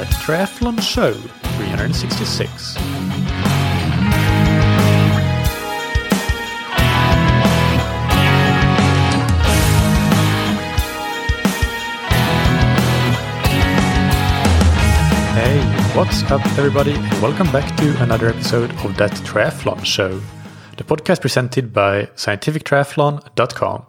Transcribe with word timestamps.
That 0.00 0.08
Triathlon 0.14 0.80
Show 0.80 1.12
366. 1.12 2.74
Hey, 15.34 15.60
what's 15.94 16.22
up, 16.30 16.40
everybody, 16.56 16.92
and 16.92 17.20
welcome 17.20 17.52
back 17.52 17.76
to 17.76 18.02
another 18.02 18.28
episode 18.30 18.70
of 18.70 18.96
That 18.96 19.10
Triathlon 19.10 19.84
Show, 19.84 20.18
the 20.78 20.84
podcast 20.84 21.20
presented 21.20 21.74
by 21.74 22.06
scientifictriathlon.com. 22.16 23.86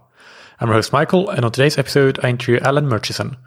I'm 0.60 0.68
your 0.68 0.76
host, 0.76 0.92
Michael, 0.92 1.30
and 1.30 1.46
on 1.46 1.54
today's 1.54 1.78
episode, 1.78 2.20
I 2.22 2.30
interview 2.30 2.60
Alan 2.62 2.88
Murchison. 2.88 3.38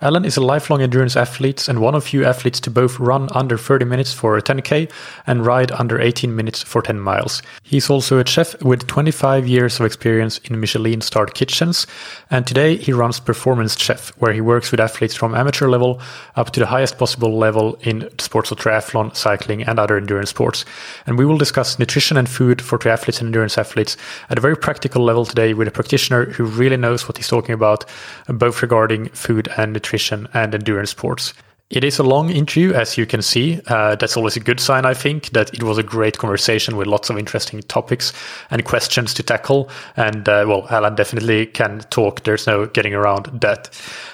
Alan 0.00 0.24
is 0.24 0.36
a 0.36 0.40
lifelong 0.40 0.80
endurance 0.80 1.16
athlete 1.16 1.66
and 1.66 1.80
one 1.80 1.92
of 1.92 2.04
few 2.04 2.24
athletes 2.24 2.60
to 2.60 2.70
both 2.70 3.00
run 3.00 3.28
under 3.32 3.58
30 3.58 3.84
minutes 3.84 4.12
for 4.12 4.36
a 4.36 4.42
10k 4.42 4.88
and 5.26 5.44
ride 5.44 5.72
under 5.72 6.00
18 6.00 6.36
minutes 6.36 6.62
for 6.62 6.80
10 6.80 7.00
miles. 7.00 7.42
He's 7.64 7.90
also 7.90 8.20
a 8.20 8.24
chef 8.24 8.62
with 8.62 8.86
25 8.86 9.48
years 9.48 9.80
of 9.80 9.86
experience 9.86 10.38
in 10.44 10.60
Michelin 10.60 11.00
starred 11.00 11.34
kitchens, 11.34 11.84
and 12.30 12.46
today 12.46 12.76
he 12.76 12.92
runs 12.92 13.18
Performance 13.18 13.76
Chef, 13.76 14.10
where 14.20 14.32
he 14.32 14.40
works 14.40 14.70
with 14.70 14.78
athletes 14.78 15.16
from 15.16 15.34
amateur 15.34 15.68
level 15.68 16.00
up 16.36 16.52
to 16.52 16.60
the 16.60 16.66
highest 16.66 16.96
possible 16.96 17.36
level 17.36 17.76
in 17.82 18.08
sports 18.20 18.52
of 18.52 18.58
triathlon, 18.58 19.16
cycling, 19.16 19.64
and 19.64 19.80
other 19.80 19.96
endurance 19.96 20.30
sports. 20.30 20.64
And 21.06 21.18
we 21.18 21.26
will 21.26 21.38
discuss 21.38 21.76
nutrition 21.76 22.16
and 22.16 22.28
food 22.28 22.62
for 22.62 22.78
triathletes 22.78 23.18
and 23.18 23.26
endurance 23.26 23.58
athletes 23.58 23.96
at 24.30 24.38
a 24.38 24.40
very 24.40 24.56
practical 24.56 25.02
level 25.02 25.24
today 25.24 25.54
with 25.54 25.66
a 25.66 25.72
practitioner 25.72 26.26
who 26.26 26.44
really 26.44 26.76
knows 26.76 27.08
what 27.08 27.16
he's 27.16 27.26
talking 27.26 27.52
about, 27.52 27.84
both 28.28 28.62
regarding 28.62 29.08
food 29.08 29.48
and 29.56 29.72
nutrition 29.72 29.87
nutrition 29.88 30.28
and 30.34 30.54
endurance 30.54 30.90
sports. 30.90 31.32
It 31.70 31.84
is 31.84 31.98
a 31.98 32.02
long 32.02 32.30
interview, 32.30 32.72
as 32.72 32.96
you 32.96 33.04
can 33.04 33.20
see. 33.20 33.60
Uh, 33.66 33.94
that's 33.94 34.16
always 34.16 34.36
a 34.36 34.40
good 34.40 34.58
sign, 34.58 34.86
I 34.86 34.94
think, 34.94 35.28
that 35.32 35.52
it 35.52 35.62
was 35.62 35.76
a 35.76 35.82
great 35.82 36.16
conversation 36.16 36.78
with 36.78 36.86
lots 36.86 37.10
of 37.10 37.18
interesting 37.18 37.60
topics 37.60 38.14
and 38.50 38.64
questions 38.64 39.12
to 39.12 39.22
tackle. 39.22 39.68
And, 39.94 40.26
uh, 40.26 40.46
well, 40.48 40.66
Alan 40.70 40.94
definitely 40.94 41.44
can 41.44 41.80
talk. 41.90 42.22
There's 42.22 42.46
no 42.46 42.64
getting 42.64 42.94
around 42.94 43.26
that. 43.42 43.68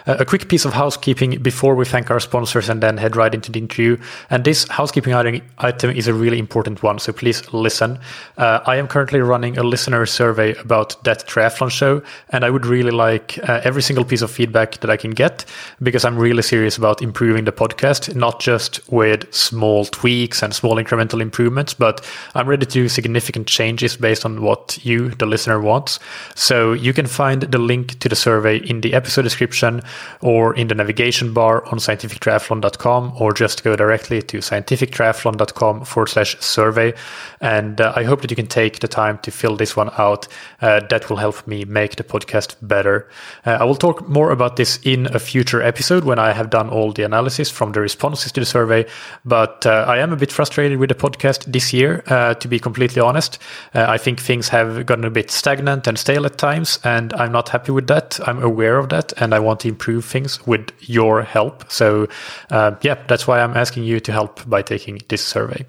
Uh, 0.05 0.17
a 0.19 0.25
quick 0.25 0.49
piece 0.49 0.65
of 0.65 0.73
housekeeping 0.73 1.41
before 1.43 1.77
we 1.77 1.85
thank 1.85 2.11
our 2.11 2.19
sponsors 2.19 2.69
and 2.69 2.83
then 2.83 2.97
head 2.97 3.15
right 3.15 3.33
into 3.33 3.53
the 3.53 3.61
interview. 3.61 3.99
And 4.31 4.43
this 4.43 4.67
housekeeping 4.67 5.15
item 5.15 5.91
is 5.91 6.09
a 6.09 6.13
really 6.13 6.41
important 6.41 6.83
one, 6.83 6.99
so 6.99 7.13
please 7.13 7.53
listen. 7.53 8.01
Uh, 8.37 8.63
I 8.67 8.79
am 8.79 8.89
currently 8.89 9.21
running 9.21 9.59
a 9.59 9.63
listener 9.63 10.07
survey 10.07 10.57
about 10.57 11.05
that 11.05 11.29
triathlon 11.29 11.71
show, 11.71 12.03
and 12.31 12.45
I 12.45 12.51
would 12.51 12.67
really 12.67 12.91
like 12.91 13.39
uh, 13.49 13.61
every 13.63 13.83
single 13.83 14.05
piece 14.05 14.23
of 14.23 14.31
feedback 14.33 14.81
that 14.81 14.91
I 14.91 14.97
can 14.97 15.13
get 15.13 15.45
because 15.81 16.05
I'm 16.05 16.19
really 16.19 16.43
serious 16.43 16.77
about 16.77 17.01
improving 17.01 17.44
the 17.45 17.53
podcast, 17.53 18.15
not 18.15 18.41
just 18.41 18.81
with 18.91 19.33
small 19.35 19.85
tweaks 19.85 20.43
and 20.43 20.55
small 20.55 20.77
incremental 20.77 21.21
improvements, 21.21 21.75
but 21.75 22.05
I'm 22.35 22.49
ready 22.49 22.65
to 22.65 22.73
do 22.73 22.89
significant 22.89 23.47
changes 23.47 23.97
based 23.97 24.25
on 24.25 24.43
what 24.43 24.85
you, 24.85 25.11
the 25.11 25.27
listener, 25.27 25.61
wants. 25.61 25.99
So 26.35 26.73
you 26.73 26.93
can 26.93 27.07
find 27.07 27.43
the 27.43 27.59
link 27.59 27.99
to 28.01 28.09
the 28.09 28.17
survey 28.17 28.59
in 28.59 28.81
the 28.81 28.95
episode 28.95 29.23
description 29.23 29.83
or 30.21 30.55
in 30.55 30.69
the 30.69 30.75
navigation 30.75 31.33
bar 31.33 31.65
on 31.67 31.79
scientifictriathlon.com, 31.79 33.15
or 33.19 33.33
just 33.33 33.65
go 33.65 33.77
directly 33.77 34.23
to 34.23 34.39
scientifictriathlon.com 34.39 35.85
forward 35.85 36.09
slash 36.09 36.39
survey. 36.41 36.95
And 37.41 37.81
uh, 37.81 37.93
I 37.97 38.05
hope 38.05 38.23
that 38.23 38.31
you 38.31 38.37
can 38.37 38.47
take 38.47 38.81
the 38.81 38.89
time 38.89 39.19
to 39.19 39.31
fill 39.31 39.57
this 39.57 39.77
one 39.77 39.91
out. 39.99 40.29
Uh, 40.61 40.81
that 40.89 41.11
will 41.11 41.17
help 41.17 41.47
me 41.47 41.65
make 41.65 41.97
the 41.97 42.05
podcast 42.05 42.57
better. 42.63 43.09
Uh, 43.45 43.59
I 43.61 43.65
will 43.65 43.75
talk 43.75 44.09
more 44.09 44.31
about 44.31 44.57
this 44.57 44.79
in 44.83 45.07
a 45.15 45.19
future 45.19 45.61
episode 45.63 46.05
when 46.05 46.19
I 46.19 46.33
have 46.33 46.51
done 46.51 46.69
all 46.71 46.93
the 46.93 47.03
analysis 47.03 47.34
from 47.51 47.73
the 47.73 47.81
responses 47.81 48.33
to 48.33 48.41
the 48.41 48.47
survey. 48.47 48.87
But 49.25 49.67
uh, 49.67 49.85
I 49.89 49.99
am 49.99 50.13
a 50.13 50.17
bit 50.17 50.33
frustrated 50.33 50.79
with 50.79 50.89
the 50.89 50.95
podcast 50.95 51.45
this 51.51 51.73
year, 51.73 52.03
uh, 52.07 52.35
to 52.35 52.49
be 52.49 52.59
completely 52.59 53.01
honest. 53.01 53.39
Uh, 53.75 53.87
I 53.89 53.99
think 53.99 54.21
things 54.21 54.49
have 54.49 54.87
gotten 54.87 55.05
a 55.05 55.11
bit 55.11 55.31
stagnant 55.31 55.87
and 55.87 55.99
stale 55.99 56.27
at 56.27 56.39
times, 56.39 56.79
and 56.85 57.13
I'm 57.15 57.33
not 57.33 57.49
happy 57.49 57.73
with 57.73 57.87
that. 57.89 58.21
I'm 58.27 58.43
aware 58.43 58.79
of 58.79 58.89
that, 58.91 59.13
and 59.21 59.35
I 59.35 59.39
want 59.39 59.61
to 59.61 59.69
improve 59.69 60.05
things 60.05 60.47
with 60.47 60.71
your 60.81 61.23
help. 61.23 61.71
So, 61.71 62.09
uh, 62.51 62.77
yeah, 62.83 62.97
that's 63.09 63.27
why 63.27 63.41
I'm 63.41 63.57
asking 63.57 63.85
you 63.85 64.01
to 64.01 64.13
help 64.13 64.49
by 64.49 64.63
taking 64.63 65.01
this 65.09 65.25
survey. 65.25 65.65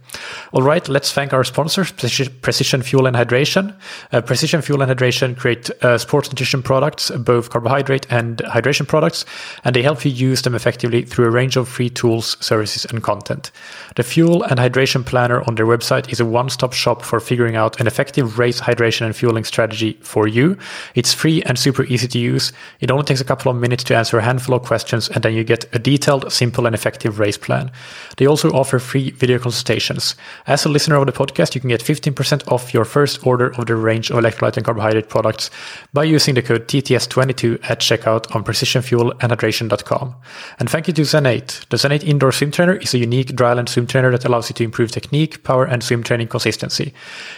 All 0.52 0.62
right, 0.62 0.88
let's 0.88 1.12
thank 1.12 1.34
our 1.34 1.44
sponsors, 1.44 1.92
Precision 1.92 2.82
Fuel 2.82 3.08
and 3.08 3.16
Hydration. 3.16 3.76
Uh, 4.12 4.22
Precision 4.22 4.62
Fuel 4.62 4.82
and 4.82 4.92
Hydration 4.92 5.38
create 5.38 5.70
uh, 5.84 5.98
sports 5.98 6.30
nutrition 6.30 6.62
products, 6.62 7.12
both 7.12 7.50
carbohydrate 7.50 8.06
and 8.10 8.38
hydration 8.38 8.88
products, 8.88 9.26
and 9.64 9.76
they 9.76 9.82
help 9.82 10.04
you 10.06 10.12
use 10.12 10.42
them 10.42 10.56
effectively 10.56 11.04
through 11.04 11.26
a 11.26 11.32
range 11.32 11.55
range 11.56 11.68
of 11.68 11.74
free 11.74 11.90
tools, 11.90 12.38
services, 12.40 12.86
and 12.86 13.02
content. 13.02 13.52
The 13.96 14.04
Fuel 14.04 14.44
and 14.44 14.60
Hydration 14.60 15.04
Planner 15.04 15.42
on 15.48 15.56
their 15.56 15.66
website 15.66 16.12
is 16.12 16.20
a 16.20 16.26
one 16.26 16.50
stop 16.50 16.74
shop 16.74 17.02
for 17.02 17.20
figuring 17.20 17.56
out 17.56 17.80
an 17.80 17.88
effective 17.88 18.40
race 18.40 18.62
hydration 18.62 19.06
and 19.06 19.16
fueling 19.16 19.46
strategy 19.46 19.98
for 20.02 20.28
you. 20.28 20.58
It's 20.96 21.14
free 21.14 21.42
and 21.44 21.58
super 21.58 21.84
easy 21.86 22.08
to 22.08 22.20
use. 22.20 22.54
It 22.80 22.92
only 22.92 23.06
takes 23.06 23.22
a 23.22 23.26
couple 23.26 23.52
of 23.52 23.58
minutes 23.58 23.84
to 23.86 23.96
answer 23.96 24.18
a 24.18 24.24
handful 24.24 24.56
of 24.56 24.64
questions, 24.64 25.10
and 25.10 25.24
then 25.24 25.34
you 25.34 25.44
get 25.44 25.66
a 25.74 25.80
detailed, 25.80 26.32
simple, 26.32 26.66
and 26.66 26.76
effective 26.76 27.20
race 27.20 27.38
plan. 27.38 27.72
They 28.18 28.28
also 28.28 28.50
offer 28.52 28.80
free 28.80 29.12
video 29.12 29.40
consultations. 29.40 30.16
As 30.48 30.66
a 30.66 30.70
listener 30.70 30.98
of 30.98 31.06
the 31.06 31.12
podcast, 31.12 31.56
you 31.56 31.62
can 31.62 31.70
get 31.70 31.84
15% 31.84 32.52
off 32.52 32.74
your 32.74 32.86
first 32.86 33.26
order 33.26 33.54
of 33.58 33.66
the 33.66 33.76
range 33.76 34.12
of 34.12 34.18
electrolyte 34.18 34.58
and 34.58 34.66
carbohydrate 34.66 35.10
products 35.10 35.50
by 35.94 36.04
using 36.04 36.36
the 36.36 36.42
code 36.42 36.68
TTS22 36.68 37.70
at 37.70 37.80
checkout 37.80 38.34
on 38.36 38.44
precisionfuelandhydration.com. 38.44 40.16
And 40.60 40.70
thank 40.70 40.88
you 40.88 40.94
to 40.94 41.06
Zen 41.06 41.26
8. 41.46 41.66
The 41.70 41.94
8 41.94 42.04
indoor 42.04 42.32
swim 42.32 42.52
trainer 42.52 42.76
is 42.76 42.94
a 42.94 42.98
unique 42.98 43.36
dryland 43.36 43.70
swim 43.70 43.88
trainer 43.88 44.12
that 44.12 44.26
allows 44.26 44.50
you 44.50 44.54
to 44.56 44.64
improve 44.64 44.92
technique, 44.92 45.44
power, 45.44 45.66
and 45.66 45.84
swim 45.84 46.04
training 46.04 46.28
consistency. 46.28 46.94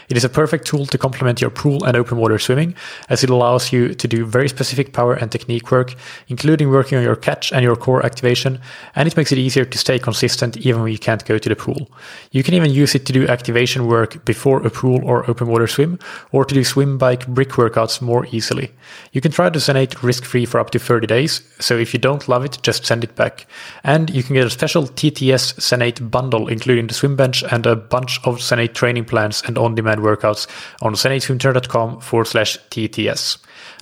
It 0.10 0.18
is 0.18 0.24
a 0.24 0.30
perfect 0.30 0.66
tool 0.68 0.86
to 0.86 0.98
complement 0.98 1.42
your 1.42 1.50
pool 1.50 1.84
and 1.84 1.98
open 1.98 2.18
water 2.18 2.40
swimming, 2.40 2.76
as 3.10 3.24
it 3.24 3.30
allows 3.30 3.72
you 3.74 3.94
to 3.94 4.08
do 4.08 4.26
very 4.26 4.50
specific 4.50 4.94
power 4.94 5.14
and 5.14 5.32
technique 5.32 5.72
work, 5.72 5.96
including 6.28 6.70
working 6.70 6.98
on 6.98 7.04
your 7.04 7.16
catch 7.16 7.52
and 7.52 7.64
your 7.64 7.76
core 7.76 8.06
activation, 8.06 8.60
and 8.96 9.08
it 9.08 9.18
makes 9.18 9.32
it 9.32 9.38
easier 9.38 9.66
to 9.66 9.78
stay 9.78 10.00
consistent 10.00 10.58
even 10.58 10.82
when 10.82 10.92
you 10.92 11.00
can't 11.00 11.26
go 11.26 11.38
to 11.38 11.50
the 11.50 11.56
pool. 11.56 11.90
You 12.32 12.44
can 12.44 12.54
even 12.54 12.72
use 12.72 12.96
it 12.96 13.06
to 13.08 13.14
do 13.14 13.28
activation 13.28 13.88
work 13.88 14.24
before 14.26 14.66
a 14.66 14.70
pool 14.70 15.02
or 15.04 15.30
open 15.30 15.48
water 15.48 15.68
swim, 15.68 16.00
or 16.32 16.46
to 16.46 16.56
do 16.56 16.64
swim 16.64 16.98
bike 16.98 17.28
brick 17.28 17.50
workouts 17.62 18.02
more 18.02 18.26
easily. 18.32 18.72
You 19.12 19.22
can 19.22 19.32
try 19.32 19.48
8 19.48 20.04
risk 20.04 20.24
free 20.24 20.46
for 20.46 20.60
up 20.60 20.70
to 20.72 20.80
30 20.80 21.08
days, 21.08 21.42
so 21.60 21.78
if 21.78 21.94
you 21.94 22.00
don't 22.00 22.28
love 22.28 22.46
it, 22.46 22.60
just 22.62 22.86
send 22.86 23.04
it 23.04 23.16
back. 23.16 23.48
And 23.84 23.97
you 24.06 24.22
can 24.22 24.36
get 24.36 24.46
a 24.46 24.50
special 24.50 24.84
TTS 24.84 25.56
Zen8 25.60 26.12
bundle, 26.12 26.48
including 26.48 26.88
the 26.88 26.94
swim 26.94 27.16
bench 27.16 27.44
and 27.44 27.66
a 27.66 27.76
bunch 27.76 28.20
of 28.26 28.38
Zen8 28.38 28.74
training 28.74 29.06
plans 29.06 29.42
and 29.46 29.58
on 29.58 29.76
demand 29.76 30.02
workouts 30.02 30.48
on 30.82 30.94
zen8swimtrainer.com 30.94 32.02
forward 32.02 32.26
slash 32.26 32.58
TTS. 32.70 33.38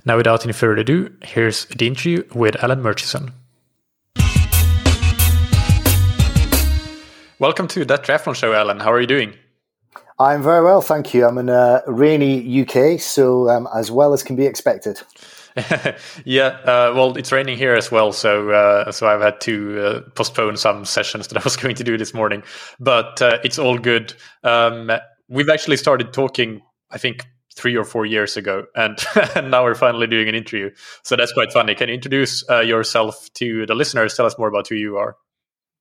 Now, 0.05 0.17
without 0.17 0.45
any 0.45 0.53
further 0.53 0.81
ado, 0.81 1.13
here's 1.23 1.65
the 1.65 1.87
interview 1.87 2.23
with 2.33 2.63
Alan 2.63 2.81
Murchison. 2.81 3.33
Welcome 7.37 7.67
to 7.69 7.83
that 7.85 8.03
triathlon 8.05 8.35
show, 8.35 8.53
Alan. 8.53 8.79
How 8.79 8.93
are 8.93 9.01
you 9.01 9.07
doing? 9.07 9.33
I'm 10.17 10.41
very 10.41 10.63
well, 10.63 10.81
thank 10.81 11.13
you. 11.13 11.25
I'm 11.25 11.37
in 11.37 11.49
a 11.49 11.83
rainy 11.87 12.61
UK, 12.61 12.99
so 12.99 13.49
um, 13.49 13.67
as 13.75 13.91
well 13.91 14.13
as 14.13 14.23
can 14.23 14.35
be 14.35 14.45
expected. 14.45 15.01
yeah, 16.25 16.47
uh, 16.47 16.93
well, 16.95 17.17
it's 17.17 17.31
raining 17.31 17.57
here 17.57 17.75
as 17.75 17.91
well, 17.91 18.11
so 18.11 18.49
uh, 18.51 18.91
so 18.91 19.07
I've 19.07 19.21
had 19.21 19.39
to 19.41 19.85
uh, 19.85 20.01
postpone 20.11 20.57
some 20.57 20.85
sessions 20.85 21.27
that 21.27 21.37
I 21.37 21.43
was 21.43 21.55
going 21.61 21.75
to 21.75 21.83
do 21.83 21.97
this 21.97 22.13
morning, 22.13 22.43
but 22.79 23.21
uh, 23.21 23.39
it's 23.43 23.59
all 23.59 23.77
good. 23.77 24.13
Um, 24.43 24.91
we've 25.27 25.49
actually 25.49 25.77
started 25.77 26.13
talking, 26.13 26.61
I 26.91 26.97
think, 26.97 27.25
three 27.55 27.75
or 27.75 27.83
four 27.83 28.05
years 28.05 28.37
ago, 28.37 28.65
and, 28.75 28.97
and 29.35 29.49
now 29.51 29.63
we're 29.63 29.75
finally 29.75 30.07
doing 30.07 30.27
an 30.27 30.35
interview. 30.35 30.71
So 31.03 31.15
that's 31.15 31.33
quite 31.33 31.51
funny. 31.51 31.75
Can 31.75 31.89
you 31.89 31.95
introduce 31.95 32.47
uh, 32.49 32.59
yourself 32.59 33.29
to 33.35 33.65
the 33.65 33.75
listeners? 33.75 34.15
Tell 34.15 34.25
us 34.25 34.37
more 34.37 34.47
about 34.47 34.67
who 34.67 34.75
you 34.75 34.97
are. 34.97 35.15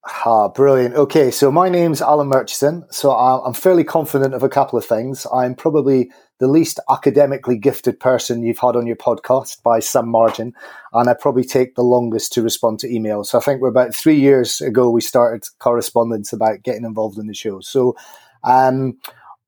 Ah, 0.07 0.49
brilliant. 0.49 0.95
Okay, 0.97 1.31
so 1.31 1.51
my 1.51 1.71
name's 1.71 2.03
Alan 2.03 2.29
Murchison. 2.29 2.85
So 2.91 3.11
I'm 3.11 3.55
fairly 3.55 3.85
confident 3.85 4.35
of 4.35 4.43
a 4.43 4.51
couple 4.51 4.79
of 4.79 4.85
things. 4.85 5.27
I'm 5.33 5.55
probably 5.55 6.11
the 6.41 6.47
least 6.47 6.79
academically 6.91 7.57
gifted 7.57 7.99
person 8.01 8.43
you've 8.43 8.59
had 8.59 8.77
on 8.77 8.87
your 8.87 8.97
podcast 8.97 9.63
by 9.63 9.81
some 9.81 10.11
margin, 10.11 10.53
and 10.93 11.09
I 11.09 11.15
probably 11.15 11.45
take 11.45 11.75
the 11.75 11.83
longest 11.83 12.35
to 12.35 12.43
respond 12.43 12.81
to 12.81 12.89
emails. 12.89 13.27
So 13.27 13.39
I 13.39 13.41
think 13.41 13.63
we're 13.63 13.69
about 13.69 13.95
three 13.95 14.19
years 14.21 14.61
ago 14.61 14.91
we 14.91 15.01
started 15.01 15.45
correspondence 15.59 16.35
about 16.35 16.63
getting 16.63 16.85
involved 16.85 17.17
in 17.19 17.27
the 17.27 17.35
show. 17.35 17.61
So, 17.61 17.97
um, 18.43 18.99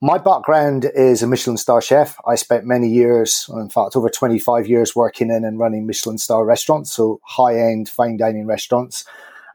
my 0.01 0.17
background 0.19 0.91
is 0.95 1.23
a 1.23 1.27
Michelin 1.27 1.57
star 1.57 1.83
chef. 1.83 2.19
I 2.27 2.35
spent 2.35 2.65
many 2.65 2.89
years, 2.89 3.51
in 3.53 3.69
fact, 3.69 3.97
over 3.97 4.09
25 4.09 4.69
years 4.69 4.95
working 4.95 5.31
in 5.31 5.45
and 5.45 5.59
running 5.59 5.87
Michelin 5.87 6.19
star 6.19 6.45
restaurants, 6.47 6.93
so 6.93 7.21
high 7.25 7.59
end 7.59 7.89
fine 7.91 8.17
dining 8.17 8.47
restaurants. 8.47 9.05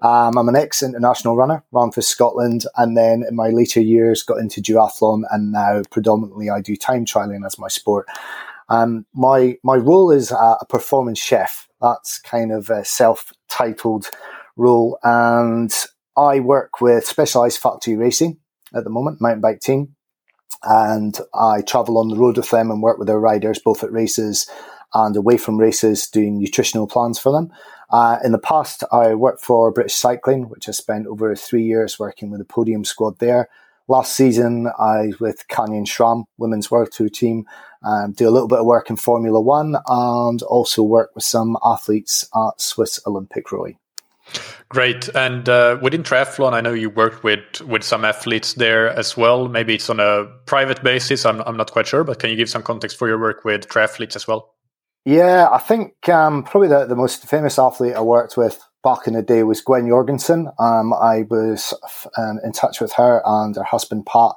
Um, 0.02 0.38
I'm 0.38 0.50
an 0.50 0.56
ex 0.56 0.82
international 0.82 1.36
runner, 1.36 1.64
ran 1.72 1.92
for 1.92 2.02
Scotland, 2.02 2.66
and 2.76 2.98
then 2.98 3.24
in 3.28 3.36
my 3.36 3.50
later 3.50 3.80
years 3.80 4.24
got 4.24 4.40
into 4.40 4.62
duathlon, 4.62 5.24
and 5.32 5.52
now 5.52 5.84
predominantly 5.92 6.50
I 6.50 6.62
do 6.62 6.76
time 6.76 7.06
trialing 7.06 7.46
as 7.46 7.60
my 7.60 7.68
sport. 7.68 8.08
Um, 8.70 9.06
my 9.14 9.58
my 9.64 9.76
role 9.76 10.12
is 10.12 10.32
a 10.32 10.66
performance 10.70 11.20
chef. 11.20 11.68
That's 11.82 12.20
kind 12.20 12.52
of 12.52 12.70
a 12.70 12.84
self 12.84 13.32
titled 13.48 14.10
role, 14.56 14.98
and 15.04 15.72
I 16.18 16.40
work 16.40 16.82
with 16.82 17.06
Specialized 17.06 17.60
Factory 17.60 17.96
Racing 17.96 18.40
at 18.74 18.84
the 18.84 18.90
moment, 18.90 19.22
mountain 19.22 19.42
bike 19.42 19.60
team, 19.60 19.96
and 20.64 21.20
I 21.34 21.62
travel 21.62 22.00
on 22.00 22.08
the 22.08 22.18
road 22.18 22.38
with 22.38 22.50
them 22.50 22.72
and 22.72 22.82
work 22.82 22.98
with 22.98 23.08
their 23.08 23.20
riders 23.20 23.60
both 23.60 23.84
at 23.84 23.92
races 23.92 24.50
and 24.94 25.16
away 25.16 25.38
from 25.38 25.60
races, 25.60 26.08
doing 26.08 26.38
nutritional 26.38 26.88
plans 26.88 27.20
for 27.20 27.32
them. 27.32 27.52
Uh, 27.92 28.18
in 28.24 28.32
the 28.32 28.40
past, 28.40 28.84
I 28.92 29.14
worked 29.16 29.42
for 29.42 29.72
British 29.72 29.96
Cycling, 29.96 30.50
which 30.50 30.70
I 30.70 30.72
spent 30.72 31.08
over 31.08 31.36
three 31.36 31.64
years 31.64 32.00
working 32.00 32.32
with 32.32 32.40
the 32.40 32.46
podium 32.46 32.86
squad 32.86 33.20
there. 33.20 33.50
Last 33.88 34.14
season, 34.16 34.68
I 34.80 35.08
was 35.08 35.20
with 35.20 35.48
Canyon 35.50 35.86
SRAM, 35.86 36.24
Women's 36.38 36.72
World 36.72 36.92
Tour 36.92 37.10
team, 37.10 37.46
um, 37.84 38.14
do 38.14 38.30
a 38.30 38.32
little 38.32 38.48
bit 38.48 38.60
of 38.60 38.66
work 38.66 38.90
in 38.90 38.96
Formula 38.96 39.42
One 39.42 39.76
and 39.88 40.42
also 40.44 40.84
work 40.84 41.12
with 41.16 41.24
some 41.24 41.58
athletes 41.64 42.30
at 42.34 42.62
Swiss 42.62 43.00
Olympic 43.06 43.52
Rowing. 43.52 43.78
Great. 44.70 45.10
And 45.10 45.50
uh, 45.50 45.78
within 45.82 46.04
triathlon, 46.04 46.54
I 46.54 46.62
know 46.62 46.72
you 46.72 46.90
worked 46.90 47.24
with 47.24 47.60
with 47.62 47.84
some 47.84 48.06
athletes 48.06 48.54
there 48.54 48.90
as 48.90 49.18
well. 49.18 49.50
Maybe 49.50 49.76
it's 49.76 49.90
on 49.90 50.00
a 50.00 50.26
private 50.46 50.82
basis. 50.84 51.26
I'm 51.26 51.42
I'm 51.42 51.58
not 51.58 51.72
quite 51.72 51.88
sure, 51.88 52.06
but 52.06 52.20
can 52.20 52.30
you 52.30 52.38
give 52.38 52.50
some 52.50 52.64
context 52.64 52.98
for 52.98 53.10
your 53.10 53.20
work 53.20 53.44
with 53.44 53.68
triathletes 53.68 54.16
as 54.16 54.28
well? 54.28 54.54
Yeah, 55.04 55.50
I 55.52 55.58
think 55.58 56.08
um, 56.10 56.44
probably 56.44 56.70
the, 56.70 56.86
the 56.86 56.96
most 56.96 57.28
famous 57.28 57.58
athlete 57.58 57.96
I 57.96 58.02
worked 58.02 58.38
with 58.38 58.64
back 58.84 59.08
in 59.08 59.14
the 59.14 59.24
day 59.24 59.44
was 59.44 59.62
Gwen 59.62 59.88
Jorgensen. 59.88 60.48
Um, 60.60 60.94
I 60.94 61.24
was 61.24 61.74
um, 62.18 62.40
in 62.44 62.52
touch 62.52 62.80
with 62.80 62.94
her 62.94 63.22
and 63.26 63.56
her 63.56 63.64
husband 63.64 64.06
Pat 64.06 64.34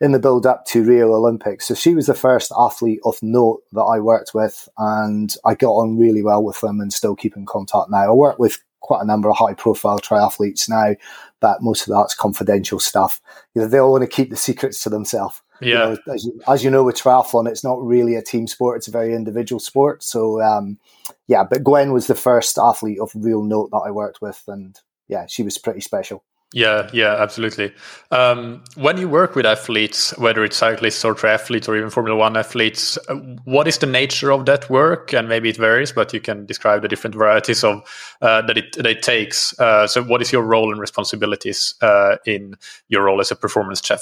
in 0.00 0.12
the 0.12 0.20
build 0.20 0.46
up 0.46 0.64
to 0.66 0.84
Rio 0.84 1.12
Olympics. 1.12 1.66
So 1.66 1.74
she 1.74 1.94
was 1.94 2.06
the 2.06 2.14
first 2.14 2.52
athlete 2.56 3.00
of 3.04 3.20
note 3.22 3.62
that 3.72 3.82
I 3.82 3.98
worked 3.98 4.34
with, 4.34 4.68
and 4.78 5.34
I 5.44 5.56
got 5.56 5.72
on 5.72 5.98
really 5.98 6.22
well 6.22 6.44
with 6.44 6.60
them 6.60 6.80
and 6.80 6.92
still 6.92 7.16
keep 7.16 7.36
in 7.36 7.46
contact 7.46 7.90
now. 7.90 8.08
I 8.10 8.12
work 8.12 8.38
with 8.38 8.58
quite 8.80 9.02
a 9.02 9.06
number 9.06 9.28
of 9.28 9.36
high 9.36 9.54
profile 9.54 9.98
triathletes 9.98 10.68
now, 10.68 10.94
but 11.40 11.60
most 11.60 11.88
of 11.88 11.94
that's 11.94 12.14
confidential 12.14 12.78
stuff. 12.78 13.20
You 13.54 13.62
know, 13.62 13.68
they 13.68 13.78
all 13.78 13.90
want 13.90 14.02
to 14.02 14.08
keep 14.08 14.30
the 14.30 14.36
secrets 14.36 14.80
to 14.82 14.90
themselves. 14.90 15.42
Yeah. 15.60 15.68
You 15.68 15.74
know, 15.74 16.14
as, 16.14 16.24
you, 16.24 16.40
as, 16.48 16.64
you, 16.64 16.70
know, 16.70 16.84
with 16.84 16.96
triathlon, 16.96 17.48
it's 17.48 17.64
not 17.64 17.82
really 17.82 18.14
a 18.14 18.22
team 18.22 18.46
sport; 18.46 18.78
it's 18.78 18.88
a 18.88 18.92
very 18.92 19.14
individual 19.14 19.60
sport. 19.60 20.02
So, 20.02 20.40
um, 20.40 20.78
yeah. 21.26 21.44
But 21.44 21.64
Gwen 21.64 21.92
was 21.92 22.06
the 22.06 22.14
first 22.14 22.58
athlete 22.58 23.00
of 23.00 23.10
real 23.14 23.42
note 23.42 23.70
that 23.70 23.78
I 23.78 23.90
worked 23.90 24.20
with, 24.22 24.42
and 24.46 24.78
yeah, 25.08 25.26
she 25.26 25.42
was 25.42 25.58
pretty 25.58 25.80
special. 25.80 26.24
Yeah, 26.54 26.88
yeah, 26.94 27.14
absolutely. 27.18 27.74
Um, 28.10 28.64
when 28.74 28.96
you 28.96 29.06
work 29.06 29.34
with 29.34 29.44
athletes, 29.44 30.16
whether 30.16 30.42
it's 30.44 30.56
cyclists 30.56 31.04
or 31.04 31.14
triathletes 31.14 31.68
or 31.68 31.76
even 31.76 31.90
Formula 31.90 32.16
One 32.16 32.38
athletes, 32.38 32.96
uh, 33.10 33.16
what 33.44 33.68
is 33.68 33.76
the 33.76 33.86
nature 33.86 34.32
of 34.32 34.46
that 34.46 34.70
work? 34.70 35.12
And 35.12 35.28
maybe 35.28 35.50
it 35.50 35.58
varies, 35.58 35.92
but 35.92 36.14
you 36.14 36.20
can 36.20 36.46
describe 36.46 36.80
the 36.80 36.88
different 36.88 37.14
varieties 37.16 37.64
of 37.64 37.82
uh, 38.22 38.40
that 38.42 38.56
it 38.56 38.72
that 38.76 38.86
it 38.86 39.02
takes. 39.02 39.58
Uh, 39.60 39.86
so, 39.86 40.02
what 40.02 40.22
is 40.22 40.32
your 40.32 40.42
role 40.42 40.72
and 40.72 40.80
responsibilities 40.80 41.74
uh, 41.82 42.16
in 42.24 42.54
your 42.88 43.04
role 43.04 43.20
as 43.20 43.30
a 43.30 43.36
performance 43.36 43.84
chef? 43.84 44.00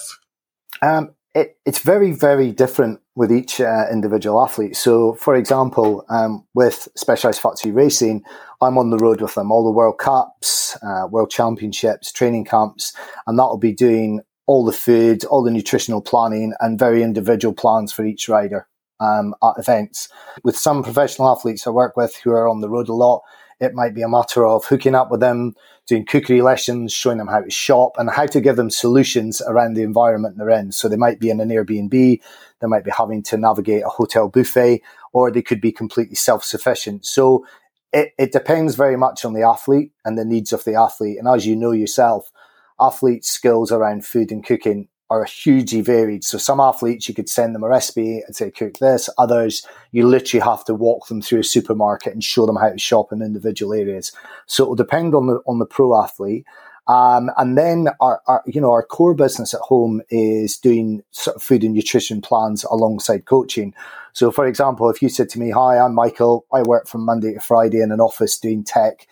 Um, 0.83 1.16
it, 1.37 1.59
it's 1.67 1.81
very, 1.81 2.13
very 2.13 2.51
different 2.51 3.01
with 3.15 3.31
each 3.31 3.61
uh, 3.61 3.85
individual 3.93 4.43
athlete. 4.43 4.75
So, 4.75 5.13
for 5.15 5.37
example, 5.37 6.03
um, 6.09 6.47
with 6.55 6.89
Specialized 6.97 7.43
Factory 7.43 7.73
Racing, 7.73 8.23
I'm 8.63 8.79
on 8.79 8.89
the 8.89 8.97
road 8.97 9.21
with 9.21 9.35
them, 9.35 9.53
all 9.53 9.63
the 9.63 9.71
World 9.71 9.99
Cups, 9.99 10.79
uh, 10.83 11.07
World 11.11 11.31
Championships, 11.31 12.11
training 12.11 12.47
camps, 12.47 12.95
and 13.27 13.39
that'll 13.39 13.59
be 13.59 13.75
doing 13.75 14.23
all 14.47 14.65
the 14.65 14.73
food, 14.73 15.27
all 15.27 15.43
the 15.43 15.51
nutritional 15.51 16.01
planning, 16.01 16.55
and 16.61 16.79
very 16.79 17.03
individual 17.03 17.53
plans 17.53 17.93
for 17.93 18.07
each 18.07 18.31
rider 18.31 18.67
um, 19.01 19.35
at 19.43 19.59
events. 19.59 20.09
With 20.43 20.57
some 20.57 20.83
professional 20.83 21.31
athletes 21.31 21.67
I 21.67 21.71
work 21.71 21.99
with 21.99 22.17
who 22.25 22.31
are 22.31 22.49
on 22.49 22.63
the 22.63 22.71
road 22.71 22.89
a 22.89 22.95
lot, 22.95 23.21
it 23.61 23.75
might 23.75 23.95
be 23.95 24.03
a 24.03 24.09
matter 24.09 24.47
of 24.47 24.65
hooking 24.67 24.95
up 24.95 25.11
with 25.11 25.21
them, 25.21 25.55
doing 25.87 26.05
cookery 26.05 26.43
lessons, 26.43 26.93
showing 26.93 27.19
them 27.19 27.29
how 27.29 27.41
to 27.41 27.51
shop 27.51 27.93
and 27.97 28.11
how 28.11 28.27
to 28.27 28.41
give 28.41 28.57
them 28.57 28.71
solutions 28.71 29.41
around 29.47 29.75
the 29.75 29.83
environment 29.83 30.37
they're 30.37 30.51
in. 30.51 30.73
So 30.73 30.89
they 30.89 30.97
might 30.97 31.21
be 31.21 31.31
in 31.31 31.41
an 31.41 31.49
Airbnb, 31.49 31.91
they 31.91 32.67
might 32.67 32.85
be 32.85 32.91
having 32.91 33.23
to 33.25 33.37
navigate 33.37 33.83
a 33.85 33.89
hotel 33.89 34.29
buffet, 34.29 34.83
or 35.13 35.31
they 35.31 35.43
could 35.43 35.61
be 35.61 35.73
completely 35.73 36.17
self 36.17 36.45
sufficient. 36.45 37.07
So 37.07 37.47
it, 37.93 38.13
it 38.19 38.33
depends 38.33 38.75
very 38.75 38.97
much 38.97 39.25
on 39.25 39.33
the 39.33 39.43
athlete 39.43 39.93
and 40.05 40.19
the 40.19 40.25
needs 40.25 40.53
of 40.53 40.65
the 40.65 40.75
athlete. 40.75 41.19
And 41.19 41.29
as 41.29 41.47
you 41.47 41.57
know 41.57 41.73
yourself, 41.73 42.31
athletes' 42.79 43.29
skills 43.29 43.73
around 43.73 44.05
food 44.05 44.31
and 44.31 44.45
cooking 44.45 44.89
are 45.09 45.25
hugely 45.25 45.81
varied. 45.81 46.25
So 46.25 46.39
some 46.39 46.61
athletes, 46.61 47.09
you 47.09 47.15
could 47.15 47.29
send 47.29 47.55
them 47.55 47.63
a 47.63 47.69
recipe 47.69 48.23
and 48.27 48.35
say, 48.35 48.51
cook 48.51 48.79
this. 48.79 49.09
Others, 49.19 49.67
you 49.93 50.07
literally 50.07 50.45
have 50.45 50.65
to 50.65 50.75
walk 50.75 51.09
them 51.09 51.23
through 51.23 51.41
a 51.41 51.45
supermarket 51.45 52.13
and 52.13 52.25
show 52.25 52.47
them 52.47 52.57
how 52.57 52.71
to 52.71 52.79
shop 52.79 53.13
in 53.13 53.23
individual 53.23 53.73
areas. 53.73 54.13
So 54.47 54.65
it 54.65 54.69
will 54.69 54.77
depend 54.77 55.15
on 55.15 55.27
the, 55.27 55.41
on 55.47 55.59
the 55.59 55.67
pro 55.67 56.01
athlete. 56.01 56.45
Um, 56.89 57.31
and 57.37 57.59
then 57.59 57.89
our, 58.01 58.21
our, 58.27 58.43
you 58.47 58.61
know, 58.61 58.71
our 58.71 58.85
core 58.85 59.15
business 59.15 59.55
at 59.55 59.61
home 59.61 60.03
is 60.09 60.57
doing 60.57 61.03
sort 61.11 61.37
of 61.37 61.43
food 61.43 61.65
and 61.65 61.75
nutrition 61.75 62.21
plans 62.21 62.65
alongside 62.65 63.25
coaching. 63.25 63.75
So 64.13 64.31
for 64.31 64.47
example, 64.47 64.89
if 64.89 65.03
you 65.03 65.09
said 65.09 65.29
to 65.31 65.41
me, 65.41 65.51
hi, 65.51 65.79
I'm 65.79 65.95
Michael. 65.95 66.47
I 66.53 66.63
work 66.63 66.87
from 66.89 67.05
Monday 67.05 67.35
to 67.35 67.41
Friday 67.41 67.81
in 67.81 67.93
an 67.93 68.01
office 68.01 68.39
doing 68.39 68.63
tech 68.63 69.09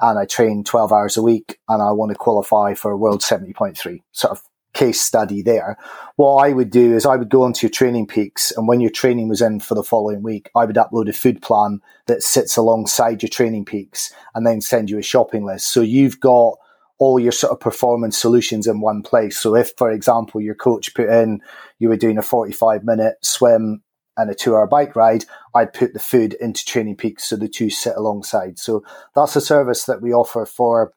and 0.00 0.18
I 0.18 0.26
train 0.26 0.62
12 0.62 0.92
hours 0.92 1.16
a 1.16 1.22
week 1.22 1.58
and 1.68 1.82
I 1.82 1.92
want 1.92 2.12
to 2.12 2.16
qualify 2.16 2.74
for 2.74 2.90
a 2.90 2.96
World 2.96 3.22
70.3 3.22 4.02
sort 4.12 4.32
of 4.32 4.42
case 4.76 5.00
study 5.00 5.40
there. 5.40 5.78
What 6.16 6.44
I 6.44 6.52
would 6.52 6.70
do 6.70 6.94
is 6.94 7.06
I 7.06 7.16
would 7.16 7.30
go 7.30 7.42
onto 7.42 7.66
your 7.66 7.72
training 7.72 8.06
peaks, 8.06 8.52
and 8.52 8.68
when 8.68 8.80
your 8.80 8.90
training 8.90 9.28
was 9.28 9.40
in 9.40 9.58
for 9.58 9.74
the 9.74 9.82
following 9.82 10.22
week, 10.22 10.50
I 10.54 10.66
would 10.66 10.76
upload 10.76 11.08
a 11.08 11.14
food 11.14 11.40
plan 11.40 11.80
that 12.06 12.22
sits 12.22 12.56
alongside 12.56 13.22
your 13.22 13.30
training 13.30 13.64
peaks 13.64 14.12
and 14.34 14.46
then 14.46 14.60
send 14.60 14.90
you 14.90 14.98
a 14.98 15.02
shopping 15.02 15.46
list. 15.46 15.70
So 15.70 15.80
you've 15.80 16.20
got 16.20 16.58
all 16.98 17.18
your 17.18 17.32
sort 17.32 17.52
of 17.52 17.60
performance 17.60 18.18
solutions 18.18 18.66
in 18.66 18.80
one 18.80 19.02
place. 19.02 19.38
So 19.38 19.56
if, 19.56 19.72
for 19.76 19.90
example, 19.90 20.40
your 20.40 20.54
coach 20.54 20.94
put 20.94 21.08
in 21.08 21.40
you 21.78 21.88
were 21.88 21.96
doing 21.96 22.18
a 22.18 22.22
45 22.22 22.84
minute 22.84 23.16
swim 23.22 23.82
and 24.16 24.30
a 24.30 24.34
two 24.34 24.54
hour 24.54 24.66
bike 24.66 24.96
ride, 24.96 25.24
I'd 25.54 25.74
put 25.74 25.92
the 25.92 25.98
food 25.98 26.34
into 26.34 26.64
Training 26.64 26.96
Peaks 26.96 27.24
so 27.24 27.36
the 27.36 27.48
two 27.48 27.68
sit 27.68 27.96
alongside. 27.96 28.58
So 28.58 28.82
that's 29.14 29.36
a 29.36 29.42
service 29.42 29.84
that 29.84 30.00
we 30.00 30.12
offer 30.12 30.46
for 30.46 30.92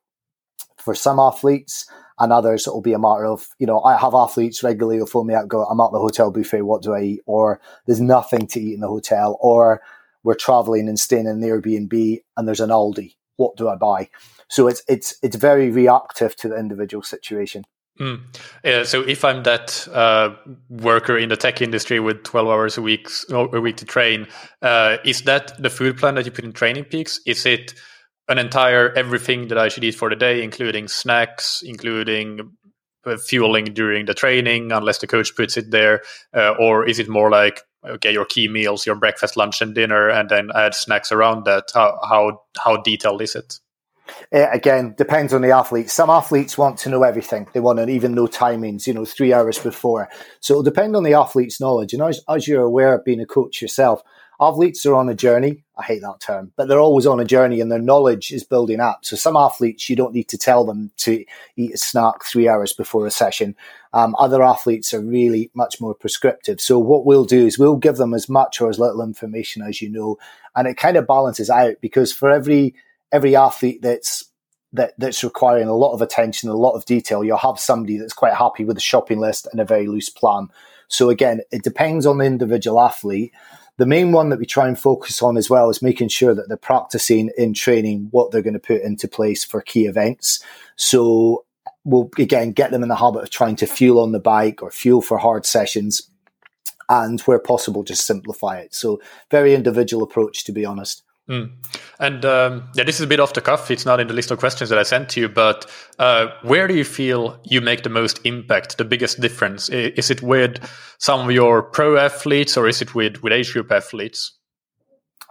for 0.78 0.96
some 0.96 1.20
athletes 1.20 1.86
and 2.20 2.34
others 2.34 2.68
it'll 2.68 2.82
be 2.82 2.94
a 2.94 3.00
matter 3.00 3.26
of 3.26 3.48
you 3.60 3.68
know 3.68 3.82
I 3.82 3.98
have 3.98 4.14
athletes 4.14 4.64
regularly 4.64 5.00
who 5.00 5.06
phone 5.06 5.28
me 5.28 5.34
up 5.34 5.48
go 5.48 5.64
I'm 5.66 5.80
at 5.80 5.92
the 5.92 6.00
hotel 6.00 6.32
buffet 6.32 6.62
what 6.62 6.82
do 6.82 6.94
I 6.94 7.02
eat 7.02 7.22
or 7.26 7.60
there's 7.86 8.02
nothing 8.02 8.48
to 8.48 8.60
eat 8.60 8.74
in 8.74 8.82
the 8.82 8.88
hotel 8.88 9.38
or 9.42 9.82
we're 10.24 10.36
traveling 10.36 10.88
and 10.88 11.00
staying 11.00 11.28
in 11.28 11.42
an 11.42 11.42
Airbnb 11.42 12.22
and 12.36 12.48
there's 12.48 12.60
an 12.60 12.70
Aldi 12.70 13.16
what 13.38 13.56
do 13.56 13.70
I 13.70 13.76
buy 13.76 14.10
so 14.50 14.68
it's 14.68 14.84
it's 14.88 15.16
it's 15.22 15.36
very 15.36 15.70
reactive 15.70 16.36
to 16.38 16.50
the 16.50 16.58
individual 16.58 17.04
situation. 17.04 17.66
Mm. 18.00 18.22
Yeah, 18.64 18.84
so 18.84 19.02
if 19.02 19.26
I'm 19.26 19.44
that 19.44 19.88
uh, 19.94 20.34
worker 20.70 21.18
in 21.18 21.30
the 21.30 21.36
tech 21.36 21.62
industry 21.62 22.00
with 22.00 22.24
12 22.24 22.48
hours 22.48 22.78
a 22.78 22.82
week 22.82 23.10
a 23.30 23.62
week 23.62 23.78
to 23.78 23.86
train, 23.86 24.28
uh, 24.62 24.98
is 25.04 25.24
that 25.24 25.62
the 25.62 25.70
food 25.70 25.98
plan 25.98 26.16
that 26.16 26.26
you 26.26 26.32
put 26.32 26.46
in 26.46 26.54
Training 26.54 26.86
Peaks? 26.86 27.20
Is 27.26 27.46
it 27.46 27.74
an 28.30 28.38
entire 28.38 28.94
everything 28.94 29.48
that 29.48 29.58
I 29.58 29.68
should 29.68 29.84
eat 29.84 29.96
for 29.96 30.10
the 30.10 30.16
day, 30.16 30.44
including 30.44 30.88
snacks, 30.88 31.62
including 31.66 32.56
uh, 33.06 33.18
fueling 33.18 33.66
during 33.66 34.06
the 34.06 34.14
training, 34.14 34.72
unless 34.72 35.00
the 35.00 35.08
coach 35.08 35.36
puts 35.36 35.58
it 35.58 35.72
there, 35.72 36.04
uh, 36.36 36.52
or 36.60 36.88
is 36.88 37.00
it 37.00 37.10
more 37.10 37.30
like 37.30 37.62
okay, 37.86 38.12
your 38.12 38.26
key 38.26 38.48
meals, 38.48 38.86
your 38.86 38.96
breakfast, 38.96 39.38
lunch, 39.38 39.62
and 39.62 39.74
dinner, 39.74 40.10
and 40.10 40.30
then 40.30 40.50
add 40.54 40.76
snacks 40.76 41.12
around 41.12 41.46
that? 41.46 41.66
How 41.74 42.00
how 42.08 42.42
how 42.64 42.78
detailed 42.78 43.22
is 43.22 43.36
it? 43.36 43.60
Uh, 44.34 44.50
again, 44.52 44.96
depends 44.98 45.34
on 45.34 45.42
the 45.42 45.52
athlete. 45.52 45.90
Some 45.90 46.10
athletes 46.10 46.58
want 46.58 46.78
to 46.80 46.90
know 46.90 47.04
everything. 47.04 47.48
They 47.54 47.60
want 47.60 47.80
to 47.80 47.88
even 47.88 48.16
know 48.16 48.28
timings, 48.28 48.88
you 48.88 48.94
know, 48.94 49.06
three 49.06 49.34
hours 49.34 49.60
before. 49.60 50.10
So 50.40 50.54
it'll 50.54 50.64
depend 50.64 50.96
on 50.96 51.04
the 51.04 51.14
athlete's 51.14 51.62
knowledge. 51.62 51.94
And 51.94 52.02
as, 52.02 52.22
as 52.28 52.48
you're 52.48 52.64
aware 52.64 52.96
of 52.96 53.06
being 53.06 53.22
a 53.22 53.26
coach 53.26 53.62
yourself, 53.62 54.02
athletes 54.40 54.86
are 54.86 54.96
on 54.96 55.10
a 55.10 55.14
journey. 55.14 55.64
I 55.78 55.84
hate 55.84 56.02
that 56.02 56.20
term, 56.20 56.52
but 56.56 56.68
they're 56.68 56.80
always 56.80 57.06
on 57.06 57.20
a 57.20 57.26
journey 57.26 57.62
and 57.62 57.72
their 57.72 57.80
knowledge 57.80 58.32
is 58.32 58.44
building 58.44 58.80
up. 58.80 59.00
So 59.04 59.16
some 59.16 59.36
athletes, 59.36 59.90
you 59.90 59.96
don't 59.96 60.14
need 60.14 60.28
to 60.30 60.38
tell 60.38 60.66
them 60.66 60.92
to 60.98 61.24
eat 61.56 61.74
a 61.74 61.78
snack 61.78 62.24
three 62.24 62.48
hours 62.48 62.74
before 62.74 63.06
a 63.06 63.12
session. 63.12 63.56
Um, 63.94 64.16
other 64.20 64.44
athletes 64.44 64.94
are 64.94 65.02
really 65.02 65.52
much 65.54 65.80
more 65.82 65.94
prescriptive. 65.94 66.62
So 66.62 66.80
what 66.80 67.06
we'll 67.06 67.26
do 67.26 67.46
is 67.46 67.58
we'll 67.58 67.78
give 67.78 67.98
them 67.98 68.14
as 68.14 68.30
much 68.30 68.62
or 68.62 68.70
as 68.70 68.80
little 68.80 69.02
information 69.02 69.62
as 69.62 69.82
you 69.82 69.90
know, 69.90 70.18
and 70.56 70.68
it 70.68 70.78
kind 70.78 70.98
of 70.98 71.08
balances 71.08 71.50
out 71.50 71.76
because 71.82 72.12
for 72.12 72.30
every 72.30 72.76
every 73.12 73.36
athlete 73.36 73.82
that's 73.82 74.26
that 74.74 74.94
that's 74.98 75.24
requiring 75.24 75.68
a 75.68 75.76
lot 75.76 75.94
of 75.94 76.02
attention, 76.02 76.50
a 76.50 76.54
lot 76.54 76.76
of 76.76 76.86
detail, 76.86 77.24
you'll 77.24 77.38
have 77.38 77.60
somebody 77.60 77.98
that's 77.98 78.14
quite 78.14 78.34
happy 78.34 78.66
with 78.66 78.78
a 78.78 78.82
shopping 78.82 79.20
list 79.20 79.48
and 79.52 79.60
a 79.60 79.66
very 79.66 79.88
loose 79.88 80.10
plan. 80.10 80.48
So 80.88 81.10
again, 81.10 81.42
it 81.52 81.64
depends 81.64 82.06
on 82.06 82.18
the 82.18 82.26
individual 82.26 82.80
athlete. 82.80 83.34
The 83.80 83.86
main 83.86 84.12
one 84.12 84.28
that 84.28 84.40
we 84.40 84.46
try 84.46 84.68
and 84.68 84.78
focus 84.78 85.24
on 85.24 85.38
as 85.38 85.50
well 85.50 85.70
is 85.70 85.82
making 85.82 86.10
sure 86.10 86.36
that 86.36 86.50
they're 86.50 86.58
practicing 86.58 87.32
in 87.38 87.54
training 87.54 88.10
what 88.12 88.30
they're 88.30 88.42
going 88.42 88.54
to 88.54 88.60
put 88.60 88.82
into 88.82 89.08
place 89.08 89.46
for 89.46 89.62
key 89.62 89.86
events. 89.86 90.44
So 90.76 91.46
we'll 91.86 92.10
again 92.18 92.52
get 92.52 92.72
them 92.72 92.84
in 92.84 92.90
the 92.90 92.98
habit 92.98 93.24
of 93.24 93.30
trying 93.30 93.56
to 93.56 93.66
fuel 93.66 94.02
on 94.02 94.12
the 94.12 94.20
bike 94.20 94.62
or 94.62 94.70
fuel 94.70 95.02
for 95.02 95.18
hard 95.18 95.46
sessions 95.46 96.10
and 96.90 97.22
where 97.22 97.40
possible 97.40 97.84
just 97.84 98.06
simplify 98.06 98.58
it. 98.58 98.76
So 98.76 99.00
very 99.32 99.56
individual 99.56 100.04
approach 100.04 100.44
to 100.44 100.52
be 100.52 100.66
honest. 100.66 101.02
Mm. 101.30 101.52
And 102.00 102.26
um, 102.26 102.70
yeah, 102.74 102.84
this 102.84 102.96
is 102.96 103.02
a 103.02 103.08
bit 103.08 103.20
off 103.20 103.34
the 103.34 103.42
cuff. 103.42 103.70
It's 103.70 103.86
not 103.86 104.00
in 104.00 104.08
the 104.08 104.14
list 104.14 104.32
of 104.32 104.40
questions 104.40 104.70
that 104.72 104.80
I 104.80 104.84
sent 104.84 105.10
to 105.10 105.22
you, 105.22 105.30
but 105.30 105.70
uh, 106.00 106.28
where 106.42 106.68
do 106.68 106.76
you 106.76 106.84
feel 106.84 107.40
you 107.44 107.62
make 107.62 107.84
the 107.84 107.90
most 107.90 108.20
impact, 108.26 108.78
the 108.78 108.86
biggest 108.86 109.20
difference? 109.20 109.70
Is 109.70 110.10
it 110.10 110.24
with 110.24 110.58
some 110.98 111.30
of 111.30 111.32
your 111.32 111.62
pro 111.62 111.98
athletes 111.98 112.58
or 112.58 112.68
is 112.68 112.82
it 112.82 112.96
with, 112.96 113.22
with 113.22 113.32
age 113.32 113.54
group 113.54 113.72
athletes? 113.72 114.38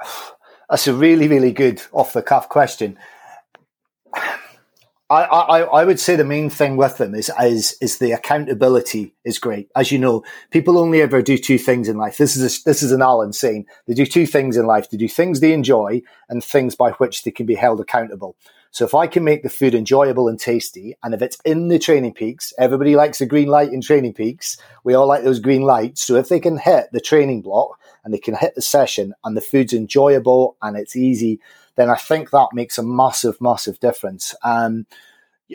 That's 0.71 0.87
a 0.87 0.95
really, 0.95 1.29
really 1.29 1.53
good 1.53 1.83
off 1.93 2.13
the 2.13 2.23
cuff 2.23 2.49
question. 2.49 2.99
I, 5.11 5.23
I, 5.23 5.61
I 5.61 5.85
would 5.85 5.99
say 5.99 6.17
the 6.17 6.25
main 6.25 6.51
thing 6.51 6.77
with 6.77 6.99
them 6.99 7.15
is, 7.15 7.31
is, 7.41 7.79
is 7.81 7.97
the 7.97 8.13
accountability 8.13 9.15
is 9.25 9.39
great. 9.39 9.71
As 9.75 9.91
you 9.91 9.99
know, 9.99 10.23
people 10.51 10.77
only 10.77 11.01
ever 11.01 11.23
do 11.23 11.39
two 11.39 11.57
things 11.57 11.89
in 11.89 11.97
life. 11.97 12.19
This 12.19 12.37
is, 12.37 12.43
a, 12.43 12.65
this 12.65 12.83
is 12.83 12.93
an 12.93 13.01
Alan 13.01 13.33
saying 13.33 13.65
they 13.87 13.95
do 13.95 14.05
two 14.05 14.27
things 14.27 14.59
in 14.59 14.67
life. 14.67 14.91
They 14.91 14.99
do 14.99 15.09
things 15.09 15.41
they 15.41 15.55
enjoy 15.55 16.03
and 16.29 16.45
things 16.45 16.75
by 16.75 16.91
which 16.93 17.23
they 17.23 17.31
can 17.31 17.47
be 17.47 17.55
held 17.55 17.81
accountable. 17.81 18.37
So 18.71 18.85
if 18.85 18.95
I 18.95 19.07
can 19.07 19.25
make 19.25 19.43
the 19.43 19.49
food 19.49 19.75
enjoyable 19.75 20.29
and 20.29 20.39
tasty, 20.39 20.95
and 21.03 21.15
if 21.15 21.23
it's 21.23 21.39
in 21.43 21.69
the 21.69 21.79
training 21.79 22.13
peaks, 22.13 22.53
everybody 22.59 22.95
likes 22.95 23.21
a 23.23 23.27
green 23.27 23.49
light 23.49 23.73
in 23.73 23.81
training 23.81 24.13
peaks. 24.13 24.59
We 24.85 24.93
all 24.93 25.07
like 25.07 25.25
those 25.25 25.41
green 25.41 25.63
lights. 25.63 26.03
So 26.03 26.17
if 26.17 26.29
they 26.29 26.39
can 26.39 26.59
hit 26.59 26.89
the 26.93 27.01
training 27.01 27.41
block 27.41 27.81
and 28.05 28.13
they 28.13 28.19
can 28.19 28.35
hit 28.35 28.55
the 28.55 28.63
session 28.63 29.15
and 29.25 29.35
the 29.35 29.41
food's 29.41 29.73
enjoyable 29.73 30.59
and 30.61 30.77
it's 30.77 30.97
easy, 30.97 31.41
then 31.79 31.89
I 31.89 31.97
think 31.97 32.31
that 32.31 32.49
makes 32.53 32.77
a 32.77 32.83
massive, 32.83 33.41
massive 33.41 33.79
difference. 33.79 34.35
Um, 34.43 34.87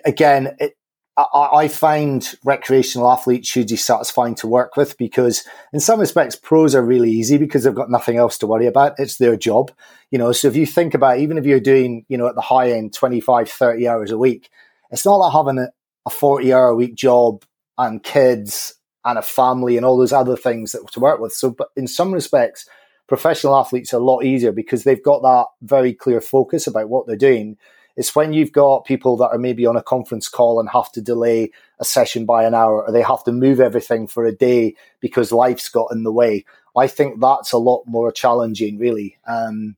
again, 0.06 0.56
it, 0.60 0.78
I, 1.16 1.50
I, 1.54 1.68
find 1.68 2.28
recreational 2.44 3.12
athletes 3.12 3.52
hugely 3.52 3.78
satisfying 3.78 4.34
to 4.36 4.48
work 4.48 4.76
with 4.76 4.98
because, 4.98 5.44
in 5.72 5.80
some 5.80 6.00
respects, 6.00 6.36
pros 6.36 6.74
are 6.74 6.82
really 6.82 7.12
easy 7.12 7.38
because 7.38 7.64
they've 7.64 7.76
got 7.76 7.92
nothing 7.92 8.18
else 8.18 8.40
to 8.40 8.48
worry 8.48 8.66
about. 8.66 9.00
It's 9.00 9.18
their 9.18 9.36
job, 9.36 9.72
you 10.10 10.18
know. 10.18 10.32
So 10.32 10.48
if 10.48 10.56
you 10.56 10.66
think 10.66 10.96
about, 10.96 11.20
even 11.20 11.38
if 11.38 11.46
you're 11.46 11.60
doing, 11.60 12.06
you 12.08 12.18
know, 12.18 12.28
at 12.28 12.36
the 12.36 12.42
high 12.42 12.72
end, 12.72 12.94
25, 12.94 13.50
30 13.50 13.88
hours 13.88 14.10
a 14.10 14.18
week, 14.18 14.50
it's 14.90 15.06
not 15.06 15.18
like 15.18 15.34
having 15.34 15.60
a, 15.60 15.68
a 16.08 16.10
40 16.10 16.52
hour 16.52 16.70
a 16.70 16.76
week 16.76 16.96
job 16.96 17.44
and 17.78 18.02
kids 18.02 18.74
and 19.06 19.20
a 19.20 19.22
family 19.22 19.78
and 19.78 19.86
all 19.86 19.98
those 19.98 20.14
other 20.14 20.38
things 20.38 20.72
that 20.72 20.90
to 20.94 21.00
work 21.00 21.20
with. 21.20 21.34
So, 21.34 21.52
but 21.52 21.68
in 21.76 21.88
some 21.88 22.12
respects, 22.12 22.68
professional 23.14 23.56
athletes 23.56 23.94
are 23.94 24.02
a 24.02 24.04
lot 24.04 24.26
easier 24.26 24.52
because 24.52 24.86
they've 24.86 25.04
got 25.04 25.22
that 25.22 25.46
very 25.62 25.94
clear 25.94 26.20
focus 26.20 26.66
about 26.66 26.90
what 26.90 27.06
they're 27.06 27.16
doing. 27.16 27.56
It's 27.96 28.16
when 28.16 28.34
you've 28.34 28.52
got 28.52 28.86
people 28.86 29.18
that 29.18 29.28
are 29.28 29.38
maybe 29.38 29.68
on 29.68 29.78
a 29.78 29.84
conference 29.84 30.28
call 30.28 30.60
and 30.60 30.68
have 30.70 30.92
to 30.94 31.02
delay 31.02 31.52
a 31.80 31.86
session 31.86 32.26
by 32.26 32.44
an 32.44 32.56
hour 32.56 32.84
or 32.84 32.92
they 32.92 33.04
have 33.04 33.24
to 33.26 33.32
move 33.32 33.60
everything 33.60 34.08
for 34.08 34.26
a 34.26 34.36
day 34.36 34.76
because 35.00 35.32
life's 35.32 35.70
got 35.70 35.92
in 35.92 36.02
the 36.02 36.12
way. 36.12 36.44
I 36.76 36.88
think 36.88 37.22
that's 37.22 37.52
a 37.52 37.60
lot 37.60 37.84
more 37.86 38.12
challenging, 38.12 38.80
really. 38.80 39.20
Um, 39.28 39.76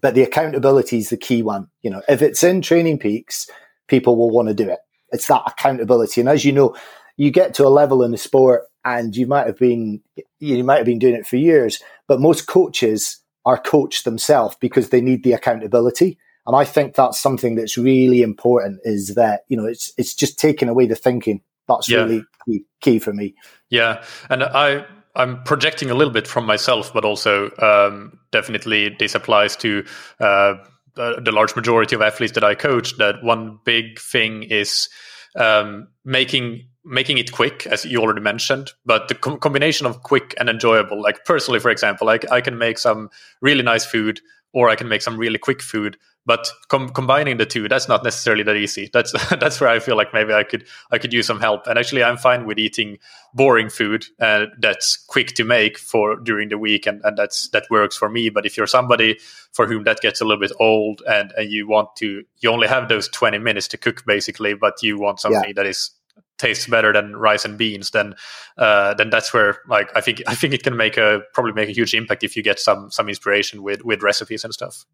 but 0.00 0.16
the 0.16 0.24
accountability 0.24 0.98
is 0.98 1.10
the 1.10 1.16
key 1.16 1.44
one. 1.44 1.68
You 1.82 1.90
know, 1.90 2.02
if 2.08 2.22
it's 2.22 2.42
in 2.42 2.60
training 2.60 2.98
peaks, 2.98 3.48
people 3.86 4.16
will 4.16 4.30
want 4.30 4.48
to 4.48 4.54
do 4.54 4.68
it. 4.68 4.80
It's 5.12 5.28
that 5.28 5.44
accountability. 5.46 6.20
And 6.20 6.28
as 6.28 6.44
you 6.44 6.50
know, 6.50 6.74
you 7.16 7.30
get 7.30 7.54
to 7.54 7.66
a 7.66 7.68
level 7.68 8.02
in 8.02 8.10
the 8.10 8.18
sport 8.18 8.64
and 8.84 9.16
you 9.16 9.28
might 9.28 9.46
have 9.46 9.58
been 9.58 10.02
you 10.44 10.64
might 10.64 10.76
have 10.76 10.86
been 10.86 10.98
doing 10.98 11.14
it 11.14 11.26
for 11.26 11.36
years, 11.36 11.82
but 12.06 12.20
most 12.20 12.46
coaches 12.46 13.18
are 13.44 13.58
coached 13.58 14.04
themselves 14.04 14.56
because 14.60 14.90
they 14.90 15.00
need 15.00 15.22
the 15.22 15.32
accountability. 15.32 16.18
And 16.46 16.54
I 16.54 16.64
think 16.64 16.94
that's 16.94 17.20
something 17.20 17.54
that's 17.54 17.78
really 17.78 18.22
important 18.22 18.80
is 18.84 19.14
that, 19.14 19.44
you 19.48 19.56
know, 19.56 19.66
it's 19.66 19.92
it's 19.96 20.14
just 20.14 20.38
taking 20.38 20.68
away 20.68 20.86
the 20.86 20.94
thinking. 20.94 21.40
That's 21.66 21.88
yeah. 21.88 22.02
really 22.02 22.24
key, 22.46 22.64
key, 22.80 22.98
for 22.98 23.12
me. 23.12 23.34
Yeah. 23.70 24.04
And 24.28 24.42
I 24.44 24.84
I'm 25.16 25.42
projecting 25.44 25.90
a 25.90 25.94
little 25.94 26.12
bit 26.12 26.26
from 26.26 26.44
myself, 26.44 26.92
but 26.92 27.04
also 27.04 27.50
um, 27.58 28.18
definitely 28.30 28.94
this 28.98 29.14
applies 29.14 29.56
to 29.56 29.84
uh, 30.20 30.54
the 30.96 31.32
large 31.32 31.56
majority 31.56 31.94
of 31.96 32.02
athletes 32.02 32.34
that 32.34 32.44
I 32.44 32.54
coach. 32.54 32.96
That 32.98 33.22
one 33.22 33.58
big 33.64 33.98
thing 33.98 34.42
is 34.42 34.88
um, 35.36 35.88
making 36.04 36.68
making 36.84 37.18
it 37.18 37.32
quick, 37.32 37.66
as 37.66 37.84
you 37.84 38.00
already 38.00 38.20
mentioned, 38.20 38.72
but 38.84 39.08
the 39.08 39.14
com- 39.14 39.38
combination 39.38 39.86
of 39.86 40.02
quick 40.02 40.34
and 40.38 40.48
enjoyable. 40.48 41.00
Like 41.00 41.24
personally, 41.24 41.60
for 41.60 41.70
example, 41.70 42.06
like 42.06 42.30
I 42.30 42.40
can 42.40 42.58
make 42.58 42.78
some 42.78 43.10
really 43.40 43.62
nice 43.62 43.84
food, 43.86 44.20
or 44.52 44.68
I 44.68 44.76
can 44.76 44.88
make 44.88 45.02
some 45.02 45.16
really 45.16 45.38
quick 45.38 45.62
food. 45.62 45.96
But 46.26 46.48
com- 46.68 46.88
combining 46.88 47.36
the 47.36 47.44
two, 47.44 47.68
that's 47.68 47.86
not 47.86 48.02
necessarily 48.02 48.44
that 48.44 48.56
easy. 48.56 48.88
That's 48.92 49.12
that's 49.40 49.60
where 49.60 49.68
I 49.68 49.78
feel 49.78 49.96
like 49.96 50.14
maybe 50.14 50.32
I 50.32 50.42
could 50.42 50.66
I 50.90 50.98
could 50.98 51.12
use 51.12 51.26
some 51.26 51.40
help. 51.40 51.66
And 51.66 51.78
actually, 51.78 52.02
I'm 52.02 52.16
fine 52.16 52.46
with 52.46 52.58
eating 52.58 52.98
boring 53.34 53.68
food 53.68 54.06
uh, 54.20 54.46
that's 54.58 54.96
quick 54.96 55.34
to 55.34 55.44
make 55.44 55.78
for 55.78 56.16
during 56.16 56.48
the 56.48 56.58
week, 56.58 56.86
and, 56.86 57.00
and 57.04 57.16
that's 57.16 57.48
that 57.48 57.64
works 57.70 57.96
for 57.96 58.08
me. 58.08 58.30
But 58.30 58.46
if 58.46 58.56
you're 58.56 58.66
somebody 58.66 59.18
for 59.52 59.66
whom 59.66 59.84
that 59.84 60.00
gets 60.00 60.20
a 60.20 60.24
little 60.24 60.40
bit 60.40 60.52
old, 60.60 61.02
and 61.06 61.32
and 61.36 61.50
you 61.50 61.68
want 61.68 61.96
to, 61.96 62.24
you 62.40 62.50
only 62.50 62.68
have 62.68 62.88
those 62.88 63.08
20 63.08 63.38
minutes 63.38 63.68
to 63.68 63.78
cook 63.78 64.04
basically, 64.06 64.54
but 64.54 64.82
you 64.82 64.98
want 64.98 65.20
something 65.20 65.48
yeah. 65.48 65.52
that 65.56 65.66
is 65.66 65.90
tastes 66.38 66.66
better 66.66 66.92
than 66.92 67.16
rice 67.16 67.44
and 67.44 67.58
beans, 67.58 67.90
then 67.90 68.14
uh, 68.58 68.94
then 68.94 69.10
that's 69.10 69.32
where 69.32 69.58
like 69.68 69.90
I 69.96 70.00
think 70.00 70.22
I 70.26 70.34
think 70.34 70.54
it 70.54 70.62
can 70.62 70.76
make 70.76 70.96
a 70.96 71.20
probably 71.32 71.52
make 71.52 71.68
a 71.68 71.72
huge 71.72 71.94
impact 71.94 72.24
if 72.24 72.36
you 72.36 72.42
get 72.42 72.58
some 72.58 72.90
some 72.90 73.08
inspiration 73.08 73.62
with 73.62 73.84
with 73.84 74.02
recipes 74.02 74.44
and 74.44 74.52
stuff. 74.52 74.84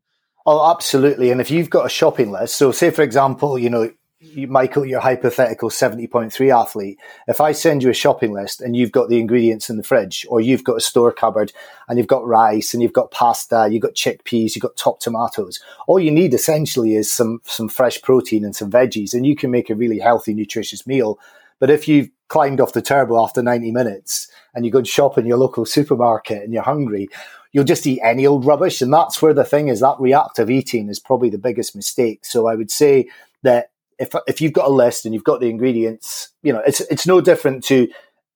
Oh, 0.47 0.71
absolutely. 0.71 1.31
And 1.31 1.41
if 1.41 1.51
you've 1.51 1.71
got 1.71 1.87
a 1.87 1.91
shopping 1.91 2.31
list, 2.31 2.57
so 2.57 2.73
say 2.73 2.91
for 2.91 3.03
example, 3.03 3.59
you 3.59 3.71
know, 3.71 3.91
Michael, 4.23 4.85
your 4.85 5.01
hypothetical 5.01 5.71
70.3 5.71 6.55
athlete, 6.55 7.01
if 7.27 7.41
I 7.41 7.53
send 7.53 7.83
you 7.83 7.89
a 7.89 7.95
shopping 7.95 8.33
list 8.35 8.61
and 8.61 8.77
you've 8.77 8.93
got 8.93 9.09
the 9.09 9.19
ingredients 9.19 9.71
in 9.71 9.79
the 9.79 9.83
fridge, 9.83 10.27
or 10.29 10.43
you've 10.43 10.63
got 10.63 10.77
a 10.77 10.81
store 10.81 11.11
cupboard 11.11 11.55
and 11.89 11.97
you've 11.97 12.07
got 12.07 12.27
rice 12.27 12.75
and 12.75 12.83
you've 12.83 12.93
got 12.93 13.11
pasta, 13.11 13.69
you've 13.71 13.81
got 13.81 13.95
chickpeas, 13.95 14.55
you've 14.55 14.63
got 14.63 14.77
top 14.77 15.01
tomatoes, 15.01 15.59
all 15.87 15.99
you 15.99 16.11
need 16.11 16.35
essentially 16.35 16.97
is 16.97 17.11
some, 17.11 17.41
some 17.45 17.69
fresh 17.69 18.03
protein 18.03 18.45
and 18.45 18.55
some 18.55 18.71
veggies, 18.71 19.15
and 19.15 19.25
you 19.25 19.35
can 19.35 19.51
make 19.51 19.71
a 19.71 19.75
really 19.75 19.99
healthy, 19.99 20.35
nutritious 20.35 20.87
meal. 20.87 21.19
But 21.59 21.71
if 21.71 21.89
you've 21.89 22.11
climbed 22.29 22.61
off 22.61 22.75
the 22.75 22.83
turbo 22.83 23.23
after 23.23 23.43
90 23.43 23.73
minutes 23.73 24.31
and 24.55 24.67
you 24.67 24.71
go 24.71 24.79
and 24.79 24.87
shop 24.87 25.17
in 25.17 25.25
your 25.25 25.39
local 25.39 25.65
supermarket 25.65 26.43
and 26.43 26.53
you're 26.53 26.63
hungry, 26.63 27.09
you'll 27.53 27.65
just 27.65 27.87
eat 27.87 28.01
any 28.05 28.27
old 28.27 28.45
rubbish. 28.45 28.83
And 28.83 28.93
that's 28.93 29.23
where 29.23 29.35
the 29.35 29.45
thing 29.45 29.69
is 29.69 29.81
that 29.81 29.99
reactive 29.99 30.51
eating 30.51 30.91
is 30.91 30.99
probably 30.99 31.31
the 31.31 31.39
biggest 31.39 31.75
mistake. 31.75 32.25
So 32.25 32.47
I 32.47 32.55
would 32.55 32.71
say 32.71 33.09
that 33.43 33.70
if 34.01 34.15
if 34.27 34.41
you've 34.41 34.55
got 34.55 34.67
a 34.67 34.73
list 34.73 35.05
and 35.05 35.15
you've 35.15 35.25
got 35.25 35.41
the 35.41 35.49
ingredients, 35.51 36.31
you 36.43 36.53
know, 36.53 36.63
it's 36.67 36.81
it's 36.81 37.07
no 37.07 37.21
different 37.21 37.63
to 37.65 37.87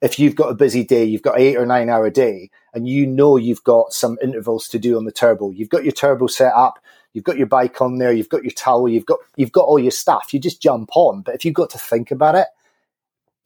if 0.02 0.18
you've 0.18 0.36
got 0.36 0.50
a 0.50 0.54
busy 0.54 0.84
day, 0.84 1.02
you've 1.02 1.22
got 1.22 1.40
eight 1.40 1.56
or 1.56 1.64
nine 1.64 1.88
hour 1.88 2.10
day, 2.10 2.50
and 2.74 2.86
you 2.86 3.06
know 3.06 3.36
you've 3.36 3.64
got 3.64 3.92
some 3.92 4.18
intervals 4.22 4.68
to 4.68 4.78
do 4.78 4.98
on 4.98 5.06
the 5.06 5.12
turbo. 5.12 5.50
You've 5.50 5.70
got 5.70 5.82
your 5.82 5.92
turbo 5.92 6.26
set 6.26 6.52
up, 6.52 6.78
you've 7.14 7.24
got 7.24 7.38
your 7.38 7.46
bike 7.46 7.80
on 7.80 7.96
there, 7.96 8.12
you've 8.12 8.28
got 8.28 8.44
your 8.44 8.52
towel, 8.52 8.88
you've 8.88 9.06
got 9.06 9.18
you've 9.36 9.52
got 9.52 9.64
all 9.64 9.78
your 9.78 9.90
stuff. 9.90 10.34
You 10.34 10.38
just 10.38 10.60
jump 10.60 10.90
on. 10.94 11.22
But 11.22 11.34
if 11.34 11.46
you've 11.46 11.54
got 11.54 11.70
to 11.70 11.78
think 11.78 12.10
about 12.10 12.34
it, 12.34 12.48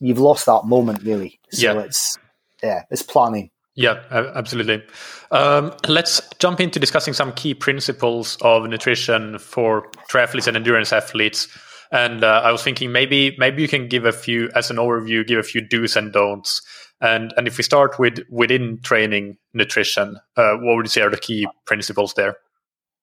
you've 0.01 0.19
lost 0.19 0.47
that 0.47 0.63
moment 0.65 1.05
really. 1.05 1.39
So 1.51 1.73
yeah. 1.73 1.81
it's 1.83 2.19
yeah, 2.63 2.83
it's 2.91 3.03
planning. 3.03 3.51
Yeah, 3.77 4.03
absolutely. 4.11 4.83
Um, 5.31 5.73
let's 5.87 6.21
jump 6.41 6.59
into 6.59 6.81
discussing 6.81 7.15
some 7.15 7.33
key 7.35 7.55
principles 7.55 8.37
of 8.41 8.69
nutrition 8.69 9.39
for 9.39 9.89
triathletes 10.11 10.49
and 10.49 10.57
endurance 10.57 10.93
athletes. 10.93 11.47
And 11.91 12.23
uh, 12.23 12.43
I 12.45 12.53
was 12.53 12.63
thinking 12.63 12.93
maybe 12.93 13.35
maybe 13.39 13.63
you 13.63 13.69
can 13.69 13.89
give 13.89 14.05
a 14.05 14.13
few 14.13 14.51
as 14.55 14.71
an 14.71 14.77
overview, 14.77 15.27
give 15.27 15.39
a 15.39 15.43
few 15.43 15.61
do's 15.61 15.97
and 15.97 16.13
don'ts. 16.13 16.63
And 17.01 17.33
and 17.37 17.47
if 17.47 17.57
we 17.57 17.65
start 17.65 17.99
with 17.99 18.21
within 18.31 18.81
training 18.83 19.39
nutrition, 19.55 20.19
uh, 20.37 20.55
what 20.57 20.77
would 20.77 20.87
you 20.87 20.91
say 20.91 21.03
are 21.03 21.11
the 21.11 21.17
key 21.17 21.47
principles 21.65 22.15
there? 22.15 22.37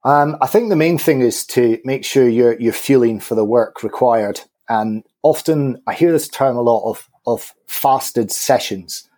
Um, 0.04 0.38
I 0.40 0.48
think 0.48 0.70
the 0.70 0.76
main 0.76 1.00
thing 1.00 1.22
is 1.22 1.46
to 1.48 1.80
make 1.84 2.06
sure 2.06 2.28
you're 2.28 2.60
you're 2.60 2.74
fueling 2.74 3.20
for 3.20 3.36
the 3.36 3.46
work 3.46 3.82
required. 3.84 4.42
And 4.70 5.04
often 5.24 5.82
I 5.88 5.94
hear 5.94 6.12
this 6.12 6.28
term 6.28 6.56
a 6.56 6.62
lot 6.62 6.88
of 6.90 7.10
of 7.26 7.54
fasted 7.68 8.32
sessions. 8.32 9.10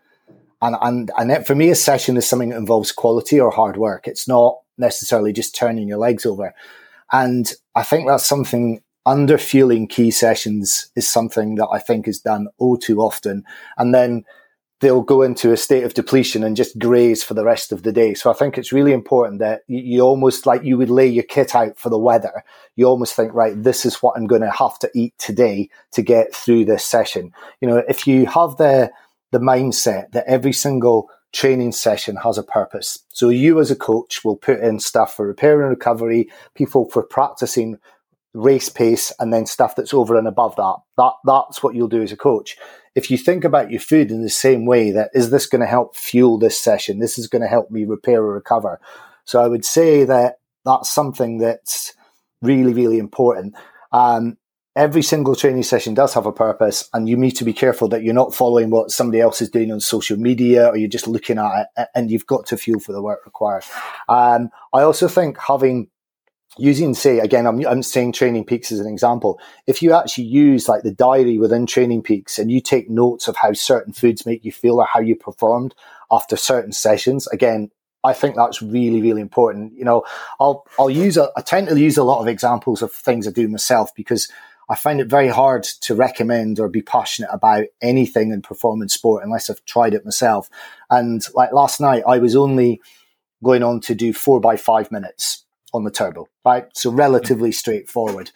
And 0.62 0.77
and 0.81 1.12
and 1.17 1.31
it, 1.31 1.45
for 1.45 1.55
me, 1.55 1.69
a 1.69 1.75
session 1.75 2.15
is 2.15 2.27
something 2.27 2.50
that 2.50 2.57
involves 2.57 2.91
quality 2.91 3.39
or 3.39 3.51
hard 3.51 3.77
work. 3.77 4.07
It's 4.07 4.27
not 4.27 4.59
necessarily 4.77 5.33
just 5.33 5.55
turning 5.55 5.88
your 5.88 5.97
legs 5.97 6.25
over. 6.25 6.53
And 7.12 7.51
I 7.75 7.83
think 7.83 8.07
that's 8.07 8.25
something 8.25 8.81
under 9.07 9.37
fueling 9.37 9.87
key 9.87 10.11
sessions 10.11 10.91
is 10.97 11.09
something 11.09 11.55
that 11.55 11.69
I 11.71 11.79
think 11.79 12.07
is 12.07 12.19
done 12.19 12.49
all 12.57 12.77
too 12.77 12.99
often. 12.99 13.45
And 13.77 13.95
then 13.95 14.25
they'll 14.81 15.01
go 15.01 15.21
into 15.21 15.53
a 15.53 15.57
state 15.57 15.85
of 15.85 15.93
depletion 15.93 16.43
and 16.43 16.57
just 16.57 16.77
graze 16.77 17.23
for 17.23 17.33
the 17.33 17.45
rest 17.45 17.71
of 17.71 17.83
the 17.83 17.93
day. 17.93 18.13
So 18.13 18.29
I 18.29 18.33
think 18.33 18.57
it's 18.57 18.73
really 18.73 18.91
important 18.91 19.39
that 19.39 19.61
you, 19.67 19.79
you, 19.79 20.01
almost 20.01 20.45
like 20.45 20.63
you 20.63 20.77
would 20.77 20.89
lay 20.89 21.07
your 21.07 21.23
kit 21.23 21.55
out 21.55 21.79
for 21.79 21.89
the 21.89 21.97
weather. 21.97 22.43
You 22.75 22.85
almost 22.85 23.15
think, 23.15 23.33
right, 23.33 23.53
this 23.55 23.85
is 23.85 23.95
what 24.03 24.17
I'm 24.17 24.27
going 24.27 24.41
to 24.41 24.51
have 24.51 24.77
to 24.79 24.91
eat 24.93 25.17
today 25.17 25.69
to 25.93 26.01
get 26.01 26.35
through 26.35 26.65
this 26.65 26.83
session. 26.83 27.31
You 27.61 27.69
know, 27.69 27.83
if 27.87 28.05
you 28.07 28.25
have 28.25 28.57
the, 28.57 28.91
the 29.31 29.39
mindset 29.39 30.11
that 30.11 30.25
every 30.27 30.53
single 30.53 31.09
training 31.33 31.71
session 31.71 32.15
has 32.17 32.37
a 32.37 32.43
purpose. 32.43 32.99
So 33.09 33.29
you 33.29 33.59
as 33.59 33.71
a 33.71 33.75
coach 33.75 34.23
will 34.23 34.37
put 34.37 34.59
in 34.59 34.79
stuff 34.79 35.15
for 35.15 35.27
repair 35.27 35.61
and 35.61 35.69
recovery, 35.69 36.29
people 36.55 36.89
for 36.89 37.03
practicing 37.03 37.77
race 38.34 38.69
pace 38.69 39.12
and 39.19 39.34
then 39.34 39.46
stuff 39.46 39.75
that's 39.75 39.93
over 39.93 40.17
and 40.17 40.27
above 40.27 40.55
that. 40.55 40.75
That 40.98 41.13
that's 41.25 41.63
what 41.63 41.75
you'll 41.75 41.88
do 41.88 42.03
as 42.03 42.12
a 42.12 42.17
coach. 42.17 42.57
If 42.96 43.12
you 43.12 43.17
think 43.17 43.43
about 43.43 43.72
your 43.72 43.79
food 43.79 44.12
in 44.12 44.22
the 44.22 44.29
same 44.29 44.65
way 44.65 44.91
that 44.91 45.12
is 45.13 45.29
this 45.29 45.46
going 45.46 45.62
to 45.62 45.67
help 45.67 45.96
fuel 45.96 46.38
this 46.38 46.60
session? 46.60 47.00
This 47.00 47.17
is 47.17 47.27
going 47.27 47.41
to 47.41 47.48
help 47.48 47.69
me 47.69 47.86
repair 47.86 48.22
or 48.22 48.34
recover. 48.34 48.79
So 49.25 49.41
I 49.41 49.48
would 49.48 49.65
say 49.65 50.03
that 50.05 50.39
that's 50.65 50.89
something 50.89 51.38
that's 51.38 51.93
really, 52.41 52.74
really 52.74 52.98
important. 52.98 53.55
Um, 53.91 54.38
every 54.75 55.01
single 55.01 55.36
training 55.36 55.63
session 55.63 55.96
does 55.96 56.13
have 56.13 56.27
a 56.27 56.31
purpose 56.31 56.88
and 56.93 57.10
you 57.10 57.17
need 57.17 57.31
to 57.31 57.43
be 57.43 57.53
careful 57.53 57.88
that 57.88 58.03
you're 58.03 58.13
not 58.13 58.34
following 58.34 58.69
what 58.69 58.91
somebody 58.91 59.19
else 59.19 59.41
is 59.41 59.50
doing 59.50 59.72
on 59.72 59.79
social 59.79 60.17
media 60.17 60.67
or 60.67 60.77
you're 60.77 60.88
just 60.88 61.07
looking 61.07 61.39
at 61.39 61.67
it 61.77 61.88
and 61.96 62.12
you've 62.12 62.27
got 62.27 62.46
to 62.46 62.57
fuel 62.57 62.79
for 62.79 62.93
the 62.93 63.01
work 63.01 63.25
required. 63.25 63.63
Um, 64.07 64.50
I 64.74 64.81
also 64.81 65.07
think 65.07 65.38
having 65.39 65.89
using 66.59 66.93
say 66.93 67.19
again 67.19 67.45
I'm, 67.45 67.65
I'm 67.65 67.83
saying 67.83 68.13
training 68.13 68.45
peaks 68.45 68.71
as 68.71 68.79
an 68.79 68.87
example 68.87 69.39
if 69.65 69.81
you 69.81 69.93
actually 69.93 70.25
use 70.25 70.67
like 70.67 70.83
the 70.83 70.91
diary 70.91 71.37
within 71.37 71.65
training 71.65 72.03
peaks 72.03 72.39
and 72.39 72.51
you 72.51 72.61
take 72.61 72.89
notes 72.89 73.27
of 73.27 73.35
how 73.35 73.53
certain 73.53 73.93
foods 73.93 74.25
make 74.25 74.43
you 74.43 74.51
feel 74.51 74.79
or 74.79 74.85
how 74.85 74.99
you 74.99 75.15
performed 75.15 75.75
after 76.11 76.35
certain 76.35 76.71
sessions 76.71 77.27
again 77.27 77.69
I 78.03 78.13
think 78.13 78.35
that's 78.35 78.61
really, 78.61 79.01
really 79.01 79.21
important. 79.21 79.73
You 79.73 79.83
know, 79.83 80.05
I'll 80.39 80.65
I'll 80.79 80.89
use 80.89 81.17
a, 81.17 81.29
I 81.35 81.41
tend 81.41 81.67
to 81.67 81.77
use 81.77 81.97
a 81.97 82.03
lot 82.03 82.21
of 82.21 82.27
examples 82.27 82.81
of 82.81 82.93
things 82.93 83.27
I 83.27 83.31
do 83.31 83.47
myself 83.49 83.93
because 83.95 84.31
I 84.69 84.75
find 84.75 84.99
it 84.99 85.07
very 85.07 85.29
hard 85.29 85.63
to 85.81 85.95
recommend 85.95 86.59
or 86.59 86.69
be 86.69 86.81
passionate 86.81 87.29
about 87.31 87.65
anything 87.81 88.31
in 88.31 88.41
performance 88.41 88.93
sport 88.93 89.23
unless 89.23 89.49
I've 89.49 89.63
tried 89.65 89.93
it 89.93 90.05
myself. 90.05 90.49
And 90.89 91.21
like 91.33 91.53
last 91.53 91.81
night, 91.81 92.03
I 92.07 92.19
was 92.19 92.35
only 92.35 92.81
going 93.43 93.63
on 93.63 93.79
to 93.81 93.95
do 93.95 94.13
four 94.13 94.39
by 94.39 94.57
five 94.57 94.91
minutes 94.91 95.45
on 95.77 95.86
the 95.86 95.91
turbo, 95.91 96.27
right? 96.43 96.65
So 96.74 96.91
relatively 96.91 97.53
straightforward. 97.53 98.31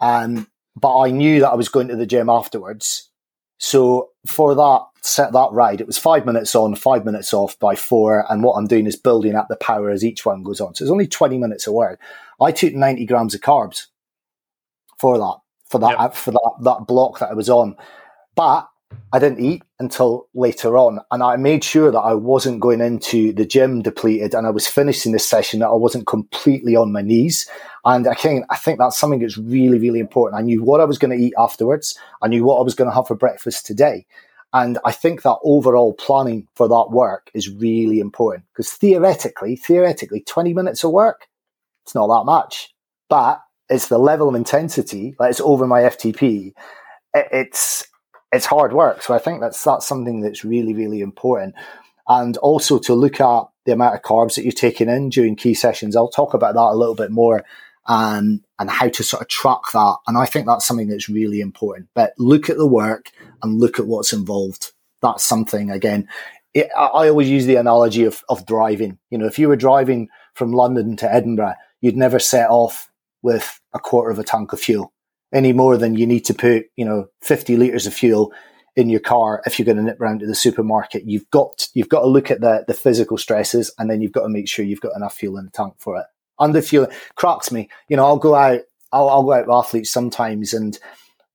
Um, 0.00 0.48
but 0.76 0.98
I 0.98 1.10
knew 1.10 1.40
that 1.40 1.50
I 1.50 1.54
was 1.54 1.68
going 1.68 1.88
to 1.88 1.96
the 1.96 2.06
gym 2.06 2.28
afterwards. 2.28 3.10
So 3.58 4.10
for 4.26 4.54
that 4.54 4.86
set 5.02 5.32
that 5.32 5.50
ride, 5.52 5.80
it 5.80 5.86
was 5.86 5.98
five 5.98 6.24
minutes 6.24 6.54
on, 6.54 6.74
five 6.74 7.04
minutes 7.04 7.34
off 7.34 7.58
by 7.58 7.74
four. 7.74 8.24
And 8.30 8.42
what 8.42 8.54
I'm 8.54 8.66
doing 8.66 8.86
is 8.86 8.96
building 8.96 9.34
up 9.34 9.48
the 9.48 9.56
power 9.56 9.90
as 9.90 10.04
each 10.04 10.24
one 10.24 10.42
goes 10.42 10.60
on. 10.60 10.74
So 10.74 10.84
it's 10.84 10.92
only 10.92 11.06
20 11.06 11.38
minutes 11.38 11.66
of 11.66 11.74
work. 11.74 12.00
I 12.40 12.52
took 12.52 12.74
90 12.74 13.04
grams 13.06 13.34
of 13.34 13.42
carbs 13.42 13.86
for 14.98 15.18
that, 15.18 15.36
for 15.68 15.78
that, 15.78 15.98
yep. 16.00 16.14
for 16.14 16.30
that, 16.30 16.52
that 16.62 16.86
block 16.86 17.18
that 17.18 17.30
I 17.30 17.34
was 17.34 17.50
on. 17.50 17.76
But 18.34 18.69
I 19.12 19.18
didn't 19.18 19.40
eat 19.40 19.62
until 19.78 20.28
later 20.34 20.78
on. 20.78 21.00
And 21.10 21.22
I 21.22 21.36
made 21.36 21.64
sure 21.64 21.90
that 21.90 21.98
I 21.98 22.14
wasn't 22.14 22.60
going 22.60 22.80
into 22.80 23.32
the 23.32 23.44
gym 23.44 23.82
depleted 23.82 24.34
and 24.34 24.46
I 24.46 24.50
was 24.50 24.68
finishing 24.68 25.12
this 25.12 25.28
session 25.28 25.60
that 25.60 25.68
I 25.68 25.74
wasn't 25.74 26.06
completely 26.06 26.76
on 26.76 26.92
my 26.92 27.02
knees. 27.02 27.48
And 27.84 28.06
again, 28.06 28.44
I 28.50 28.56
think 28.56 28.78
that's 28.78 28.98
something 28.98 29.20
that's 29.20 29.38
really, 29.38 29.78
really 29.78 30.00
important. 30.00 30.40
I 30.40 30.44
knew 30.44 30.62
what 30.62 30.80
I 30.80 30.84
was 30.84 30.98
going 30.98 31.16
to 31.16 31.24
eat 31.24 31.34
afterwards. 31.38 31.98
I 32.22 32.28
knew 32.28 32.44
what 32.44 32.58
I 32.58 32.62
was 32.62 32.74
going 32.74 32.88
to 32.88 32.94
have 32.94 33.08
for 33.08 33.16
breakfast 33.16 33.66
today. 33.66 34.06
And 34.52 34.78
I 34.84 34.92
think 34.92 35.22
that 35.22 35.38
overall 35.44 35.94
planning 35.94 36.46
for 36.54 36.68
that 36.68 36.88
work 36.90 37.30
is 37.34 37.48
really 37.48 38.00
important 38.00 38.44
because 38.52 38.70
theoretically, 38.72 39.56
theoretically, 39.56 40.22
20 40.22 40.54
minutes 40.54 40.84
of 40.84 40.90
work, 40.90 41.28
it's 41.84 41.94
not 41.94 42.08
that 42.08 42.24
much, 42.24 42.74
but 43.08 43.40
it's 43.68 43.88
the 43.88 43.98
level 43.98 44.28
of 44.28 44.34
intensity, 44.34 45.14
like 45.18 45.30
it's 45.30 45.40
over 45.40 45.66
my 45.66 45.82
FTP. 45.82 46.52
It's, 47.14 47.86
it's 48.32 48.46
hard 48.46 48.72
work. 48.72 49.02
So 49.02 49.14
I 49.14 49.18
think 49.18 49.40
that's, 49.40 49.62
that's 49.62 49.86
something 49.86 50.20
that's 50.20 50.44
really, 50.44 50.74
really 50.74 51.00
important. 51.00 51.54
And 52.08 52.36
also 52.38 52.78
to 52.80 52.94
look 52.94 53.20
at 53.20 53.44
the 53.64 53.72
amount 53.72 53.94
of 53.94 54.02
carbs 54.02 54.34
that 54.34 54.42
you're 54.42 54.52
taking 54.52 54.88
in 54.88 55.10
during 55.10 55.36
key 55.36 55.54
sessions. 55.54 55.96
I'll 55.96 56.08
talk 56.08 56.34
about 56.34 56.54
that 56.54 56.60
a 56.60 56.74
little 56.76 56.94
bit 56.94 57.10
more 57.10 57.44
and 57.86 58.40
and 58.58 58.70
how 58.70 58.88
to 58.88 59.02
sort 59.02 59.22
of 59.22 59.28
track 59.28 59.60
that. 59.72 59.96
And 60.06 60.18
I 60.18 60.26
think 60.26 60.46
that's 60.46 60.66
something 60.66 60.88
that's 60.88 61.08
really 61.08 61.40
important. 61.40 61.88
But 61.94 62.12
look 62.18 62.50
at 62.50 62.56
the 62.56 62.66
work 62.66 63.10
and 63.42 63.58
look 63.60 63.78
at 63.78 63.86
what's 63.86 64.12
involved. 64.12 64.72
That's 65.02 65.24
something 65.24 65.70
again. 65.70 66.08
It, 66.52 66.68
I 66.76 67.08
always 67.08 67.30
use 67.30 67.46
the 67.46 67.56
analogy 67.56 68.04
of, 68.04 68.22
of 68.28 68.44
driving. 68.44 68.98
You 69.10 69.18
know, 69.18 69.26
if 69.26 69.38
you 69.38 69.48
were 69.48 69.56
driving 69.56 70.08
from 70.34 70.52
London 70.52 70.96
to 70.96 71.12
Edinburgh, 71.12 71.54
you'd 71.80 71.96
never 71.96 72.18
set 72.18 72.50
off 72.50 72.90
with 73.22 73.60
a 73.72 73.78
quarter 73.78 74.10
of 74.10 74.18
a 74.18 74.24
tank 74.24 74.52
of 74.52 74.60
fuel 74.60 74.92
any 75.32 75.52
more 75.52 75.76
than 75.76 75.94
you 75.94 76.06
need 76.06 76.24
to 76.26 76.34
put, 76.34 76.66
you 76.76 76.84
know, 76.84 77.08
50 77.22 77.56
liters 77.56 77.86
of 77.86 77.94
fuel 77.94 78.32
in 78.76 78.88
your 78.88 79.00
car 79.00 79.42
if 79.46 79.58
you're 79.58 79.66
going 79.66 79.76
to 79.76 79.82
nip 79.82 80.00
around 80.00 80.20
to 80.20 80.26
the 80.26 80.34
supermarket. 80.34 81.04
You've 81.04 81.28
got, 81.30 81.68
you've 81.74 81.88
got 81.88 82.00
to 82.00 82.06
look 82.06 82.30
at 82.30 82.40
the, 82.40 82.64
the 82.66 82.74
physical 82.74 83.18
stresses 83.18 83.72
and 83.78 83.90
then 83.90 84.00
you've 84.00 84.12
got 84.12 84.22
to 84.22 84.28
make 84.28 84.48
sure 84.48 84.64
you've 84.64 84.80
got 84.80 84.96
enough 84.96 85.14
fuel 85.14 85.38
in 85.38 85.46
the 85.46 85.50
tank 85.50 85.74
for 85.78 85.96
it 85.98 86.06
under 86.40 86.62
fuel 86.62 86.88
cracks 87.14 87.52
me. 87.52 87.68
You 87.88 87.96
know, 87.96 88.06
I'll 88.06 88.16
go 88.16 88.34
out, 88.34 88.62
I'll, 88.90 89.08
I'll 89.08 89.22
go 89.22 89.34
out 89.34 89.46
with 89.46 89.54
athletes 89.54 89.90
sometimes 89.90 90.52
and 90.52 90.76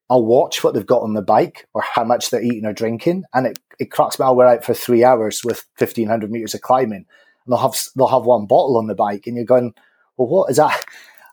I'll 0.10 0.26
watch 0.26 0.64
what 0.64 0.74
they've 0.74 0.86
got 0.86 1.04
on 1.04 1.14
the 1.14 1.22
bike 1.22 1.68
or 1.74 1.84
how 1.94 2.04
much 2.04 2.30
they're 2.30 2.44
eating 2.44 2.66
or 2.66 2.74
drinking. 2.74 3.24
And 3.34 3.48
it, 3.48 3.60
it 3.80 3.92
cracks 3.92 4.20
me. 4.20 4.26
I'll 4.26 4.36
go 4.36 4.42
out 4.42 4.66
for 4.66 4.74
three 4.74 5.04
hours 5.04 5.44
with 5.46 5.66
1500 5.78 6.30
meters 6.30 6.54
of 6.54 6.62
climbing 6.62 7.06
and 7.46 7.52
they'll 7.52 7.58
have, 7.58 7.76
they'll 7.96 8.08
have 8.08 8.26
one 8.26 8.48
bottle 8.48 8.78
on 8.78 8.88
the 8.88 8.96
bike 8.96 9.28
and 9.28 9.36
you're 9.36 9.46
going, 9.46 9.74
well, 10.18 10.28
what 10.28 10.50
is 10.50 10.58
that? 10.58 10.84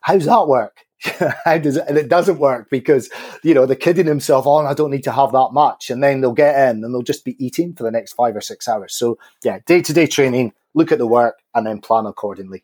How's 0.03 0.27
that 0.27 0.49
work? 0.49 0.85
how 1.45 1.59
does 1.59 1.77
it? 1.77 1.85
And 1.89 1.99
it 1.99 2.09
doesn't 2.09 2.39
work 2.39 2.71
because, 2.71 3.11
you 3.43 3.55
know, 3.55 3.67
they're 3.67 3.77
kidding 3.77 4.07
themselves 4.07 4.47
on, 4.47 4.67
I 4.67 4.75
don't 4.75 4.91
need 4.91 5.05
to 5.05 5.13
have 5.13 5.33
that 5.33 5.51
much. 5.53 5.91
And 5.91 6.03
then 6.03 6.21
they'll 6.21 6.33
get 6.33 6.55
in 6.71 6.85
and 6.85 6.95
they'll 6.95 7.03
just 7.03 7.25
be 7.25 7.43
eating 7.45 7.75
for 7.75 7.83
the 7.83 7.91
next 7.91 8.13
five 8.13 8.37
or 8.37 8.41
six 8.41 8.69
hours. 8.69 8.95
So 8.95 9.19
yeah, 9.43 9.59
day 9.67 9.83
to 9.83 9.93
day 9.93 10.07
training, 10.07 10.53
look 10.75 10.93
at 10.93 10.99
the 10.99 11.07
work 11.07 11.41
and 11.55 11.67
then 11.67 11.81
plan 11.81 12.07
accordingly. 12.07 12.63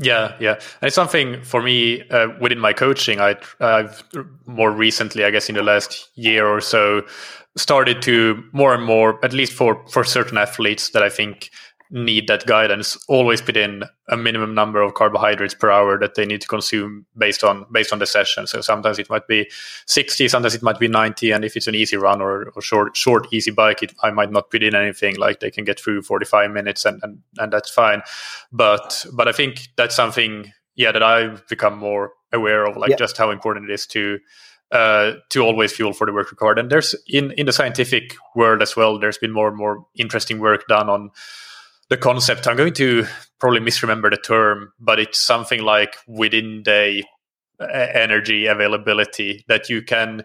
Yeah, 0.00 0.36
yeah, 0.38 0.52
and 0.52 0.86
it's 0.86 0.94
something 0.94 1.42
for 1.42 1.60
me 1.60 2.08
uh, 2.08 2.28
within 2.40 2.60
my 2.60 2.72
coaching. 2.72 3.20
I, 3.20 3.34
I've 3.58 4.04
more 4.46 4.70
recently, 4.70 5.24
I 5.24 5.30
guess, 5.30 5.48
in 5.48 5.56
the 5.56 5.62
last 5.64 6.10
year 6.14 6.46
or 6.46 6.60
so, 6.60 7.04
started 7.56 8.00
to 8.02 8.44
more 8.52 8.72
and 8.74 8.84
more, 8.84 9.22
at 9.24 9.32
least 9.32 9.54
for 9.54 9.84
for 9.88 10.04
certain 10.04 10.38
athletes 10.38 10.90
that 10.90 11.02
I 11.02 11.08
think 11.08 11.50
need 11.90 12.26
that 12.28 12.44
guidance 12.46 12.96
always 13.08 13.40
put 13.40 13.56
in 13.56 13.82
a 14.08 14.16
minimum 14.16 14.54
number 14.54 14.82
of 14.82 14.94
carbohydrates 14.94 15.54
per 15.54 15.70
hour 15.70 15.98
that 15.98 16.14
they 16.14 16.26
need 16.26 16.40
to 16.40 16.46
consume 16.46 17.06
based 17.16 17.42
on 17.42 17.64
based 17.72 17.92
on 17.92 17.98
the 17.98 18.06
session 18.06 18.46
so 18.46 18.60
sometimes 18.60 18.98
it 18.98 19.08
might 19.08 19.26
be 19.26 19.50
60 19.86 20.28
sometimes 20.28 20.54
it 20.54 20.62
might 20.62 20.78
be 20.78 20.88
90 20.88 21.30
and 21.30 21.44
if 21.44 21.56
it's 21.56 21.66
an 21.66 21.74
easy 21.74 21.96
run 21.96 22.20
or, 22.20 22.50
or 22.54 22.62
short 22.62 22.96
short 22.96 23.26
easy 23.32 23.50
bike 23.50 23.82
it, 23.82 23.94
i 24.02 24.10
might 24.10 24.30
not 24.30 24.50
put 24.50 24.62
in 24.62 24.74
anything 24.74 25.16
like 25.16 25.40
they 25.40 25.50
can 25.50 25.64
get 25.64 25.80
through 25.80 26.02
45 26.02 26.50
minutes 26.50 26.84
and, 26.84 27.00
and 27.02 27.20
and 27.38 27.52
that's 27.52 27.70
fine 27.70 28.02
but 28.52 29.06
but 29.14 29.26
i 29.26 29.32
think 29.32 29.68
that's 29.76 29.96
something 29.96 30.52
yeah 30.76 30.92
that 30.92 31.02
i've 31.02 31.46
become 31.48 31.78
more 31.78 32.12
aware 32.32 32.66
of 32.66 32.76
like 32.76 32.90
yeah. 32.90 32.96
just 32.96 33.16
how 33.16 33.30
important 33.30 33.70
it 33.70 33.72
is 33.72 33.86
to 33.86 34.18
uh, 34.70 35.12
to 35.30 35.40
always 35.40 35.72
fuel 35.72 35.94
for 35.94 36.06
the 36.06 36.12
work 36.12 36.30
required. 36.30 36.58
And 36.58 36.68
there's 36.68 36.94
in 37.08 37.32
in 37.32 37.46
the 37.46 37.52
scientific 37.52 38.14
world 38.34 38.60
as 38.60 38.76
well. 38.76 38.98
There's 38.98 39.16
been 39.16 39.32
more 39.32 39.48
and 39.48 39.56
more 39.56 39.86
interesting 39.94 40.40
work 40.40 40.66
done 40.68 40.90
on 40.90 41.10
the 41.88 41.96
concept. 41.96 42.46
I'm 42.46 42.56
going 42.56 42.74
to 42.74 43.06
probably 43.38 43.60
misremember 43.60 44.10
the 44.10 44.16
term, 44.16 44.72
but 44.78 44.98
it's 44.98 45.18
something 45.18 45.62
like 45.62 45.96
within 46.06 46.62
day 46.62 47.04
uh, 47.60 47.66
energy 47.66 48.46
availability 48.46 49.44
that 49.48 49.68
you 49.68 49.82
can 49.82 50.24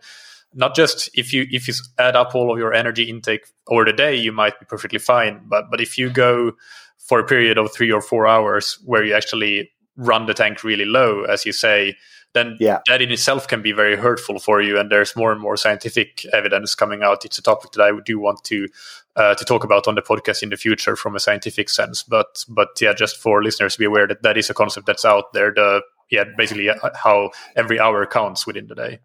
not 0.54 0.76
just 0.76 1.10
if 1.16 1.34
you 1.34 1.48
if 1.50 1.68
you 1.68 1.74
add 1.98 2.16
up 2.16 2.36
all 2.36 2.52
of 2.52 2.60
your 2.60 2.74
energy 2.74 3.10
intake 3.10 3.48
over 3.68 3.86
the 3.86 3.94
day, 3.94 4.16
you 4.16 4.32
might 4.32 4.60
be 4.60 4.66
perfectly 4.66 5.00
fine. 5.00 5.42
But 5.46 5.66
but 5.72 5.82
if 5.82 5.98
you 5.98 6.10
go 6.10 6.54
for 7.00 7.20
a 7.20 7.26
period 7.26 7.58
of 7.58 7.74
three 7.74 7.92
or 7.92 8.02
four 8.02 8.28
hours 8.28 8.78
where 8.86 9.04
you 9.04 9.14
actually 9.14 9.72
run 9.96 10.26
the 10.26 10.34
tank 10.34 10.64
really 10.64 10.86
low, 10.86 11.24
as 11.24 11.46
you 11.46 11.52
say, 11.52 11.96
then 12.34 12.58
yeah. 12.60 12.80
that 12.88 13.02
in 13.02 13.12
itself 13.12 13.48
can 13.48 13.62
be 13.62 13.72
very 13.72 13.96
hurtful 13.96 14.40
for 14.40 14.62
you. 14.62 14.80
And 14.80 14.92
there's 14.92 15.16
more 15.16 15.32
and 15.32 15.40
more 15.40 15.56
scientific 15.56 16.26
evidence 16.34 16.76
coming 16.76 17.04
out. 17.04 17.26
It's 17.26 17.38
a 17.38 17.44
topic 17.44 17.72
that 17.74 17.82
I 17.82 17.92
do 18.04 18.20
want 18.20 18.44
to 18.46 18.68
uh, 19.16 19.36
to 19.36 19.46
talk 19.46 19.64
about 19.64 19.88
on 19.88 19.96
the 19.96 20.02
podcast 20.02 20.42
in 20.42 20.50
the 20.50 20.58
future 20.58 20.96
from 20.96 21.16
a 21.16 21.20
scientific 21.20 21.70
sense. 21.70 22.04
But 22.04 22.44
but 22.50 22.70
yeah, 22.82 22.94
just 22.94 23.18
for 23.18 23.44
listeners 23.44 23.78
be 23.78 23.86
aware 23.86 24.08
that 24.08 24.24
that 24.24 24.38
is 24.38 24.50
a 24.50 24.54
concept 24.54 24.88
that's 24.88 25.06
out 25.06 25.34
there. 25.34 25.54
The 25.54 25.82
yeah, 26.10 26.26
basically 26.38 26.70
uh, 26.70 26.76
how 26.96 27.32
every 27.56 27.80
hour 27.80 28.06
counts 28.06 28.46
within 28.48 28.68
the 28.68 28.76
day. 28.76 29.00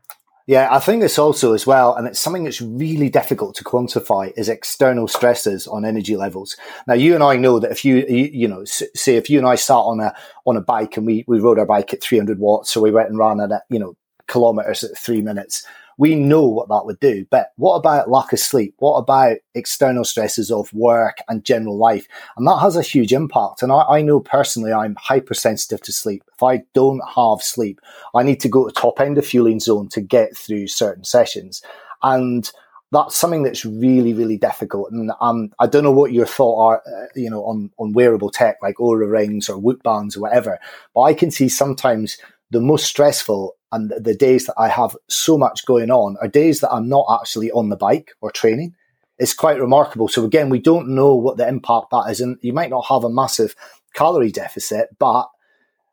Yeah, 0.49 0.69
I 0.71 0.79
think 0.79 1.03
it's 1.03 1.19
also 1.19 1.53
as 1.53 1.67
well, 1.67 1.95
and 1.95 2.09
it's 2.09 2.19
something 2.19 2.45
that's 2.45 2.63
really 2.63 3.11
difficult 3.11 3.55
to 3.57 3.65
quantify 3.65 4.33
is 4.35 4.49
external 4.49 5.07
stresses 5.07 5.67
on 5.67 5.85
energy 5.85 6.17
levels. 6.17 6.57
Now, 6.87 6.95
you 6.95 7.15
and 7.15 7.23
I 7.23 7.37
know 7.37 7.59
that 7.59 7.71
if 7.71 7.85
you, 7.85 7.97
you, 8.09 8.31
you 8.33 8.49
know, 8.49 8.65
say 8.65 9.17
if 9.17 9.29
you 9.29 9.39
and 9.39 9.47
I 9.47 9.57
sat 9.57 9.75
on 9.75 10.01
a, 10.01 10.15
on 10.47 10.57
a 10.57 10.63
bike 10.63 10.97
and 10.97 11.05
we, 11.05 11.23
we 11.29 11.39
rode 11.39 11.59
our 11.59 11.67
bike 11.67 11.93
at 11.93 12.03
300 12.03 12.39
watts, 12.39 12.71
so 12.71 12.81
we 12.81 12.91
went 12.91 13.11
and 13.11 13.19
ran 13.19 13.41
at, 13.41 13.65
you 13.69 13.79
know, 13.79 13.95
kilometers 14.27 14.85
at 14.85 14.97
three 14.97 15.21
minutes, 15.21 15.67
we 15.99 16.15
know 16.15 16.47
what 16.47 16.69
that 16.69 16.87
would 16.87 17.01
do. 17.01 17.27
But 17.29 17.53
what 17.57 17.75
about 17.75 18.09
lack 18.09 18.33
of 18.33 18.39
sleep? 18.39 18.75
What 18.79 18.99
about 18.99 19.39
external 19.55 20.05
stresses 20.05 20.51
of 20.51 20.73
work 20.73 21.19
and 21.29 21.45
general 21.45 21.77
life? 21.77 22.07
And 22.37 22.47
that 22.47 22.61
has 22.61 22.77
a 22.77 22.83
huge 22.83 23.13
impact. 23.13 23.63
And 23.63 23.73
I, 23.73 23.83
I 23.83 24.03
know 24.03 24.21
personally, 24.21 24.73
I'm 24.73 24.97
hypersensitive 24.99 25.83
to 25.83 25.93
sleep. 25.93 26.23
If 26.33 26.43
I 26.43 26.63
don't 26.73 27.03
have 27.17 27.43
sleep, 27.43 27.81
I 28.15 28.23
need 28.23 28.41
to 28.41 28.49
go 28.49 28.67
to 28.67 28.73
top 28.73 29.01
end 29.01 29.19
of 29.19 29.27
fueling 29.27 29.59
zone 29.59 29.89
to 29.89 30.01
get 30.01 30.37
through 30.37 30.69
certain 30.69 31.05
sessions. 31.05 31.63
And 32.03 32.49
that's 32.93 33.17
something 33.17 33.43
that's 33.43 33.65
really, 33.65 34.15
really 34.15 34.39
difficult. 34.39 34.93
And 34.93 35.11
um, 35.21 35.51
I 35.59 35.67
don't 35.67 35.85
know 35.85 35.93
what 35.93 36.13
your 36.13 36.27
thought 36.27 36.61
are, 36.61 36.83
uh, 36.87 37.07
you 37.17 37.29
know, 37.29 37.43
on, 37.45 37.71
on 37.77 37.93
wearable 37.93 38.31
tech 38.31 38.57
like 38.63 38.77
Oura 38.77 39.11
rings 39.11 39.49
or 39.49 39.59
Whoop 39.59 39.83
bands 39.83 40.17
or 40.17 40.21
whatever. 40.21 40.61
But 40.95 41.03
I 41.03 41.13
can 41.13 41.33
see 41.33 41.49
sometimes 41.49 42.19
the 42.51 42.61
most 42.61 42.87
stressful 42.87 43.57
and 43.71 43.91
the 43.91 44.15
days 44.15 44.47
that 44.47 44.55
I 44.59 44.69
have 44.69 44.97
so 45.09 45.37
much 45.37 45.67
going 45.67 45.91
on 45.91 46.17
are 46.21 46.29
days 46.29 46.61
that 46.61 46.73
I'm 46.73 46.89
not 46.89 47.07
actually 47.21 47.51
on 47.51 47.69
the 47.69 47.77
bike 47.77 48.13
or 48.21 48.31
training. 48.31 48.75
It's 49.19 49.35
quite 49.35 49.61
remarkable. 49.61 50.09
So 50.09 50.25
again, 50.25 50.49
we 50.49 50.61
don't 50.61 50.89
know 50.89 51.15
what 51.15 51.37
the 51.37 51.47
impact 51.47 51.91
that 51.91 52.07
is. 52.11 52.21
And 52.21 52.39
you 52.41 52.53
might 52.53 52.71
not 52.71 52.87
have 52.89 53.05
a 53.05 53.11
massive 53.11 53.55
calorie 53.95 54.31
deficit, 54.31 54.97
but 54.99 55.29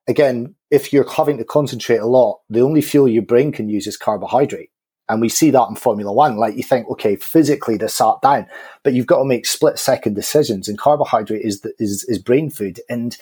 again, 0.07 0.55
if 0.71 0.93
you're 0.93 1.09
having 1.09 1.37
to 1.37 1.43
concentrate 1.43 1.97
a 1.97 2.05
lot, 2.05 2.41
the 2.49 2.61
only 2.61 2.81
fuel 2.81 3.07
your 3.07 3.23
brain 3.23 3.51
can 3.51 3.67
use 3.67 3.87
is 3.87 3.97
carbohydrate. 3.97 4.69
And 5.07 5.21
we 5.21 5.29
see 5.29 5.51
that 5.51 5.67
in 5.69 5.75
Formula 5.75 6.11
One. 6.11 6.37
Like 6.37 6.55
you 6.55 6.63
think, 6.63 6.89
okay, 6.89 7.15
physically 7.15 7.77
they're 7.77 7.87
sat 7.87 8.21
down, 8.23 8.47
but 8.83 8.93
you've 8.93 9.05
got 9.05 9.19
to 9.19 9.25
make 9.25 9.45
split 9.45 9.77
second 9.77 10.15
decisions. 10.15 10.67
And 10.67 10.77
carbohydrate 10.77 11.43
is, 11.43 11.61
the, 11.61 11.73
is, 11.77 12.03
is 12.07 12.19
brain 12.19 12.49
food. 12.49 12.79
And 12.89 13.15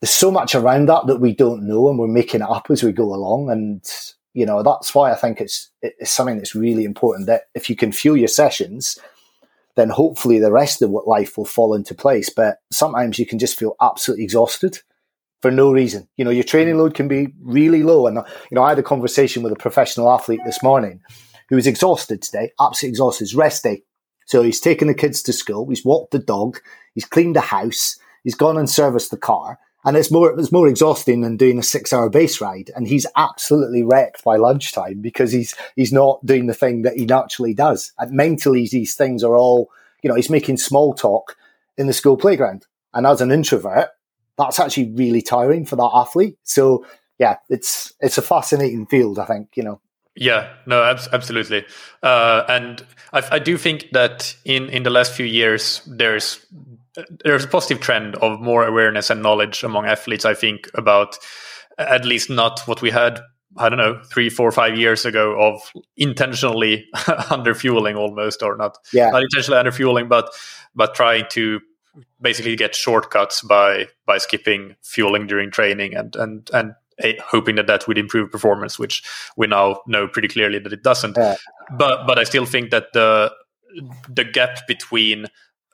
there's 0.00 0.10
so 0.10 0.30
much 0.30 0.54
around 0.54 0.88
that 0.88 1.06
that 1.06 1.20
we 1.20 1.34
don't 1.34 1.66
know 1.66 1.88
and 1.88 1.98
we're 1.98 2.06
making 2.06 2.40
it 2.40 2.48
up 2.48 2.66
as 2.70 2.82
we 2.82 2.92
go 2.92 3.14
along. 3.14 3.50
And, 3.50 3.82
you 4.34 4.44
know, 4.44 4.62
that's 4.62 4.94
why 4.94 5.12
I 5.12 5.14
think 5.14 5.40
it's, 5.40 5.70
it's 5.82 6.10
something 6.10 6.36
that's 6.36 6.54
really 6.54 6.84
important 6.84 7.26
that 7.26 7.44
if 7.54 7.70
you 7.70 7.76
can 7.76 7.92
fuel 7.92 8.16
your 8.16 8.28
sessions, 8.28 8.98
then 9.76 9.88
hopefully 9.88 10.38
the 10.38 10.52
rest 10.52 10.82
of 10.82 10.90
what 10.90 11.08
life 11.08 11.36
will 11.36 11.44
fall 11.44 11.74
into 11.74 11.94
place. 11.94 12.30
But 12.30 12.58
sometimes 12.70 13.18
you 13.18 13.26
can 13.26 13.38
just 13.38 13.58
feel 13.58 13.76
absolutely 13.80 14.24
exhausted 14.24 14.78
for 15.40 15.50
no 15.50 15.72
reason. 15.72 16.08
You 16.16 16.24
know, 16.24 16.30
your 16.30 16.44
training 16.44 16.78
load 16.78 16.94
can 16.94 17.08
be 17.08 17.34
really 17.40 17.82
low. 17.82 18.06
And, 18.06 18.16
you 18.16 18.54
know, 18.54 18.62
I 18.62 18.70
had 18.70 18.78
a 18.78 18.82
conversation 18.82 19.42
with 19.42 19.52
a 19.52 19.56
professional 19.56 20.10
athlete 20.10 20.40
this 20.44 20.62
morning 20.62 21.00
who 21.48 21.56
was 21.56 21.66
exhausted 21.66 22.22
today, 22.22 22.50
absolutely 22.60 22.92
exhausted. 22.92 23.24
It's 23.24 23.34
rest 23.34 23.62
day. 23.62 23.82
So 24.26 24.42
he's 24.42 24.60
taken 24.60 24.88
the 24.88 24.94
kids 24.94 25.22
to 25.24 25.32
school, 25.32 25.68
he's 25.68 25.84
walked 25.84 26.12
the 26.12 26.18
dog, 26.18 26.58
he's 26.94 27.04
cleaned 27.04 27.36
the 27.36 27.42
house, 27.42 27.98
he's 28.22 28.34
gone 28.34 28.56
and 28.56 28.70
serviced 28.70 29.10
the 29.10 29.18
car. 29.18 29.58
And 29.84 29.96
it's 29.96 30.10
more 30.10 30.38
it's 30.38 30.52
more 30.52 30.68
exhausting 30.68 31.20
than 31.20 31.36
doing 31.36 31.58
a 31.58 31.62
six 31.62 31.92
hour 31.92 32.08
base 32.08 32.40
ride. 32.40 32.70
And 32.74 32.88
he's 32.88 33.06
absolutely 33.16 33.82
wrecked 33.82 34.24
by 34.24 34.36
lunchtime 34.36 35.00
because 35.00 35.32
he's 35.32 35.54
he's 35.76 35.92
not 35.92 36.24
doing 36.24 36.46
the 36.46 36.54
thing 36.54 36.82
that 36.82 36.96
he 36.96 37.04
naturally 37.04 37.54
does. 37.54 37.92
And 37.98 38.12
mentally 38.12 38.68
these 38.70 38.94
things 38.94 39.22
are 39.22 39.36
all, 39.36 39.70
you 40.02 40.08
know, 40.08 40.16
he's 40.16 40.30
making 40.30 40.56
small 40.56 40.94
talk 40.94 41.36
in 41.76 41.86
the 41.86 41.92
school 41.92 42.16
playground. 42.16 42.66
And 42.94 43.06
as 43.06 43.20
an 43.20 43.30
introvert, 43.30 43.88
that's 44.38 44.58
actually 44.58 44.92
really 44.92 45.22
tiring 45.22 45.66
for 45.66 45.76
that 45.76 45.90
athlete. 45.94 46.38
So 46.44 46.84
yeah, 47.18 47.36
it's 47.48 47.92
it's 48.00 48.18
a 48.18 48.22
fascinating 48.22 48.86
field. 48.86 49.18
I 49.18 49.26
think 49.26 49.50
you 49.56 49.62
know. 49.62 49.80
Yeah, 50.16 50.52
no, 50.64 50.80
absolutely, 51.12 51.64
uh, 52.00 52.44
and 52.48 52.86
I, 53.12 53.22
I 53.32 53.38
do 53.40 53.58
think 53.58 53.90
that 53.92 54.36
in 54.44 54.68
in 54.68 54.84
the 54.84 54.90
last 54.90 55.12
few 55.12 55.26
years, 55.26 55.82
there's 55.86 56.46
there's 57.24 57.44
a 57.44 57.48
positive 57.48 57.80
trend 57.80 58.16
of 58.16 58.40
more 58.40 58.66
awareness 58.66 59.10
and 59.10 59.22
knowledge 59.22 59.62
among 59.64 59.86
athletes. 59.86 60.24
I 60.24 60.34
think 60.34 60.70
about 60.74 61.18
at 61.78 62.04
least 62.04 62.30
not 62.30 62.60
what 62.66 62.82
we 62.82 62.90
had 62.90 63.20
I 63.56 63.68
don't 63.68 63.78
know, 63.78 64.00
three, 64.12 64.30
four, 64.30 64.50
five 64.50 64.76
years 64.76 65.04
ago 65.04 65.40
of 65.40 65.60
intentionally 65.96 66.86
underfueling 66.94 67.96
almost, 67.96 68.42
or 68.42 68.56
not, 68.56 68.78
yeah. 68.92 69.10
not 69.10 69.22
intentionally 69.22 69.62
underfueling, 69.62 70.08
but 70.08 70.30
but 70.74 70.94
trying 70.94 71.26
to 71.30 71.60
basically 72.20 72.56
get 72.56 72.74
shortcuts 72.74 73.42
by 73.42 73.88
by 74.06 74.18
skipping 74.18 74.74
fueling 74.82 75.26
during 75.26 75.50
training 75.50 75.94
and 75.94 76.16
and 76.16 76.50
and 76.52 76.74
eh, 76.98 77.14
hoping 77.24 77.54
that 77.54 77.68
that 77.68 77.86
would 77.86 77.98
improve 77.98 78.32
performance, 78.32 78.78
which 78.78 79.04
we 79.36 79.46
now 79.46 79.80
know 79.86 80.08
pretty 80.08 80.28
clearly 80.28 80.58
that 80.58 80.72
it 80.72 80.82
doesn't. 80.82 81.16
Yeah. 81.16 81.36
But 81.78 82.06
but 82.06 82.18
I 82.18 82.24
still 82.24 82.46
think 82.46 82.70
that 82.70 82.92
the 82.92 83.32
the 84.08 84.24
gap 84.24 84.66
between 84.66 85.26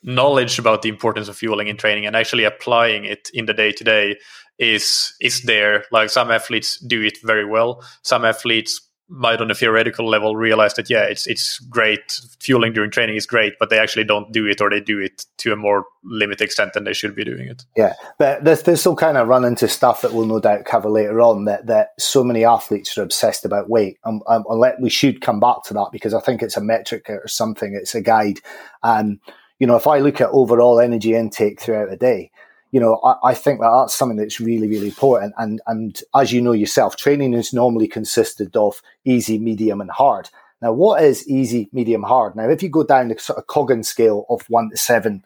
knowledge 0.02 0.58
about 0.58 0.82
the 0.82 0.88
importance 0.88 1.28
of 1.28 1.36
fueling 1.36 1.68
in 1.68 1.76
training 1.76 2.06
and 2.06 2.16
actually 2.16 2.44
applying 2.44 3.04
it 3.04 3.30
in 3.34 3.46
the 3.46 3.54
day 3.54 3.72
to 3.72 3.84
day 3.84 4.16
is 4.58 5.14
is 5.20 5.42
there. 5.42 5.84
Like 5.90 6.10
some 6.10 6.30
athletes 6.30 6.78
do 6.78 7.02
it 7.02 7.18
very 7.22 7.44
well. 7.44 7.82
Some 8.02 8.24
athletes 8.24 8.80
might 9.12 9.40
on 9.40 9.50
a 9.50 9.54
theoretical 9.56 10.08
level 10.08 10.36
realize 10.36 10.74
that 10.74 10.88
yeah 10.88 11.02
it's 11.02 11.26
it's 11.26 11.58
great. 11.58 12.20
Fueling 12.38 12.72
during 12.72 12.92
training 12.92 13.16
is 13.16 13.26
great 13.26 13.54
but 13.58 13.68
they 13.68 13.78
actually 13.78 14.04
don't 14.04 14.30
do 14.32 14.46
it 14.46 14.60
or 14.60 14.70
they 14.70 14.80
do 14.80 15.00
it 15.00 15.26
to 15.38 15.52
a 15.52 15.56
more 15.56 15.84
limited 16.04 16.44
extent 16.44 16.74
than 16.74 16.84
they 16.84 16.92
should 16.92 17.16
be 17.16 17.24
doing 17.24 17.48
it. 17.48 17.64
Yeah 17.76 17.94
but 18.18 18.44
this 18.44 18.62
this 18.62 18.86
will 18.86 18.94
kind 18.94 19.16
of 19.16 19.26
run 19.26 19.44
into 19.44 19.66
stuff 19.66 20.02
that 20.02 20.12
we'll 20.12 20.26
no 20.26 20.38
doubt 20.38 20.64
cover 20.64 20.88
later 20.88 21.20
on 21.20 21.46
that 21.46 21.66
that 21.66 21.88
so 21.98 22.22
many 22.22 22.44
athletes 22.44 22.96
are 22.96 23.02
obsessed 23.02 23.44
about 23.44 23.68
weight. 23.68 23.98
Um, 24.04 24.22
um, 24.28 24.44
we 24.80 24.90
should 24.90 25.20
come 25.20 25.40
back 25.40 25.64
to 25.64 25.74
that 25.74 25.88
because 25.90 26.14
i 26.14 26.20
think 26.20 26.42
it's 26.42 26.56
a 26.56 26.60
metric 26.60 27.06
or 27.08 27.26
something. 27.26 27.74
It's 27.74 27.94
a 27.94 28.00
guide. 28.00 28.38
And 28.82 29.14
um, 29.14 29.20
you 29.60 29.66
know 29.66 29.76
if 29.76 29.86
i 29.86 30.00
look 30.00 30.20
at 30.20 30.30
overall 30.30 30.80
energy 30.80 31.14
intake 31.14 31.60
throughout 31.60 31.92
a 31.92 31.96
day 31.96 32.32
you 32.72 32.78
know, 32.78 33.00
I, 33.02 33.30
I, 33.30 33.34
think 33.34 33.60
that 33.60 33.70
that's 33.70 33.94
something 33.94 34.16
that's 34.16 34.40
really, 34.40 34.68
really 34.68 34.88
important. 34.88 35.34
And 35.38 35.60
and 35.66 36.00
as 36.14 36.32
you 36.32 36.40
know 36.40 36.52
yourself, 36.52 36.96
training 36.96 37.34
is 37.34 37.52
normally 37.52 37.88
consisted 37.88 38.56
of 38.56 38.80
easy, 39.04 39.38
medium, 39.38 39.80
and 39.80 39.90
hard. 39.90 40.30
Now, 40.62 40.72
what 40.72 41.02
is 41.02 41.28
easy, 41.28 41.68
medium, 41.72 42.02
hard? 42.02 42.36
Now, 42.36 42.48
if 42.48 42.62
you 42.62 42.68
go 42.68 42.84
down 42.84 43.08
the 43.08 43.18
sort 43.18 43.38
of 43.38 43.46
Coggan 43.46 43.84
scale 43.84 44.26
of 44.28 44.42
one 44.48 44.70
to 44.70 44.76
seven 44.76 45.24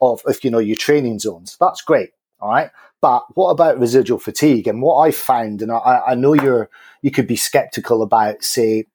of 0.00 0.20
if 0.26 0.44
you 0.44 0.50
know 0.50 0.58
your 0.58 0.76
training 0.76 1.18
zones, 1.18 1.56
that's 1.58 1.80
great. 1.80 2.10
All 2.40 2.50
right. 2.50 2.70
But 3.00 3.24
what 3.36 3.50
about 3.50 3.78
residual 3.78 4.18
fatigue? 4.18 4.66
And 4.68 4.82
what 4.82 4.98
I 4.98 5.12
found, 5.12 5.62
and 5.62 5.72
I, 5.72 6.02
I 6.08 6.14
know 6.14 6.34
you're 6.34 6.68
you 7.00 7.10
could 7.10 7.26
be 7.26 7.36
skeptical 7.36 8.02
about, 8.02 8.44
say, 8.44 8.86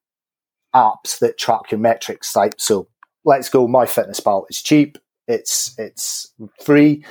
apps 0.74 1.18
that 1.18 1.36
track 1.38 1.70
your 1.70 1.80
metrics. 1.80 2.36
Like 2.36 2.54
so, 2.58 2.88
let's 3.28 3.48
go. 3.48 3.68
MyFitnessPal. 3.68 4.46
It's 4.48 4.62
cheap. 4.62 4.98
It's 5.26 5.78
it's 5.78 6.32
free 6.60 7.04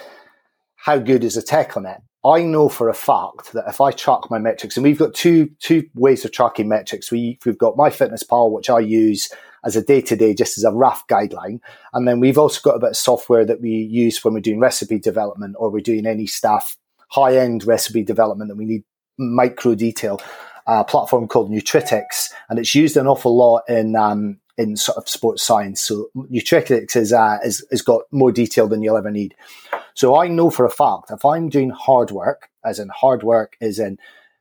how 0.87 0.97
good 0.97 1.25
is 1.25 1.35
the 1.35 1.41
tech 1.41 1.75
on 1.75 1.85
it? 1.85 1.97
I 2.23 2.43
know 2.43 2.69
for 2.69 2.87
a 2.87 2.93
fact 2.93 3.51
that 3.51 3.65
if 3.67 3.81
I 3.81 3.91
track 3.91 4.31
my 4.31 4.39
metrics, 4.39 4.77
and 4.77 4.85
we've 4.85 4.97
got 4.97 5.13
two 5.13 5.49
two 5.59 5.83
ways 5.95 6.23
of 6.23 6.31
tracking 6.31 6.69
metrics. 6.69 7.11
We, 7.11 7.37
we've 7.45 7.57
got 7.57 7.75
MyFitnessPal, 7.75 8.53
which 8.53 8.69
I 8.69 8.79
use 8.79 9.29
as 9.65 9.75
a 9.75 9.83
day 9.83 9.99
to 9.99 10.15
day, 10.15 10.33
just 10.33 10.57
as 10.57 10.63
a 10.63 10.71
rough 10.71 11.05
guideline, 11.07 11.59
and 11.91 12.07
then 12.07 12.21
we've 12.21 12.37
also 12.37 12.61
got 12.63 12.77
a 12.77 12.79
bit 12.79 12.91
of 12.91 12.95
software 12.95 13.43
that 13.43 13.59
we 13.59 13.69
use 13.69 14.23
when 14.23 14.33
we're 14.33 14.39
doing 14.39 14.61
recipe 14.61 14.97
development 14.97 15.57
or 15.59 15.69
we're 15.69 15.81
doing 15.81 16.05
any 16.05 16.25
staff 16.25 16.77
high 17.09 17.35
end 17.35 17.67
recipe 17.67 18.01
development 18.01 18.47
that 18.47 18.55
we 18.55 18.65
need 18.65 18.83
micro 19.17 19.75
detail. 19.75 20.21
A 20.67 20.85
platform 20.85 21.27
called 21.27 21.51
Nutritics, 21.51 22.31
and 22.47 22.59
it's 22.59 22.73
used 22.73 22.95
an 22.95 23.07
awful 23.07 23.35
lot 23.35 23.63
in 23.67 23.97
um, 23.97 24.39
in 24.57 24.75
sort 24.75 24.97
of 24.97 25.07
sports 25.07 25.43
science. 25.43 25.81
So 25.81 26.09
Nutritics 26.15 26.95
is, 26.95 27.13
uh, 27.13 27.37
is, 27.43 27.65
has 27.71 27.81
got 27.81 28.01
more 28.11 28.31
detail 28.31 28.67
than 28.67 28.81
you'll 28.81 28.97
ever 28.97 29.11
need. 29.11 29.35
So 29.93 30.19
I 30.19 30.27
know 30.27 30.49
for 30.49 30.65
a 30.65 30.69
fact 30.69 31.11
if 31.11 31.23
I'm 31.25 31.49
doing 31.49 31.69
hard 31.69 32.11
work, 32.11 32.49
as 32.63 32.79
in 32.79 32.89
hard 32.89 33.23
work 33.23 33.55
is 33.59 33.79
in 33.79 33.97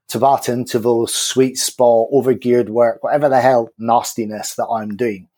Tabata 0.08 0.50
intervals, 0.50 1.14
sweet 1.14 1.58
spot, 1.58 2.08
overgeared 2.12 2.68
work, 2.68 3.02
whatever 3.02 3.28
the 3.28 3.40
hell 3.40 3.70
nastiness 3.78 4.54
that 4.54 4.66
I'm 4.66 4.96
doing, 4.96 5.28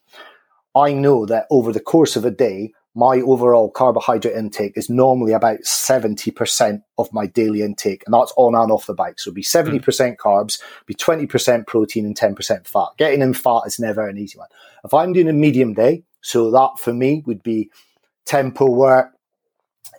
I 0.74 0.92
know 0.92 1.26
that 1.26 1.46
over 1.50 1.72
the 1.72 1.80
course 1.80 2.16
of 2.16 2.24
a 2.24 2.30
day, 2.30 2.72
my 2.98 3.20
overall 3.20 3.70
carbohydrate 3.70 4.34
intake 4.34 4.76
is 4.76 4.90
normally 4.90 5.32
about 5.32 5.60
70% 5.60 6.82
of 6.98 7.12
my 7.12 7.26
daily 7.26 7.62
intake, 7.62 8.02
and 8.04 8.12
that's 8.12 8.32
on 8.36 8.56
and 8.56 8.72
off 8.72 8.86
the 8.86 8.92
bike. 8.92 9.20
So 9.20 9.28
it'd 9.28 9.36
be 9.36 9.42
70% 9.42 9.82
mm. 9.84 10.16
carbs, 10.16 10.60
be 10.84 10.94
20% 10.94 11.64
protein, 11.68 12.06
and 12.06 12.18
10% 12.18 12.66
fat. 12.66 12.88
Getting 12.98 13.22
in 13.22 13.34
fat 13.34 13.62
is 13.66 13.78
never 13.78 14.08
an 14.08 14.18
easy 14.18 14.36
one. 14.36 14.48
If 14.84 14.92
I'm 14.92 15.12
doing 15.12 15.28
a 15.28 15.32
medium 15.32 15.74
day, 15.74 16.02
so 16.22 16.50
that 16.50 16.80
for 16.80 16.92
me 16.92 17.22
would 17.24 17.40
be 17.40 17.70
tempo 18.24 18.68
work, 18.68 19.12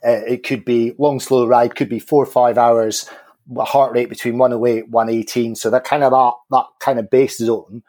uh, 0.06 0.20
it 0.28 0.44
could 0.44 0.66
be 0.66 0.94
long, 0.98 1.22
slow 1.22 1.48
ride, 1.48 1.78
could 1.78 1.90
be 1.90 2.00
four 2.00 2.24
or 2.24 2.30
five 2.30 2.58
hours, 2.58 3.10
heart 3.60 3.94
rate 3.94 4.10
between 4.10 4.38
108, 4.38 4.90
118. 4.90 5.56
So 5.56 5.70
that 5.70 5.86
kind 5.86 6.04
of 6.04 6.12
that, 6.12 6.34
that 6.52 6.66
kind 6.82 7.00
of 7.00 7.10
base 7.10 7.38
zone, 7.38 7.82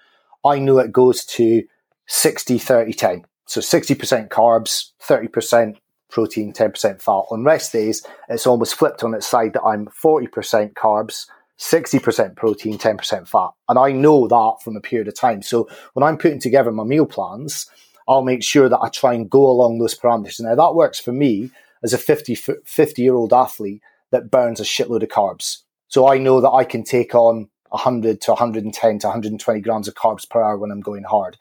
I 0.44 0.60
know 0.60 0.78
it 0.78 0.92
goes 0.92 1.24
to 1.24 1.64
60, 2.06 2.58
30, 2.58 2.92
10. 2.92 3.24
So 3.50 3.60
60% 3.60 4.28
carbs, 4.28 4.92
30% 5.02 5.76
protein, 6.08 6.52
10% 6.52 7.02
fat. 7.02 7.10
On 7.10 7.42
rest 7.42 7.72
days, 7.72 8.06
it's 8.28 8.46
almost 8.46 8.76
flipped 8.76 9.02
on 9.02 9.12
its 9.12 9.26
side 9.26 9.54
that 9.54 9.64
I'm 9.64 9.86
40% 9.86 10.74
carbs, 10.74 11.26
60% 11.58 12.36
protein, 12.36 12.78
10% 12.78 13.26
fat. 13.26 13.50
And 13.68 13.76
I 13.76 13.90
know 13.90 14.28
that 14.28 14.62
from 14.62 14.76
a 14.76 14.80
period 14.80 15.08
of 15.08 15.16
time. 15.16 15.42
So 15.42 15.68
when 15.94 16.04
I'm 16.04 16.16
putting 16.16 16.38
together 16.38 16.70
my 16.70 16.84
meal 16.84 17.06
plans, 17.06 17.68
I'll 18.06 18.22
make 18.22 18.44
sure 18.44 18.68
that 18.68 18.78
I 18.78 18.88
try 18.88 19.14
and 19.14 19.28
go 19.28 19.44
along 19.50 19.80
those 19.80 19.98
parameters. 19.98 20.40
Now 20.40 20.54
that 20.54 20.76
works 20.76 21.00
for 21.00 21.10
me 21.10 21.50
as 21.82 21.92
a 21.92 21.98
50, 21.98 22.36
50 22.36 23.02
year 23.02 23.14
old 23.14 23.32
athlete 23.32 23.82
that 24.12 24.30
burns 24.30 24.60
a 24.60 24.62
shitload 24.62 25.02
of 25.02 25.08
carbs. 25.08 25.62
So 25.88 26.06
I 26.06 26.18
know 26.18 26.40
that 26.40 26.50
I 26.50 26.62
can 26.62 26.84
take 26.84 27.16
on 27.16 27.48
100 27.70 28.20
to 28.20 28.30
110 28.30 28.98
to 29.00 29.06
120 29.08 29.60
grams 29.60 29.88
of 29.88 29.94
carbs 29.94 30.28
per 30.30 30.40
hour 30.40 30.56
when 30.56 30.70
I'm 30.70 30.80
going 30.80 31.02
hard 31.02 31.36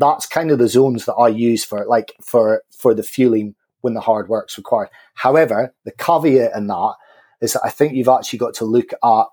that's 0.00 0.26
kind 0.26 0.50
of 0.50 0.58
the 0.58 0.68
zones 0.68 1.04
that 1.04 1.14
I 1.14 1.28
use 1.28 1.64
for 1.64 1.84
like 1.86 2.14
for 2.22 2.62
for 2.76 2.94
the 2.94 3.02
fueling 3.02 3.54
when 3.82 3.94
the 3.94 4.00
hard 4.00 4.28
work's 4.28 4.58
required. 4.58 4.88
However, 5.14 5.74
the 5.84 5.92
caveat 5.92 6.56
in 6.56 6.66
that 6.66 6.94
is 7.40 7.52
that 7.52 7.62
I 7.64 7.70
think 7.70 7.94
you've 7.94 8.08
actually 8.08 8.38
got 8.38 8.54
to 8.54 8.64
look 8.64 8.92
at 9.02 9.24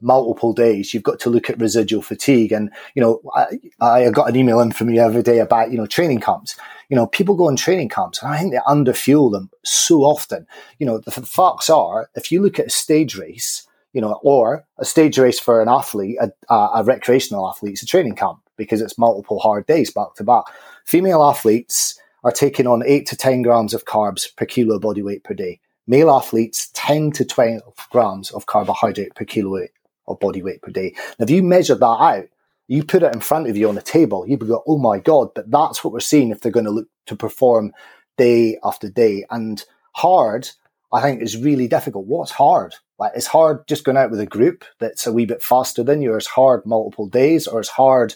multiple 0.00 0.52
days. 0.52 0.92
You've 0.92 1.02
got 1.02 1.18
to 1.20 1.30
look 1.30 1.48
at 1.48 1.60
residual 1.60 2.02
fatigue. 2.02 2.52
And, 2.52 2.70
you 2.94 3.02
know, 3.02 3.22
I, 3.34 3.58
I 3.80 4.10
got 4.10 4.28
an 4.28 4.36
email 4.36 4.60
in 4.60 4.72
from 4.72 4.90
you 4.90 5.00
every 5.00 5.22
day 5.22 5.38
about, 5.38 5.70
you 5.70 5.78
know, 5.78 5.86
training 5.86 6.20
camps. 6.20 6.56
You 6.90 6.96
know, 6.96 7.06
people 7.06 7.34
go 7.34 7.48
on 7.48 7.56
training 7.56 7.88
camps 7.88 8.22
and 8.22 8.30
I 8.30 8.38
think 8.38 8.52
they 8.52 8.58
underfuel 8.58 9.32
them 9.32 9.50
so 9.64 10.00
often. 10.00 10.46
You 10.78 10.86
know, 10.86 10.98
the, 10.98 11.10
facts 11.10 11.70
are, 11.70 12.10
if 12.14 12.30
you 12.30 12.42
look 12.42 12.58
at 12.58 12.66
a 12.66 12.70
stage 12.70 13.16
race, 13.16 13.66
you 13.94 14.00
know, 14.00 14.20
or 14.22 14.66
a 14.78 14.84
stage 14.84 15.18
race 15.18 15.40
for 15.40 15.62
an 15.62 15.68
athlete, 15.68 16.18
a, 16.20 16.54
a, 16.54 16.84
recreational 16.84 17.48
athlete, 17.48 17.74
it's 17.74 17.82
a 17.82 17.86
training 17.86 18.16
camp 18.16 18.43
because 18.56 18.80
it's 18.80 18.98
multiple 18.98 19.38
hard 19.38 19.66
days 19.66 19.90
back 19.90 20.14
to 20.16 20.24
back. 20.24 20.44
Female 20.84 21.22
athletes 21.22 21.98
are 22.24 22.32
taking 22.32 22.66
on 22.66 22.82
eight 22.86 23.06
to 23.06 23.16
10 23.16 23.42
grams 23.42 23.74
of 23.74 23.84
carbs 23.84 24.34
per 24.34 24.46
kilo 24.46 24.78
body 24.78 25.02
weight 25.02 25.24
per 25.24 25.34
day. 25.34 25.60
male 25.86 26.10
athletes 26.10 26.70
10 26.72 27.12
to 27.12 27.24
12 27.24 27.62
grams 27.90 28.30
of 28.30 28.46
carbohydrate 28.46 29.14
per 29.14 29.24
kilo 29.24 29.66
of 30.06 30.18
body 30.18 30.42
weight 30.42 30.62
per 30.62 30.70
day. 30.70 30.94
Now, 31.18 31.24
if 31.24 31.30
you 31.30 31.42
measure 31.42 31.74
that 31.74 31.84
out, 31.84 32.24
you 32.66 32.82
put 32.82 33.02
it 33.02 33.12
in 33.14 33.20
front 33.20 33.48
of 33.48 33.56
you 33.56 33.68
on 33.68 33.76
a 33.76 33.82
table, 33.82 34.26
you 34.26 34.38
would 34.38 34.48
go, 34.48 34.62
oh 34.66 34.78
my 34.78 34.98
God, 34.98 35.28
but 35.34 35.50
that's 35.50 35.84
what 35.84 35.92
we're 35.92 36.00
seeing 36.00 36.30
if 36.30 36.40
they're 36.40 36.52
going 36.52 36.64
to 36.64 36.70
look 36.70 36.88
to 37.06 37.16
perform 37.16 37.72
day 38.16 38.58
after 38.64 38.88
day. 38.88 39.26
And 39.30 39.62
hard, 39.92 40.48
I 40.92 41.02
think, 41.02 41.20
is 41.20 41.36
really 41.36 41.68
difficult. 41.68 42.06
What's 42.06 42.30
hard? 42.30 42.74
Like, 42.98 43.12
it's 43.16 43.26
hard 43.26 43.66
just 43.68 43.84
going 43.84 43.98
out 43.98 44.10
with 44.10 44.20
a 44.20 44.26
group 44.26 44.64
that's 44.78 45.06
a 45.06 45.12
wee 45.12 45.26
bit 45.26 45.42
faster 45.42 45.82
than 45.82 46.00
you, 46.00 46.12
or 46.12 46.16
it's 46.16 46.26
hard 46.26 46.64
multiple 46.64 47.06
days, 47.06 47.46
or 47.46 47.60
it's 47.60 47.68
hard 47.68 48.14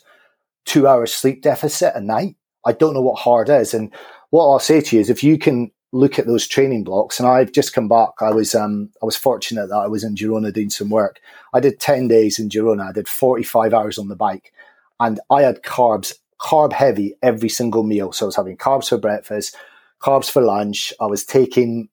two 0.68 0.86
hours 0.86 1.12
sleep 1.12 1.42
deficit 1.42 1.92
a 1.94 2.00
night. 2.00 2.36
I 2.64 2.72
don't 2.72 2.94
know 2.94 3.02
what 3.02 3.18
hard 3.18 3.48
is. 3.48 3.74
And 3.74 3.92
what 4.30 4.46
I'll 4.46 4.58
say 4.58 4.80
to 4.80 4.96
you 4.96 5.00
is 5.00 5.10
if 5.10 5.24
you 5.24 5.38
can 5.38 5.70
look 5.92 6.18
at 6.18 6.26
those 6.26 6.46
training 6.46 6.84
blocks. 6.84 7.18
And 7.18 7.28
I've 7.28 7.52
just 7.52 7.72
come 7.72 7.88
back. 7.88 8.10
I 8.20 8.30
was 8.30 8.54
um, 8.54 8.90
I 9.02 9.06
was 9.06 9.16
fortunate 9.16 9.68
that 9.68 9.76
I 9.76 9.86
was 9.86 10.04
in 10.04 10.14
Girona 10.14 10.52
doing 10.52 10.70
some 10.70 10.90
work. 10.90 11.20
I 11.54 11.60
did 11.60 11.80
ten 11.80 12.08
days 12.08 12.38
in 12.38 12.48
Girona. 12.48 12.88
I 12.88 12.92
did 12.92 13.08
forty 13.08 13.42
five 13.42 13.72
hours 13.72 13.98
on 13.98 14.08
the 14.08 14.16
bike, 14.16 14.52
and 15.00 15.20
I 15.30 15.42
had 15.42 15.62
carbs, 15.62 16.14
carb 16.40 16.72
heavy 16.72 17.14
every 17.22 17.48
single 17.48 17.82
meal. 17.82 18.12
So 18.12 18.26
I 18.26 18.28
was 18.28 18.36
having 18.36 18.56
carbs 18.56 18.88
for 18.88 18.98
breakfast, 18.98 19.56
carbs 20.00 20.30
for 20.30 20.42
lunch. 20.42 20.92
I 21.00 21.06
was 21.06 21.24
taking 21.24 21.88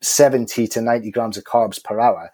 seventy 0.00 0.66
to 0.68 0.80
ninety 0.80 1.10
grams 1.10 1.36
of 1.36 1.44
carbs 1.44 1.82
per 1.82 2.00
hour. 2.00 2.30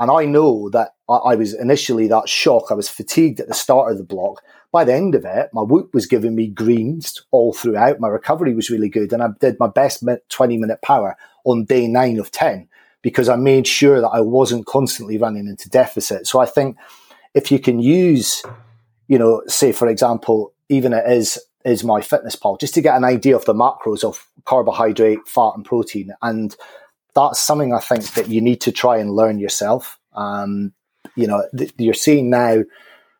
And 0.00 0.12
I 0.12 0.26
know 0.26 0.70
that 0.70 0.90
I 1.08 1.34
was 1.34 1.54
initially 1.54 2.06
that 2.06 2.28
shock. 2.28 2.66
I 2.70 2.74
was 2.74 2.88
fatigued 2.88 3.40
at 3.40 3.48
the 3.48 3.54
start 3.54 3.90
of 3.90 3.98
the 3.98 4.04
block, 4.04 4.42
by 4.70 4.84
the 4.84 4.94
end 4.94 5.14
of 5.14 5.24
it, 5.24 5.50
my 5.52 5.62
Whoop 5.62 5.94
was 5.94 6.06
giving 6.06 6.34
me 6.34 6.48
greens 6.48 7.22
all 7.30 7.52
throughout. 7.52 8.00
My 8.00 8.08
recovery 8.08 8.54
was 8.54 8.70
really 8.70 8.88
good. 8.88 9.12
And 9.12 9.22
I 9.22 9.28
did 9.40 9.58
my 9.58 9.68
best 9.68 10.04
20 10.28 10.58
minute 10.58 10.82
power 10.82 11.16
on 11.44 11.64
day 11.64 11.86
nine 11.86 12.18
of 12.18 12.30
10 12.30 12.68
because 13.02 13.28
I 13.28 13.36
made 13.36 13.66
sure 13.66 14.00
that 14.00 14.08
I 14.08 14.20
wasn't 14.20 14.66
constantly 14.66 15.16
running 15.16 15.46
into 15.46 15.70
deficit. 15.70 16.26
So 16.26 16.40
I 16.40 16.46
think 16.46 16.76
if 17.34 17.50
you 17.50 17.58
can 17.58 17.78
use, 17.80 18.42
you 19.06 19.18
know, 19.18 19.42
say, 19.46 19.72
for 19.72 19.88
example, 19.88 20.52
even 20.68 20.92
it 20.92 21.10
is 21.10 21.38
is 21.64 21.82
MyFitnessPal, 21.82 22.60
just 22.60 22.74
to 22.74 22.80
get 22.80 22.96
an 22.96 23.04
idea 23.04 23.36
of 23.36 23.44
the 23.44 23.54
macros 23.54 24.04
of 24.04 24.26
carbohydrate, 24.44 25.26
fat, 25.26 25.52
and 25.56 25.64
protein. 25.64 26.14
And 26.22 26.54
that's 27.14 27.40
something 27.40 27.74
I 27.74 27.80
think 27.80 28.14
that 28.14 28.28
you 28.28 28.40
need 28.40 28.60
to 28.62 28.72
try 28.72 28.98
and 28.98 29.10
learn 29.10 29.38
yourself. 29.38 29.98
Um, 30.14 30.72
you 31.14 31.26
know, 31.26 31.44
th- 31.56 31.72
you're 31.76 31.94
seeing 31.94 32.30
now 32.30 32.62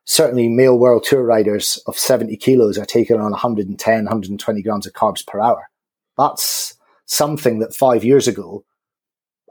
certainly 0.09 0.49
male 0.49 0.79
world 0.79 1.05
tour 1.05 1.23
riders 1.23 1.79
of 1.87 1.99
70 1.99 2.35
kilos 2.39 2.79
are 2.79 2.87
taking 2.87 3.21
on 3.21 3.31
110, 3.31 4.05
120 4.05 4.63
grams 4.63 4.87
of 4.87 4.95
carbs 4.95 5.25
per 5.25 5.39
hour. 5.39 5.69
That's 6.17 6.75
something 7.05 7.59
that 7.59 7.75
five 7.75 8.05
years 8.05 8.27
ago, 8.27 8.65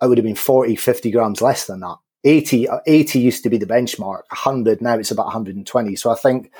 I 0.01 0.07
would 0.07 0.17
have 0.17 0.25
been 0.25 0.35
40, 0.35 0.75
50 0.75 1.11
grams 1.11 1.41
less 1.41 1.67
than 1.67 1.81
that. 1.81 1.97
80, 2.23 2.67
80 2.87 3.19
used 3.19 3.43
to 3.43 3.51
be 3.51 3.59
the 3.59 3.67
benchmark, 3.67 4.23
100, 4.29 4.81
now 4.81 4.95
it's 4.95 5.11
about 5.11 5.27
120. 5.27 5.95
So 5.95 6.09
I 6.09 6.15
think 6.15 6.51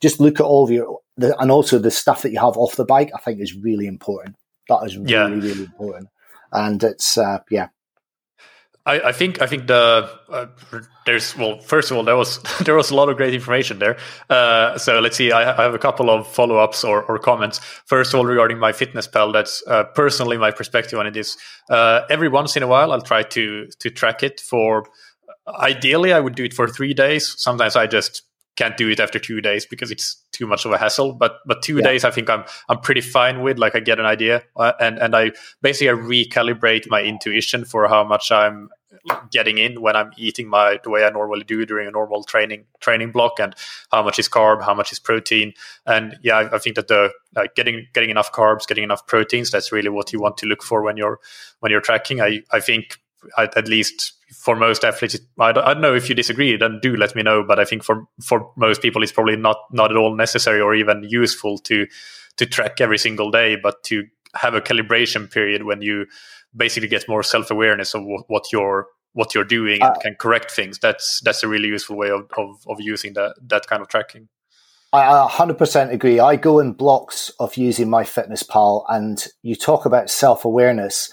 just 0.00 0.20
look 0.20 0.38
at 0.38 0.46
all 0.46 0.62
of 0.62 0.70
your, 0.70 1.00
the, 1.16 1.36
and 1.40 1.50
also 1.50 1.80
the 1.80 1.90
stuff 1.90 2.22
that 2.22 2.30
you 2.30 2.38
have 2.38 2.56
off 2.56 2.76
the 2.76 2.84
bike, 2.84 3.10
I 3.16 3.18
think 3.18 3.40
is 3.40 3.56
really 3.56 3.88
important. 3.88 4.36
That 4.68 4.84
is 4.84 4.96
really, 4.96 5.12
yeah. 5.12 5.26
really 5.26 5.64
important. 5.64 6.08
And 6.52 6.82
it's, 6.84 7.18
uh, 7.18 7.40
yeah, 7.50 7.68
I, 8.90 9.08
I, 9.10 9.12
think 9.12 9.40
I 9.40 9.46
think 9.46 9.68
the 9.68 10.10
uh, 10.28 10.46
there's 11.06 11.36
well 11.36 11.60
first 11.60 11.90
of 11.90 11.96
all 11.96 12.02
there 12.02 12.16
was 12.16 12.42
there 12.64 12.74
was 12.74 12.90
a 12.90 12.94
lot 12.94 13.08
of 13.08 13.16
great 13.16 13.34
information 13.34 13.78
there. 13.78 13.96
Uh, 14.28 14.76
so 14.78 14.98
let's 15.00 15.16
see. 15.16 15.30
I, 15.30 15.42
I, 15.58 15.62
have 15.62 15.74
a 15.74 15.78
couple 15.78 16.10
of 16.10 16.26
follow 16.26 16.56
ups 16.56 16.82
or, 16.82 17.02
or, 17.04 17.18
comments. 17.18 17.60
First 17.86 18.12
of 18.12 18.18
all, 18.18 18.26
regarding 18.26 18.58
my 18.58 18.72
fitness 18.72 19.06
pal, 19.06 19.32
that's 19.32 19.62
uh, 19.66 19.84
personally 19.94 20.38
my 20.38 20.50
perspective 20.50 20.98
on 20.98 21.06
it 21.06 21.16
is 21.16 21.36
uh, 21.68 22.02
every 22.10 22.28
once 22.28 22.56
in 22.56 22.62
a 22.62 22.66
while 22.66 22.92
I'll 22.92 23.02
try 23.02 23.22
to 23.22 23.68
to 23.78 23.90
track 23.90 24.22
it 24.22 24.40
for. 24.40 24.86
Ideally, 25.46 26.12
I 26.12 26.20
would 26.20 26.34
do 26.34 26.44
it 26.44 26.54
for 26.54 26.68
three 26.68 26.94
days. 26.94 27.34
Sometimes 27.38 27.76
I 27.76 27.86
just 27.86 28.22
can't 28.56 28.76
do 28.76 28.90
it 28.90 29.00
after 29.00 29.18
two 29.18 29.40
days 29.40 29.64
because 29.64 29.90
it's 29.90 30.22
too 30.32 30.46
much 30.46 30.64
of 30.64 30.72
a 30.72 30.78
hassle. 30.78 31.12
But 31.12 31.36
but 31.46 31.62
two 31.62 31.76
yeah. 31.76 31.84
days, 31.84 32.04
I 32.04 32.10
think 32.10 32.28
I'm 32.28 32.44
I'm 32.68 32.80
pretty 32.80 33.00
fine 33.00 33.42
with. 33.42 33.58
Like 33.58 33.74
I 33.74 33.80
get 33.80 33.98
an 33.98 34.06
idea, 34.06 34.42
uh, 34.56 34.72
and 34.80 34.98
and 34.98 35.14
I 35.16 35.32
basically 35.62 35.90
I 35.90 35.94
recalibrate 35.94 36.88
my 36.88 37.02
intuition 37.02 37.64
for 37.64 37.88
how 37.88 38.04
much 38.04 38.30
I'm 38.30 38.68
getting 39.30 39.58
in 39.58 39.80
when 39.80 39.96
I'm 39.96 40.10
eating 40.16 40.48
my 40.48 40.78
the 40.82 40.90
way 40.90 41.04
I 41.04 41.10
normally 41.10 41.44
do 41.44 41.64
during 41.66 41.88
a 41.88 41.90
normal 41.90 42.24
training 42.24 42.64
training 42.80 43.12
block, 43.12 43.38
and 43.38 43.54
how 43.90 44.02
much 44.02 44.18
is 44.18 44.28
carb, 44.28 44.62
how 44.62 44.74
much 44.74 44.92
is 44.92 44.98
protein, 44.98 45.52
and 45.86 46.16
yeah, 46.22 46.36
I, 46.36 46.56
I 46.56 46.58
think 46.58 46.76
that 46.76 46.88
the 46.88 47.10
like 47.34 47.54
getting 47.54 47.86
getting 47.92 48.10
enough 48.10 48.32
carbs, 48.32 48.66
getting 48.66 48.84
enough 48.84 49.06
proteins, 49.06 49.50
that's 49.50 49.72
really 49.72 49.90
what 49.90 50.12
you 50.12 50.20
want 50.20 50.36
to 50.38 50.46
look 50.46 50.62
for 50.62 50.82
when 50.82 50.96
you're 50.96 51.18
when 51.60 51.70
you're 51.70 51.80
tracking. 51.80 52.20
I 52.20 52.42
I 52.50 52.60
think 52.60 52.98
at, 53.36 53.56
at 53.56 53.68
least 53.68 54.14
for 54.32 54.56
most 54.56 54.84
athletes, 54.84 55.18
I 55.38 55.52
don't, 55.52 55.64
I 55.64 55.72
don't, 55.74 55.82
know 55.82 55.94
if 55.94 56.08
you 56.08 56.14
disagree. 56.14 56.56
Then 56.56 56.78
do 56.80 56.96
let 56.96 57.14
me 57.14 57.22
know. 57.22 57.42
But 57.42 57.58
I 57.58 57.64
think 57.64 57.82
for 57.82 58.04
for 58.22 58.50
most 58.56 58.82
people, 58.82 59.02
it's 59.02 59.12
probably 59.12 59.36
not 59.36 59.58
not 59.72 59.90
at 59.90 59.96
all 59.96 60.14
necessary 60.14 60.60
or 60.60 60.74
even 60.74 61.04
useful 61.08 61.58
to 61.58 61.86
to 62.36 62.46
track 62.46 62.80
every 62.80 62.98
single 62.98 63.30
day, 63.30 63.56
but 63.56 63.82
to 63.84 64.04
have 64.34 64.54
a 64.54 64.60
calibration 64.60 65.30
period 65.30 65.64
when 65.64 65.82
you 65.82 66.06
basically 66.56 66.88
get 66.88 67.08
more 67.08 67.22
self 67.22 67.50
awareness 67.50 67.94
of 67.94 68.02
w- 68.02 68.24
what 68.28 68.44
you're 68.52 68.86
what 69.12 69.34
you're 69.34 69.44
doing 69.44 69.82
and 69.82 69.96
uh, 69.96 69.98
can 70.00 70.14
correct 70.14 70.50
things. 70.50 70.78
That's 70.78 71.20
that's 71.20 71.42
a 71.42 71.48
really 71.48 71.68
useful 71.68 71.96
way 71.96 72.10
of 72.10 72.28
of, 72.36 72.64
of 72.68 72.80
using 72.80 73.14
that 73.14 73.34
that 73.48 73.66
kind 73.66 73.82
of 73.82 73.88
tracking. 73.88 74.28
I 74.92 75.28
100% 75.30 75.92
agree. 75.92 76.18
I 76.18 76.34
go 76.34 76.58
in 76.58 76.72
blocks 76.72 77.30
of 77.38 77.56
using 77.56 77.88
my 77.88 78.02
fitness 78.02 78.42
pal 78.42 78.84
and 78.88 79.24
you 79.42 79.54
talk 79.54 79.86
about 79.86 80.10
self 80.10 80.44
awareness. 80.44 81.12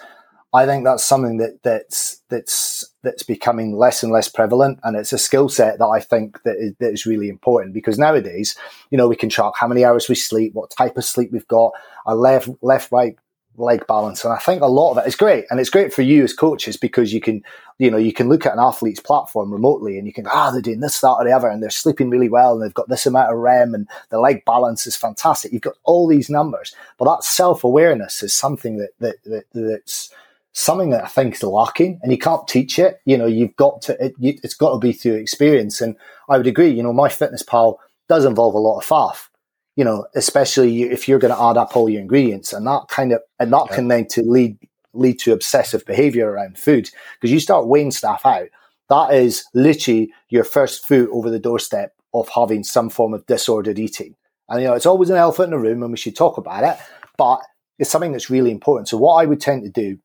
I 0.57 0.65
think 0.65 0.85
that's 0.85 1.05
something 1.05 1.37
that 1.37 1.61
that's 1.61 2.19
that's 2.29 2.83
that's 3.03 3.21
becoming 3.21 3.77
less 3.77 4.01
and 4.01 4.11
less 4.11 4.27
prevalent, 4.27 4.79
and 4.83 4.97
it's 4.97 5.13
a 5.13 5.17
skill 5.19 5.49
set 5.49 5.77
that 5.77 5.85
I 5.85 5.99
think 5.99 6.41
that 6.43 6.55
is, 6.57 6.73
that 6.79 6.93
is 6.93 7.05
really 7.05 7.29
important 7.29 7.75
because 7.75 7.99
nowadays, 7.99 8.57
you 8.89 8.97
know, 8.97 9.07
we 9.07 9.15
can 9.15 9.29
track 9.29 9.53
how 9.55 9.67
many 9.67 9.85
hours 9.85 10.09
we 10.09 10.15
sleep, 10.15 10.55
what 10.55 10.71
type 10.71 10.97
of 10.97 11.05
sleep 11.05 11.31
we've 11.31 11.47
got, 11.47 11.73
our 12.07 12.15
left 12.15 12.49
left 12.63 12.91
right 12.91 13.15
leg 13.55 13.85
balance, 13.85 14.23
and 14.23 14.33
I 14.33 14.37
think 14.37 14.63
a 14.63 14.67
lot 14.67 14.91
of 14.91 14.97
it 14.97 15.07
is 15.07 15.15
great, 15.15 15.45
and 15.51 15.59
it's 15.59 15.69
great 15.69 15.93
for 15.93 16.01
you 16.01 16.23
as 16.23 16.33
coaches 16.33 16.75
because 16.75 17.13
you 17.13 17.21
can, 17.21 17.43
you 17.77 17.91
know, 17.91 17.97
you 17.97 18.13
can 18.13 18.27
look 18.27 18.47
at 18.47 18.53
an 18.53 18.59
athlete's 18.59 18.99
platform 18.99 19.53
remotely, 19.53 19.99
and 19.99 20.07
you 20.07 20.13
can 20.13 20.25
ah, 20.25 20.49
they're 20.49 20.61
doing 20.61 20.79
this, 20.79 20.99
that, 21.01 21.17
or 21.19 21.23
the 21.23 21.31
other, 21.31 21.49
and 21.49 21.61
they're 21.61 21.69
sleeping 21.69 22.09
really 22.09 22.29
well, 22.29 22.53
and 22.53 22.63
they've 22.63 22.73
got 22.73 22.89
this 22.89 23.05
amount 23.05 23.31
of 23.31 23.37
REM, 23.37 23.75
and 23.75 23.87
the 24.09 24.19
leg 24.19 24.43
balance 24.43 24.87
is 24.87 24.95
fantastic. 24.95 25.51
You've 25.51 25.61
got 25.61 25.77
all 25.83 26.07
these 26.07 26.31
numbers, 26.31 26.75
but 26.97 27.05
that 27.05 27.23
self 27.23 27.63
awareness 27.63 28.23
is 28.23 28.33
something 28.33 28.77
that, 28.77 28.89
that, 28.99 29.23
that 29.25 29.45
that's 29.53 30.11
something 30.57 30.89
that 30.89 31.03
I 31.03 31.07
think 31.07 31.35
is 31.35 31.43
lacking, 31.43 31.99
and 32.01 32.11
you 32.11 32.17
can't 32.17 32.47
teach 32.47 32.79
it. 32.79 32.99
You 33.05 33.17
know, 33.17 33.27
you've 33.27 33.55
got 33.55 33.81
to. 33.83 34.05
It, 34.05 34.15
you, 34.17 34.37
it's 34.43 34.55
got 34.55 34.73
to 34.73 34.79
be 34.79 34.91
through 34.91 35.13
experience, 35.13 35.81
and 35.81 35.95
I 36.29 36.37
would 36.37 36.47
agree. 36.47 36.69
You 36.69 36.83
know, 36.83 36.93
MyFitnessPal 36.93 37.77
does 38.09 38.25
involve 38.25 38.55
a 38.55 38.59
lot 38.59 38.79
of 38.79 38.85
faff. 38.85 39.27
You 39.75 39.83
know, 39.83 40.07
especially 40.15 40.83
if 40.83 41.07
you're 41.07 41.19
going 41.19 41.33
to 41.33 41.41
add 41.41 41.57
up 41.57 41.75
all 41.75 41.87
your 41.87 42.01
ingredients, 42.01 42.53
and 42.53 42.65
that 42.65 42.87
kind 42.89 43.11
of 43.11 43.21
and 43.39 43.53
that 43.53 43.67
yeah. 43.69 43.75
can 43.75 43.87
then 43.87 44.07
to 44.07 44.23
lead 44.23 44.57
lead 44.93 45.19
to 45.19 45.33
obsessive 45.33 45.85
behavior 45.85 46.27
around 46.29 46.57
food 46.57 46.89
because 47.21 47.31
you 47.31 47.39
start 47.39 47.67
weighing 47.67 47.91
stuff 47.91 48.25
out. 48.25 48.47
That 48.89 49.13
is 49.13 49.45
literally 49.53 50.11
your 50.29 50.43
first 50.43 50.87
foot 50.87 51.09
over 51.11 51.29
the 51.29 51.39
doorstep 51.39 51.93
of 52.13 52.29
having 52.29 52.63
some 52.63 52.89
form 52.89 53.13
of 53.13 53.25
disordered 53.27 53.77
eating. 53.77 54.15
And 54.49 54.61
you 54.61 54.67
know, 54.67 54.73
it's 54.73 54.85
always 54.87 55.11
an 55.11 55.17
elephant 55.17 55.53
in 55.53 55.59
the 55.59 55.69
room, 55.69 55.83
and 55.83 55.91
we 55.91 55.97
should 55.97 56.15
talk 56.15 56.37
about 56.37 56.63
it. 56.63 56.83
But 57.15 57.41
it's 57.77 57.91
something 57.91 58.11
that's 58.11 58.31
really 58.31 58.49
important. 58.49 58.87
So 58.87 58.97
what 58.97 59.15
I 59.21 59.25
would 59.25 59.41
tend 59.41 59.63
to 59.63 59.69
do 59.69 59.99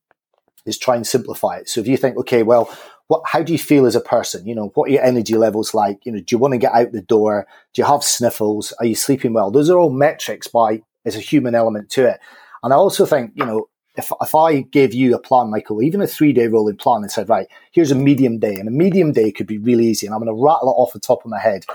is 0.66 0.78
try 0.78 0.96
and 0.96 1.06
simplify 1.06 1.56
it. 1.56 1.68
So 1.68 1.80
if 1.80 1.86
you 1.86 1.96
think, 1.96 2.16
okay, 2.18 2.42
well, 2.42 2.72
what, 3.08 3.22
how 3.26 3.42
do 3.42 3.52
you 3.52 3.58
feel 3.58 3.86
as 3.86 3.96
a 3.96 4.00
person? 4.00 4.46
You 4.46 4.54
know, 4.54 4.70
what 4.74 4.88
are 4.88 4.92
your 4.92 5.04
energy 5.04 5.36
levels 5.36 5.74
like? 5.74 6.04
You 6.06 6.12
know, 6.12 6.18
do 6.18 6.26
you 6.34 6.38
want 6.38 6.52
to 6.52 6.58
get 6.58 6.72
out 6.72 6.92
the 6.92 7.02
door? 7.02 7.46
Do 7.74 7.82
you 7.82 7.86
have 7.86 8.02
sniffles? 8.02 8.72
Are 8.78 8.86
you 8.86 8.94
sleeping 8.94 9.32
well? 9.32 9.50
Those 9.50 9.70
are 9.70 9.78
all 9.78 9.90
metrics 9.90 10.48
by, 10.48 10.82
there's 11.04 11.16
a 11.16 11.20
human 11.20 11.54
element 11.54 11.90
to 11.90 12.06
it. 12.06 12.20
And 12.62 12.72
I 12.72 12.76
also 12.76 13.04
think, 13.04 13.32
you 13.34 13.44
know, 13.44 13.68
if, 13.96 14.10
if 14.20 14.34
I 14.34 14.60
gave 14.60 14.94
you 14.94 15.14
a 15.14 15.18
plan, 15.18 15.50
Michael, 15.50 15.82
even 15.82 16.00
a 16.00 16.06
three 16.06 16.32
day 16.32 16.46
rolling 16.46 16.76
plan 16.76 17.02
and 17.02 17.10
said, 17.10 17.28
right, 17.28 17.46
here's 17.72 17.90
a 17.90 17.96
medium 17.96 18.38
day, 18.38 18.54
and 18.54 18.68
a 18.68 18.70
medium 18.72 19.12
day 19.12 19.30
could 19.32 19.46
be 19.46 19.58
really 19.58 19.86
easy, 19.86 20.06
and 20.06 20.14
I'm 20.14 20.22
going 20.22 20.34
to 20.34 20.42
rattle 20.42 20.68
it 20.68 20.80
off 20.80 20.92
the 20.92 21.00
top 21.00 21.24
of 21.24 21.30
my 21.30 21.38
head. 21.38 21.66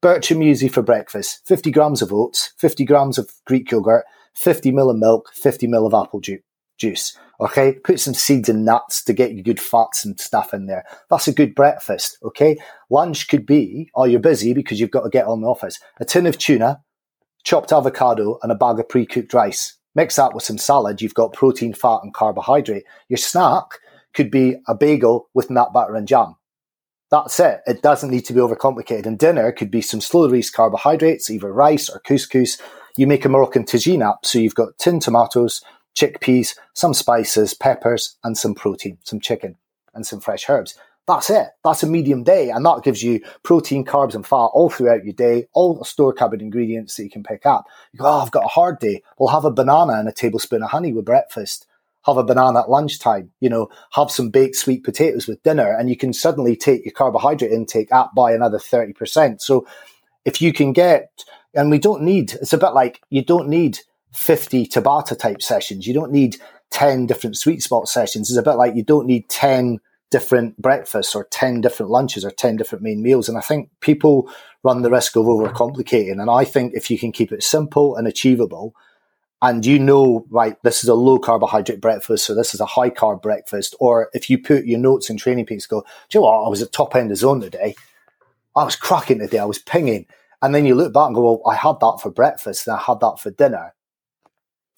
Bircher 0.00 0.36
Muesli 0.36 0.72
for 0.72 0.82
breakfast, 0.82 1.46
50 1.46 1.70
grams 1.70 2.02
of 2.02 2.12
oats, 2.12 2.52
50 2.58 2.84
grams 2.84 3.18
of 3.18 3.32
Greek 3.44 3.70
yogurt, 3.70 4.04
50 4.34 4.70
ml 4.72 4.90
of 4.90 4.96
milk, 4.96 5.30
50 5.34 5.66
ml 5.66 5.86
of 5.86 5.94
apple 5.94 6.20
juice. 6.78 7.18
Okay, 7.40 7.74
put 7.74 8.00
some 8.00 8.14
seeds 8.14 8.48
and 8.48 8.64
nuts 8.64 9.04
to 9.04 9.12
get 9.12 9.44
good 9.44 9.60
fats 9.60 10.04
and 10.04 10.18
stuff 10.18 10.52
in 10.52 10.66
there. 10.66 10.84
That's 11.08 11.28
a 11.28 11.32
good 11.32 11.54
breakfast. 11.54 12.18
Okay, 12.24 12.58
lunch 12.90 13.28
could 13.28 13.46
be, 13.46 13.90
oh, 13.94 14.04
you're 14.04 14.18
busy 14.18 14.52
because 14.52 14.80
you've 14.80 14.90
got 14.90 15.02
to 15.02 15.10
get 15.10 15.26
on 15.26 15.40
the 15.40 15.48
office. 15.48 15.78
A 16.00 16.04
tin 16.04 16.26
of 16.26 16.36
tuna, 16.36 16.82
chopped 17.44 17.72
avocado, 17.72 18.38
and 18.42 18.50
a 18.50 18.56
bag 18.56 18.80
of 18.80 18.88
pre-cooked 18.88 19.32
rice. 19.32 19.76
Mix 19.94 20.16
that 20.16 20.34
with 20.34 20.42
some 20.42 20.58
salad. 20.58 21.00
You've 21.00 21.14
got 21.14 21.32
protein, 21.32 21.74
fat, 21.74 22.00
and 22.02 22.12
carbohydrate. 22.12 22.84
Your 23.08 23.18
snack 23.18 23.66
could 24.14 24.30
be 24.30 24.56
a 24.66 24.74
bagel 24.74 25.28
with 25.32 25.48
nut 25.48 25.72
butter 25.72 25.94
and 25.94 26.08
jam. 26.08 26.34
That's 27.10 27.38
it. 27.40 27.60
It 27.66 27.82
doesn't 27.82 28.10
need 28.10 28.26
to 28.26 28.32
be 28.32 28.40
overcomplicated. 28.40 29.06
And 29.06 29.18
dinner 29.18 29.50
could 29.52 29.70
be 29.70 29.80
some 29.80 30.00
slow 30.00 30.26
release 30.26 30.50
carbohydrates, 30.50 31.30
either 31.30 31.52
rice 31.52 31.88
or 31.88 32.00
couscous. 32.00 32.60
You 32.96 33.06
make 33.06 33.24
a 33.24 33.28
Moroccan 33.28 33.64
tagine 33.64 34.06
up, 34.06 34.26
so 34.26 34.38
you've 34.38 34.56
got 34.56 34.76
tin 34.78 35.00
tomatoes, 35.00 35.62
chickpeas, 35.94 36.56
some 36.74 36.94
spices, 36.94 37.54
peppers, 37.54 38.16
and 38.24 38.36
some 38.36 38.54
protein, 38.54 38.98
some 39.02 39.20
chicken, 39.20 39.56
and 39.94 40.06
some 40.06 40.20
fresh 40.20 40.48
herbs. 40.48 40.78
That's 41.08 41.30
it. 41.30 41.48
That's 41.64 41.82
a 41.82 41.86
medium 41.86 42.22
day. 42.22 42.50
And 42.50 42.66
that 42.66 42.82
gives 42.84 43.02
you 43.02 43.22
protein, 43.42 43.82
carbs, 43.82 44.14
and 44.14 44.26
fat 44.26 44.36
all 44.52 44.68
throughout 44.68 45.04
your 45.04 45.14
day, 45.14 45.46
all 45.54 45.82
store 45.82 46.12
cupboard 46.12 46.42
ingredients 46.42 46.96
that 46.96 47.04
you 47.04 47.10
can 47.10 47.22
pick 47.22 47.46
up. 47.46 47.64
You 47.92 48.00
go, 48.00 48.06
oh, 48.06 48.20
I've 48.20 48.30
got 48.30 48.44
a 48.44 48.48
hard 48.48 48.78
day. 48.78 49.02
Well, 49.16 49.32
have 49.32 49.46
a 49.46 49.50
banana 49.50 49.94
and 49.94 50.06
a 50.06 50.12
tablespoon 50.12 50.62
of 50.62 50.70
honey 50.70 50.92
with 50.92 51.06
breakfast. 51.06 51.66
Have 52.04 52.18
a 52.18 52.24
banana 52.24 52.60
at 52.60 52.70
lunchtime. 52.70 53.30
You 53.40 53.48
know, 53.48 53.70
have 53.92 54.10
some 54.10 54.28
baked 54.28 54.56
sweet 54.56 54.84
potatoes 54.84 55.26
with 55.26 55.42
dinner, 55.42 55.74
and 55.74 55.88
you 55.88 55.96
can 55.96 56.12
suddenly 56.12 56.56
take 56.56 56.84
your 56.84 56.92
carbohydrate 56.92 57.52
intake 57.52 57.90
up 57.90 58.14
by 58.14 58.32
another 58.32 58.58
30%. 58.58 59.40
So 59.40 59.66
if 60.26 60.42
you 60.42 60.52
can 60.52 60.74
get, 60.74 61.10
and 61.54 61.70
we 61.70 61.78
don't 61.78 62.02
need, 62.02 62.34
it's 62.34 62.52
a 62.52 62.58
bit 62.58 62.74
like 62.74 63.00
you 63.08 63.24
don't 63.24 63.48
need 63.48 63.80
50 64.12 64.66
Tabata 64.66 65.18
type 65.18 65.42
sessions. 65.42 65.86
You 65.86 65.94
don't 65.94 66.12
need 66.12 66.38
10 66.70 67.06
different 67.06 67.36
sweet 67.36 67.62
spot 67.62 67.88
sessions. 67.88 68.30
It's 68.30 68.38
a 68.38 68.42
bit 68.42 68.56
like 68.56 68.74
you 68.74 68.82
don't 68.82 69.06
need 69.06 69.28
10 69.28 69.78
different 70.10 70.60
breakfasts 70.60 71.14
or 71.14 71.24
10 71.24 71.60
different 71.60 71.90
lunches 71.90 72.24
or 72.24 72.30
10 72.30 72.56
different 72.56 72.82
main 72.82 73.02
meals. 73.02 73.28
And 73.28 73.36
I 73.36 73.42
think 73.42 73.70
people 73.80 74.30
run 74.62 74.82
the 74.82 74.90
risk 74.90 75.16
of 75.16 75.26
overcomplicating. 75.26 76.20
And 76.20 76.30
I 76.30 76.44
think 76.44 76.72
if 76.74 76.90
you 76.90 76.98
can 76.98 77.12
keep 77.12 77.32
it 77.32 77.42
simple 77.42 77.96
and 77.96 78.06
achievable, 78.06 78.74
and 79.40 79.64
you 79.64 79.78
know, 79.78 80.26
right, 80.30 80.60
this 80.64 80.82
is 80.82 80.88
a 80.88 80.94
low 80.94 81.18
carbohydrate 81.18 81.80
breakfast, 81.80 82.24
so 82.24 82.34
this 82.34 82.54
is 82.54 82.60
a 82.60 82.66
high 82.66 82.90
carb 82.90 83.22
breakfast. 83.22 83.76
Or 83.78 84.10
if 84.12 84.28
you 84.28 84.38
put 84.38 84.64
your 84.64 84.80
notes 84.80 85.10
and 85.10 85.20
TrainingPeaks, 85.20 85.68
go, 85.68 85.82
do 85.82 86.18
you 86.18 86.20
know 86.20 86.26
what? 86.26 86.44
I 86.44 86.48
was 86.48 86.62
at 86.62 86.72
top 86.72 86.96
end 86.96 87.12
of 87.12 87.18
zone 87.18 87.40
today. 87.40 87.76
I 88.56 88.64
was 88.64 88.74
cracking 88.74 89.20
today. 89.20 89.38
I 89.38 89.44
was 89.44 89.60
pinging. 89.60 90.06
And 90.42 90.54
then 90.54 90.66
you 90.66 90.74
look 90.74 90.92
back 90.92 91.06
and 91.06 91.14
go, 91.14 91.22
well, 91.22 91.42
I 91.52 91.54
had 91.54 91.78
that 91.80 91.98
for 92.02 92.10
breakfast 92.10 92.66
and 92.66 92.76
I 92.76 92.80
had 92.80 93.00
that 93.00 93.20
for 93.20 93.30
dinner 93.30 93.74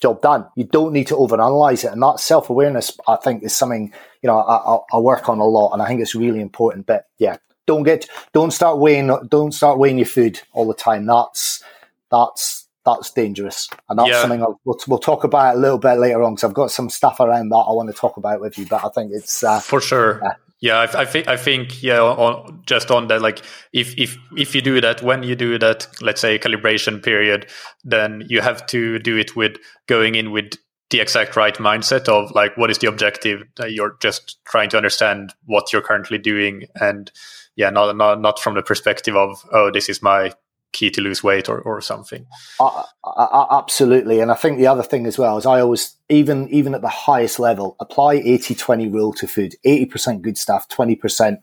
job 0.01 0.21
done. 0.23 0.47
You 0.57 0.65
don't 0.65 0.93
need 0.93 1.07
to 1.09 1.15
overanalyze 1.15 1.85
it. 1.85 1.93
And 1.93 2.03
that 2.03 2.21
self 2.21 2.51
awareness, 2.51 2.97
I 3.07 3.17
think, 3.17 3.43
is 3.43 3.57
something, 3.57 3.93
you 4.23 4.27
know, 4.27 4.39
I, 4.39 4.97
I, 4.97 4.99
work 4.99 5.29
on 5.29 5.39
a 5.39 5.45
lot 5.45 5.73
and 5.73 5.83
I 5.83 5.87
think 5.87 6.01
it's 6.01 6.15
really 6.15 6.41
important. 6.41 6.87
But 6.87 7.07
yeah, 7.19 7.37
don't 7.67 7.83
get, 7.83 8.09
don't 8.33 8.51
start 8.51 8.79
weighing, 8.79 9.11
don't 9.29 9.53
start 9.53 9.79
weighing 9.79 9.99
your 9.99 10.07
food 10.07 10.41
all 10.53 10.67
the 10.67 10.75
time. 10.75 11.07
That's, 11.07 11.63
that's, 12.11 12.67
that's 12.85 13.11
dangerous. 13.13 13.69
And 13.89 13.99
that's 13.99 14.09
yeah. 14.09 14.21
something 14.23 14.43
I'll, 14.43 14.61
we'll, 14.65 14.79
we'll, 14.89 14.99
talk 14.99 15.25
about 15.25 15.57
a 15.57 15.59
little 15.59 15.79
bit 15.79 15.99
later 15.99 16.23
on 16.23 16.35
because 16.35 16.45
I've 16.45 16.55
got 16.55 16.71
some 16.71 16.89
stuff 16.89 17.21
around 17.21 17.51
that 17.51 17.57
I 17.57 17.73
want 17.73 17.91
to 17.91 17.95
talk 17.95 18.17
about 18.17 18.41
with 18.41 18.59
you. 18.59 18.67
But 18.67 18.85
I 18.85 18.89
think 18.89 19.13
it's, 19.13 19.45
uh, 19.45 19.61
for 19.61 19.81
sure. 19.81 20.21
Yeah. 20.23 20.35
Yeah, 20.61 20.81
I, 20.81 21.01
I, 21.01 21.05
think 21.07 21.27
I 21.27 21.39
think 21.39 21.83
yeah, 21.83 22.01
on, 22.01 22.63
just 22.67 22.91
on 22.91 23.09
that, 23.09 23.23
like 23.23 23.43
if 23.73 23.99
if 23.99 24.19
if 24.37 24.55
you 24.55 24.61
do 24.61 24.81
that 24.83 25.03
when 25.03 25.23
you 25.23 25.35
do 25.35 25.59
that, 25.59 25.87
let's 26.03 26.21
say 26.21 26.39
calibration 26.39 27.03
period, 27.03 27.47
then 27.83 28.25
you 28.29 28.43
have 28.43 28.67
to 28.67 28.99
do 28.99 29.17
it 29.17 29.35
with 29.35 29.57
going 29.87 30.17
in 30.17 30.33
with 30.33 30.53
the 30.91 31.01
exact 31.01 31.37
right 31.37 31.55
mindset 31.55 32.09
of 32.09 32.31
like 32.33 32.57
what 32.59 32.71
is 32.71 32.79
the 32.79 32.89
objective 32.89 33.43
that 33.57 33.73
you're 33.73 33.97
just 34.03 34.39
trying 34.45 34.69
to 34.69 34.77
understand 34.77 35.33
what 35.47 35.73
you're 35.73 35.81
currently 35.81 36.19
doing. 36.19 36.65
And 36.79 37.11
yeah 37.57 37.71
not 37.71 37.97
not 37.97 38.21
not 38.21 38.39
from 38.39 38.55
the 38.55 38.63
perspective 38.63 39.15
of 39.15 39.45
oh 39.53 39.71
this 39.71 39.89
is 39.89 40.03
my 40.03 40.33
key 40.73 40.91
to 40.91 41.01
lose 41.01 41.23
weight 41.23 41.49
or, 41.49 41.61
or 41.61 41.81
something. 41.81 42.27
Uh, 42.59 42.83
uh, 43.05 43.47
absolutely. 43.51 44.21
And 44.21 44.31
I 44.31 44.35
think 44.35 44.59
the 44.59 44.67
other 44.67 44.83
thing 44.83 45.07
as 45.07 45.19
well 45.19 45.37
is 45.37 45.47
I 45.47 45.61
always, 45.61 45.97
even, 46.09 46.49
even 46.49 46.75
at 46.75 46.83
the 46.83 46.89
highest 46.89 47.39
level, 47.39 47.77
apply 47.81 48.15
80 48.15 48.55
20 48.55 48.89
rule 48.89 49.13
to 49.15 49.27
food 49.27 49.55
80% 49.65 50.23
good 50.23 50.39
stuff, 50.39 50.69
20% 50.69 51.39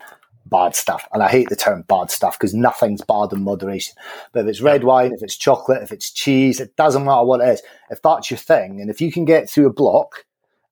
bad 0.45 0.75
stuff. 0.75 1.07
And 1.13 1.21
I 1.21 1.29
hate 1.29 1.49
the 1.49 1.55
term 1.55 1.83
bad 1.83 2.09
stuff 2.09 2.37
because 2.39 2.53
nothing's 2.53 3.01
bad 3.01 3.33
in 3.33 3.43
moderation. 3.43 3.95
But 4.31 4.41
if 4.41 4.47
it's 4.47 4.61
red 4.61 4.83
wine, 4.83 5.13
if 5.13 5.21
it's 5.21 5.35
chocolate, 5.35 5.83
if 5.83 5.91
it's 5.91 6.11
cheese, 6.11 6.59
it 6.59 6.75
doesn't 6.75 7.05
matter 7.05 7.23
what 7.23 7.41
it 7.41 7.49
is. 7.49 7.61
If 7.89 8.01
that's 8.01 8.31
your 8.31 8.37
thing, 8.37 8.81
and 8.81 8.89
if 8.89 9.01
you 9.01 9.11
can 9.11 9.25
get 9.25 9.49
through 9.49 9.67
a 9.67 9.73
block, 9.73 10.25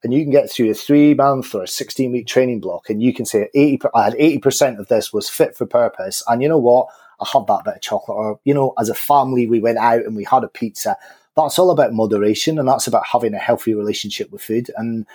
and 0.04 0.14
you 0.14 0.24
can 0.24 0.32
get 0.32 0.52
through 0.52 0.70
a 0.70 0.76
three 0.76 1.16
month 1.16 1.56
or 1.56 1.64
a 1.64 1.68
16 1.68 2.12
week 2.12 2.28
training 2.28 2.60
block 2.60 2.92
and 2.92 3.02
you 3.02 3.12
can 3.12 3.26
say 3.26 3.50
80, 3.56 3.80
I 3.96 4.04
had 4.04 4.14
80% 4.14 4.78
of 4.78 4.88
this 4.88 5.12
was 5.12 5.28
fit 5.28 5.58
for 5.58 5.66
purpose. 5.66 6.22
And 6.28 6.44
you 6.44 6.48
know 6.48 6.60
what? 6.60 6.90
I 7.20 7.28
had 7.32 7.48
that 7.48 7.64
bit 7.66 7.76
of 7.76 7.82
chocolate, 7.82 8.18
or, 8.18 8.40
you 8.44 8.54
know, 8.54 8.74
as 8.80 8.90
a 8.90 8.96
family, 8.96 9.48
we 9.48 9.60
went 9.60 9.78
out 9.78 10.06
and 10.06 10.16
we 10.16 10.24
had 10.24 10.44
a 10.44 10.48
pizza. 10.48 10.98
That's 11.36 11.60
all 11.60 11.72
about 11.72 11.94
moderation 11.94 12.60
and 12.60 12.68
that's 12.68 12.88
about 12.88 13.08
having 13.08 13.34
a 13.34 13.40
healthy 13.40 13.74
relationship 13.74 14.32
with 14.32 14.42
food. 14.42 14.72
And 14.78 15.06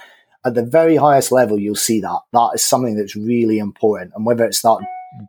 at 0.44 0.54
the 0.54 0.64
very 0.64 0.96
highest 0.96 1.32
level, 1.32 1.58
you'll 1.58 1.74
see 1.74 2.00
that. 2.00 2.20
That 2.32 2.52
is 2.54 2.62
something 2.62 2.96
that's 2.96 3.16
really 3.16 3.58
important. 3.58 4.12
And 4.14 4.24
whether 4.24 4.44
it's 4.44 4.62
that 4.62 4.80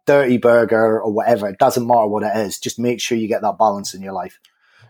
dirty 0.05 0.38
burger 0.38 1.01
or 1.01 1.12
whatever, 1.12 1.49
it 1.49 1.60
doesn't 1.60 1.88
matter 1.88 2.07
what 2.07 2.23
it 2.23 2.36
is. 2.36 2.60
Just 2.60 2.79
make 2.79 3.01
sure 3.01 3.17
you 3.17 3.27
get 3.27 3.41
that 3.41 3.57
balance 3.57 3.93
in 3.93 4.01
your 4.01 4.13
life. 4.13 4.39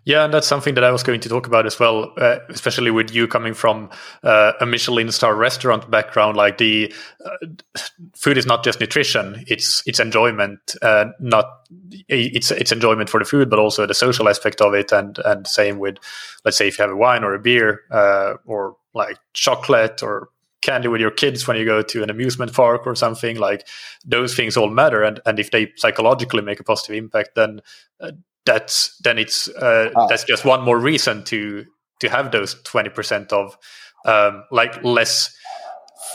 Yeah, 0.04 0.26
and 0.26 0.34
that's 0.34 0.48
something 0.48 0.74
that 0.76 0.84
I 0.84 0.92
was 0.92 1.04
going 1.04 1.20
to 1.22 1.30
talk 1.30 1.46
about 1.46 1.68
as 1.68 1.80
well, 1.80 2.12
uh, 2.18 2.40
especially 2.50 2.90
with 2.90 3.14
you 3.14 3.28
coming 3.28 3.54
from 3.54 3.92
uh, 4.24 4.54
a 4.60 4.66
Michelin 4.66 5.12
star 5.12 5.36
restaurant 5.36 5.92
background. 5.92 6.36
Like 6.36 6.58
the 6.58 6.92
uh, 7.24 7.48
food 8.16 8.38
is 8.38 8.48
not 8.48 8.64
just 8.64 8.80
nutrition; 8.80 9.44
it's 9.48 9.84
it's 9.86 10.00
enjoyment. 10.00 10.60
Uh, 10.82 11.06
not 11.20 11.46
it's 12.10 12.50
it's 12.50 12.72
enjoyment 12.72 13.12
for 13.12 13.20
the 13.20 13.26
food, 13.26 13.52
but 13.52 13.60
also 13.60 13.86
the 13.86 13.94
social 13.94 14.28
aspect 14.28 14.60
of 14.60 14.74
it. 14.74 14.92
And 14.92 15.20
and 15.20 15.46
same 15.46 15.78
with, 15.78 15.98
let's 16.46 16.58
say, 16.58 16.68
if 16.68 16.80
you 16.80 16.84
have 16.84 16.92
a 16.92 16.98
wine 16.98 17.24
or 17.24 17.36
a 17.36 17.40
beer, 17.40 17.82
uh, 17.92 18.36
or 18.46 18.78
like 18.96 19.20
chocolate 19.34 20.02
or 20.02 20.30
candy 20.64 20.88
with 20.88 21.02
your 21.02 21.12
kids 21.12 21.48
when 21.48 21.58
you 21.58 21.66
go 21.66 21.82
to 21.82 22.02
an 22.02 22.10
amusement 22.10 22.54
park 22.54 22.86
or 22.86 22.96
something 22.96 23.38
like 23.38 23.68
those 24.06 24.36
things 24.36 24.56
all 24.56 24.70
matter 24.70 25.02
and 25.02 25.20
and 25.26 25.40
if 25.40 25.50
they 25.50 25.72
psychologically 25.76 26.42
make 26.44 26.60
a 26.60 26.64
positive 26.64 26.96
impact 26.96 27.32
then 27.34 27.60
uh, 28.00 28.12
that's 28.46 28.98
then 28.98 29.18
it's 29.18 29.48
uh, 29.48 29.92
ah. 29.96 30.08
that's 30.08 30.24
just 30.24 30.46
one 30.46 30.62
more 30.64 30.80
reason 30.80 31.24
to 31.26 31.66
to 32.00 32.10
have 32.10 32.32
those 32.32 32.56
20% 32.64 33.32
of 33.32 33.58
um, 34.06 34.44
like 34.52 34.84
less 34.84 35.36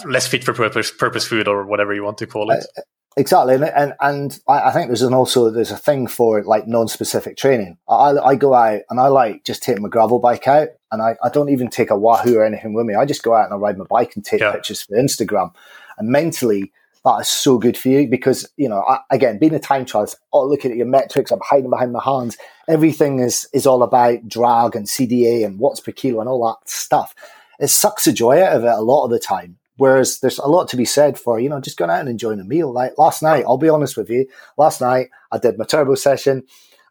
less 0.04 0.26
fit 0.26 0.44
for 0.44 0.52
purpose 0.52 0.90
purpose 0.90 1.26
food 1.26 1.48
or 1.48 1.64
whatever 1.66 1.94
you 1.94 2.02
want 2.02 2.18
to 2.18 2.26
call 2.26 2.50
it. 2.50 2.66
Uh, 2.76 2.82
exactly. 3.16 3.54
And 3.54 3.64
and, 3.64 3.94
and 4.00 4.38
I, 4.48 4.72
think 4.72 4.88
there's 4.88 5.02
an 5.02 5.14
also 5.14 5.50
there's 5.50 5.70
a 5.70 5.76
thing 5.76 6.06
for 6.06 6.42
like 6.42 6.66
non-specific 6.66 7.36
training. 7.36 7.78
I, 7.88 8.16
I 8.18 8.34
go 8.34 8.52
out 8.52 8.80
and 8.90 9.00
i 9.00 9.06
like 9.06 9.44
just 9.44 9.62
take 9.62 9.78
my 9.80 9.88
gravel 9.88 10.18
bike 10.18 10.48
out 10.48 10.68
and 10.90 11.00
I, 11.00 11.16
I 11.22 11.28
don't 11.28 11.50
even 11.50 11.68
take 11.68 11.90
a 11.90 11.98
wahoo 11.98 12.36
or 12.36 12.44
anything 12.44 12.74
with 12.74 12.86
me. 12.86 12.94
I 12.94 13.04
just 13.04 13.22
go 13.22 13.34
out 13.34 13.44
and 13.44 13.54
i 13.54 13.56
ride 13.56 13.78
my 13.78 13.86
bike 13.88 14.16
and 14.16 14.24
take 14.24 14.40
yeah. 14.40 14.52
pictures 14.52 14.82
for 14.82 14.96
instagram. 14.96 15.54
And 15.98 16.08
mentally 16.08 16.72
that 17.06 17.20
is 17.20 17.28
so 17.28 17.56
good 17.56 17.76
for 17.76 17.88
you 17.88 18.08
because 18.08 18.52
you 18.56 18.68
know 18.68 18.82
I, 18.86 18.98
again 19.10 19.38
being 19.38 19.54
a 19.54 19.60
time 19.60 19.86
trialist 19.86 20.16
oh, 20.32 20.44
looking 20.44 20.72
at 20.72 20.76
your 20.76 20.86
metrics 20.86 21.30
i'm 21.30 21.40
hiding 21.42 21.70
behind 21.70 21.92
my 21.92 22.02
hands. 22.02 22.36
Everything 22.68 23.20
is 23.20 23.48
is 23.54 23.66
all 23.66 23.82
about 23.82 24.28
drag 24.28 24.74
and 24.74 24.86
cda 24.86 25.46
and 25.46 25.58
watts 25.58 25.80
per 25.80 25.92
kilo 25.92 26.20
and 26.20 26.28
all 26.28 26.44
that 26.46 26.68
stuff. 26.68 27.14
It 27.60 27.68
sucks 27.68 28.04
the 28.04 28.12
joy 28.12 28.42
out 28.42 28.56
of 28.56 28.64
it 28.64 28.68
a 28.68 28.80
lot 28.80 29.04
of 29.04 29.10
the 29.10 29.20
time. 29.20 29.56
Whereas 29.78 30.20
there's 30.20 30.38
a 30.38 30.46
lot 30.46 30.68
to 30.68 30.76
be 30.76 30.84
said 30.84 31.18
for 31.18 31.38
you 31.38 31.48
know 31.48 31.60
just 31.60 31.76
going 31.76 31.90
out 31.90 32.00
and 32.00 32.08
enjoying 32.08 32.40
a 32.40 32.44
meal. 32.44 32.72
Like 32.72 32.98
last 32.98 33.22
night 33.22 33.44
i'll 33.46 33.56
be 33.56 33.68
honest 33.68 33.96
with 33.96 34.10
you 34.10 34.26
last 34.58 34.80
night 34.80 35.10
i 35.30 35.38
did 35.38 35.58
my 35.58 35.64
turbo 35.64 35.94
session. 35.94 36.42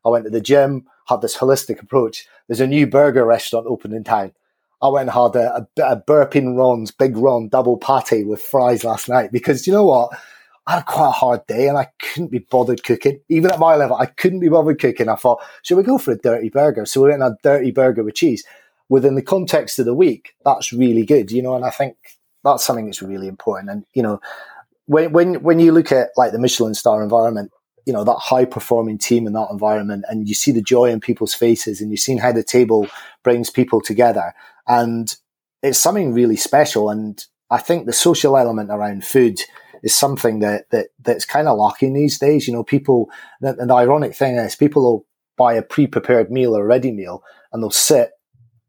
I 0.05 0.09
went 0.09 0.23
to 0.25 0.31
the 0.31 0.41
gym 0.41 0.87
had 1.07 1.21
this 1.21 1.37
holistic 1.37 1.81
approach. 1.81 2.27
There's 2.47 2.61
a 2.61 2.67
new 2.67 2.87
burger 2.87 3.25
restaurant 3.25 3.67
open 3.67 3.93
in 3.93 4.03
town 4.03 4.33
I 4.81 4.89
went 4.89 5.09
and 5.09 5.11
had 5.11 5.35
a, 5.35 5.67
a, 5.83 5.97
burping 5.97 6.57
Ron's 6.57 6.91
Big 6.91 7.17
Ron 7.17 7.47
double 7.47 7.77
patty 7.77 8.23
with 8.23 8.41
fries 8.41 8.83
last 8.83 9.09
night 9.09 9.31
because 9.31 9.65
you 9.65 9.73
know 9.73 9.85
what? 9.85 10.11
I 10.67 10.75
had 10.75 10.85
quite 10.85 11.09
a 11.09 11.11
hard 11.11 11.45
day 11.47 11.67
and 11.67 11.77
I 11.77 11.87
couldn't 11.99 12.31
be 12.31 12.39
bothered 12.39 12.83
cooking. 12.83 13.19
Even 13.29 13.51
at 13.51 13.59
my 13.59 13.75
level, 13.75 13.97
I 13.97 14.07
couldn't 14.07 14.39
be 14.39 14.49
bothered 14.49 14.79
cooking. 14.79 15.09
I 15.09 15.15
thought, 15.15 15.41
should 15.61 15.77
we 15.77 15.83
go 15.83 15.97
for 15.97 16.11
a 16.11 16.17
dirty 16.17 16.49
burger? 16.49 16.85
So 16.85 17.01
we 17.01 17.09
went 17.09 17.21
and 17.21 17.23
had 17.23 17.33
a 17.33 17.57
dirty 17.57 17.71
burger 17.71 18.03
with 18.03 18.15
cheese. 18.15 18.43
Within 18.89 19.15
the 19.15 19.21
context 19.21 19.79
of 19.79 19.85
the 19.85 19.93
week, 19.93 20.35
that's 20.43 20.73
really 20.73 21.05
good, 21.05 21.31
you 21.31 21.41
know, 21.41 21.55
and 21.55 21.65
I 21.65 21.69
think 21.69 21.97
that's 22.43 22.63
something 22.63 22.85
that's 22.85 23.01
really 23.01 23.27
important. 23.27 23.69
And, 23.69 23.85
you 23.93 24.03
know, 24.03 24.19
when, 24.85 25.11
when, 25.11 25.41
when 25.41 25.59
you 25.59 25.71
look 25.71 25.91
at 25.91 26.09
like 26.17 26.31
the 26.31 26.39
Michelin 26.39 26.75
star 26.75 27.01
environment, 27.01 27.51
you 27.85 27.93
know, 27.93 28.03
that 28.03 28.17
high 28.17 28.45
performing 28.45 28.97
team 28.97 29.27
in 29.27 29.33
that 29.33 29.49
environment 29.51 30.05
and 30.09 30.27
you 30.27 30.33
see 30.33 30.51
the 30.51 30.61
joy 30.61 30.89
in 30.89 30.99
people's 30.99 31.33
faces 31.33 31.81
and 31.81 31.91
you've 31.91 31.99
seen 31.99 32.17
how 32.17 32.31
the 32.31 32.43
table 32.43 32.87
brings 33.23 33.49
people 33.49 33.81
together 33.81 34.33
and 34.67 35.15
it's 35.61 35.79
something 35.79 36.13
really 36.13 36.35
special. 36.35 36.89
And 36.89 37.23
I 37.49 37.57
think 37.57 37.85
the 37.85 37.93
social 37.93 38.37
element 38.37 38.69
around 38.69 39.05
food 39.05 39.39
is 39.83 39.95
something 39.95 40.39
that, 40.39 40.69
that 40.71 40.87
that's 40.99 41.25
kind 41.25 41.47
of 41.47 41.57
lacking 41.57 41.93
these 41.93 42.19
days. 42.19 42.47
You 42.47 42.53
know, 42.53 42.63
people, 42.63 43.09
and 43.41 43.69
the 43.69 43.73
ironic 43.73 44.15
thing 44.15 44.35
is 44.35 44.55
people 44.55 44.83
will 44.83 45.05
buy 45.37 45.53
a 45.53 45.61
pre-prepared 45.61 46.31
meal 46.31 46.55
or 46.55 46.63
a 46.63 46.67
ready 46.67 46.91
meal 46.91 47.23
and 47.51 47.61
they'll 47.61 47.71
sit 47.71 48.11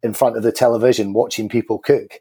in 0.03 0.15
front 0.15 0.37
of 0.37 0.43
the 0.43 0.53
television 0.53 1.13
watching 1.13 1.49
people 1.49 1.79
cook, 1.79 2.21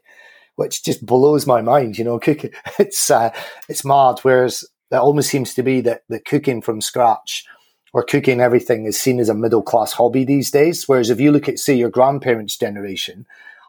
which 0.56 0.84
just 0.84 1.04
blows 1.04 1.46
my 1.46 1.60
mind. 1.62 1.98
You 1.98 2.04
know, 2.04 2.18
cooking, 2.20 2.52
it's, 2.78 3.10
uh, 3.10 3.30
it's 3.68 3.84
mad. 3.84 4.18
Whereas 4.22 4.64
it 4.90 4.96
almost 4.96 5.30
seems 5.30 5.54
to 5.54 5.62
be 5.62 5.80
that 5.82 6.02
the 6.08 6.20
cooking 6.20 6.62
from 6.62 6.80
scratch 6.80 7.44
or 7.92 8.02
cooking 8.02 8.40
everything 8.40 8.84
is 8.84 9.00
seen 9.00 9.18
as 9.20 9.28
a 9.28 9.34
middle 9.34 9.62
class 9.62 9.92
hobby 9.92 10.24
these 10.24 10.50
days. 10.50 10.86
Whereas 10.86 11.10
if 11.10 11.20
you 11.20 11.32
look 11.32 11.48
at, 11.48 11.58
say, 11.58 11.74
your 11.74 11.90
grandparents' 11.90 12.58
generation, 12.58 13.26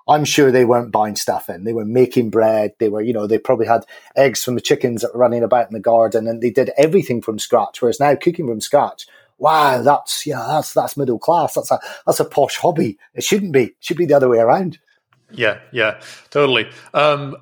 I'm 0.07 0.25
sure 0.25 0.51
they 0.51 0.65
weren't 0.65 0.91
buying 0.91 1.15
stuff 1.15 1.49
in. 1.49 1.63
They 1.63 1.73
were 1.73 1.85
making 1.85 2.29
bread. 2.29 2.73
They 2.79 2.89
were, 2.89 3.01
you 3.01 3.13
know, 3.13 3.27
they 3.27 3.37
probably 3.37 3.67
had 3.67 3.85
eggs 4.15 4.43
from 4.43 4.55
the 4.55 4.61
chickens 4.61 5.01
that 5.01 5.13
were 5.13 5.19
running 5.19 5.43
about 5.43 5.67
in 5.67 5.73
the 5.73 5.79
garden 5.79 6.27
and 6.27 6.41
they 6.41 6.49
did 6.49 6.71
everything 6.77 7.21
from 7.21 7.39
scratch. 7.39 7.81
Whereas 7.81 7.99
now 7.99 8.15
cooking 8.15 8.47
from 8.47 8.61
scratch, 8.61 9.05
wow, 9.37 9.81
that's, 9.81 10.25
yeah, 10.25 10.45
that's, 10.47 10.73
that's 10.73 10.97
middle 10.97 11.19
class. 11.19 11.55
That's 11.55 11.71
a, 11.71 11.79
that's 12.05 12.19
a 12.19 12.25
posh 12.25 12.57
hobby. 12.57 12.97
It 13.13 13.23
shouldn't 13.23 13.53
be. 13.53 13.63
It 13.63 13.75
should 13.79 13.97
be 13.97 14.05
the 14.05 14.15
other 14.15 14.29
way 14.29 14.39
around. 14.39 14.79
Yeah, 15.31 15.59
yeah, 15.71 15.99
totally. 16.29 16.69
Um, 16.93 17.35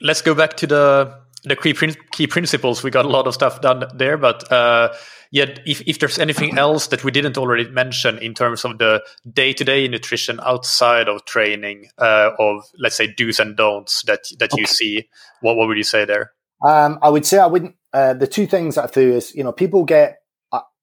let's 0.00 0.20
go 0.22 0.34
back 0.34 0.56
to 0.58 0.66
the 0.66 1.20
the 1.44 1.56
key, 1.56 1.74
key 2.10 2.26
principles. 2.26 2.82
We 2.82 2.90
got 2.90 3.04
a 3.04 3.08
lot 3.08 3.26
of 3.26 3.34
stuff 3.34 3.60
done 3.60 3.84
there, 3.94 4.18
but 4.18 4.50
uh, 4.52 4.92
yet 5.30 5.60
if, 5.66 5.80
if 5.86 5.98
there's 5.98 6.18
anything 6.18 6.58
else 6.58 6.88
that 6.88 7.04
we 7.04 7.10
didn't 7.10 7.38
already 7.38 7.68
mention 7.68 8.18
in 8.18 8.34
terms 8.34 8.64
of 8.64 8.78
the 8.78 9.02
day 9.30 9.52
to 9.52 9.64
day 9.64 9.86
nutrition 9.88 10.40
outside 10.42 11.08
of 11.08 11.24
training, 11.24 11.88
uh, 11.98 12.30
of 12.38 12.64
let's 12.78 12.96
say 12.96 13.06
do's 13.06 13.40
and 13.40 13.56
don'ts 13.56 14.02
that 14.04 14.24
that 14.38 14.52
okay. 14.52 14.60
you 14.60 14.66
see, 14.66 15.08
what 15.40 15.56
what 15.56 15.68
would 15.68 15.76
you 15.76 15.84
say 15.84 16.04
there? 16.04 16.32
Um, 16.66 16.98
I 17.02 17.08
would 17.08 17.26
say 17.26 17.38
I 17.38 17.46
wouldn't. 17.46 17.76
Uh, 17.92 18.14
the 18.14 18.26
two 18.26 18.46
things 18.46 18.78
I 18.78 18.86
do 18.86 19.14
is 19.14 19.34
you 19.34 19.44
know 19.44 19.52
people 19.52 19.84
get 19.84 20.19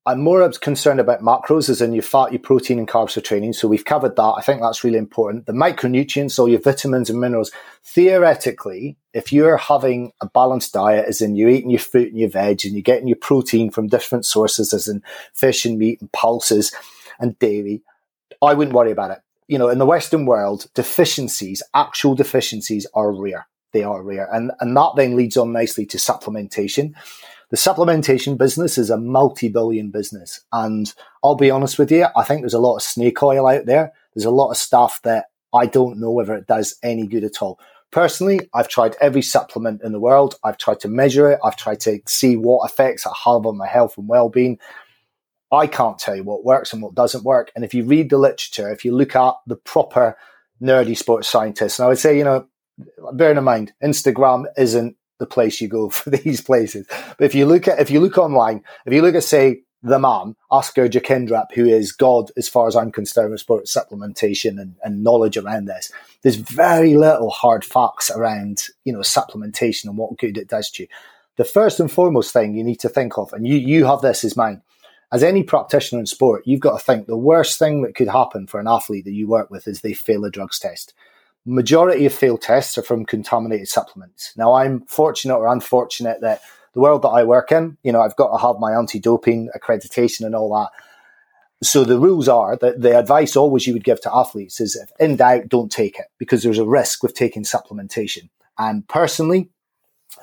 I'm 0.08 0.22
more 0.22 0.50
concerned 0.62 1.02
about 1.02 1.20
macros, 1.20 1.68
as 1.68 1.82
in 1.82 1.92
your 1.92 2.02
fat, 2.02 2.32
your 2.32 2.40
protein, 2.40 2.80
and 2.80 2.88
carbs 2.88 3.12
for 3.12 3.20
training. 3.20 3.52
So 3.52 3.68
we've 3.68 3.84
covered 3.84 4.16
that. 4.16 4.36
I 4.38 4.42
think 4.42 4.62
that's 4.62 4.82
really 4.86 4.98
important. 4.98 5.48
The 5.48 5.52
micronutrients, 5.52 6.40
all 6.40 6.48
your 6.48 6.62
vitamins 6.62 7.10
and 7.10 7.20
minerals. 7.20 7.52
Theoretically, 7.84 8.96
if 9.14 9.34
you're 9.34 9.58
having 9.58 10.14
a 10.22 10.30
balanced 10.30 10.72
diet, 10.72 11.08
as 11.10 11.20
in 11.20 11.36
you're 11.36 11.50
eating 11.50 11.72
your 11.72 11.82
fruit 11.82 12.08
and 12.08 12.18
your 12.18 12.30
veg, 12.30 12.62
and 12.64 12.74
you're 12.74 12.84
getting 12.84 13.10
your 13.10 13.18
protein 13.18 13.70
from 13.70 13.88
different 13.88 14.26
sources, 14.26 14.74
as 14.74 14.88
in 14.88 15.04
fish 15.34 15.66
and 15.66 15.78
meat 15.78 16.00
and 16.00 16.10
pulses 16.14 16.74
and 17.20 17.38
dairy, 17.40 17.82
I 18.42 18.54
wouldn't 18.54 18.76
worry 18.76 18.92
about 18.92 19.12
it. 19.12 19.20
You 19.50 19.58
know, 19.58 19.68
in 19.68 19.78
the 19.78 19.86
Western 19.86 20.26
world, 20.26 20.68
deficiencies, 20.74 21.62
actual 21.74 22.16
deficiencies, 22.16 22.88
are 22.94 23.12
rare. 23.12 23.50
They 23.74 23.84
are 23.84 24.02
rare, 24.02 24.30
and 24.34 24.54
and 24.62 24.76
that 24.78 24.94
then 24.96 25.18
leads 25.18 25.36
on 25.36 25.52
nicely 25.52 25.86
to 25.88 25.98
supplementation 25.98 26.94
the 27.50 27.58
supplementation 27.58 28.38
business 28.38 28.78
is 28.78 28.90
a 28.90 28.98
multi-billion 28.98 29.90
business. 29.90 30.42
And 30.52 30.94
I'll 31.24 31.36
be 31.36 31.52
honest 31.52 31.80
with 31.80 31.92
you, 31.92 32.08
I 32.16 32.24
think 32.24 32.42
there's 32.42 32.54
a 32.54 32.60
lot 32.60 32.76
of 32.76 32.82
snake 32.82 33.24
oil 33.24 33.48
out 33.48 33.66
there. 33.66 33.94
There's 34.14 34.26
a 34.26 34.32
lot 34.32 34.52
of 34.52 34.58
stuff 34.58 35.02
that 35.04 35.28
I 35.54 35.66
don't 35.66 36.00
know 36.00 36.12
whether 36.12 36.36
it 36.36 36.48
does 36.48 36.76
any 36.84 37.08
good 37.08 37.24
at 37.24 37.42
all. 37.42 37.60
Personally, 37.90 38.42
I've 38.54 38.68
tried 38.68 38.98
every 39.00 39.22
supplement 39.22 39.82
in 39.82 39.94
the 39.94 40.00
world. 40.00 40.36
I've 40.44 40.58
tried 40.58 40.82
to 40.82 40.90
measure 40.90 41.32
it. 41.32 41.40
I've 41.44 41.56
tried 41.56 41.80
to 41.82 42.00
see 42.06 42.36
what 42.36 42.70
effects 42.70 43.06
it 43.06 43.14
have 43.24 43.46
on 43.46 43.58
my 43.58 43.68
health 43.68 43.98
and 43.98 44.10
well-being. 44.10 44.60
I 45.50 45.68
can't 45.68 45.98
tell 45.98 46.16
you 46.16 46.24
what 46.24 46.44
works 46.44 46.74
and 46.74 46.82
what 46.82 46.96
doesn't 46.96 47.24
work. 47.24 47.54
And 47.56 47.64
if 47.64 47.74
you 47.74 47.86
read 47.86 48.10
the 48.10 48.18
literature, 48.18 48.70
if 48.70 48.84
you 48.84 48.94
look 48.94 49.16
at 49.16 49.36
the 49.48 49.56
proper 49.56 50.18
nerdy 50.62 50.98
sports 50.98 51.30
scientists, 51.30 51.80
and 51.80 51.86
I 51.86 51.90
would 51.90 51.98
say, 51.98 52.18
you 52.18 52.26
know, 52.26 52.48
bearing 53.14 53.38
in 53.38 53.46
mind, 53.46 53.72
Instagram 53.82 54.48
isn't 54.58 54.98
the 55.20 55.26
place 55.26 55.62
you 55.62 55.68
go 55.68 55.90
for 55.92 56.10
these 56.10 56.42
places. 56.42 56.88
But 56.90 57.26
if 57.26 57.36
you 57.36 57.46
look 57.46 57.68
at 57.68 57.80
if 57.80 57.90
you 57.90 58.00
look 58.00 58.18
online, 58.18 58.64
if 58.86 58.94
you 58.94 59.02
look 59.02 59.16
at 59.16 59.24
say 59.24 59.62
the 59.84 60.00
man, 60.00 60.36
Asker 60.52 60.90
Jeukendrup, 60.90 61.52
who 61.54 61.66
is 61.66 61.92
God 61.92 62.32
as 62.36 62.50
far 62.50 62.68
as 62.68 62.76
I'm 62.76 62.92
concerned 62.92 63.32
with 63.32 63.40
sports 63.40 63.76
supplementation 63.76 64.60
and, 64.60 64.76
and 64.84 65.04
knowledge 65.04 65.38
around 65.38 65.66
this, 65.66 65.92
there's 66.24 66.36
very 66.36 66.96
little 66.96 67.30
hard 67.30 67.64
facts 67.64 68.10
around, 68.10 68.66
you 68.86 68.94
know, 68.94 69.00
supplementation 69.00 69.86
and 69.86 69.98
what 69.98 70.18
good 70.18 70.38
it 70.38 70.48
does 70.48 70.70
to 70.72 70.84
you. 70.84 70.90
The 71.38 71.46
first 71.46 71.80
and 71.80 71.92
foremost 71.92 72.34
thing 72.34 72.56
you 72.56 72.64
need 72.64 72.80
to 72.80 72.90
think 72.90 73.18
of, 73.20 73.32
and 73.34 73.48
you, 73.48 73.56
you 73.56 73.86
have 73.86 74.02
this 74.02 74.24
as 74.24 74.36
mine, 74.36 74.64
as 75.12 75.24
any 75.24 75.44
practitioner 75.44 76.00
in 76.00 76.06
sport, 76.08 76.42
you've 76.46 76.60
got 76.60 76.78
to 76.78 76.84
think 76.84 77.06
the 77.06 77.16
worst 77.16 77.60
thing 77.60 77.84
that 77.84 77.96
could 77.96 78.10
happen 78.10 78.48
for 78.48 78.60
an 78.60 78.68
athlete 78.68 79.06
that 79.06 79.14
you 79.14 79.28
work 79.28 79.50
with 79.52 79.68
is 79.68 79.82
they 79.82 79.94
fail 79.94 80.26
a 80.26 80.32
drugs 80.32 80.60
test 80.60 80.94
majority 81.48 82.06
of 82.06 82.14
failed 82.14 82.42
tests 82.42 82.78
are 82.78 82.84
from 82.84 83.06
contaminated 83.06 83.70
supplements. 83.70 84.34
Now, 84.36 84.54
I'm 84.54 84.82
fortunate 84.82 85.38
or 85.38 85.48
unfortunate 85.48 86.20
that 86.22 86.42
the 86.74 86.82
world 86.82 87.02
that 87.04 87.10
I 87.10 87.24
work 87.24 87.52
in, 87.52 87.78
you 87.84 87.92
know, 87.92 88.02
I've 88.02 88.18
got 88.18 88.36
to 88.36 88.46
have 88.46 88.60
my 88.60 88.74
anti-doping 88.74 89.50
accreditation 89.58 90.26
and 90.26 90.36
all 90.36 90.54
that. 90.54 90.70
So 91.64 91.84
the 91.84 91.98
rules 91.98 92.28
are 92.28 92.56
that 92.58 92.82
the 92.82 93.00
advice 93.00 93.36
always 93.36 93.66
you 93.66 93.74
would 93.74 93.86
give 93.86 94.02
to 94.02 94.14
athletes 94.14 94.60
is 94.60 94.76
if 94.76 94.92
in 95.00 95.16
doubt, 95.16 95.48
don't 95.48 95.72
take 95.72 95.98
it 95.98 96.08
because 96.20 96.44
there's 96.44 96.60
a 96.60 96.66
risk 96.66 97.02
with 97.02 97.16
taking 97.16 97.44
supplementation. 97.44 98.30
And 98.60 98.88
personally, 98.88 99.50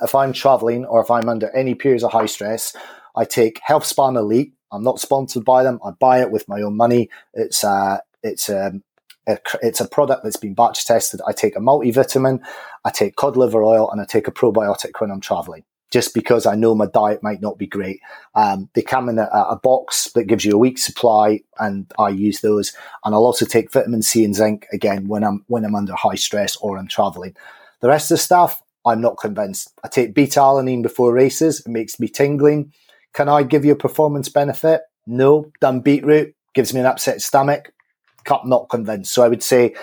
if 0.02 0.14
I'm 0.14 0.32
traveling 0.32 0.84
or 0.84 1.00
if 1.00 1.10
I'm 1.10 1.28
under 1.28 1.50
any 1.50 1.74
periods 1.74 2.04
of 2.04 2.12
high 2.12 2.26
stress, 2.26 2.76
I 3.16 3.24
take 3.24 3.60
HealthSpan 3.68 4.16
Elite. 4.16 4.52
I'm 4.70 4.84
not 4.84 5.00
sponsored 5.00 5.44
by 5.44 5.62
them. 5.64 5.80
I 5.84 5.90
buy 5.90 6.20
it 6.20 6.30
with 6.30 6.48
my 6.48 6.60
own 6.60 6.76
money. 6.76 7.08
It's 7.32 7.64
a, 7.64 8.02
it's 8.22 8.48
um, 8.50 8.84
it's 9.26 9.80
a 9.80 9.88
product 9.88 10.22
that's 10.22 10.36
been 10.36 10.54
batch 10.54 10.84
tested. 10.84 11.20
I 11.26 11.32
take 11.32 11.56
a 11.56 11.60
multivitamin, 11.60 12.40
I 12.84 12.90
take 12.90 13.16
cod 13.16 13.36
liver 13.36 13.62
oil, 13.62 13.90
and 13.90 14.00
I 14.00 14.04
take 14.04 14.28
a 14.28 14.32
probiotic 14.32 15.00
when 15.00 15.10
I'm 15.10 15.20
traveling. 15.20 15.64
Just 15.90 16.12
because 16.12 16.44
I 16.44 16.56
know 16.56 16.74
my 16.74 16.86
diet 16.86 17.22
might 17.22 17.40
not 17.40 17.56
be 17.56 17.68
great, 17.68 18.00
um, 18.34 18.68
they 18.74 18.82
come 18.82 19.08
in 19.08 19.18
a, 19.18 19.28
a, 19.32 19.56
box 19.62 20.10
that 20.14 20.24
gives 20.24 20.44
you 20.44 20.52
a 20.52 20.58
week's 20.58 20.84
supply, 20.84 21.40
and 21.58 21.90
I 21.98 22.08
use 22.08 22.40
those. 22.40 22.72
And 23.04 23.14
I'll 23.14 23.24
also 23.24 23.46
take 23.46 23.72
vitamin 23.72 24.02
C 24.02 24.24
and 24.24 24.34
zinc 24.34 24.66
again 24.72 25.06
when 25.06 25.22
I'm 25.22 25.44
when 25.46 25.64
I'm 25.64 25.76
under 25.76 25.94
high 25.94 26.16
stress 26.16 26.56
or 26.56 26.78
I'm 26.78 26.88
traveling. 26.88 27.36
The 27.80 27.88
rest 27.88 28.10
of 28.10 28.16
the 28.16 28.22
stuff, 28.22 28.60
I'm 28.84 29.00
not 29.00 29.18
convinced. 29.18 29.72
I 29.84 29.88
take 29.88 30.14
beta 30.14 30.40
alanine 30.40 30.82
before 30.82 31.12
races; 31.12 31.60
it 31.60 31.68
makes 31.68 32.00
me 32.00 32.08
tingling. 32.08 32.72
Can 33.12 33.28
I 33.28 33.44
give 33.44 33.64
you 33.64 33.72
a 33.72 33.76
performance 33.76 34.28
benefit? 34.28 34.80
No. 35.06 35.52
Done 35.60 35.80
beetroot 35.80 36.34
gives 36.54 36.72
me 36.72 36.80
an 36.80 36.86
upset 36.86 37.20
stomach 37.20 37.73
not 38.44 38.68
convinced. 38.68 39.12
So 39.12 39.22
I 39.22 39.28
would 39.28 39.42
say 39.42 39.74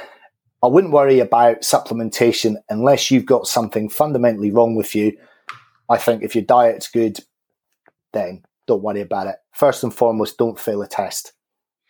I 0.64 0.68
wouldn't 0.68 0.94
worry 0.94 1.20
about 1.20 1.62
supplementation 1.62 2.56
unless 2.70 3.10
you've 3.10 3.26
got 3.26 3.48
something 3.48 3.90
fundamentally 3.90 4.52
wrong 4.52 4.76
with 4.76 4.94
you. 4.96 5.18
I 5.90 5.98
think 5.98 6.24
if 6.24 6.36
your 6.36 6.44
diet's 6.44 6.88
good, 6.88 7.20
then 8.14 8.44
don't 8.68 8.84
worry 8.84 9.02
about 9.02 9.28
it. 9.28 9.36
First 9.52 9.84
and 9.84 9.94
foremost, 9.94 10.38
don't 10.38 10.60
fail 10.60 10.82
a 10.82 10.88
test. 10.88 11.34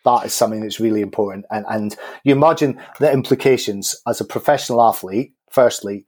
That 0.04 0.26
is 0.26 0.34
something 0.34 0.62
that's 0.62 0.80
really 0.80 1.00
important. 1.00 1.44
And, 1.50 1.64
and 1.68 1.96
you 2.24 2.34
imagine 2.34 2.80
the 2.98 3.12
implications 3.12 3.94
as 4.06 4.20
a 4.20 4.24
professional 4.24 4.82
athlete. 4.82 5.34
Firstly, 5.50 6.04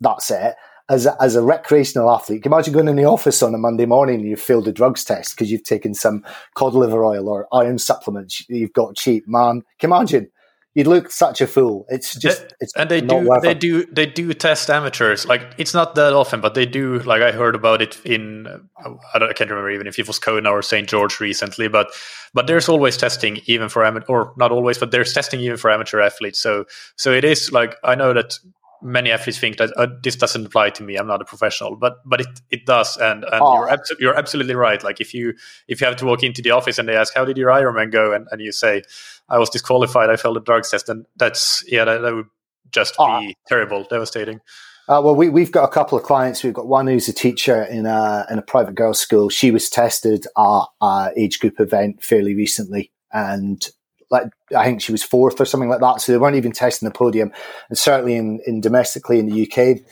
that's 0.00 0.30
it 0.30 0.54
as 0.90 1.06
a, 1.06 1.16
as 1.22 1.36
a 1.36 1.42
recreational 1.42 2.10
athlete, 2.10 2.42
can 2.42 2.50
you 2.50 2.56
imagine 2.56 2.74
going 2.74 2.88
in 2.88 2.96
the 2.96 3.04
office 3.04 3.42
on 3.42 3.54
a 3.54 3.58
Monday 3.58 3.86
morning 3.86 4.16
and 4.16 4.28
you've 4.28 4.40
failed 4.40 4.66
a 4.68 4.72
drugs 4.72 5.04
test 5.04 5.34
because 5.34 5.50
you've 5.50 5.62
taken 5.62 5.94
some 5.94 6.24
cod 6.54 6.74
liver 6.74 7.04
oil 7.04 7.28
or 7.28 7.46
iron 7.52 7.78
supplements 7.78 8.44
you've 8.48 8.72
got 8.72 8.96
cheap, 8.96 9.24
man. 9.26 9.62
Can 9.78 9.90
you 9.90 9.96
imagine? 9.96 10.30
You'd 10.74 10.86
look 10.86 11.10
such 11.10 11.40
a 11.40 11.48
fool. 11.48 11.84
It's 11.88 12.14
just, 12.16 12.54
it's 12.60 12.72
and 12.76 12.88
they 12.88 13.00
do, 13.00 13.28
they 13.42 13.50
it. 13.50 13.60
do, 13.60 13.86
they 13.86 14.06
do 14.06 14.32
test 14.32 14.70
amateurs. 14.70 15.26
Like 15.26 15.42
it's 15.58 15.74
not 15.74 15.96
that 15.96 16.12
often, 16.12 16.40
but 16.40 16.54
they 16.54 16.64
do. 16.64 17.00
Like 17.00 17.22
I 17.22 17.32
heard 17.32 17.56
about 17.56 17.82
it 17.82 18.00
in, 18.04 18.46
I, 18.78 19.16
I 19.16 19.32
can't 19.32 19.50
remember 19.50 19.70
even 19.70 19.88
if 19.88 19.98
it 19.98 20.06
was 20.06 20.20
Kona 20.20 20.48
or 20.48 20.62
St 20.62 20.88
George 20.88 21.18
recently, 21.18 21.66
but 21.66 21.88
but 22.34 22.46
there's 22.46 22.68
always 22.68 22.96
testing 22.96 23.40
even 23.46 23.68
for 23.68 23.84
amateur, 23.84 24.06
or 24.06 24.32
not 24.36 24.52
always, 24.52 24.78
but 24.78 24.92
there's 24.92 25.12
testing 25.12 25.40
even 25.40 25.56
for 25.56 25.72
amateur 25.72 26.00
athletes. 26.00 26.38
So 26.38 26.66
so 26.94 27.12
it 27.12 27.24
is 27.24 27.50
like 27.50 27.74
I 27.82 27.96
know 27.96 28.12
that 28.14 28.38
many 28.82 29.10
athletes 29.10 29.38
think 29.38 29.58
that 29.58 29.72
uh, 29.76 29.86
this 30.02 30.16
doesn't 30.16 30.46
apply 30.46 30.70
to 30.70 30.82
me. 30.82 30.96
I'm 30.96 31.06
not 31.06 31.22
a 31.22 31.24
professional, 31.24 31.76
but 31.76 31.98
but 32.04 32.20
it, 32.20 32.28
it 32.50 32.66
does, 32.66 32.96
and 32.96 33.24
and 33.24 33.42
oh. 33.42 33.54
you're 33.54 33.68
abso- 33.68 34.00
you're 34.00 34.16
absolutely 34.16 34.54
right. 34.54 34.82
Like 34.82 35.00
if 35.00 35.14
you 35.14 35.34
if 35.68 35.80
you 35.80 35.86
have 35.86 35.96
to 35.96 36.06
walk 36.06 36.22
into 36.22 36.42
the 36.42 36.50
office 36.50 36.78
and 36.78 36.88
they 36.88 36.96
ask 36.96 37.14
how 37.14 37.24
did 37.24 37.36
your 37.36 37.50
Ironman 37.50 37.90
go, 37.90 38.12
and, 38.12 38.26
and 38.30 38.40
you 38.40 38.52
say 38.52 38.82
I 39.28 39.38
was 39.38 39.50
disqualified, 39.50 40.10
I 40.10 40.16
failed 40.16 40.36
the 40.36 40.40
drugs 40.40 40.70
test, 40.70 40.86
then 40.86 41.04
that's 41.16 41.64
yeah, 41.66 41.84
that, 41.84 42.02
that 42.02 42.14
would 42.14 42.28
just 42.72 42.94
oh. 42.98 43.20
be 43.20 43.36
terrible, 43.48 43.84
devastating. 43.84 44.40
Uh, 44.88 45.00
well, 45.00 45.14
we, 45.14 45.28
we've 45.28 45.52
got 45.52 45.62
a 45.62 45.72
couple 45.72 45.96
of 45.96 46.02
clients. 46.02 46.42
We've 46.42 46.52
got 46.52 46.66
one 46.66 46.88
who's 46.88 47.06
a 47.06 47.12
teacher 47.12 47.62
in 47.62 47.86
a 47.86 48.26
in 48.28 48.38
a 48.38 48.42
private 48.42 48.74
girls' 48.74 48.98
school. 48.98 49.28
She 49.28 49.50
was 49.50 49.70
tested 49.70 50.26
at 50.36 50.64
a 50.82 51.12
age 51.16 51.38
group 51.38 51.60
event 51.60 52.02
fairly 52.02 52.34
recently, 52.34 52.90
and 53.12 53.68
like 54.10 54.24
I 54.56 54.64
think 54.64 54.82
she 54.82 54.92
was 54.92 55.02
fourth 55.02 55.40
or 55.40 55.44
something 55.44 55.68
like 55.68 55.80
that. 55.80 56.00
So 56.00 56.12
they 56.12 56.18
weren't 56.18 56.36
even 56.36 56.52
testing 56.52 56.88
the 56.88 56.94
podium. 56.94 57.32
And 57.68 57.78
certainly 57.78 58.16
in, 58.16 58.40
in 58.46 58.60
domestically 58.60 59.18
in 59.18 59.26
the 59.26 59.42
UK, 59.42 59.82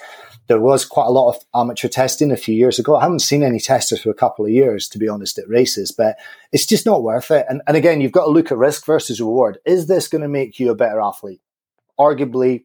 there 0.48 0.60
was 0.60 0.84
quite 0.84 1.06
a 1.06 1.10
lot 1.10 1.28
of 1.28 1.44
amateur 1.54 1.88
testing 1.88 2.32
a 2.32 2.36
few 2.36 2.54
years 2.54 2.78
ago. 2.78 2.96
I 2.96 3.02
haven't 3.02 3.20
seen 3.20 3.42
any 3.42 3.60
testers 3.60 4.00
for 4.00 4.10
a 4.10 4.14
couple 4.14 4.44
of 4.44 4.50
years, 4.50 4.88
to 4.88 4.98
be 4.98 5.08
honest, 5.08 5.38
at 5.38 5.48
races, 5.48 5.92
but 5.92 6.16
it's 6.52 6.66
just 6.66 6.86
not 6.86 7.02
worth 7.02 7.30
it. 7.30 7.46
And, 7.48 7.62
and 7.66 7.76
again, 7.76 8.00
you've 8.00 8.12
got 8.12 8.24
to 8.24 8.30
look 8.30 8.50
at 8.50 8.58
risk 8.58 8.86
versus 8.86 9.20
reward. 9.20 9.58
Is 9.64 9.86
this 9.86 10.08
going 10.08 10.22
to 10.22 10.28
make 10.28 10.58
you 10.58 10.70
a 10.70 10.74
better 10.74 11.00
athlete? 11.00 11.42
Arguably, 12.00 12.64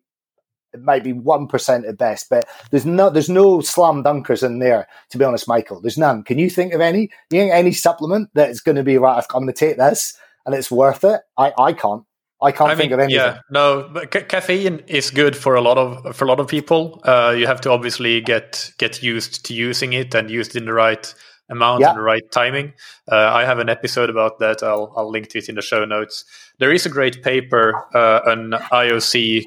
it 0.73 0.81
might 0.81 1.03
be 1.03 1.13
one 1.13 1.47
percent 1.47 1.85
at 1.85 1.97
best, 1.99 2.29
but 2.29 2.47
there's 2.71 2.85
no 2.85 3.11
there's 3.11 3.29
no 3.29 3.61
slam 3.61 4.03
dunkers 4.03 4.43
in 4.43 4.57
there. 4.57 4.87
To 5.11 5.19
be 5.19 5.25
honest, 5.25 5.47
Michael, 5.47 5.79
there's 5.81 5.99
none. 5.99 6.23
Can 6.23 6.39
you 6.39 6.49
think 6.49 6.73
of 6.73 6.81
any? 6.81 7.11
You 7.29 7.41
think 7.41 7.53
any 7.53 7.73
supplement 7.73 8.29
that 8.33 8.49
is 8.49 8.59
going 8.59 8.77
to 8.77 8.83
be 8.83 8.97
right? 8.97 9.23
I'm 9.33 9.43
going 9.43 9.53
to 9.53 9.53
take 9.53 9.77
this 9.77 10.17
and 10.45 10.55
it's 10.55 10.71
worth 10.71 11.03
it. 11.03 11.21
I, 11.37 11.53
I 11.57 11.73
can't. 11.73 12.03
I 12.41 12.51
can't 12.51 12.71
I 12.71 12.75
think 12.75 12.91
mean, 12.91 12.99
of 12.99 13.03
anything. 13.05 13.25
Yeah, 13.25 13.39
no, 13.49 13.89
but 13.93 14.11
ca- 14.11 14.23
caffeine 14.23 14.83
is 14.87 15.11
good 15.11 15.35
for 15.35 15.55
a 15.55 15.61
lot 15.61 15.77
of 15.77 16.15
for 16.15 16.25
a 16.25 16.27
lot 16.27 16.41
of 16.41 16.47
people. 16.47 17.01
Uh, 17.05 17.33
you 17.37 17.47
have 17.47 17.61
to 17.61 17.71
obviously 17.71 18.19
get 18.19 18.71
get 18.77 19.01
used 19.01 19.45
to 19.45 19.53
using 19.53 19.93
it 19.93 20.13
and 20.13 20.29
used 20.29 20.55
in 20.55 20.65
the 20.65 20.73
right 20.73 21.13
amount 21.49 21.81
yeah. 21.81 21.89
and 21.89 21.97
the 21.97 22.01
right 22.01 22.29
timing. 22.31 22.73
Uh, 23.09 23.15
I 23.15 23.45
have 23.45 23.59
an 23.59 23.69
episode 23.69 24.09
about 24.09 24.39
that. 24.39 24.61
I'll 24.61 24.93
I'll 24.97 25.09
link 25.09 25.29
to 25.29 25.37
it 25.37 25.47
in 25.47 25.55
the 25.55 25.61
show 25.61 25.85
notes. 25.85 26.25
There 26.59 26.71
is 26.71 26.85
a 26.85 26.89
great 26.89 27.23
paper, 27.23 27.85
uh, 27.95 28.21
an 28.25 28.51
IOC. 28.51 29.43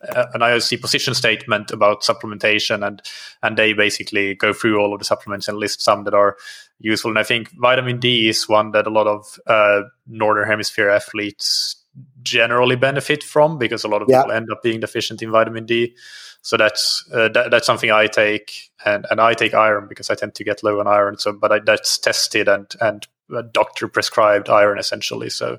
An 0.00 0.40
IOC 0.40 0.80
position 0.80 1.14
statement 1.14 1.72
about 1.72 2.02
supplementation, 2.02 2.86
and 2.86 3.02
and 3.42 3.56
they 3.56 3.72
basically 3.72 4.34
go 4.34 4.52
through 4.52 4.78
all 4.78 4.92
of 4.92 5.00
the 5.00 5.04
supplements 5.04 5.48
and 5.48 5.58
list 5.58 5.82
some 5.82 6.04
that 6.04 6.14
are 6.14 6.36
useful. 6.78 7.10
And 7.10 7.18
I 7.18 7.24
think 7.24 7.50
vitamin 7.58 7.98
D 7.98 8.28
is 8.28 8.48
one 8.48 8.70
that 8.72 8.86
a 8.86 8.90
lot 8.90 9.08
of 9.08 9.40
uh, 9.46 9.82
northern 10.06 10.46
hemisphere 10.46 10.88
athletes 10.88 11.76
generally 12.22 12.76
benefit 12.76 13.24
from 13.24 13.58
because 13.58 13.82
a 13.82 13.88
lot 13.88 14.02
of 14.02 14.08
Yeah. 14.08 14.22
people 14.22 14.36
end 14.36 14.52
up 14.52 14.62
being 14.62 14.78
deficient 14.80 15.20
in 15.20 15.32
vitamin 15.32 15.66
D. 15.66 15.96
So 16.42 16.56
that's 16.56 17.04
uh, 17.12 17.28
that, 17.30 17.50
that's 17.50 17.66
something 17.66 17.90
I 17.90 18.06
take, 18.06 18.70
and, 18.84 19.04
and 19.10 19.20
I 19.20 19.34
take 19.34 19.54
iron 19.54 19.88
because 19.88 20.08
I 20.10 20.14
tend 20.14 20.36
to 20.36 20.44
get 20.44 20.62
low 20.62 20.78
on 20.78 20.86
iron. 20.86 21.18
So, 21.18 21.32
but 21.32 21.50
I, 21.50 21.58
that's 21.58 21.98
tested 21.98 22.48
and 22.48 22.72
and 22.80 23.06
doctor 23.52 23.88
prescribed 23.88 24.48
iron 24.48 24.78
essentially. 24.78 25.30
So, 25.30 25.58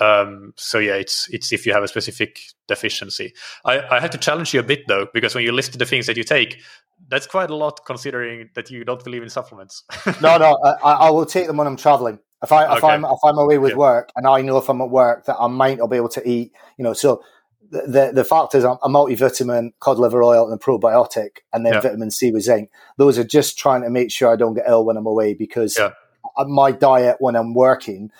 um, 0.00 0.52
so 0.56 0.78
yeah, 0.78 0.94
it's 0.94 1.28
it's 1.30 1.52
if 1.52 1.66
you 1.66 1.72
have 1.72 1.82
a 1.82 1.88
specific 1.88 2.40
deficiency. 2.68 3.34
I, 3.64 3.80
I 3.96 4.00
have 4.00 4.10
to 4.10 4.18
challenge 4.18 4.54
you 4.54 4.60
a 4.60 4.64
bit 4.64 4.80
though 4.88 5.06
because 5.12 5.34
when 5.34 5.44
you 5.44 5.52
listed 5.52 5.78
the 5.78 5.86
things 5.86 6.06
that 6.06 6.16
you 6.16 6.24
take, 6.24 6.60
that's 7.08 7.26
quite 7.26 7.50
a 7.50 7.56
lot 7.56 7.80
considering 7.84 8.48
that 8.54 8.70
you 8.70 8.84
don't 8.84 9.02
believe 9.04 9.22
in 9.22 9.28
supplements. 9.30 9.84
No, 10.20 10.38
no, 10.38 10.56
I, 10.82 10.92
I 10.92 11.10
will 11.10 11.26
take 11.26 11.46
them 11.46 11.56
when 11.56 11.66
I'm 11.66 11.76
traveling. 11.76 12.18
If 12.42 12.50
I 12.52 12.64
if 12.76 12.82
Okay. 12.82 12.94
I'm 12.94 13.04
if 13.04 13.18
I'm 13.24 13.38
away 13.38 13.58
with 13.58 13.72
Yeah. 13.72 13.76
work 13.76 14.10
and 14.16 14.26
I 14.26 14.40
know 14.42 14.56
if 14.58 14.68
I'm 14.68 14.80
at 14.80 14.90
work 14.90 15.26
that 15.26 15.36
I 15.38 15.46
might 15.48 15.78
not 15.78 15.88
be 15.88 15.96
able 15.96 16.08
to 16.10 16.28
eat, 16.28 16.52
you 16.76 16.84
know, 16.84 16.92
so 16.92 17.22
the 17.70 17.82
the, 17.82 18.12
the 18.14 18.24
fact 18.24 18.54
is 18.54 18.64
I'm 18.64 18.78
a 18.82 18.88
multivitamin, 18.88 19.72
cod 19.78 19.98
liver 19.98 20.22
oil, 20.22 20.44
and 20.50 20.54
a 20.54 20.64
probiotic, 20.64 21.38
and 21.52 21.64
then 21.64 21.74
Yeah. 21.74 21.80
vitamin 21.80 22.10
C 22.10 22.32
with 22.32 22.42
zinc. 22.42 22.70
Those 22.98 23.18
are 23.18 23.24
just 23.24 23.58
trying 23.58 23.82
to 23.82 23.90
make 23.90 24.10
sure 24.10 24.32
I 24.32 24.36
don't 24.36 24.54
get 24.54 24.64
ill 24.68 24.84
when 24.84 24.96
I'm 24.96 25.06
away 25.06 25.34
because 25.34 25.76
Yeah. 25.78 25.90
Uh, 26.36 26.44
my 26.44 26.72
diet 26.72 27.16
when 27.20 27.36
I'm 27.36 27.54
working, 27.54 28.10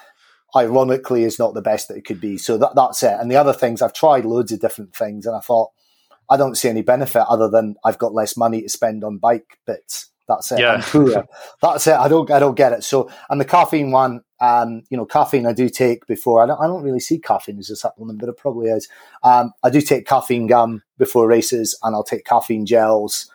ironically, 0.57 1.25
is 1.25 1.39
not 1.39 1.55
the 1.55 1.63
best 1.63 1.89
that 1.89 1.97
it 1.97 2.05
could 2.05 2.21
be. 2.21 2.39
So 2.39 2.59
that 2.59 2.73
that's 2.75 3.03
it. 3.03 3.17
And 3.19 3.31
the 3.31 3.37
other 3.37 3.53
things 3.53 3.83
I've 3.83 3.95
tried 3.95 4.25
loads 4.25 4.53
of 4.53 4.61
different 4.61 4.95
things, 4.95 5.27
and 5.27 5.37
I 5.37 5.41
thought 5.41 5.71
I 6.31 6.37
don't 6.37 6.57
see 6.57 6.69
any 6.69 6.83
benefit 6.83 7.25
other 7.29 7.49
than 7.49 7.77
I've 7.85 7.99
got 7.99 8.15
less 8.15 8.37
money 8.37 8.63
to 8.63 8.69
spend 8.69 9.05
on 9.05 9.19
bike 9.19 9.59
bits. 9.67 10.11
That's 10.29 10.53
it. 10.53 10.61
Yeah. 10.61 10.75
I'm 10.75 10.83
poorer. 10.83 11.27
That's 11.61 11.87
it. 11.87 11.95
I 11.95 12.09
don't. 12.09 12.31
I 12.31 12.39
don't 12.39 12.57
get 12.57 12.73
it. 12.73 12.85
So, 12.85 13.11
and 13.29 13.41
the 13.41 13.45
caffeine 13.45 13.91
one, 13.91 14.23
um, 14.41 14.83
you 14.89 14.97
know, 14.97 15.05
caffeine 15.05 15.47
I 15.47 15.53
do 15.53 15.69
take 15.69 16.07
before. 16.07 16.43
I 16.43 16.47
don't. 16.47 16.61
I 16.61 16.67
don't 16.67 16.85
really 16.85 17.01
see 17.01 17.19
caffeine 17.19 17.59
as 17.59 17.71
a 17.71 17.77
supplement, 17.77 18.21
but 18.21 18.29
it 18.29 18.37
probably 18.37 18.69
is. 18.69 18.89
Um, 19.23 19.53
I 19.63 19.71
do 19.71 19.81
take 19.81 20.07
caffeine 20.07 20.47
gum 20.47 20.83
before 20.97 21.27
races, 21.27 21.79
and 21.83 21.95
I'll 21.95 22.05
take 22.05 22.25
caffeine 22.25 22.67
gels 22.67 23.31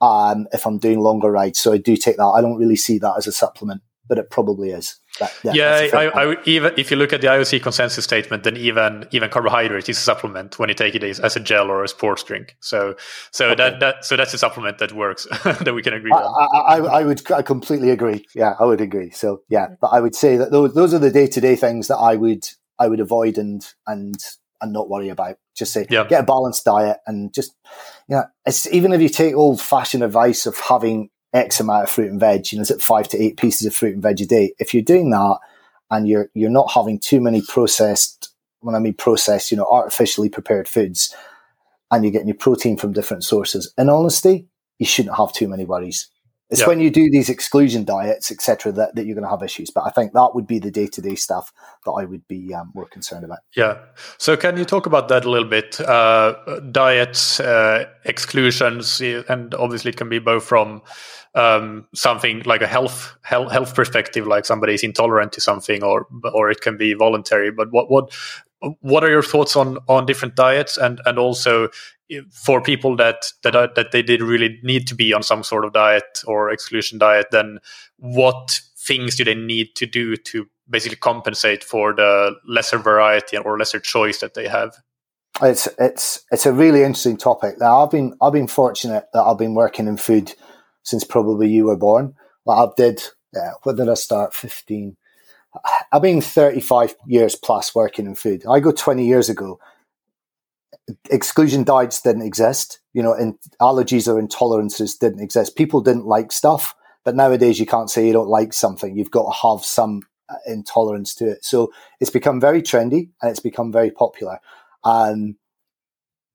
um, 0.00 0.46
if 0.52 0.66
I'm 0.66 0.78
doing 0.78 1.00
longer 1.00 1.30
rides. 1.30 1.58
So 1.58 1.72
I 1.72 1.78
do 1.78 1.96
take 1.96 2.16
that. 2.16 2.24
I 2.24 2.40
don't 2.40 2.58
really 2.58 2.76
see 2.76 2.98
that 2.98 3.14
as 3.18 3.26
a 3.26 3.32
supplement, 3.32 3.82
but 4.10 4.18
it 4.18 4.28
probably 4.28 4.72
is. 4.72 5.00
That, 5.20 5.30
yeah, 5.44 5.52
that's 5.56 5.80
a 5.82 5.88
fair 5.88 6.16
I, 6.16 6.32
I 6.32 6.36
even 6.44 6.72
if 6.76 6.90
you 6.90 6.96
look 6.96 7.12
at 7.12 7.20
the 7.20 7.28
IOC 7.28 7.62
consensus 7.62 8.04
statement, 8.04 8.42
then 8.42 8.56
even 8.56 9.06
even 9.12 9.30
carbohydrate 9.30 9.88
is 9.88 9.98
a 9.98 10.00
supplement 10.00 10.58
when 10.58 10.68
you 10.68 10.74
take 10.74 10.94
it 10.94 11.04
as, 11.04 11.20
as 11.20 11.36
a 11.36 11.40
gel 11.40 11.70
or 11.70 11.84
a 11.84 11.88
sports 11.88 12.22
drink. 12.24 12.56
So 12.60 12.96
so 13.30 13.46
Okay. 13.46 13.54
that 13.56 13.80
that 13.80 14.04
so 14.04 14.16
that's 14.16 14.34
a 14.34 14.38
supplement 14.38 14.78
that 14.78 14.92
works 14.92 15.26
that 15.44 15.74
we 15.74 15.82
can 15.82 15.94
agree 15.94 16.10
I, 16.10 16.16
on. 16.16 16.34
I, 16.50 16.56
I, 16.56 17.00
I 17.00 17.04
would 17.04 17.30
I 17.32 17.42
completely 17.42 17.90
agree. 17.90 18.26
Yeah, 18.34 18.54
I 18.58 18.64
would 18.64 18.80
agree. 18.80 19.10
So 19.10 19.42
yeah, 19.48 19.68
but 19.80 19.88
I 19.88 20.00
would 20.00 20.14
say 20.14 20.36
that 20.36 20.50
those 20.50 20.74
those 20.74 20.92
are 20.92 20.98
the 20.98 21.10
day 21.10 21.28
to 21.28 21.40
day 21.40 21.54
things 21.54 21.88
that 21.88 21.98
I 21.98 22.16
would 22.16 22.46
I 22.78 22.88
would 22.88 23.00
avoid 23.00 23.38
and 23.38 23.64
and 23.86 24.16
and 24.60 24.72
not 24.72 24.90
worry 24.90 25.08
about. 25.10 25.36
Just 25.56 25.72
say 25.72 25.86
Yeah. 25.90 26.04
get 26.08 26.22
a 26.22 26.26
balanced 26.26 26.64
diet 26.64 26.98
and 27.06 27.32
just 27.32 27.54
you 28.08 28.16
know 28.16 28.24
it's 28.46 28.66
even 28.72 28.92
if 28.92 29.00
you 29.00 29.08
take 29.08 29.34
old 29.34 29.60
fashioned 29.60 30.02
advice 30.02 30.46
of 30.46 30.58
having 30.58 31.10
X 31.32 31.60
amount 31.60 31.84
of 31.84 31.90
fruit 31.90 32.10
and 32.10 32.20
veg, 32.20 32.50
you 32.50 32.58
know, 32.58 32.62
is 32.62 32.70
it 32.70 32.82
five 32.82 33.08
to 33.08 33.22
eight 33.22 33.36
pieces 33.36 33.66
of 33.66 33.74
fruit 33.74 33.94
and 33.94 34.02
veg 34.02 34.20
a 34.20 34.26
day? 34.26 34.54
If 34.58 34.74
you're 34.74 34.82
doing 34.82 35.10
that 35.10 35.38
and 35.90 36.08
you're 36.08 36.30
you're 36.34 36.50
not 36.50 36.72
having 36.72 36.98
too 36.98 37.20
many 37.20 37.42
processed 37.42 38.30
when 38.60 38.74
I 38.74 38.78
mean 38.78 38.94
processed, 38.94 39.50
you 39.50 39.56
know, 39.56 39.66
artificially 39.70 40.28
prepared 40.28 40.68
foods 40.68 41.14
and 41.90 42.04
you're 42.04 42.12
getting 42.12 42.28
your 42.28 42.36
protein 42.36 42.76
from 42.76 42.92
different 42.92 43.24
sources, 43.24 43.72
in 43.78 43.88
honesty, 43.88 44.46
you 44.78 44.86
shouldn't 44.86 45.16
have 45.16 45.32
too 45.32 45.48
many 45.48 45.64
worries. 45.64 46.08
It's 46.50 46.62
Yeah. 46.62 46.66
when 46.66 46.80
you 46.80 46.90
do 46.90 47.08
these 47.12 47.28
exclusion 47.28 47.84
diets, 47.84 48.32
etc., 48.32 48.72
that, 48.72 48.96
that 48.96 49.06
you're 49.06 49.14
going 49.14 49.24
to 49.24 49.30
have 49.30 49.42
issues. 49.42 49.70
But 49.70 49.84
I 49.86 49.90
think 49.90 50.12
that 50.14 50.30
would 50.34 50.48
be 50.48 50.58
the 50.58 50.70
day 50.70 50.88
to 50.88 51.00
day 51.00 51.14
stuff 51.14 51.52
that 51.84 51.92
I 51.92 52.04
would 52.04 52.26
be 52.26 52.52
um, 52.52 52.72
more 52.74 52.86
concerned 52.86 53.24
about. 53.24 53.38
Yeah. 53.56 53.78
So 54.18 54.36
can 54.36 54.56
you 54.56 54.64
talk 54.64 54.86
about 54.86 55.06
that 55.08 55.24
a 55.24 55.30
little 55.30 55.48
bit? 55.48 55.80
Uh, 55.80 56.34
diets, 56.72 57.38
uh, 57.38 57.84
exclusions, 58.04 59.00
and 59.00 59.54
obviously 59.54 59.90
it 59.90 59.96
can 59.96 60.08
be 60.08 60.18
both 60.18 60.44
from 60.44 60.82
um, 61.34 61.86
something 61.94 62.42
like 62.44 62.62
a 62.62 62.66
health, 62.66 63.16
health 63.22 63.52
health 63.52 63.74
perspective, 63.74 64.26
like 64.26 64.44
somebody 64.44 64.74
is 64.74 64.82
intolerant 64.82 65.32
to 65.34 65.40
something, 65.40 65.82
or 65.82 66.06
or 66.34 66.50
it 66.50 66.60
can 66.60 66.76
be 66.76 66.94
voluntary. 66.94 67.50
But 67.50 67.70
what 67.70 67.90
what 67.90 68.12
what 68.80 69.04
are 69.04 69.10
your 69.10 69.22
thoughts 69.22 69.56
on 69.56 69.78
on 69.88 70.06
different 70.06 70.34
diets, 70.34 70.76
and 70.76 71.00
and 71.06 71.18
also 71.18 71.68
for 72.32 72.60
people 72.60 72.96
that 72.96 73.26
that 73.42 73.54
are, 73.54 73.68
that 73.76 73.92
they 73.92 74.02
did 74.02 74.22
really 74.22 74.58
need 74.62 74.86
to 74.88 74.94
be 74.94 75.12
on 75.12 75.22
some 75.22 75.42
sort 75.42 75.64
of 75.64 75.72
diet 75.72 76.20
or 76.26 76.50
exclusion 76.50 76.98
diet, 76.98 77.26
then 77.30 77.58
what 77.96 78.60
things 78.76 79.16
do 79.16 79.24
they 79.24 79.34
need 79.34 79.74
to 79.76 79.86
do 79.86 80.16
to 80.16 80.46
basically 80.68 80.96
compensate 80.96 81.62
for 81.62 81.92
the 81.92 82.34
lesser 82.46 82.78
variety 82.78 83.36
or 83.36 83.58
lesser 83.58 83.80
choice 83.80 84.18
that 84.18 84.34
they 84.34 84.48
have? 84.48 84.76
It's 85.42 85.68
it's 85.78 86.24
it's 86.32 86.46
a 86.46 86.52
really 86.52 86.82
interesting 86.82 87.16
topic. 87.16 87.60
Now 87.60 87.84
I've 87.84 87.90
been 87.90 88.14
I've 88.20 88.32
been 88.32 88.48
fortunate 88.48 89.06
that 89.12 89.22
I've 89.22 89.38
been 89.38 89.54
working 89.54 89.86
in 89.86 89.96
food 89.96 90.34
since 90.82 91.04
probably 91.04 91.48
you 91.48 91.66
were 91.66 91.76
born. 91.76 92.14
Like 92.46 92.68
I 92.68 92.72
did. 92.76 93.02
Yeah, 93.34 93.52
when 93.62 93.76
did 93.76 93.88
I 93.88 93.94
start? 93.94 94.34
Fifteen. 94.34 94.96
I've 95.92 96.02
been 96.02 96.20
thirty 96.20 96.60
five 96.60 96.94
years 97.06 97.36
plus 97.36 97.74
working 97.74 98.06
in 98.06 98.14
food. 98.14 98.44
I 98.48 98.60
go 98.60 98.72
twenty 98.72 99.06
years 99.06 99.28
ago. 99.28 99.58
Exclusion 101.10 101.62
diets 101.64 102.00
didn't 102.00 102.22
exist. 102.22 102.80
You 102.92 103.02
know, 103.02 103.36
allergies 103.60 104.08
or 104.08 104.20
intolerances 104.20 104.98
didn't 104.98 105.22
exist. 105.22 105.56
People 105.56 105.80
didn't 105.80 106.06
like 106.06 106.32
stuff, 106.32 106.74
but 107.04 107.14
nowadays 107.14 107.60
you 107.60 107.66
can't 107.66 107.90
say 107.90 108.06
you 108.06 108.12
don't 108.12 108.28
like 108.28 108.52
something. 108.52 108.96
You've 108.96 109.10
got 109.10 109.30
to 109.30 109.48
have 109.48 109.64
some 109.64 110.02
uh, 110.28 110.36
intolerance 110.46 111.14
to 111.16 111.28
it. 111.28 111.44
So 111.44 111.72
it's 112.00 112.10
become 112.10 112.40
very 112.40 112.62
trendy 112.62 113.10
and 113.20 113.30
it's 113.30 113.40
become 113.40 113.70
very 113.70 113.90
popular. 113.90 114.38
Um, 114.82 115.36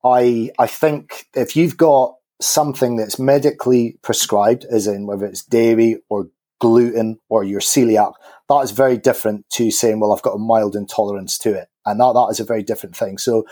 I 0.03 0.51
I 0.59 0.67
think 0.67 1.27
if 1.33 1.55
you've 1.55 1.77
got 1.77 2.15
something 2.41 2.95
that's 2.95 3.19
medically 3.19 3.97
prescribed, 4.01 4.65
as 4.65 4.87
in 4.87 5.07
whether 5.07 5.25
it's 5.25 5.43
dairy 5.43 6.01
or 6.09 6.29
gluten 6.59 7.19
or 7.29 7.43
you're 7.43 7.59
celiac, 7.59 8.13
that 8.49 8.59
is 8.59 8.71
very 8.71 8.97
different 8.97 9.49
to 9.51 9.71
saying, 9.71 9.99
well, 9.99 10.13
I've 10.13 10.21
got 10.21 10.35
a 10.35 10.39
mild 10.39 10.75
intolerance 10.75 11.37
to 11.39 11.53
it, 11.53 11.67
and 11.85 11.99
that 11.99 12.13
that 12.13 12.27
is 12.31 12.39
a 12.39 12.45
very 12.45 12.63
different 12.63 12.95
thing. 12.95 13.17
So. 13.17 13.45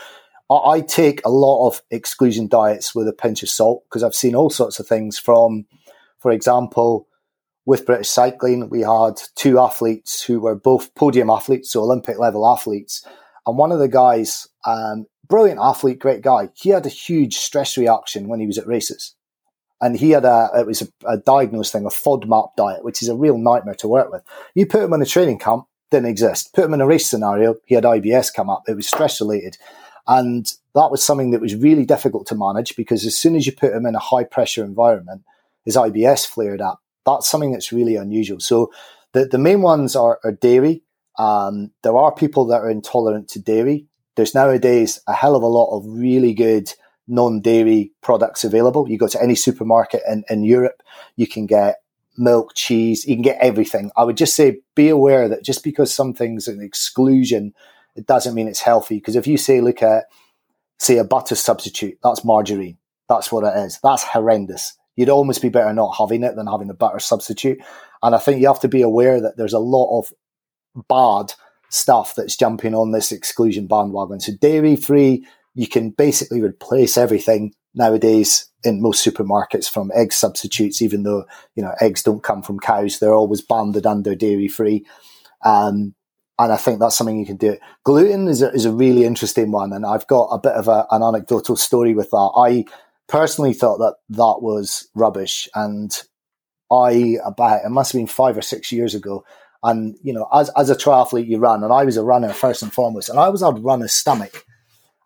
I 0.50 0.54
I 0.54 0.80
take 0.82 1.22
a 1.24 1.30
lot 1.30 1.66
of 1.66 1.80
exclusion 1.90 2.48
diets 2.48 2.94
with 2.94 3.08
a 3.08 3.14
pinch 3.14 3.42
of 3.42 3.48
salt 3.48 3.82
because 3.84 4.02
I've 4.02 4.14
seen 4.14 4.34
all 4.34 4.50
sorts 4.50 4.78
of 4.78 4.86
things 4.86 5.18
from, 5.18 5.64
for 6.18 6.30
example, 6.30 7.08
with 7.66 7.86
British 7.86 8.08
cycling, 8.08 8.68
we 8.68 8.82
had 8.82 9.20
two 9.36 9.58
athletes 9.58 10.22
who 10.22 10.40
were 10.40 10.54
both 10.54 10.94
podium 10.94 11.30
athletes, 11.30 11.70
so 11.70 11.82
Olympic 11.82 12.18
level 12.18 12.46
athletes. 12.46 13.06
And 13.46 13.56
one 13.56 13.72
of 13.72 13.78
the 13.78 13.88
guys, 13.88 14.46
um, 14.66 15.06
brilliant 15.28 15.60
athlete, 15.60 15.98
great 15.98 16.22
guy, 16.22 16.50
he 16.54 16.70
had 16.70 16.86
a 16.86 16.90
huge 16.90 17.36
stress 17.36 17.76
reaction 17.76 18.28
when 18.28 18.40
he 18.40 18.46
was 18.46 18.58
at 18.58 18.66
races. 18.66 19.14
And 19.80 19.96
he 19.96 20.10
had 20.10 20.24
a, 20.24 20.50
it 20.56 20.66
was 20.66 20.82
a, 20.82 20.88
a 21.06 21.18
diagnosed 21.18 21.72
thing, 21.72 21.84
a 21.84 21.90
FODMAP 21.90 22.54
diet, 22.56 22.84
which 22.84 23.02
is 23.02 23.08
a 23.08 23.16
real 23.16 23.36
nightmare 23.36 23.74
to 23.76 23.88
work 23.88 24.10
with. 24.10 24.22
You 24.54 24.66
put 24.66 24.82
him 24.82 24.92
in 24.92 25.02
a 25.02 25.06
training 25.06 25.38
camp, 25.38 25.66
didn't 25.90 26.08
exist. 26.08 26.54
Put 26.54 26.64
him 26.64 26.74
in 26.74 26.80
a 26.80 26.86
race 26.86 27.08
scenario, 27.08 27.56
he 27.66 27.74
had 27.74 27.84
IBS 27.84 28.32
come 28.34 28.48
up. 28.48 28.62
It 28.66 28.76
was 28.76 28.86
stress 28.86 29.20
related. 29.20 29.58
And 30.06 30.50
that 30.74 30.90
was 30.90 31.02
something 31.02 31.30
that 31.30 31.40
was 31.40 31.54
really 31.54 31.84
difficult 31.84 32.26
to 32.28 32.34
manage 32.34 32.76
because 32.76 33.06
as 33.06 33.16
soon 33.16 33.36
as 33.36 33.46
you 33.46 33.52
put 33.52 33.72
him 33.72 33.86
in 33.86 33.94
a 33.94 34.00
high 34.00 34.24
pressure 34.24 34.64
environment, 34.64 35.22
his 35.64 35.76
IBS 35.76 36.26
flared 36.26 36.60
up. 36.60 36.80
That's 37.06 37.28
something 37.28 37.52
that's 37.52 37.72
really 37.72 37.96
unusual. 37.96 38.40
So 38.40 38.72
the, 39.12 39.26
the 39.26 39.38
main 39.38 39.62
ones 39.62 39.96
are, 39.96 40.20
are 40.24 40.32
dairy. 40.32 40.82
Um, 41.18 41.70
there 41.82 41.96
are 41.96 42.12
people 42.12 42.46
that 42.46 42.60
are 42.60 42.70
intolerant 42.70 43.28
to 43.28 43.38
dairy. 43.38 43.86
There's 44.16 44.34
nowadays 44.34 45.00
a 45.06 45.12
hell 45.12 45.36
of 45.36 45.42
a 45.42 45.46
lot 45.46 45.76
of 45.76 45.84
really 45.86 46.34
good 46.34 46.72
non-dairy 47.06 47.92
products 48.00 48.44
available. 48.44 48.88
You 48.88 48.98
go 48.98 49.08
to 49.08 49.22
any 49.22 49.34
supermarket 49.34 50.02
in, 50.08 50.24
in 50.30 50.44
Europe, 50.44 50.82
you 51.16 51.26
can 51.26 51.46
get 51.46 51.76
milk, 52.16 52.52
cheese, 52.54 53.04
you 53.06 53.16
can 53.16 53.22
get 53.22 53.38
everything. 53.40 53.90
I 53.96 54.04
would 54.04 54.16
just 54.16 54.36
say 54.36 54.60
be 54.74 54.88
aware 54.88 55.28
that 55.28 55.44
just 55.44 55.64
because 55.64 55.92
something's 55.92 56.48
an 56.48 56.62
exclusion, 56.62 57.54
it 57.96 58.06
doesn't 58.06 58.34
mean 58.34 58.48
it's 58.48 58.60
healthy. 58.60 58.96
Because 58.96 59.16
if 59.16 59.26
you 59.26 59.36
say, 59.36 59.60
look 59.60 59.82
at, 59.82 60.04
say, 60.78 60.98
a 60.98 61.04
butter 61.04 61.34
substitute, 61.34 61.98
that's 62.02 62.24
margarine. 62.24 62.78
That's 63.08 63.30
what 63.30 63.44
it 63.44 63.58
is. 63.58 63.78
That's 63.82 64.02
horrendous. 64.02 64.76
You'd 64.96 65.10
almost 65.10 65.42
be 65.42 65.48
better 65.48 65.72
not 65.72 65.96
having 65.98 66.22
it 66.22 66.36
than 66.36 66.46
having 66.46 66.70
a 66.70 66.74
butter 66.74 67.00
substitute. 67.00 67.58
And 68.02 68.14
I 68.14 68.18
think 68.18 68.40
you 68.40 68.46
have 68.46 68.60
to 68.60 68.68
be 68.68 68.82
aware 68.82 69.20
that 69.20 69.36
there's 69.36 69.52
a 69.52 69.58
lot 69.58 69.98
of 69.98 70.12
bad 70.88 71.34
stuff 71.70 72.14
that's 72.16 72.36
jumping 72.36 72.74
on 72.74 72.92
this 72.92 73.12
exclusion 73.12 73.66
bandwagon. 73.66 74.20
So 74.20 74.32
dairy 74.40 74.76
free, 74.76 75.26
you 75.54 75.66
can 75.66 75.90
basically 75.90 76.40
replace 76.40 76.96
everything 76.96 77.54
nowadays 77.74 78.50
in 78.62 78.80
most 78.80 79.04
supermarkets 79.04 79.70
from 79.70 79.90
egg 79.94 80.12
substitutes, 80.12 80.80
even 80.80 81.02
though, 81.02 81.24
you 81.54 81.62
know, 81.62 81.74
eggs 81.80 82.02
don't 82.02 82.22
come 82.22 82.42
from 82.42 82.58
cows. 82.58 82.98
They're 82.98 83.14
always 83.14 83.42
banded 83.42 83.86
under 83.86 84.14
dairy 84.14 84.48
free. 84.48 84.86
Um, 85.44 85.94
and 86.38 86.52
I 86.52 86.56
think 86.56 86.80
that's 86.80 86.96
something 86.96 87.18
you 87.18 87.26
can 87.26 87.36
do. 87.36 87.56
Gluten 87.84 88.26
is 88.26 88.42
a, 88.42 88.50
is 88.52 88.64
a 88.64 88.72
really 88.72 89.04
interesting 89.04 89.52
one. 89.52 89.72
And 89.72 89.86
I've 89.86 90.06
got 90.06 90.28
a 90.30 90.38
bit 90.38 90.52
of 90.52 90.66
a, 90.66 90.86
an 90.90 91.02
anecdotal 91.02 91.56
story 91.56 91.94
with 91.94 92.10
that. 92.10 92.32
I 92.36 92.64
personally 93.06 93.52
thought 93.52 93.78
that 93.78 93.96
that 94.10 94.38
was 94.40 94.88
rubbish. 94.94 95.48
And 95.54 95.96
I, 96.72 97.18
about, 97.24 97.64
it 97.64 97.70
must 97.70 97.92
have 97.92 98.00
been 98.00 98.06
five 98.06 98.36
or 98.36 98.42
six 98.42 98.72
years 98.72 98.94
ago, 98.94 99.24
And, 99.64 99.96
you 100.02 100.12
know, 100.12 100.28
as, 100.30 100.50
as 100.58 100.68
a 100.68 100.76
triathlete, 100.76 101.26
you 101.26 101.38
run, 101.38 101.64
and 101.64 101.72
I 101.72 101.84
was 101.84 101.96
a 101.96 102.04
runner 102.04 102.34
first 102.34 102.62
and 102.62 102.70
foremost, 102.70 103.08
and 103.08 103.18
I 103.18 103.24
always 103.24 103.40
had 103.40 103.64
runner's 103.64 103.94
stomach. 103.94 104.44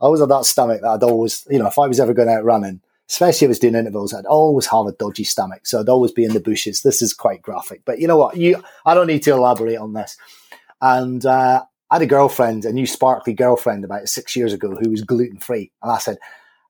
I 0.01 0.07
always 0.07 0.21
had 0.21 0.31
that 0.31 0.47
stomach 0.47 0.81
that 0.83 0.89
I'd 0.89 1.03
always, 1.05 1.47
you 1.49 1.61
know, 1.61 1.69
if 1.69 1.79
I 1.79 1.87
was 1.87 2.01
ever 2.01 2.13
going 2.13 2.29
out 2.29 2.45
running, 2.45 2.81
especially 3.09 3.47
if 3.47 3.49
I 3.49 3.51
was 3.51 3.59
doing 3.61 3.77
intervals, 3.77 4.13
I'd 4.13 4.27
always 4.27 4.67
have 4.67 4.87
a 4.87 4.93
dodgy 4.93 5.23
stomach. 5.23 5.65
So 5.67 5.79
I'd 5.79 5.89
always 5.89 6.11
be 6.11 6.25
in 6.25 6.35
the 6.35 6.41
bushes. 6.41 6.83
This 6.83 7.03
is 7.03 7.15
quite 7.15 7.41
graphic, 7.41 7.83
but 7.85 8.01
you 8.01 8.09
know 8.09 8.17
what? 8.17 8.37
You, 8.37 8.63
I 8.85 8.95
don't 8.95 9.07
need 9.07 9.23
to 9.23 9.33
elaborate 9.33 9.79
on 9.79 9.93
this. 9.93 10.17
And 10.81 11.25
uh, 11.25 11.63
I 11.91 11.95
had 11.95 12.03
a 12.03 12.07
girlfriend, 12.07 12.65
a 12.65 12.73
new 12.73 12.87
sparkly 12.87 13.35
girlfriend, 13.35 13.85
about 13.85 14.09
six 14.09 14.35
years 14.35 14.53
ago 14.53 14.75
who 14.75 14.91
was 14.91 15.03
gluten 15.03 15.39
free, 15.39 15.71
and 15.83 15.93
I 15.93 15.99
said, 15.99 16.19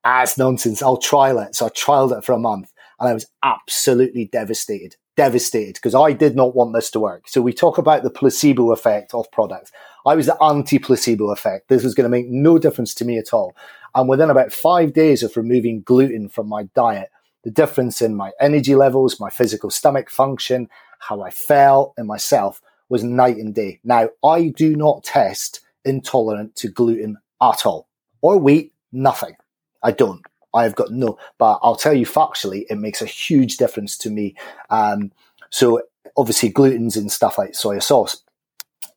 "Ah, 0.05 0.21
it's 0.21 0.37
nonsense. 0.37 0.83
I'll 0.83 0.97
trial 0.97 1.39
it." 1.39 1.55
So 1.55 1.65
I 1.65 1.69
trialed 1.69 2.15
it 2.17 2.23
for 2.23 2.33
a 2.33 2.39
month, 2.39 2.71
and 2.99 3.09
I 3.09 3.13
was 3.13 3.25
absolutely 3.43 4.25
devastated 4.25 4.95
devastated 5.19 5.73
because 5.73 5.95
I 5.95 6.13
did 6.13 6.33
not 6.33 6.55
want 6.55 6.73
this 6.73 6.89
to 6.91 6.99
work. 7.01 7.27
So 7.27 7.41
we 7.41 7.51
talk 7.51 7.77
about 7.77 8.03
the 8.03 8.09
placebo 8.09 8.71
effect 8.71 9.13
of 9.13 9.29
products. 9.33 9.69
I 10.05 10.15
was 10.15 10.27
the 10.27 10.41
anti 10.41 10.79
placebo 10.79 11.29
effect. 11.31 11.67
This 11.67 11.83
was 11.83 11.93
going 11.93 12.05
to 12.05 12.17
make 12.17 12.29
no 12.29 12.57
difference 12.57 12.93
to 12.95 13.05
me 13.05 13.17
at 13.17 13.33
all. 13.33 13.53
And 13.93 14.07
within 14.07 14.29
about 14.29 14.53
five 14.53 14.93
days 14.93 15.21
of 15.21 15.35
removing 15.35 15.81
gluten 15.81 16.29
from 16.29 16.47
my 16.47 16.69
diet, 16.73 17.09
the 17.43 17.51
difference 17.51 18.01
in 18.01 18.15
my 18.15 18.31
energy 18.39 18.75
levels, 18.75 19.19
my 19.19 19.29
physical 19.29 19.69
stomach 19.69 20.09
function, 20.09 20.69
how 20.99 21.21
I 21.21 21.31
felt 21.31 21.95
in 21.97 22.07
myself 22.07 22.61
was 22.87 23.03
night 23.03 23.35
and 23.35 23.53
day. 23.53 23.81
Now, 23.83 24.07
I 24.23 24.53
do 24.55 24.73
not 24.73 25.03
test 25.03 25.59
intolerant 25.83 26.55
to 26.57 26.69
gluten 26.69 27.17
at 27.41 27.65
all 27.65 27.89
or 28.21 28.37
wheat, 28.37 28.71
nothing. 28.93 29.35
I 29.83 29.91
don't. 29.91 30.21
I've 30.53 30.75
got 30.75 30.91
no, 30.91 31.17
but 31.37 31.59
I'll 31.61 31.75
tell 31.75 31.93
you 31.93 32.05
factually, 32.05 32.65
it 32.69 32.77
makes 32.77 33.01
a 33.01 33.05
huge 33.05 33.57
difference 33.57 33.97
to 33.99 34.09
me. 34.09 34.35
Um, 34.69 35.11
so 35.49 35.81
obviously 36.17 36.51
glutens 36.51 36.97
in 36.97 37.09
stuff 37.09 37.37
like 37.37 37.55
soy 37.55 37.79
sauce. 37.79 38.23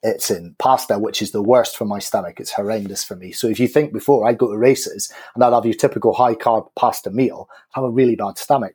It's 0.03 0.31
in 0.31 0.57
pasta, 0.59 0.99
which 0.99 1.23
is 1.23 1.31
the 1.31 1.43
worst 1.43 1.77
for 1.77 1.85
my 1.85 2.01
stomach. 2.01 2.41
It's 2.41 2.51
horrendous 2.51 3.05
for 3.05 3.15
me. 3.15 3.31
So 3.31 3.47
if 3.47 3.61
you 3.61 3.69
think 3.69 3.93
before 3.93 4.27
I'd 4.27 4.39
go 4.39 4.51
to 4.51 4.59
races 4.59 5.13
and 5.35 5.45
I'd 5.45 5.53
have 5.53 5.65
your 5.65 5.75
typical 5.75 6.13
high 6.13 6.35
carb 6.35 6.69
pasta 6.75 7.11
meal, 7.11 7.49
I 7.75 7.81
have 7.81 7.85
a 7.85 7.91
really 7.91 8.17
bad 8.17 8.37
stomach. 8.39 8.75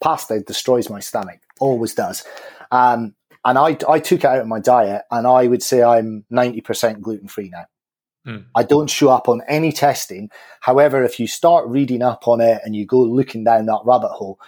Pasta 0.00 0.40
destroys 0.40 0.88
my 0.88 1.00
stomach, 1.00 1.40
always 1.60 1.94
does. 1.94 2.24
Um, 2.70 3.14
and 3.44 3.58
I, 3.58 3.76
I 3.88 3.98
took 3.98 4.20
it 4.20 4.24
out 4.24 4.40
of 4.40 4.46
my 4.46 4.58
diet 4.58 5.02
and 5.10 5.26
I 5.26 5.46
would 5.46 5.62
say 5.62 5.82
I'm 5.82 6.24
90% 6.32 7.00
gluten 7.00 7.28
free 7.28 7.50
now. 7.50 7.66
Mm. 8.26 8.46
I 8.54 8.62
don't 8.62 8.88
show 8.88 9.10
up 9.10 9.28
on 9.28 9.42
any 9.48 9.72
testing. 9.72 10.30
However, 10.60 11.02
if 11.02 11.20
you 11.20 11.26
start 11.26 11.68
reading 11.68 12.02
up 12.02 12.26
on 12.26 12.40
it 12.40 12.60
and 12.64 12.74
you 12.74 12.86
go 12.86 13.00
looking 13.00 13.44
down 13.44 13.66
that 13.66 13.82
rabbit 13.84 14.08
hole, 14.08 14.38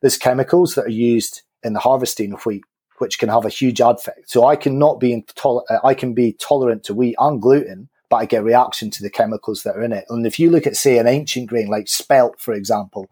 there's 0.00 0.18
chemicals 0.18 0.74
that 0.74 0.86
are 0.86 0.90
used 0.90 1.42
in 1.62 1.72
the 1.72 1.80
harvesting 1.80 2.32
of 2.32 2.44
wheat, 2.46 2.62
which 2.98 3.18
can 3.18 3.28
have 3.28 3.44
a 3.44 3.50
huge 3.50 3.80
effect. 3.80 4.30
So 4.30 4.46
I 4.46 4.56
can 4.56 4.78
not 4.78 5.00
be 5.00 5.10
intol- 5.10 5.64
uh, 5.68 5.78
I 5.82 5.94
can 5.94 6.14
be 6.14 6.34
tolerant 6.34 6.84
to 6.84 6.94
wheat 6.94 7.16
and 7.18 7.40
gluten, 7.40 7.88
but 8.08 8.16
I 8.16 8.26
get 8.26 8.44
reaction 8.44 8.90
to 8.90 9.02
the 9.02 9.10
chemicals 9.10 9.62
that 9.62 9.76
are 9.76 9.82
in 9.82 9.92
it. 9.92 10.04
And 10.08 10.26
if 10.26 10.38
you 10.38 10.50
look 10.50 10.66
at, 10.66 10.76
say, 10.76 10.98
an 10.98 11.06
ancient 11.06 11.48
grain 11.48 11.68
like 11.68 11.88
spelt, 11.88 12.38
for 12.38 12.52
example, 12.52 13.10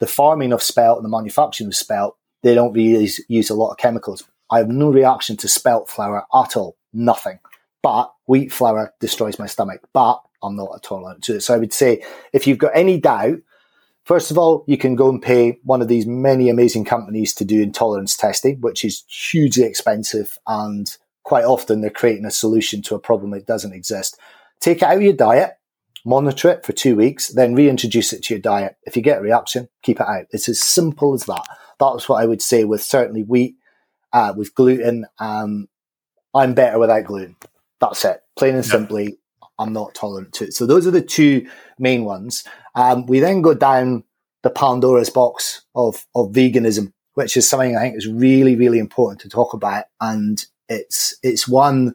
the 0.00 0.06
farming 0.06 0.52
of 0.52 0.62
spelt 0.62 0.98
and 0.98 1.04
the 1.04 1.16
manufacturing 1.16 1.68
of 1.68 1.74
spelt, 1.74 2.16
they 2.42 2.54
don't 2.54 2.74
really 2.74 3.08
use 3.28 3.48
a 3.48 3.54
lot 3.54 3.70
of 3.70 3.78
chemicals. 3.78 4.24
I 4.50 4.58
have 4.58 4.68
no 4.68 4.90
reaction 4.90 5.36
to 5.38 5.48
spelt 5.48 5.88
flour 5.88 6.26
at 6.34 6.56
all. 6.56 6.76
Nothing. 6.92 7.38
But 7.84 8.14
wheat 8.24 8.50
flour 8.50 8.94
destroys 8.98 9.38
my 9.38 9.46
stomach. 9.46 9.82
But 9.92 10.22
I'm 10.42 10.56
not 10.56 10.82
tolerant 10.82 11.22
to 11.24 11.36
it. 11.36 11.42
So 11.42 11.54
I 11.54 11.58
would 11.58 11.74
say 11.74 12.02
if 12.32 12.46
you've 12.46 12.58
got 12.58 12.72
any 12.74 12.98
doubt, 12.98 13.40
first 14.04 14.30
of 14.30 14.38
all, 14.38 14.64
you 14.66 14.78
can 14.78 14.96
go 14.96 15.10
and 15.10 15.20
pay 15.20 15.58
one 15.64 15.82
of 15.82 15.88
these 15.88 16.06
many 16.06 16.48
amazing 16.48 16.86
companies 16.86 17.34
to 17.34 17.44
do 17.44 17.60
intolerance 17.60 18.16
testing, 18.16 18.62
which 18.62 18.86
is 18.86 19.04
hugely 19.06 19.64
expensive 19.64 20.38
and 20.46 20.96
quite 21.24 21.44
often 21.44 21.82
they're 21.82 21.90
creating 21.90 22.24
a 22.24 22.30
solution 22.30 22.80
to 22.82 22.94
a 22.94 22.98
problem 22.98 23.32
that 23.32 23.46
doesn't 23.46 23.74
exist. 23.74 24.18
Take 24.60 24.78
it 24.78 24.84
out 24.84 24.96
of 24.96 25.02
your 25.02 25.12
diet, 25.12 25.58
monitor 26.06 26.48
it 26.48 26.64
for 26.64 26.72
two 26.72 26.96
weeks, 26.96 27.28
then 27.28 27.54
reintroduce 27.54 28.14
it 28.14 28.22
to 28.24 28.34
your 28.34 28.40
diet. 28.40 28.76
If 28.84 28.96
you 28.96 29.02
get 29.02 29.18
a 29.18 29.22
reaction, 29.22 29.68
keep 29.82 30.00
it 30.00 30.08
out. 30.08 30.24
It's 30.30 30.48
as 30.48 30.60
simple 30.62 31.12
as 31.12 31.24
that. 31.24 31.44
That's 31.78 32.08
what 32.08 32.22
I 32.22 32.26
would 32.26 32.40
say 32.40 32.64
with 32.64 32.82
certainly 32.82 33.24
wheat, 33.24 33.56
uh, 34.10 34.32
with 34.34 34.54
gluten. 34.54 35.04
Um, 35.18 35.68
I'm 36.34 36.54
better 36.54 36.78
without 36.78 37.04
gluten. 37.04 37.36
That's 37.84 38.04
it. 38.04 38.22
Plain 38.36 38.54
and 38.54 38.64
simply, 38.64 39.18
I'm 39.58 39.72
not 39.72 39.94
tolerant 39.94 40.32
to 40.34 40.44
it. 40.44 40.54
So 40.54 40.64
those 40.64 40.86
are 40.86 40.90
the 40.90 41.02
two 41.02 41.46
main 41.78 42.04
ones. 42.04 42.44
Um, 42.74 43.06
we 43.06 43.20
then 43.20 43.42
go 43.42 43.52
down 43.52 44.04
the 44.42 44.50
Pandora's 44.50 45.10
box 45.10 45.62
of, 45.74 46.06
of 46.14 46.32
veganism, 46.32 46.92
which 47.14 47.36
is 47.36 47.48
something 47.48 47.76
I 47.76 47.82
think 47.82 47.96
is 47.96 48.08
really, 48.08 48.56
really 48.56 48.78
important 48.78 49.20
to 49.20 49.28
talk 49.28 49.52
about. 49.52 49.84
And 50.00 50.44
it's, 50.68 51.14
it's 51.22 51.46
one 51.46 51.94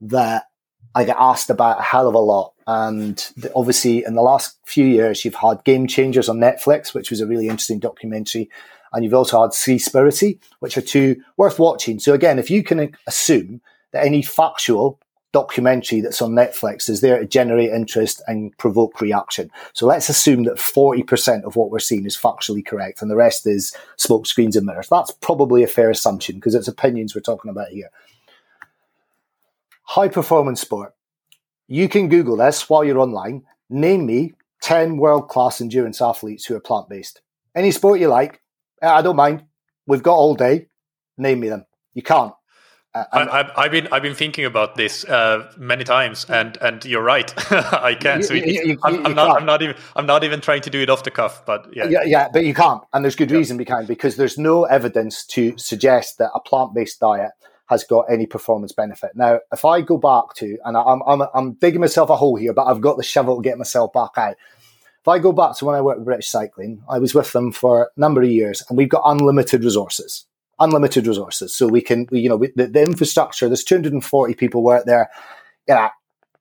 that 0.00 0.46
I 0.94 1.04
get 1.04 1.16
asked 1.18 1.48
about 1.48 1.78
a 1.78 1.82
hell 1.82 2.08
of 2.08 2.14
a 2.14 2.18
lot. 2.18 2.52
And 2.66 3.24
obviously, 3.54 4.04
in 4.04 4.14
the 4.14 4.22
last 4.22 4.58
few 4.66 4.84
years, 4.84 5.24
you've 5.24 5.34
had 5.34 5.64
Game 5.64 5.86
Changers 5.86 6.28
on 6.28 6.38
Netflix, 6.38 6.92
which 6.92 7.10
was 7.10 7.20
a 7.20 7.26
really 7.26 7.46
interesting 7.46 7.78
documentary. 7.78 8.50
And 8.92 9.04
you've 9.04 9.14
also 9.14 9.40
had 9.40 9.50
Seaspiracy, 9.50 10.40
which 10.58 10.76
are 10.76 10.82
two 10.82 11.22
worth 11.36 11.60
watching. 11.60 12.00
So 12.00 12.14
again, 12.14 12.38
if 12.40 12.50
you 12.50 12.64
can 12.64 12.96
assume 13.06 13.60
that 13.92 14.04
any 14.04 14.22
factual 14.22 15.00
documentary 15.32 16.00
that's 16.00 16.20
on 16.20 16.32
Netflix 16.32 16.88
is 16.88 17.00
there 17.00 17.18
to 17.18 17.26
generate 17.26 17.70
interest 17.70 18.22
and 18.26 18.56
provoke 18.58 19.00
reaction. 19.00 19.50
So 19.72 19.86
let's 19.86 20.08
assume 20.08 20.44
that 20.44 20.56
40% 20.56 21.44
of 21.44 21.56
what 21.56 21.70
we're 21.70 21.78
seeing 21.78 22.04
is 22.04 22.16
factually 22.16 22.64
correct 22.64 23.00
and 23.00 23.10
the 23.10 23.16
rest 23.16 23.46
is 23.46 23.76
smoke 23.96 24.26
screens 24.26 24.56
and 24.56 24.66
mirrors. 24.66 24.88
That's 24.88 25.12
probably 25.12 25.62
a 25.62 25.68
fair 25.68 25.90
assumption 25.90 26.36
because 26.36 26.54
it's 26.54 26.68
opinions 26.68 27.14
we're 27.14 27.20
talking 27.20 27.50
about 27.50 27.68
here. 27.68 27.90
High 29.84 30.08
performance 30.08 30.60
sport. 30.60 30.94
You 31.68 31.88
can 31.88 32.08
Google 32.08 32.36
this 32.36 32.68
while 32.68 32.84
you're 32.84 32.98
online. 32.98 33.44
Name 33.68 34.06
me 34.06 34.34
10 34.62 34.96
world 34.96 35.28
class 35.28 35.60
endurance 35.60 36.02
athletes 36.02 36.44
who 36.44 36.56
are 36.56 36.60
plant 36.60 36.88
based. 36.88 37.20
Any 37.54 37.70
sport 37.70 38.00
you 38.00 38.08
like, 38.08 38.40
I 38.82 39.02
don't 39.02 39.16
mind. 39.16 39.44
We've 39.86 40.02
got 40.02 40.16
all 40.16 40.34
day. 40.34 40.66
Name 41.16 41.40
me 41.40 41.48
them. 41.48 41.66
You 41.94 42.02
can't. 42.02 42.34
I, 42.92 43.52
have 43.56 43.70
been 43.70 43.88
I've 43.92 44.02
been 44.02 44.16
thinking 44.16 44.44
about 44.44 44.74
this 44.74 45.04
uh, 45.04 45.52
many 45.56 45.84
times, 45.84 46.26
and 46.28 46.56
and 46.60 46.84
you're 46.84 47.02
right. 47.02 47.32
I 47.52 47.94
can't. 47.94 48.24
So 48.24 48.34
you, 48.34 48.62
you, 48.62 48.78
I'm, 48.82 49.06
I'm 49.06 49.14
not. 49.14 49.38
I'm 49.38 49.46
not 49.46 49.62
even. 49.62 49.76
I'm 49.94 50.06
not 50.06 50.24
even 50.24 50.40
trying 50.40 50.62
to 50.62 50.70
do 50.70 50.80
it 50.80 50.90
off 50.90 51.04
the 51.04 51.10
cuff. 51.12 51.46
But 51.46 51.68
yeah, 51.72 51.84
yeah, 51.84 52.02
yeah 52.04 52.28
but 52.32 52.44
you 52.44 52.52
can't, 52.52 52.82
and 52.92 53.04
there's 53.04 53.14
good 53.14 53.30
yeah. 53.30 53.36
reason 53.36 53.56
behind 53.56 53.86
because 53.86 54.16
there's 54.16 54.38
no 54.38 54.64
evidence 54.64 55.24
to 55.26 55.56
suggest 55.56 56.18
that 56.18 56.30
a 56.34 56.40
plant-based 56.40 56.98
diet 56.98 57.30
has 57.66 57.84
got 57.84 58.06
any 58.10 58.26
performance 58.26 58.72
benefit. 58.72 59.12
Now, 59.14 59.38
if 59.52 59.64
I 59.64 59.82
go 59.82 59.96
back 59.96 60.34
to, 60.36 60.58
and 60.64 60.76
I'm 60.76 61.00
I'm 61.06 61.22
I'm 61.32 61.52
digging 61.54 61.80
myself 61.80 62.10
a 62.10 62.16
hole 62.16 62.34
here, 62.34 62.52
but 62.52 62.64
I've 62.64 62.80
got 62.80 62.96
the 62.96 63.04
shovel 63.04 63.36
to 63.36 63.42
get 63.42 63.56
myself 63.56 63.92
back 63.92 64.10
out. 64.16 64.34
If 65.00 65.06
I 65.06 65.20
go 65.20 65.30
back 65.30 65.56
to 65.58 65.64
when 65.64 65.76
I 65.76 65.80
worked 65.80 66.00
with 66.00 66.06
British 66.06 66.28
Cycling, 66.28 66.82
I 66.88 66.98
was 66.98 67.14
with 67.14 67.30
them 67.32 67.52
for 67.52 67.84
a 67.84 68.00
number 68.00 68.20
of 68.20 68.28
years, 68.28 68.64
and 68.68 68.76
we've 68.76 68.88
got 68.88 69.02
unlimited 69.04 69.62
resources 69.62 70.26
unlimited 70.60 71.06
resources. 71.06 71.54
So 71.54 71.66
we 71.66 71.80
can, 71.80 72.06
we, 72.10 72.20
you 72.20 72.28
know, 72.28 72.36
we, 72.36 72.52
the, 72.54 72.66
the, 72.66 72.82
infrastructure, 72.82 73.48
there's 73.48 73.64
240 73.64 74.34
people 74.34 74.62
work 74.62 74.84
there. 74.84 75.10
Yeah, 75.66 75.90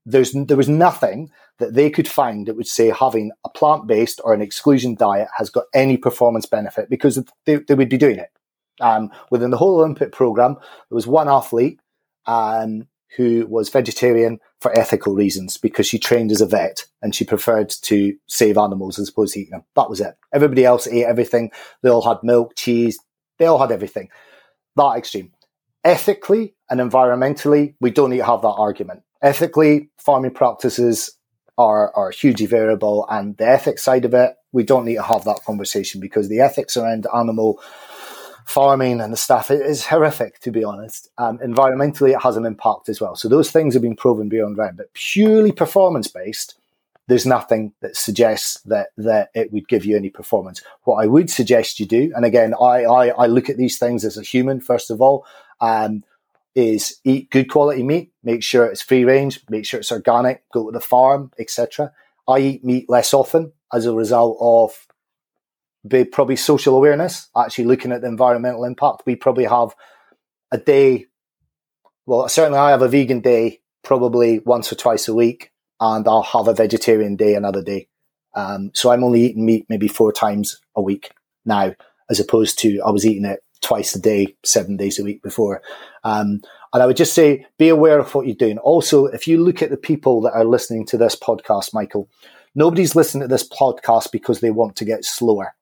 there's, 0.05 0.34
there 0.34 0.57
was 0.57 0.70
nothing 0.70 1.32
that 1.59 1.74
they 1.74 1.89
could 1.89 2.07
find 2.07 2.47
that 2.47 2.55
would 2.55 2.67
say 2.67 2.89
having 2.89 3.32
a 3.45 3.49
plant 3.49 3.88
based 3.88 4.22
or 4.24 4.34
an 4.34 4.41
exclusion 4.41 4.95
diet 4.95 5.28
has 5.38 5.49
got 5.49 5.65
any 5.74 5.97
performance 5.97 6.45
benefit 6.45 6.89
because 6.89 7.24
they, 7.45 7.55
they 7.55 7.76
would 7.76 7.89
be 7.89 7.97
doing 7.97 8.17
it. 8.17 8.30
Um, 8.82 9.11
within 9.30 9.49
the 9.49 9.57
whole 9.57 9.80
Olympic 9.80 10.11
program, 10.11 10.53
there 10.53 10.95
was 10.95 11.07
one 11.07 11.28
athlete 11.28 11.80
um, 12.26 12.88
who 13.17 13.45
was 13.47 13.70
vegetarian 13.70 14.39
for 14.61 14.78
ethical 14.78 15.15
reasons 15.15 15.57
because 15.57 15.88
she 15.88 15.99
trained 15.99 16.32
as 16.32 16.41
a 16.41 16.45
vet 16.45 16.86
and 17.01 17.15
she 17.15 17.26
preferred 17.26 17.70
to 17.70 18.15
save 18.28 18.57
animals 18.57 18.99
as 18.99 19.09
opposed 19.09 19.34
to 19.34 19.41
eating 19.41 19.51
them. 19.51 19.63
That 19.76 19.89
was 19.89 19.99
it. 19.99 20.15
Everybody 20.34 20.65
else 20.65 20.88
ate 20.88 21.05
everything. 21.05 21.51
They 21.82 21.89
all 21.89 22.01
had 22.01 22.17
milk, 22.24 22.53
cheese, 22.55 22.99
they 23.39 23.47
all 23.47 23.57
had 23.57 23.71
everything. 23.71 24.09
That 24.75 24.97
extreme. 24.97 25.31
Ethically 25.83 26.53
and 26.69 26.79
environmentally, 26.79 27.75
we 27.79 27.89
don't 27.89 28.11
need 28.11 28.17
to 28.17 28.25
have 28.25 28.41
that 28.43 28.49
argument. 28.49 29.01
Ethically, 29.21 29.89
farming 29.97 30.31
practices 30.31 31.17
are, 31.57 31.93
are 31.95 32.11
hugely 32.11 32.45
variable, 32.45 33.05
and 33.09 33.35
the 33.37 33.47
ethics 33.47 33.83
side 33.83 34.05
of 34.05 34.13
it, 34.13 34.35
we 34.51 34.63
don't 34.63 34.85
need 34.85 34.95
to 34.95 35.03
have 35.03 35.25
that 35.25 35.41
conversation 35.45 35.99
because 35.99 36.29
the 36.29 36.39
ethics 36.39 36.77
around 36.77 37.07
animal 37.13 37.61
farming 38.45 38.99
and 38.99 39.13
the 39.13 39.17
stuff 39.17 39.51
is 39.51 39.85
horrific, 39.85 40.39
to 40.39 40.51
be 40.51 40.63
honest. 40.63 41.09
Um, 41.17 41.37
environmentally, 41.37 42.13
it 42.13 42.23
has 42.23 42.35
an 42.35 42.45
impact 42.45 42.89
as 42.89 42.99
well. 42.99 43.15
So 43.15 43.29
those 43.29 43.51
things 43.51 43.73
have 43.75 43.83
been 43.83 43.95
proven 43.95 44.27
beyond 44.27 44.57
doubt. 44.57 44.77
But 44.77 44.93
purely 44.93 45.51
performance 45.51 46.07
based, 46.07 46.59
there's 47.10 47.26
nothing 47.26 47.74
that 47.82 47.95
suggests 47.95 48.62
that 48.62 48.89
that 48.97 49.30
it 49.34 49.51
would 49.51 49.68
give 49.68 49.84
you 49.84 49.97
any 49.97 50.10
performance. 50.10 50.62
What 50.84 51.03
I 51.03 51.07
would 51.07 51.30
suggest 51.30 51.80
you 51.80 51.86
do, 51.86 52.14
and 52.16 52.24
again, 52.24 52.53
I 52.53 52.84
I, 52.84 53.07
I 53.07 53.26
look 53.26 53.49
at 53.49 53.57
these 53.57 53.80
things 53.80 54.05
as 54.05 54.18
a 54.18 54.24
human 54.24 54.62
first 54.62 54.91
of 54.91 55.01
all, 55.01 55.26
um, 55.60 56.03
is 56.53 56.99
eat 57.03 57.32
good 57.32 57.49
quality 57.49 57.84
meat. 57.84 58.12
Make 58.24 58.43
sure 58.43 58.66
it's 58.66 58.84
free 58.84 59.03
range. 59.03 59.41
Make 59.49 59.66
sure 59.66 59.80
it's 59.80 59.91
organic. 59.91 60.47
Go 60.51 60.68
to 60.68 60.72
the 60.72 60.80
farm, 60.80 61.32
etc. 61.39 61.91
I 62.28 62.39
eat 62.39 62.64
meat 62.64 62.88
less 62.88 63.14
often 63.14 63.53
as 63.74 63.88
a 63.88 63.93
result 63.93 64.38
of 64.39 64.88
be 65.88 66.05
probably 66.05 66.36
social 66.36 66.76
awareness. 66.76 67.30
Actually, 67.36 67.66
looking 67.66 67.91
at 67.91 68.01
the 68.01 68.07
environmental 68.07 68.66
impact, 68.66 69.03
we 69.07 69.16
probably 69.16 69.45
have 69.45 69.76
a 70.51 70.57
day 70.57 71.07
well, 72.05 72.28
certainly 72.28 72.57
I 72.57 72.72
have 72.72 72.82
a 72.82 72.88
vegan 72.88 73.20
day 73.20 73.62
probably 73.84 74.39
once 74.39 74.72
or 74.72 74.76
twice 74.76 75.07
a 75.07 75.14
week, 75.14 75.51
and 75.80 76.07
I'll 76.07 76.23
have 76.23 76.47
a 76.47 76.53
vegetarian 76.53 77.15
day 77.15 77.36
another 77.36 77.61
day. 77.61 77.88
Um, 78.36 78.71
so 78.73 78.91
I'm 78.91 79.03
only 79.03 79.21
eating 79.21 79.45
meat 79.45 79.65
maybe 79.69 79.88
four 79.88 80.11
times 80.11 80.59
a 80.75 80.82
week 80.82 81.11
now, 81.45 81.73
as 82.09 82.19
opposed 82.19 82.59
to 82.59 82.80
I 82.86 82.91
was 82.91 83.05
eating 83.05 83.25
it 83.25 83.43
twice 83.61 83.95
a 83.95 83.99
day, 83.99 84.36
seven 84.43 84.77
days 84.77 84.99
a 84.99 85.03
week 85.03 85.21
before. 85.21 85.61
Um, 86.03 86.41
and 86.73 86.84
I 86.84 86.86
would 86.86 86.97
just 86.97 87.13
say, 87.13 87.45
be 87.57 87.69
aware 87.69 87.99
of 87.99 88.13
what 88.13 88.27
you're 88.27 88.36
doing. 88.36 88.57
Also, 88.59 89.07
if 89.07 89.27
you 89.27 89.43
look 89.43 89.61
at 89.61 89.71
the 89.71 89.77
people 89.77 90.21
that 90.21 90.34
are 90.34 90.45
listening 90.45 90.86
to 90.88 90.97
this 90.97 91.15
podcast, 91.15 91.73
Michael, 91.73 92.07
nobody's 92.53 92.95
listening 92.95 93.21
to 93.21 93.27
this 93.27 93.47
podcast 93.47 94.11
because 94.11 94.39
they 94.39 94.51
want 94.51 94.75
to 94.75 94.86
get 94.86 95.03
slower. 95.03 95.55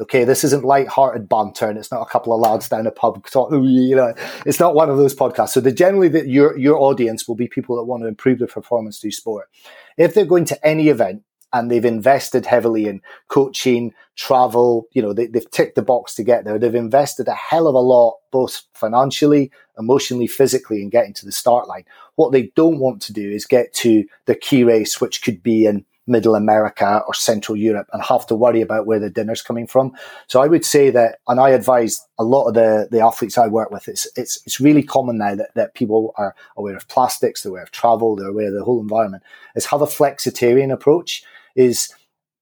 Okay, 0.00 0.24
this 0.24 0.44
isn't 0.44 0.64
light-hearted 0.64 1.28
banter, 1.28 1.68
and 1.68 1.76
it's 1.76 1.90
not 1.90 2.02
a 2.02 2.10
couple 2.10 2.32
of 2.32 2.40
lads 2.40 2.68
down 2.68 2.86
a 2.86 2.90
pub. 2.90 3.24
You 3.34 3.96
know, 3.96 4.14
it's 4.46 4.60
not 4.60 4.74
one 4.74 4.90
of 4.90 4.96
those 4.96 5.14
podcasts. 5.14 5.50
So, 5.50 5.60
the, 5.60 5.72
generally, 5.72 6.08
that 6.08 6.28
your 6.28 6.56
your 6.56 6.78
audience 6.78 7.26
will 7.26 7.34
be 7.34 7.48
people 7.48 7.76
that 7.76 7.84
want 7.84 8.02
to 8.02 8.08
improve 8.08 8.38
their 8.38 8.48
performance 8.48 8.98
through 8.98 9.12
sport. 9.12 9.48
If 9.96 10.14
they're 10.14 10.24
going 10.24 10.44
to 10.46 10.66
any 10.66 10.88
event 10.88 11.22
and 11.52 11.70
they've 11.70 11.84
invested 11.84 12.46
heavily 12.46 12.86
in 12.86 13.00
coaching, 13.28 13.94
travel, 14.16 14.86
you 14.92 15.00
know, 15.00 15.12
they, 15.12 15.26
they've 15.26 15.50
ticked 15.50 15.76
the 15.76 15.82
box 15.82 16.14
to 16.16 16.24
get 16.24 16.44
there. 16.44 16.58
They've 16.58 16.74
invested 16.74 17.28
a 17.28 17.34
hell 17.34 17.66
of 17.66 17.74
a 17.74 17.78
lot, 17.78 18.18
both 18.30 18.64
financially, 18.74 19.50
emotionally, 19.78 20.26
physically, 20.26 20.82
in 20.82 20.90
getting 20.90 21.14
to 21.14 21.24
the 21.24 21.32
start 21.32 21.66
line. 21.66 21.84
What 22.16 22.32
they 22.32 22.52
don't 22.54 22.78
want 22.78 23.00
to 23.02 23.12
do 23.12 23.30
is 23.30 23.46
get 23.46 23.72
to 23.74 24.04
the 24.26 24.34
key 24.34 24.64
race, 24.64 25.00
which 25.00 25.22
could 25.22 25.42
be 25.42 25.66
in 25.66 25.84
middle 26.08 26.34
America 26.34 27.02
or 27.06 27.14
Central 27.14 27.56
Europe 27.56 27.88
and 27.92 28.02
have 28.02 28.26
to 28.26 28.34
worry 28.34 28.60
about 28.60 28.86
where 28.86 28.98
the 28.98 29.10
dinner's 29.10 29.42
coming 29.42 29.66
from. 29.66 29.92
So 30.26 30.40
I 30.40 30.46
would 30.46 30.64
say 30.64 30.90
that, 30.90 31.18
and 31.28 31.38
I 31.38 31.50
advise 31.50 32.06
a 32.18 32.24
lot 32.24 32.48
of 32.48 32.54
the, 32.54 32.88
the 32.90 33.00
athletes 33.00 33.38
I 33.38 33.46
work 33.46 33.70
with, 33.70 33.88
it's, 33.88 34.08
it's, 34.16 34.40
it's 34.46 34.60
really 34.60 34.82
common 34.82 35.18
now 35.18 35.34
that, 35.34 35.54
that 35.54 35.74
people 35.74 36.14
are 36.16 36.34
aware 36.56 36.76
of 36.76 36.88
plastics, 36.88 37.42
they're 37.42 37.50
aware 37.50 37.62
of 37.62 37.70
travel, 37.70 38.16
they're 38.16 38.28
aware 38.28 38.48
of 38.48 38.54
the 38.54 38.64
whole 38.64 38.80
environment, 38.80 39.22
is 39.54 39.66
have 39.66 39.82
a 39.82 39.86
flexitarian 39.86 40.72
approach 40.72 41.22
is 41.54 41.92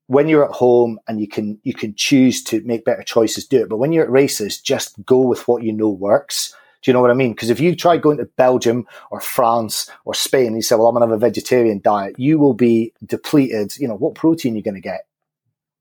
when 0.09 0.29
you're 0.29 0.45
at 0.45 0.55
home 0.55 1.01
and 1.09 1.21
you 1.21 1.27
can, 1.27 1.59
you 1.65 1.75
can 1.75 1.95
choose 1.95 2.43
to 2.45 2.63
make 2.63 2.85
better 2.85 3.03
choices, 3.03 3.47
do 3.47 3.63
it. 3.63 3.69
But 3.69 3.79
when 3.79 3.93
you're 3.93 4.05
at 4.05 4.11
races, 4.11 4.61
just 4.61 5.05
go 5.05 5.21
with 5.21 5.49
what 5.49 5.65
you 5.65 5.73
know 5.73 5.89
works 5.89 6.55
do 6.87 6.91
you 6.91 6.93
know 6.93 7.01
what 7.01 7.11
I 7.11 7.15
mean? 7.15 7.33
Because 7.33 7.51
if 7.51 7.59
you 7.59 7.75
try 7.75 7.97
going 7.97 8.19
to 8.19 8.27
Belgium 8.37 8.87
or 9.11 9.21
France 9.21 9.91
or 10.05 10.15
Spain 10.15 10.47
and 10.47 10.55
you 10.55 10.63
say, 10.63 10.77
well, 10.77 10.87
I'm 10.87 10.95
going 10.95 11.05
to 11.05 11.13
have 11.13 11.21
a 11.21 11.27
vegetarian 11.27 11.81
diet, 11.83 12.15
you 12.17 12.39
will 12.39 12.55
be 12.55 12.93
depleted. 13.05 13.77
You 13.77 13.89
know, 13.89 13.97
what 13.97 14.15
protein 14.15 14.55
you're 14.55 14.63
going 14.63 14.77
to 14.77 14.81
get? 14.81 15.01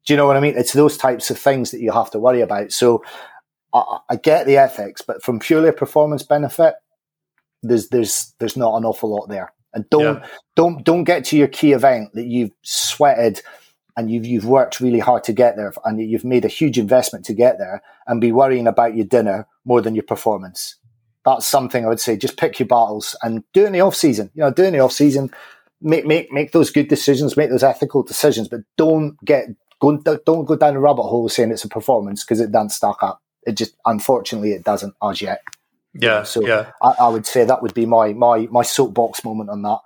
Do 0.08 0.14
you 0.14 0.18
know 0.18 0.26
what 0.26 0.36
I 0.36 0.40
mean? 0.40 0.58
It's 0.58 0.74
those 0.74 0.98
types 0.98 1.30
of 1.30 1.38
things 1.38 1.70
that 1.70 1.80
you 1.80 1.92
have 1.92 2.10
to 2.10 2.20
worry 2.20 2.42
about. 2.42 2.72
So 2.72 3.04
I, 3.72 4.00
I 4.10 4.16
get 4.16 4.48
the 4.48 4.58
ethics, 4.58 5.04
but 5.04 5.22
from 5.22 5.38
purely 5.38 5.70
a 5.70 5.74
performance 5.74 6.24
benefit, 6.24 6.74
there's, 7.62 7.90
there's, 7.90 8.34
there's 8.40 8.58
not 8.58 8.76
an 8.76 8.84
awful 8.84 9.12
lot 9.12 9.30
there. 9.30 9.54
And 9.76 9.88
don't, 9.92 10.22
yeah. 10.22 10.28
don't, 10.56 10.84
don't 10.84 11.04
get 11.04 11.26
to 11.26 11.38
your 11.38 11.50
key 11.50 11.74
event 11.74 12.16
that 12.16 12.26
you've 12.26 12.52
sweated 12.64 13.44
and 13.96 14.10
you've, 14.10 14.26
you've 14.26 14.46
worked 14.46 14.80
really 14.80 15.02
hard 15.02 15.24
to 15.26 15.34
get 15.34 15.56
there 15.56 15.72
and 15.86 16.02
you've 16.02 16.26
made 16.26 16.46
a 16.46 16.48
huge 16.48 16.80
investment 16.80 17.26
to 17.26 17.36
get 17.36 17.60
there 17.60 17.84
and 18.08 18.20
be 18.20 18.32
worrying 18.32 18.66
about 18.66 18.96
your 18.96 19.06
dinner 19.06 19.46
more 19.66 19.82
than 19.82 19.94
your 19.94 20.04
performance 20.04 20.78
that's 21.26 21.48
something 21.48 21.84
I 21.84 21.90
would 21.90 22.00
say. 22.00 22.18
Just 22.18 22.38
pick 22.38 22.60
your 22.60 22.68
battles 22.68 23.16
and 23.24 23.44
during 23.54 23.74
the 23.74 23.82
off 23.82 23.96
season. 23.96 24.32
You 24.36 24.44
know, 24.44 24.52
during 24.52 24.74
the 24.74 24.80
off 24.80 24.94
season. 24.94 25.32
Make 25.82 26.06
make 26.06 26.32
make 26.32 26.52
those 26.54 26.72
good 26.72 26.88
decisions, 26.88 27.36
make 27.36 27.50
those 27.50 27.62
ethical 27.62 28.02
decisions, 28.02 28.48
but 28.48 28.62
don't 28.78 29.24
get 29.26 29.50
go 29.82 29.98
don't 29.98 30.46
go 30.46 30.56
down 30.56 30.76
a 30.76 30.80
rabbit 30.80 31.04
hole 31.04 31.28
saying 31.30 31.52
it's 31.52 31.66
a 31.66 31.70
performance 31.70 32.24
because 32.24 32.40
it 32.40 32.52
doesn't 32.52 32.70
stack 32.70 32.96
up. 33.02 33.22
It 33.46 33.56
just 33.56 33.76
unfortunately 33.86 34.54
it 34.54 34.64
doesn't 34.64 34.96
as 35.04 35.22
yet. 35.22 35.42
Yeah. 35.94 36.24
So 36.24 36.46
yeah. 36.46 36.72
I, 36.82 36.96
I 37.02 37.08
would 37.10 37.26
say 37.26 37.44
that 37.44 37.62
would 37.62 37.74
be 37.74 37.86
my 37.86 38.14
my 38.14 38.48
my 38.52 38.64
soapbox 38.64 39.24
moment 39.24 39.50
on 39.50 39.62
that. 39.64 39.80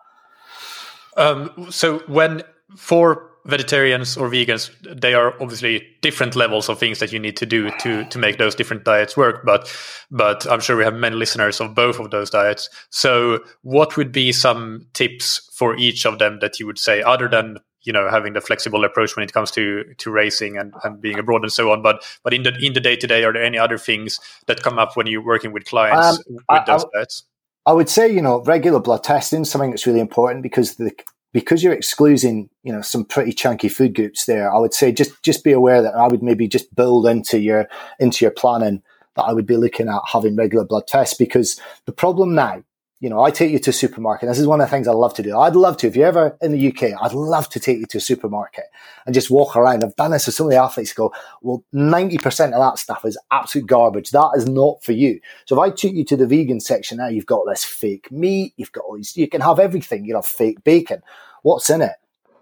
Um, 1.18 1.68
so 1.70 2.00
when 2.08 2.44
for 2.76 3.29
vegetarians 3.46 4.18
or 4.18 4.30
vegans 4.30 4.70
they 4.82 5.14
are 5.14 5.34
obviously 5.42 5.86
different 6.02 6.36
levels 6.36 6.70
of 6.70 6.80
things 6.80 7.00
that 7.00 7.12
you 7.12 7.20
need 7.20 7.38
to 7.38 7.46
do 7.46 7.70
to 7.80 8.04
to 8.06 8.20
make 8.20 8.38
those 8.38 8.56
different 8.56 8.84
diets 8.84 9.16
work. 9.16 9.46
But 9.46 9.74
but 10.12 10.50
i'm 10.50 10.60
sure 10.60 10.76
we 10.76 10.84
have 10.84 10.94
many 10.94 11.16
listeners 11.16 11.60
of 11.60 11.76
both 11.76 12.00
of 12.00 12.12
those 12.12 12.30
diets. 12.30 12.70
So 12.90 13.40
what 13.62 13.98
would 13.98 14.12
be 14.12 14.32
some 14.32 14.88
tips 14.94 15.50
for 15.54 15.76
each 15.78 16.06
of 16.06 16.20
them 16.20 16.40
that 16.42 16.60
you 16.60 16.66
would 16.68 16.80
say 16.80 17.02
other 17.02 17.28
than 17.28 17.58
you 17.82 17.94
know 17.94 18.10
having 18.10 18.34
the 18.34 18.42
flexible 18.42 18.84
approach 18.84 19.16
when 19.16 19.24
it 19.24 19.34
comes 19.34 19.52
to 19.52 19.84
to 19.98 20.12
racing 20.12 20.58
and, 20.58 20.74
and 20.84 21.02
being 21.02 21.20
abroad 21.20 21.44
and 21.44 21.52
so 21.52 21.72
on? 21.72 21.82
But 21.82 22.04
but 22.24 22.34
in 22.34 22.44
the 22.44 22.56
in 22.58 22.74
the 22.74 22.82
day 22.82 22.96
to 22.96 23.08
day 23.08 23.24
are 23.24 23.34
there 23.34 23.44
any 23.44 23.58
other 23.58 23.78
things 23.78 24.20
that 24.48 24.64
come 24.64 24.78
up 24.78 24.96
when 24.96 25.08
you're 25.08 25.26
working 25.26 25.54
with 25.54 25.66
clients 25.66 26.18
um, 26.18 26.24
with 26.28 26.44
I, 26.50 26.64
those 26.66 26.86
I, 26.86 26.88
diets? 27.00 27.24
I 27.66 27.74
would 27.74 27.90
say, 27.90 28.12
you 28.12 28.22
know, 28.22 28.42
regular 28.42 28.80
blood 28.80 29.04
testing 29.04 29.42
is 29.42 29.52
something 29.52 29.70
that's 29.70 29.86
really 29.86 30.00
important 30.00 30.44
because 30.44 30.76
the 30.76 30.92
because 31.34 31.64
you're 31.64 31.74
excluding, 31.74 32.50
you 32.64 32.74
know, 32.74 32.82
some 32.82 33.06
pretty 33.06 33.32
chunky 33.32 33.70
food 33.70 33.96
groups 33.96 34.26
there, 34.26 34.54
I 34.54 34.60
would 34.60 34.74
say 34.74 34.92
just 34.92 35.22
just 35.24 35.44
be 35.44 35.52
aware 35.52 35.82
that 35.82 35.96
I 35.96 36.08
would 36.08 36.24
maybe 36.24 36.48
just 36.48 36.74
build 36.76 37.06
into 37.06 37.40
your 37.40 37.68
into 38.00 38.26
your 38.26 38.32
planning 38.32 38.82
that 39.16 39.24
I 39.24 39.34
would 39.34 39.46
be 39.46 39.58
looking 39.58 39.88
at 39.88 40.02
having 40.12 40.36
regular 40.36 40.66
blood 40.66 40.88
tests 40.88 41.18
because 41.18 41.60
the 41.86 41.92
problem 41.92 42.36
now, 42.36 42.64
you 43.02 43.10
know, 43.10 43.24
I 43.24 43.32
take 43.32 43.52
you 43.52 43.60
to 43.60 43.70
a 43.70 43.74
supermarket. 43.74 44.28
This 44.28 44.40
is 44.40 44.48
one 44.48 44.60
of 44.60 44.68
the 44.68 44.72
things 44.72 44.88
I 44.88 44.92
love 44.92 45.14
to 45.16 45.24
do. 45.24 45.38
I'd 45.38 45.56
love 45.56 45.78
to, 45.78 45.88
if 45.88 45.96
you're 45.96 46.06
ever 46.06 46.38
in 46.42 46.52
the 46.52 46.68
UK, 46.68 47.02
I'd 47.02 47.14
love 47.14 47.48
to 47.50 47.60
take 47.60 47.80
you 47.80 47.86
to 47.86 47.98
a 47.98 48.02
supermarket 48.02 48.66
and 49.06 49.16
just 49.16 49.32
walk 49.32 49.56
around. 49.56 49.84
I've 49.84 49.96
done 49.96 50.12
this 50.12 50.26
with 50.26 50.36
some 50.36 50.48
of 50.48 50.52
the 50.52 50.58
athletes 50.58 50.92
go, 50.92 51.14
well, 51.42 51.64
90% 51.74 52.26
of 52.52 52.60
that 52.60 52.78
stuff 52.78 53.06
is 53.06 53.18
absolute 53.32 53.68
garbage. 53.68 54.12
That 54.12 54.32
is 54.36 54.50
not 54.50 54.84
for 54.84 54.92
you. 54.92 55.22
So 55.46 55.56
if 55.56 55.60
I 55.62 55.74
took 55.74 55.94
you 55.94 56.04
to 56.06 56.18
the 56.18 56.28
vegan 56.28 56.60
section 56.60 56.98
now, 56.98 57.08
you've 57.08 57.26
got 57.26 57.46
this 57.48 57.64
fake 57.64 58.12
meat, 58.12 58.54
you've 58.58 58.74
got 58.74 58.84
all 58.84 58.98
these, 58.98 59.16
you 59.16 59.30
can 59.30 59.42
have 59.42 59.60
everything. 59.60 60.04
You 60.04 60.16
have 60.16 60.26
fake 60.26 60.64
bacon. 60.66 61.02
What's 61.42 61.70
in 61.70 61.82
it? 61.82 61.96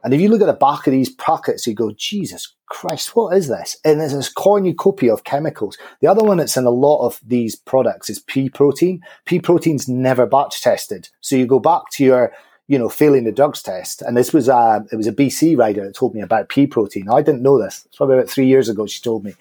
And 0.07 0.13
if 0.13 0.21
you 0.21 0.29
look 0.29 0.39
at 0.39 0.45
the 0.45 0.53
back 0.53 0.87
of 0.87 0.93
these 0.93 1.09
packets, 1.15 1.67
you 1.67 1.73
go, 1.73 1.91
Jesus 1.91 2.55
Christ, 2.67 3.13
what 3.13 3.35
is 3.35 3.49
this? 3.49 3.75
And 3.83 3.99
there's 3.99 4.13
this 4.13 4.31
cornucopia 4.31 5.11
of 5.11 5.25
chemicals. 5.25 5.77
The 5.99 6.07
other 6.07 6.23
one 6.23 6.37
that's 6.37 6.55
in 6.55 6.63
a 6.63 6.69
lot 6.69 7.05
of 7.05 7.19
these 7.27 7.57
products 7.57 8.09
is 8.09 8.19
pea 8.19 8.49
protein. 8.49 9.01
Pea 9.25 9.41
protein's 9.41 9.89
never 9.89 10.25
batch 10.25 10.61
tested. 10.61 11.09
So 11.19 11.35
you 11.35 11.45
go 11.45 11.59
back 11.59 11.89
to 11.91 12.05
your, 12.05 12.31
you 12.69 12.79
know, 12.79 12.87
failing 12.87 13.25
the 13.25 13.33
drugs 13.33 13.61
test. 13.61 14.01
And 14.01 14.15
this 14.15 14.31
was 14.31 14.47
a, 14.47 14.85
it 14.93 14.95
was 14.95 15.07
a 15.07 15.11
BC 15.11 15.57
rider 15.57 15.85
that 15.85 15.93
told 15.93 16.15
me 16.15 16.21
about 16.21 16.47
pea 16.47 16.67
protein. 16.67 17.09
I 17.09 17.21
didn't 17.21 17.43
know 17.43 17.61
this. 17.61 17.83
It's 17.87 17.97
probably 17.97 18.15
about 18.15 18.29
three 18.29 18.47
years 18.47 18.69
ago. 18.69 18.87
She 18.87 19.01
told 19.01 19.25
me 19.25 19.33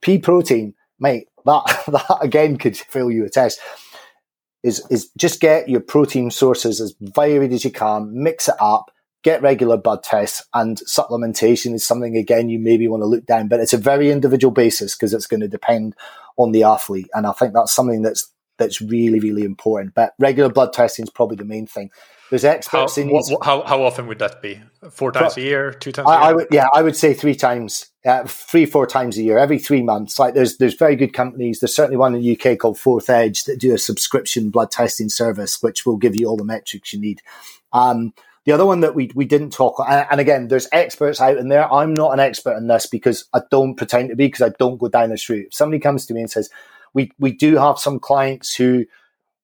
pea 0.00 0.16
protein, 0.16 0.72
mate, 0.98 1.28
that, 1.44 1.82
that 1.88 2.18
again 2.22 2.56
could 2.56 2.74
fail 2.74 3.10
you 3.10 3.26
a 3.26 3.28
test. 3.28 3.60
Is, 4.62 4.82
is 4.88 5.10
just 5.18 5.42
get 5.42 5.68
your 5.68 5.80
protein 5.80 6.30
sources 6.30 6.80
as 6.80 6.94
varied 7.02 7.52
as 7.52 7.66
you 7.66 7.70
can, 7.70 8.22
mix 8.22 8.48
it 8.48 8.56
up, 8.58 8.90
get 9.22 9.42
regular 9.42 9.76
blood 9.76 10.02
tests 10.02 10.44
and 10.54 10.78
supplementation 10.88 11.74
is 11.74 11.86
something 11.86 12.16
again 12.16 12.48
you 12.48 12.58
maybe 12.58 12.86
want 12.86 13.02
to 13.02 13.06
look 13.06 13.26
down 13.26 13.48
but 13.48 13.60
it's 13.60 13.72
a 13.72 13.78
very 13.78 14.10
individual 14.10 14.52
basis 14.52 14.94
because 14.94 15.12
it's 15.12 15.26
going 15.26 15.40
to 15.40 15.48
depend 15.48 15.94
on 16.36 16.52
the 16.52 16.62
athlete 16.62 17.08
and 17.14 17.26
i 17.26 17.32
think 17.32 17.52
that's 17.52 17.72
something 17.72 18.02
that's 18.02 18.32
that's 18.58 18.80
really 18.80 19.20
really 19.20 19.42
important. 19.42 19.94
But 19.94 20.14
regular 20.18 20.50
blood 20.50 20.72
testing 20.72 21.04
is 21.04 21.10
probably 21.10 21.36
the 21.36 21.44
main 21.44 21.66
thing. 21.66 21.90
There's 22.30 22.44
experts 22.44 22.96
how, 22.96 23.02
in 23.02 23.08
what, 23.08 23.24
how, 23.44 23.62
how 23.62 23.82
often 23.82 24.08
would 24.08 24.18
that 24.18 24.42
be? 24.42 24.60
Four 24.90 25.12
times 25.12 25.36
a 25.36 25.42
year 25.42 25.72
two 25.72 25.92
times 25.92 26.08
I, 26.08 26.14
I, 26.16 26.32
would 26.32 26.48
yeah 26.50 26.66
i 26.74 26.82
would 26.82 26.96
say 26.96 27.14
three 27.14 27.36
times 27.36 27.86
uh, 28.04 28.24
three 28.24 28.66
four 28.66 28.86
times 28.86 29.16
a 29.16 29.22
year 29.22 29.38
every 29.38 29.58
three 29.58 29.82
months. 29.82 30.18
Like 30.18 30.34
there's 30.34 30.56
there's 30.58 30.74
very 30.74 30.96
good 30.96 31.12
companies. 31.12 31.60
There's 31.60 31.74
certainly 31.74 31.96
one 31.96 32.14
in 32.14 32.22
the 32.22 32.32
uk 32.32 32.58
called 32.58 32.78
Forth 32.78 33.08
Edge 33.08 33.44
that 33.44 33.60
do 33.60 33.74
a 33.74 33.78
subscription 33.78 34.50
blood 34.50 34.70
testing 34.70 35.08
service 35.08 35.62
which 35.62 35.86
will 35.86 35.96
give 35.96 36.16
you 36.16 36.26
all 36.26 36.36
the 36.36 36.44
metrics 36.44 36.92
you 36.92 37.00
need. 37.00 37.22
Um, 37.72 38.12
the 38.46 38.52
other 38.52 38.64
one 38.64 38.80
that 38.80 38.94
we, 38.94 39.10
we 39.14 39.26
didn't 39.26 39.50
talk, 39.50 39.84
and, 39.86 40.20
again, 40.20 40.48
there's 40.48 40.68
experts 40.72 41.20
out 41.20 41.36
in 41.36 41.48
there. 41.48 41.70
I'm 41.72 41.92
not 41.92 42.12
an 42.12 42.20
expert 42.20 42.56
in 42.56 42.68
this 42.68 42.86
because 42.86 43.26
I 43.34 43.42
don't 43.50 43.76
pretend 43.76 44.08
to 44.08 44.16
be 44.16 44.28
because 44.28 44.42
I 44.42 44.54
don't 44.58 44.78
go 44.78 44.88
down 44.88 45.10
this 45.10 45.28
route. 45.28 45.48
If 45.48 45.54
somebody 45.54 45.80
comes 45.80 46.06
to 46.06 46.14
me 46.14 46.20
and 46.22 46.30
says, 46.30 46.48
we, 46.94 47.10
we 47.18 47.32
do 47.32 47.56
have 47.56 47.78
some 47.78 47.98
clients 47.98 48.54
who 48.54 48.86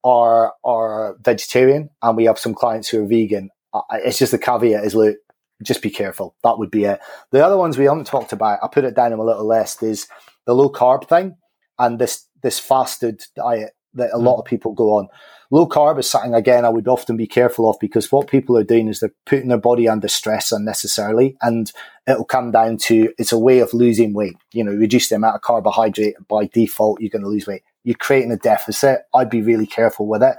are, 0.04 0.54
are 0.64 1.16
vegetarian 1.20 1.90
and 2.00 2.16
we 2.16 2.24
have 2.24 2.38
some 2.38 2.54
clients 2.54 2.88
who 2.88 3.02
are 3.02 3.06
vegan. 3.06 3.50
It's 3.92 4.18
just 4.18 4.32
the 4.32 4.38
caveat 4.38 4.84
is 4.84 4.94
look, 4.94 5.16
just 5.62 5.82
be 5.82 5.90
careful. 5.90 6.34
That 6.42 6.58
would 6.58 6.70
be 6.70 6.84
it. 6.84 7.00
The 7.30 7.44
other 7.44 7.56
ones 7.56 7.76
we 7.76 7.84
haven't 7.84 8.06
talked 8.06 8.32
about, 8.32 8.58
I 8.62 8.68
put 8.68 8.84
it 8.84 8.96
down 8.96 9.12
in 9.12 9.18
a 9.18 9.24
little 9.24 9.46
list, 9.46 9.82
is 9.82 10.08
the 10.46 10.54
low 10.54 10.70
carb 10.70 11.08
thing 11.08 11.36
and 11.78 11.98
this 11.98 12.26
this 12.42 12.58
fasted 12.58 13.22
diet 13.36 13.72
that 13.94 14.10
a 14.12 14.18
hmm. 14.18 14.24
lot 14.24 14.38
of 14.38 14.44
people 14.44 14.72
go 14.72 14.94
on. 14.94 15.08
Low 15.50 15.68
carb 15.68 15.98
is 15.98 16.08
something, 16.08 16.34
again, 16.34 16.64
I 16.64 16.70
would 16.70 16.88
often 16.88 17.18
be 17.18 17.26
careful 17.26 17.68
of 17.68 17.76
because 17.78 18.10
what 18.10 18.26
people 18.26 18.56
are 18.56 18.64
doing 18.64 18.88
is 18.88 19.00
they're 19.00 19.12
putting 19.26 19.48
their 19.48 19.58
body 19.58 19.86
under 19.86 20.08
stress 20.08 20.50
unnecessarily. 20.50 21.36
And 21.42 21.70
it'll 22.06 22.24
come 22.24 22.52
down 22.52 22.78
to 22.78 23.12
it's 23.18 23.32
a 23.32 23.38
way 23.38 23.58
of 23.58 23.74
losing 23.74 24.14
weight. 24.14 24.36
You 24.52 24.64
know, 24.64 24.72
reduce 24.72 25.10
the 25.10 25.16
amount 25.16 25.36
of 25.36 25.42
carbohydrate 25.42 26.14
by 26.26 26.46
default, 26.46 27.02
you're 27.02 27.10
going 27.10 27.22
to 27.22 27.28
lose 27.28 27.46
weight. 27.46 27.64
You're 27.84 27.96
creating 27.96 28.32
a 28.32 28.38
deficit. 28.38 29.00
I'd 29.14 29.28
be 29.28 29.42
really 29.42 29.66
careful 29.66 30.06
with 30.06 30.22
it. 30.22 30.36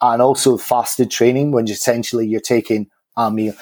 And 0.00 0.22
also 0.22 0.56
fasted 0.56 1.10
training 1.10 1.50
when 1.50 1.68
essentially 1.68 2.28
you're 2.28 2.40
taking 2.40 2.88
a 3.16 3.32
meal 3.32 3.54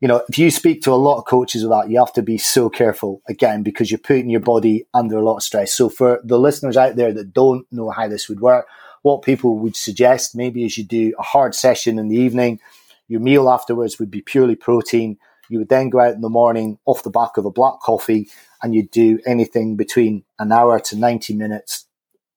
you 0.00 0.06
know, 0.06 0.22
if 0.28 0.38
you 0.38 0.50
speak 0.50 0.82
to 0.82 0.92
a 0.92 0.94
lot 0.94 1.18
of 1.18 1.24
coaches 1.24 1.62
that, 1.62 1.90
you 1.90 1.98
have 1.98 2.12
to 2.12 2.22
be 2.22 2.38
so 2.38 2.70
careful 2.70 3.20
again 3.28 3.62
because 3.62 3.90
you're 3.90 3.98
putting 3.98 4.30
your 4.30 4.40
body 4.40 4.86
under 4.94 5.18
a 5.18 5.24
lot 5.24 5.36
of 5.36 5.42
stress. 5.42 5.74
So 5.74 5.88
for 5.88 6.20
the 6.22 6.38
listeners 6.38 6.76
out 6.76 6.96
there 6.96 7.12
that 7.12 7.32
don't 7.32 7.66
know 7.72 7.90
how 7.90 8.06
this 8.06 8.28
would 8.28 8.40
work, 8.40 8.66
what 9.02 9.22
people 9.22 9.58
would 9.58 9.74
suggest 9.74 10.36
maybe 10.36 10.64
is 10.64 10.78
you 10.78 10.84
do 10.84 11.14
a 11.18 11.22
hard 11.22 11.54
session 11.54 11.98
in 11.98 12.08
the 12.08 12.16
evening. 12.16 12.60
Your 13.08 13.20
meal 13.20 13.48
afterwards 13.48 13.98
would 13.98 14.10
be 14.10 14.20
purely 14.20 14.54
protein. 14.54 15.18
You 15.48 15.58
would 15.58 15.68
then 15.68 15.88
go 15.88 16.00
out 16.00 16.14
in 16.14 16.20
the 16.20 16.28
morning 16.28 16.78
off 16.84 17.02
the 17.02 17.10
back 17.10 17.36
of 17.36 17.44
a 17.44 17.50
black 17.50 17.80
coffee 17.80 18.28
and 18.62 18.74
you'd 18.74 18.90
do 18.90 19.18
anything 19.26 19.76
between 19.76 20.24
an 20.38 20.52
hour 20.52 20.78
to 20.80 20.96
90 20.96 21.34
minutes 21.34 21.86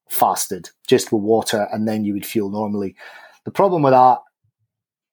fasted, 0.10 0.70
just 0.88 1.12
with 1.12 1.22
water, 1.22 1.68
and 1.72 1.88
then 1.88 2.06
you 2.06 2.14
would 2.14 2.26
feel 2.26 2.50
normally. 2.50 2.96
The 3.46 3.52
problem 3.52 3.82
with 3.84 3.94
that, 3.94 4.20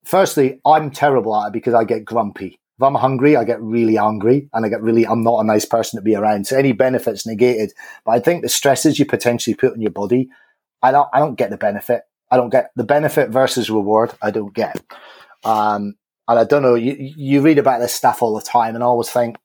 firstly, 0.08 0.58
I'm 0.64 0.90
terrible 0.90 1.36
at 1.36 1.48
it 1.48 1.52
because 1.52 1.74
I 1.74 1.84
get 1.84 2.04
grumpy. 2.04 2.58
If 2.78 2.82
I'm 2.82 2.94
hungry, 2.94 3.36
I 3.36 3.44
get 3.44 3.60
really 3.60 3.98
angry 3.98 4.48
and 4.54 4.64
I 4.64 4.70
get 4.70 4.82
really, 4.82 5.06
I'm 5.06 5.22
not 5.22 5.40
a 5.40 5.44
nice 5.44 5.66
person 5.66 5.98
to 5.98 6.02
be 6.02 6.14
around. 6.14 6.46
So 6.46 6.56
any 6.56 6.72
benefits 6.72 7.26
negated. 7.26 7.74
But 8.04 8.12
I 8.12 8.20
think 8.20 8.42
the 8.42 8.48
stresses 8.48 8.98
you 8.98 9.04
potentially 9.04 9.54
put 9.54 9.72
on 9.72 9.82
your 9.82 9.90
body, 9.90 10.30
I 10.82 10.92
don't, 10.92 11.08
I 11.12 11.18
don't 11.18 11.34
get 11.34 11.50
the 11.50 11.58
benefit. 11.58 12.02
I 12.30 12.36
don't 12.36 12.48
get 12.48 12.70
the 12.74 12.84
benefit 12.84 13.28
versus 13.28 13.68
reward. 13.68 14.12
I 14.22 14.30
don't 14.30 14.54
get. 14.54 14.80
Um, 15.44 15.96
and 16.26 16.38
I 16.38 16.44
don't 16.44 16.62
know, 16.62 16.74
you, 16.74 16.94
you 16.98 17.42
read 17.42 17.58
about 17.58 17.80
this 17.80 17.92
stuff 17.92 18.22
all 18.22 18.34
the 18.34 18.42
time 18.42 18.74
and 18.74 18.82
I 18.82 18.86
always 18.86 19.10
think, 19.10 19.36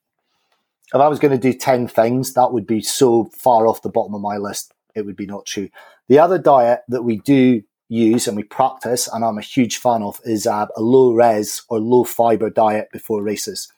if 0.94 1.00
I 1.00 1.08
was 1.08 1.18
going 1.18 1.32
to 1.32 1.38
do 1.38 1.56
10 1.58 1.88
things, 1.88 2.34
that 2.34 2.52
would 2.52 2.66
be 2.66 2.80
so 2.80 3.24
far 3.36 3.66
off 3.66 3.82
the 3.82 3.90
bottom 3.90 4.14
of 4.14 4.20
my 4.20 4.36
list. 4.36 4.72
It 4.94 5.04
would 5.04 5.16
be 5.16 5.26
not 5.26 5.44
true. 5.44 5.68
The 6.08 6.20
other 6.20 6.38
diet 6.38 6.82
that 6.88 7.02
we 7.02 7.18
do 7.18 7.62
use 7.94 8.26
and 8.26 8.36
we 8.36 8.42
practice, 8.42 9.08
and 9.12 9.24
I'm 9.24 9.38
a 9.38 9.42
huge 9.42 9.78
fan 9.78 10.02
of, 10.02 10.20
is 10.24 10.46
uh, 10.46 10.66
a 10.76 10.82
low 10.82 11.12
res 11.12 11.62
or 11.68 11.78
low 11.78 12.04
fiber 12.04 12.50
diet 12.50 12.88
before 12.92 13.22
races. 13.22 13.72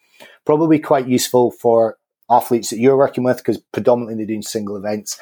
Probably 0.44 0.78
quite 0.78 1.08
useful 1.08 1.50
for 1.50 1.98
athletes 2.30 2.70
that 2.70 2.78
you're 2.78 2.96
working 2.96 3.24
with 3.24 3.38
because 3.38 3.58
predominantly 3.72 4.16
they're 4.16 4.26
doing 4.26 4.42
single 4.42 4.76
events. 4.76 5.18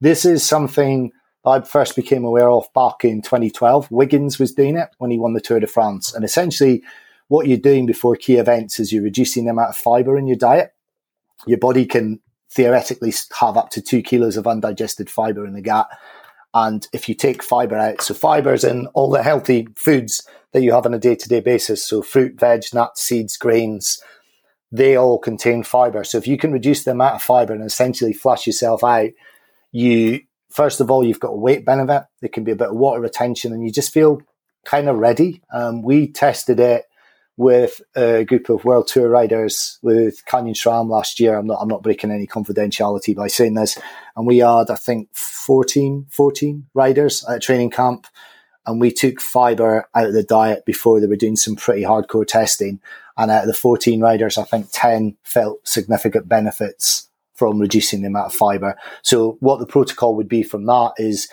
This 0.00 0.24
is 0.24 0.44
something 0.44 1.12
I 1.44 1.60
first 1.60 1.96
became 1.96 2.24
aware 2.24 2.50
of 2.50 2.72
back 2.74 3.04
in 3.04 3.22
2012. 3.22 3.90
Wiggins 3.90 4.38
was 4.38 4.52
doing 4.52 4.76
it 4.76 4.88
when 4.98 5.10
he 5.10 5.18
won 5.18 5.34
the 5.34 5.40
Tour 5.40 5.60
de 5.60 5.66
France. 5.66 6.12
And 6.14 6.24
essentially, 6.24 6.82
what 7.28 7.46
you're 7.46 7.58
doing 7.58 7.86
before 7.86 8.16
key 8.16 8.36
events 8.36 8.80
is 8.80 8.92
you're 8.92 9.02
reducing 9.02 9.44
the 9.44 9.52
amount 9.52 9.70
of 9.70 9.76
fiber 9.76 10.18
in 10.18 10.26
your 10.26 10.36
diet. 10.36 10.72
Your 11.46 11.58
body 11.58 11.86
can 11.86 12.20
theoretically 12.50 13.12
have 13.40 13.56
up 13.56 13.70
to 13.70 13.82
two 13.82 14.02
kilos 14.02 14.36
of 14.36 14.46
undigested 14.46 15.10
fiber 15.10 15.46
in 15.46 15.52
the 15.52 15.60
gut 15.60 15.88
and 16.54 16.86
if 16.92 17.08
you 17.08 17.14
take 17.14 17.42
fiber 17.42 17.76
out, 17.76 18.02
so 18.02 18.14
fibers 18.14 18.64
in 18.64 18.86
all 18.88 19.10
the 19.10 19.22
healthy 19.22 19.68
foods 19.76 20.26
that 20.52 20.62
you 20.62 20.72
have 20.72 20.86
on 20.86 20.94
a 20.94 20.98
day 20.98 21.14
to 21.14 21.28
day 21.28 21.40
basis, 21.40 21.84
so 21.84 22.02
fruit, 22.02 22.38
veg, 22.40 22.64
nuts, 22.72 23.02
seeds, 23.02 23.36
grains, 23.36 24.00
they 24.72 24.96
all 24.96 25.18
contain 25.18 25.62
fiber. 25.62 26.02
So 26.04 26.18
if 26.18 26.26
you 26.26 26.38
can 26.38 26.52
reduce 26.52 26.84
the 26.84 26.92
amount 26.92 27.16
of 27.16 27.22
fiber 27.22 27.52
and 27.52 27.62
essentially 27.62 28.12
flush 28.12 28.46
yourself 28.46 28.82
out, 28.82 29.10
you, 29.70 30.20
first 30.50 30.80
of 30.80 30.90
all, 30.90 31.04
you've 31.04 31.20
got 31.20 31.32
a 31.32 31.36
weight 31.36 31.64
benefit. 31.64 32.04
There 32.20 32.30
can 32.30 32.44
be 32.44 32.52
a 32.52 32.56
bit 32.56 32.68
of 32.68 32.76
water 32.76 33.00
retention 33.00 33.52
and 33.52 33.62
you 33.62 33.70
just 33.70 33.92
feel 33.92 34.22
kind 34.64 34.88
of 34.88 34.96
ready. 34.96 35.42
Um, 35.52 35.82
we 35.82 36.10
tested 36.10 36.58
it 36.58 36.84
with 37.36 37.82
a 37.94 38.24
group 38.24 38.48
of 38.48 38.64
world 38.64 38.88
tour 38.88 39.08
riders 39.08 39.78
with 39.82 40.24
Canyon 40.24 40.54
SRAM 40.54 40.88
last 40.88 41.20
year. 41.20 41.36
I'm 41.36 41.46
not, 41.46 41.58
I'm 41.60 41.68
not 41.68 41.82
breaking 41.82 42.10
any 42.10 42.26
confidentiality 42.26 43.14
by 43.14 43.26
saying 43.26 43.54
this. 43.54 43.78
And 44.16 44.26
we 44.26 44.38
had, 44.38 44.70
I 44.70 44.74
think, 44.74 45.14
14, 45.14 46.06
14 46.10 46.66
riders 46.72 47.24
at 47.28 47.42
training 47.42 47.70
camp. 47.70 48.06
And 48.64 48.80
we 48.80 48.90
took 48.90 49.20
fiber 49.20 49.86
out 49.94 50.06
of 50.06 50.12
the 50.14 50.22
diet 50.22 50.64
before 50.64 51.00
they 51.00 51.06
were 51.06 51.16
doing 51.16 51.36
some 51.36 51.56
pretty 51.56 51.82
hardcore 51.82 52.26
testing. 52.26 52.80
And 53.16 53.30
out 53.30 53.42
of 53.42 53.48
the 53.48 53.54
14 53.54 54.00
riders, 54.00 54.38
I 54.38 54.44
think 54.44 54.68
10 54.72 55.16
felt 55.22 55.66
significant 55.66 56.28
benefits 56.28 57.08
from 57.34 57.58
reducing 57.58 58.00
the 58.00 58.08
amount 58.08 58.26
of 58.26 58.34
fiber. 58.34 58.76
So 59.02 59.36
what 59.40 59.60
the 59.60 59.66
protocol 59.66 60.16
would 60.16 60.28
be 60.28 60.42
from 60.42 60.64
that 60.66 60.94
is 60.96 61.28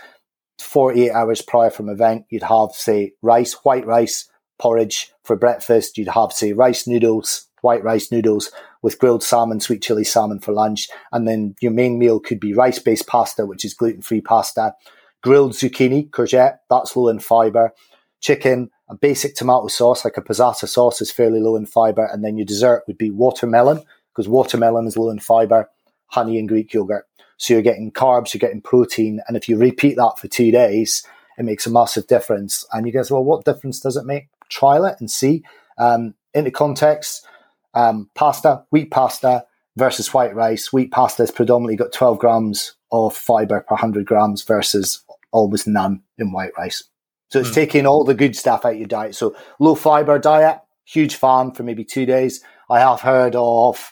48 0.59 1.11
hours 1.11 1.41
prior 1.41 1.69
from 1.69 1.89
event, 1.89 2.25
you'd 2.29 2.43
have, 2.43 2.71
say, 2.73 3.13
rice, 3.21 3.53
white 3.63 3.85
rice, 3.85 4.29
porridge 4.63 5.11
for 5.25 5.35
breakfast. 5.35 5.97
You'd 5.97 6.07
have, 6.07 6.31
say, 6.31 6.53
rice 6.53 6.87
noodles, 6.87 7.47
white 7.59 7.83
rice 7.83 8.13
noodles 8.13 8.49
with 8.81 8.97
grilled 8.97 9.21
salmon, 9.21 9.59
sweet 9.59 9.81
chili 9.81 10.05
salmon 10.05 10.39
for 10.39 10.53
lunch. 10.53 10.87
And 11.11 11.27
then 11.27 11.55
your 11.59 11.73
main 11.73 11.99
meal 11.99 12.21
could 12.21 12.39
be 12.39 12.53
rice 12.53 12.79
based 12.79 13.05
pasta, 13.05 13.45
which 13.45 13.65
is 13.65 13.73
gluten 13.73 14.01
free 14.01 14.21
pasta, 14.21 14.73
grilled 15.21 15.51
zucchini, 15.51 16.09
courgette, 16.09 16.59
that's 16.69 16.95
low 16.95 17.09
in 17.09 17.19
fiber, 17.19 17.73
chicken, 18.21 18.69
a 18.89 18.95
basic 18.95 19.35
tomato 19.35 19.67
sauce, 19.67 20.05
like 20.05 20.15
a 20.15 20.21
passata 20.21 20.67
sauce, 20.67 21.01
is 21.01 21.11
fairly 21.11 21.41
low 21.41 21.57
in 21.57 21.65
fiber. 21.65 22.05
And 22.05 22.23
then 22.23 22.37
your 22.37 22.45
dessert 22.45 22.83
would 22.87 22.97
be 22.97 23.11
watermelon, 23.11 23.83
because 24.11 24.29
watermelon 24.29 24.87
is 24.87 24.95
low 24.95 25.09
in 25.09 25.19
fiber, 25.19 25.69
honey 26.07 26.39
and 26.39 26.47
Greek 26.47 26.73
yogurt. 26.73 27.05
So 27.37 27.53
you're 27.53 27.63
getting 27.63 27.91
carbs, 27.91 28.33
you're 28.33 28.39
getting 28.39 28.61
protein. 28.61 29.19
And 29.27 29.35
if 29.35 29.49
you 29.49 29.57
repeat 29.57 29.97
that 29.97 30.19
for 30.19 30.29
two 30.29 30.51
days, 30.51 31.05
it 31.37 31.43
makes 31.43 31.65
a 31.65 31.71
massive 31.71 32.07
difference. 32.07 32.65
And 32.71 32.85
you 32.85 32.93
guys, 32.93 33.09
well, 33.09 33.23
what 33.23 33.43
difference 33.43 33.79
does 33.79 33.97
it 33.97 34.05
make? 34.05 34.27
Trial 34.49 34.85
it 34.85 34.97
and 34.99 35.09
see. 35.09 35.43
Um, 35.77 36.15
into 36.33 36.51
context, 36.51 37.25
um, 37.73 38.09
pasta, 38.15 38.63
wheat 38.71 38.91
pasta 38.91 39.45
versus 39.75 40.13
white 40.13 40.35
rice. 40.35 40.71
Wheat 40.71 40.91
pasta 40.91 41.23
has 41.23 41.31
predominantly 41.31 41.75
got 41.75 41.91
12 41.91 42.19
grams 42.19 42.75
of 42.91 43.15
fiber 43.15 43.61
per 43.61 43.75
100 43.75 44.05
grams 44.05 44.43
versus 44.43 45.03
almost 45.31 45.67
none 45.67 46.03
in 46.17 46.31
white 46.31 46.51
rice. 46.57 46.83
So 47.29 47.39
it's 47.39 47.49
mm. 47.49 47.55
taking 47.55 47.85
all 47.87 48.03
the 48.03 48.13
good 48.13 48.35
stuff 48.35 48.65
out 48.65 48.73
of 48.73 48.77
your 48.77 48.87
diet. 48.87 49.15
So 49.15 49.35
low 49.59 49.75
fiber 49.75 50.19
diet, 50.19 50.59
huge 50.85 51.15
fan 51.15 51.51
for 51.51 51.63
maybe 51.63 51.83
two 51.83 52.05
days. 52.05 52.43
I 52.69 52.79
have 52.79 53.01
heard 53.01 53.35
of 53.35 53.91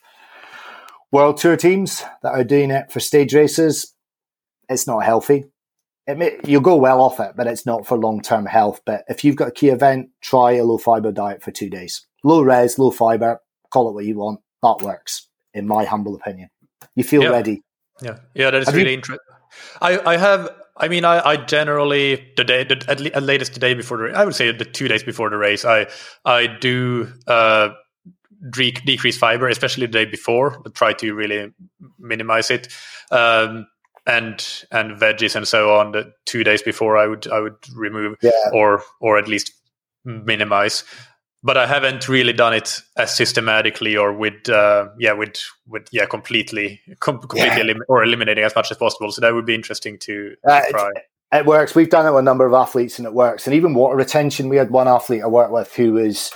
world 1.12 1.38
tour 1.38 1.58
teams 1.58 2.04
that 2.22 2.34
are 2.34 2.44
doing 2.44 2.72
it 2.72 2.92
for 2.92 3.00
stage 3.00 3.34
races. 3.34 3.96
It's 4.70 4.88
not 4.88 5.04
healthy 5.04 5.51
may, 6.16 6.40
you'll 6.46 6.62
go 6.62 6.76
well 6.76 7.02
off 7.02 7.20
it, 7.20 7.34
but 7.36 7.48
it's 7.48 7.66
not 7.66 7.88
for 7.88 7.98
long 7.98 8.22
term 8.22 8.46
health. 8.46 8.82
But 8.86 9.04
if 9.08 9.24
you've 9.24 9.36
got 9.36 9.50
a 9.50 9.52
key 9.52 9.70
event, 9.70 10.10
try 10.22 10.54
a 10.54 10.64
low 10.64 10.78
fiber 10.78 11.12
diet 11.12 11.44
for 11.44 11.52
two 11.52 11.70
days. 11.70 12.06
Low 12.24 12.42
res, 12.42 12.78
low 12.78 12.92
fiber, 12.92 13.40
call 13.70 13.90
it 13.90 13.94
what 13.94 14.06
you 14.06 14.18
want. 14.18 14.40
That 14.62 14.82
works, 14.82 15.28
in 15.54 15.68
my 15.68 15.86
humble 15.86 16.16
opinion. 16.16 16.50
You 16.96 17.04
feel 17.04 17.24
yeah. 17.24 17.30
ready. 17.30 17.62
Yeah, 18.02 18.18
yeah, 18.34 18.52
that 18.52 18.62
is 18.62 18.68
have 18.68 18.76
really 18.76 18.94
interesting. 18.94 19.26
I, 19.82 20.00
I 20.00 20.18
have. 20.18 20.50
I 20.78 20.88
mean, 20.88 21.06
I, 21.06 21.20
I 21.26 21.38
generally 21.38 22.32
the 22.38 22.44
day, 22.44 22.64
the, 22.64 22.84
at, 22.88 23.02
at 23.02 23.24
latest 23.24 23.54
the 23.54 23.60
day 23.60 23.74
before 23.74 23.98
the, 23.98 24.18
I 24.18 24.26
would 24.26 24.34
say 24.34 24.52
the 24.52 24.66
two 24.66 24.88
days 24.88 25.04
before 25.04 25.30
the 25.30 25.38
race, 25.38 25.66
I, 25.66 25.88
I 26.26 26.48
do 26.48 27.12
uh, 27.28 27.70
de- 28.50 28.72
decrease 28.72 29.18
fiber, 29.18 29.48
especially 29.48 29.86
the 29.86 29.92
day 29.92 30.06
before. 30.06 30.60
But 30.64 30.74
try 30.74 30.94
to 30.94 31.14
really 31.14 31.52
minimize 32.00 32.50
it. 32.50 32.70
Um, 33.12 33.68
and 34.12 34.66
and 34.72 35.00
veggies 35.00 35.36
and 35.36 35.48
so 35.48 35.74
on 35.74 35.94
the 35.94 36.14
two 36.26 36.44
days 36.44 36.62
before 36.62 36.98
I 36.98 37.08
would 37.08 37.28
I 37.28 37.40
would 37.40 37.56
remove 37.76 38.18
yeah. 38.22 38.32
or 38.54 38.84
or 39.00 39.18
at 39.18 39.28
least 39.28 39.54
minimize. 40.06 40.84
But 41.44 41.58
I 41.58 41.66
haven't 41.66 42.08
really 42.08 42.34
done 42.34 42.54
it 42.54 42.82
as 42.98 43.16
systematically 43.16 43.98
or 43.98 44.14
with 44.14 44.48
uh, 44.50 44.90
yeah 45.00 45.14
with 45.14 45.42
with 45.68 45.88
yeah 45.92 46.06
completely 46.06 46.82
com- 47.00 47.20
completely 47.20 47.58
yeah. 47.58 47.64
Elim- 47.64 47.84
or 47.88 48.04
eliminating 48.04 48.44
as 48.44 48.56
much 48.56 48.70
as 48.70 48.78
possible. 48.78 49.12
So 49.12 49.22
that 49.22 49.34
would 49.34 49.46
be 49.46 49.56
interesting 49.56 49.98
to, 50.00 50.36
to 50.36 50.52
uh, 50.52 50.62
try. 50.70 50.90
It, 50.96 51.38
it 51.38 51.46
works. 51.46 51.74
We've 51.74 51.90
done 51.90 52.06
it 52.06 52.12
with 52.12 52.20
a 52.20 52.24
number 52.24 52.46
of 52.46 52.54
athletes 52.54 53.00
and 53.00 53.08
it 53.08 53.14
works. 53.14 53.48
And 53.48 53.56
even 53.56 53.74
water 53.74 53.96
retention, 53.96 54.50
we 54.50 54.58
had 54.58 54.70
one 54.70 54.88
athlete 54.88 55.24
I 55.24 55.28
worked 55.28 55.54
with 55.54 55.74
who 55.74 55.94
was 55.94 56.32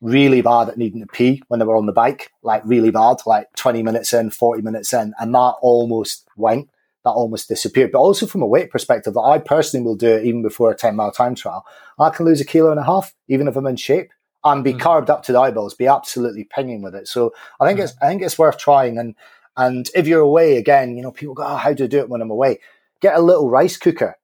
really 0.00 0.40
bad 0.40 0.70
at 0.70 0.78
needing 0.78 1.00
to 1.00 1.06
pee 1.06 1.42
when 1.48 1.60
they 1.60 1.66
were 1.66 1.76
on 1.76 1.86
the 1.86 1.92
bike, 1.92 2.32
like 2.42 2.62
really 2.64 2.90
bad, 2.90 3.18
like 3.26 3.46
20 3.56 3.82
minutes 3.82 4.12
in, 4.12 4.30
40 4.30 4.62
minutes 4.62 4.92
in, 4.92 5.12
and 5.20 5.34
that 5.34 5.54
almost 5.60 6.26
went 6.36 6.68
that 7.04 7.10
almost 7.10 7.48
disappeared. 7.48 7.92
But 7.92 8.00
also 8.00 8.26
from 8.26 8.42
a 8.42 8.46
weight 8.46 8.70
perspective, 8.70 9.14
that 9.14 9.20
I 9.20 9.38
personally 9.38 9.84
will 9.84 9.96
do 9.96 10.14
it 10.16 10.24
even 10.24 10.42
before 10.42 10.70
a 10.70 10.76
10 10.76 10.96
mile 10.96 11.12
time 11.12 11.34
trial. 11.34 11.64
I 11.98 12.10
can 12.10 12.26
lose 12.26 12.40
a 12.40 12.44
kilo 12.44 12.70
and 12.70 12.80
a 12.80 12.84
half, 12.84 13.14
even 13.28 13.48
if 13.48 13.56
I'm 13.56 13.66
in 13.66 13.76
shape 13.76 14.10
and 14.44 14.64
be 14.64 14.74
mm. 14.74 14.80
carved 14.80 15.10
up 15.10 15.22
to 15.24 15.32
the 15.32 15.40
eyeballs, 15.40 15.74
be 15.74 15.86
absolutely 15.86 16.44
pinging 16.44 16.82
with 16.82 16.94
it. 16.94 17.08
So 17.08 17.32
I 17.60 17.66
think 17.66 17.80
mm. 17.80 17.84
it's, 17.84 17.94
I 18.00 18.08
think 18.08 18.22
it's 18.22 18.38
worth 18.38 18.58
trying. 18.58 18.98
And, 18.98 19.14
and 19.56 19.88
if 19.94 20.06
you're 20.06 20.20
away 20.20 20.56
again, 20.56 20.96
you 20.96 21.02
know, 21.02 21.10
people 21.10 21.34
go, 21.34 21.44
oh, 21.44 21.56
how 21.56 21.72
do 21.72 21.84
I 21.84 21.88
do 21.88 21.98
it 21.98 22.08
when 22.08 22.20
I'm 22.20 22.30
away? 22.30 22.60
Get 23.00 23.16
a 23.16 23.22
little 23.22 23.50
rice 23.50 23.76
cooker. 23.76 24.16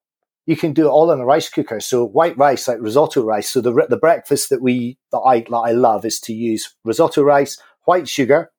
You 0.46 0.56
can 0.56 0.72
do 0.72 0.86
it 0.86 0.90
all 0.90 1.10
in 1.10 1.20
a 1.20 1.24
rice 1.24 1.48
cooker. 1.48 1.80
So 1.80 2.04
white 2.04 2.36
rice, 2.36 2.68
like 2.68 2.78
risotto 2.80 3.24
rice. 3.24 3.48
So 3.48 3.60
the, 3.60 3.86
the 3.88 3.96
breakfast 3.96 4.50
that 4.50 4.60
we, 4.60 4.98
that 5.10 5.20
I, 5.20 5.40
that 5.40 5.56
I 5.56 5.72
love 5.72 6.04
is 6.04 6.20
to 6.20 6.34
use 6.34 6.74
risotto 6.84 7.22
rice, 7.22 7.58
white 7.84 8.08
sugar, 8.08 8.50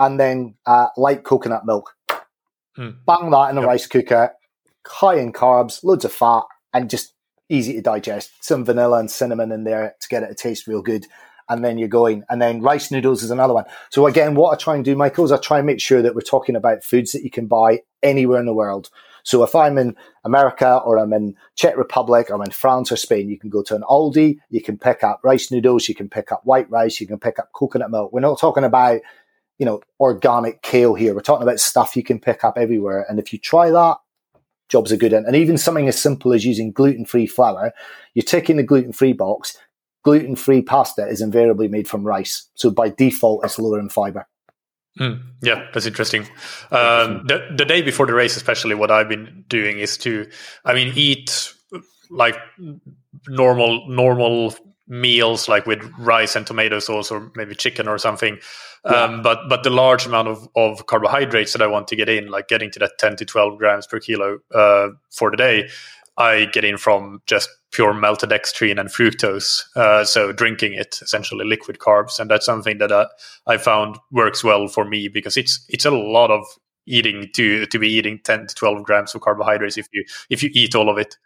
and 0.00 0.18
then 0.18 0.56
uh, 0.66 0.88
light 0.96 1.22
coconut 1.24 1.64
milk 1.64 1.94
Mm. 2.78 2.96
Bang 3.06 3.30
that 3.30 3.50
in 3.50 3.58
a 3.58 3.60
yep. 3.60 3.68
rice 3.68 3.86
cooker, 3.86 4.32
high 4.86 5.16
in 5.16 5.32
carbs, 5.32 5.82
loads 5.82 6.04
of 6.04 6.12
fat, 6.12 6.44
and 6.72 6.88
just 6.88 7.14
easy 7.48 7.74
to 7.74 7.82
digest. 7.82 8.32
Some 8.40 8.64
vanilla 8.64 9.00
and 9.00 9.10
cinnamon 9.10 9.52
in 9.52 9.64
there 9.64 9.94
to 10.00 10.08
get 10.08 10.22
it 10.22 10.28
to 10.28 10.34
taste 10.34 10.66
real 10.66 10.82
good. 10.82 11.06
And 11.50 11.64
then 11.64 11.78
you're 11.78 11.88
going. 11.88 12.24
And 12.28 12.42
then 12.42 12.60
rice 12.60 12.90
noodles 12.90 13.22
is 13.22 13.30
another 13.30 13.54
one. 13.54 13.64
So 13.88 14.06
again, 14.06 14.34
what 14.34 14.52
I 14.52 14.56
try 14.56 14.76
and 14.76 14.84
do, 14.84 14.94
Michael, 14.94 15.24
is 15.24 15.32
I 15.32 15.38
try 15.38 15.58
and 15.58 15.66
make 15.66 15.80
sure 15.80 16.02
that 16.02 16.14
we're 16.14 16.20
talking 16.20 16.56
about 16.56 16.84
foods 16.84 17.12
that 17.12 17.24
you 17.24 17.30
can 17.30 17.46
buy 17.46 17.80
anywhere 18.02 18.38
in 18.38 18.44
the 18.44 18.52
world. 18.52 18.90
So 19.22 19.42
if 19.42 19.54
I'm 19.54 19.78
in 19.78 19.96
America 20.24 20.80
or 20.84 20.98
I'm 20.98 21.12
in 21.12 21.36
Czech 21.54 21.76
Republic 21.76 22.30
or 22.30 22.34
I'm 22.36 22.42
in 22.42 22.50
France 22.50 22.92
or 22.92 22.96
Spain, 22.96 23.28
you 23.28 23.38
can 23.38 23.50
go 23.50 23.62
to 23.62 23.74
an 23.74 23.82
Aldi, 23.82 24.38
you 24.50 24.62
can 24.62 24.78
pick 24.78 25.02
up 25.02 25.20
rice 25.22 25.50
noodles, 25.50 25.88
you 25.88 25.94
can 25.94 26.08
pick 26.08 26.32
up 26.32 26.42
white 26.44 26.70
rice, 26.70 27.00
you 27.00 27.06
can 27.06 27.18
pick 27.18 27.38
up 27.38 27.50
coconut 27.52 27.90
milk. 27.90 28.12
We're 28.12 28.20
not 28.20 28.38
talking 28.38 28.64
about 28.64 29.00
you 29.58 29.66
know, 29.66 29.80
organic 30.00 30.62
kale 30.62 30.94
here. 30.94 31.14
We're 31.14 31.20
talking 31.20 31.42
about 31.42 31.60
stuff 31.60 31.96
you 31.96 32.02
can 32.02 32.18
pick 32.18 32.44
up 32.44 32.56
everywhere. 32.56 33.04
And 33.08 33.18
if 33.18 33.32
you 33.32 33.38
try 33.38 33.70
that, 33.70 33.98
jobs 34.68 34.92
are 34.92 34.96
good. 34.96 35.12
And 35.12 35.34
even 35.34 35.58
something 35.58 35.88
as 35.88 36.00
simple 36.00 36.32
as 36.32 36.44
using 36.44 36.72
gluten 36.72 37.04
free 37.04 37.26
flour, 37.26 37.72
you're 38.14 38.22
ticking 38.22 38.56
the 38.56 38.62
gluten 38.62 38.92
free 38.92 39.12
box. 39.12 39.56
Gluten 40.04 40.36
free 40.36 40.62
pasta 40.62 41.06
is 41.06 41.20
invariably 41.20 41.68
made 41.68 41.88
from 41.88 42.04
rice. 42.04 42.48
So 42.54 42.70
by 42.70 42.88
default, 42.88 43.44
it's 43.44 43.58
lower 43.58 43.80
in 43.80 43.88
fiber. 43.88 44.26
Mm, 44.98 45.22
yeah, 45.42 45.66
that's 45.72 45.86
interesting. 45.86 46.22
Um, 46.70 47.24
the, 47.26 47.54
the 47.56 47.64
day 47.64 47.82
before 47.82 48.06
the 48.06 48.14
race, 48.14 48.36
especially, 48.36 48.74
what 48.74 48.90
I've 48.90 49.08
been 49.08 49.44
doing 49.48 49.78
is 49.78 49.96
to, 49.98 50.28
I 50.64 50.74
mean, 50.74 50.92
eat 50.96 51.52
like 52.10 52.36
normal 53.28 53.86
normal 53.88 54.54
meals 54.88 55.48
like 55.48 55.66
with 55.66 55.82
rice 55.98 56.34
and 56.34 56.46
tomato 56.46 56.78
sauce 56.78 57.10
or 57.10 57.30
maybe 57.36 57.54
chicken 57.54 57.88
or 57.88 57.98
something. 57.98 58.38
Yeah. 58.84 59.04
um, 59.04 59.22
but 59.22 59.48
but 59.48 59.64
the 59.64 59.70
large 59.70 60.06
amount 60.06 60.28
of, 60.28 60.48
of 60.54 60.86
carbohydrates 60.86 61.52
that 61.52 61.62
i 61.62 61.66
want 61.66 61.88
to 61.88 61.96
get 61.96 62.08
in 62.08 62.28
like 62.28 62.46
getting 62.46 62.70
to 62.70 62.78
that 62.78 62.92
10 62.98 63.16
to 63.16 63.24
12 63.24 63.58
grams 63.58 63.88
per 63.88 63.98
kilo 63.98 64.38
uh, 64.54 64.90
for 65.10 65.32
the 65.32 65.36
day 65.36 65.68
i 66.16 66.44
get 66.52 66.64
in 66.64 66.76
from 66.76 67.20
just 67.26 67.50
pure 67.72 67.92
maltodextrin 67.92 68.78
and 68.78 68.88
fructose 68.88 69.64
uh, 69.76 70.04
so 70.04 70.32
drinking 70.32 70.74
it 70.74 70.98
essentially 71.02 71.44
liquid 71.44 71.78
carbs. 71.78 72.18
And 72.18 72.30
that's 72.30 72.46
something 72.46 72.78
that 72.78 72.92
uh, 72.92 73.08
i 73.46 73.56
found 73.56 73.98
works 74.12 74.44
well 74.44 74.68
for 74.68 74.84
me 74.84 75.08
because 75.08 75.36
it's 75.36 75.64
it's 75.68 75.84
a 75.84 75.90
lot 75.90 76.30
of 76.30 76.46
eating 76.86 77.28
to 77.34 77.66
to 77.66 77.78
be 77.78 77.88
eating 77.88 78.20
10 78.24 78.46
to 78.46 78.54
12 78.54 78.84
grams 78.84 79.14
of 79.14 79.20
carbohydrates 79.20 79.76
if 79.76 79.88
you 79.92 80.04
if 80.30 80.42
you 80.42 80.50
eat 80.54 80.74
all 80.74 80.88
of 80.88 80.98
it 80.98 81.16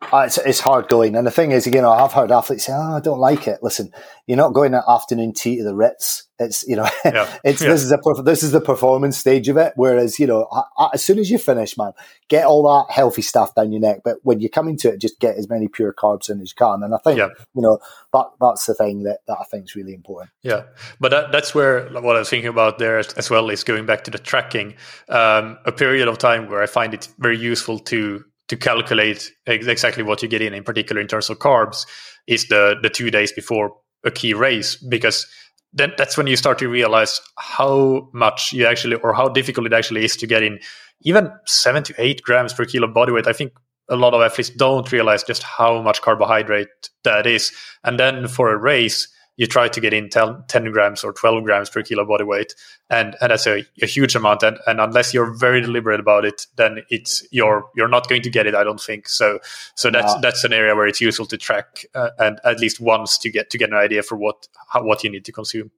it's, 0.00 0.38
it's 0.38 0.60
hard 0.60 0.88
going. 0.88 1.16
And 1.16 1.26
the 1.26 1.30
thing 1.30 1.50
is, 1.50 1.66
you 1.66 1.72
know, 1.82 1.90
I've 1.90 2.12
heard 2.12 2.30
athletes 2.30 2.66
say, 2.66 2.72
oh, 2.72 2.96
I 2.96 3.00
don't 3.00 3.18
like 3.18 3.48
it. 3.48 3.58
Listen, 3.62 3.92
you're 4.26 4.36
not 4.36 4.54
going 4.54 4.74
at 4.74 4.84
afternoon 4.88 5.32
tea 5.32 5.58
to 5.58 5.64
the 5.64 5.74
Ritz. 5.74 6.24
It's, 6.38 6.66
you 6.68 6.76
know, 6.76 6.88
yeah. 7.04 7.28
it's, 7.42 7.60
yeah. 7.60 7.68
this 7.68 7.82
is 7.82 7.90
a, 7.90 7.98
this 8.22 8.44
is 8.44 8.52
the 8.52 8.60
performance 8.60 9.18
stage 9.18 9.48
of 9.48 9.56
it. 9.56 9.72
Whereas, 9.74 10.20
you 10.20 10.26
know, 10.26 10.48
as 10.94 11.02
soon 11.02 11.18
as 11.18 11.30
you 11.30 11.38
finish, 11.38 11.76
man, 11.76 11.92
get 12.28 12.46
all 12.46 12.62
that 12.62 12.94
healthy 12.94 13.22
stuff 13.22 13.54
down 13.56 13.72
your 13.72 13.80
neck. 13.80 13.98
But 14.04 14.18
when 14.22 14.40
you 14.40 14.48
come 14.48 14.68
into 14.68 14.88
it, 14.88 15.00
just 15.00 15.18
get 15.18 15.36
as 15.36 15.48
many 15.48 15.66
pure 15.66 15.92
carbs 15.92 16.30
in 16.30 16.40
as 16.40 16.50
you 16.50 16.54
can. 16.56 16.84
And 16.84 16.94
I 16.94 16.98
think, 16.98 17.18
yeah. 17.18 17.28
you 17.54 17.62
know, 17.62 17.78
that, 18.12 18.26
that's 18.40 18.66
the 18.66 18.74
thing 18.74 19.02
that, 19.02 19.18
that 19.26 19.38
I 19.40 19.44
think 19.50 19.64
is 19.64 19.74
really 19.74 19.94
important. 19.94 20.30
Yeah. 20.42 20.62
But 21.00 21.10
that, 21.10 21.32
that's 21.32 21.54
where 21.54 21.88
what 21.88 22.14
I 22.14 22.20
was 22.20 22.30
thinking 22.30 22.50
about 22.50 22.78
there 22.78 22.98
as 22.98 23.30
well 23.30 23.50
is 23.50 23.64
going 23.64 23.84
back 23.84 24.04
to 24.04 24.12
the 24.12 24.18
tracking, 24.18 24.74
um, 25.08 25.58
a 25.64 25.72
period 25.72 26.06
of 26.06 26.18
time 26.18 26.48
where 26.48 26.62
I 26.62 26.66
find 26.66 26.94
it 26.94 27.08
very 27.18 27.38
useful 27.38 27.80
to 27.80 28.24
to 28.48 28.56
calculate 28.56 29.30
exactly 29.46 30.02
what 30.02 30.22
you 30.22 30.28
get 30.28 30.42
in, 30.42 30.54
in 30.54 30.64
particular 30.64 31.00
in 31.00 31.06
terms 31.06 31.30
of 31.30 31.38
carbs, 31.38 31.86
is 32.26 32.48
the 32.48 32.76
the 32.82 32.90
two 32.90 33.10
days 33.10 33.32
before 33.32 33.76
a 34.04 34.10
key 34.10 34.34
race 34.34 34.76
because 34.76 35.26
then 35.72 35.92
that's 35.98 36.16
when 36.16 36.26
you 36.26 36.36
start 36.36 36.58
to 36.58 36.68
realize 36.68 37.20
how 37.36 38.08
much 38.12 38.52
you 38.52 38.66
actually 38.66 38.96
or 38.96 39.12
how 39.12 39.28
difficult 39.28 39.66
it 39.66 39.72
actually 39.72 40.04
is 40.04 40.16
to 40.16 40.26
get 40.26 40.42
in 40.42 40.58
even 41.02 41.30
seven 41.46 41.82
to 41.84 41.94
eight 41.98 42.22
grams 42.22 42.52
per 42.52 42.64
kilo 42.64 42.88
body 42.88 43.12
weight. 43.12 43.26
I 43.26 43.32
think 43.32 43.52
a 43.88 43.96
lot 43.96 44.14
of 44.14 44.20
athletes 44.20 44.50
don't 44.50 44.90
realize 44.92 45.22
just 45.22 45.42
how 45.42 45.80
much 45.82 46.02
carbohydrate 46.02 46.68
that 47.04 47.26
is, 47.26 47.52
and 47.84 47.98
then 47.98 48.28
for 48.28 48.50
a 48.50 48.56
race 48.56 49.08
you 49.38 49.46
try 49.46 49.68
to 49.68 49.80
get 49.80 49.94
in 49.94 50.10
10, 50.10 50.44
10, 50.48 50.72
grams 50.72 51.02
or 51.02 51.12
12 51.14 51.44
grams 51.44 51.70
per 51.70 51.82
kilo 51.82 52.04
body 52.04 52.24
weight 52.24 52.54
and 52.90 53.16
and 53.22 53.30
that's 53.30 53.46
a, 53.46 53.64
a 53.80 53.86
huge 53.86 54.14
amount 54.14 54.42
and, 54.42 54.58
and 54.66 54.80
unless 54.80 55.14
you're 55.14 55.32
very 55.32 55.62
deliberate 55.62 56.00
about 56.00 56.26
it 56.26 56.46
then 56.56 56.80
it's 56.90 57.26
you're 57.30 57.70
you're 57.74 57.88
not 57.88 58.08
going 58.08 58.20
to 58.20 58.28
get 58.28 58.46
it 58.46 58.54
i 58.54 58.62
don't 58.62 58.80
think 58.80 59.08
so 59.08 59.38
so 59.74 59.90
that's 59.90 60.14
no. 60.14 60.20
that's 60.20 60.44
an 60.44 60.52
area 60.52 60.74
where 60.74 60.86
it's 60.86 61.00
useful 61.00 61.24
to 61.24 61.38
track 61.38 61.86
uh, 61.94 62.10
and 62.18 62.38
at 62.44 62.60
least 62.60 62.80
once 62.80 63.16
to 63.16 63.30
get 63.30 63.48
to 63.48 63.56
get 63.56 63.70
an 63.70 63.76
idea 63.76 64.02
for 64.02 64.16
what 64.16 64.46
how, 64.68 64.82
what 64.82 65.02
you 65.02 65.10
need 65.10 65.24
to 65.24 65.32
consume 65.32 65.70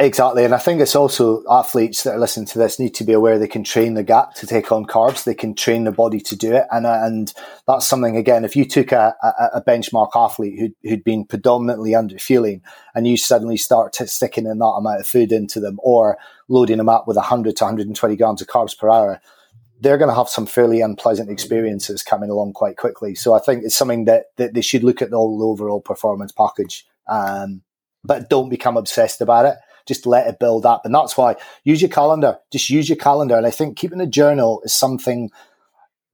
Exactly. 0.00 0.44
And 0.44 0.54
I 0.54 0.58
think 0.58 0.80
it's 0.80 0.94
also 0.94 1.42
athletes 1.50 2.04
that 2.04 2.14
are 2.14 2.20
listening 2.20 2.46
to 2.46 2.58
this 2.58 2.78
need 2.78 2.94
to 2.94 3.04
be 3.04 3.12
aware 3.12 3.36
they 3.36 3.48
can 3.48 3.64
train 3.64 3.94
the 3.94 4.04
gut 4.04 4.32
to 4.36 4.46
take 4.46 4.70
on 4.70 4.86
carbs. 4.86 5.24
They 5.24 5.34
can 5.34 5.56
train 5.56 5.82
the 5.82 5.90
body 5.90 6.20
to 6.20 6.36
do 6.36 6.54
it. 6.54 6.66
And, 6.70 6.86
uh, 6.86 7.00
and 7.02 7.34
that's 7.66 7.84
something, 7.84 8.16
again, 8.16 8.44
if 8.44 8.54
you 8.54 8.64
took 8.64 8.92
a, 8.92 9.16
a, 9.52 9.60
benchmark 9.60 10.10
athlete 10.14 10.56
who'd, 10.56 10.74
who'd 10.84 11.02
been 11.02 11.24
predominantly 11.24 11.96
under 11.96 12.16
fueling 12.16 12.62
and 12.94 13.08
you 13.08 13.16
suddenly 13.16 13.56
start 13.56 13.96
sticking 13.96 14.46
in 14.46 14.58
that 14.58 14.66
amount 14.66 15.00
of 15.00 15.06
food 15.08 15.32
into 15.32 15.58
them 15.58 15.80
or 15.82 16.16
loading 16.46 16.78
them 16.78 16.88
up 16.88 17.08
with 17.08 17.16
100 17.16 17.56
to 17.56 17.64
120 17.64 18.14
grams 18.14 18.40
of 18.40 18.46
carbs 18.46 18.78
per 18.78 18.88
hour, 18.88 19.20
they're 19.80 19.98
going 19.98 20.10
to 20.10 20.14
have 20.14 20.28
some 20.28 20.46
fairly 20.46 20.80
unpleasant 20.80 21.28
experiences 21.28 22.04
coming 22.04 22.30
along 22.30 22.52
quite 22.52 22.76
quickly. 22.76 23.16
So 23.16 23.34
I 23.34 23.40
think 23.40 23.64
it's 23.64 23.74
something 23.74 24.04
that, 24.04 24.26
that 24.36 24.54
they 24.54 24.60
should 24.60 24.84
look 24.84 25.02
at 25.02 25.10
the 25.10 25.16
overall 25.16 25.80
performance 25.80 26.30
package. 26.30 26.86
Um, 27.08 27.62
but 28.04 28.30
don't 28.30 28.48
become 28.48 28.76
obsessed 28.76 29.20
about 29.20 29.46
it 29.46 29.56
just 29.88 30.06
let 30.06 30.26
it 30.26 30.38
build 30.38 30.66
up. 30.66 30.82
And 30.84 30.94
that's 30.94 31.16
why 31.16 31.36
use 31.64 31.82
your 31.82 31.90
calendar. 31.90 32.38
Just 32.52 32.70
use 32.70 32.88
your 32.88 32.98
calendar. 32.98 33.36
And 33.36 33.46
I 33.46 33.50
think 33.50 33.76
keeping 33.76 34.00
a 34.00 34.06
journal 34.06 34.60
is 34.64 34.72
something 34.72 35.30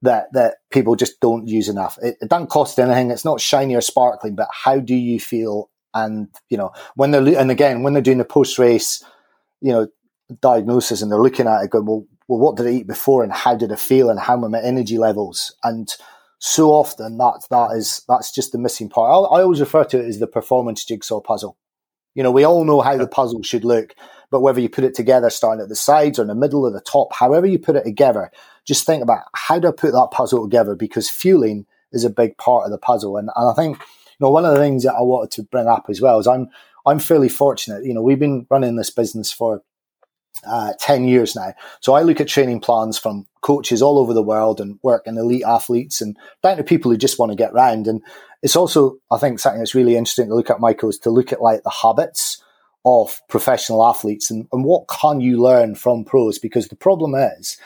that 0.01 0.31
that 0.33 0.55
people 0.71 0.95
just 0.95 1.19
don't 1.19 1.47
use 1.47 1.69
enough. 1.69 1.99
It, 2.01 2.17
it 2.21 2.29
doesn't 2.29 2.49
cost 2.49 2.79
anything. 2.79 3.11
It's 3.11 3.25
not 3.25 3.41
shiny 3.41 3.75
or 3.75 3.81
sparkling, 3.81 4.35
but 4.35 4.47
how 4.51 4.79
do 4.79 4.95
you 4.95 5.19
feel? 5.19 5.69
And 5.93 6.27
you 6.49 6.57
know 6.57 6.71
when 6.95 7.11
they're 7.11 7.39
and 7.39 7.51
again 7.51 7.83
when 7.83 7.93
they're 7.93 8.01
doing 8.01 8.17
the 8.17 8.25
post 8.25 8.57
race, 8.57 9.03
you 9.61 9.71
know 9.71 9.87
diagnosis 10.41 11.01
and 11.01 11.11
they're 11.11 11.21
looking 11.21 11.47
at 11.47 11.61
it 11.61 11.69
going 11.69 11.85
well 11.85 12.05
well 12.27 12.39
what 12.39 12.57
did 12.57 12.67
I 12.67 12.71
eat 12.71 12.87
before 12.87 13.23
and 13.23 13.31
how 13.31 13.55
did 13.55 13.71
I 13.71 13.75
feel 13.75 14.09
and 14.09 14.19
how 14.19 14.37
were 14.37 14.49
my 14.49 14.61
energy 14.61 14.97
levels 14.97 15.55
and 15.63 15.95
so 16.39 16.71
often 16.71 17.17
that 17.17 17.45
that 17.49 17.71
is 17.75 18.03
that's 18.07 18.31
just 18.31 18.51
the 18.51 18.57
missing 18.57 18.89
part. 18.89 19.09
I, 19.09 19.37
I 19.37 19.41
always 19.41 19.59
refer 19.59 19.83
to 19.85 19.99
it 19.99 20.07
as 20.07 20.19
the 20.19 20.27
performance 20.27 20.85
jigsaw 20.85 21.21
puzzle. 21.21 21.57
You 22.15 22.23
know, 22.23 22.31
we 22.31 22.43
all 22.43 22.63
know 22.63 22.81
how 22.81 22.97
the 22.97 23.07
puzzle 23.07 23.43
should 23.43 23.63
look, 23.63 23.93
but 24.31 24.41
whether 24.41 24.59
you 24.59 24.69
put 24.69 24.83
it 24.83 24.95
together 24.95 25.29
starting 25.29 25.61
at 25.61 25.69
the 25.69 25.75
sides 25.75 26.17
or 26.17 26.23
in 26.23 26.29
the 26.29 26.35
middle 26.35 26.63
or 26.63 26.71
the 26.71 26.81
top, 26.81 27.13
however 27.13 27.45
you 27.45 27.59
put 27.59 27.75
it 27.75 27.83
together, 27.83 28.31
just 28.65 28.85
think 28.85 29.03
about 29.03 29.23
how 29.33 29.59
do 29.59 29.67
I 29.67 29.71
put 29.71 29.91
that 29.91 30.09
puzzle 30.11 30.43
together? 30.43 30.75
Because 30.75 31.09
fueling 31.09 31.65
is 31.91 32.03
a 32.03 32.09
big 32.09 32.37
part 32.37 32.65
of 32.65 32.71
the 32.71 32.77
puzzle. 32.77 33.17
And, 33.17 33.29
and 33.35 33.49
I 33.49 33.53
think, 33.53 33.77
you 33.79 34.17
know, 34.21 34.31
one 34.31 34.45
of 34.45 34.53
the 34.53 34.59
things 34.59 34.83
that 34.83 34.95
I 34.95 35.01
wanted 35.01 35.31
to 35.31 35.43
bring 35.43 35.67
up 35.67 35.85
as 35.89 36.01
well 36.01 36.17
is 36.19 36.27
I'm, 36.27 36.49
I'm 36.85 36.99
fairly 36.99 37.29
fortunate. 37.29 37.85
You 37.85 37.93
know, 37.93 38.01
we've 38.01 38.19
been 38.19 38.47
running 38.49 38.75
this 38.75 38.89
business 38.89 39.31
for 39.31 39.61
uh, 40.45 40.73
10 40.79 41.05
years 41.05 41.35
now. 41.35 41.53
So 41.79 41.93
I 41.93 42.01
look 42.01 42.19
at 42.19 42.27
training 42.27 42.59
plans 42.59 42.97
from 42.97 43.25
coaches 43.41 43.81
all 43.81 43.97
over 43.97 44.13
the 44.13 44.21
world 44.21 44.59
and 44.59 44.79
work 44.83 45.07
in 45.07 45.17
elite 45.17 45.43
athletes 45.45 46.01
and 46.01 46.17
down 46.43 46.57
to 46.57 46.63
people 46.63 46.91
who 46.91 46.97
just 46.97 47.19
want 47.19 47.31
to 47.31 47.35
get 47.35 47.53
round. 47.53 47.87
And 47.87 48.01
it's 48.45 48.55
also, 48.55 48.99
I 49.11 49.17
think, 49.17 49.39
something 49.39 49.57
that's 49.57 49.73
really 49.73 49.95
interesting 49.95 50.27
to 50.27 50.35
look 50.35 50.51
at, 50.51 50.59
Michael, 50.59 50.89
is 50.89 50.99
to 50.99 51.09
look 51.09 51.33
at 51.33 51.41
like 51.41 51.63
the 51.63 51.71
habits 51.71 52.43
of 52.85 53.19
professional 53.27 53.83
athletes 53.83 54.29
and, 54.29 54.47
and 54.51 54.63
what 54.63 54.87
can 54.87 55.19
you 55.19 55.41
learn 55.41 55.73
from 55.73 56.05
pros? 56.05 56.37
Because 56.37 56.67
the 56.67 56.75
problem 56.75 57.15
is, 57.15 57.57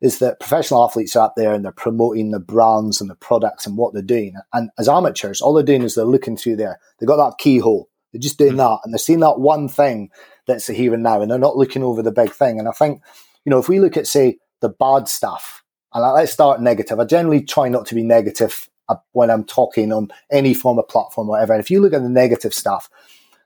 is 0.00 0.20
that 0.20 0.38
professional 0.38 0.84
athletes 0.84 1.16
are 1.16 1.24
out 1.24 1.34
there 1.34 1.52
and 1.52 1.64
they're 1.64 1.72
promoting 1.72 2.30
the 2.30 2.38
brands 2.38 3.00
and 3.00 3.10
the 3.10 3.16
products 3.16 3.66
and 3.66 3.76
what 3.76 3.92
they're 3.92 4.02
doing. 4.02 4.36
And 4.52 4.70
as 4.78 4.88
amateurs, 4.88 5.40
all 5.40 5.52
they're 5.52 5.64
doing 5.64 5.82
is 5.82 5.96
they're 5.96 6.04
looking 6.04 6.36
through 6.36 6.56
there. 6.56 6.78
They've 7.00 7.08
got 7.08 7.16
that 7.16 7.38
keyhole. 7.38 7.88
They're 8.12 8.20
just 8.20 8.38
doing 8.38 8.52
mm. 8.52 8.58
that 8.58 8.82
and 8.84 8.94
they're 8.94 9.00
seeing 9.00 9.18
that 9.20 9.40
one 9.40 9.66
thing 9.66 10.10
that's 10.46 10.68
the 10.68 10.74
here 10.74 10.94
and 10.94 11.02
now 11.02 11.20
and 11.22 11.28
they're 11.28 11.40
not 11.40 11.56
looking 11.56 11.82
over 11.82 12.04
the 12.04 12.12
big 12.12 12.30
thing. 12.30 12.60
And 12.60 12.68
I 12.68 12.72
think, 12.72 13.02
you 13.44 13.50
know, 13.50 13.58
if 13.58 13.68
we 13.68 13.80
look 13.80 13.96
at, 13.96 14.06
say, 14.06 14.38
the 14.60 14.68
bad 14.68 15.08
stuff, 15.08 15.64
and 15.92 16.04
let's 16.14 16.32
start 16.32 16.60
negative. 16.60 17.00
I 17.00 17.04
generally 17.04 17.42
try 17.42 17.68
not 17.68 17.86
to 17.86 17.96
be 17.96 18.04
negative 18.04 18.68
Uh, 18.90 18.96
when 19.12 19.30
I'm 19.30 19.44
talking 19.44 19.92
on 19.92 20.10
any 20.32 20.52
form 20.52 20.78
of 20.80 20.88
platform 20.88 21.28
or 21.28 21.32
whatever. 21.32 21.52
And 21.52 21.62
if 21.62 21.70
you 21.70 21.80
look 21.80 21.92
at 21.92 22.02
the 22.02 22.08
negative 22.08 22.52
stuff 22.52 22.90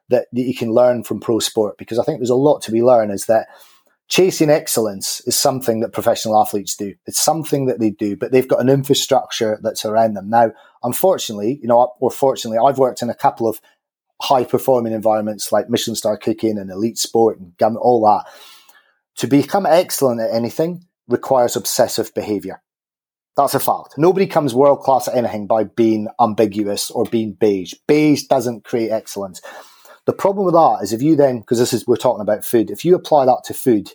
that, 0.08 0.26
that 0.32 0.42
you 0.42 0.54
can 0.54 0.72
learn 0.72 1.04
from 1.04 1.20
pro 1.20 1.38
sport, 1.38 1.76
because 1.76 1.98
I 1.98 2.04
think 2.04 2.18
there's 2.18 2.30
a 2.30 2.34
lot 2.34 2.62
to 2.62 2.72
be 2.72 2.82
learned, 2.82 3.12
is 3.12 3.26
that 3.26 3.48
chasing 4.08 4.48
excellence 4.48 5.20
is 5.26 5.36
something 5.36 5.80
that 5.80 5.92
professional 5.92 6.40
athletes 6.40 6.74
do. 6.76 6.94
It's 7.06 7.20
something 7.20 7.66
that 7.66 7.78
they 7.78 7.90
do, 7.90 8.16
but 8.16 8.32
they've 8.32 8.48
got 8.48 8.60
an 8.60 8.70
infrastructure 8.70 9.58
that's 9.62 9.84
around 9.84 10.14
them. 10.14 10.30
Now, 10.30 10.52
unfortunately, 10.82 11.58
you 11.60 11.68
know, 11.68 11.92
or 12.00 12.10
fortunately, 12.10 12.58
I've 12.58 12.78
worked 12.78 13.02
in 13.02 13.10
a 13.10 13.14
couple 13.14 13.46
of 13.46 13.60
high 14.22 14.44
performing 14.44 14.94
environments 14.94 15.52
like 15.52 15.68
Michelin 15.68 15.96
star 15.96 16.16
cooking 16.16 16.56
and 16.56 16.70
elite 16.70 16.96
sport 16.96 17.38
and 17.38 17.76
all 17.76 18.00
that. 18.06 18.24
To 19.16 19.26
become 19.26 19.66
excellent 19.66 20.22
at 20.22 20.32
anything 20.32 20.86
requires 21.06 21.54
obsessive 21.54 22.14
behavior. 22.14 22.62
That's 23.36 23.54
a 23.54 23.60
fact. 23.60 23.94
Nobody 23.98 24.26
comes 24.26 24.54
world 24.54 24.80
class 24.80 25.08
at 25.08 25.16
anything 25.16 25.46
by 25.46 25.64
being 25.64 26.08
ambiguous 26.20 26.90
or 26.90 27.04
being 27.04 27.32
beige. 27.32 27.74
Beige 27.88 28.24
doesn't 28.24 28.64
create 28.64 28.90
excellence. 28.90 29.40
The 30.06 30.12
problem 30.12 30.44
with 30.44 30.54
that 30.54 30.80
is 30.82 30.92
if 30.92 31.02
you 31.02 31.16
then, 31.16 31.40
because 31.40 31.58
this 31.58 31.72
is, 31.72 31.86
we're 31.86 31.96
talking 31.96 32.20
about 32.20 32.44
food, 32.44 32.70
if 32.70 32.84
you 32.84 32.94
apply 32.94 33.24
that 33.24 33.42
to 33.46 33.54
food, 33.54 33.90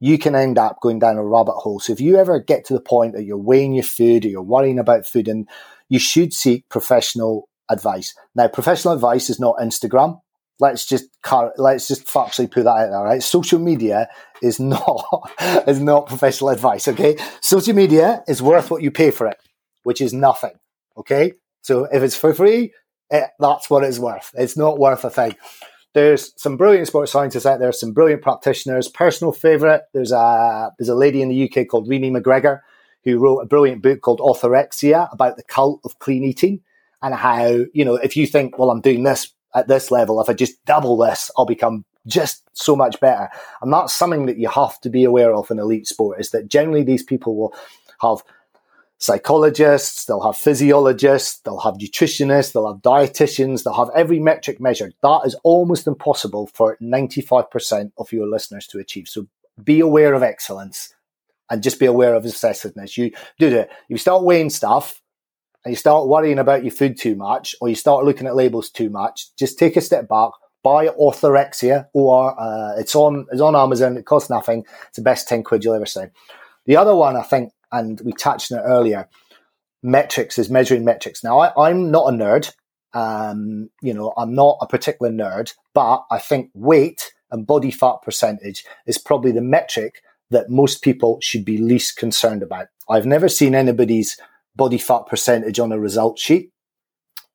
you 0.00 0.18
can 0.18 0.34
end 0.34 0.58
up 0.58 0.80
going 0.80 0.98
down 0.98 1.16
a 1.16 1.24
rabbit 1.24 1.54
hole. 1.54 1.80
So 1.80 1.92
if 1.92 2.00
you 2.00 2.16
ever 2.16 2.38
get 2.40 2.64
to 2.66 2.74
the 2.74 2.80
point 2.80 3.14
that 3.14 3.24
you're 3.24 3.38
weighing 3.38 3.72
your 3.72 3.84
food 3.84 4.24
or 4.24 4.28
you're 4.28 4.42
worrying 4.42 4.78
about 4.78 5.06
food, 5.06 5.28
and 5.28 5.48
you 5.88 5.98
should 5.98 6.34
seek 6.34 6.68
professional 6.68 7.48
advice. 7.70 8.14
Now, 8.34 8.48
professional 8.48 8.94
advice 8.94 9.30
is 9.30 9.40
not 9.40 9.56
Instagram. 9.58 10.20
Let's 10.60 10.86
just 10.86 11.06
let's 11.56 11.86
just 11.88 12.06
factually 12.06 12.50
put 12.50 12.64
that 12.64 12.70
out 12.70 12.90
there, 12.90 13.02
right? 13.02 13.22
Social 13.22 13.58
media 13.58 14.08
is 14.42 14.58
not 14.60 15.30
is 15.66 15.80
not 15.80 16.06
professional 16.06 16.50
advice. 16.50 16.88
Okay, 16.88 17.16
social 17.40 17.74
media 17.74 18.22
is 18.26 18.42
worth 18.42 18.70
what 18.70 18.82
you 18.82 18.90
pay 18.90 19.10
for 19.10 19.26
it, 19.26 19.38
which 19.84 20.00
is 20.00 20.12
nothing. 20.12 20.54
Okay, 20.96 21.32
so 21.62 21.84
if 21.84 22.02
it's 22.02 22.16
for 22.16 22.34
free, 22.34 22.72
it, 23.10 23.16
eh, 23.16 23.26
that's 23.38 23.70
what 23.70 23.84
it's 23.84 23.98
worth. 23.98 24.32
It's 24.34 24.56
not 24.56 24.78
worth 24.78 25.04
a 25.04 25.10
thing. 25.10 25.36
There's 25.94 26.32
some 26.40 26.56
brilliant 26.56 26.86
sports 26.86 27.12
scientists 27.12 27.46
out 27.46 27.60
there, 27.60 27.72
some 27.72 27.92
brilliant 27.92 28.22
practitioners. 28.22 28.88
Personal 28.88 29.32
favorite, 29.32 29.82
there's 29.94 30.12
a 30.12 30.72
there's 30.78 30.88
a 30.88 30.94
lady 30.94 31.22
in 31.22 31.28
the 31.28 31.50
UK 31.50 31.66
called 31.68 31.88
Renee 31.88 32.10
McGregor 32.10 32.60
who 33.04 33.18
wrote 33.18 33.38
a 33.38 33.46
brilliant 33.46 33.82
book 33.82 34.00
called 34.00 34.20
Orthorexia 34.20 35.12
about 35.12 35.36
the 35.36 35.42
cult 35.42 35.80
of 35.84 35.98
clean 35.98 36.24
eating 36.24 36.60
and 37.02 37.14
how, 37.14 37.64
you 37.72 37.84
know, 37.84 37.96
if 37.96 38.16
you 38.16 38.26
think, 38.26 38.58
well, 38.58 38.70
I'm 38.70 38.80
doing 38.80 39.02
this 39.02 39.32
at 39.58 39.68
this 39.68 39.90
level, 39.90 40.20
if 40.20 40.28
I 40.28 40.32
just 40.32 40.64
double 40.64 40.96
this, 40.96 41.30
I'll 41.36 41.46
become 41.46 41.84
just 42.06 42.44
so 42.54 42.74
much 42.74 42.98
better. 43.00 43.28
And 43.60 43.72
that's 43.72 43.92
something 43.92 44.26
that 44.26 44.38
you 44.38 44.48
have 44.48 44.80
to 44.80 44.90
be 44.90 45.04
aware 45.04 45.34
of 45.34 45.50
in 45.50 45.58
elite 45.58 45.86
sport 45.86 46.20
is 46.20 46.30
that 46.30 46.48
generally 46.48 46.82
these 46.82 47.02
people 47.02 47.36
will 47.36 47.54
have 48.00 48.22
psychologists, 48.98 50.04
they'll 50.04 50.22
have 50.22 50.36
physiologists, 50.36 51.40
they'll 51.40 51.60
have 51.60 51.74
nutritionists, 51.74 52.52
they'll 52.52 52.72
have 52.72 52.82
dietitians, 52.82 53.62
they'll 53.62 53.74
have 53.74 53.90
every 53.94 54.18
metric 54.18 54.60
measured. 54.60 54.94
That 55.02 55.20
is 55.24 55.36
almost 55.44 55.86
impossible 55.86 56.48
for 56.48 56.76
95% 56.82 57.92
of 57.96 58.12
your 58.12 58.26
listeners 58.26 58.66
to 58.68 58.78
achieve. 58.78 59.08
So 59.08 59.26
be 59.62 59.80
aware 59.80 60.14
of 60.14 60.22
excellence 60.22 60.94
and 61.50 61.62
just 61.62 61.78
be 61.78 61.86
aware 61.86 62.14
of 62.14 62.24
obsessiveness. 62.24 62.96
You 62.96 63.12
do 63.38 63.48
it. 63.48 63.70
You 63.88 63.98
start 63.98 64.24
weighing 64.24 64.50
stuff 64.50 65.00
and 65.68 65.74
you 65.74 65.76
start 65.76 66.08
worrying 66.08 66.38
about 66.38 66.64
your 66.64 66.72
food 66.72 66.96
too 66.96 67.14
much 67.14 67.54
or 67.60 67.68
you 67.68 67.74
start 67.74 68.06
looking 68.06 68.26
at 68.26 68.34
labels 68.34 68.70
too 68.70 68.88
much, 68.88 69.36
just 69.36 69.58
take 69.58 69.76
a 69.76 69.82
step 69.82 70.08
back, 70.08 70.30
buy 70.62 70.86
Orthorexia 70.88 71.88
or 71.92 72.34
uh, 72.40 72.72
it's 72.78 72.94
on 72.94 73.26
it's 73.30 73.42
on 73.42 73.54
Amazon. 73.54 73.98
It 73.98 74.06
costs 74.06 74.30
nothing. 74.30 74.64
It's 74.86 74.96
the 74.96 75.02
best 75.02 75.28
10 75.28 75.42
quid 75.42 75.62
you'll 75.62 75.74
ever 75.74 75.84
see. 75.84 76.04
The 76.64 76.76
other 76.78 76.94
one 76.94 77.16
I 77.16 77.22
think 77.22 77.52
and 77.70 78.00
we 78.02 78.12
touched 78.12 78.50
on 78.50 78.60
it 78.60 78.62
earlier. 78.62 79.10
Metrics 79.82 80.38
is 80.38 80.48
measuring 80.48 80.86
metrics. 80.86 81.22
Now, 81.22 81.38
I, 81.38 81.68
am 81.68 81.90
not 81.90 82.14
a 82.14 82.16
nerd. 82.16 82.50
Um, 82.94 83.68
you 83.82 83.92
know, 83.92 84.14
I'm 84.16 84.34
not 84.34 84.56
a 84.62 84.66
particular 84.66 85.12
nerd, 85.12 85.52
but 85.74 86.06
I 86.10 86.18
think 86.18 86.50
weight 86.54 87.12
and 87.30 87.46
body 87.46 87.70
fat 87.70 87.96
percentage 88.02 88.64
is 88.86 88.96
probably 88.96 89.32
the 89.32 89.42
metric 89.42 90.00
that 90.30 90.48
most 90.48 90.80
people 90.80 91.18
should 91.20 91.44
be 91.44 91.58
least 91.58 91.98
concerned 91.98 92.42
about. 92.42 92.68
I've 92.88 93.04
never 93.04 93.28
seen 93.28 93.54
anybody's 93.54 94.18
body 94.58 94.76
fat 94.76 95.06
percentage 95.06 95.58
on 95.58 95.72
a 95.72 95.80
result 95.80 96.18
sheet. 96.18 96.52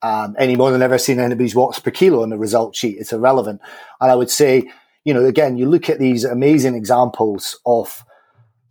Um, 0.04 0.36
any 0.38 0.56
more 0.56 0.70
than 0.70 0.82
ever 0.82 0.98
seen 0.98 1.20
anybody's 1.20 1.56
watts 1.56 1.80
per 1.80 1.90
kilo 1.90 2.24
on 2.24 2.34
a 2.34 2.38
result 2.38 2.76
sheet. 2.76 2.98
It's 3.00 3.14
irrelevant. 3.14 3.62
And 4.02 4.12
I 4.12 4.16
would 4.16 4.30
say, 4.30 4.70
you 5.06 5.14
know, 5.14 5.26
again, 5.26 5.58
you 5.58 5.66
look 5.66 5.90
at 5.90 5.98
these 5.98 6.26
amazing 6.26 6.76
examples 6.76 7.60
of 7.66 8.04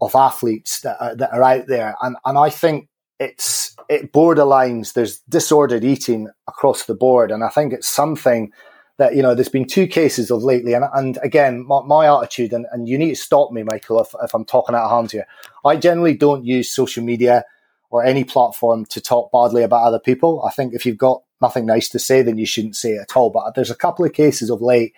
of 0.03 0.15
athletes 0.17 0.81
that 0.81 0.97
are, 1.01 1.15
that 1.15 1.33
are 1.33 1.43
out 1.45 1.69
there. 1.69 1.95
And, 2.03 2.17
and 2.25 2.37
I 2.37 2.51
think 2.51 2.89
it's, 3.21 3.77
it 3.89 4.13
borderlines, 4.13 4.95
there's 4.95 5.21
disordered 5.29 5.85
eating 5.85 6.29
across 6.49 6.87
the 6.87 6.95
board. 6.95 7.31
And 7.31 7.45
I 7.45 7.49
think 7.49 7.73
it's 7.73 7.87
something 7.89 8.53
that, 8.99 9.15
you 9.15 9.23
know, 9.23 9.37
there's 9.37 9.49
been 9.49 9.65
two 9.65 9.87
cases 9.87 10.33
of 10.33 10.43
lately. 10.43 10.75
And, 10.75 10.85
and 10.93 11.19
again, 11.23 11.65
my, 11.65 11.83
my 11.83 12.07
attitude, 12.13 12.53
and, 12.53 12.67
and 12.73 12.89
you 12.89 12.99
need 12.99 13.11
to 13.11 13.17
stop 13.17 13.53
me, 13.53 13.63
Michael, 13.63 14.01
if, 14.01 14.13
if 14.25 14.35
I'm 14.35 14.45
talking 14.45 14.75
out 14.75 14.87
of 14.87 14.91
hand 14.91 15.13
here. 15.13 15.27
I 15.65 15.77
generally 15.77 16.17
don't 16.17 16.45
use 16.45 16.69
social 16.69 17.05
media 17.05 17.45
or 17.93 18.03
any 18.03 18.25
platform 18.25 18.87
to 18.87 19.01
talk 19.01 19.31
badly 19.31 19.63
about 19.63 19.85
other 19.85 20.01
people. 20.01 20.43
I 20.45 20.51
think 20.51 20.73
if 20.75 20.85
you've 20.87 20.97
got 20.97 21.23
nothing 21.43 21.67
nice 21.67 21.91
to 21.91 21.99
say, 21.99 22.23
then 22.23 22.39
you 22.39 22.47
shouldn't 22.47 22.75
say 22.75 22.93
it 22.93 23.03
at 23.03 23.17
all. 23.17 23.29
But 23.29 23.55
there's 23.55 23.71
a 23.71 23.77
couple 23.77 24.05
of 24.05 24.15
cases 24.15 24.49
of 24.49 24.63
late 24.63 24.95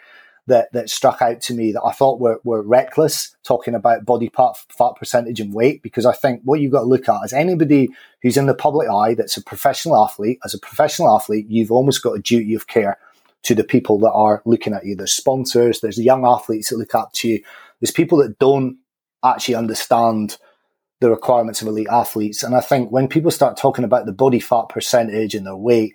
that, 0.47 0.73
that 0.73 0.89
struck 0.89 1.21
out 1.21 1.41
to 1.41 1.55
me 1.55 1.73
that 1.73 1.83
I 1.83 1.91
thought 1.91 2.21
were, 2.21 2.41
were 2.45 2.63
reckless, 2.63 3.37
talking 3.43 3.75
about 3.75 4.05
body 4.05 4.29
part, 4.29 4.57
fat 4.69 4.93
percentage 4.97 5.41
and 5.41 5.53
weight, 5.53 5.83
because 5.83 6.07
I 6.07 6.13
think 6.13 6.43
what 6.45 6.61
you've 6.61 6.71
got 6.71 6.81
to 6.81 6.87
look 6.87 7.09
at 7.09 7.25
is 7.25 7.33
anybody 7.33 7.89
who's 8.23 8.37
in 8.37 8.47
the 8.47 8.55
public 8.55 8.89
eye 8.89 9.15
that's 9.15 9.37
a 9.37 9.43
professional 9.43 9.97
athlete, 9.97 10.39
as 10.45 10.55
a 10.55 10.59
professional 10.59 11.13
athlete, 11.13 11.47
you've 11.49 11.73
almost 11.73 12.01
got 12.01 12.13
a 12.13 12.23
duty 12.23 12.55
of 12.55 12.69
care 12.69 12.97
to 13.43 13.57
the 13.57 13.65
people 13.65 13.99
that 13.99 14.13
are 14.13 14.41
looking 14.45 14.73
at 14.73 14.87
you. 14.87 14.95
There's 14.95 15.13
sponsors, 15.13 15.81
there's 15.81 15.99
young 15.99 16.25
athletes 16.25 16.71
that 16.71 16.79
look 16.79 16.95
up 16.95 17.13
to 17.15 17.29
you, 17.29 17.43
there's 17.81 17.91
people 17.91 18.19
that 18.19 18.39
don't 18.39 18.79
actually 19.25 19.57
understand 19.57 20.37
the 21.05 21.11
requirements 21.11 21.61
of 21.61 21.69
elite 21.69 21.89
athletes. 21.91 22.43
And 22.43 22.55
I 22.55 22.63
think 22.63 22.91
when 22.91 23.09
people 23.09 23.31
start 23.31 23.59
talking 23.59 23.85
about 23.85 24.07
the 24.07 24.13
body 24.13 24.41
fat 24.41 24.71
percentage 24.71 25.35
and 25.35 25.47
their 25.47 25.55
weight, 25.55 25.93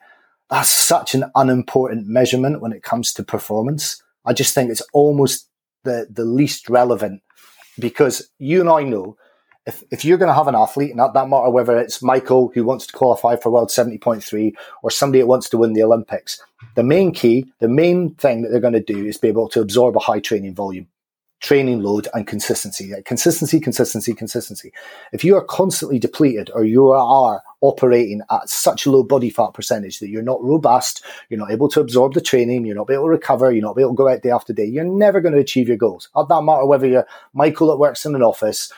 that's 0.51 0.69
such 0.69 1.15
an 1.15 1.31
unimportant 1.33 2.05
measurement 2.05 2.61
when 2.61 2.73
it 2.73 2.83
comes 2.83 3.11
to 3.13 3.23
performance. 3.23 4.03
I 4.23 4.33
just 4.33 4.53
think 4.53 4.69
it's 4.69 4.83
almost 4.93 5.49
the, 5.83 6.05
the 6.11 6.25
least 6.25 6.69
relevant 6.69 7.23
because 7.79 8.29
you 8.37 8.59
and 8.59 8.69
I 8.69 8.83
know 8.83 9.17
if, 9.65 9.83
if 9.89 10.05
you're 10.05 10.19
going 10.19 10.29
to 10.29 10.35
have 10.35 10.47
an 10.47 10.55
athlete, 10.55 10.95
not 10.95 11.15
that 11.15 11.27
matter 11.27 11.49
whether 11.49 11.75
it's 11.75 12.03
Michael 12.03 12.51
who 12.53 12.63
wants 12.63 12.85
to 12.85 12.93
qualify 12.93 13.35
for 13.35 13.51
World 13.51 13.69
70.3 13.69 14.53
or 14.83 14.91
somebody 14.91 15.21
that 15.21 15.27
wants 15.27 15.49
to 15.49 15.57
win 15.57 15.73
the 15.73 15.83
Olympics, 15.83 16.39
the 16.75 16.83
main 16.83 17.13
key, 17.13 17.51
the 17.59 17.67
main 17.67 18.13
thing 18.13 18.43
that 18.43 18.49
they're 18.49 18.59
going 18.59 18.73
to 18.73 18.79
do 18.79 19.05
is 19.07 19.17
be 19.17 19.27
able 19.27 19.49
to 19.49 19.61
absorb 19.61 19.95
a 19.95 19.99
high 19.99 20.19
training 20.19 20.53
volume 20.53 20.87
training 21.39 21.81
load 21.81 22.07
and 22.13 22.27
consistency. 22.27 22.91
Consistency, 23.05 23.59
consistency, 23.59 24.13
consistency. 24.13 24.73
If 25.13 25.23
you 25.23 25.35
are 25.35 25.43
constantly 25.43 25.97
depleted 25.97 26.49
or 26.53 26.65
you 26.65 26.91
are 26.91 27.41
operating 27.61 28.21
at 28.29 28.49
such 28.49 28.85
a 28.85 28.91
low 28.91 29.03
body 29.03 29.29
fat 29.29 29.53
percentage 29.53 29.99
that 29.99 30.09
you're 30.09 30.21
not 30.21 30.43
robust, 30.43 31.03
you're 31.29 31.39
not 31.39 31.51
able 31.51 31.69
to 31.69 31.79
absorb 31.79 32.13
the 32.13 32.21
training, 32.21 32.65
you're 32.65 32.75
not 32.75 32.89
able 32.89 33.05
to 33.05 33.09
recover, 33.09 33.51
you're 33.51 33.61
not 33.61 33.79
able 33.79 33.91
to 33.91 33.95
go 33.95 34.09
out 34.09 34.21
day 34.21 34.31
after 34.31 34.53
day, 34.53 34.65
you're 34.65 34.83
never 34.83 35.21
going 35.21 35.33
to 35.33 35.39
achieve 35.39 35.67
your 35.67 35.77
goals. 35.77 36.09
It 36.15 36.27
doesn't 36.27 36.45
matter 36.45 36.65
whether 36.65 36.87
you're 36.87 37.07
Michael 37.33 37.67
that 37.69 37.77
works 37.77 38.05
in 38.05 38.15
an 38.15 38.23
office 38.23 38.71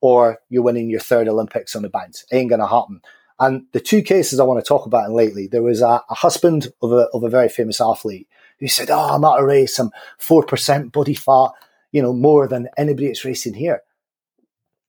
or 0.00 0.38
you're 0.48 0.62
winning 0.62 0.88
your 0.88 1.00
third 1.00 1.28
Olympics 1.28 1.76
on 1.76 1.82
the 1.82 1.90
bounce. 1.90 2.24
It 2.30 2.36
ain't 2.36 2.50
going 2.50 2.60
to 2.60 2.66
happen. 2.66 3.02
And 3.38 3.66
the 3.72 3.80
two 3.80 4.00
cases 4.00 4.40
I 4.40 4.44
want 4.44 4.64
to 4.64 4.68
talk 4.68 4.86
about 4.86 5.10
lately, 5.10 5.46
there 5.46 5.62
was 5.62 5.82
a, 5.82 6.02
a 6.08 6.14
husband 6.14 6.68
of 6.80 6.92
a, 6.92 7.08
of 7.12 7.22
a 7.22 7.28
very 7.28 7.50
famous 7.50 7.80
athlete 7.80 8.28
who 8.58 8.68
said, 8.68 8.90
Oh, 8.90 9.14
I'm 9.14 9.24
at 9.24 9.40
a 9.40 9.44
race, 9.44 9.78
I'm 9.78 9.90
4% 10.18 10.92
body 10.92 11.14
fat 11.14 11.50
you 11.96 12.02
know, 12.02 12.12
more 12.12 12.46
than 12.46 12.68
anybody 12.76 13.06
that's 13.06 13.24
racing 13.24 13.54
here. 13.54 13.80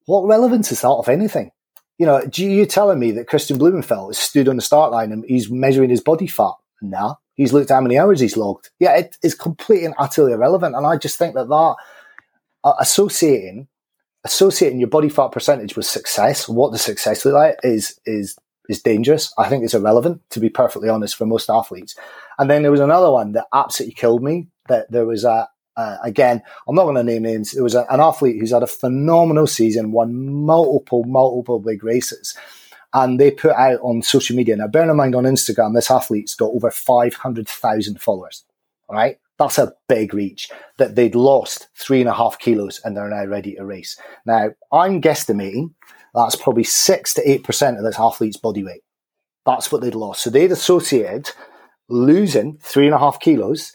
What 0.08 0.26
relevance 0.26 0.74
is 0.74 0.82
that 0.82 0.90
of 0.90 1.08
anything? 1.08 1.52
You 1.98 2.06
know, 2.06 2.26
do 2.26 2.46
you 2.46 2.66
telling 2.66 3.00
me 3.00 3.12
that 3.12 3.28
Kristian 3.28 3.58
Blummenfelt 3.58 4.10
has 4.10 4.18
stood 4.18 4.50
on 4.50 4.58
the 4.58 4.62
start 4.62 4.92
line 4.92 5.14
and 5.14 5.24
he's 5.24 5.50
measuring 5.50 5.90
his 5.90 6.02
body 6.02 6.28
fat? 6.28 6.56
Nah. 6.82 7.16
He's 7.36 7.54
looked 7.54 7.72
at 7.72 7.76
how 7.76 7.80
many 7.82 7.98
hours 7.98 8.20
he's 8.20 8.36
logged. 8.36 8.72
Yeah, 8.82 8.98
it 8.98 9.16
is 9.24 9.36
completely 9.36 9.86
and 9.86 9.96
utterly 9.98 10.34
irrelevant. 10.34 10.76
And 10.76 10.86
I 10.86 10.98
just 10.98 11.18
think 11.18 11.34
that 11.36 11.48
that 11.48 11.76
uh, 12.66 12.74
associating 12.78 13.70
associating 14.26 14.80
your 14.80 14.90
body 14.90 15.08
fat 15.08 15.32
percentage 15.32 15.78
with 15.78 15.86
success, 15.86 16.50
what 16.50 16.74
the 16.74 16.78
success 16.78 17.24
look 17.24 17.36
like, 17.36 17.58
is 17.64 17.98
is 18.06 18.38
is 18.68 18.82
dangerous. 18.82 19.34
I 19.38 19.48
think 19.48 19.64
it's 19.64 19.74
irrelevant, 19.74 20.24
to 20.32 20.42
be 20.42 20.50
perfectly 20.50 20.90
honest, 20.90 21.16
for 21.16 21.26
most 21.26 21.50
athletes. 21.50 21.96
And 22.38 22.50
then 22.50 22.64
there 22.64 22.72
was 22.72 22.82
another 22.82 23.12
one 23.12 23.32
that 23.32 23.48
absolutely 23.54 23.94
killed 23.94 24.24
me. 24.24 24.50
That 24.68 24.92
there 24.92 25.06
was 25.06 25.24
a 25.24 25.48
uh, 25.78 25.98
again, 26.04 26.42
I'm 26.68 26.76
not 26.76 26.84
going 26.84 26.96
to 26.96 27.04
name 27.04 27.24
names. 27.24 27.54
It 27.54 27.62
was 27.62 27.76
a, 27.76 27.86
an 27.90 28.02
athlete 28.02 28.38
who's 28.40 28.52
had 28.52 28.64
a 28.64 28.68
phenomenal 28.68 29.48
season, 29.48 29.92
won 29.92 30.28
multiple, 30.46 31.04
multiple 31.04 31.60
big 31.60 31.84
races. 31.84 32.36
And 32.94 33.20
they 33.20 33.32
put 33.32 33.52
out 33.52 33.80
on 33.82 34.02
social 34.02 34.36
media. 34.36 34.56
Now, 34.56 34.68
bear 34.68 34.90
in 34.90 34.96
mind 34.98 35.14
on 35.14 35.26
Instagram, 35.26 35.76
this 35.76 35.92
athlete's 35.92 36.36
got 36.36 36.52
over 36.52 36.72
500,000 36.72 38.02
followers. 38.02 38.44
All 38.90 38.96
right. 38.96 39.20
That's 39.38 39.60
a 39.60 39.74
big 39.88 40.16
reach 40.16 40.50
that 40.80 40.96
they'd 40.96 41.14
lost 41.14 41.68
three 41.76 42.00
and 42.00 42.10
a 42.10 42.14
half 42.14 42.40
kilos 42.40 42.82
and 42.84 42.98
they're 42.98 43.08
now 43.08 43.26
ready 43.26 43.54
to 43.56 43.66
race. 43.66 43.96
Now, 44.26 44.50
I'm 44.72 45.00
guesstimating 45.00 45.76
that's 46.16 46.36
probably 46.36 46.64
six 46.64 47.14
to 47.14 47.24
8% 47.24 47.78
of 47.78 47.84
this 47.84 48.00
athlete's 48.00 48.38
body 48.38 48.64
weight. 48.64 48.82
That's 49.46 49.72
what 49.72 49.82
they'd 49.82 49.94
lost. 49.94 50.24
So 50.24 50.32
they'd 50.32 50.52
associated 50.52 51.30
losing 51.88 52.58
three 52.64 52.88
and 52.88 52.96
a 52.96 53.00
half 53.00 53.20
kilos 53.20 53.74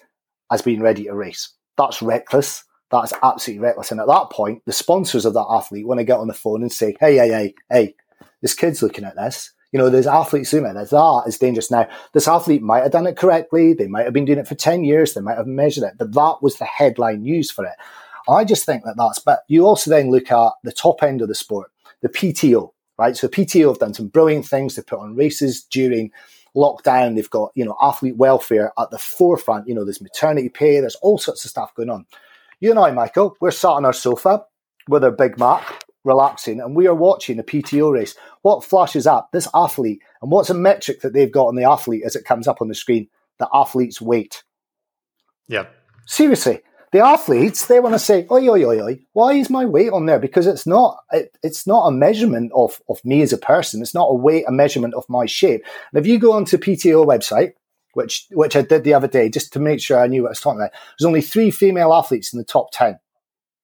as 0.50 0.62
being 0.62 0.82
ready 0.82 1.04
to 1.04 1.14
race. 1.14 1.54
That's 1.82 2.02
reckless. 2.02 2.64
That's 2.90 3.12
absolutely 3.22 3.64
reckless. 3.64 3.90
And 3.90 4.00
at 4.00 4.06
that 4.06 4.30
point, 4.30 4.62
the 4.66 4.72
sponsors 4.72 5.24
of 5.24 5.34
that 5.34 5.46
athlete 5.48 5.86
want 5.86 5.98
to 5.98 6.04
get 6.04 6.18
on 6.18 6.28
the 6.28 6.34
phone 6.34 6.62
and 6.62 6.72
say, 6.72 6.96
hey, 7.00 7.16
hey, 7.16 7.28
hey, 7.28 7.54
hey, 7.70 7.94
this 8.42 8.54
kid's 8.54 8.82
looking 8.82 9.04
at 9.04 9.16
this. 9.16 9.52
You 9.72 9.78
know, 9.78 9.88
there's 9.88 10.06
athletes 10.06 10.50
doing 10.50 10.66
it. 10.66 10.74
That 10.74 11.24
is 11.26 11.38
dangerous. 11.38 11.70
Now, 11.70 11.88
this 12.12 12.28
athlete 12.28 12.60
might 12.60 12.82
have 12.82 12.92
done 12.92 13.06
it 13.06 13.16
correctly. 13.16 13.72
They 13.72 13.86
might 13.86 14.04
have 14.04 14.12
been 14.12 14.26
doing 14.26 14.38
it 14.38 14.46
for 14.46 14.54
10 14.54 14.84
years. 14.84 15.14
They 15.14 15.22
might 15.22 15.38
have 15.38 15.46
measured 15.46 15.84
it, 15.84 15.94
but 15.98 16.12
that 16.12 16.36
was 16.42 16.58
the 16.58 16.66
headline 16.66 17.22
news 17.22 17.50
for 17.50 17.64
it. 17.64 17.72
I 18.28 18.44
just 18.44 18.66
think 18.66 18.84
that 18.84 18.96
that's, 18.98 19.18
but 19.18 19.40
you 19.48 19.64
also 19.64 19.90
then 19.90 20.10
look 20.10 20.30
at 20.30 20.52
the 20.62 20.72
top 20.72 21.02
end 21.02 21.22
of 21.22 21.28
the 21.28 21.34
sport, 21.34 21.72
the 22.02 22.10
PTO, 22.10 22.72
right? 22.98 23.16
So 23.16 23.28
PTO 23.28 23.68
have 23.68 23.78
done 23.78 23.94
some 23.94 24.08
brilliant 24.08 24.46
things. 24.46 24.76
They 24.76 24.82
put 24.82 25.00
on 25.00 25.16
races 25.16 25.64
during 25.64 26.12
lockdown. 26.56 27.14
They've 27.14 27.28
got, 27.30 27.52
you 27.54 27.64
know, 27.64 27.76
athlete 27.80 28.16
welfare 28.16 28.72
at 28.78 28.90
the 28.90 28.98
forefront. 28.98 29.68
You 29.68 29.74
know, 29.74 29.84
there's 29.84 30.00
maternity 30.00 30.48
pay, 30.48 30.80
there's 30.80 30.96
all 30.96 31.18
sorts 31.18 31.44
of 31.44 31.50
stuff 31.50 31.74
going 31.74 31.90
on. 31.90 32.06
You 32.60 32.70
and 32.70 32.78
I, 32.78 32.90
Michael, 32.92 33.36
we're 33.40 33.50
sat 33.50 33.70
on 33.70 33.84
our 33.84 33.92
sofa 33.92 34.44
with 34.88 35.04
our 35.04 35.10
Big 35.10 35.38
Mac, 35.38 35.84
relaxing, 36.04 36.60
and 36.60 36.76
we 36.76 36.86
are 36.86 36.94
watching 36.94 37.38
a 37.38 37.42
PTO 37.42 37.92
race. 37.92 38.14
What 38.42 38.64
flashes 38.64 39.06
up? 39.06 39.30
This 39.32 39.48
athlete, 39.54 40.00
and 40.20 40.30
what's 40.30 40.50
a 40.50 40.54
metric 40.54 41.00
that 41.00 41.12
they've 41.12 41.32
got 41.32 41.46
on 41.46 41.56
the 41.56 41.64
athlete 41.64 42.02
as 42.04 42.16
it 42.16 42.24
comes 42.24 42.46
up 42.46 42.60
on 42.60 42.68
the 42.68 42.74
screen? 42.74 43.08
The 43.38 43.48
athlete's 43.52 44.00
weight. 44.00 44.44
Yeah. 45.48 45.66
Seriously, 46.06 46.62
the 46.92 47.00
athletes 47.00 47.66
they 47.66 47.80
want 47.80 47.94
to 47.94 47.98
say, 47.98 48.26
oi, 48.30 48.48
oi, 48.48 48.64
oi, 48.64 48.82
oi, 48.82 49.00
why 49.14 49.32
is 49.32 49.48
my 49.48 49.64
weight 49.64 49.92
on 49.92 50.06
there? 50.06 50.18
Because 50.18 50.46
it's 50.46 50.66
not, 50.66 50.98
it, 51.10 51.36
it's 51.42 51.66
not 51.66 51.86
a 51.86 51.90
measurement 51.90 52.52
of, 52.54 52.80
of 52.88 53.02
me 53.04 53.22
as 53.22 53.32
a 53.32 53.38
person. 53.38 53.80
It's 53.80 53.94
not 53.94 54.08
a 54.10 54.14
weight, 54.14 54.44
a 54.46 54.52
measurement 54.52 54.94
of 54.94 55.08
my 55.08 55.24
shape. 55.24 55.64
And 55.92 56.04
if 56.04 56.06
you 56.06 56.18
go 56.18 56.32
onto 56.32 56.58
PTO 56.58 57.06
website, 57.06 57.54
which, 57.94 58.26
which 58.30 58.56
I 58.56 58.62
did 58.62 58.84
the 58.84 58.94
other 58.94 59.08
day, 59.08 59.30
just 59.30 59.52
to 59.54 59.58
make 59.58 59.80
sure 59.80 59.98
I 59.98 60.06
knew 60.06 60.22
what 60.22 60.28
I 60.28 60.32
was 60.32 60.40
talking 60.40 60.60
about, 60.60 60.72
there's 60.72 61.06
only 61.06 61.22
three 61.22 61.50
female 61.50 61.94
athletes 61.94 62.32
in 62.32 62.38
the 62.38 62.44
top 62.44 62.68
10 62.72 62.98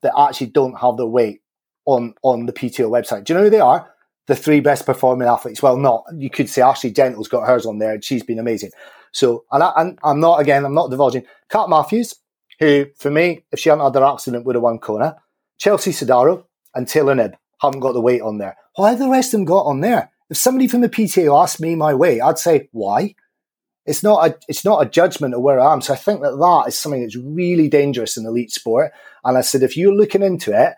that 0.03 0.19
actually 0.19 0.49
don't 0.49 0.81
have 0.81 0.97
their 0.97 1.07
weight 1.07 1.43
on, 1.85 2.15
on 2.23 2.47
the 2.47 2.53
PTO 2.53 2.91
website. 2.91 3.25
Do 3.25 3.33
you 3.33 3.39
know 3.39 3.45
who 3.45 3.51
they 3.51 3.61
are? 3.61 3.93
the 4.29 4.37
three 4.37 4.61
best 4.61 4.87
performing 4.87 5.27
athletes. 5.27 5.63
Well, 5.63 5.79
not 5.79 6.05
you 6.15 6.31
could 6.31 6.51
say 6.51 6.61
Ashley 6.61 6.91
Gentle's 6.91 7.29
got 7.29 7.47
hers 7.47 7.65
on 7.65 7.79
there, 7.79 7.95
and 7.95 8.05
she's 8.05 8.23
been 8.23 8.39
amazing. 8.39 8.71
So, 9.11 9.45
and, 9.51 9.63
I, 9.63 9.95
am 10.05 10.21
not 10.21 10.39
again, 10.41 10.65
I'm 10.65 10.75
not 10.75 10.91
divulging. 10.91 11.25
Kat 11.49 11.71
Matthews, 11.71 12.15
who 12.59 12.87
for 12.97 13.11
me, 13.11 13.45
if 13.53 13.59
she 13.59 13.69
hadn't 13.69 13.85
had 13.85 13.93
that 13.95 14.03
accident, 14.03 14.45
would 14.45 14.55
have 14.55 14.63
won 14.63 14.79
Kona. 14.79 15.17
Chelsea 15.59 15.91
Sodaro 15.91 16.45
and 16.75 16.87
Taylor 16.87 17.15
Knibb 17.15 17.35
haven't 17.61 17.81
got 17.81 17.93
the 17.93 18.01
weight 18.01 18.23
on 18.23 18.39
there. 18.39 18.57
Why 18.77 18.91
have 18.91 18.99
the 18.99 19.09
rest 19.09 19.35
of 19.35 19.39
them 19.39 19.45
got 19.45 19.67
on 19.67 19.81
there? 19.81 20.11
If 20.31 20.37
somebody 20.37 20.69
from 20.69 20.83
the 20.83 20.89
PTO 20.89 21.43
asked 21.43 21.61
me 21.61 21.75
my 21.75 21.95
way, 21.95 22.21
I'd 22.21 22.39
say 22.39 22.69
why. 22.73 23.15
It's 23.87 24.03
not 24.03 24.29
a 24.29 24.39
it's 24.49 24.65
not 24.65 24.87
a 24.87 24.89
judgment 24.89 25.35
of 25.35 25.41
where 25.41 25.59
I 25.59 25.73
am. 25.73 25.81
So 25.81 25.95
I 25.95 25.97
think 25.97 26.21
that 26.21 26.37
that 26.37 26.65
is 26.69 26.79
something 26.79 27.01
that's 27.01 27.17
really 27.17 27.69
dangerous 27.69 28.17
in 28.17 28.27
elite 28.27 28.51
sport. 28.51 28.93
And 29.25 29.39
I 29.39 29.41
said, 29.41 29.63
if 29.63 29.77
you're 29.77 29.95
looking 29.95 30.23
into 30.23 30.53
it, 30.53 30.75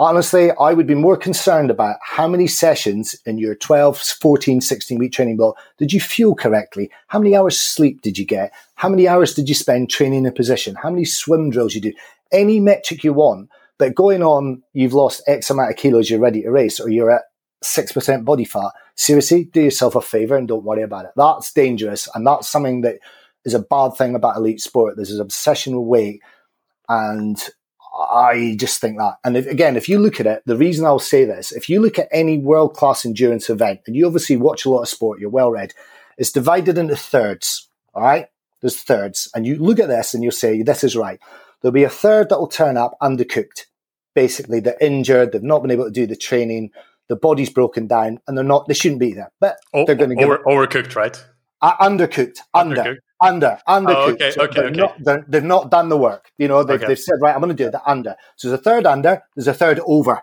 honestly, 0.00 0.50
I 0.58 0.72
would 0.72 0.86
be 0.86 0.94
more 0.94 1.16
concerned 1.16 1.70
about 1.70 1.96
how 2.02 2.26
many 2.26 2.46
sessions 2.46 3.14
in 3.26 3.38
your 3.38 3.54
12, 3.54 3.98
14, 3.98 4.60
16 4.60 4.98
week 4.98 5.12
training 5.12 5.36
block 5.36 5.56
did 5.76 5.92
you 5.92 6.00
fuel 6.00 6.34
correctly? 6.34 6.90
How 7.08 7.18
many 7.18 7.36
hours 7.36 7.60
sleep 7.60 8.00
did 8.00 8.18
you 8.18 8.24
get? 8.24 8.52
How 8.76 8.88
many 8.88 9.06
hours 9.06 9.34
did 9.34 9.48
you 9.48 9.54
spend 9.54 9.90
training 9.90 10.20
in 10.20 10.26
a 10.26 10.32
position? 10.32 10.74
How 10.74 10.90
many 10.90 11.04
swim 11.04 11.50
drills 11.50 11.74
you 11.74 11.82
do? 11.82 11.92
Any 12.32 12.60
metric 12.60 13.04
you 13.04 13.12
want, 13.12 13.50
but 13.78 13.94
going 13.94 14.22
on, 14.22 14.62
you've 14.72 14.94
lost 14.94 15.22
X 15.26 15.50
amount 15.50 15.70
of 15.70 15.76
kilos, 15.76 16.08
you're 16.08 16.18
ready 16.18 16.42
to 16.42 16.50
race, 16.50 16.80
or 16.80 16.88
you're 16.88 17.10
at 17.10 17.24
6% 17.62 18.24
body 18.24 18.44
fat. 18.44 18.72
Seriously, 18.94 19.44
do 19.44 19.60
yourself 19.60 19.94
a 19.94 20.00
favor 20.00 20.36
and 20.36 20.48
don't 20.48 20.64
worry 20.64 20.82
about 20.82 21.04
it. 21.04 21.12
That's 21.14 21.52
dangerous. 21.52 22.08
And 22.14 22.26
that's 22.26 22.48
something 22.48 22.80
that 22.82 23.00
is 23.44 23.54
a 23.54 23.58
bad 23.58 23.96
thing 23.96 24.14
about 24.14 24.36
elite 24.36 24.60
sport. 24.60 24.96
There's 24.96 25.12
an 25.12 25.20
obsession 25.20 25.76
with 25.76 25.88
weight. 25.88 26.22
And 26.88 27.38
I 27.92 28.56
just 28.58 28.80
think 28.80 28.98
that. 28.98 29.18
And 29.24 29.36
if, 29.36 29.46
again, 29.46 29.76
if 29.76 29.88
you 29.88 29.98
look 29.98 30.20
at 30.20 30.26
it, 30.26 30.42
the 30.46 30.56
reason 30.56 30.86
I'll 30.86 30.98
say 30.98 31.24
this, 31.24 31.52
if 31.52 31.68
you 31.68 31.80
look 31.80 31.98
at 31.98 32.08
any 32.10 32.38
world 32.38 32.74
class 32.74 33.04
endurance 33.04 33.50
event, 33.50 33.80
and 33.86 33.96
you 33.96 34.06
obviously 34.06 34.36
watch 34.36 34.64
a 34.64 34.70
lot 34.70 34.82
of 34.82 34.88
sport, 34.88 35.20
you're 35.20 35.30
well 35.30 35.50
read, 35.50 35.74
it's 36.16 36.30
divided 36.30 36.78
into 36.78 36.96
thirds. 36.96 37.68
All 37.94 38.02
right. 38.02 38.28
There's 38.60 38.80
thirds. 38.80 39.30
And 39.34 39.46
you 39.46 39.56
look 39.56 39.80
at 39.80 39.88
this 39.88 40.14
and 40.14 40.22
you'll 40.22 40.32
say, 40.32 40.62
this 40.62 40.84
is 40.84 40.96
right. 40.96 41.20
There'll 41.60 41.72
be 41.72 41.84
a 41.84 41.90
third 41.90 42.28
that 42.28 42.38
will 42.38 42.46
turn 42.46 42.76
up 42.76 42.96
undercooked. 43.02 43.66
Basically, 44.14 44.60
they're 44.60 44.76
injured. 44.80 45.32
They've 45.32 45.42
not 45.42 45.62
been 45.62 45.70
able 45.70 45.84
to 45.84 45.90
do 45.90 46.06
the 46.06 46.16
training. 46.16 46.70
The 47.08 47.16
body's 47.16 47.50
broken 47.50 47.86
down 47.86 48.20
and 48.28 48.36
they're 48.36 48.44
not, 48.44 48.68
they 48.68 48.74
shouldn't 48.74 49.00
be 49.00 49.14
there, 49.14 49.32
but 49.40 49.56
oh, 49.74 49.84
they're 49.84 49.96
going 49.96 50.10
to 50.10 50.16
get 50.16 50.24
over, 50.24 50.38
overcooked, 50.44 50.94
right? 50.94 51.24
Uh, 51.60 51.76
undercooked, 51.78 52.38
under. 52.54 52.76
Undercooked 52.76 52.98
under, 53.20 53.58
under. 53.66 53.92
Oh, 53.92 54.10
okay, 54.12 54.30
so 54.30 54.42
okay, 54.42 54.60
okay. 54.62 54.76
Not, 54.76 55.30
they've 55.30 55.42
not 55.44 55.70
done 55.70 55.88
the 55.88 55.96
work. 55.96 56.32
You 56.38 56.48
know, 56.48 56.62
they've, 56.62 56.78
okay. 56.78 56.86
they've 56.86 56.98
said, 56.98 57.16
right, 57.20 57.34
I'm 57.34 57.40
going 57.40 57.54
to 57.54 57.64
do 57.64 57.70
the 57.70 57.82
under. 57.88 58.16
So 58.36 58.48
there's 58.48 58.60
a 58.60 58.62
third 58.62 58.86
under, 58.86 59.22
there's 59.36 59.48
a 59.48 59.54
third 59.54 59.80
over. 59.86 60.22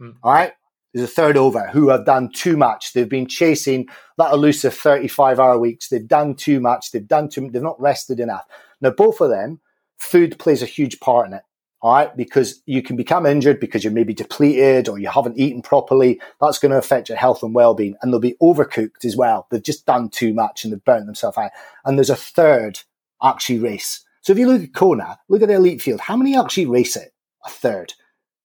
Mm. 0.00 0.16
All 0.22 0.32
right. 0.32 0.52
There's 0.92 1.08
a 1.08 1.12
third 1.12 1.36
over 1.36 1.68
who 1.68 1.88
have 1.90 2.04
done 2.04 2.30
too 2.32 2.56
much. 2.56 2.92
They've 2.92 3.08
been 3.08 3.28
chasing 3.28 3.88
that 4.18 4.32
elusive 4.32 4.74
35 4.74 5.38
hour 5.38 5.58
weeks. 5.58 5.88
They've 5.88 6.06
done 6.06 6.34
too 6.34 6.58
much. 6.58 6.90
They've 6.90 7.06
done 7.06 7.28
too, 7.28 7.48
they've 7.48 7.62
not 7.62 7.80
rested 7.80 8.18
enough. 8.18 8.44
Now, 8.80 8.90
both 8.90 9.20
of 9.20 9.30
them, 9.30 9.60
food 9.98 10.38
plays 10.38 10.62
a 10.62 10.66
huge 10.66 10.98
part 10.98 11.28
in 11.28 11.34
it. 11.34 11.42
All 11.82 11.94
right. 11.94 12.14
Because 12.16 12.62
you 12.66 12.82
can 12.82 12.96
become 12.96 13.26
injured 13.26 13.60
because 13.60 13.82
you're 13.82 13.92
maybe 13.92 14.14
depleted 14.14 14.88
or 14.88 14.98
you 14.98 15.08
haven't 15.08 15.38
eaten 15.38 15.62
properly. 15.62 16.20
That's 16.40 16.58
going 16.58 16.72
to 16.72 16.78
affect 16.78 17.08
your 17.08 17.18
health 17.18 17.42
and 17.42 17.54
well 17.54 17.74
being. 17.74 17.96
And 18.02 18.12
they'll 18.12 18.20
be 18.20 18.36
overcooked 18.42 19.04
as 19.04 19.16
well. 19.16 19.46
They've 19.50 19.62
just 19.62 19.86
done 19.86 20.10
too 20.10 20.34
much 20.34 20.64
and 20.64 20.72
they've 20.72 20.84
burnt 20.84 21.06
themselves 21.06 21.38
out. 21.38 21.52
And 21.84 21.98
there's 21.98 22.10
a 22.10 22.16
third 22.16 22.80
actually 23.22 23.58
race. 23.58 24.04
So 24.22 24.32
if 24.32 24.38
you 24.38 24.46
look 24.46 24.62
at 24.62 24.74
Kona, 24.74 25.18
look 25.28 25.42
at 25.42 25.48
the 25.48 25.54
elite 25.54 25.80
field. 25.80 26.00
How 26.00 26.16
many 26.16 26.36
actually 26.36 26.66
race 26.66 26.96
it? 26.96 27.14
A 27.46 27.50
third. 27.50 27.94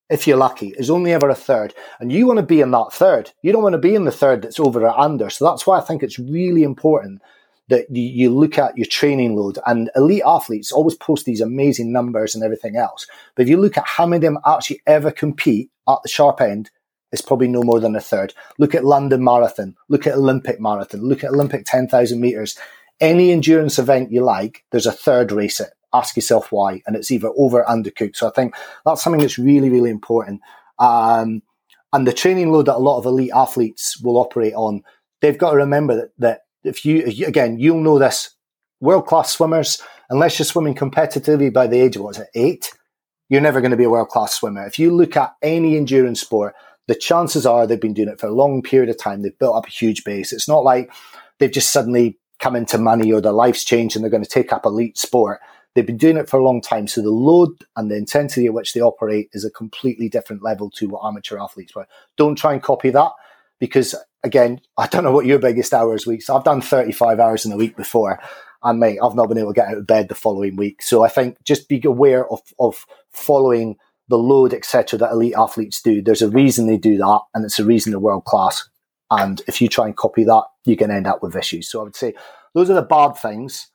If 0.09 0.27
you're 0.27 0.37
lucky, 0.37 0.71
there's 0.71 0.89
only 0.89 1.11
ever 1.13 1.29
a 1.29 1.35
third. 1.35 1.73
And 1.99 2.11
you 2.11 2.27
want 2.27 2.37
to 2.37 2.45
be 2.45 2.61
in 2.61 2.71
that 2.71 2.93
third. 2.93 3.31
You 3.41 3.51
don't 3.51 3.63
want 3.63 3.73
to 3.73 3.79
be 3.79 3.95
in 3.95 4.05
the 4.05 4.11
third 4.11 4.41
that's 4.41 4.59
over 4.59 4.81
or 4.83 4.97
under. 4.97 5.29
So 5.29 5.45
that's 5.45 5.65
why 5.65 5.77
I 5.77 5.81
think 5.81 6.03
it's 6.03 6.19
really 6.19 6.63
important 6.63 7.21
that 7.69 7.85
you, 7.89 8.29
look 8.29 8.57
at 8.57 8.77
your 8.77 8.85
training 8.85 9.35
load 9.35 9.57
and 9.65 9.89
elite 9.95 10.21
athletes 10.25 10.71
always 10.71 10.95
post 10.95 11.25
these 11.25 11.41
amazing 11.41 11.91
numbers 11.91 12.35
and 12.35 12.43
everything 12.43 12.75
else. 12.75 13.07
But 13.35 13.43
if 13.43 13.49
you 13.49 13.57
look 13.57 13.77
at 13.77 13.87
how 13.87 14.05
many 14.05 14.17
of 14.17 14.33
them 14.33 14.41
actually 14.45 14.81
ever 14.85 15.11
compete 15.11 15.69
at 15.87 15.97
the 16.03 16.09
sharp 16.09 16.41
end, 16.41 16.69
it's 17.11 17.21
probably 17.21 17.47
no 17.47 17.63
more 17.63 17.79
than 17.79 17.95
a 17.95 18.01
third. 18.01 18.33
Look 18.59 18.75
at 18.75 18.85
London 18.85 19.23
Marathon, 19.23 19.75
look 19.89 20.05
at 20.05 20.15
Olympic 20.15 20.59
Marathon, 20.59 21.01
look 21.01 21.23
at 21.23 21.31
Olympic 21.31 21.65
10,000 21.65 22.19
meters. 22.19 22.57
Any 22.99 23.31
endurance 23.31 23.79
event 23.79 24.11
you 24.11 24.23
like, 24.23 24.63
there's 24.71 24.85
a 24.85 24.91
third 24.91 25.31
race 25.31 25.59
it. 25.59 25.69
Ask 25.93 26.15
yourself 26.15 26.51
why. 26.51 26.81
And 26.85 26.95
it's 26.95 27.11
either 27.11 27.29
over 27.37 27.63
or 27.63 27.65
undercooked. 27.65 28.17
So 28.17 28.27
I 28.27 28.31
think 28.31 28.53
that's 28.85 29.01
something 29.01 29.21
that's 29.21 29.39
really, 29.39 29.69
really 29.69 29.89
important. 29.89 30.41
Um, 30.77 31.41
and 31.93 32.05
the 32.05 32.13
training 32.13 32.51
load 32.51 32.65
that 32.65 32.75
a 32.75 32.79
lot 32.79 32.97
of 32.97 33.05
elite 33.05 33.31
athletes 33.33 34.01
will 34.01 34.17
operate 34.17 34.53
on, 34.53 34.83
they've 35.21 35.37
got 35.37 35.51
to 35.51 35.57
remember 35.57 35.95
that, 35.95 36.09
that 36.17 36.41
if 36.65 36.85
you 36.85 37.05
again, 37.25 37.59
you'll 37.59 37.81
know 37.81 37.99
this. 37.99 38.31
World 38.81 39.05
class 39.05 39.33
swimmers, 39.33 39.81
unless 40.09 40.37
you're 40.37 40.45
swimming 40.45 40.75
competitively 40.75 41.51
by 41.51 41.67
the 41.67 41.79
age 41.79 41.95
of 41.95 42.01
what's 42.01 42.19
it, 42.19 42.27
eight, 42.35 42.71
you're 43.29 43.41
never 43.41 43.61
going 43.61 43.71
to 43.71 43.77
be 43.77 43.85
a 43.85 43.89
world 43.89 44.09
class 44.09 44.33
swimmer. 44.33 44.65
If 44.65 44.77
you 44.77 44.93
look 44.93 45.15
at 45.15 45.35
any 45.41 45.77
endurance 45.77 46.21
sport, 46.21 46.55
the 46.87 46.95
chances 46.95 47.45
are 47.45 47.65
they've 47.65 47.79
been 47.79 47.93
doing 47.93 48.09
it 48.09 48.19
for 48.19 48.27
a 48.27 48.33
long 48.33 48.61
period 48.61 48.89
of 48.89 48.97
time. 48.97 49.21
They've 49.21 49.37
built 49.37 49.55
up 49.55 49.67
a 49.67 49.71
huge 49.71 50.03
base. 50.03 50.31
It's 50.31 50.47
not 50.47 50.63
like 50.63 50.91
they've 51.39 51.51
just 51.51 51.71
suddenly 51.71 52.19
come 52.39 52.55
into 52.55 52.77
money 52.77 53.11
or 53.11 53.21
their 53.21 53.31
life's 53.31 53.63
changed 53.63 53.95
and 53.95 54.03
they're 54.03 54.11
going 54.11 54.23
to 54.23 54.29
take 54.29 54.53
up 54.53 54.65
elite 54.65 54.97
sport. 54.97 55.39
They've 55.73 55.85
been 55.85 55.97
doing 55.97 56.17
it 56.17 56.29
for 56.29 56.39
a 56.39 56.43
long 56.43 56.61
time. 56.61 56.87
So 56.87 57.01
the 57.01 57.09
load 57.09 57.49
and 57.75 57.89
the 57.89 57.95
intensity 57.95 58.45
at 58.45 58.53
which 58.53 58.73
they 58.73 58.81
operate 58.81 59.29
is 59.33 59.43
a 59.43 59.49
completely 59.49 60.09
different 60.09 60.43
level 60.43 60.69
to 60.71 60.87
what 60.87 61.05
amateur 61.05 61.39
athletes 61.39 61.75
were. 61.75 61.87
Don't 62.17 62.37
try 62.37 62.53
and 62.53 62.61
copy 62.61 62.91
that 62.91 63.11
because 63.59 63.95
again, 64.25 64.59
I 64.77 64.87
don't 64.87 65.03
know 65.03 65.11
what 65.11 65.25
your 65.25 65.39
biggest 65.39 65.73
hours 65.73 66.05
weeks. 66.05 66.29
I've 66.29 66.43
done 66.43 66.61
35 66.61 67.19
hours 67.19 67.45
in 67.45 67.51
a 67.51 67.57
week 67.57 67.77
before, 67.77 68.19
and 68.63 68.79
mate, 68.79 68.99
I've 69.01 69.15
not 69.15 69.29
been 69.29 69.37
able 69.37 69.53
to 69.53 69.61
get 69.61 69.69
out 69.69 69.77
of 69.77 69.87
bed 69.87 70.09
the 70.09 70.15
following 70.15 70.55
week. 70.55 70.81
So 70.81 71.03
I 71.03 71.07
think 71.07 71.37
just 71.43 71.69
be 71.69 71.81
aware 71.85 72.29
of 72.29 72.41
of 72.59 72.85
following 73.11 73.77
the 74.07 74.17
load, 74.17 74.53
etc., 74.53 74.99
that 74.99 75.11
elite 75.11 75.35
athletes 75.37 75.81
do. 75.81 76.01
There's 76.01 76.21
a 76.21 76.29
reason 76.29 76.67
they 76.67 76.77
do 76.77 76.97
that, 76.97 77.21
and 77.33 77.45
it's 77.45 77.59
a 77.59 77.65
reason 77.65 77.91
they're 77.91 77.99
world 77.99 78.25
class. 78.25 78.67
And 79.11 79.41
if 79.47 79.61
you 79.61 79.67
try 79.67 79.85
and 79.85 79.95
copy 79.95 80.23
that, 80.23 80.43
you 80.65 80.75
can 80.75 80.91
end 80.91 81.07
up 81.07 81.21
with 81.21 81.35
issues. 81.35 81.69
So 81.69 81.79
I 81.79 81.83
would 81.83 81.95
say 81.95 82.15
those 82.53 82.69
are 82.69 82.75
the 82.75 82.81
bad 82.81 83.13
things 83.13 83.67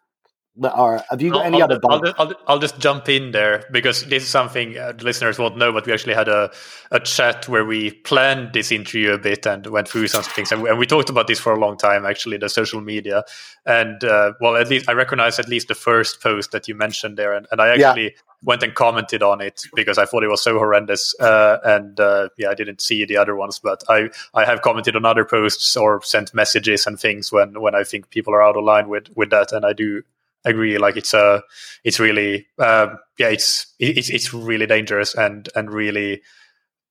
Have 0.63 1.23
you 1.23 1.31
got 1.31 1.47
any 1.47 1.63
I'll, 1.63 1.73
other? 1.73 1.81
I'll, 1.89 2.15
I'll, 2.19 2.35
I'll, 2.47 2.59
just 2.59 2.79
jump 2.79 3.09
in 3.09 3.31
there 3.31 3.65
because 3.71 4.05
this 4.05 4.25
is 4.25 4.29
something 4.29 4.77
uh, 4.77 4.93
the 4.93 5.05
listeners 5.05 5.39
won't 5.39 5.57
know, 5.57 5.73
but 5.73 5.87
we 5.87 5.93
actually 5.93 6.13
had 6.13 6.29
a, 6.29 6.51
a 6.91 7.01
chat 7.01 7.49
where 7.49 7.65
we 7.65 7.93
planned 7.93 8.53
this 8.53 8.71
interview 8.71 9.13
a 9.13 9.19
bit 9.19 9.47
and 9.47 9.67
went 9.67 9.89
through 9.89 10.09
some 10.09 10.23
things, 10.23 10.53
and 10.53 10.63
we, 10.63 10.69
and 10.69 10.79
we 10.79 10.87
talked 10.87 11.09
about 11.09 11.27
this 11.29 11.41
for 11.41 11.55
a 11.55 11.59
long 11.59 11.79
time. 11.79 12.05
Actually, 12.05 12.37
the 12.37 12.51
social 12.51 12.83
media, 12.83 13.25
and 13.65 14.05
uh, 14.05 14.33
well, 14.41 14.57
at 14.57 14.69
least 14.69 14.89
I 14.89 14.93
recognize 14.93 15.39
at 15.39 15.49
least 15.49 15.69
the 15.69 15.75
first 15.75 16.23
post 16.23 16.53
that 16.53 16.69
you 16.69 16.75
mentioned 16.75 17.17
there, 17.17 17.33
and, 17.33 17.47
and 17.51 17.61
I 17.61 17.69
actually. 17.69 18.05
Yeah. 18.05 18.11
Went 18.43 18.63
and 18.63 18.75
commented 18.75 19.23
on 19.23 19.43
it 19.43 19.65
because 19.75 19.99
I 19.99 20.07
thought 20.07 20.25
it 20.25 20.29
was 20.29 20.43
so 20.43 20.59
horrendous, 20.59 21.15
uh, 21.21 21.59
and 21.63 22.01
uh, 22.01 22.31
yeah, 22.39 22.49
I 22.49 22.55
didn't 22.55 22.81
see 22.81 23.05
the 23.05 23.19
other 23.19 23.37
ones. 23.37 23.59
But 23.59 23.85
I, 23.87 24.09
I 24.33 24.47
have 24.47 24.63
commented 24.63 24.97
on 24.97 25.05
other 25.05 25.27
posts 25.27 25.77
or 25.77 26.01
sent 26.01 26.33
messages 26.33 26.87
and 26.87 26.99
things 26.99 27.31
when, 27.31 27.61
when 27.61 27.75
I 27.75 27.85
think 27.85 28.09
people 28.09 28.33
are 28.33 28.43
out 28.43 28.57
of 28.57 28.65
line 28.65 28.89
with, 28.89 29.09
with 29.15 29.29
that, 29.29 29.53
and 29.53 29.67
I 29.67 29.75
do 29.75 30.05
agree. 30.45 30.79
Like 30.79 30.97
it's 30.97 31.15
a, 31.15 31.19
uh, 31.19 31.41
it's 31.85 32.01
really, 32.01 32.47
um, 32.59 32.99
yeah, 33.19 33.29
it's 33.29 33.75
it's 33.79 34.11
it's 34.11 34.35
really 34.35 34.67
dangerous 34.67 35.15
and 35.15 35.49
and 35.55 35.73
really, 35.73 36.23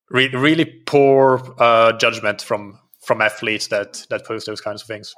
re- 0.10 0.36
really 0.36 0.66
poor 0.66 1.42
uh, 1.60 1.94
judgment 1.94 2.42
from 2.42 2.80
from 3.02 3.22
athletes 3.22 3.68
that 3.68 4.06
that 4.10 4.26
post 4.26 4.46
those 4.46 4.62
kinds 4.62 4.82
of 4.82 4.88
things. 4.88 5.14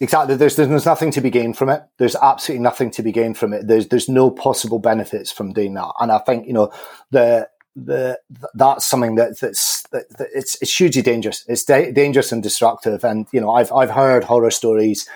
Exactly. 0.00 0.34
There's, 0.34 0.56
there's 0.56 0.86
nothing 0.86 1.12
to 1.12 1.20
be 1.20 1.30
gained 1.30 1.56
from 1.56 1.68
it. 1.68 1.82
There's 1.98 2.16
absolutely 2.16 2.62
nothing 2.62 2.90
to 2.92 3.02
be 3.02 3.12
gained 3.12 3.38
from 3.38 3.52
it. 3.52 3.68
There's 3.68 3.88
there's 3.88 4.08
no 4.08 4.30
possible 4.30 4.78
benefits 4.78 5.30
from 5.30 5.52
doing 5.52 5.74
that. 5.74 5.92
And 6.00 6.10
I 6.10 6.18
think 6.18 6.46
you 6.46 6.52
know 6.52 6.72
the 7.10 7.48
the 7.76 8.18
that's 8.54 8.84
something 8.84 9.14
that 9.16 9.38
that's 9.40 9.82
that, 9.92 10.08
that 10.18 10.28
it's 10.34 10.60
it's 10.60 10.76
hugely 10.76 11.02
dangerous. 11.02 11.44
It's 11.46 11.64
da- 11.64 11.92
dangerous 11.92 12.32
and 12.32 12.42
destructive. 12.42 13.04
And 13.04 13.26
you 13.32 13.40
know 13.40 13.52
I've 13.52 13.72
I've 13.72 13.90
heard 13.90 14.24
horror 14.24 14.50
stories 14.50 15.08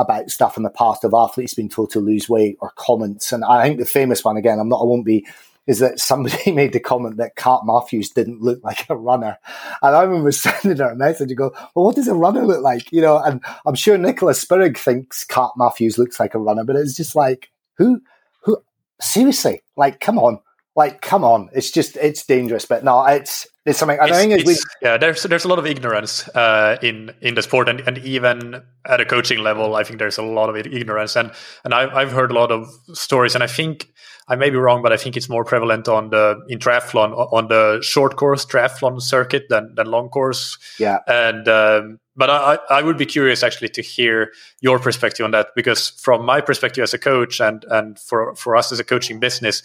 about 0.00 0.30
stuff 0.30 0.56
in 0.56 0.62
the 0.62 0.70
past 0.70 1.04
of 1.04 1.14
athletes 1.14 1.54
being 1.54 1.68
told 1.68 1.90
to 1.90 2.00
lose 2.00 2.28
weight 2.28 2.56
or 2.60 2.72
comments. 2.76 3.32
And 3.32 3.44
I 3.44 3.64
think 3.64 3.78
the 3.78 3.84
famous 3.84 4.24
one 4.24 4.36
again, 4.36 4.58
I'm 4.58 4.68
not, 4.68 4.80
I 4.80 4.84
won't 4.84 5.06
be, 5.06 5.26
is 5.66 5.78
that 5.78 6.00
somebody 6.00 6.52
made 6.52 6.72
the 6.72 6.80
comment 6.80 7.16
that 7.18 7.36
Kat 7.36 7.60
Matthews 7.64 8.10
didn't 8.10 8.42
look 8.42 8.62
like 8.64 8.88
a 8.88 8.96
runner. 8.96 9.38
And 9.82 9.94
I 9.94 10.02
remember 10.02 10.32
sending 10.32 10.78
her 10.78 10.90
a 10.90 10.96
message 10.96 11.30
and 11.30 11.38
go, 11.38 11.52
well, 11.74 11.86
what 11.86 11.96
does 11.96 12.08
a 12.08 12.14
runner 12.14 12.44
look 12.44 12.62
like? 12.62 12.90
You 12.92 13.02
know, 13.02 13.18
and 13.18 13.42
I'm 13.66 13.74
sure 13.74 13.96
Nicola 13.96 14.32
Spirig 14.32 14.76
thinks 14.76 15.24
Kat 15.24 15.50
Matthews 15.56 15.98
looks 15.98 16.18
like 16.18 16.34
a 16.34 16.38
runner, 16.38 16.64
but 16.64 16.76
it's 16.76 16.96
just 16.96 17.14
like, 17.14 17.50
who, 17.76 18.00
who, 18.42 18.62
seriously, 19.00 19.62
like, 19.76 20.00
come 20.00 20.18
on. 20.18 20.40
Like, 20.80 21.02
come 21.02 21.24
on, 21.24 21.50
it's 21.52 21.70
just 21.70 21.98
it's 21.98 22.24
dangerous. 22.24 22.64
But 22.64 22.84
no, 22.84 23.04
it's 23.04 23.46
it's 23.66 23.78
something. 23.78 24.00
I 24.00 24.10
think 24.10 24.46
we, 24.46 24.56
yeah, 24.80 24.96
there's 24.96 25.24
there's 25.24 25.44
a 25.44 25.48
lot 25.48 25.58
of 25.58 25.66
ignorance 25.66 26.26
uh, 26.28 26.78
in 26.82 27.12
in 27.20 27.34
the 27.34 27.42
sport, 27.42 27.68
and, 27.68 27.80
and 27.80 27.98
even 27.98 28.62
at 28.86 28.98
a 28.98 29.04
coaching 29.04 29.40
level, 29.40 29.76
I 29.76 29.84
think 29.84 29.98
there's 29.98 30.16
a 30.16 30.22
lot 30.22 30.48
of 30.48 30.56
ignorance. 30.56 31.16
And 31.16 31.32
and 31.64 31.74
I've 31.74 31.90
I've 31.90 32.12
heard 32.12 32.30
a 32.30 32.34
lot 32.34 32.50
of 32.50 32.66
stories, 32.94 33.34
and 33.34 33.44
I 33.44 33.46
think 33.46 33.92
I 34.26 34.36
may 34.36 34.48
be 34.48 34.56
wrong, 34.56 34.80
but 34.80 34.90
I 34.90 34.96
think 34.96 35.18
it's 35.18 35.28
more 35.28 35.44
prevalent 35.44 35.86
on 35.86 36.08
the 36.08 36.40
in 36.48 36.58
triathlon 36.58 37.12
on 37.30 37.48
the 37.48 37.80
short 37.82 38.16
course 38.16 38.46
triathlon 38.46 39.02
circuit 39.02 39.50
than 39.50 39.74
than 39.74 39.86
long 39.88 40.08
course. 40.08 40.56
Yeah, 40.78 41.00
and 41.06 41.46
um, 41.46 42.00
but 42.16 42.30
I 42.30 42.58
I 42.70 42.80
would 42.80 42.96
be 42.96 43.06
curious 43.06 43.42
actually 43.42 43.68
to 43.68 43.82
hear 43.82 44.32
your 44.62 44.78
perspective 44.78 45.24
on 45.24 45.32
that 45.32 45.48
because 45.54 45.90
from 45.90 46.24
my 46.24 46.40
perspective 46.40 46.82
as 46.82 46.94
a 46.94 46.98
coach 46.98 47.38
and 47.38 47.66
and 47.68 47.98
for 47.98 48.34
for 48.36 48.56
us 48.56 48.72
as 48.72 48.80
a 48.80 48.84
coaching 48.84 49.20
business, 49.20 49.62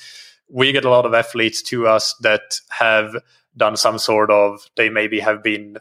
we 0.50 0.72
get 0.72 0.86
a 0.86 0.90
lot 0.90 1.06
of 1.06 1.14
athletes 1.14 1.62
to 1.64 1.88
us 1.88 2.14
that 2.22 2.60
have 2.70 3.16
done 3.58 3.78
some 3.78 3.98
sort 3.98 4.32
of 4.32 4.60
they 4.76 4.90
maybe 4.90 5.20
have 5.20 5.42
been 5.44 5.78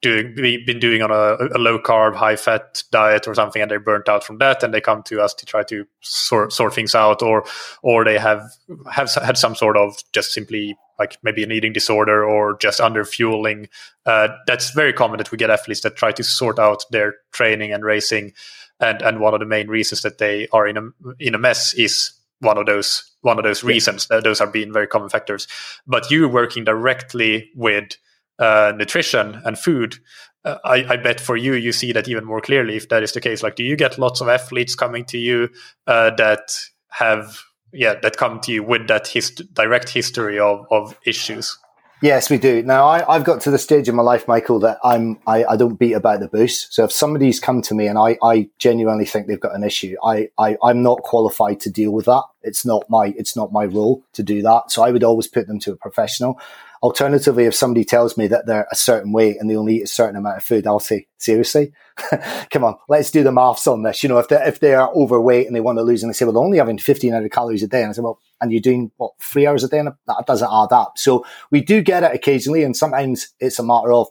doing 0.00 0.34
been 0.34 0.78
doing 0.78 1.02
on 1.02 1.10
a, 1.10 1.56
a, 1.56 1.58
low 1.58 1.78
carb 1.78 2.14
high 2.14 2.36
fat 2.36 2.82
diet 2.92 3.26
or 3.26 3.34
something 3.34 3.60
and 3.60 3.70
they're 3.70 3.80
burnt 3.80 4.08
out 4.08 4.22
from 4.22 4.38
that 4.38 4.62
and 4.62 4.72
they 4.72 4.80
come 4.80 5.02
to 5.02 5.20
us 5.20 5.34
to 5.34 5.44
try 5.44 5.62
to 5.64 5.84
sort 6.00 6.52
sort 6.52 6.72
things 6.72 6.94
out 6.94 7.20
or 7.20 7.44
or 7.82 8.04
they 8.04 8.16
have 8.16 8.42
have 8.90 9.12
had 9.14 9.36
some 9.36 9.56
sort 9.56 9.76
of 9.76 9.96
just 10.12 10.32
simply 10.32 10.76
like 11.00 11.16
maybe 11.22 11.42
an 11.42 11.50
eating 11.50 11.72
disorder 11.72 12.24
or 12.24 12.56
just 12.58 12.80
under 12.80 13.04
fueling 13.04 13.68
uh, 14.06 14.28
that's 14.46 14.70
very 14.70 14.92
common 14.92 15.18
that 15.18 15.32
we 15.32 15.38
get 15.38 15.50
athletes 15.50 15.80
that 15.80 15.96
try 15.96 16.12
to 16.12 16.22
sort 16.22 16.58
out 16.58 16.84
their 16.90 17.14
training 17.32 17.72
and 17.72 17.84
racing 17.84 18.32
and 18.78 19.02
and 19.02 19.18
one 19.18 19.34
of 19.34 19.40
the 19.40 19.46
main 19.46 19.66
reasons 19.66 20.02
that 20.02 20.18
they 20.18 20.46
are 20.52 20.66
in 20.68 20.76
a 20.76 20.82
in 21.18 21.34
a 21.34 21.38
mess 21.38 21.74
is 21.74 22.12
one 22.40 22.58
of 22.58 22.66
those 22.66 23.10
one 23.22 23.38
of 23.38 23.44
those 23.44 23.64
reasons 23.64 24.06
yeah. 24.10 24.20
those 24.20 24.40
are 24.40 24.46
being 24.46 24.72
very 24.72 24.86
common 24.86 25.08
factors 25.08 25.46
but 25.86 26.10
you 26.10 26.28
working 26.28 26.64
directly 26.64 27.50
with 27.54 27.96
uh, 28.38 28.72
nutrition 28.76 29.40
and 29.44 29.58
food, 29.58 29.96
uh, 30.44 30.58
I, 30.64 30.84
I, 30.90 30.96
bet 30.96 31.20
for 31.20 31.36
you, 31.36 31.54
you 31.54 31.72
see 31.72 31.92
that 31.92 32.08
even 32.08 32.24
more 32.24 32.40
clearly 32.40 32.76
if 32.76 32.88
that 32.88 33.02
is 33.02 33.12
the 33.12 33.20
case. 33.20 33.42
Like, 33.42 33.56
do 33.56 33.64
you 33.64 33.76
get 33.76 33.98
lots 33.98 34.20
of 34.20 34.28
athletes 34.28 34.74
coming 34.74 35.04
to 35.06 35.18
you 35.18 35.48
uh, 35.86 36.10
that 36.16 36.56
have, 36.90 37.42
yeah, 37.72 37.96
that 38.00 38.16
come 38.16 38.40
to 38.40 38.52
you 38.52 38.62
with 38.62 38.86
that 38.88 39.08
hist- 39.08 39.52
direct 39.54 39.88
history 39.88 40.38
of, 40.38 40.66
of 40.70 40.96
issues? 41.04 41.58
Yes, 42.00 42.30
we 42.30 42.38
do. 42.38 42.62
Now, 42.62 42.86
I, 42.86 43.14
have 43.14 43.24
got 43.24 43.40
to 43.40 43.50
the 43.50 43.58
stage 43.58 43.88
in 43.88 43.96
my 43.96 44.04
life, 44.04 44.28
Michael, 44.28 44.60
that 44.60 44.78
I'm 44.84 45.18
I, 45.26 45.44
I, 45.44 45.56
don't 45.56 45.74
beat 45.74 45.94
about 45.94 46.20
the 46.20 46.28
bush. 46.28 46.66
So 46.70 46.84
if 46.84 46.92
somebody's 46.92 47.40
come 47.40 47.60
to 47.62 47.74
me 47.74 47.88
and 47.88 47.98
I, 47.98 48.16
I 48.22 48.48
genuinely 48.58 49.04
think 49.04 49.26
they've 49.26 49.40
got 49.40 49.56
an 49.56 49.64
issue, 49.64 49.96
I, 50.04 50.28
I 50.38 50.56
I'm 50.62 50.80
not 50.80 51.02
qualified 51.02 51.58
to 51.60 51.70
deal 51.70 51.90
with 51.90 52.04
that. 52.04 52.22
It's 52.42 52.64
not 52.64 52.88
my 52.88 53.14
it's 53.16 53.34
not 53.34 53.52
my 53.52 53.64
role 53.64 54.04
to 54.12 54.22
do 54.22 54.42
that. 54.42 54.70
So 54.70 54.84
I 54.84 54.92
would 54.92 55.02
always 55.02 55.26
put 55.26 55.48
them 55.48 55.58
to 55.60 55.72
a 55.72 55.76
professional. 55.76 56.40
Alternatively, 56.82 57.44
if 57.44 57.54
somebody 57.54 57.84
tells 57.84 58.16
me 58.16 58.26
that 58.28 58.46
they're 58.46 58.68
a 58.70 58.76
certain 58.76 59.12
weight 59.12 59.36
and 59.38 59.50
they 59.50 59.56
only 59.56 59.76
eat 59.76 59.82
a 59.82 59.88
certain 59.88 60.16
amount 60.16 60.36
of 60.36 60.44
food, 60.44 60.66
I'll 60.66 60.78
say, 60.78 61.06
seriously? 61.18 61.72
Come 62.50 62.64
on, 62.64 62.76
let's 62.88 63.10
do 63.10 63.24
the 63.24 63.32
maths 63.32 63.66
on 63.66 63.82
this. 63.82 64.02
You 64.02 64.08
know, 64.08 64.18
if 64.18 64.28
they 64.28 64.36
if 64.36 64.60
they 64.60 64.74
are 64.74 64.92
overweight 64.94 65.46
and 65.46 65.56
they 65.56 65.60
want 65.60 65.78
to 65.78 65.82
lose 65.82 66.02
and 66.02 66.10
they 66.10 66.14
say, 66.14 66.24
well, 66.24 66.34
they're 66.34 66.42
only 66.42 66.58
having 66.58 66.76
1500 66.76 67.32
calories 67.32 67.62
a 67.62 67.68
day. 67.68 67.82
And 67.82 67.90
I 67.90 67.92
say, 67.92 68.02
well, 68.02 68.20
and 68.40 68.52
you're 68.52 68.60
doing 68.60 68.92
what, 68.96 69.12
three 69.20 69.46
hours 69.46 69.64
a 69.64 69.68
day? 69.68 69.80
And 69.80 69.92
that 70.06 70.24
doesn't 70.26 70.48
add 70.48 70.72
up. 70.72 70.98
So 70.98 71.24
we 71.50 71.60
do 71.60 71.82
get 71.82 72.04
it 72.04 72.14
occasionally. 72.14 72.62
And 72.62 72.76
sometimes 72.76 73.34
it's 73.40 73.58
a 73.58 73.64
matter 73.64 73.92
of 73.92 74.08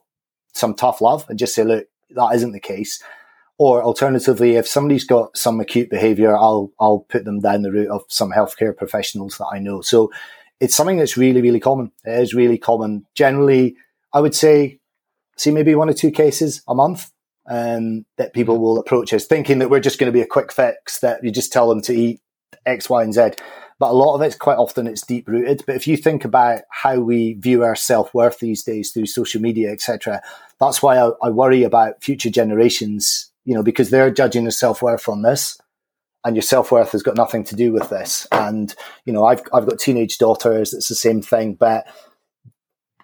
some 0.54 0.74
tough 0.74 1.02
love 1.02 1.26
and 1.30 1.40
just 1.40 1.56
say, 1.56 1.64
look, 1.64 1.88
that 2.12 2.36
isn't 2.36 2.52
the 2.52 2.60
case. 2.60 3.02
Or 3.60 3.82
alternatively, 3.82 4.56
if 4.56 4.68
somebody's 4.68 5.06
got 5.06 5.36
some 5.36 5.60
acute 5.60 5.90
behavior, 5.90 6.38
I'll, 6.38 6.72
I'll 6.80 7.06
put 7.10 7.26
them 7.26 7.40
down 7.40 7.64
the 7.64 7.72
route 7.72 7.90
of 7.90 8.04
some 8.08 8.32
healthcare 8.32 8.76
professionals 8.76 9.38
that 9.38 9.48
I 9.52 9.60
know. 9.60 9.82
So 9.82 10.12
it's 10.60 10.76
something 10.76 10.98
that's 10.98 11.18
really, 11.18 11.42
really 11.42 11.60
common. 11.60 11.92
It 12.06 12.20
is 12.20 12.34
really 12.34 12.58
common. 12.58 13.06
Generally, 13.16 13.76
I 14.14 14.22
would 14.22 14.36
say, 14.36 14.80
see 15.38 15.52
maybe 15.52 15.76
one 15.76 15.90
or 15.90 15.94
two 15.94 16.12
cases 16.12 16.62
a 16.68 16.74
month 16.74 17.12
um, 17.50 18.06
that 18.18 18.34
people 18.34 18.58
will 18.58 18.80
approach 18.80 19.14
us 19.14 19.26
thinking 19.26 19.60
that 19.60 19.70
we're 19.70 19.80
just 19.80 20.00
going 20.00 20.12
to 20.12 20.18
be 20.18 20.22
a 20.22 20.28
quick 20.28 20.52
fix, 20.52 21.00
that 21.00 21.24
you 21.24 21.32
just 21.32 21.54
tell 21.54 21.70
them 21.70 21.82
to 21.82 21.94
eat 21.94 22.22
X, 22.66 22.90
Y, 22.90 23.04
and 23.04 23.14
Z. 23.14 23.32
But 23.80 23.92
a 23.92 23.94
lot 23.94 24.16
of 24.16 24.22
it's 24.22 24.36
quite 24.36 24.58
often 24.58 24.88
it's 24.88 25.06
deep 25.06 25.28
rooted. 25.28 25.64
But 25.68 25.76
if 25.76 25.88
you 25.88 25.98
think 25.98 26.26
about 26.26 26.62
how 26.72 27.00
we 27.00 27.34
view 27.34 27.64
our 27.64 27.76
self 27.76 28.12
worth 28.14 28.40
these 28.40 28.64
days 28.64 28.92
through 28.92 29.06
social 29.06 29.40
media, 29.40 29.72
etc., 29.72 30.22
that's 30.60 30.82
why 30.82 30.98
I, 30.98 31.12
I 31.22 31.30
worry 31.30 31.64
about 31.64 32.04
future 32.04 32.32
generations. 32.32 33.32
You 33.46 33.54
know, 33.54 33.64
because 33.64 33.92
they're 33.92 34.12
judging 34.12 34.44
their 34.44 34.52
self 34.52 34.82
worth 34.82 35.08
on 35.08 35.22
this 35.22 35.58
and 36.28 36.36
your 36.36 36.44
self 36.44 36.74
worth 36.74 36.92
has 36.92 37.04
got 37.04 37.16
nothing 37.16 37.46
to 37.46 37.56
do 37.56 37.72
with 37.72 37.90
this. 37.90 38.28
And 38.34 38.76
you 39.06 39.14
know, 39.14 39.26
I've 39.26 39.42
I've 39.54 39.66
got 39.66 39.80
teenage 39.80 40.18
daughters. 40.18 40.74
It's 40.74 40.90
the 40.90 40.96
same 40.96 41.22
thing, 41.22 41.54
but 41.54 41.88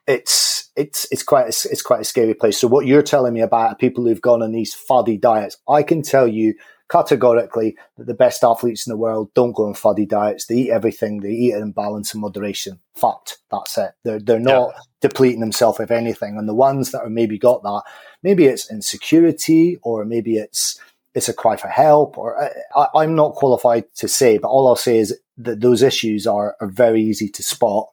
it's 0.05 0.69
it's 0.75 1.07
it's 1.09 1.23
quite 1.23 1.45
a, 1.45 1.69
it's 1.71 1.81
quite 1.81 2.01
a 2.01 2.05
scary 2.05 2.33
place. 2.33 2.59
So 2.59 2.67
what 2.67 2.85
you're 2.85 3.01
telling 3.01 3.33
me 3.33 3.39
about 3.39 3.79
people 3.79 4.03
who've 4.03 4.21
gone 4.21 4.43
on 4.43 4.51
these 4.51 4.73
fuddy 4.73 5.17
diets, 5.17 5.55
I 5.69 5.83
can 5.83 6.01
tell 6.01 6.27
you 6.27 6.55
categorically 6.91 7.77
that 7.97 8.07
the 8.07 8.13
best 8.13 8.43
athletes 8.43 8.85
in 8.85 8.91
the 8.91 8.97
world 8.97 9.33
don't 9.33 9.55
go 9.55 9.67
on 9.67 9.73
fuddy 9.73 10.05
diets. 10.05 10.47
They 10.47 10.55
eat 10.55 10.71
everything. 10.71 11.21
They 11.21 11.29
eat 11.31 11.53
it 11.53 11.61
in 11.61 11.71
balance 11.71 12.13
and 12.13 12.21
moderation. 12.21 12.81
Fact. 12.93 13.37
That's 13.49 13.77
it. 13.77 13.91
They're 14.03 14.19
they're 14.19 14.39
not 14.39 14.71
yeah. 14.75 14.81
depleting 14.99 15.39
themselves 15.39 15.79
of 15.79 15.91
anything. 15.91 16.37
And 16.37 16.49
the 16.49 16.53
ones 16.53 16.91
that 16.91 17.03
are 17.03 17.09
maybe 17.09 17.39
got 17.39 17.63
that, 17.63 17.83
maybe 18.21 18.47
it's 18.47 18.69
insecurity 18.69 19.79
or 19.81 20.03
maybe 20.03 20.35
it's 20.35 20.77
it's 21.15 21.29
a 21.29 21.33
cry 21.33 21.55
for 21.55 21.67
help, 21.67 22.17
or 22.17 22.49
I, 22.75 23.03
am 23.03 23.15
not 23.15 23.35
qualified 23.35 23.85
to 23.95 24.07
say, 24.07 24.37
but 24.37 24.47
all 24.47 24.67
I'll 24.67 24.75
say 24.75 24.97
is 24.97 25.17
that 25.37 25.61
those 25.61 25.83
issues 25.83 26.25
are, 26.25 26.55
are 26.59 26.67
very 26.67 27.01
easy 27.01 27.29
to 27.29 27.43
spot 27.43 27.87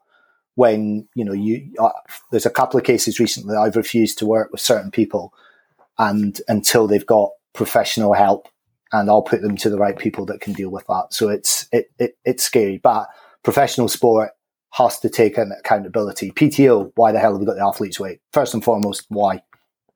when 0.55 1.07
you 1.15 1.25
know 1.25 1.33
you. 1.33 1.71
Uh, 1.79 1.91
there's 2.31 2.47
a 2.47 2.51
couple 2.51 2.79
of 2.79 2.85
cases 2.85 3.21
recently 3.21 3.57
I've 3.57 3.77
refused 3.77 4.19
to 4.19 4.27
work 4.27 4.51
with 4.53 4.61
certain 4.61 4.91
people, 4.91 5.35
and 5.99 6.41
until 6.49 6.87
they've 6.87 7.07
got 7.07 7.31
professional 7.53 8.15
help, 8.15 8.49
and 8.93 9.11
I'll 9.11 9.23
put 9.23 9.43
them 9.43 9.57
to 9.59 9.71
the 9.71 9.79
right 9.79 9.99
people 9.99 10.25
that 10.27 10.41
can 10.41 10.53
deal 10.53 10.71
with 10.71 10.87
that. 10.87 11.09
So 11.11 11.29
it's 11.29 11.69
it, 11.73 11.91
it 11.99 12.17
it's 12.25 12.45
scary, 12.45 12.79
but 12.79 13.09
professional 13.43 13.89
sport 13.89 14.31
has 14.73 14.99
to 15.01 15.09
take 15.09 15.37
an 15.37 15.53
accountability. 15.59 16.31
PTO, 16.31 16.93
why 16.95 17.13
the 17.13 17.19
hell 17.19 17.33
have 17.33 17.41
we 17.41 17.47
got 17.47 17.57
the 17.57 17.67
athletes' 17.67 17.99
weight? 17.99 18.21
First 18.33 18.55
and 18.55 18.63
foremost, 18.63 19.07
why? 19.09 19.43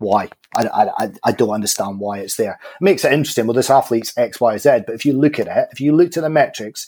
Why. 0.04 0.28
I, 0.56 0.90
I, 0.98 1.10
I 1.24 1.32
don't 1.32 1.50
understand 1.50 1.98
why 1.98 2.18
it's 2.18 2.36
there. 2.36 2.60
It 2.80 2.84
makes 2.84 3.04
it 3.04 3.12
interesting. 3.12 3.46
Well, 3.46 3.54
this 3.54 3.70
athlete's 3.70 4.16
X, 4.16 4.40
Y, 4.40 4.56
Z. 4.58 4.80
But 4.86 4.94
if 4.94 5.04
you 5.04 5.12
look 5.12 5.38
at 5.38 5.48
it, 5.48 5.68
if 5.72 5.80
you 5.80 5.92
looked 5.94 6.16
at 6.16 6.22
the 6.22 6.30
metrics, 6.30 6.86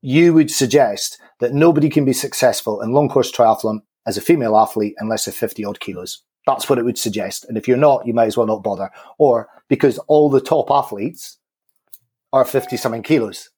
you 0.00 0.32
would 0.32 0.50
suggest 0.50 1.18
that 1.40 1.52
nobody 1.52 1.88
can 1.88 2.04
be 2.04 2.12
successful 2.12 2.80
in 2.80 2.92
long 2.92 3.08
course 3.08 3.30
triathlon 3.30 3.80
as 4.06 4.16
a 4.16 4.22
female 4.22 4.56
athlete 4.56 4.94
unless 4.98 5.24
they're 5.24 5.34
50 5.34 5.64
odd 5.64 5.80
kilos. 5.80 6.22
That's 6.46 6.70
what 6.70 6.78
it 6.78 6.84
would 6.84 6.98
suggest. 6.98 7.44
And 7.48 7.58
if 7.58 7.66
you're 7.66 7.76
not, 7.76 8.06
you 8.06 8.14
might 8.14 8.26
as 8.26 8.36
well 8.36 8.46
not 8.46 8.62
bother. 8.62 8.90
Or 9.18 9.48
because 9.68 9.98
all 10.06 10.30
the 10.30 10.40
top 10.40 10.70
athletes 10.70 11.38
are 12.32 12.44
50 12.44 12.76
something 12.76 13.02
kilos. 13.02 13.50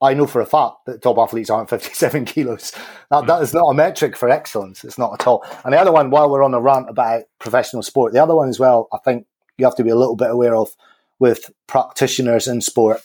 I 0.00 0.14
know 0.14 0.26
for 0.26 0.40
a 0.40 0.46
fact 0.46 0.86
that 0.86 1.02
top 1.02 1.18
athletes 1.18 1.50
aren't 1.50 1.70
57 1.70 2.24
kilos. 2.24 2.72
That, 3.10 3.26
that 3.26 3.42
is 3.42 3.54
not 3.54 3.68
a 3.68 3.74
metric 3.74 4.16
for 4.16 4.28
excellence. 4.28 4.84
It's 4.84 4.98
not 4.98 5.20
at 5.20 5.26
all. 5.26 5.44
And 5.64 5.74
the 5.74 5.80
other 5.80 5.92
one, 5.92 6.10
while 6.10 6.30
we're 6.30 6.44
on 6.44 6.54
a 6.54 6.60
rant 6.60 6.88
about 6.88 7.24
professional 7.38 7.82
sport, 7.82 8.12
the 8.12 8.22
other 8.22 8.34
one 8.34 8.48
as 8.48 8.58
well, 8.58 8.88
I 8.92 8.98
think 8.98 9.26
you 9.56 9.64
have 9.64 9.76
to 9.76 9.84
be 9.84 9.90
a 9.90 9.96
little 9.96 10.16
bit 10.16 10.30
aware 10.30 10.56
of 10.56 10.70
with 11.18 11.50
practitioners 11.66 12.46
in 12.46 12.60
sport. 12.60 13.00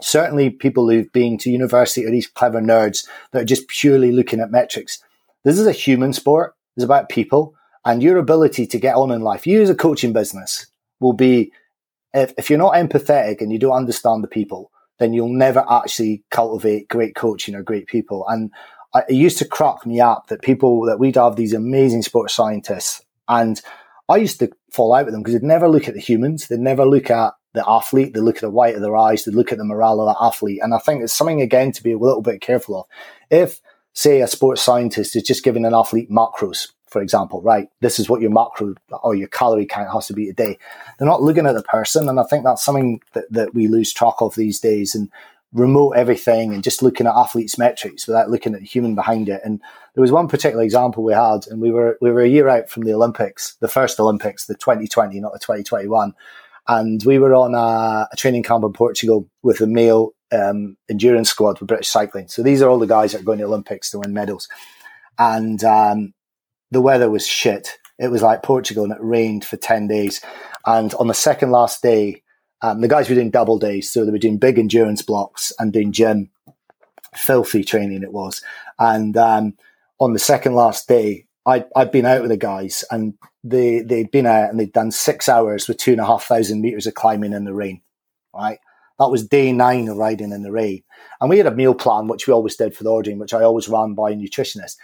Certainly 0.00 0.50
people 0.50 0.88
who've 0.88 1.12
been 1.12 1.38
to 1.38 1.50
university 1.50 2.04
are 2.04 2.10
these 2.10 2.26
clever 2.26 2.60
nerds 2.60 3.06
that 3.30 3.42
are 3.42 3.46
just 3.46 3.68
purely 3.68 4.12
looking 4.12 4.40
at 4.40 4.50
metrics. 4.50 5.02
This 5.44 5.58
is 5.58 5.66
a 5.66 5.72
human 5.72 6.12
sport. 6.12 6.54
It's 6.76 6.84
about 6.84 7.08
people 7.08 7.54
and 7.84 8.02
your 8.02 8.16
ability 8.16 8.66
to 8.66 8.78
get 8.78 8.96
on 8.96 9.10
in 9.10 9.20
life. 9.20 9.46
You 9.46 9.62
as 9.62 9.70
a 9.70 9.74
coaching 9.74 10.12
business 10.12 10.66
will 11.00 11.12
be, 11.12 11.52
if, 12.12 12.32
if 12.38 12.48
you're 12.48 12.58
not 12.58 12.74
empathetic 12.74 13.40
and 13.40 13.52
you 13.52 13.58
don't 13.58 13.76
understand 13.76 14.24
the 14.24 14.28
people, 14.28 14.70
then 14.98 15.12
you'll 15.12 15.28
never 15.28 15.64
actually 15.70 16.22
cultivate 16.30 16.88
great 16.88 17.14
coaching 17.14 17.54
or 17.54 17.62
great 17.62 17.86
people. 17.86 18.24
And 18.28 18.50
I, 18.94 19.02
it 19.08 19.14
used 19.14 19.38
to 19.38 19.44
crack 19.44 19.84
me 19.86 20.00
up 20.00 20.28
that 20.28 20.42
people 20.42 20.82
that 20.86 20.98
we'd 20.98 21.16
have 21.16 21.36
these 21.36 21.52
amazing 21.52 22.02
sports 22.02 22.34
scientists, 22.34 23.02
and 23.28 23.60
I 24.08 24.16
used 24.16 24.38
to 24.40 24.50
fall 24.70 24.94
out 24.94 25.06
with 25.06 25.14
them 25.14 25.22
because 25.22 25.34
they'd 25.34 25.46
never 25.46 25.68
look 25.68 25.88
at 25.88 25.94
the 25.94 26.00
humans, 26.00 26.48
they'd 26.48 26.60
never 26.60 26.84
look 26.84 27.10
at 27.10 27.34
the 27.54 27.64
athlete, 27.68 28.12
they 28.12 28.20
look 28.20 28.36
at 28.36 28.42
the 28.42 28.50
white 28.50 28.74
of 28.74 28.82
their 28.82 28.96
eyes, 28.96 29.24
they 29.24 29.32
look 29.32 29.52
at 29.52 29.58
the 29.58 29.64
morale 29.64 30.00
of 30.00 30.14
the 30.14 30.22
athlete. 30.22 30.60
And 30.62 30.74
I 30.74 30.78
think 30.78 31.02
it's 31.02 31.12
something 31.12 31.40
again 31.40 31.72
to 31.72 31.82
be 31.82 31.92
a 31.92 31.98
little 31.98 32.20
bit 32.20 32.40
careful 32.40 32.80
of. 32.80 32.86
If, 33.30 33.60
say, 33.94 34.20
a 34.20 34.26
sports 34.26 34.60
scientist 34.60 35.16
is 35.16 35.22
just 35.22 35.44
giving 35.44 35.64
an 35.64 35.74
athlete 35.74 36.10
macros, 36.10 36.72
for 36.94 37.02
example, 37.02 37.42
right? 37.42 37.68
This 37.80 37.98
is 37.98 38.08
what 38.08 38.20
your 38.20 38.30
macro 38.30 38.72
or 39.02 39.16
your 39.16 39.26
calorie 39.26 39.66
count 39.66 39.92
has 39.92 40.06
to 40.06 40.12
be 40.12 40.28
a 40.28 40.32
day. 40.32 40.56
They're 40.96 41.08
not 41.08 41.22
looking 41.22 41.44
at 41.44 41.56
the 41.56 41.64
person. 41.64 42.08
And 42.08 42.20
I 42.20 42.22
think 42.22 42.44
that's 42.44 42.64
something 42.64 43.00
that, 43.14 43.24
that 43.32 43.52
we 43.52 43.66
lose 43.66 43.92
track 43.92 44.14
of 44.20 44.36
these 44.36 44.60
days 44.60 44.94
and 44.94 45.10
remote 45.52 45.94
everything 45.96 46.54
and 46.54 46.62
just 46.62 46.84
looking 46.84 47.08
at 47.08 47.16
athletes' 47.16 47.58
metrics 47.58 48.06
without 48.06 48.30
looking 48.30 48.54
at 48.54 48.60
the 48.60 48.66
human 48.66 48.94
behind 48.94 49.28
it. 49.28 49.40
And 49.44 49.60
there 49.94 50.02
was 50.02 50.12
one 50.12 50.28
particular 50.28 50.62
example 50.62 51.02
we 51.02 51.14
had, 51.14 51.48
and 51.48 51.60
we 51.60 51.72
were 51.72 51.98
we 52.00 52.12
were 52.12 52.22
a 52.22 52.28
year 52.28 52.48
out 52.48 52.70
from 52.70 52.84
the 52.84 52.94
Olympics, 52.94 53.56
the 53.56 53.66
first 53.66 53.98
Olympics, 53.98 54.46
the 54.46 54.54
2020, 54.54 55.18
not 55.18 55.32
the 55.32 55.40
2021. 55.40 56.14
And 56.68 57.02
we 57.04 57.18
were 57.18 57.34
on 57.34 57.56
a, 57.56 58.06
a 58.12 58.16
training 58.16 58.44
camp 58.44 58.62
in 58.62 58.72
Portugal 58.72 59.28
with 59.42 59.58
the 59.58 59.66
male 59.66 60.12
um, 60.30 60.76
endurance 60.88 61.30
squad 61.30 61.58
for 61.58 61.64
British 61.64 61.88
cycling. 61.88 62.28
So 62.28 62.44
these 62.44 62.62
are 62.62 62.70
all 62.70 62.78
the 62.78 62.86
guys 62.86 63.10
that 63.12 63.22
are 63.22 63.24
going 63.24 63.40
to 63.40 63.46
Olympics 63.46 63.90
to 63.90 63.98
win 63.98 64.14
medals. 64.14 64.48
And 65.18 65.62
um, 65.64 66.14
the 66.74 66.80
weather 66.80 67.08
was 67.08 67.26
shit. 67.26 67.78
It 67.98 68.08
was 68.08 68.22
like 68.22 68.42
Portugal 68.42 68.84
and 68.84 68.92
it 68.92 68.98
rained 69.00 69.44
for 69.44 69.56
10 69.56 69.86
days. 69.86 70.20
And 70.66 70.92
on 70.94 71.06
the 71.06 71.14
second 71.14 71.50
last 71.50 71.82
day, 71.82 72.22
um, 72.60 72.80
the 72.80 72.88
guys 72.88 73.08
were 73.08 73.14
doing 73.14 73.30
double 73.30 73.58
days. 73.58 73.90
So 73.90 74.04
they 74.04 74.10
were 74.10 74.18
doing 74.18 74.38
big 74.38 74.58
endurance 74.58 75.02
blocks 75.02 75.52
and 75.58 75.72
doing 75.72 75.92
gym. 75.92 76.30
filthy 77.14 77.62
training 77.62 78.02
it 78.02 78.12
was. 78.12 78.42
And 78.78 79.16
um, 79.16 79.54
on 80.00 80.12
the 80.12 80.18
second 80.18 80.54
last 80.54 80.88
day, 80.88 81.26
I, 81.46 81.64
I'd 81.76 81.92
been 81.92 82.06
out 82.06 82.22
with 82.22 82.30
the 82.30 82.36
guys 82.36 82.84
and 82.90 83.14
they, 83.44 83.80
they'd 83.80 84.10
been 84.10 84.26
out 84.26 84.50
and 84.50 84.58
they'd 84.58 84.72
done 84.72 84.90
six 84.90 85.28
hours 85.28 85.68
with 85.68 85.76
two 85.76 85.92
and 85.92 86.00
a 86.00 86.06
half 86.06 86.24
thousand 86.24 86.60
meters 86.60 86.86
of 86.86 86.94
climbing 86.94 87.32
in 87.32 87.44
the 87.44 87.54
rain, 87.54 87.82
right? 88.34 88.58
That 88.98 89.10
was 89.10 89.26
day 89.26 89.52
nine 89.52 89.88
of 89.88 89.96
riding 89.96 90.32
in 90.32 90.42
the 90.42 90.52
rain. 90.52 90.82
And 91.20 91.28
we 91.28 91.38
had 91.38 91.46
a 91.46 91.54
meal 91.54 91.74
plan, 91.74 92.08
which 92.08 92.26
we 92.26 92.32
always 92.32 92.56
did 92.56 92.74
for 92.74 92.84
the 92.84 92.90
ordering, 92.90 93.18
which 93.18 93.34
I 93.34 93.42
always 93.42 93.68
ran 93.68 93.94
by 93.94 94.10
a 94.10 94.14
nutritionist. 94.14 94.76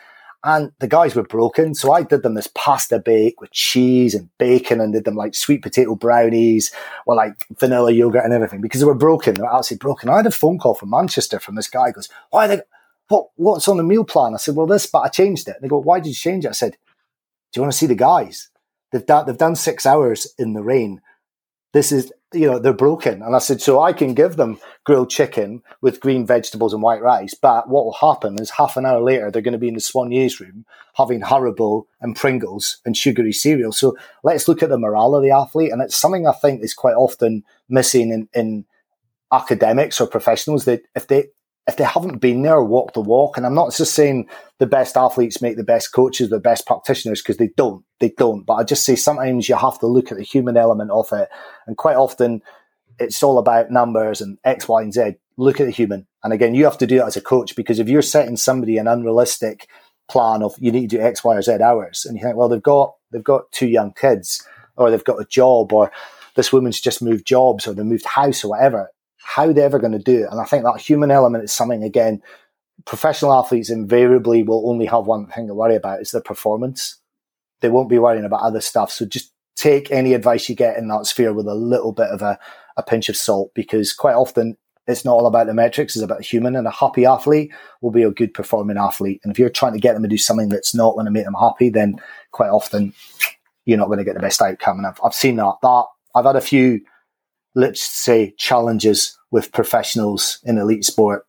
And 0.42 0.72
the 0.78 0.88
guys 0.88 1.14
were 1.14 1.22
broken. 1.22 1.74
So 1.74 1.92
I 1.92 2.02
did 2.02 2.22
them 2.22 2.34
this 2.34 2.48
pasta 2.54 2.98
bake 2.98 3.40
with 3.40 3.50
cheese 3.50 4.14
and 4.14 4.30
bacon 4.38 4.80
and 4.80 4.92
did 4.92 5.04
them 5.04 5.14
like 5.14 5.34
sweet 5.34 5.62
potato 5.62 5.94
brownies 5.94 6.72
or 7.04 7.14
like 7.14 7.44
vanilla 7.58 7.92
yogurt 7.92 8.24
and 8.24 8.32
everything 8.32 8.62
because 8.62 8.80
they 8.80 8.86
were 8.86 8.94
broken. 8.94 9.34
They 9.34 9.42
were 9.42 9.54
absolutely 9.54 9.82
broken. 9.82 10.08
I 10.08 10.16
had 10.16 10.26
a 10.26 10.30
phone 10.30 10.58
call 10.58 10.74
from 10.74 10.90
Manchester 10.90 11.40
from 11.40 11.56
this 11.56 11.68
guy 11.68 11.90
goes, 11.90 12.08
why 12.30 12.46
they, 12.46 12.62
what, 13.08 13.28
what's 13.36 13.68
on 13.68 13.76
the 13.76 13.82
meal 13.82 14.04
plan? 14.04 14.32
I 14.32 14.38
said, 14.38 14.56
well, 14.56 14.66
this, 14.66 14.86
but 14.86 15.00
I 15.00 15.08
changed 15.08 15.46
it. 15.48 15.56
They 15.60 15.68
go, 15.68 15.78
why 15.78 16.00
did 16.00 16.08
you 16.08 16.14
change 16.14 16.46
it? 16.46 16.50
I 16.50 16.52
said, 16.52 16.72
do 16.72 17.58
you 17.58 17.62
want 17.62 17.72
to 17.72 17.78
see 17.78 17.86
the 17.86 17.94
guys? 17.94 18.48
They've 18.92 19.04
done, 19.04 19.26
they've 19.26 19.36
done 19.36 19.56
six 19.56 19.84
hours 19.84 20.32
in 20.38 20.54
the 20.54 20.62
rain. 20.62 21.02
This 21.72 21.92
is 21.92 22.12
you 22.32 22.46
know, 22.46 22.58
they're 22.58 22.72
broken. 22.72 23.22
And 23.22 23.34
I 23.34 23.38
said, 23.38 23.60
so 23.60 23.82
I 23.82 23.92
can 23.92 24.14
give 24.14 24.36
them 24.36 24.58
grilled 24.84 25.10
chicken 25.10 25.62
with 25.80 26.00
green 26.00 26.26
vegetables 26.26 26.72
and 26.72 26.82
white 26.82 27.02
rice. 27.02 27.34
But 27.34 27.68
what 27.68 27.84
will 27.84 27.96
happen 28.00 28.40
is 28.40 28.50
half 28.50 28.76
an 28.76 28.86
hour 28.86 29.02
later, 29.02 29.30
they're 29.30 29.42
going 29.42 29.52
to 29.52 29.58
be 29.58 29.68
in 29.68 29.74
the 29.74 29.80
Soigneurs 29.80 30.38
room 30.38 30.64
having 30.94 31.22
Haribo 31.22 31.86
and 32.00 32.14
Pringles 32.14 32.78
and 32.84 32.96
sugary 32.96 33.32
cereal. 33.32 33.72
So 33.72 33.96
let's 34.22 34.46
look 34.46 34.62
at 34.62 34.68
the 34.68 34.78
morale 34.78 35.14
of 35.14 35.22
the 35.22 35.30
athlete. 35.30 35.72
And 35.72 35.82
it's 35.82 35.96
something 35.96 36.26
I 36.26 36.32
think 36.32 36.62
is 36.62 36.74
quite 36.74 36.94
often 36.94 37.44
missing 37.68 38.10
in, 38.10 38.28
in 38.32 38.64
academics 39.32 40.00
or 40.00 40.06
professionals 40.06 40.66
that 40.66 40.82
if 40.94 41.08
they, 41.08 41.28
if 41.68 41.76
they 41.76 41.84
haven't 41.84 42.18
been 42.18 42.42
there 42.42 42.62
walk 42.62 42.94
the 42.94 43.00
walk, 43.00 43.36
and 43.36 43.46
I'm 43.46 43.54
not 43.54 43.74
just 43.74 43.94
saying 43.94 44.28
the 44.58 44.66
best 44.66 44.96
athletes 44.96 45.42
make 45.42 45.56
the 45.56 45.64
best 45.64 45.92
coaches, 45.92 46.30
the 46.30 46.40
best 46.40 46.66
practitioners, 46.66 47.20
because 47.20 47.36
they 47.36 47.50
don't, 47.56 47.84
they 48.00 48.10
don't. 48.10 48.44
But 48.44 48.54
I 48.54 48.64
just 48.64 48.84
say 48.84 48.96
sometimes 48.96 49.48
you 49.48 49.56
have 49.56 49.78
to 49.80 49.86
look 49.86 50.10
at 50.10 50.18
the 50.18 50.24
human 50.24 50.56
element 50.56 50.90
of 50.90 51.12
it, 51.12 51.28
and 51.66 51.76
quite 51.76 51.96
often 51.96 52.42
it's 52.98 53.22
all 53.22 53.38
about 53.38 53.70
numbers 53.70 54.20
and 54.20 54.38
X, 54.44 54.68
Y, 54.68 54.82
and 54.82 54.92
Z. 54.92 55.14
Look 55.36 55.60
at 55.60 55.66
the 55.66 55.72
human, 55.72 56.06
and 56.24 56.32
again, 56.32 56.54
you 56.54 56.64
have 56.64 56.78
to 56.78 56.86
do 56.86 56.98
it 56.98 57.06
as 57.06 57.16
a 57.16 57.20
coach 57.20 57.54
because 57.56 57.78
if 57.78 57.88
you're 57.88 58.02
setting 58.02 58.36
somebody 58.36 58.76
an 58.76 58.88
unrealistic 58.88 59.68
plan 60.08 60.42
of 60.42 60.54
you 60.58 60.72
need 60.72 60.90
to 60.90 60.96
do 60.96 61.02
X, 61.02 61.22
Y, 61.22 61.36
or 61.36 61.42
Z 61.42 61.60
hours, 61.62 62.04
and 62.04 62.16
you 62.16 62.22
think, 62.22 62.36
well, 62.36 62.48
they've 62.48 62.62
got 62.62 62.94
they've 63.12 63.22
got 63.22 63.52
two 63.52 63.68
young 63.68 63.92
kids, 63.92 64.46
or 64.76 64.90
they've 64.90 65.04
got 65.04 65.20
a 65.20 65.26
job, 65.26 65.72
or 65.72 65.92
this 66.34 66.52
woman's 66.52 66.80
just 66.80 67.02
moved 67.02 67.26
jobs, 67.26 67.66
or 67.66 67.74
they 67.74 67.82
moved 67.82 68.06
house, 68.06 68.44
or 68.44 68.50
whatever 68.50 68.90
how 69.22 69.52
they're 69.52 69.64
ever 69.64 69.78
going 69.78 69.92
to 69.92 69.98
do 69.98 70.24
it. 70.24 70.28
And 70.30 70.40
I 70.40 70.44
think 70.44 70.64
that 70.64 70.80
human 70.80 71.10
element 71.10 71.44
is 71.44 71.52
something, 71.52 71.82
again, 71.82 72.22
professional 72.84 73.32
athletes 73.32 73.70
invariably 73.70 74.42
will 74.42 74.68
only 74.68 74.86
have 74.86 75.06
one 75.06 75.26
thing 75.26 75.46
to 75.46 75.54
worry 75.54 75.76
about 75.76 76.00
is 76.00 76.10
their 76.10 76.22
performance. 76.22 76.96
They 77.60 77.68
won't 77.68 77.90
be 77.90 77.98
worrying 77.98 78.24
about 78.24 78.42
other 78.42 78.60
stuff. 78.60 78.90
So 78.90 79.04
just 79.04 79.32
take 79.56 79.90
any 79.90 80.14
advice 80.14 80.48
you 80.48 80.54
get 80.54 80.78
in 80.78 80.88
that 80.88 81.06
sphere 81.06 81.32
with 81.32 81.46
a 81.46 81.54
little 81.54 81.92
bit 81.92 82.08
of 82.08 82.22
a, 82.22 82.38
a 82.76 82.82
pinch 82.82 83.08
of 83.08 83.16
salt 83.16 83.52
because 83.54 83.92
quite 83.92 84.14
often 84.14 84.56
it's 84.86 85.04
not 85.04 85.12
all 85.12 85.26
about 85.26 85.46
the 85.46 85.54
metrics, 85.54 85.94
it's 85.94 86.02
about 86.02 86.24
human. 86.24 86.56
And 86.56 86.66
a 86.66 86.70
happy 86.70 87.04
athlete 87.04 87.52
will 87.80 87.90
be 87.90 88.02
a 88.02 88.10
good 88.10 88.32
performing 88.32 88.78
athlete. 88.78 89.20
And 89.22 89.30
if 89.30 89.38
you're 89.38 89.50
trying 89.50 89.74
to 89.74 89.78
get 89.78 89.92
them 89.92 90.02
to 90.02 90.08
do 90.08 90.18
something 90.18 90.48
that's 90.48 90.74
not 90.74 90.94
going 90.94 91.04
to 91.04 91.12
make 91.12 91.24
them 91.24 91.36
happy, 91.38 91.68
then 91.68 92.00
quite 92.30 92.48
often 92.48 92.94
you're 93.66 93.78
not 93.78 93.86
going 93.86 93.98
to 93.98 94.04
get 94.04 94.14
the 94.14 94.20
best 94.20 94.40
outcome. 94.40 94.78
And 94.78 94.86
I've, 94.86 94.98
I've 95.04 95.14
seen 95.14 95.36
that. 95.36 95.54
That 95.62 95.84
I've 96.14 96.24
had 96.24 96.36
a 96.36 96.40
few 96.40 96.80
let's 97.54 97.82
say, 97.82 98.34
challenges 98.38 99.18
with 99.30 99.52
professionals 99.52 100.40
in 100.44 100.58
elite 100.58 100.84
sport 100.84 101.26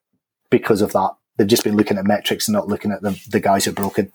because 0.50 0.82
of 0.82 0.94
that. 0.94 1.12
They've 1.38 1.48
just 1.48 1.64
been 1.64 1.78
looking 1.78 1.98
at 1.98 2.06
metrics 2.06 2.48
and 2.48 2.54
not 2.54 2.68
looking 2.68 2.92
at 2.92 3.02
the, 3.02 3.20
the 3.30 3.40
guys 3.40 3.66
who 3.66 3.72
are 3.72 3.76
broken. 3.76 4.12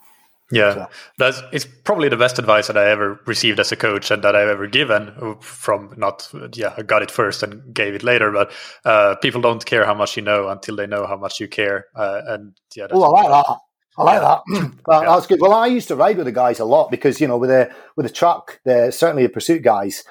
Yeah, 0.49 0.73
so. 0.73 0.87
that's 1.17 1.41
it's 1.51 1.65
probably 1.65 2.07
the 2.07 2.15
best 2.15 2.39
advice 2.39 2.67
that 2.67 2.77
I 2.77 2.89
ever 2.89 3.19
received 3.25 3.59
as 3.59 3.73
a 3.73 3.75
coach 3.75 4.11
and 4.11 4.23
that 4.23 4.33
I've 4.33 4.47
ever 4.47 4.65
given. 4.65 5.35
From 5.41 5.93
not, 5.97 6.29
yeah, 6.53 6.73
I 6.77 6.83
got 6.83 7.01
it 7.01 7.11
first 7.11 7.43
and 7.43 7.73
gave 7.73 7.95
it 7.95 8.03
later, 8.03 8.31
but 8.31 8.53
uh, 8.85 9.15
people 9.15 9.41
don't 9.41 9.65
care 9.65 9.85
how 9.85 9.93
much 9.93 10.15
you 10.15 10.23
know 10.23 10.47
until 10.47 10.77
they 10.77 10.87
know 10.87 11.05
how 11.05 11.17
much 11.17 11.41
you 11.41 11.49
care. 11.49 11.87
Uh, 11.93 12.21
and 12.27 12.57
yeah, 12.75 12.87
oh, 12.91 13.03
I 13.03 13.23
like 13.23 13.45
that. 13.45 13.57
I 13.97 14.03
like 14.03 14.21
yeah. 14.21 14.39
that. 14.47 14.71
that 14.85 15.01
yeah. 15.01 15.15
That's 15.15 15.27
good. 15.27 15.41
Well, 15.41 15.53
I 15.53 15.67
used 15.67 15.89
to 15.89 15.97
ride 15.97 16.15
with 16.15 16.27
the 16.27 16.31
guys 16.31 16.59
a 16.59 16.65
lot 16.65 16.91
because 16.91 17.19
you 17.19 17.27
know, 17.27 17.37
with 17.37 17.51
a 17.51 17.69
with 17.97 18.05
a 18.05 18.09
truck, 18.09 18.61
they're 18.63 18.91
certainly 18.91 19.23
the 19.23 19.29
pursuit 19.29 19.63
guys, 19.63 20.05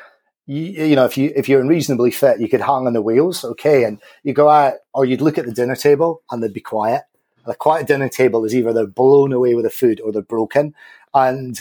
you, 0.47 0.85
you 0.87 0.97
know, 0.97 1.05
if 1.05 1.17
you 1.17 1.33
if 1.35 1.49
you're 1.49 1.67
reasonably 1.67 2.11
fit, 2.11 2.41
you 2.41 2.49
could 2.49 2.61
hang 2.61 2.87
on 2.87 2.93
the 2.93 3.03
wheels, 3.03 3.45
okay, 3.45 3.85
and 3.85 4.01
you 4.23 4.33
go 4.33 4.49
out, 4.49 4.75
or 4.95 5.05
you'd 5.05 5.21
look 5.21 5.39
at 5.39 5.45
the 5.45 5.53
dinner 5.53 5.77
table 5.77 6.23
and 6.31 6.43
they'd 6.43 6.53
be 6.53 6.61
quiet. 6.61 7.03
And 7.45 7.53
a 7.53 7.57
quiet 7.57 7.87
dinner 7.87 8.09
table 8.09 8.45
is 8.45 8.55
either 8.55 8.73
they're 8.73 8.87
blown 8.87 9.33
away 9.33 9.55
with 9.55 9.65
the 9.65 9.71
food 9.71 10.01
or 10.01 10.13
they're 10.13 10.23
broken. 10.23 10.75
And 11.15 11.61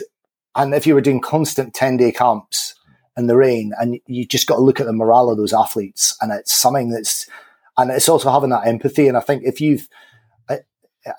and 0.55 0.73
if 0.73 0.85
you 0.85 0.93
were 0.93 1.01
doing 1.01 1.21
constant 1.21 1.73
ten 1.73 1.97
day 1.97 2.11
camps 2.11 2.75
in 3.17 3.27
the 3.27 3.37
rain, 3.37 3.73
and 3.79 3.99
you 4.07 4.25
just 4.25 4.47
got 4.47 4.55
to 4.55 4.61
look 4.61 4.79
at 4.79 4.85
the 4.85 4.93
morale 4.93 5.29
of 5.29 5.37
those 5.37 5.53
athletes, 5.53 6.15
and 6.21 6.31
it's 6.31 6.53
something 6.53 6.89
that's, 6.89 7.27
and 7.77 7.89
it's 7.89 8.09
also 8.09 8.29
having 8.29 8.49
that 8.49 8.67
empathy. 8.67 9.07
And 9.07 9.17
I 9.17 9.21
think 9.21 9.43
if 9.45 9.61
you've 9.61 9.87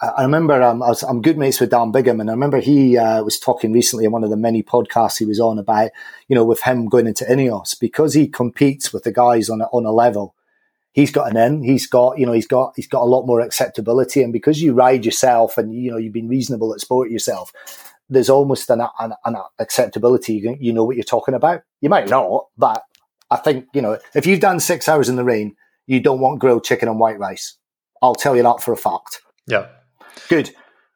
I 0.02 0.22
remember 0.22 0.60
um, 0.62 0.82
I 0.82 0.94
I'm 1.08 1.22
good 1.22 1.38
mates 1.38 1.60
with 1.60 1.70
Dan 1.70 1.92
Bigham, 1.92 2.20
and 2.20 2.28
I 2.28 2.32
remember 2.32 2.58
he 2.58 2.98
uh, 2.98 3.22
was 3.22 3.38
talking 3.38 3.72
recently 3.72 4.04
in 4.04 4.10
one 4.10 4.24
of 4.24 4.30
the 4.30 4.36
many 4.36 4.62
podcasts 4.62 5.18
he 5.18 5.24
was 5.24 5.38
on 5.38 5.58
about, 5.58 5.90
you 6.26 6.34
know, 6.34 6.44
with 6.44 6.62
him 6.62 6.88
going 6.88 7.06
into 7.06 7.24
Ineos 7.24 7.78
because 7.78 8.14
he 8.14 8.26
competes 8.26 8.92
with 8.92 9.04
the 9.04 9.12
guys 9.12 9.48
on 9.48 9.60
a, 9.60 9.64
on 9.66 9.84
a 9.84 9.92
level. 9.92 10.34
He's 10.92 11.12
got 11.12 11.30
an 11.30 11.36
in. 11.36 11.62
He's 11.62 11.86
got, 11.86 12.18
you 12.18 12.26
know, 12.26 12.32
he's 12.32 12.48
got 12.48 12.72
he's 12.74 12.88
got 12.88 13.02
a 13.02 13.04
lot 13.04 13.26
more 13.26 13.40
acceptability, 13.40 14.22
and 14.22 14.32
because 14.32 14.60
you 14.60 14.72
ride 14.72 15.04
yourself 15.04 15.56
and 15.56 15.72
you 15.72 15.92
know 15.92 15.98
you've 15.98 16.12
been 16.12 16.28
reasonable 16.28 16.74
at 16.74 16.80
sport 16.80 17.10
yourself, 17.10 17.52
there's 18.08 18.30
almost 18.30 18.68
an, 18.70 18.82
an, 18.98 19.12
an 19.24 19.36
acceptability. 19.60 20.34
You, 20.34 20.56
you 20.58 20.72
know 20.72 20.84
what 20.84 20.96
you're 20.96 21.04
talking 21.04 21.34
about. 21.34 21.62
You 21.80 21.90
might 21.90 22.08
not, 22.08 22.46
but 22.58 22.82
I 23.30 23.36
think 23.36 23.66
you 23.72 23.82
know 23.82 23.98
if 24.14 24.26
you've 24.26 24.40
done 24.40 24.58
six 24.58 24.88
hours 24.88 25.08
in 25.08 25.14
the 25.14 25.24
rain, 25.24 25.54
you 25.86 26.00
don't 26.00 26.20
want 26.20 26.40
grilled 26.40 26.64
chicken 26.64 26.88
and 26.88 26.98
white 26.98 27.20
rice. 27.20 27.56
I'll 28.02 28.16
tell 28.16 28.34
you 28.34 28.42
that 28.42 28.62
for 28.62 28.72
a 28.72 28.76
fact. 28.76 29.20
Yeah. 29.46 29.66
Good. 30.28 30.50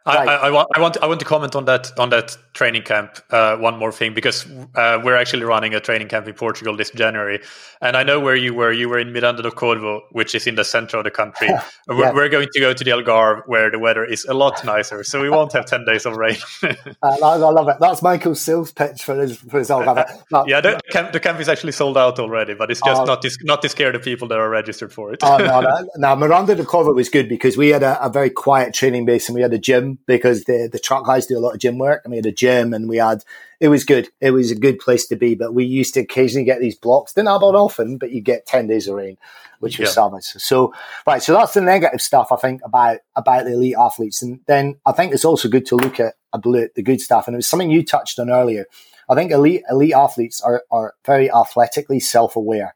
I, 0.07 0.17
I, 0.17 0.35
I, 0.35 0.51
want 0.51 0.69
I 0.75 0.81
want 0.81 0.97
I 1.03 1.07
want 1.07 1.21
to 1.21 1.27
comment 1.27 1.55
on 1.55 1.67
that 1.67 1.99
on 1.99 2.11
that 2.11 2.37
training 2.53 2.83
camp. 2.83 3.19
Uh, 3.31 3.57
one 3.57 3.79
more 3.79 3.93
thing 3.93 4.15
because 4.15 4.47
uh, 4.75 5.01
we're 5.03 5.17
actually 5.17 5.45
running 5.45 5.75
a 5.75 5.81
training 5.81 6.09
camp 6.09 6.27
in 6.27 6.35
Portugal 6.35 6.77
this 6.77 6.91
January, 6.91 7.41
and 7.81 7.97
I 7.97 8.03
know 8.03 8.21
where 8.21 8.37
you 8.37 8.55
were. 8.55 8.73
You 8.73 8.89
were 8.89 8.99
in 8.99 9.13
Miranda 9.13 9.43
do 9.43 9.51
Corvo, 9.51 10.03
which 10.11 10.35
is 10.35 10.47
in 10.47 10.57
the 10.57 10.65
center 10.65 10.99
of 10.99 11.05
the 11.05 11.11
country. 11.11 11.49
yeah. 11.51 11.63
we're, 11.89 12.15
we're, 12.15 12.29
going 12.29 12.49
to 12.53 12.61
go 12.61 12.73
to 12.73 12.85
the 12.85 12.91
Algarve, 12.91 13.43
where 13.47 13.71
the 13.71 13.79
weather 13.79 14.05
is 14.05 14.25
a 14.25 14.35
lot 14.35 14.65
nicer, 14.65 15.05
so 15.05 15.21
we 15.21 15.31
won't 15.31 15.53
have 15.53 15.67
ten 15.67 15.85
days 15.85 16.07
of 16.07 16.17
rain. 16.17 16.37
uh, 16.63 16.73
I 17.03 17.37
love 17.37 17.69
it. 17.69 17.77
That's 17.81 18.03
Michael's 18.03 18.41
sales 18.41 18.73
pitch 18.73 19.03
for 19.03 19.15
his 19.17 19.37
for 19.37 19.59
his 19.59 19.69
Algarve. 19.69 20.09
No. 20.33 20.45
yeah, 20.47 20.61
the, 20.61 20.81
the, 20.87 20.93
camp, 20.93 21.13
the 21.13 21.19
camp 21.19 21.41
is 21.41 21.49
actually 21.49 21.73
sold 21.73 21.99
out 21.99 22.21
already, 22.21 22.55
but 22.55 22.71
it's 22.71 22.81
just 22.85 23.01
uh, 23.01 23.05
not 23.05 23.23
to, 23.23 23.31
not 23.43 23.63
to 23.63 23.69
scare 23.69 23.91
the 23.91 23.99
people 23.99 24.29
that 24.29 24.39
are 24.39 24.49
registered 24.49 24.93
for 24.93 25.13
it. 25.13 25.19
oh, 25.23 25.39
no, 25.39 25.61
no, 25.61 25.89
no, 25.97 26.17
Miranda 26.17 26.55
do 26.55 26.65
Corvo 26.65 26.93
was 26.93 27.09
good 27.09 27.29
because 27.29 27.57
we 27.57 27.71
had 27.71 27.83
a, 27.83 28.05
a 28.05 28.09
very 28.09 28.31
quiet 28.31 28.73
training 28.73 29.07
base 29.07 29.29
and 29.29 29.35
we 29.35 29.43
had 29.43 29.53
a 29.53 29.59
gym 29.59 29.99
because 30.07 30.45
the 30.45 30.69
the 30.71 30.79
truck 30.79 31.05
guys 31.05 31.27
do 31.27 31.37
a 31.37 31.41
lot 31.41 31.55
of 31.55 31.61
gym 31.61 31.79
work, 31.79 32.03
and 32.05 32.13
we 32.13 32.17
had 32.17 32.27
a 32.27 32.33
gym, 32.41 32.73
and 32.73 32.89
we 32.89 32.97
had 32.97 33.23
it 33.61 33.69
was 33.69 33.85
good. 33.85 34.09
It 34.21 34.31
was 34.31 34.51
a 34.51 34.57
good 34.57 34.79
place 34.79 35.07
to 35.09 35.17
be. 35.17 35.35
But 35.35 35.55
we 35.55 35.65
used 35.65 35.95
to 35.95 36.01
occasionally 36.01 36.47
get 36.47 36.61
these 36.61 36.75
blocks. 36.75 37.13
Didn't 37.13 37.29
happen 37.29 37.55
often, 37.55 37.99
but 37.99 38.11
you 38.11 38.23
get 38.23 38.47
ten 38.47 38.67
days 38.67 38.89
of 38.89 38.97
rain, 38.97 39.19
which 39.59 39.79
was 39.79 39.89
yeah. 39.89 39.93
savage. 39.93 40.25
So 40.25 40.73
right, 41.07 41.23
so 41.23 41.35
that's 41.35 41.53
the 41.53 41.61
negative 41.61 42.01
stuff 42.01 42.33
I 42.33 42.37
think 42.37 42.63
about 42.65 42.99
about 43.15 43.45
the 43.45 43.53
elite 43.53 43.77
athletes, 43.79 44.23
and 44.23 44.41
then 44.47 44.81
I 44.87 44.93
think 44.93 45.13
it's 45.13 45.25
also 45.25 45.49
good 45.49 45.67
to 45.67 45.77
look 45.77 46.01
at 46.01 46.15
the 46.33 46.83
good 46.83 47.01
stuff. 47.01 47.29
And 47.29 47.35
it 47.35 47.39
was 47.39 47.47
something 47.47 47.71
you 47.71 47.85
touched 47.85 48.19
on 48.19 48.31
earlier. 48.31 48.65
I 49.09 49.15
think 49.15 49.31
elite 49.31 49.63
elite 49.71 49.95
athletes 49.95 50.41
are 50.41 50.65
are 50.71 50.95
very 51.05 51.31
athletically 51.31 52.01
self 52.01 52.37
aware. 52.37 52.75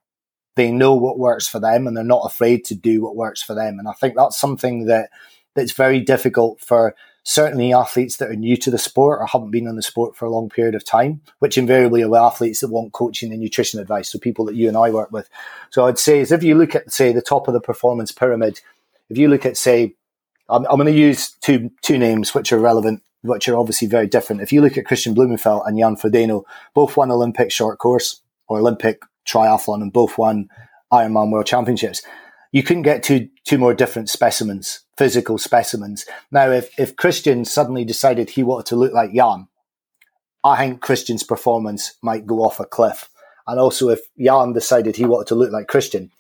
They 0.56 0.70
know 0.70 0.94
what 0.94 1.18
works 1.18 1.48
for 1.48 1.58
them, 1.58 1.86
and 1.86 1.96
they're 1.96 2.04
not 2.04 2.26
afraid 2.26 2.64
to 2.66 2.74
do 2.74 3.02
what 3.02 3.16
works 3.16 3.42
for 3.42 3.54
them. 3.54 3.78
And 3.78 3.88
I 3.88 3.92
think 3.92 4.14
that's 4.16 4.38
something 4.38 4.86
that 4.86 5.08
that's 5.54 5.72
very 5.72 6.00
difficult 6.00 6.60
for 6.60 6.94
certainly 7.24 7.72
athletes 7.72 8.18
that 8.18 8.30
are 8.30 8.36
new 8.36 8.56
to 8.58 8.70
the 8.70 8.78
sport 8.78 9.20
or 9.20 9.26
haven't 9.26 9.50
been 9.50 9.66
in 9.66 9.76
the 9.76 9.82
sport 9.82 10.14
for 10.14 10.26
a 10.26 10.30
long 10.30 10.48
period 10.48 10.74
of 10.74 10.84
time, 10.84 11.22
which 11.38 11.58
invariably 11.58 12.04
are 12.04 12.14
athletes 12.16 12.60
that 12.60 12.68
want 12.68 12.92
coaching 12.92 13.32
and 13.32 13.40
nutrition 13.40 13.80
advice. 13.80 14.10
So 14.10 14.18
people 14.18 14.44
that 14.44 14.54
you 14.54 14.68
and 14.68 14.76
I 14.76 14.90
work 14.90 15.10
with. 15.10 15.28
So 15.70 15.86
I'd 15.86 15.98
say 15.98 16.20
is 16.20 16.30
if 16.30 16.42
you 16.42 16.54
look 16.54 16.74
at 16.74 16.92
say 16.92 17.12
the 17.12 17.22
top 17.22 17.48
of 17.48 17.54
the 17.54 17.60
performance 17.60 18.12
pyramid, 18.12 18.60
if 19.08 19.16
you 19.16 19.28
look 19.28 19.46
at 19.46 19.56
say, 19.56 19.94
I'm, 20.48 20.66
I'm 20.66 20.76
going 20.76 20.92
to 20.92 20.98
use 20.98 21.30
two 21.40 21.70
two 21.80 21.98
names 21.98 22.34
which 22.34 22.52
are 22.52 22.58
relevant, 22.58 23.02
which 23.22 23.48
are 23.48 23.56
obviously 23.56 23.88
very 23.88 24.06
different. 24.06 24.42
If 24.42 24.52
you 24.52 24.60
look 24.60 24.76
at 24.76 24.84
Kristian 24.84 25.14
Blummenfelt 25.14 25.66
and 25.66 25.78
Jan 25.78 25.96
Frodeno, 25.96 26.44
both 26.74 26.96
won 26.96 27.10
Olympic 27.10 27.50
short 27.50 27.78
course 27.78 28.20
or 28.48 28.58
Olympic 28.58 29.02
triathlon 29.26 29.80
and 29.80 29.92
both 29.92 30.18
won 30.18 30.50
Ironman 30.92 31.30
World 31.30 31.46
Championships 31.46 32.02
you 32.54 32.62
couldn't 32.62 32.82
get 32.84 33.02
two 33.02 33.28
two 33.44 33.58
more 33.58 33.74
different 33.74 34.08
specimens, 34.08 34.84
physical 34.96 35.38
specimens. 35.38 36.06
Now, 36.30 36.50
if 36.50 36.70
if 36.78 36.94
Kristian 36.94 37.44
suddenly 37.44 37.84
decided 37.84 38.30
he 38.30 38.44
wanted 38.44 38.66
to 38.66 38.76
look 38.76 38.92
like 38.92 39.12
Jan, 39.12 39.48
I 40.44 40.56
think 40.58 40.80
Kristian's 40.80 41.24
performance 41.24 41.94
might 42.00 42.28
go 42.28 42.44
off 42.44 42.60
a 42.60 42.64
cliff. 42.64 43.10
And 43.48 43.58
also, 43.58 43.88
if 43.88 44.02
Jan 44.16 44.52
decided 44.52 44.94
he 44.94 45.04
wanted 45.04 45.26
to 45.26 45.34
look 45.34 45.50
like 45.50 45.66
Christian, 45.66 46.12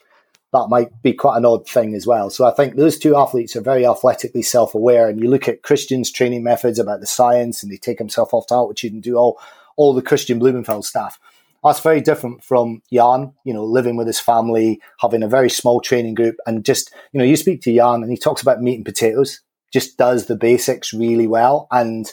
that 0.52 0.66
might 0.68 1.00
be 1.02 1.12
quite 1.12 1.36
an 1.36 1.46
odd 1.46 1.68
thing 1.68 1.94
as 1.94 2.04
well. 2.04 2.30
So 2.30 2.44
I 2.44 2.50
think 2.50 2.74
those 2.74 2.98
two 2.98 3.14
athletes 3.16 3.54
are 3.54 3.60
very 3.60 3.86
athletically 3.86 4.42
self-aware. 4.42 5.08
And 5.08 5.20
you 5.20 5.30
look 5.30 5.48
at 5.48 5.62
Kristian's 5.62 6.10
training 6.10 6.42
methods 6.42 6.80
about 6.80 6.98
the 6.98 7.06
science, 7.06 7.62
and 7.62 7.70
they 7.70 7.76
take 7.76 7.98
himself 7.98 8.34
off 8.34 8.48
to 8.48 8.54
altitude 8.54 8.92
and 8.92 9.02
do 9.04 9.14
all 9.14 9.38
all 9.76 9.94
the 9.94 10.02
Kristian 10.02 10.40
Blummenfelt 10.40 10.84
stuff. 10.84 11.20
That's 11.64 11.80
very 11.80 12.00
different 12.00 12.44
from 12.44 12.82
Jan, 12.92 13.32
you 13.44 13.54
know, 13.54 13.64
living 13.64 13.96
with 13.96 14.06
his 14.06 14.20
family, 14.20 14.80
having 15.00 15.22
a 15.22 15.28
very 15.28 15.48
small 15.48 15.80
training 15.80 16.14
group, 16.14 16.36
and 16.46 16.64
just 16.64 16.92
you 17.12 17.18
know, 17.18 17.24
you 17.24 17.36
speak 17.36 17.62
to 17.62 17.74
Jan 17.74 18.02
and 18.02 18.10
he 18.10 18.18
talks 18.18 18.42
about 18.42 18.60
meat 18.60 18.76
and 18.76 18.84
potatoes, 18.84 19.40
just 19.72 19.96
does 19.96 20.26
the 20.26 20.36
basics 20.36 20.92
really 20.92 21.26
well, 21.26 21.66
and 21.70 22.12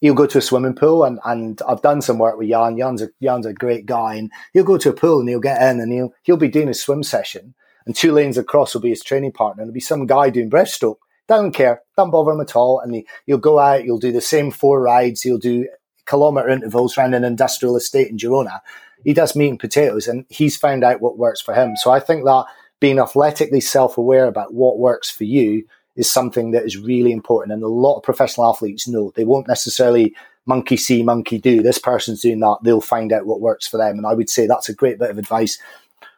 he'll 0.00 0.14
go 0.14 0.26
to 0.26 0.38
a 0.38 0.42
swimming 0.42 0.74
pool 0.74 1.04
and, 1.04 1.20
and 1.24 1.60
I've 1.68 1.82
done 1.82 2.00
some 2.00 2.18
work 2.18 2.38
with 2.38 2.48
Jan. 2.48 2.78
Jan's 2.78 3.02
a, 3.02 3.10
Jan's 3.22 3.46
a 3.46 3.52
great 3.52 3.86
guy 3.86 4.14
and 4.14 4.30
he'll 4.52 4.64
go 4.64 4.78
to 4.78 4.90
a 4.90 4.94
pool 4.94 5.20
and 5.20 5.28
he'll 5.28 5.40
get 5.40 5.60
in 5.62 5.80
and 5.80 5.92
he'll, 5.92 6.14
he'll 6.22 6.36
be 6.36 6.48
doing 6.48 6.68
a 6.68 6.74
swim 6.74 7.02
session 7.02 7.54
and 7.86 7.94
two 7.94 8.12
lanes 8.12 8.38
across 8.38 8.74
will 8.74 8.80
be 8.80 8.90
his 8.90 9.02
training 9.02 9.32
partner. 9.32 9.62
And 9.62 9.68
there'll 9.68 9.74
be 9.74 9.80
some 9.80 10.06
guy 10.06 10.30
doing 10.30 10.50
breaststroke. 10.50 10.96
Don't 11.28 11.52
care. 11.52 11.82
Don't 11.96 12.10
bother 12.10 12.32
him 12.32 12.40
at 12.40 12.56
all. 12.56 12.80
And 12.80 12.94
he, 12.94 13.06
he'll 13.26 13.38
go 13.38 13.58
out, 13.58 13.82
he'll 13.82 13.98
do 13.98 14.12
the 14.12 14.20
same 14.20 14.50
four 14.50 14.82
rides. 14.82 15.22
He'll 15.22 15.38
do 15.38 15.68
kilometer 16.10 16.48
intervals 16.48 16.98
around 16.98 17.14
an 17.14 17.24
industrial 17.24 17.76
estate 17.76 18.08
in 18.08 18.18
Girona. 18.18 18.60
He 19.04 19.14
does 19.14 19.36
meat 19.36 19.48
and 19.48 19.58
potatoes 19.58 20.08
and 20.08 20.26
he's 20.28 20.56
found 20.56 20.84
out 20.84 21.00
what 21.00 21.16
works 21.16 21.40
for 21.40 21.54
him. 21.54 21.76
So 21.76 21.90
I 21.90 22.00
think 22.00 22.24
that 22.24 22.44
being 22.80 22.98
athletically 22.98 23.60
self 23.60 23.96
aware 23.96 24.26
about 24.26 24.52
what 24.52 24.78
works 24.78 25.08
for 25.08 25.24
you 25.24 25.64
is 25.96 26.10
something 26.10 26.50
that 26.50 26.64
is 26.64 26.76
really 26.76 27.12
important. 27.12 27.52
And 27.52 27.62
a 27.62 27.68
lot 27.68 27.96
of 27.96 28.02
professional 28.02 28.48
athletes 28.48 28.88
know 28.88 29.12
they 29.14 29.24
won't 29.24 29.48
necessarily 29.48 30.14
monkey 30.46 30.76
see, 30.76 31.02
monkey 31.02 31.38
do. 31.38 31.62
This 31.62 31.78
person's 31.78 32.22
doing 32.22 32.40
that. 32.40 32.58
They'll 32.62 32.80
find 32.80 33.12
out 33.12 33.26
what 33.26 33.40
works 33.40 33.68
for 33.68 33.76
them. 33.76 33.96
And 33.96 34.06
I 34.06 34.14
would 34.14 34.28
say 34.28 34.46
that's 34.46 34.68
a 34.68 34.74
great 34.74 34.98
bit 34.98 35.10
of 35.10 35.18
advice 35.18 35.58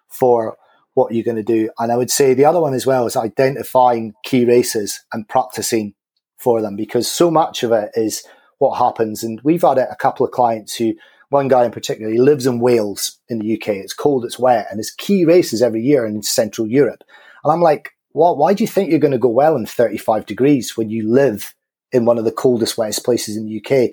for 0.09 0.57
what 0.95 1.13
you're 1.13 1.25
going 1.25 1.37
to 1.37 1.43
do. 1.43 1.71
And 1.79 1.93
I 1.93 1.97
would 1.97 2.11
say 2.11 2.33
the 2.33 2.45
other 2.45 2.61
one 2.61 2.75
as 2.75 2.87
well 2.87 3.07
is 3.07 3.17
identifying 3.17 4.15
key 4.25 4.45
races 4.45 5.05
and 5.13 5.29
practicing 5.29 5.95
for 6.39 6.61
them 6.61 6.77
because 6.77 7.11
so 7.11 7.31
much 7.31 7.63
of 7.63 7.73
it 7.73 7.91
is 7.95 8.25
what 8.63 8.79
happens. 8.79 9.25
And 9.25 9.41
we've 9.43 9.63
had 9.63 9.79
a 9.79 9.97
couple 9.97 10.25
of 10.25 10.33
clients 10.33 10.77
who, 10.77 10.95
one 11.31 11.49
guy 11.49 11.65
in 11.65 11.73
particular, 11.73 12.11
he 12.11 12.19
lives 12.19 12.47
in 12.47 12.61
Wales 12.61 13.19
in 13.29 13.41
the 13.41 13.55
UK. 13.55 13.69
It's 13.69 13.93
cold, 13.93 14.25
it's 14.25 14.39
wet, 14.39 14.69
and 14.71 14.79
his 14.79 14.93
key 14.93 15.25
races 15.25 15.63
every 15.63 15.83
year 15.83 16.07
in 16.07 16.23
Central 16.23 16.69
Europe. 16.69 17.03
And 17.43 17.53
I'm 17.53 17.61
like, 17.61 17.91
well, 18.15 18.37
why 18.37 18.55
do 18.55 18.63
you 18.63 18.69
think 18.69 18.91
you're 18.91 19.01
going 19.01 19.13
to 19.13 19.19
go 19.19 19.29
well 19.29 19.57
in 19.57 19.67
35 19.67 20.27
degrees 20.27 20.77
when 20.77 20.91
you 20.91 21.13
live 21.13 21.55
in 21.91 22.05
one 22.05 22.19
of 22.19 22.25
the 22.25 22.31
coldest, 22.31 22.79
wettest 22.79 23.05
places 23.05 23.37
in 23.37 23.47
the 23.47 23.61
UK? 23.61 23.91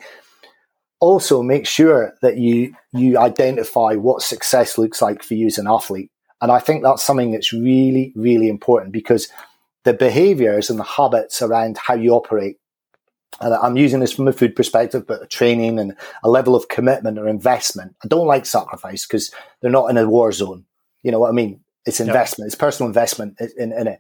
Also, 0.99 1.41
make 1.41 1.65
sure 1.65 2.13
that 2.21 2.37
you 2.37 2.75
you 2.91 3.17
identify 3.17 3.95
what 3.95 4.21
success 4.21 4.77
looks 4.77 5.01
like 5.01 5.23
for 5.23 5.33
you 5.33 5.47
as 5.47 5.57
an 5.57 5.67
athlete. 5.67 6.11
And 6.41 6.51
I 6.51 6.59
think 6.59 6.83
that's 6.83 7.03
something 7.03 7.31
that's 7.31 7.53
really, 7.53 8.13
really 8.15 8.49
important 8.49 8.91
because 8.91 9.29
the 9.83 9.93
behaviors 9.93 10.69
and 10.69 10.77
the 10.77 10.83
habits 10.83 11.41
around 11.41 11.77
how 11.77 11.95
you 11.95 12.11
operate. 12.11 12.57
And 13.41 13.53
I'm 13.53 13.77
using 13.77 13.99
this 13.99 14.11
from 14.11 14.27
a 14.27 14.33
food 14.33 14.55
perspective, 14.55 15.07
but 15.07 15.29
training 15.29 15.79
and 15.79 15.95
a 16.23 16.29
level 16.29 16.55
of 16.55 16.67
commitment 16.67 17.17
or 17.17 17.27
investment. 17.27 17.95
I 18.03 18.07
don't 18.07 18.27
like 18.27 18.45
sacrifice 18.45 19.05
because 19.05 19.31
they're 19.61 19.71
not 19.71 19.89
in 19.89 19.97
a 19.97 20.09
war 20.09 20.31
zone. 20.31 20.65
You 21.03 21.11
know 21.11 21.19
what 21.19 21.29
I 21.29 21.33
mean? 21.33 21.61
It's 21.85 21.99
investment. 21.99 22.47
Yep. 22.47 22.53
It's 22.53 22.55
personal 22.55 22.87
investment 22.87 23.39
in, 23.57 23.71
in 23.71 23.87
it 23.87 23.99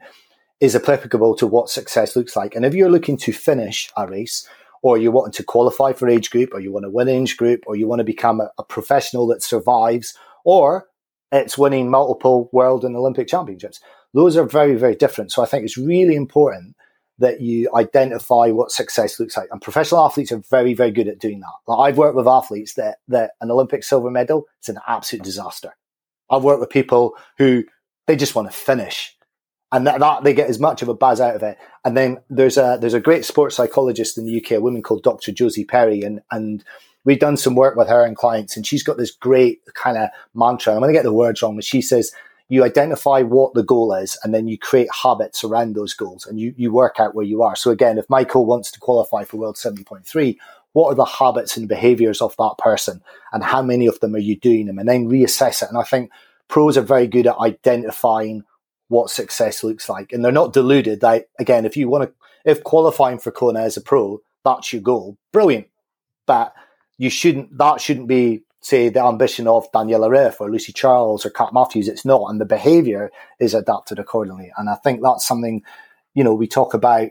is 0.59 0.75
applicable 0.75 1.35
to 1.35 1.47
what 1.47 1.69
success 1.69 2.15
looks 2.15 2.35
like. 2.35 2.55
And 2.55 2.65
if 2.65 2.73
you're 2.73 2.89
looking 2.89 3.17
to 3.17 3.31
finish 3.31 3.89
a 3.95 4.07
race, 4.07 4.47
or 4.81 4.97
you're 4.97 5.11
wanting 5.11 5.33
to 5.33 5.43
qualify 5.43 5.93
for 5.93 6.07
age 6.07 6.29
group, 6.29 6.53
or 6.53 6.59
you 6.59 6.71
want 6.71 6.83
to 6.83 6.89
win 6.89 7.09
age 7.09 7.37
group, 7.37 7.63
or 7.67 7.75
you 7.75 7.87
want 7.87 7.99
to 7.99 8.05
become 8.05 8.39
a, 8.41 8.49
a 8.57 8.63
professional 8.63 9.27
that 9.27 9.43
survives, 9.43 10.17
or 10.43 10.87
it's 11.31 11.57
winning 11.57 11.89
multiple 11.89 12.49
world 12.51 12.83
and 12.83 12.95
Olympic 12.95 13.27
championships. 13.27 13.79
Those 14.13 14.35
are 14.37 14.45
very, 14.45 14.75
very 14.75 14.95
different. 14.95 15.31
So 15.31 15.43
I 15.43 15.45
think 15.45 15.63
it's 15.63 15.77
really 15.77 16.15
important 16.15 16.75
that 17.19 17.41
you 17.41 17.69
identify 17.75 18.47
what 18.49 18.71
success 18.71 19.19
looks 19.19 19.37
like. 19.37 19.49
And 19.51 19.61
professional 19.61 20.05
athletes 20.05 20.31
are 20.31 20.41
very, 20.49 20.73
very 20.73 20.91
good 20.91 21.07
at 21.07 21.19
doing 21.19 21.41
that. 21.41 21.53
Like 21.67 21.89
I've 21.89 21.97
worked 21.97 22.15
with 22.15 22.27
athletes 22.27 22.73
that, 22.75 22.99
that 23.09 23.31
an 23.41 23.51
Olympic 23.51 23.83
silver 23.83 24.09
medal 24.09 24.45
is 24.63 24.69
an 24.69 24.79
absolute 24.87 25.23
disaster. 25.23 25.75
I've 26.29 26.43
worked 26.43 26.61
with 26.61 26.69
people 26.69 27.15
who 27.37 27.65
they 28.07 28.15
just 28.15 28.35
want 28.35 28.49
to 28.49 28.57
finish. 28.57 29.15
And 29.71 29.85
that, 29.85 29.99
that, 29.99 30.23
they 30.23 30.33
get 30.33 30.49
as 30.49 30.59
much 30.59 30.81
of 30.81 30.87
a 30.87 30.95
buzz 30.95 31.21
out 31.21 31.35
of 31.35 31.43
it. 31.43 31.57
And 31.85 31.95
then 31.95 32.17
there's 32.29 32.57
a 32.57 32.77
there's 32.81 32.95
a 32.95 32.99
great 32.99 33.23
sports 33.23 33.55
psychologist 33.55 34.17
in 34.17 34.25
the 34.25 34.43
UK, 34.43 34.53
a 34.53 34.61
woman 34.61 34.81
called 34.81 35.03
Dr. 35.03 35.31
Josie 35.31 35.63
Perry, 35.63 36.01
and 36.01 36.21
and 36.31 36.63
we've 37.05 37.19
done 37.19 37.37
some 37.37 37.53
work 37.53 37.75
with 37.75 37.87
her 37.87 38.03
and 38.03 38.15
clients, 38.15 38.55
and 38.55 38.65
she's 38.65 38.81
got 38.81 38.97
this 38.97 39.11
great 39.11 39.61
kind 39.75 39.97
of 39.97 40.09
mantra. 40.33 40.73
I'm 40.73 40.79
going 40.79 40.91
to 40.91 40.97
get 40.97 41.03
the 41.03 41.13
words 41.13 41.43
wrong, 41.43 41.55
but 41.55 41.63
she 41.63 41.83
says 41.83 42.11
you 42.49 42.63
identify 42.63 43.21
what 43.21 43.53
the 43.53 43.63
goal 43.63 43.93
is, 43.93 44.17
and 44.23 44.33
then 44.33 44.47
you 44.47 44.57
create 44.57 44.89
habits 44.91 45.43
around 45.43 45.75
those 45.75 45.93
goals, 45.93 46.25
and 46.25 46.39
you 46.39 46.53
you 46.57 46.73
work 46.73 46.99
out 46.99 47.15
where 47.15 47.25
you 47.25 47.43
are. 47.43 47.55
So 47.55 47.71
again, 47.71 47.97
if 47.97 48.09
Michael 48.09 48.45
wants 48.45 48.71
to 48.71 48.79
qualify 48.79 49.23
for 49.23 49.37
World 49.37 49.55
70.3, 49.55 50.35
what 50.73 50.89
are 50.89 50.95
the 50.95 51.05
habits 51.05 51.55
and 51.55 51.67
behaviors 51.67 52.21
of 52.21 52.35
that 52.37 52.55
person, 52.57 53.01
and 53.31 53.43
how 53.43 53.61
many 53.61 53.85
of 53.85 53.99
them 53.99 54.15
are 54.15 54.19
you 54.19 54.35
doing 54.35 54.65
them, 54.65 54.79
and 54.79 54.89
then 54.89 55.07
reassess 55.07 55.61
it. 55.61 55.69
And 55.69 55.77
I 55.77 55.83
think 55.83 56.11
pros 56.47 56.75
are 56.75 56.81
very 56.81 57.07
good 57.07 57.27
at 57.27 57.37
identifying 57.37 58.43
what 58.87 59.11
success 59.11 59.63
looks 59.63 59.87
like, 59.87 60.11
and 60.11 60.25
they're 60.25 60.31
not 60.31 60.53
deluded. 60.53 61.01
That 61.01 61.29
again, 61.37 61.65
if 61.65 61.77
you 61.77 61.87
want 61.87 62.09
to, 62.09 62.13
if 62.49 62.63
qualifying 62.63 63.19
for 63.19 63.31
Kona 63.31 63.61
as 63.61 63.77
a 63.77 63.81
pro, 63.81 64.21
that's 64.43 64.73
your 64.73 64.81
goal, 64.81 65.17
brilliant. 65.31 65.67
But 66.25 66.53
you 66.97 67.11
shouldn't. 67.11 67.57
That 67.57 67.79
shouldn't 67.79 68.07
be 68.07 68.41
say 68.61 68.89
the 68.89 69.03
ambition 69.03 69.47
of 69.47 69.71
Daniela 69.71 70.09
Ryf 70.09 70.39
or 70.39 70.51
Lucy 70.51 70.73
Charles 70.73 71.25
or 71.25 71.29
Kat 71.29 71.53
Matthews. 71.53 71.87
It's 71.87 72.05
not, 72.05 72.29
and 72.29 72.41
the 72.41 72.45
behaviour 72.45 73.11
is 73.39 73.53
adapted 73.53 73.99
accordingly. 73.99 74.51
And 74.57 74.69
I 74.69 74.75
think 74.75 75.01
that's 75.01 75.25
something, 75.25 75.63
you 76.13 76.23
know, 76.23 76.33
we 76.33 76.47
talk 76.47 76.73
about 76.73 77.09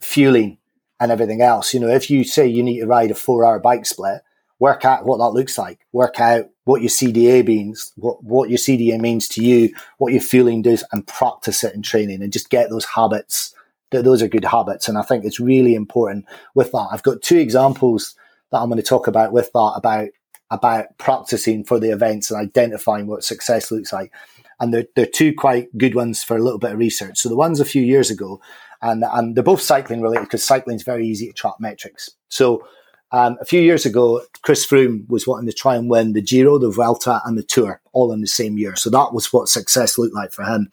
fueling 0.00 0.58
and 1.00 1.12
everything 1.12 1.42
else. 1.42 1.74
You 1.74 1.80
know, 1.80 1.88
if 1.88 2.10
you 2.10 2.24
say 2.24 2.46
you 2.46 2.62
need 2.62 2.80
to 2.80 2.86
ride 2.86 3.10
a 3.10 3.14
four-hour 3.14 3.60
bike 3.60 3.86
split, 3.86 4.22
work 4.58 4.84
out 4.84 5.04
what 5.04 5.18
that 5.18 5.38
looks 5.38 5.58
like. 5.58 5.80
Work 5.92 6.20
out 6.20 6.48
what 6.64 6.82
your 6.82 6.90
CDA 6.90 7.46
means, 7.46 7.92
what, 7.96 8.22
what 8.24 8.50
your 8.50 8.58
CDA 8.58 8.98
means 9.00 9.28
to 9.28 9.44
you, 9.44 9.74
what 9.98 10.12
your 10.12 10.22
fueling 10.22 10.62
does, 10.62 10.84
and 10.92 11.06
practice 11.06 11.62
it 11.64 11.74
in 11.74 11.82
training 11.82 12.22
and 12.22 12.32
just 12.32 12.50
get 12.50 12.70
those 12.70 12.84
habits. 12.84 13.54
That 13.90 14.04
those 14.04 14.22
are 14.22 14.28
good 14.28 14.44
habits. 14.44 14.86
And 14.86 14.98
I 14.98 15.02
think 15.02 15.24
it's 15.24 15.40
really 15.40 15.74
important 15.74 16.26
with 16.54 16.72
that. 16.72 16.88
I've 16.92 17.02
got 17.02 17.22
two 17.22 17.38
examples 17.38 18.16
that 18.50 18.58
I'm 18.58 18.68
going 18.68 18.76
to 18.76 18.86
talk 18.86 19.06
about 19.06 19.32
with 19.32 19.50
that 19.52 19.72
about 19.76 20.08
about 20.50 20.96
practicing 20.98 21.64
for 21.64 21.78
the 21.78 21.90
events 21.90 22.30
and 22.30 22.40
identifying 22.40 23.06
what 23.06 23.24
success 23.24 23.70
looks 23.70 23.92
like. 23.92 24.12
And 24.60 24.74
they're, 24.74 24.86
they're 24.96 25.06
two 25.06 25.32
quite 25.34 25.76
good 25.78 25.94
ones 25.94 26.24
for 26.24 26.36
a 26.36 26.42
little 26.42 26.58
bit 26.58 26.72
of 26.72 26.78
research. 26.78 27.18
So 27.18 27.28
the 27.28 27.36
ones 27.36 27.60
a 27.60 27.64
few 27.64 27.82
years 27.82 28.10
ago, 28.10 28.40
and, 28.82 29.04
and 29.12 29.34
they're 29.34 29.44
both 29.44 29.60
cycling 29.60 30.02
related 30.02 30.24
because 30.24 30.44
cycling 30.44 30.76
is 30.76 30.82
very 30.82 31.06
easy 31.06 31.26
to 31.26 31.32
track 31.32 31.54
metrics. 31.60 32.10
So 32.28 32.66
um, 33.10 33.36
a 33.40 33.44
few 33.44 33.60
years 33.60 33.86
ago, 33.86 34.22
Chris 34.42 34.66
Froome 34.66 35.08
was 35.08 35.26
wanting 35.26 35.46
to 35.48 35.52
try 35.52 35.76
and 35.76 35.88
win 35.88 36.12
the 36.12 36.22
Giro, 36.22 36.58
the 36.58 36.70
Vuelta, 36.70 37.20
and 37.24 37.38
the 37.38 37.42
Tour 37.42 37.80
all 37.92 38.12
in 38.12 38.20
the 38.20 38.26
same 38.26 38.58
year. 38.58 38.76
So 38.76 38.90
that 38.90 39.12
was 39.12 39.32
what 39.32 39.48
success 39.48 39.98
looked 39.98 40.14
like 40.14 40.32
for 40.32 40.44
him. 40.44 40.70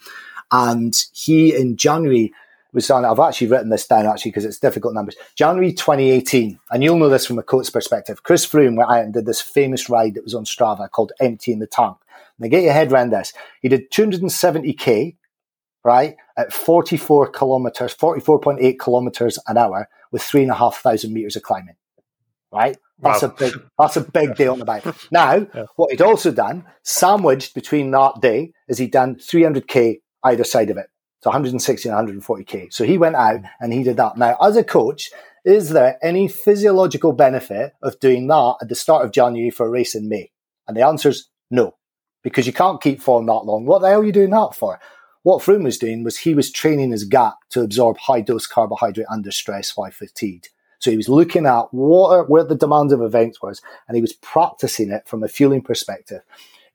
And 0.51 0.95
he, 1.13 1.55
in 1.55 1.77
January, 1.77 2.33
was 2.75 2.89
on, 2.91 3.05
I've 3.05 3.19
actually 3.19 3.47
written 3.47 3.69
this 3.69 3.87
down 3.87 4.05
actually 4.05 4.31
because 4.31 4.45
it's 4.45 4.59
difficult 4.59 4.93
numbers. 4.93 5.15
January 5.35 5.73
2018, 5.73 6.59
and 6.69 6.83
you'll 6.83 6.97
know 6.97 7.09
this 7.09 7.25
from 7.25 7.39
a 7.39 7.43
coach 7.43 7.71
perspective. 7.71 8.23
Chris 8.23 8.45
Froome 8.45 8.77
went 8.77 8.91
out 8.91 9.03
and 9.03 9.13
did 9.13 9.25
this 9.25 9.41
famous 9.41 9.89
ride 9.89 10.13
that 10.15 10.23
was 10.23 10.35
on 10.35 10.45
Strava 10.45 10.89
called 10.89 11.13
Emptying 11.19 11.59
the 11.59 11.67
Tank. 11.67 11.97
Now 12.37 12.49
get 12.49 12.63
your 12.63 12.73
head 12.73 12.91
around 12.91 13.11
this. 13.11 13.33
He 13.61 13.69
did 13.69 13.89
270k, 13.91 15.15
right, 15.83 16.17
at 16.37 16.53
44 16.53 17.29
kilometers, 17.29 17.95
44.8 17.95 18.77
kilometers 18.77 19.39
an 19.47 19.57
hour 19.57 19.87
with 20.11 20.21
three 20.21 20.43
and 20.43 20.51
a 20.51 20.55
half 20.55 20.77
thousand 20.77 21.13
meters 21.13 21.35
of 21.35 21.43
climbing 21.43 21.75
right? 22.55 22.77
That's 22.99 23.21
wow. 23.21 23.29
a 23.29 23.31
big 23.31 23.53
that's 23.77 23.97
a 23.97 24.01
big 24.01 24.35
deal 24.35 24.53
on 24.53 24.59
the 24.59 24.65
bike. 24.65 24.85
Now, 25.11 25.45
yeah. 25.53 25.65
what 25.75 25.91
he'd 25.91 26.01
also 26.01 26.31
done, 26.31 26.65
sandwiched 26.83 27.53
between 27.53 27.91
that 27.91 28.21
day, 28.21 28.53
is 28.67 28.77
he'd 28.77 28.91
done 28.91 29.15
300k 29.15 30.01
either 30.23 30.43
side 30.43 30.69
of 30.69 30.77
it. 30.77 30.87
So 31.25 31.31
160 31.31 31.89
and 31.89 32.21
140k. 32.21 32.71
So 32.71 32.83
he 32.83 32.99
went 32.99 33.15
out 33.15 33.39
and 33.59 33.73
he 33.73 33.81
did 33.81 33.97
that. 33.97 34.15
Now, 34.15 34.37
as 34.39 34.57
a 34.57 34.63
coach, 34.63 35.09
is 35.43 35.71
there 35.71 35.97
any 36.03 36.27
physiological 36.27 37.13
benefit 37.13 37.73
of 37.81 37.99
doing 37.99 38.27
that 38.27 38.57
at 38.61 38.69
the 38.69 38.75
start 38.75 39.03
of 39.03 39.11
January 39.11 39.49
for 39.49 39.65
a 39.65 39.69
race 39.71 39.95
in 39.95 40.07
May? 40.07 40.29
And 40.67 40.77
the 40.77 40.85
answer 40.85 41.09
is 41.09 41.27
no, 41.49 41.77
because 42.21 42.45
you 42.45 42.53
can't 42.53 42.79
keep 42.79 43.01
form 43.01 43.25
that 43.25 43.43
long. 43.43 43.65
What 43.65 43.81
the 43.81 43.87
hell 43.87 44.01
are 44.01 44.05
you 44.05 44.11
doing 44.11 44.29
that 44.29 44.53
for? 44.53 44.79
What 45.23 45.41
Froome 45.41 45.63
was 45.63 45.79
doing 45.79 46.03
was 46.03 46.17
he 46.17 46.35
was 46.35 46.51
training 46.51 46.91
his 46.91 47.05
gut 47.05 47.33
to 47.49 47.61
absorb 47.61 47.97
high 47.97 48.21
dose 48.21 48.45
carbohydrate 48.45 49.07
under 49.09 49.31
stress 49.31 49.75
while 49.75 49.89
fatigued. 49.89 50.49
So 50.77 50.91
he 50.91 50.97
was 50.97 51.09
looking 51.09 51.47
at 51.47 51.73
what 51.73 52.11
are, 52.11 52.25
where 52.25 52.43
the 52.43 52.53
demands 52.53 52.93
of 52.93 53.01
events 53.01 53.41
was, 53.41 53.63
and 53.87 53.95
he 53.95 54.01
was 54.01 54.13
practicing 54.13 54.91
it 54.91 55.07
from 55.07 55.23
a 55.23 55.27
fueling 55.27 55.63
perspective. 55.63 56.21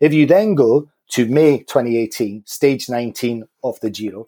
If 0.01 0.13
you 0.13 0.27
then 0.27 0.57
go 0.57 0.89
to 1.11 1.27
May 1.27 1.59
2018, 1.59 2.43
stage 2.47 2.89
19 2.89 3.45
of 3.63 3.79
the 3.79 3.91
Giro, 3.91 4.27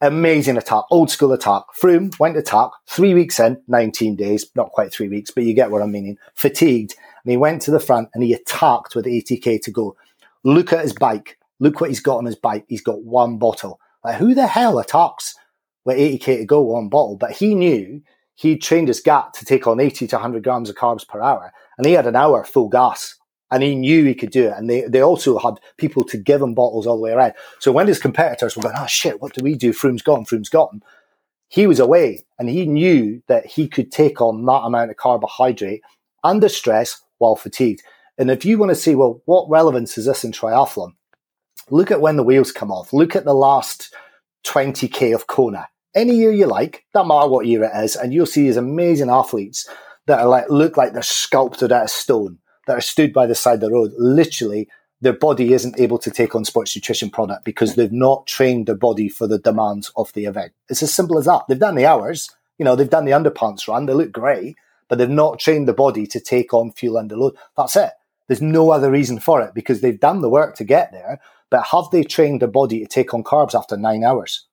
amazing 0.00 0.56
attack, 0.56 0.84
old 0.90 1.10
school 1.10 1.32
attack. 1.32 1.62
Froome 1.80 2.18
went 2.18 2.36
attack 2.36 2.70
three 2.86 3.14
weeks 3.14 3.40
in, 3.40 3.60
19 3.68 4.16
days, 4.16 4.46
not 4.54 4.72
quite 4.72 4.92
three 4.92 5.08
weeks, 5.08 5.30
but 5.30 5.44
you 5.44 5.54
get 5.54 5.70
what 5.70 5.82
I'm 5.82 5.92
meaning. 5.92 6.18
Fatigued, 6.34 6.94
and 7.24 7.30
he 7.30 7.36
went 7.36 7.62
to 7.62 7.70
the 7.70 7.80
front 7.80 8.08
and 8.14 8.22
he 8.22 8.32
attacked 8.32 8.94
with 8.94 9.06
80k 9.06 9.60
to 9.62 9.70
go. 9.70 9.96
Look 10.44 10.72
at 10.72 10.82
his 10.82 10.92
bike. 10.92 11.38
Look 11.60 11.80
what 11.80 11.90
he's 11.90 12.00
got 12.00 12.18
on 12.18 12.26
his 12.26 12.36
bike. 12.36 12.64
He's 12.68 12.82
got 12.82 13.02
one 13.02 13.38
bottle. 13.38 13.80
Like, 14.04 14.16
who 14.16 14.34
the 14.34 14.46
hell 14.46 14.78
attacks 14.78 15.34
with 15.84 15.98
80k 15.98 16.38
to 16.38 16.44
go 16.44 16.62
one 16.62 16.88
bottle? 16.88 17.16
But 17.16 17.32
he 17.32 17.54
knew 17.54 18.02
he 18.34 18.56
trained 18.56 18.88
his 18.88 19.00
gut 19.00 19.34
to 19.34 19.44
take 19.44 19.66
on 19.66 19.80
80 19.80 20.06
to 20.06 20.16
100 20.16 20.44
grams 20.44 20.70
of 20.70 20.76
carbs 20.76 21.06
per 21.06 21.20
hour. 21.20 21.52
And 21.76 21.86
he 21.86 21.94
had 21.94 22.06
an 22.06 22.16
hour 22.16 22.44
full 22.44 22.68
gas 22.68 23.16
and 23.50 23.62
he 23.62 23.74
knew 23.74 24.04
he 24.04 24.14
could 24.14 24.30
do 24.30 24.48
it. 24.48 24.54
And 24.56 24.68
they, 24.68 24.82
they 24.82 25.02
also 25.02 25.38
had 25.38 25.54
people 25.76 26.04
to 26.04 26.16
give 26.16 26.42
him 26.42 26.54
bottles 26.54 26.86
all 26.86 26.96
the 26.96 27.02
way 27.02 27.12
around. 27.12 27.34
So 27.60 27.72
when 27.72 27.86
his 27.86 27.98
competitors 27.98 28.56
were 28.56 28.62
going, 28.62 28.74
oh 28.78 28.86
shit, 28.86 29.20
what 29.20 29.34
do 29.34 29.42
we 29.42 29.54
do? 29.54 29.72
Froome's 29.72 30.02
gone, 30.02 30.24
Froome's 30.24 30.48
gone. 30.48 30.82
He 31.48 31.66
was 31.66 31.80
away 31.80 32.24
and 32.38 32.48
he 32.48 32.66
knew 32.66 33.22
that 33.26 33.46
he 33.46 33.68
could 33.68 33.90
take 33.90 34.20
on 34.20 34.44
that 34.44 34.64
amount 34.64 34.90
of 34.90 34.96
carbohydrate 34.96 35.82
under 36.22 36.48
stress 36.48 37.00
while 37.18 37.36
fatigued. 37.36 37.82
And 38.18 38.30
if 38.30 38.44
you 38.44 38.58
want 38.58 38.70
to 38.70 38.74
see, 38.74 38.94
well, 38.94 39.22
what 39.24 39.48
relevance 39.48 39.96
is 39.96 40.06
this 40.06 40.24
in 40.24 40.32
triathlon? 40.32 40.92
Look 41.70 41.90
at 41.90 42.00
when 42.00 42.16
the 42.16 42.22
wheels 42.22 42.52
come 42.52 42.70
off. 42.70 42.92
Look 42.92 43.14
at 43.14 43.24
the 43.24 43.34
last 43.34 43.94
20k 44.44 45.14
of 45.14 45.26
Kona. 45.26 45.68
Any 45.94 46.16
year 46.16 46.32
you 46.32 46.46
like, 46.46 46.84
doesn't 46.92 47.08
matter 47.08 47.28
what 47.28 47.46
year 47.46 47.64
it 47.64 47.72
is, 47.84 47.96
and 47.96 48.12
you'll 48.12 48.26
see 48.26 48.42
these 48.42 48.56
amazing 48.56 49.10
athletes 49.10 49.68
that 50.06 50.20
are 50.20 50.28
like 50.28 50.48
look 50.48 50.76
like 50.76 50.92
they're 50.92 51.02
sculpted 51.02 51.72
out 51.72 51.84
of 51.84 51.90
stone, 51.90 52.38
that 52.68 52.76
are 52.76 52.82
stood 52.82 53.12
by 53.12 53.26
the 53.26 53.34
side 53.34 53.54
of 53.54 53.60
the 53.62 53.72
road. 53.72 53.92
Literally, 53.96 54.68
their 55.00 55.14
body 55.14 55.54
isn't 55.54 55.80
able 55.80 55.98
to 55.98 56.10
take 56.10 56.34
on 56.34 56.44
sports 56.44 56.76
nutrition 56.76 57.08
product 57.08 57.44
because 57.44 57.74
they've 57.74 57.90
not 57.90 58.26
trained 58.26 58.66
their 58.66 58.76
body 58.76 59.08
for 59.08 59.26
the 59.26 59.38
demands 59.38 59.90
of 59.96 60.12
the 60.12 60.26
event. 60.26 60.52
It's 60.68 60.82
as 60.82 60.92
simple 60.92 61.18
as 61.18 61.24
that. 61.24 61.44
They've 61.48 61.58
done 61.58 61.76
the 61.76 61.86
hours, 61.86 62.30
you 62.58 62.64
know, 62.64 62.76
they've 62.76 62.90
done 62.90 63.06
the 63.06 63.12
underpants 63.12 63.66
run, 63.66 63.86
they 63.86 63.94
look 63.94 64.12
great, 64.12 64.56
but 64.88 64.98
they've 64.98 65.08
not 65.08 65.38
trained 65.38 65.66
the 65.66 65.72
body 65.72 66.06
to 66.08 66.20
take 66.20 66.52
on 66.52 66.72
fuel 66.72 66.98
under 66.98 67.16
load. 67.16 67.36
That's 67.56 67.74
it. 67.76 67.92
There's 68.26 68.42
no 68.42 68.70
other 68.70 68.90
reason 68.90 69.18
for 69.18 69.40
it 69.40 69.54
because 69.54 69.80
they've 69.80 69.98
done 69.98 70.20
the 70.20 70.28
work 70.28 70.56
to 70.56 70.64
get 70.64 70.92
there, 70.92 71.20
but 71.50 71.64
have 71.72 71.84
they 71.90 72.02
trained 72.02 72.42
their 72.42 72.48
body 72.48 72.80
to 72.80 72.86
take 72.86 73.14
on 73.14 73.24
carbs 73.24 73.54
after 73.54 73.78
nine 73.78 74.04
hours? 74.04 74.46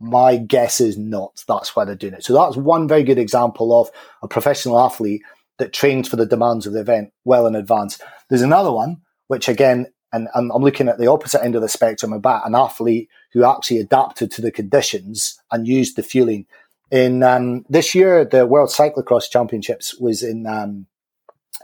My 0.00 0.36
guess 0.36 0.80
is 0.80 0.98
not. 0.98 1.44
That's 1.46 1.76
why 1.76 1.84
they're 1.84 1.94
doing 1.94 2.14
it. 2.14 2.24
So 2.24 2.34
that's 2.34 2.56
one 2.56 2.88
very 2.88 3.04
good 3.04 3.18
example 3.18 3.80
of 3.80 3.90
a 4.22 4.28
professional 4.28 4.80
athlete 4.80 5.22
that 5.58 5.72
trains 5.72 6.08
for 6.08 6.16
the 6.16 6.26
demands 6.26 6.66
of 6.66 6.72
the 6.72 6.80
event 6.80 7.12
well 7.24 7.46
in 7.46 7.54
advance. 7.54 8.00
There's 8.28 8.42
another 8.42 8.72
one, 8.72 9.02
which 9.28 9.48
again, 9.48 9.86
and, 10.12 10.28
I'm 10.34 10.48
looking 10.48 10.88
at 10.88 10.98
the 10.98 11.08
opposite 11.08 11.44
end 11.44 11.54
of 11.54 11.62
the 11.62 11.68
spectrum 11.68 12.12
about 12.12 12.46
an 12.46 12.54
athlete 12.54 13.08
who 13.32 13.44
actually 13.44 13.78
adapted 13.78 14.30
to 14.32 14.42
the 14.42 14.50
conditions 14.50 15.40
and 15.50 15.66
used 15.66 15.96
the 15.96 16.02
fueling. 16.02 16.46
In 16.90 17.22
um, 17.22 17.64
this 17.68 17.94
year, 17.94 18.24
the 18.24 18.46
World 18.46 18.70
Cyclocross 18.70 19.28
Championships 19.30 19.98
was 19.98 20.22
in 20.22 20.46
um, 20.46 20.86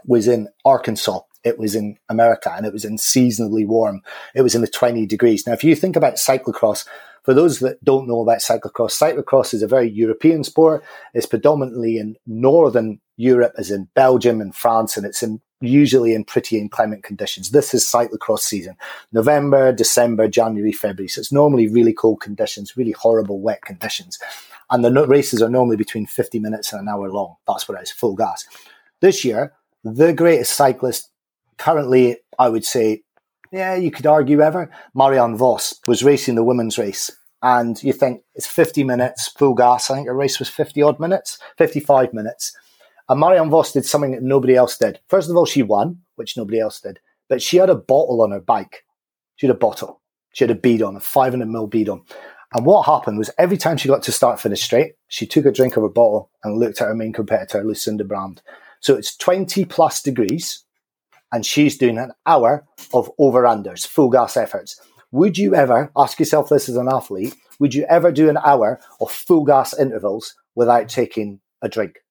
was 0.05 0.27
in 0.27 0.49
Arkansas. 0.65 1.21
It 1.43 1.57
was 1.57 1.75
in 1.75 1.97
America, 2.09 2.53
and 2.55 2.65
it 2.65 2.73
was 2.73 2.85
in 2.85 2.97
seasonably 2.97 3.65
warm. 3.65 4.01
It 4.35 4.41
was 4.41 4.55
in 4.55 4.61
the 4.61 4.67
20 4.67 5.05
degrees. 5.05 5.47
Now, 5.47 5.53
if 5.53 5.63
you 5.63 5.75
think 5.75 5.95
about 5.95 6.15
cyclocross, 6.15 6.85
for 7.23 7.33
those 7.33 7.59
that 7.59 7.83
don't 7.83 8.07
know 8.07 8.21
about 8.21 8.39
cyclocross, 8.39 8.97
cyclocross 8.97 9.53
is 9.53 9.63
a 9.63 9.67
very 9.67 9.89
European 9.89 10.43
sport. 10.43 10.83
It's 11.13 11.25
predominantly 11.25 11.97
in 11.97 12.17
northern 12.27 12.99
Europe, 13.17 13.53
as 13.57 13.71
in 13.71 13.89
Belgium 13.93 14.41
and 14.41 14.55
France, 14.55 14.97
and 14.97 15.05
it's 15.05 15.23
in 15.23 15.41
usually 15.63 16.13
in 16.13 16.25
pretty 16.25 16.59
inclement 16.59 17.03
conditions. 17.03 17.51
This 17.51 17.73
is 17.73 17.85
cyclocross 17.85 18.39
season, 18.39 18.75
November, 19.11 19.71
December, 19.71 20.27
January, 20.27 20.73
February. 20.73 21.07
So 21.07 21.19
it's 21.21 21.31
normally 21.31 21.67
really 21.67 21.93
cold 21.93 22.19
conditions, 22.19 22.75
really 22.75 22.91
horrible 22.91 23.39
wet 23.39 23.61
conditions. 23.61 24.19
And 24.69 24.83
the 24.83 25.07
races 25.07 25.41
are 25.41 25.49
normally 25.49 25.77
between 25.77 26.05
50 26.05 26.39
minutes 26.39 26.73
and 26.73 26.81
an 26.81 26.89
hour 26.89 27.09
long. 27.09 27.35
That's 27.47 27.67
what 27.67 27.79
it 27.79 27.83
is, 27.83 27.91
full 27.91 28.15
gas. 28.15 28.45
This 28.99 29.23
year, 29.23 29.53
the 29.83 30.13
greatest 30.13 30.53
cyclist 30.53 31.09
currently, 31.57 32.17
I 32.39 32.49
would 32.49 32.65
say, 32.65 33.03
yeah, 33.51 33.75
you 33.75 33.91
could 33.91 34.07
argue 34.07 34.41
ever. 34.41 34.71
Marianne 34.95 35.37
Vos 35.37 35.79
was 35.87 36.03
racing 36.03 36.35
the 36.35 36.43
women's 36.43 36.77
race. 36.77 37.11
And 37.41 37.81
you 37.83 37.93
think 37.93 38.23
it's 38.35 38.47
50 38.47 38.83
minutes, 38.83 39.27
full 39.27 39.53
gas. 39.53 39.91
I 39.91 39.95
think 39.95 40.07
her 40.07 40.15
race 40.15 40.39
was 40.39 40.49
50 40.49 40.81
odd 40.81 40.99
minutes, 40.99 41.37
55 41.57 42.13
minutes. 42.13 42.55
And 43.13 43.19
Marianne 43.19 43.51
Vos 43.51 43.73
did 43.73 43.85
something 43.85 44.13
that 44.13 44.23
nobody 44.23 44.55
else 44.55 44.75
did. 44.75 44.99
First 45.07 45.29
of 45.29 45.37
all, 45.37 45.45
she 45.45 45.61
won, 45.61 45.99
which 46.15 46.35
nobody 46.35 46.59
else 46.59 46.81
did. 46.81 46.99
But 47.29 47.43
she 47.43 47.57
had 47.57 47.69
a 47.69 47.75
bottle 47.75 48.23
on 48.23 48.31
her 48.31 48.39
bike. 48.39 48.85
She 49.35 49.45
had 49.45 49.55
a 49.55 49.59
bottle. 49.59 50.01
She 50.33 50.43
had 50.43 50.49
a 50.49 50.55
bead 50.55 50.81
on, 50.81 50.95
a 50.95 50.99
500 50.99 51.47
ml 51.47 51.69
bead 51.69 51.89
on. 51.89 52.01
And 52.55 52.65
what 52.65 52.87
happened 52.87 53.19
was 53.19 53.29
every 53.37 53.57
time 53.57 53.77
she 53.77 53.87
got 53.87 54.01
to 54.01 54.11
start 54.11 54.41
finish 54.41 54.63
straight, 54.63 54.93
she 55.09 55.27
took 55.27 55.45
a 55.45 55.51
drink 55.51 55.77
of 55.77 55.83
her 55.83 55.89
bottle 55.89 56.31
and 56.43 56.57
looked 56.57 56.81
at 56.81 56.87
her 56.87 56.95
main 56.95 57.13
competitor, 57.13 57.63
Lucinda 57.63 58.03
Brand. 58.03 58.41
So 58.79 58.95
it's 58.95 59.15
20 59.15 59.63
plus 59.65 60.01
degrees 60.01 60.63
and 61.31 61.45
she's 61.45 61.77
doing 61.77 61.99
an 61.99 62.13
hour 62.25 62.65
of 62.95 63.11
over 63.19 63.43
unders, 63.43 63.85
full 63.85 64.09
gas 64.09 64.35
efforts. 64.35 64.81
Would 65.11 65.37
you 65.37 65.53
ever 65.53 65.91
ask 65.95 66.17
yourself 66.17 66.49
this 66.49 66.67
as 66.67 66.77
an 66.77 66.89
athlete? 66.91 67.35
Would 67.59 67.75
you 67.75 67.85
ever 67.87 68.11
do 68.11 68.27
an 68.27 68.37
hour 68.37 68.79
of 68.99 69.11
full 69.11 69.45
gas 69.45 69.77
intervals 69.77 70.33
without 70.55 70.89
taking 70.89 71.41
a 71.61 71.69
drink? 71.69 72.02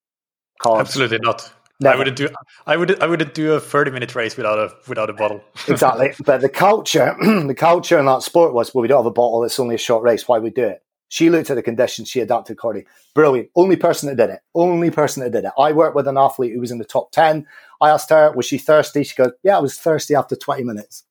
Absolutely 0.66 1.18
not. 1.18 1.52
Never. 1.80 1.94
I 1.94 1.98
wouldn't 1.98 2.16
do. 2.16 2.28
I 2.66 2.76
would. 2.76 3.02
I 3.02 3.06
wouldn't 3.06 3.34
do 3.34 3.54
a 3.54 3.60
thirty-minute 3.60 4.14
race 4.14 4.36
without 4.36 4.58
a 4.58 4.72
without 4.86 5.10
a 5.10 5.12
bottle. 5.12 5.42
exactly. 5.68 6.12
But 6.24 6.40
the 6.40 6.48
culture, 6.48 7.16
the 7.20 7.56
culture 7.56 7.98
in 7.98 8.06
that 8.06 8.22
sport 8.22 8.54
was, 8.54 8.72
well, 8.72 8.82
we 8.82 8.88
don't 8.88 9.00
have 9.00 9.06
a 9.06 9.10
bottle. 9.10 9.42
It's 9.42 9.58
only 9.58 9.74
a 9.74 9.78
short 9.78 10.04
race. 10.04 10.28
Why 10.28 10.38
we 10.38 10.50
do 10.50 10.64
it? 10.64 10.82
She 11.08 11.28
looked 11.28 11.50
at 11.50 11.56
the 11.56 11.62
conditions. 11.62 12.08
She 12.08 12.20
adapted 12.20 12.54
accordingly. 12.54 12.86
Brilliant. 13.14 13.50
Only 13.54 13.76
person 13.76 14.08
that 14.08 14.16
did 14.16 14.32
it. 14.32 14.40
Only 14.54 14.90
person 14.90 15.22
that 15.22 15.30
did 15.30 15.44
it. 15.44 15.52
I 15.58 15.72
worked 15.72 15.94
with 15.94 16.08
an 16.08 16.16
athlete 16.16 16.54
who 16.54 16.60
was 16.60 16.70
in 16.70 16.78
the 16.78 16.86
top 16.86 17.10
10. 17.12 17.46
I 17.82 17.90
asked 17.90 18.08
her, 18.08 18.32
was 18.32 18.46
she 18.46 18.56
thirsty? 18.56 19.02
She 19.04 19.14
goes, 19.16 19.32
yeah, 19.42 19.58
I 19.58 19.60
was 19.60 19.76
thirsty 19.76 20.14
after 20.14 20.36
20 20.36 20.64
minutes. 20.64 21.04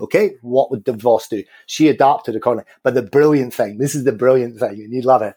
Okay, 0.00 0.36
what 0.40 0.70
would 0.70 0.86
DeVos 0.86 1.28
do? 1.28 1.44
She 1.66 1.88
adapted 1.88 2.36
accordingly. 2.36 2.64
But 2.82 2.94
the 2.94 3.02
brilliant 3.02 3.52
thing, 3.52 3.76
this 3.76 3.94
is 3.94 4.04
the 4.04 4.12
brilliant 4.12 4.58
thing, 4.58 4.80
and 4.80 4.92
you 4.94 5.02
love 5.02 5.20
it. 5.20 5.34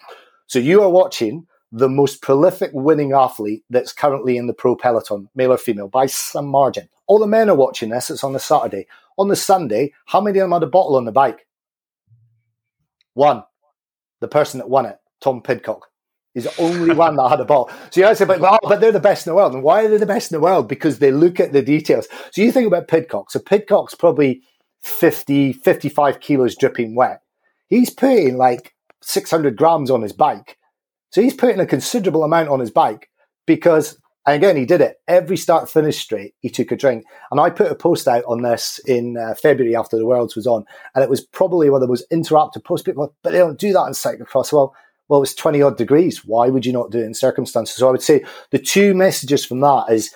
So 0.48 0.58
you 0.60 0.82
are 0.82 0.90
watching 0.90 1.46
the 1.76 1.90
most 1.90 2.22
prolific 2.22 2.72
winning 2.74 3.12
athlete 3.12 3.64
that's 3.70 3.92
currently 3.92 4.38
in 4.38 4.48
the 4.48 4.54
pro 4.54 4.78
peloton, 4.78 5.30
male 5.36 5.52
or 5.52 5.58
female, 5.58 5.90
by 5.90 6.06
some 6.06 6.48
margin. 6.48 6.88
All 7.06 7.20
the 7.20 7.28
men 7.28 7.50
are 7.50 7.56
watching 7.56 7.90
this. 7.90 8.10
It's 8.10 8.24
on 8.24 8.32
the 8.32 8.40
Saturday. 8.40 8.88
On 9.18 9.28
the 9.28 9.36
Sunday, 9.36 9.94
how 10.06 10.22
many 10.22 10.40
of 10.40 10.44
them 10.44 10.54
had 10.54 10.64
a 10.64 10.68
bottle 10.68 10.96
on 10.96 11.04
the 11.04 11.12
bike? 11.12 11.46
One 13.14 13.44
the 14.22 14.28
person 14.30 14.60
that 14.60 14.70
won 14.70 14.86
it, 14.86 14.98
Tom 15.22 15.42
Pidcock. 15.42 15.88
He's 16.34 16.46
the 16.46 16.62
only 16.62 16.96
one 17.06 17.18
that 17.18 17.30
had 17.30 17.42
a 17.42 17.46
ball. 17.46 17.70
So 17.92 18.08
you 18.08 18.16
say, 18.16 18.26
but, 18.26 18.42
oh, 18.42 18.58
but 18.64 18.80
they're 18.80 18.92
the 18.92 19.00
best 19.00 19.28
in 19.28 19.32
the 19.32 19.36
world. 19.36 19.54
And 19.54 19.62
why 19.62 19.84
are 19.84 19.90
they 19.90 19.98
the 19.98 20.06
best 20.06 20.32
in 20.32 20.38
the 20.38 20.42
world? 20.42 20.68
Because 20.68 21.00
they 21.00 21.12
look 21.12 21.40
at 21.40 21.52
the 21.52 21.62
details. 21.62 22.08
So 22.32 22.42
you 22.42 22.52
think 22.52 22.68
about 22.68 22.88
Pidcock. 22.88 23.32
So 23.32 23.40
Pidcock's 23.40 23.96
probably 23.96 24.42
50, 24.82 25.54
55 25.54 26.20
kilos 26.22 26.56
dripping 26.56 26.96
wet. 26.96 27.22
He's 27.68 27.90
putting 27.90 28.38
like 28.38 28.74
600 29.02 29.58
grams 29.58 29.92
on 29.92 30.02
his 30.02 30.14
bike. 30.14 30.58
So 31.16 31.22
he's 31.22 31.34
putting 31.34 31.62
a 31.62 31.66
considerable 31.66 32.26
amount 32.26 32.50
on 32.50 32.60
his 32.60 32.72
bike 32.72 33.10
because 33.46 33.98
and 34.26 34.36
again, 34.36 34.58
he 34.58 34.66
did 34.66 34.82
it 34.82 34.98
every 35.08 35.38
start 35.38 35.70
finish 35.70 35.98
straight. 35.98 36.34
He 36.42 36.50
took 36.50 36.74
a 36.74 36.76
drink, 36.76 37.06
and 37.32 37.40
I 37.40 37.52
put 37.52 37.72
a 37.72 37.76
post 37.76 38.06
out 38.06 38.26
on 38.28 38.42
this 38.42 38.82
in 38.86 39.16
uh, 39.16 39.34
February 39.36 39.78
after 39.78 39.96
the 39.96 40.06
Worlds 40.06 40.36
was 40.36 40.46
on, 40.46 40.66
and 40.94 41.02
it 41.02 41.10
was 41.10 41.22
probably 41.22 41.70
one 41.70 41.82
of 41.82 41.88
the 41.88 41.90
most 41.90 42.06
interactive 42.12 42.66
posts. 42.66 42.84
People, 42.84 43.16
but 43.24 43.32
they 43.32 43.38
don't 43.38 43.58
do 43.58 43.72
that 43.72 43.86
in 43.86 43.94
cyclocross. 43.94 44.52
Well, 44.52 44.76
well, 45.08 45.24
it's 45.24 45.34
twenty 45.34 45.62
odd 45.62 45.78
degrees. 45.78 46.26
Why 46.26 46.50
would 46.50 46.66
you 46.66 46.74
not 46.74 46.92
do 46.92 47.00
it 47.00 47.06
in 47.06 47.14
circumstances? 47.14 47.78
So 47.78 47.88
I 47.88 47.92
would 47.92 48.02
say 48.02 48.26
the 48.52 48.60
two 48.60 48.94
messages 48.94 49.46
from 49.46 49.62
that 49.62 49.86
is 49.90 50.14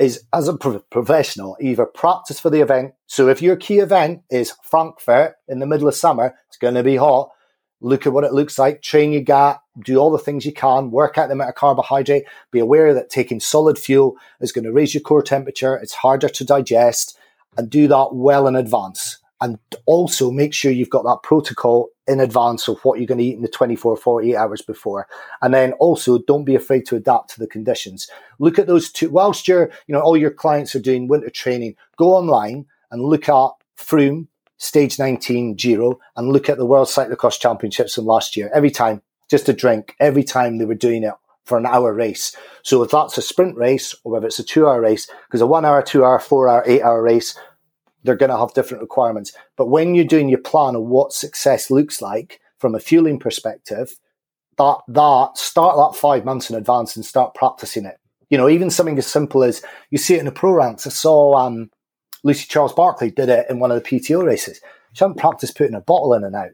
is 0.00 0.24
as 0.32 0.48
a 0.48 0.56
pro- 0.56 0.80
professional, 0.90 1.56
either 1.60 1.86
practice 1.86 2.40
for 2.40 2.50
the 2.50 2.62
event. 2.62 2.94
So 3.06 3.28
if 3.28 3.42
your 3.42 3.54
key 3.54 3.78
event 3.78 4.22
is 4.28 4.56
Frankfurt 4.64 5.36
in 5.46 5.60
the 5.60 5.66
middle 5.66 5.86
of 5.86 5.94
summer, 5.94 6.34
it's 6.48 6.58
going 6.58 6.74
to 6.74 6.82
be 6.82 6.96
hot 6.96 7.30
look 7.82 8.06
at 8.06 8.12
what 8.12 8.24
it 8.24 8.32
looks 8.32 8.58
like, 8.58 8.80
train 8.80 9.12
your 9.12 9.22
gut, 9.22 9.60
do 9.84 9.98
all 9.98 10.10
the 10.10 10.18
things 10.18 10.46
you 10.46 10.52
can, 10.52 10.90
work 10.90 11.18
out 11.18 11.26
the 11.26 11.34
amount 11.34 11.50
of 11.50 11.56
carbohydrate, 11.56 12.24
be 12.50 12.60
aware 12.60 12.94
that 12.94 13.10
taking 13.10 13.40
solid 13.40 13.78
fuel 13.78 14.16
is 14.40 14.52
going 14.52 14.64
to 14.64 14.72
raise 14.72 14.94
your 14.94 15.02
core 15.02 15.22
temperature, 15.22 15.74
it's 15.76 15.92
harder 15.92 16.28
to 16.28 16.44
digest, 16.44 17.18
and 17.56 17.68
do 17.68 17.88
that 17.88 18.10
well 18.12 18.46
in 18.46 18.56
advance. 18.56 19.18
And 19.40 19.58
also 19.86 20.30
make 20.30 20.54
sure 20.54 20.70
you've 20.70 20.88
got 20.88 21.02
that 21.02 21.24
protocol 21.24 21.88
in 22.06 22.20
advance 22.20 22.68
of 22.68 22.78
what 22.84 22.98
you're 22.98 23.08
going 23.08 23.18
to 23.18 23.24
eat 23.24 23.34
in 23.34 23.42
the 23.42 23.48
24, 23.48 23.96
48 23.96 24.36
hours 24.36 24.62
before. 24.62 25.08
And 25.40 25.52
then 25.52 25.72
also 25.74 26.18
don't 26.18 26.44
be 26.44 26.54
afraid 26.54 26.86
to 26.86 26.96
adapt 26.96 27.30
to 27.30 27.40
the 27.40 27.48
conditions. 27.48 28.08
Look 28.38 28.60
at 28.60 28.68
those 28.68 28.92
two, 28.92 29.10
whilst 29.10 29.48
you're, 29.48 29.70
you 29.88 29.94
know, 29.94 30.00
all 30.00 30.16
your 30.16 30.30
clients 30.30 30.76
are 30.76 30.80
doing 30.80 31.08
winter 31.08 31.28
training, 31.28 31.74
go 31.96 32.12
online 32.14 32.66
and 32.92 33.02
look 33.02 33.28
at 33.28 33.50
Froome 33.76 34.28
stage 34.62 34.96
19 34.96 35.56
Giro 35.56 35.98
and 36.16 36.28
look 36.28 36.48
at 36.48 36.56
the 36.56 36.64
World 36.64 36.86
Cyclocross 36.86 37.40
Championships 37.40 37.96
from 37.96 38.06
last 38.06 38.36
year. 38.36 38.48
Every 38.54 38.70
time, 38.70 39.02
just 39.28 39.48
a 39.48 39.52
drink, 39.52 39.96
every 39.98 40.22
time 40.22 40.58
they 40.58 40.64
were 40.64 40.74
doing 40.74 41.02
it 41.02 41.14
for 41.44 41.58
an 41.58 41.66
hour 41.66 41.92
race. 41.92 42.36
So 42.62 42.80
if 42.84 42.92
that's 42.92 43.18
a 43.18 43.22
sprint 43.22 43.56
race 43.56 43.92
or 44.04 44.12
whether 44.12 44.28
it's 44.28 44.38
a 44.38 44.44
two 44.44 44.68
hour 44.68 44.80
race, 44.80 45.10
because 45.26 45.40
a 45.40 45.46
one 45.46 45.64
hour, 45.64 45.82
two 45.82 46.04
hour, 46.04 46.20
four 46.20 46.48
hour, 46.48 46.62
eight 46.64 46.82
hour 46.82 47.02
race, 47.02 47.36
they're 48.04 48.14
going 48.14 48.30
to 48.30 48.38
have 48.38 48.54
different 48.54 48.82
requirements. 48.82 49.32
But 49.56 49.66
when 49.66 49.96
you're 49.96 50.04
doing 50.04 50.28
your 50.28 50.38
plan 50.38 50.76
of 50.76 50.82
what 50.84 51.12
success 51.12 51.68
looks 51.68 52.00
like 52.00 52.40
from 52.58 52.76
a 52.76 52.80
fueling 52.80 53.18
perspective, 53.18 53.98
that, 54.58 54.78
that 54.86 55.30
start 55.34 55.76
that 55.76 55.98
five 55.98 56.24
months 56.24 56.50
in 56.50 56.56
advance 56.56 56.94
and 56.94 57.04
start 57.04 57.34
practicing 57.34 57.84
it. 57.84 57.98
You 58.30 58.38
know, 58.38 58.48
even 58.48 58.70
something 58.70 58.96
as 58.96 59.08
simple 59.08 59.42
as 59.42 59.60
you 59.90 59.98
see 59.98 60.14
it 60.14 60.20
in 60.20 60.26
the 60.26 60.32
pro 60.32 60.52
ranks. 60.52 60.86
I 60.86 60.90
saw, 60.90 61.34
um, 61.34 61.70
Lucy 62.22 62.46
Charles 62.48 62.72
Barclay 62.72 63.10
did 63.10 63.28
it 63.28 63.46
in 63.50 63.58
one 63.58 63.70
of 63.70 63.82
the 63.82 63.88
PTO 63.88 64.24
races. 64.24 64.60
She 64.92 65.04
hadn't 65.04 65.18
practiced 65.18 65.56
putting 65.56 65.74
a 65.74 65.80
bottle 65.80 66.14
in 66.14 66.24
and 66.24 66.34
out. 66.34 66.50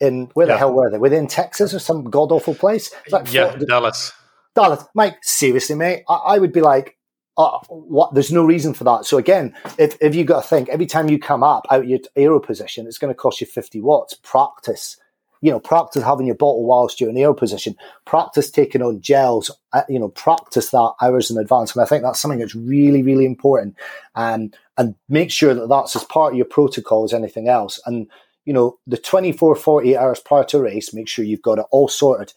In 0.00 0.30
where 0.34 0.46
the 0.46 0.58
hell 0.58 0.72
were 0.72 0.90
they? 0.90 0.98
Within 0.98 1.28
Texas 1.28 1.72
or 1.72 1.78
some 1.78 2.04
god 2.04 2.32
awful 2.32 2.54
place? 2.54 2.92
Like 3.10 3.32
yeah, 3.32 3.50
40 3.50 3.66
Dallas. 3.66 4.12
Dallas, 4.54 4.84
Mike, 4.94 5.18
seriously, 5.22 5.76
mate, 5.76 6.04
I, 6.08 6.14
I 6.14 6.38
would 6.38 6.52
be 6.52 6.60
like, 6.60 6.98
uh, 7.38 7.58
what? 7.68 8.12
There's 8.12 8.32
no 8.32 8.44
reason 8.44 8.74
for 8.74 8.84
that. 8.84 9.06
So 9.06 9.16
again, 9.16 9.54
if, 9.78 9.96
if 10.00 10.14
you 10.14 10.24
got 10.24 10.42
to 10.42 10.48
think 10.48 10.68
every 10.68 10.86
time 10.86 11.08
you 11.08 11.18
come 11.18 11.42
up 11.42 11.66
out 11.70 11.86
your 11.86 12.00
aero 12.14 12.40
position, 12.40 12.86
it's 12.86 12.98
going 12.98 13.12
to 13.12 13.18
cost 13.18 13.40
you 13.40 13.46
50 13.46 13.80
watts. 13.80 14.14
Practice, 14.14 14.98
you 15.42 15.50
know, 15.50 15.60
practice 15.60 16.02
having 16.02 16.26
your 16.26 16.36
bottle 16.36 16.64
whilst 16.64 17.00
you're 17.00 17.10
in 17.10 17.18
aero 17.18 17.34
position. 17.34 17.76
Practice 18.06 18.50
taking 18.50 18.80
on 18.80 19.00
gels. 19.02 19.50
Uh, 19.74 19.82
you 19.88 19.98
know, 19.98 20.08
practice 20.08 20.70
that 20.70 20.94
hours 21.02 21.30
in 21.30 21.36
advance. 21.36 21.74
And 21.74 21.82
I 21.82 21.86
think 21.86 22.02
that's 22.02 22.20
something 22.20 22.40
that's 22.40 22.54
really, 22.54 23.02
really 23.02 23.26
important. 23.26 23.76
And 24.16 24.56
and 24.78 24.94
make 25.10 25.30
sure 25.30 25.52
that 25.52 25.68
that's 25.68 25.94
as 25.94 26.04
part 26.04 26.32
of 26.32 26.36
your 26.38 26.46
protocol 26.46 27.04
as 27.04 27.12
anything 27.12 27.48
else. 27.48 27.78
And 27.84 28.06
you 28.46 28.52
know, 28.52 28.78
the 28.86 28.96
24, 28.96 29.54
48 29.54 29.96
hours 29.96 30.20
prior 30.20 30.44
to 30.44 30.60
race, 30.60 30.94
make 30.94 31.06
sure 31.06 31.24
you've 31.24 31.42
got 31.42 31.58
it 31.58 31.66
all 31.70 31.88
sorted 31.88 32.32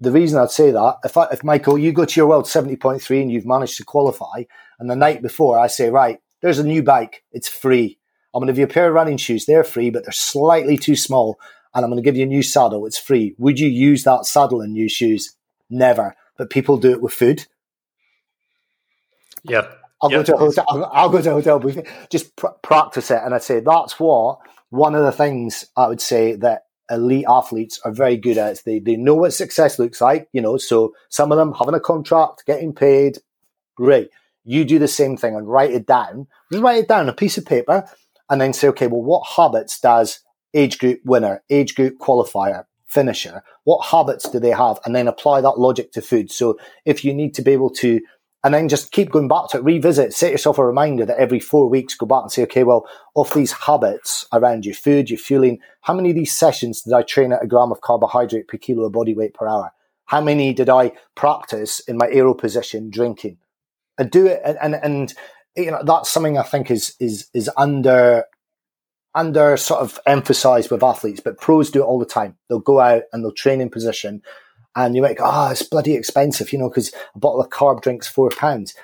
the 0.00 0.12
reason 0.12 0.40
I'd 0.40 0.50
say 0.50 0.70
that, 0.70 0.98
if, 1.04 1.16
I, 1.16 1.26
if 1.32 1.44
Michael, 1.44 1.78
you 1.78 1.92
go 1.92 2.04
to 2.04 2.20
your 2.20 2.28
world 2.28 2.44
70.3 2.44 3.22
and 3.22 3.30
you've 3.30 3.46
managed 3.46 3.76
to 3.78 3.84
qualify, 3.84 4.44
and 4.78 4.90
the 4.90 4.96
night 4.96 5.22
before 5.22 5.58
I 5.58 5.66
say, 5.66 5.90
right, 5.90 6.18
there's 6.40 6.58
a 6.58 6.64
new 6.64 6.82
bike, 6.82 7.24
it's 7.32 7.48
free. 7.48 7.98
I'm 8.32 8.40
going 8.40 8.48
to 8.48 8.52
give 8.52 8.58
you 8.58 8.64
a 8.64 8.68
pair 8.68 8.88
of 8.88 8.94
running 8.94 9.16
shoes, 9.16 9.46
they're 9.46 9.64
free, 9.64 9.90
but 9.90 10.04
they're 10.04 10.12
slightly 10.12 10.76
too 10.76 10.96
small, 10.96 11.38
and 11.74 11.84
I'm 11.84 11.90
going 11.90 12.02
to 12.02 12.06
give 12.08 12.16
you 12.16 12.24
a 12.24 12.26
new 12.26 12.42
saddle, 12.42 12.86
it's 12.86 12.98
free. 12.98 13.34
Would 13.38 13.58
you 13.58 13.68
use 13.68 14.04
that 14.04 14.26
saddle 14.26 14.60
and 14.60 14.72
new 14.72 14.88
shoes? 14.88 15.34
Never. 15.68 16.14
But 16.36 16.50
people 16.50 16.76
do 16.76 16.90
it 16.92 17.02
with 17.02 17.12
food. 17.12 17.46
Yeah. 19.42 19.66
I'll 20.02 20.10
Yeah. 20.10 20.18
go 20.18 20.22
to 20.24 20.34
a 20.34 20.38
hotel. 20.38 20.64
I'll, 20.68 20.84
I'll 20.92 21.08
go 21.10 21.22
to 21.22 21.30
a 21.30 21.34
hotel 21.34 21.58
buffet. 21.58 21.86
Just 22.10 22.34
pr- 22.36 22.48
practice 22.62 23.10
it, 23.10 23.20
and 23.24 23.34
I'd 23.34 23.42
say 23.42 23.60
that's 23.60 23.98
what 23.98 24.38
one 24.70 24.94
of 24.94 25.04
the 25.04 25.12
things 25.12 25.66
I 25.76 25.86
would 25.88 26.00
say 26.00 26.34
that 26.36 26.66
elite 26.90 27.24
athletes 27.28 27.80
are 27.84 27.92
very 27.92 28.16
good 28.16 28.36
at. 28.36 28.62
They 28.64 28.78
they 28.78 28.96
know 28.96 29.14
what 29.14 29.32
success 29.32 29.78
looks 29.78 30.00
like. 30.00 30.28
You 30.32 30.42
know, 30.42 30.56
so 30.58 30.94
some 31.08 31.32
of 31.32 31.38
them 31.38 31.54
having 31.54 31.74
a 31.74 31.80
contract, 31.80 32.44
getting 32.46 32.74
paid, 32.74 33.18
great. 33.76 34.10
You 34.44 34.64
do 34.64 34.78
the 34.78 34.88
same 34.88 35.16
thing 35.16 35.34
and 35.36 35.48
write 35.48 35.70
it 35.72 35.86
down. 35.86 36.26
Just 36.52 36.62
write 36.62 36.84
it 36.84 36.88
down 36.88 37.00
on 37.00 37.08
a 37.08 37.14
piece 37.14 37.38
of 37.38 37.46
paper, 37.46 37.88
and 38.28 38.40
then 38.40 38.52
say, 38.52 38.68
okay, 38.68 38.86
well, 38.88 39.02
what 39.02 39.26
habits 39.36 39.80
does 39.80 40.20
age 40.54 40.78
group 40.78 41.00
winner, 41.04 41.42
age 41.50 41.74
group 41.74 41.98
qualifier, 41.98 42.64
finisher, 42.86 43.42
what 43.64 43.86
habits 43.86 44.28
do 44.28 44.38
they 44.38 44.50
have? 44.50 44.78
And 44.84 44.94
then 44.94 45.08
apply 45.08 45.40
that 45.40 45.58
logic 45.58 45.92
to 45.92 46.02
food. 46.02 46.30
So 46.30 46.58
if 46.84 47.04
you 47.04 47.12
need 47.12 47.34
to 47.34 47.42
be 47.42 47.52
able 47.52 47.70
to 47.70 48.00
and 48.44 48.52
then 48.52 48.68
just 48.68 48.92
keep 48.92 49.10
going 49.10 49.26
back 49.26 49.48
to 49.48 49.56
it, 49.56 49.64
revisit, 49.64 50.12
set 50.12 50.30
yourself 50.30 50.58
a 50.58 50.66
reminder 50.66 51.06
that 51.06 51.16
every 51.16 51.40
four 51.40 51.66
weeks 51.66 51.94
go 51.94 52.04
back 52.04 52.22
and 52.24 52.30
say, 52.30 52.42
okay, 52.42 52.62
well, 52.62 52.86
of 53.16 53.32
these 53.32 53.52
habits 53.52 54.26
around 54.34 54.66
your 54.66 54.74
food, 54.74 55.08
your 55.08 55.18
fueling, 55.18 55.60
how 55.80 55.94
many 55.94 56.10
of 56.10 56.14
these 56.14 56.36
sessions 56.36 56.82
did 56.82 56.92
I 56.92 57.00
train 57.00 57.32
at 57.32 57.42
a 57.42 57.46
gram 57.46 57.72
of 57.72 57.80
carbohydrate 57.80 58.46
per 58.46 58.58
kilo 58.58 58.84
of 58.84 58.92
body 58.92 59.14
weight 59.14 59.32
per 59.32 59.48
hour? 59.48 59.72
How 60.04 60.20
many 60.20 60.52
did 60.52 60.68
I 60.68 60.92
practice 61.14 61.80
in 61.80 61.96
my 61.96 62.06
aero 62.10 62.34
position 62.34 62.90
drinking? 62.90 63.38
And 63.96 64.10
do 64.10 64.26
it, 64.26 64.42
and, 64.44 64.58
and, 64.60 64.74
and 64.74 65.14
you 65.56 65.70
know, 65.70 65.82
that's 65.82 66.10
something 66.10 66.36
I 66.36 66.42
think 66.42 66.70
is, 66.70 66.94
is, 67.00 67.28
is 67.32 67.48
under, 67.56 68.24
under 69.14 69.56
sort 69.56 69.80
of 69.80 69.98
emphasized 70.06 70.70
with 70.70 70.82
athletes, 70.82 71.20
but 71.20 71.40
pros 71.40 71.70
do 71.70 71.82
it 71.82 71.86
all 71.86 71.98
the 71.98 72.06
time. 72.06 72.36
They'll 72.48 72.58
go 72.60 72.80
out 72.80 73.02
and 73.12 73.22
they'll 73.24 73.32
train 73.32 73.60
in 73.60 73.70
position 73.70 74.22
and 74.76 74.96
you 74.96 75.02
might 75.02 75.18
go, 75.18 75.24
oh, 75.26 75.50
it's 75.50 75.62
bloody 75.62 75.94
expensive, 75.94 76.52
you 76.52 76.58
know, 76.58 76.68
because 76.68 76.92
a 77.14 77.18
bottle 77.18 77.40
of 77.40 77.50
carb 77.50 77.82
drink's 77.82 78.08
four 78.08 78.30
pounds. 78.30 78.74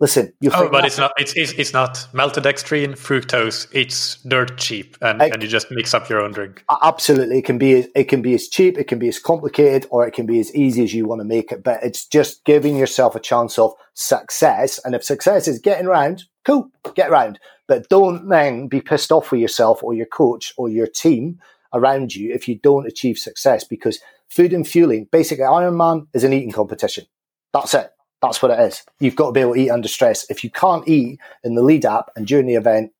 Listen, 0.00 0.32
you 0.40 0.52
Oh, 0.54 0.68
but 0.68 0.84
it's 0.84 0.96
not. 0.96 1.10
It's, 1.18 1.32
it's 1.34 1.50
it's 1.54 1.72
not 1.72 1.94
maltodextrin, 2.12 2.92
fructose. 2.92 3.66
It's 3.72 4.22
dirt 4.22 4.56
cheap, 4.56 4.96
and, 5.02 5.20
I- 5.20 5.26
and 5.26 5.42
you 5.42 5.48
just 5.48 5.72
mix 5.72 5.92
up 5.92 6.08
your 6.08 6.20
own 6.20 6.30
drink. 6.30 6.62
absolutely 6.82 7.38
it 7.38 7.44
can 7.44 7.58
be 7.58 7.88
it 7.96 8.04
can 8.04 8.22
be 8.22 8.32
as 8.34 8.46
cheap, 8.46 8.78
it 8.78 8.84
can 8.84 9.00
be 9.00 9.08
as 9.08 9.18
complicated, 9.18 9.88
or 9.90 10.06
it 10.06 10.12
can 10.12 10.24
be 10.24 10.38
as 10.38 10.54
easy 10.54 10.84
as 10.84 10.94
you 10.94 11.04
want 11.04 11.20
to 11.20 11.24
make 11.24 11.50
it. 11.50 11.64
But 11.64 11.82
it's 11.82 12.06
just 12.06 12.44
giving 12.44 12.76
yourself 12.76 13.16
a 13.16 13.20
chance 13.20 13.58
of 13.58 13.72
success. 13.94 14.78
And 14.84 14.94
if 14.94 15.02
success 15.02 15.48
is 15.48 15.58
getting 15.58 15.88
round, 15.88 16.26
cool, 16.44 16.70
get 16.94 17.10
round. 17.10 17.40
But 17.68 17.88
don't 17.88 18.28
then 18.28 18.66
be 18.66 18.80
pissed 18.80 19.12
off 19.12 19.30
with 19.30 19.40
yourself 19.40 19.82
or 19.82 19.94
your 19.94 20.06
coach 20.06 20.52
or 20.56 20.68
your 20.68 20.86
team 20.86 21.38
around 21.72 22.14
you 22.14 22.32
if 22.32 22.48
you 22.48 22.56
don't 22.56 22.86
achieve 22.86 23.18
success 23.18 23.62
because 23.62 24.00
food 24.28 24.52
and 24.52 24.66
fueling, 24.66 25.06
basically 25.12 25.44
Ironman 25.44 26.08
is 26.14 26.24
an 26.24 26.32
eating 26.32 26.50
competition. 26.50 27.04
That's 27.52 27.74
it. 27.74 27.90
That's 28.20 28.42
what 28.42 28.50
it 28.50 28.60
is. 28.60 28.82
You've 28.98 29.16
got 29.16 29.26
to 29.26 29.32
be 29.32 29.40
able 29.40 29.54
to 29.54 29.60
eat 29.60 29.70
under 29.70 29.86
stress. 29.86 30.28
If 30.28 30.42
you 30.42 30.50
can't 30.50 30.88
eat 30.88 31.20
in 31.44 31.54
the 31.54 31.62
lead 31.62 31.86
up 31.86 32.10
and 32.16 32.26
during 32.26 32.46
the 32.46 32.56
event, 32.56 32.92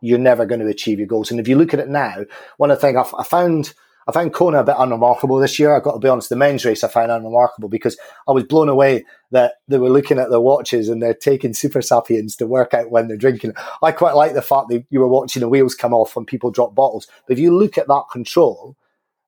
you're 0.00 0.18
never 0.18 0.46
going 0.46 0.60
to 0.60 0.66
achieve 0.66 0.98
your 0.98 1.06
goals. 1.06 1.30
And 1.30 1.38
if 1.38 1.46
you 1.46 1.56
look 1.56 1.74
at 1.74 1.80
it 1.80 1.88
now, 1.88 2.24
one 2.56 2.70
of 2.70 2.80
the 2.80 2.80
things 2.80 2.96
I, 2.96 3.20
I 3.20 3.24
found, 3.24 3.74
I 4.08 4.12
found 4.12 4.34
Kona 4.34 4.60
a 4.60 4.64
bit 4.64 4.76
unremarkable 4.78 5.38
this 5.38 5.58
year. 5.58 5.74
I've 5.74 5.82
got 5.82 5.92
to 5.92 5.98
be 5.98 6.08
honest, 6.08 6.28
the 6.28 6.36
men's 6.36 6.64
race 6.64 6.82
I 6.82 6.88
found 6.88 7.12
unremarkable 7.12 7.68
because 7.68 7.96
I 8.28 8.32
was 8.32 8.44
blown 8.44 8.68
away 8.68 9.04
that 9.30 9.54
they 9.68 9.78
were 9.78 9.90
looking 9.90 10.18
at 10.18 10.30
their 10.30 10.40
watches 10.40 10.88
and 10.88 11.02
they're 11.02 11.14
taking 11.14 11.52
Supersapiens 11.52 12.36
to 12.36 12.46
work 12.46 12.74
out 12.74 12.90
when 12.90 13.08
they're 13.08 13.16
drinking. 13.16 13.54
I 13.82 13.92
quite 13.92 14.14
like 14.14 14.34
the 14.34 14.42
fact 14.42 14.68
that 14.70 14.84
you 14.90 15.00
were 15.00 15.08
watching 15.08 15.40
the 15.40 15.48
wheels 15.48 15.74
come 15.74 15.94
off 15.94 16.16
when 16.16 16.24
people 16.24 16.50
drop 16.50 16.74
bottles. 16.74 17.06
But 17.26 17.34
if 17.34 17.38
you 17.38 17.56
look 17.56 17.78
at 17.78 17.88
that 17.88 18.04
control 18.10 18.76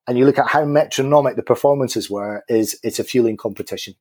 and 0.07 0.17
you 0.17 0.25
look 0.25 0.37
at 0.37 0.47
how 0.47 0.65
metronomic 0.65 1.35
the 1.35 1.43
performances 1.43 2.09
were, 2.09 2.43
is 2.47 2.79
it's 2.83 2.99
a 2.99 3.03
fueling 3.03 3.37
competition. 3.37 3.95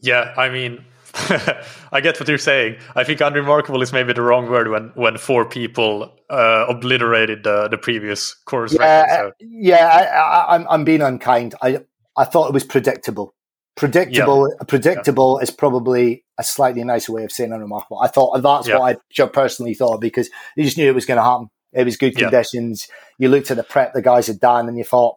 Yeah, 0.00 0.34
I 0.36 0.48
mean, 0.48 0.84
I 1.92 2.00
get 2.00 2.18
what 2.18 2.28
you're 2.28 2.38
saying. 2.38 2.76
I 2.94 3.04
think 3.04 3.20
unremarkable 3.20 3.82
is 3.82 3.92
maybe 3.92 4.12
the 4.12 4.22
wrong 4.22 4.48
word 4.48 4.68
when 4.68 4.92
when 4.94 5.18
four 5.18 5.44
people 5.44 6.10
uh, 6.30 6.66
obliterated 6.68 7.44
the 7.44 7.68
the 7.68 7.78
previous 7.78 8.34
course 8.34 8.72
record. 8.72 8.84
Yeah, 8.84 9.16
So. 9.16 9.32
yeah, 9.40 9.86
I, 9.88 10.02
I, 10.04 10.54
I'm 10.54 10.66
I'm 10.70 10.84
being 10.84 11.02
unkind. 11.02 11.54
I 11.62 11.80
I 12.16 12.24
thought 12.24 12.48
it 12.48 12.54
was 12.54 12.64
predictable. 12.64 13.34
Predictable, 13.74 14.48
predictable 14.68 15.38
is 15.38 15.50
probably 15.50 16.24
a 16.38 16.44
slightly 16.44 16.84
nicer 16.84 17.12
way 17.12 17.24
of 17.24 17.32
saying 17.32 17.52
unremarkable. 17.52 18.00
I 18.00 18.08
thought 18.08 18.38
that's 18.42 18.68
Yeah. 18.68 18.78
what 18.78 18.98
I 19.18 19.26
personally 19.28 19.72
thought 19.74 20.00
because 20.00 20.28
you 20.56 20.64
just 20.64 20.76
knew 20.76 20.88
it 20.88 20.94
was 20.94 21.06
going 21.06 21.16
to 21.16 21.22
happen. 21.24 21.48
It 21.72 21.84
was 21.84 21.96
good 21.96 22.12
Yeah. 22.14 22.24
conditions. 22.28 22.86
You 23.18 23.28
looked 23.30 23.50
at 23.50 23.56
the 23.56 23.62
prep 23.62 23.94
the 23.94 24.02
guys 24.02 24.26
had 24.26 24.40
done, 24.40 24.68
and 24.68 24.76
you 24.76 24.84
thought, 24.84 25.16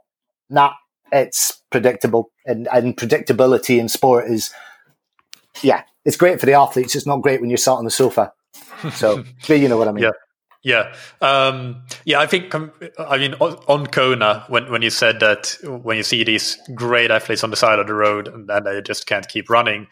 nah, 0.50 0.72
it's 1.12 1.62
predictable. 1.70 2.32
And 2.46 2.68
and 2.72 2.96
predictability 2.96 3.78
in 3.78 3.90
sport 3.90 4.30
is, 4.32 4.52
yeah, 5.62 5.84
it's 6.04 6.18
great 6.18 6.40
for 6.40 6.46
the 6.46 6.54
athletes. 6.54 6.96
It's 6.96 7.06
not 7.06 7.22
great 7.22 7.42
when 7.42 7.50
you're 7.50 7.58
sat 7.58 7.74
on 7.74 7.86
the 7.86 7.92
sofa. 7.92 8.34
So, 8.94 9.24
but 9.48 9.60
you 9.60 9.68
know 9.68 9.78
what 9.78 9.88
I 9.88 9.92
mean. 9.92 10.04
Yeah. 10.04 10.12
Yeah, 10.66 10.96
um, 11.22 11.84
yeah. 12.06 12.20
I 12.20 12.26
think 12.26 12.56
um, 12.56 12.72
I 12.98 13.20
mean 13.20 13.36
on, 13.36 13.54
on 13.68 13.86
Kona 13.86 14.46
when 14.48 14.72
when 14.72 14.82
you 14.82 14.90
said 14.90 15.20
that 15.20 15.56
when 15.64 15.96
you 15.96 16.02
see 16.02 16.24
these 16.24 16.58
great 16.74 17.12
athletes 17.12 17.44
on 17.44 17.52
the 17.52 17.56
side 17.56 17.78
of 17.78 17.86
the 17.86 17.94
road 17.94 18.28
and, 18.28 18.50
and 18.50 18.66
they 18.66 18.82
just 18.82 19.06
can't 19.06 19.28
keep 19.28 19.52
running, 19.52 19.86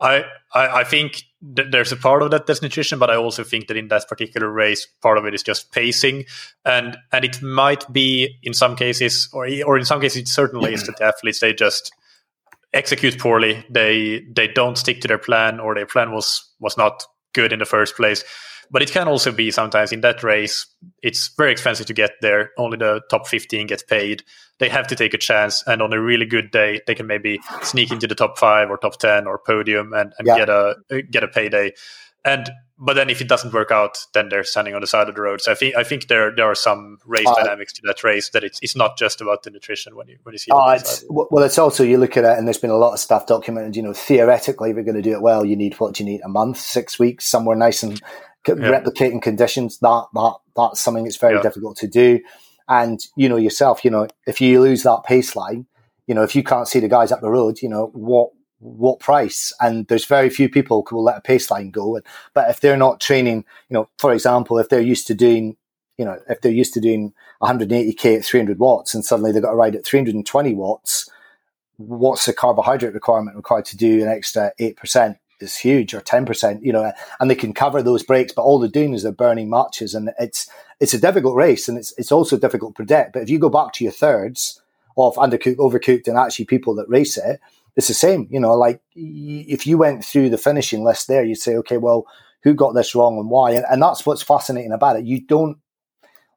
I 0.00 0.22
I, 0.54 0.68
I 0.68 0.84
think 0.84 1.24
th- 1.56 1.72
there's 1.72 1.90
a 1.90 1.96
part 1.96 2.22
of 2.22 2.30
that 2.30 2.46
that's 2.46 2.62
nutrition, 2.62 3.00
but 3.00 3.10
I 3.10 3.16
also 3.16 3.42
think 3.42 3.66
that 3.66 3.76
in 3.76 3.88
that 3.88 4.08
particular 4.08 4.48
race, 4.48 4.86
part 5.02 5.18
of 5.18 5.24
it 5.24 5.34
is 5.34 5.42
just 5.42 5.72
pacing, 5.72 6.26
and 6.64 6.96
and 7.10 7.24
it 7.24 7.42
might 7.42 7.92
be 7.92 8.38
in 8.44 8.54
some 8.54 8.76
cases, 8.76 9.28
or 9.32 9.48
or 9.66 9.78
in 9.78 9.84
some 9.84 10.00
cases, 10.00 10.22
it 10.22 10.28
certainly 10.28 10.74
is 10.74 10.86
that 10.86 10.96
the 10.98 11.06
athletes 11.06 11.40
they 11.40 11.52
just 11.52 11.92
execute 12.72 13.18
poorly. 13.18 13.64
They 13.70 14.24
they 14.32 14.48
don't 14.48 14.76
stick 14.78 15.00
to 15.02 15.08
their 15.08 15.18
plan, 15.18 15.60
or 15.60 15.74
their 15.74 15.86
plan 15.86 16.12
was 16.12 16.48
was 16.60 16.76
not 16.76 17.04
good 17.32 17.52
in 17.52 17.58
the 17.58 17.64
first 17.64 17.96
place. 17.96 18.24
But 18.72 18.82
it 18.82 18.92
can 18.92 19.08
also 19.08 19.32
be 19.32 19.50
sometimes 19.50 19.90
in 19.90 20.00
that 20.02 20.22
race, 20.22 20.66
it's 21.02 21.34
very 21.36 21.50
expensive 21.50 21.86
to 21.86 21.92
get 21.92 22.12
there. 22.22 22.50
Only 22.56 22.76
the 22.78 23.00
top 23.10 23.26
15 23.26 23.66
get 23.66 23.82
paid. 23.88 24.22
They 24.60 24.68
have 24.68 24.86
to 24.88 24.94
take 24.94 25.12
a 25.12 25.18
chance. 25.18 25.64
And 25.66 25.82
on 25.82 25.92
a 25.92 26.00
really 26.00 26.24
good 26.26 26.52
day, 26.52 26.80
they 26.86 26.94
can 26.94 27.08
maybe 27.08 27.40
sneak 27.62 27.90
into 27.90 28.06
the 28.06 28.14
top 28.14 28.38
five 28.38 28.70
or 28.70 28.76
top 28.76 28.96
10 29.00 29.26
or 29.26 29.38
podium 29.44 29.92
and, 29.92 30.12
and 30.18 30.28
Yeah. 30.28 30.38
get 30.38 30.48
a 30.48 31.02
get 31.10 31.24
a 31.24 31.28
payday. 31.28 31.72
And 32.24 32.50
but 32.82 32.94
then 32.94 33.10
if 33.10 33.20
it 33.20 33.28
doesn't 33.28 33.52
work 33.52 33.70
out, 33.70 33.98
then 34.14 34.30
they're 34.30 34.42
standing 34.44 34.74
on 34.74 34.80
the 34.80 34.86
side 34.86 35.08
of 35.08 35.14
the 35.14 35.20
road. 35.20 35.40
So 35.42 35.52
I 35.52 35.54
think 35.54 35.76
I 35.76 35.84
think 35.84 36.08
there 36.08 36.34
there 36.34 36.46
are 36.46 36.54
some 36.54 36.98
race 37.06 37.26
Uh, 37.28 37.34
dynamics 37.34 37.72
to 37.74 37.82
that 37.84 38.02
race 38.02 38.30
that 38.30 38.42
it's 38.42 38.58
it's 38.62 38.74
not 38.76 38.96
just 38.98 39.20
about 39.20 39.42
the 39.42 39.50
nutrition 39.50 39.94
when 39.96 40.08
you 40.08 40.18
when 40.22 40.32
you 40.32 40.38
see. 40.38 40.50
it 40.50 40.54
the 40.54 40.74
it's 40.76 41.04
well. 41.08 41.44
It's 41.44 41.58
also 41.58 41.84
you 41.84 41.98
look 41.98 42.16
at 42.16 42.24
it, 42.24 42.38
and 42.38 42.46
there's 42.46 42.58
been 42.58 42.70
a 42.70 42.76
lot 42.76 42.92
of 42.94 42.98
stuff 43.00 43.26
documented. 43.26 43.76
You 43.76 43.82
know, 43.82 43.92
theoretically, 43.92 44.70
if 44.70 44.76
you're 44.76 44.84
going 44.84 44.96
to 44.96 45.02
do 45.02 45.12
it 45.12 45.22
well, 45.22 45.44
you 45.44 45.56
need 45.56 45.74
what 45.78 45.94
do 45.94 46.04
you 46.04 46.10
need 46.10 46.22
a 46.24 46.28
month, 46.28 46.56
six 46.58 46.98
weeks, 46.98 47.26
somewhere 47.26 47.56
nice 47.56 47.82
and 47.82 48.00
Yeah. 48.48 48.54
replicating 48.56 49.20
conditions. 49.20 49.78
That 49.80 50.06
that 50.14 50.34
that's 50.56 50.80
something 50.80 51.04
that's 51.04 51.16
very 51.18 51.34
Yeah. 51.36 51.42
difficult 51.42 51.76
to 51.78 51.86
do. 51.86 52.20
And 52.68 53.00
you 53.16 53.28
know 53.28 53.36
yourself, 53.36 53.84
you 53.84 53.90
know, 53.90 54.06
if 54.26 54.40
you 54.40 54.60
lose 54.60 54.82
that 54.84 55.02
pace 55.04 55.36
line, 55.36 55.66
you 56.06 56.14
know, 56.14 56.22
if 56.22 56.34
you 56.34 56.42
can't 56.42 56.68
see 56.68 56.80
the 56.80 56.88
guys 56.88 57.12
up 57.12 57.20
the 57.20 57.30
road, 57.30 57.60
you 57.62 57.68
know 57.68 57.90
what 57.92 58.30
what 58.60 59.00
price? 59.00 59.52
And 59.60 59.86
there's 59.88 60.04
very 60.04 60.30
few 60.30 60.48
people 60.48 60.86
who 60.88 60.96
will 60.96 61.04
let 61.04 61.18
a 61.18 61.22
pace 61.22 61.50
line 61.50 61.70
go. 61.70 61.96
And, 61.96 62.06
but 62.34 62.48
if 62.50 62.60
they're 62.60 62.76
not 62.76 63.00
training, 63.00 63.44
you 63.68 63.74
know, 63.74 63.88
for 63.98 64.12
example, 64.12 64.58
if 64.58 64.68
they're 64.68 64.80
used 64.80 65.06
to 65.08 65.14
doing 65.14 65.56
you 65.98 66.06
know, 66.06 66.18
if 66.30 66.40
they're 66.40 66.50
used 66.50 66.72
to 66.72 66.80
doing 66.80 67.12
180k 67.42 68.16
at 68.16 68.24
300 68.24 68.58
watts 68.58 68.94
and 68.94 69.04
suddenly 69.04 69.32
they've 69.32 69.42
got 69.42 69.50
to 69.50 69.56
ride 69.56 69.76
at 69.76 69.84
320 69.84 70.54
watts, 70.54 71.10
what's 71.76 72.24
the 72.24 72.32
carbohydrate 72.32 72.94
requirement 72.94 73.36
required 73.36 73.66
to 73.66 73.76
do 73.76 74.02
an 74.02 74.08
extra 74.08 74.50
8%? 74.58 75.18
is 75.40 75.56
huge 75.56 75.94
or 75.94 76.00
10%, 76.00 76.62
you 76.62 76.72
know, 76.72 76.92
and 77.18 77.30
they 77.30 77.34
can 77.34 77.52
cover 77.52 77.82
those 77.82 78.02
breaks, 78.02 78.32
but 78.32 78.42
all 78.42 78.58
they're 78.58 78.68
doing 78.68 78.92
is 78.92 79.02
they're 79.02 79.12
burning 79.12 79.48
matches 79.48 79.94
and 79.94 80.10
it's, 80.18 80.50
it's 80.80 80.94
a 80.94 81.00
difficult 81.00 81.34
race 81.34 81.68
and 81.68 81.78
it's, 81.78 81.94
it's 81.96 82.12
also 82.12 82.36
difficult 82.38 82.72
to 82.72 82.76
predict. 82.76 83.12
But 83.12 83.22
if 83.22 83.30
you 83.30 83.38
go 83.38 83.48
back 83.48 83.72
to 83.74 83.84
your 83.84 83.92
thirds 83.92 84.60
of 84.96 85.14
undercooked, 85.16 85.56
overcooked 85.56 86.08
and 86.08 86.18
actually 86.18 86.44
people 86.44 86.74
that 86.74 86.88
race 86.88 87.16
it, 87.16 87.40
it's 87.76 87.88
the 87.88 87.94
same, 87.94 88.28
you 88.30 88.40
know, 88.40 88.54
like 88.54 88.80
if 88.94 89.66
you 89.66 89.78
went 89.78 90.04
through 90.04 90.30
the 90.30 90.38
finishing 90.38 90.84
list 90.84 91.08
there, 91.08 91.24
you'd 91.24 91.36
say, 91.36 91.56
okay, 91.56 91.76
well, 91.76 92.06
who 92.42 92.54
got 92.54 92.74
this 92.74 92.94
wrong 92.94 93.18
and 93.18 93.30
why? 93.30 93.52
And, 93.52 93.64
and 93.70 93.82
that's 93.82 94.04
what's 94.04 94.22
fascinating 94.22 94.72
about 94.72 94.96
it. 94.96 95.04
You 95.04 95.20
don't, 95.20 95.58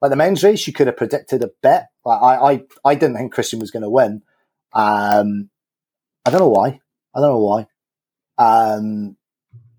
like 0.02 0.10
the 0.10 0.18
men's 0.18 0.44
race, 0.44 0.68
you 0.68 0.74
could 0.74 0.88
have 0.88 0.98
predicted 0.98 1.44
a 1.44 1.52
bit. 1.62 1.84
Like 2.06 2.22
I, 2.22 2.36
I, 2.36 2.64
I 2.84 2.96
didn't 2.96 3.16
think 3.18 3.34
Kristian 3.34 3.60
was 3.60 3.72
going 3.72 3.84
to 3.84 3.90
win. 3.90 4.22
Um, 4.74 5.50
I 6.26 6.30
don't 6.30 6.42
know 6.42 6.50
why. 6.50 6.82
I 7.16 7.20
don't 7.20 7.30
know 7.30 7.38
why. 7.40 7.68
Um, 8.38 9.16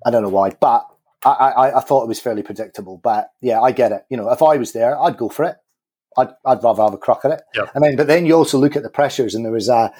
I 0.06 0.10
don't 0.10 0.22
know 0.22 0.28
why, 0.30 0.50
but 0.50 0.86
I, 1.24 1.30
I, 1.30 1.78
I 1.78 1.80
thought 1.80 2.04
it 2.04 2.08
was 2.08 2.20
fairly 2.20 2.42
predictable. 2.42 2.98
But 3.02 3.30
yeah, 3.40 3.60
I 3.60 3.72
get 3.72 3.92
it. 3.92 4.04
You 4.08 4.16
know, 4.16 4.30
if 4.30 4.42
I 4.42 4.56
was 4.56 4.72
there, 4.72 4.98
I'd 4.98 5.16
go 5.16 5.28
for 5.28 5.44
it. 5.44 5.56
I'd, 6.16 6.30
I'd 6.44 6.62
rather 6.62 6.82
have 6.84 6.94
a 6.94 6.98
crack 6.98 7.24
at 7.24 7.32
it. 7.32 7.42
Yep. 7.54 7.70
And 7.74 7.84
then, 7.84 7.96
but 7.96 8.06
then 8.06 8.24
you 8.24 8.34
also 8.34 8.56
look 8.56 8.76
at 8.76 8.82
the 8.82 8.90
pressures, 8.90 9.34
and 9.34 9.44
there 9.44 9.52
was 9.52 9.68
a, 9.68 9.92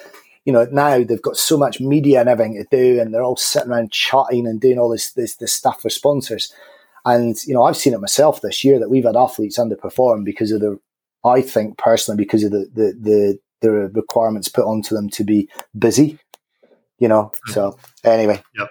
you 0.44 0.52
know, 0.52 0.66
now 0.70 1.02
they've 1.02 1.22
got 1.22 1.36
so 1.36 1.56
much 1.56 1.80
media 1.80 2.20
and 2.20 2.28
everything 2.28 2.54
to 2.54 2.76
do, 2.76 3.00
and 3.00 3.12
they're 3.12 3.22
all 3.22 3.36
sitting 3.36 3.70
around 3.70 3.92
chatting 3.92 4.46
and 4.46 4.60
doing 4.60 4.78
all 4.78 4.90
this 4.90 5.12
this, 5.12 5.36
this 5.36 5.52
stuff 5.52 5.82
for 5.82 5.90
sponsors. 5.90 6.52
And 7.04 7.36
you 7.44 7.54
know, 7.54 7.64
I've 7.64 7.76
seen 7.76 7.94
it 7.94 8.00
myself 8.00 8.40
this 8.40 8.64
year 8.64 8.78
that 8.78 8.90
we've 8.90 9.04
had 9.04 9.16
athletes 9.16 9.58
underperform 9.58 10.24
because 10.24 10.52
of 10.52 10.60
the, 10.60 10.78
I 11.24 11.42
think 11.42 11.78
personally, 11.78 12.22
because 12.22 12.44
of 12.44 12.52
the 12.52 12.68
the 12.74 12.94
the, 13.00 13.38
the 13.60 13.70
requirements 13.70 14.48
put 14.48 14.64
onto 14.64 14.94
them 14.94 15.08
to 15.10 15.24
be 15.24 15.48
busy 15.78 16.18
you 16.98 17.08
know. 17.08 17.24
Mm-hmm. 17.24 17.52
So 17.52 17.78
anyway. 18.04 18.42
Yep. 18.58 18.70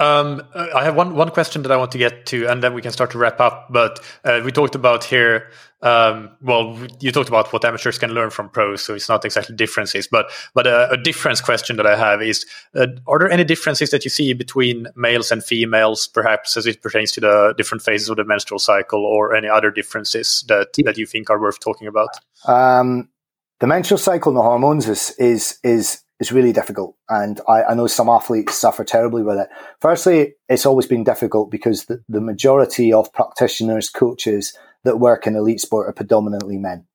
Um, 0.00 0.42
I 0.54 0.82
have 0.82 0.96
one 0.96 1.14
one 1.14 1.30
question 1.30 1.60
that 1.62 1.70
I 1.70 1.76
want 1.76 1.92
to 1.92 1.98
get 1.98 2.24
to, 2.26 2.46
and 2.46 2.62
then 2.62 2.72
we 2.72 2.80
can 2.80 2.90
start 2.90 3.10
to 3.10 3.18
wrap 3.18 3.38
up. 3.38 3.66
But 3.70 4.00
uh, 4.24 4.40
we 4.42 4.50
talked 4.50 4.74
about 4.74 5.04
here. 5.04 5.50
Um, 5.82 6.30
well, 6.42 6.78
you 7.00 7.12
talked 7.12 7.28
about 7.28 7.52
what 7.52 7.64
amateurs 7.66 7.98
can 7.98 8.12
learn 8.12 8.30
from 8.30 8.48
pros, 8.48 8.82
so 8.82 8.94
it's 8.94 9.10
not 9.10 9.26
exactly 9.26 9.54
differences. 9.54 10.08
But 10.10 10.30
but 10.54 10.66
uh, 10.66 10.88
a 10.90 10.96
difference 10.96 11.42
question 11.42 11.76
that 11.76 11.86
I 11.86 11.96
have 11.98 12.22
is: 12.22 12.46
uh, 12.74 12.86
Are 13.06 13.18
there 13.18 13.30
any 13.30 13.44
differences 13.44 13.90
that 13.90 14.02
you 14.04 14.10
see 14.10 14.32
between 14.32 14.86
males 14.96 15.30
and 15.30 15.44
females, 15.44 16.08
perhaps 16.08 16.56
as 16.56 16.66
it 16.66 16.80
pertains 16.80 17.12
to 17.12 17.20
the 17.20 17.54
different 17.58 17.82
phases 17.82 18.08
of 18.08 18.16
the 18.16 18.24
menstrual 18.24 18.58
cycle, 18.58 19.04
or 19.04 19.34
any 19.34 19.48
other 19.48 19.70
differences 19.70 20.44
that 20.48 20.68
that 20.82 20.96
you 20.96 21.04
think 21.04 21.28
are 21.28 21.38
worth 21.38 21.60
talking 21.60 21.86
about? 21.86 22.08
Um, 22.46 23.10
the 23.58 23.66
menstrual 23.66 23.98
cycle 23.98 24.30
and 24.30 24.38
the 24.38 24.42
hormones 24.42 24.88
is 24.88 25.10
is 25.18 25.58
is 25.62 26.00
is 26.20 26.30
really 26.30 26.52
difficult. 26.52 26.94
And 27.08 27.40
I, 27.48 27.64
I, 27.64 27.74
know 27.74 27.86
some 27.86 28.08
athletes 28.08 28.54
suffer 28.54 28.84
terribly 28.84 29.22
with 29.22 29.38
it. 29.38 29.48
Firstly, 29.80 30.34
it's 30.48 30.66
always 30.66 30.86
been 30.86 31.02
difficult 31.02 31.50
because 31.50 31.86
the, 31.86 32.04
the 32.08 32.20
majority 32.20 32.92
of 32.92 33.12
practitioners, 33.12 33.88
coaches 33.88 34.56
that 34.84 35.00
work 35.00 35.26
in 35.26 35.34
elite 35.34 35.60
sport 35.60 35.88
are 35.88 35.94
predominantly 35.94 36.58
men. 36.58 36.86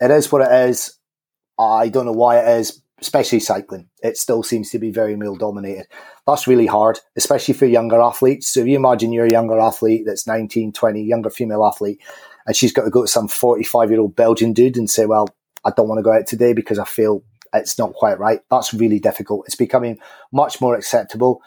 It 0.00 0.12
is 0.12 0.30
what 0.30 0.42
it 0.42 0.68
is. 0.68 0.96
I 1.58 1.88
don't 1.88 2.06
know 2.06 2.12
why 2.12 2.38
it 2.38 2.60
is, 2.60 2.82
especially 3.00 3.40
cycling. 3.40 3.88
It 4.02 4.16
still 4.16 4.42
seems 4.42 4.70
to 4.70 4.78
be 4.78 4.90
very 4.90 5.16
male 5.16 5.36
dominated. 5.36 5.86
That's 6.26 6.46
really 6.46 6.66
hard, 6.66 7.00
especially 7.16 7.54
for 7.54 7.66
younger 7.66 8.00
athletes. 8.00 8.48
So 8.48 8.60
if 8.60 8.66
you 8.68 8.76
imagine 8.76 9.12
you're 9.12 9.26
a 9.26 9.32
younger 9.32 9.58
athlete 9.58 10.04
that's 10.06 10.26
19, 10.26 10.72
20, 10.72 11.02
younger 11.02 11.30
female 11.30 11.64
athlete, 11.64 12.00
and 12.46 12.54
she's 12.54 12.72
got 12.72 12.84
to 12.84 12.90
go 12.90 13.02
to 13.02 13.08
some 13.08 13.26
45 13.26 13.90
year 13.90 14.00
old 14.00 14.14
Belgian 14.14 14.52
dude 14.52 14.76
and 14.76 14.88
say, 14.88 15.06
well, 15.06 15.28
I 15.64 15.72
don't 15.76 15.88
want 15.88 15.98
to 15.98 16.02
go 16.02 16.12
out 16.12 16.26
today 16.26 16.52
because 16.52 16.78
I 16.78 16.84
feel 16.84 17.24
it's 17.52 17.78
not 17.78 17.94
quite 17.94 18.18
right. 18.18 18.40
That's 18.50 18.74
really 18.74 18.98
difficult. 18.98 19.46
It's 19.46 19.56
becoming 19.56 19.98
much 20.32 20.60
more 20.60 20.74
acceptable. 20.74 21.42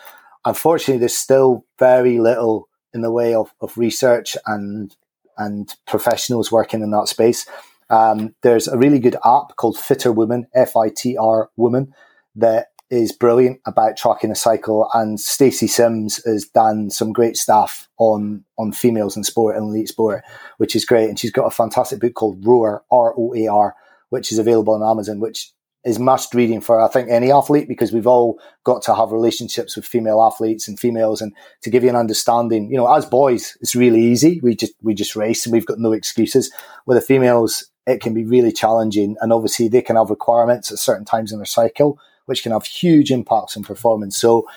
Unfortunately, 0.46 1.00
there's 1.00 1.16
still 1.16 1.66
very 1.78 2.20
little 2.20 2.70
in 2.94 3.02
the 3.02 3.12
way 3.12 3.36
of, 3.36 3.54
of 3.62 3.78
research 3.78 4.38
and 4.46 4.96
and 5.38 5.74
professionals 5.86 6.52
working 6.52 6.82
in 6.82 6.92
that 6.92 7.08
space. 7.08 7.46
Um, 7.90 8.36
there's 8.42 8.68
a 8.68 8.78
really 8.78 9.00
good 9.00 9.16
app 9.26 9.56
called 9.56 9.78
FitrWoman, 9.78 10.46
F 10.54 10.76
I 10.76 10.90
T 10.90 11.18
R 11.18 11.50
Woman, 11.56 11.94
that 12.36 12.68
is 12.90 13.12
brilliant 13.12 13.60
about 13.66 13.98
tracking 13.98 14.32
a 14.32 14.36
cycle. 14.36 14.90
And 14.94 15.20
Stacy 15.20 15.68
Sims 15.68 16.24
has 16.26 16.46
done 16.46 16.90
some 16.90 17.14
great 17.14 17.38
stuff 17.38 17.88
on 17.98 18.44
on 18.58 18.72
females 18.72 19.16
in 19.16 19.24
sport 19.24 19.56
and 19.56 19.66
elite 19.66 19.90
sport, 19.90 20.24
which 20.58 20.76
is 20.76 20.86
great. 20.86 21.10
And 21.10 21.20
she's 21.20 21.32
got 21.32 21.46
a 21.46 21.52
fantastic 21.52 22.00
book 22.00 22.14
called 22.16 22.46
Roar, 22.46 22.84
R 22.92 23.14
O 23.18 23.34
A 23.36 23.48
R, 23.48 23.76
which 24.10 24.32
is 24.32 24.40
available 24.40 24.74
on 24.74 24.90
Amazon, 24.90 25.20
which 25.20 25.52
is 25.85 25.97
must 25.97 26.34
reading 26.34 26.60
for 26.60 26.81
I 26.81 26.88
think 26.88 27.10
any 27.10 27.31
athlete 27.31 27.68
because 27.68 27.93
we've 27.93 28.07
all 28.07 28.39
got 28.64 28.81
to 28.84 28.95
have 28.95 29.11
relationships 29.11 29.76
with 29.76 29.85
female 29.85 30.22
athletes 30.22 30.68
and 30.68 30.80
females 30.80 31.22
and 31.22 31.34
to 31.61 31.69
give 31.69 31.84
you 31.84 31.89
an 31.89 31.95
understanding, 31.95 32.69
you 32.69 32.77
know, 32.77 32.93
as 32.93 33.06
boys 33.06 33.57
it's 33.61 33.76
really 33.76 34.01
easy. 34.01 34.39
We 34.43 34.56
just 34.56 34.73
we 34.81 34.93
just 34.93 35.15
race 35.15 35.45
and 35.45 35.53
we've 35.53 35.65
got 35.65 35.80
no 35.80 35.93
excuses. 35.93 36.51
With 36.85 36.97
the 36.97 37.01
females 37.01 37.65
it 37.88 38.01
can 38.01 38.14
be 38.14 38.26
really 38.26 38.51
challenging 38.51 39.15
and 39.22 39.31
obviously 39.31 39.68
they 39.68 39.81
can 39.81 39.95
have 39.95 40.10
requirements 40.10 40.72
at 40.72 40.80
certain 40.80 41.06
times 41.06 41.31
in 41.31 41.39
their 41.39 41.45
cycle 41.45 41.99
which 42.26 42.43
can 42.43 42.51
have 42.51 42.65
huge 42.65 43.10
impacts 43.10 43.57
on 43.57 43.64
performance. 43.64 44.15
So 44.15 44.47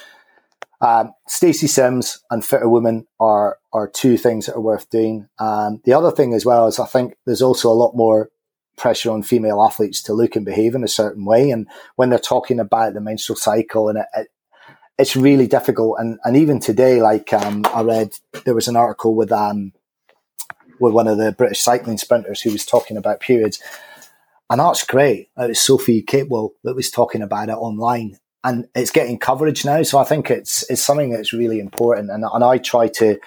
um, 0.83 1.15
Stacy 1.29 1.69
Sims 1.69 2.23
and 2.31 2.43
FitrWoman 2.43 3.07
are 3.21 3.59
are 3.73 3.89
two 3.89 4.19
things 4.19 4.47
that 4.47 4.57
are 4.57 4.61
worth 4.61 4.91
doing. 4.91 5.29
Um, 5.39 5.81
the 5.85 5.93
other 5.93 6.11
thing 6.11 6.35
as 6.35 6.45
well 6.45 6.67
is 6.67 6.81
I 6.81 6.87
think 6.87 7.15
there's 7.25 7.41
also 7.41 7.71
a 7.71 7.73
lot 7.73 7.95
more 7.95 8.31
pressure 8.77 9.11
on 9.11 9.23
female 9.23 9.63
athletes 9.63 10.03
to 10.03 10.15
look 10.15 10.37
and 10.37 10.45
behave 10.45 10.75
in 10.75 10.85
a 10.85 10.89
certain 10.89 11.25
way. 11.25 11.51
And 11.51 11.67
when 11.97 12.11
they're 12.11 12.19
talking 12.19 12.59
about 12.59 12.95
the 12.95 13.01
menstrual 13.01 13.37
cycle 13.37 13.89
and 13.89 13.99
it, 13.99 14.07
it 14.15 14.29
it's 14.99 15.17
really 15.17 15.47
difficult. 15.47 15.97
And, 15.99 16.19
and 16.25 16.37
even 16.37 16.61
today, 16.61 17.01
like, 17.01 17.33
um, 17.33 17.65
I 17.75 17.83
read, 17.83 18.19
there 18.45 18.55
was 18.55 18.69
an 18.69 18.77
article 18.77 19.15
with, 19.15 19.33
um, 19.33 19.73
with 20.79 20.93
one 20.93 21.09
of 21.09 21.19
the 21.19 21.33
British 21.33 21.61
cycling 21.61 21.99
sprinters 21.99 22.43
who 22.43 22.53
was 22.53 22.67
talking 22.67 22.97
about 22.97 23.21
periods. 23.21 23.61
And 24.51 24.61
that's 24.61 24.85
great. 24.85 25.31
It 25.37 25.49
was 25.49 25.61
Sophie 25.61 26.03
Capewell 26.03 26.51
that 26.63 26.77
was 26.77 26.91
talking 26.91 27.23
about 27.23 27.49
it 27.49 27.53
online 27.53 28.19
and 28.45 28.69
it's 28.75 28.91
getting 28.91 29.19
coverage 29.19 29.65
now. 29.65 29.83
So 29.83 29.99
I 29.99 30.05
think 30.05 30.31
it's, 30.31 30.69
it's 30.71 30.83
something 30.83 31.11
that's 31.11 31.33
really 31.33 31.59
important. 31.59 32.11
And, 32.11 32.25
and 32.31 32.45
I 32.45 32.59
try 32.59 32.89
to, 32.89 33.19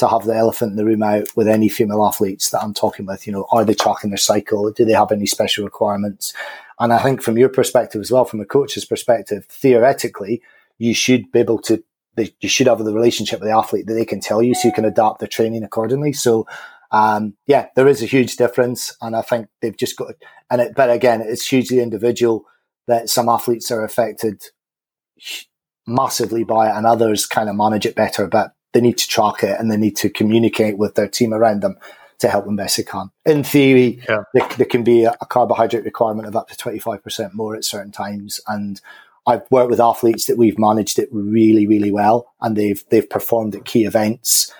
to 0.00 0.08
have 0.08 0.24
the 0.24 0.34
elephant 0.34 0.72
in 0.72 0.76
the 0.76 0.84
room 0.84 1.02
out 1.02 1.28
with 1.36 1.48
any 1.48 1.68
female 1.68 2.04
athletes 2.04 2.50
that 2.50 2.62
I'm 2.62 2.74
talking 2.74 3.06
with. 3.06 3.26
You 3.26 3.32
know, 3.32 3.46
are 3.52 3.64
they 3.64 3.74
tracking 3.74 4.10
their 4.10 4.18
cycle? 4.18 4.70
Do 4.72 4.84
they 4.84 4.92
have 4.92 5.12
any 5.12 5.26
special 5.26 5.64
requirements? 5.64 6.34
And 6.78 6.92
I 6.92 6.98
think 6.98 7.22
from 7.22 7.38
your 7.38 7.48
perspective 7.48 8.00
as 8.00 8.10
well, 8.10 8.24
from 8.24 8.40
a 8.40 8.44
coach's 8.44 8.84
perspective, 8.84 9.46
theoretically, 9.48 10.42
you 10.78 10.94
should 10.94 11.30
be 11.30 11.40
able 11.40 11.58
to, 11.62 11.82
you 12.40 12.48
should 12.48 12.66
have 12.66 12.78
the 12.78 12.92
relationship 12.92 13.40
with 13.40 13.48
the 13.48 13.56
athlete 13.56 13.86
that 13.86 13.94
they 13.94 14.04
can 14.04 14.20
tell 14.20 14.42
you 14.42 14.54
so 14.54 14.68
you 14.68 14.74
can 14.74 14.84
adapt 14.84 15.20
their 15.20 15.28
training 15.28 15.62
accordingly. 15.62 16.12
So, 16.12 16.46
um, 16.90 17.34
yeah, 17.46 17.66
there 17.76 17.86
is 17.86 18.02
a 18.02 18.06
huge 18.06 18.36
difference. 18.36 18.96
And 19.00 19.14
I 19.14 19.22
think 19.22 19.48
they've 19.60 19.76
just 19.76 19.96
got, 19.96 20.14
and 20.50 20.60
it, 20.60 20.74
but 20.74 20.90
again, 20.90 21.20
it's 21.20 21.46
hugely 21.46 21.80
individual 21.80 22.46
that 22.86 23.08
some 23.08 23.28
athletes 23.28 23.70
are 23.70 23.84
affected 23.84 24.42
massively 25.86 26.44
by 26.44 26.68
it 26.68 26.76
and 26.76 26.86
others 26.86 27.26
kind 27.26 27.48
of 27.48 27.56
manage 27.56 27.84
it 27.84 27.94
better. 27.94 28.26
But 28.26 28.52
they 28.72 28.80
need 28.80 28.98
to 28.98 29.08
track 29.08 29.42
it 29.42 29.58
and 29.58 29.70
they 29.70 29.76
need 29.76 29.96
to 29.96 30.10
communicate 30.10 30.78
with 30.78 30.94
their 30.94 31.08
team 31.08 31.32
around 31.32 31.62
them 31.62 31.76
to 32.20 32.28
help 32.28 32.44
them 32.44 32.56
best 32.56 32.76
they 32.76 32.82
can. 32.82 33.10
In 33.24 33.42
theory, 33.42 34.02
yeah. 34.08 34.22
there, 34.34 34.48
there, 34.58 34.66
can 34.66 34.84
be 34.84 35.04
a, 35.04 35.16
a, 35.20 35.26
carbohydrate 35.26 35.84
requirement 35.84 36.28
of 36.28 36.36
up 36.36 36.48
to 36.48 36.56
25% 36.56 37.34
more 37.34 37.56
at 37.56 37.64
certain 37.64 37.92
times. 37.92 38.40
And 38.46 38.80
I've 39.26 39.50
worked 39.50 39.70
with 39.70 39.80
athletes 39.80 40.26
that 40.26 40.36
we've 40.36 40.58
managed 40.58 40.98
it 40.98 41.08
really, 41.10 41.66
really 41.66 41.90
well 41.90 42.32
and 42.40 42.56
they've, 42.56 42.82
they've 42.90 43.08
performed 43.08 43.54
at 43.54 43.64
key 43.64 43.84
events 43.84 44.52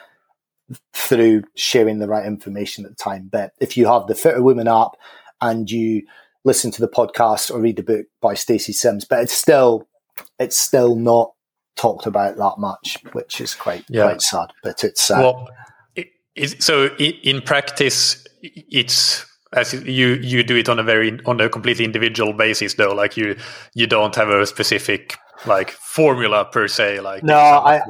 through 0.95 1.43
sharing 1.55 1.99
the 1.99 2.09
right 2.09 2.27
information 2.27 2.85
at 2.85 2.93
the 2.93 2.97
time. 2.97 3.29
But 3.31 3.53
if 3.61 3.77
you 3.77 3.87
have 3.87 4.07
the 4.07 4.15
FitrWoman 4.15 4.83
app 4.83 4.93
and 5.41 5.71
you 5.71 6.03
listen 6.45 6.71
to 6.71 6.81
the 6.81 6.89
podcast 6.89 7.51
or 7.51 7.61
read 7.61 7.77
the 7.77 7.83
book 7.83 8.07
by 8.21 8.35
Stacy 8.35 8.73
Sims, 8.73 9.05
but 9.05 9.21
it's 9.21 9.33
still, 9.33 9.87
it's 10.39 10.57
still 10.57 10.97
not 10.97 11.33
talked 11.77 12.07
about 12.07 12.37
that 12.37 12.55
much, 12.59 12.99
which 13.13 13.41
is 13.41 13.55
quite 13.55 13.85
yeah. 13.89 14.05
quite 14.05 14.23
sad. 14.23 14.49
But 14.63 14.85
it's 14.85 15.11
uh, 15.11 15.19
well, 15.19 15.49
it, 16.35 16.63
so 16.63 16.87
in 16.97 17.43
practice, 17.43 18.27
it's 18.43 19.27
as 19.53 19.73
you 19.73 20.15
you 20.15 20.43
do 20.43 20.57
it 20.57 20.69
on 20.69 20.79
a 20.79 20.83
very 20.83 21.19
on 21.27 21.41
a 21.41 21.49
completely 21.49 21.85
individual 21.85 22.33
basis, 22.33 22.75
though. 22.75 22.95
Like 22.95 23.17
you 23.17 23.37
you 23.75 23.87
don't 23.87 24.15
have 24.15 24.29
a 24.29 24.47
specific 24.47 25.17
like 25.47 25.71
formula 25.71 26.45
per 26.45 26.69
se. 26.69 27.01
Like 27.01 27.23
no, 27.23 27.37
I, 27.37 27.81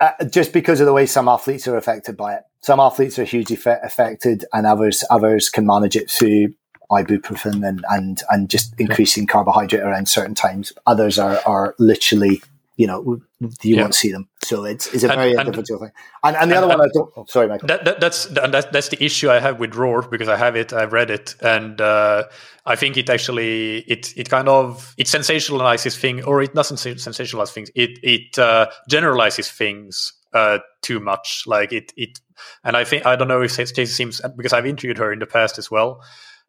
I, 0.00 0.24
just 0.24 0.52
because 0.52 0.80
of 0.80 0.86
the 0.86 0.92
way 0.92 1.06
some 1.06 1.28
athletes 1.28 1.66
are 1.66 1.76
affected 1.76 2.16
by 2.16 2.34
it. 2.34 2.42
Some 2.62 2.78
athletes 2.78 3.18
are 3.18 3.24
hugely 3.24 3.58
affected, 3.82 4.44
and 4.52 4.66
others 4.66 5.04
others 5.10 5.48
can 5.48 5.66
manage 5.66 5.96
it 5.96 6.10
through 6.10 6.54
ibuprofen 6.90 7.66
and 7.66 7.84
and 7.88 8.22
and 8.30 8.48
just 8.48 8.78
increasing 8.78 9.26
carbohydrate 9.26 9.82
around 9.82 10.08
certain 10.08 10.34
times. 10.34 10.72
Others 10.86 11.18
are 11.18 11.40
are 11.44 11.74
literally 11.78 12.42
you 12.76 12.86
know, 12.86 13.20
you 13.40 13.76
yeah. 13.76 13.82
won't 13.82 13.94
see 13.94 14.10
them. 14.10 14.28
So 14.44 14.64
it's, 14.64 14.92
it's 14.94 15.04
a 15.04 15.08
very 15.08 15.32
and, 15.32 15.40
individual 15.40 15.80
thing. 15.80 15.90
And, 16.24 16.36
and 16.36 16.50
the 16.50 16.56
and, 16.56 16.64
other 16.64 16.78
one, 16.78 16.80
I 16.80 16.90
don't. 16.92 17.12
Oh, 17.16 17.24
sorry, 17.28 17.46
Michael. 17.46 17.68
That, 17.68 17.84
that, 17.84 18.00
that's 18.00 18.24
that, 18.26 18.72
that's 18.72 18.88
the 18.88 19.02
issue 19.02 19.30
I 19.30 19.40
have 19.40 19.60
with 19.60 19.74
Roar 19.74 20.02
because 20.02 20.28
I 20.28 20.36
have 20.36 20.56
it, 20.56 20.72
I've 20.72 20.92
read 20.92 21.10
it, 21.10 21.34
and 21.40 21.80
uh, 21.80 22.24
I 22.64 22.76
think 22.76 22.96
it 22.96 23.10
actually 23.10 23.78
it 23.80 24.16
it 24.16 24.30
kind 24.30 24.48
of 24.48 24.94
it 24.96 25.06
sensationalizes 25.06 25.96
things, 25.98 26.24
or 26.24 26.42
it 26.42 26.54
doesn't 26.54 26.78
sensationalize 26.78 27.50
things. 27.50 27.70
It 27.74 27.98
it 28.02 28.38
uh, 28.38 28.68
generalizes 28.88 29.50
things 29.50 30.14
uh, 30.32 30.58
too 30.80 30.98
much. 30.98 31.44
Like 31.46 31.72
it 31.72 31.92
it, 31.96 32.20
and 32.64 32.76
I 32.76 32.84
think 32.84 33.04
I 33.04 33.16
don't 33.16 33.28
know 33.28 33.42
if 33.42 33.52
Stacy 33.52 33.86
Sims 33.86 34.20
because 34.36 34.52
I've 34.52 34.66
interviewed 34.66 34.98
her 34.98 35.12
in 35.12 35.18
the 35.18 35.26
past 35.26 35.58
as 35.58 35.70
well. 35.70 36.02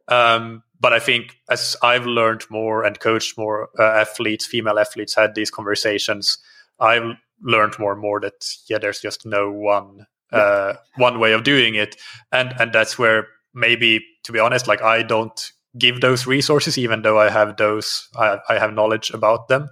Um, 0.07 0.63
but 0.79 0.93
I 0.93 0.99
think 0.99 1.37
as 1.49 1.77
I've 1.81 2.05
learned 2.05 2.43
more 2.49 2.83
and 2.83 2.99
coached 2.99 3.37
more 3.37 3.69
uh, 3.79 3.83
athletes, 3.83 4.45
female 4.45 4.79
athletes, 4.79 5.15
had 5.15 5.33
these 5.33 5.49
conversations, 5.49 6.37
I've 6.79 7.15
learned 7.41 7.79
more 7.79 7.93
and 7.93 8.01
more 8.01 8.19
that 8.19 8.55
yeah, 8.67 8.79
there's 8.79 8.99
just 8.99 9.25
no 9.25 9.51
one 9.51 10.07
uh, 10.31 10.73
one 10.95 11.19
way 11.19 11.33
of 11.33 11.43
doing 11.43 11.75
it, 11.75 11.95
and 12.31 12.53
and 12.59 12.73
that's 12.73 12.97
where 12.99 13.27
maybe 13.53 14.03
to 14.23 14.31
be 14.31 14.39
honest, 14.39 14.67
like 14.67 14.81
I 14.81 15.03
don't 15.03 15.51
give 15.77 16.01
those 16.01 16.27
resources, 16.27 16.77
even 16.77 17.01
though 17.01 17.19
I 17.19 17.29
have 17.29 17.57
those, 17.57 18.07
I, 18.15 18.39
I 18.49 18.59
have 18.59 18.73
knowledge 18.73 19.11
about 19.11 19.47
them. 19.47 19.69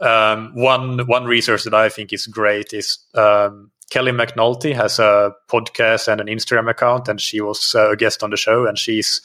Um, 0.00 0.52
one 0.54 1.06
one 1.06 1.24
resource 1.24 1.64
that 1.64 1.74
I 1.74 1.88
think 1.88 2.12
is 2.12 2.26
great 2.26 2.72
is 2.72 2.98
um, 3.14 3.70
Kelly 3.90 4.12
McNulty 4.12 4.74
has 4.74 4.98
a 4.98 5.32
podcast 5.48 6.08
and 6.08 6.20
an 6.20 6.28
Instagram 6.28 6.70
account, 6.70 7.08
and 7.08 7.20
she 7.20 7.40
was 7.40 7.74
uh, 7.74 7.90
a 7.90 7.96
guest 7.96 8.22
on 8.22 8.30
the 8.30 8.36
show, 8.36 8.66
and 8.66 8.78
she's 8.78 9.20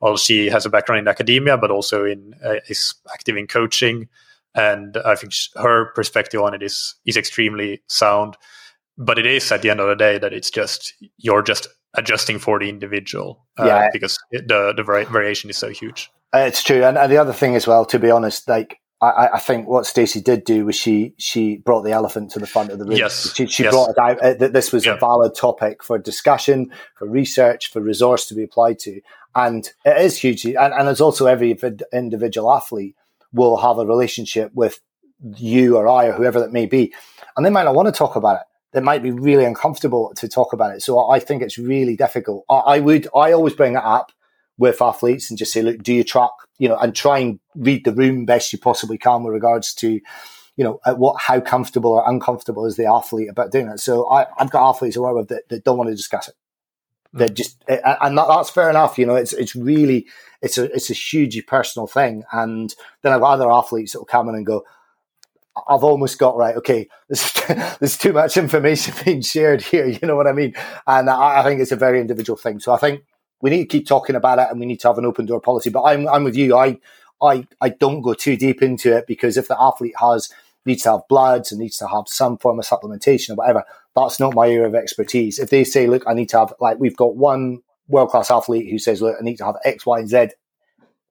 well, 0.00 0.16
she 0.16 0.46
has 0.46 0.66
a 0.66 0.70
background 0.70 1.00
in 1.00 1.08
academia, 1.08 1.56
but 1.56 1.70
also 1.70 2.04
in 2.04 2.34
uh, 2.44 2.56
is 2.68 2.94
active 3.12 3.36
in 3.36 3.46
coaching, 3.46 4.08
and 4.54 4.96
I 5.04 5.14
think 5.14 5.32
her 5.56 5.86
perspective 5.94 6.40
on 6.40 6.54
it 6.54 6.62
is 6.62 6.94
is 7.04 7.16
extremely 7.16 7.82
sound. 7.88 8.36
But 8.96 9.18
it 9.18 9.26
is 9.26 9.50
at 9.50 9.62
the 9.62 9.70
end 9.70 9.80
of 9.80 9.88
the 9.88 9.96
day 9.96 10.18
that 10.18 10.32
it's 10.32 10.50
just 10.50 10.94
you're 11.18 11.42
just 11.42 11.68
adjusting 11.94 12.38
for 12.38 12.58
the 12.58 12.68
individual 12.68 13.44
uh, 13.58 13.66
yeah. 13.66 13.88
because 13.92 14.18
the 14.30 14.72
the 14.76 14.82
vari- 14.84 15.04
variation 15.04 15.50
is 15.50 15.56
so 15.56 15.70
huge. 15.70 16.10
Uh, 16.34 16.38
it's 16.38 16.62
true, 16.62 16.84
and, 16.84 16.98
and 16.98 17.10
the 17.10 17.16
other 17.16 17.32
thing 17.32 17.54
as 17.54 17.66
well, 17.66 17.84
to 17.86 17.98
be 17.98 18.10
honest, 18.10 18.48
like 18.48 18.80
I, 19.00 19.30
I, 19.34 19.38
think 19.38 19.68
what 19.68 19.86
Stacy 19.86 20.20
did 20.20 20.44
do 20.44 20.64
was 20.66 20.76
she 20.76 21.14
she 21.18 21.58
brought 21.58 21.82
the 21.82 21.92
elephant 21.92 22.30
to 22.32 22.38
the 22.38 22.46
front 22.46 22.70
of 22.70 22.78
the 22.78 22.84
room. 22.84 22.96
Yes, 22.96 23.34
she, 23.34 23.46
she 23.46 23.64
yes. 23.64 23.72
brought 23.72 23.90
it 23.90 23.98
out 23.98 24.20
uh, 24.20 24.34
that 24.34 24.52
this 24.52 24.72
was 24.72 24.86
yeah. 24.86 24.94
a 24.94 24.96
valid 24.96 25.34
topic 25.34 25.82
for 25.82 25.98
discussion, 25.98 26.70
for 26.96 27.06
research, 27.06 27.70
for 27.70 27.80
resource 27.80 28.26
to 28.26 28.34
be 28.34 28.42
applied 28.42 28.78
to, 28.80 29.00
and 29.34 29.70
it 29.84 29.98
is 29.98 30.18
huge. 30.18 30.44
And, 30.44 30.56
and 30.56 30.88
as 30.88 31.00
also 31.00 31.26
every 31.26 31.58
individual 31.92 32.52
athlete 32.52 32.94
will 33.32 33.56
have 33.58 33.78
a 33.78 33.86
relationship 33.86 34.52
with 34.54 34.80
you 35.36 35.76
or 35.76 35.88
I 35.88 36.06
or 36.06 36.12
whoever 36.12 36.40
that 36.40 36.52
may 36.52 36.66
be, 36.66 36.92
and 37.36 37.44
they 37.44 37.50
might 37.50 37.64
not 37.64 37.74
want 37.74 37.86
to 37.86 37.92
talk 37.92 38.16
about 38.16 38.36
it. 38.36 38.46
They 38.72 38.80
might 38.80 39.02
be 39.02 39.12
really 39.12 39.44
uncomfortable 39.44 40.12
to 40.16 40.28
talk 40.28 40.52
about 40.52 40.74
it. 40.74 40.82
So 40.82 41.08
I 41.10 41.20
think 41.20 41.42
it's 41.42 41.58
really 41.58 41.96
difficult. 41.96 42.44
I, 42.50 42.54
I 42.54 42.80
would, 42.80 43.06
I 43.14 43.32
always 43.32 43.54
bring 43.54 43.74
it 43.74 43.84
up 43.84 44.12
with 44.58 44.82
athletes 44.82 45.30
and 45.30 45.38
just 45.38 45.52
say, 45.52 45.62
look, 45.62 45.82
do 45.82 45.92
you 45.92 46.04
track, 46.04 46.30
you 46.58 46.68
know, 46.68 46.76
and 46.76 46.94
try 46.94 47.18
and 47.18 47.40
read 47.54 47.84
the 47.84 47.92
room 47.92 48.24
best 48.24 48.52
you 48.52 48.58
possibly 48.58 48.98
can 48.98 49.22
with 49.22 49.32
regards 49.32 49.74
to, 49.74 50.00
you 50.56 50.64
know, 50.64 50.80
what, 50.94 51.20
how 51.20 51.40
comfortable 51.40 51.92
or 51.92 52.08
uncomfortable 52.08 52.66
is 52.66 52.76
the 52.76 52.86
athlete 52.86 53.28
about 53.28 53.52
doing 53.52 53.68
it. 53.68 53.80
So 53.80 54.08
I, 54.10 54.26
have 54.38 54.50
got 54.50 54.68
athletes 54.68 54.96
I 54.96 55.00
work 55.00 55.16
with 55.16 55.28
that, 55.28 55.48
that 55.48 55.64
don't 55.64 55.78
want 55.78 55.90
to 55.90 55.96
discuss 55.96 56.28
it. 56.28 56.34
They 57.14 57.28
just, 57.28 57.62
eh, 57.68 57.78
and 58.00 58.18
that, 58.18 58.26
that's 58.28 58.50
fair 58.50 58.68
enough. 58.68 58.98
You 58.98 59.06
know, 59.06 59.14
it's, 59.14 59.32
it's 59.32 59.54
really, 59.54 60.06
it's 60.42 60.58
a, 60.58 60.64
it's 60.74 60.90
a 60.90 60.94
hugely 60.94 61.42
personal 61.42 61.86
thing. 61.86 62.24
And 62.32 62.74
then 63.02 63.12
I've 63.12 63.22
other 63.22 63.50
athletes 63.50 63.92
that 63.92 64.00
will 64.00 64.06
come 64.06 64.28
in 64.28 64.34
and 64.34 64.44
go, 64.44 64.64
I've 65.68 65.84
almost 65.84 66.18
got 66.18 66.36
right. 66.36 66.56
Okay, 66.56 66.88
there's 67.08 67.96
too 67.96 68.12
much 68.12 68.36
information 68.36 68.94
being 69.04 69.20
shared 69.20 69.62
here. 69.62 69.86
You 69.86 70.00
know 70.02 70.16
what 70.16 70.26
I 70.26 70.32
mean? 70.32 70.54
And 70.86 71.08
I, 71.08 71.40
I 71.40 71.42
think 71.44 71.60
it's 71.60 71.72
a 71.72 71.76
very 71.76 72.00
individual 72.00 72.36
thing. 72.36 72.58
So 72.58 72.72
I 72.72 72.78
think 72.78 73.04
we 73.40 73.50
need 73.50 73.58
to 73.58 73.66
keep 73.66 73.86
talking 73.86 74.16
about 74.16 74.40
it 74.40 74.48
and 74.50 74.58
we 74.58 74.66
need 74.66 74.80
to 74.80 74.88
have 74.88 74.98
an 74.98 75.06
open 75.06 75.26
door 75.26 75.40
policy. 75.40 75.70
But 75.70 75.84
I'm, 75.84 76.08
I'm 76.08 76.24
with 76.24 76.36
you. 76.36 76.56
I, 76.56 76.78
I, 77.22 77.46
I 77.60 77.68
don't 77.68 78.02
go 78.02 78.14
too 78.14 78.36
deep 78.36 78.62
into 78.62 78.96
it 78.96 79.06
because 79.06 79.36
if 79.36 79.46
the 79.46 79.60
athlete 79.60 79.94
has 80.00 80.30
needs 80.66 80.82
to 80.84 80.92
have 80.92 81.08
bloods 81.08 81.52
and 81.52 81.60
needs 81.60 81.76
to 81.78 81.86
have 81.86 82.04
some 82.06 82.38
form 82.38 82.58
of 82.58 82.64
supplementation 82.64 83.30
or 83.30 83.34
whatever, 83.34 83.64
that's 83.94 84.18
not 84.18 84.34
my 84.34 84.48
area 84.48 84.66
of 84.66 84.74
expertise. 84.74 85.38
If 85.38 85.50
they 85.50 85.64
say, 85.64 85.86
look, 85.86 86.04
I 86.06 86.14
need 86.14 86.28
to 86.30 86.38
have 86.38 86.54
like 86.60 86.78
we've 86.78 86.96
got 86.96 87.16
one 87.16 87.60
world 87.88 88.10
class 88.10 88.30
athlete 88.30 88.70
who 88.70 88.78
says, 88.78 89.02
look, 89.02 89.16
I 89.18 89.22
need 89.22 89.36
to 89.36 89.44
have 89.44 89.56
X, 89.64 89.86
Y, 89.86 89.98
and 89.98 90.08
Z 90.08 90.28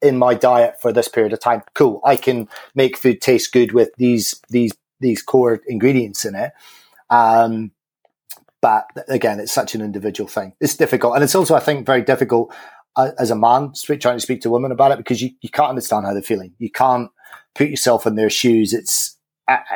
in 0.01 0.17
my 0.17 0.33
diet 0.33 0.81
for 0.81 0.91
this 0.91 1.07
period 1.07 1.33
of 1.33 1.39
time. 1.39 1.63
Cool. 1.73 2.01
I 2.03 2.17
can 2.17 2.49
make 2.75 2.97
food 2.97 3.21
taste 3.21 3.51
good 3.53 3.71
with 3.71 3.89
these 3.97 4.41
these 4.49 4.73
these 4.99 5.21
core 5.21 5.61
ingredients 5.67 6.25
in 6.25 6.35
it. 6.35 6.51
Um, 7.09 7.71
but 8.61 8.85
again, 9.09 9.39
it's 9.39 9.51
such 9.51 9.75
an 9.75 9.81
individual 9.81 10.27
thing. 10.27 10.53
It's 10.61 10.77
difficult. 10.77 11.15
And 11.15 11.23
it's 11.23 11.35
also, 11.35 11.53
I 11.53 11.59
think, 11.59 11.85
very 11.85 12.01
difficult 12.01 12.53
uh, 12.95 13.11
as 13.19 13.29
a 13.29 13.35
man 13.35 13.73
trying 13.99 14.17
to 14.17 14.21
speak 14.21 14.41
to 14.41 14.49
women 14.49 14.71
about 14.71 14.93
it 14.93 14.97
because 14.97 15.21
you, 15.21 15.31
you 15.41 15.49
can't 15.49 15.69
understand 15.69 16.05
how 16.05 16.13
they're 16.13 16.21
feeling. 16.21 16.53
You 16.59 16.71
can't 16.71 17.11
put 17.55 17.67
yourself 17.67 18.07
in 18.07 18.15
their 18.15 18.29
shoes. 18.29 18.71
It's, 18.73 19.12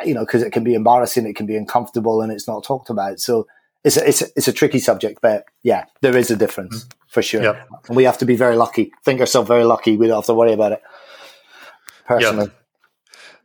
you 0.04 0.14
know, 0.14 0.20
because 0.20 0.42
it 0.42 0.52
can 0.52 0.64
be 0.64 0.74
embarrassing, 0.74 1.26
it 1.26 1.36
can 1.36 1.46
be 1.46 1.56
uncomfortable, 1.56 2.22
and 2.22 2.32
it's 2.32 2.48
not 2.48 2.64
talked 2.64 2.90
about. 2.90 3.20
So 3.20 3.46
it's 3.84 3.96
a, 3.96 4.08
it's 4.08 4.22
a, 4.22 4.26
it's 4.36 4.48
a 4.48 4.52
tricky 4.52 4.78
subject, 4.78 5.20
but 5.20 5.44
yeah, 5.62 5.84
there 6.00 6.16
is 6.16 6.30
a 6.30 6.36
difference 6.36 6.84
mm-hmm. 6.84 6.88
for 7.08 7.22
sure. 7.22 7.42
Yep. 7.42 7.68
And 7.88 7.96
we 7.96 8.04
have 8.04 8.18
to 8.18 8.24
be 8.24 8.36
very 8.36 8.56
lucky, 8.56 8.92
think 9.04 9.20
ourselves 9.20 9.48
very 9.48 9.64
lucky. 9.64 9.96
We 9.96 10.06
don't 10.06 10.16
have 10.16 10.26
to 10.26 10.34
worry 10.34 10.52
about 10.52 10.72
it 10.72 10.82
personally. 12.06 12.46
Yep. 12.46 12.54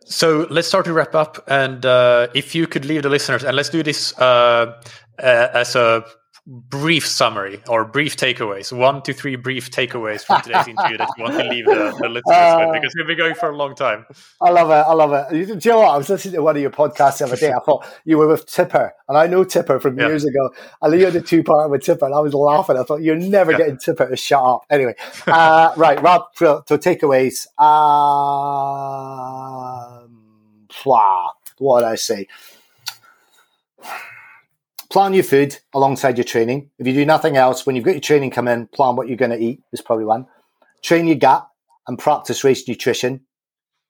So 0.05 0.47
let's 0.49 0.67
start 0.67 0.85
to 0.85 0.93
wrap 0.93 1.15
up. 1.15 1.43
And 1.47 1.85
uh, 1.85 2.27
if 2.33 2.55
you 2.55 2.67
could 2.67 2.85
leave 2.85 3.03
the 3.03 3.09
listeners, 3.09 3.43
and 3.43 3.55
let's 3.55 3.69
do 3.69 3.83
this 3.83 4.17
uh, 4.19 4.79
uh, 5.19 5.47
as 5.53 5.75
a 5.75 6.03
brief 6.45 7.07
summary 7.07 7.61
or 7.69 7.85
brief 7.85 8.17
takeaways, 8.17 8.75
one 8.75 9.01
to 9.03 9.13
three 9.13 9.37
brief 9.37 9.71
takeaways 9.71 10.25
from 10.25 10.41
today's 10.41 10.67
interview 10.67 10.97
that 10.97 11.07
you 11.17 11.23
want 11.23 11.37
to 11.37 11.43
leave 11.45 11.65
the, 11.65 11.95
the 12.01 12.09
listeners 12.09 12.23
uh, 12.27 12.65
with 12.67 12.81
because 12.81 12.93
we've 12.97 13.07
been 13.07 13.17
going 13.17 13.35
for 13.35 13.49
a 13.49 13.55
long 13.55 13.75
time. 13.75 14.05
I 14.41 14.49
love 14.49 14.69
it. 14.69 14.73
I 14.73 14.93
love 14.93 15.13
it. 15.13 15.47
Do 15.47 15.53
you 15.53 15.71
know 15.71 15.79
what? 15.79 15.91
I 15.91 15.97
was 15.97 16.09
listening 16.09 16.35
to 16.35 16.41
one 16.41 16.55
of 16.55 16.61
your 16.61 16.71
podcasts 16.71 17.19
the 17.19 17.25
other 17.25 17.37
day. 17.37 17.53
I 17.53 17.59
thought 17.59 17.85
you 18.03 18.17
were 18.17 18.27
with 18.27 18.45
Tipper, 18.45 18.93
and 19.07 19.17
I 19.17 19.27
know 19.27 19.43
Tipper 19.43 19.79
from 19.79 19.97
yeah. 19.97 20.07
years 20.07 20.25
ago. 20.25 20.53
I 20.81 20.89
knew 20.89 20.97
you 20.97 21.05
had 21.05 21.15
a 21.15 21.21
two 21.21 21.43
part 21.43 21.69
with 21.69 21.83
Tipper, 21.83 22.05
and 22.05 22.13
I 22.13 22.19
was 22.19 22.33
laughing. 22.33 22.77
I 22.77 22.83
thought 22.83 23.01
you're 23.01 23.15
never 23.15 23.53
yeah. 23.53 23.59
getting 23.59 23.77
Tipper 23.77 24.09
to 24.09 24.17
shut 24.17 24.43
up. 24.43 24.65
Anyway, 24.69 24.95
uh, 25.27 25.71
right, 25.77 26.01
Rob, 26.01 26.23
to, 26.37 26.63
to 26.67 26.77
takeaways. 26.77 27.47
Um, 27.61 27.73
what 31.57 31.81
did 31.81 31.87
I 31.87 31.95
say? 31.95 32.27
Plan 34.93 35.11
your 35.15 35.23
food 35.23 35.57
alongside 35.73 36.17
your 36.19 36.23
training. 36.23 36.69
If 36.77 36.85
you 36.85 36.93
do 36.93 37.03
nothing 37.03 37.35
else, 37.35 37.65
when 37.65 37.75
you've 37.75 37.83
got 37.83 37.95
your 37.95 37.99
training 37.99 38.29
come 38.29 38.47
in, 38.47 38.67
plan 38.67 38.95
what 38.95 39.07
you're 39.07 39.17
going 39.17 39.31
to 39.31 39.43
eat 39.43 39.61
is 39.73 39.81
probably 39.81 40.05
one. 40.05 40.27
Train 40.83 41.07
your 41.07 41.17
gut 41.17 41.49
and 41.87 41.97
practice 41.97 42.43
race 42.43 42.67
nutrition. 42.67 43.21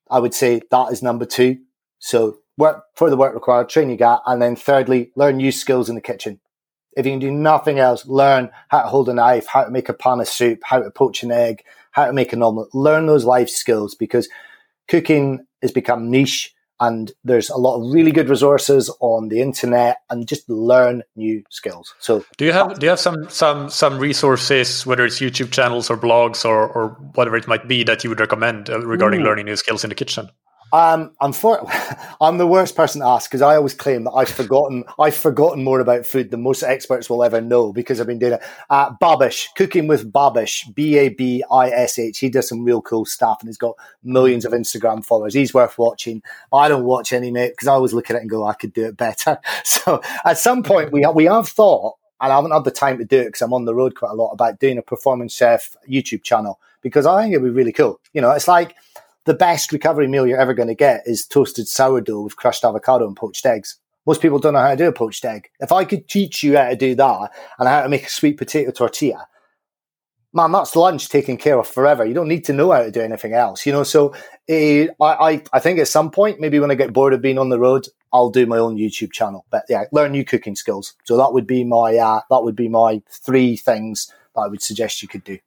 I 0.09 0.19
would 0.19 0.33
say 0.33 0.61
that 0.71 0.93
is 0.93 1.03
number 1.03 1.25
two. 1.25 1.57
So 1.99 2.37
work 2.57 2.85
for 2.95 3.09
the 3.09 3.17
work 3.17 3.33
required, 3.33 3.67
train 3.67 3.89
your 3.89 3.97
gut. 3.97 4.23
And 4.25 4.41
then 4.41 4.55
thirdly, 4.55 5.11
learn 5.17 5.37
new 5.37 5.51
skills 5.51 5.89
in 5.89 5.95
the 5.95 6.01
kitchen. 6.01 6.39
If 6.95 7.05
you 7.05 7.11
can 7.11 7.19
do 7.19 7.31
nothing 7.31 7.79
else, 7.79 8.05
learn 8.05 8.49
how 8.69 8.83
to 8.83 8.87
hold 8.87 9.09
a 9.09 9.13
knife, 9.13 9.47
how 9.47 9.65
to 9.65 9.71
make 9.71 9.89
a 9.89 9.93
pan 9.93 10.21
of 10.21 10.29
soup, 10.29 10.59
how 10.63 10.81
to 10.81 10.89
poach 10.89 11.21
an 11.21 11.33
egg, 11.33 11.63
how 11.91 12.05
to 12.05 12.13
make 12.13 12.31
an 12.31 12.41
omelette. 12.41 12.73
Learn 12.73 13.07
those 13.07 13.25
life 13.25 13.49
skills 13.49 13.93
because 13.93 14.29
cooking 14.87 15.45
has 15.61 15.73
become 15.73 16.09
niche 16.09 16.55
and 16.83 17.11
there's 17.23 17.49
a 17.49 17.57
lot 17.57 17.75
of 17.77 17.93
really 17.93 18.11
good 18.11 18.29
resources 18.29 18.89
on 18.99 19.29
the 19.29 19.41
internet 19.41 19.97
and 20.09 20.27
just 20.27 20.47
learn 20.49 21.01
new 21.15 21.43
skills 21.49 21.93
so 21.99 22.23
do 22.37 22.45
you 22.45 22.51
have 22.51 22.77
do 22.79 22.85
you 22.85 22.89
have 22.89 22.99
some 22.99 23.29
some 23.29 23.69
some 23.69 23.97
resources 23.97 24.85
whether 24.85 25.05
it's 25.05 25.19
youtube 25.19 25.51
channels 25.51 25.89
or 25.89 25.97
blogs 25.97 26.45
or 26.45 26.67
or 26.67 26.89
whatever 27.15 27.37
it 27.37 27.47
might 27.47 27.67
be 27.67 27.83
that 27.83 28.03
you 28.03 28.09
would 28.09 28.19
recommend 28.19 28.69
uh, 28.69 28.79
regarding 28.79 29.21
Ooh. 29.21 29.25
learning 29.25 29.45
new 29.45 29.55
skills 29.55 29.83
in 29.83 29.89
the 29.89 29.95
kitchen 29.95 30.29
um, 30.73 31.11
I'm 31.21 31.33
for, 31.33 31.65
I'm 32.21 32.39
the 32.39 32.47
worst 32.47 32.75
person 32.75 33.01
to 33.01 33.07
ask 33.07 33.29
because 33.29 33.43
I 33.43 33.55
always 33.55 33.75
claim 33.75 34.05
that 34.05 34.11
I've 34.11 34.29
forgotten 34.29 34.83
I've 34.99 35.15
forgotten 35.15 35.63
more 35.63 35.79
about 35.79 36.07
food 36.07 36.31
than 36.31 36.41
most 36.41 36.63
experts 36.63 37.09
will 37.09 37.23
ever 37.23 37.39
know 37.39 37.71
because 37.71 38.01
I've 38.01 38.07
been 38.07 38.17
doing 38.17 38.33
it. 38.33 38.41
Uh, 38.71 38.91
Babish, 38.95 39.49
cooking 39.55 39.85
with 39.85 40.11
Babish, 40.11 40.73
B 40.73 40.97
A 40.97 41.09
B 41.09 41.43
I 41.51 41.69
S 41.69 41.99
H. 41.99 42.17
He 42.17 42.29
does 42.29 42.49
some 42.49 42.63
real 42.65 42.81
cool 42.81 43.05
stuff 43.05 43.37
and 43.41 43.49
he's 43.49 43.57
got 43.57 43.75
millions 44.03 44.45
of 44.45 44.51
Instagram 44.51 45.05
followers. 45.05 45.35
He's 45.35 45.53
worth 45.53 45.77
watching. 45.77 46.23
I 46.51 46.67
don't 46.69 46.85
watch 46.85 47.13
any 47.13 47.29
mate 47.29 47.51
because 47.51 47.67
I 47.67 47.73
always 47.73 47.93
look 47.93 48.09
at 48.09 48.15
it 48.15 48.21
and 48.21 48.29
go, 48.29 48.43
I 48.43 48.53
could 48.53 48.73
do 48.73 48.85
it 48.85 48.97
better. 48.97 49.39
So 49.63 50.01
at 50.25 50.37
some 50.37 50.63
point 50.63 50.91
we 50.91 51.05
we 51.13 51.25
have 51.25 51.47
thought, 51.47 51.95
and 52.21 52.31
I 52.31 52.35
haven't 52.35 52.51
had 52.51 52.63
the 52.63 52.71
time 52.71 52.97
to 52.97 53.05
do 53.05 53.19
it 53.19 53.25
because 53.25 53.41
I'm 53.41 53.53
on 53.53 53.65
the 53.65 53.75
road 53.75 53.95
quite 53.95 54.11
a 54.11 54.15
lot 54.15 54.31
about 54.31 54.59
doing 54.59 54.77
a 54.77 54.81
performance 54.81 55.33
chef 55.33 55.75
YouTube 55.89 56.23
channel 56.23 56.59
because 56.81 57.05
I 57.05 57.21
think 57.21 57.33
it'd 57.33 57.43
be 57.43 57.49
really 57.49 57.71
cool. 57.71 57.99
You 58.13 58.21
know, 58.21 58.31
it's 58.31 58.47
like 58.47 58.75
the 59.25 59.33
best 59.33 59.71
recovery 59.71 60.07
meal 60.07 60.27
you're 60.27 60.39
ever 60.39 60.53
going 60.53 60.67
to 60.67 60.75
get 60.75 61.03
is 61.05 61.25
toasted 61.25 61.67
sourdough 61.67 62.21
with 62.21 62.35
crushed 62.35 62.63
avocado 62.63 63.07
and 63.07 63.15
poached 63.15 63.45
eggs. 63.45 63.77
Most 64.05 64.21
people 64.21 64.39
don't 64.39 64.53
know 64.53 64.59
how 64.59 64.71
to 64.71 64.75
do 64.75 64.87
a 64.87 64.93
poached 64.93 65.23
egg. 65.23 65.49
If 65.59 65.71
I 65.71 65.85
could 65.85 66.09
teach 66.09 66.43
you 66.43 66.57
how 66.57 66.69
to 66.69 66.75
do 66.75 66.93
that 66.95 67.31
and 67.57 67.69
how 67.69 67.83
to 67.83 67.89
make 67.89 68.05
a 68.05 68.09
sweet 68.09 68.37
potato 68.37 68.71
tortilla, 68.71 69.27
man, 70.33 70.51
that's 70.51 70.75
lunch 70.75 71.07
taken 71.07 71.37
care 71.37 71.57
of 71.57 71.67
forever. 71.67 72.03
You 72.03 72.13
don't 72.13 72.27
need 72.27 72.43
to 72.45 72.53
know 72.53 72.71
how 72.71 72.83
to 72.83 72.91
do 72.91 73.01
anything 73.01 73.33
else, 73.33 73.65
you 73.65 73.71
know. 73.71 73.83
So 73.83 74.13
uh, 74.49 74.87
I, 75.01 75.41
I 75.53 75.59
think 75.59 75.79
at 75.79 75.87
some 75.87 76.11
point, 76.11 76.41
maybe 76.41 76.59
when 76.59 76.71
I 76.71 76.75
get 76.75 76.91
bored 76.91 77.13
of 77.13 77.21
being 77.21 77.37
on 77.37 77.49
the 77.49 77.59
road, 77.59 77.87
I'll 78.11 78.29
do 78.29 78.45
my 78.45 78.57
own 78.57 78.77
YouTube 78.77 79.13
channel. 79.13 79.45
But 79.49 79.63
yeah, 79.69 79.85
learn 79.93 80.11
new 80.11 80.25
cooking 80.25 80.55
skills. 80.55 80.95
So 81.05 81.15
that 81.17 81.31
would 81.31 81.47
be 81.47 81.63
my 81.63 81.95
uh, 81.95 82.21
that 82.29 82.43
would 82.43 82.55
be 82.55 82.67
my 82.67 83.01
three 83.09 83.55
things 83.55 84.11
that 84.35 84.41
I 84.41 84.47
would 84.47 84.61
suggest 84.61 85.01
you 85.01 85.07
could 85.07 85.23
do. 85.23 85.37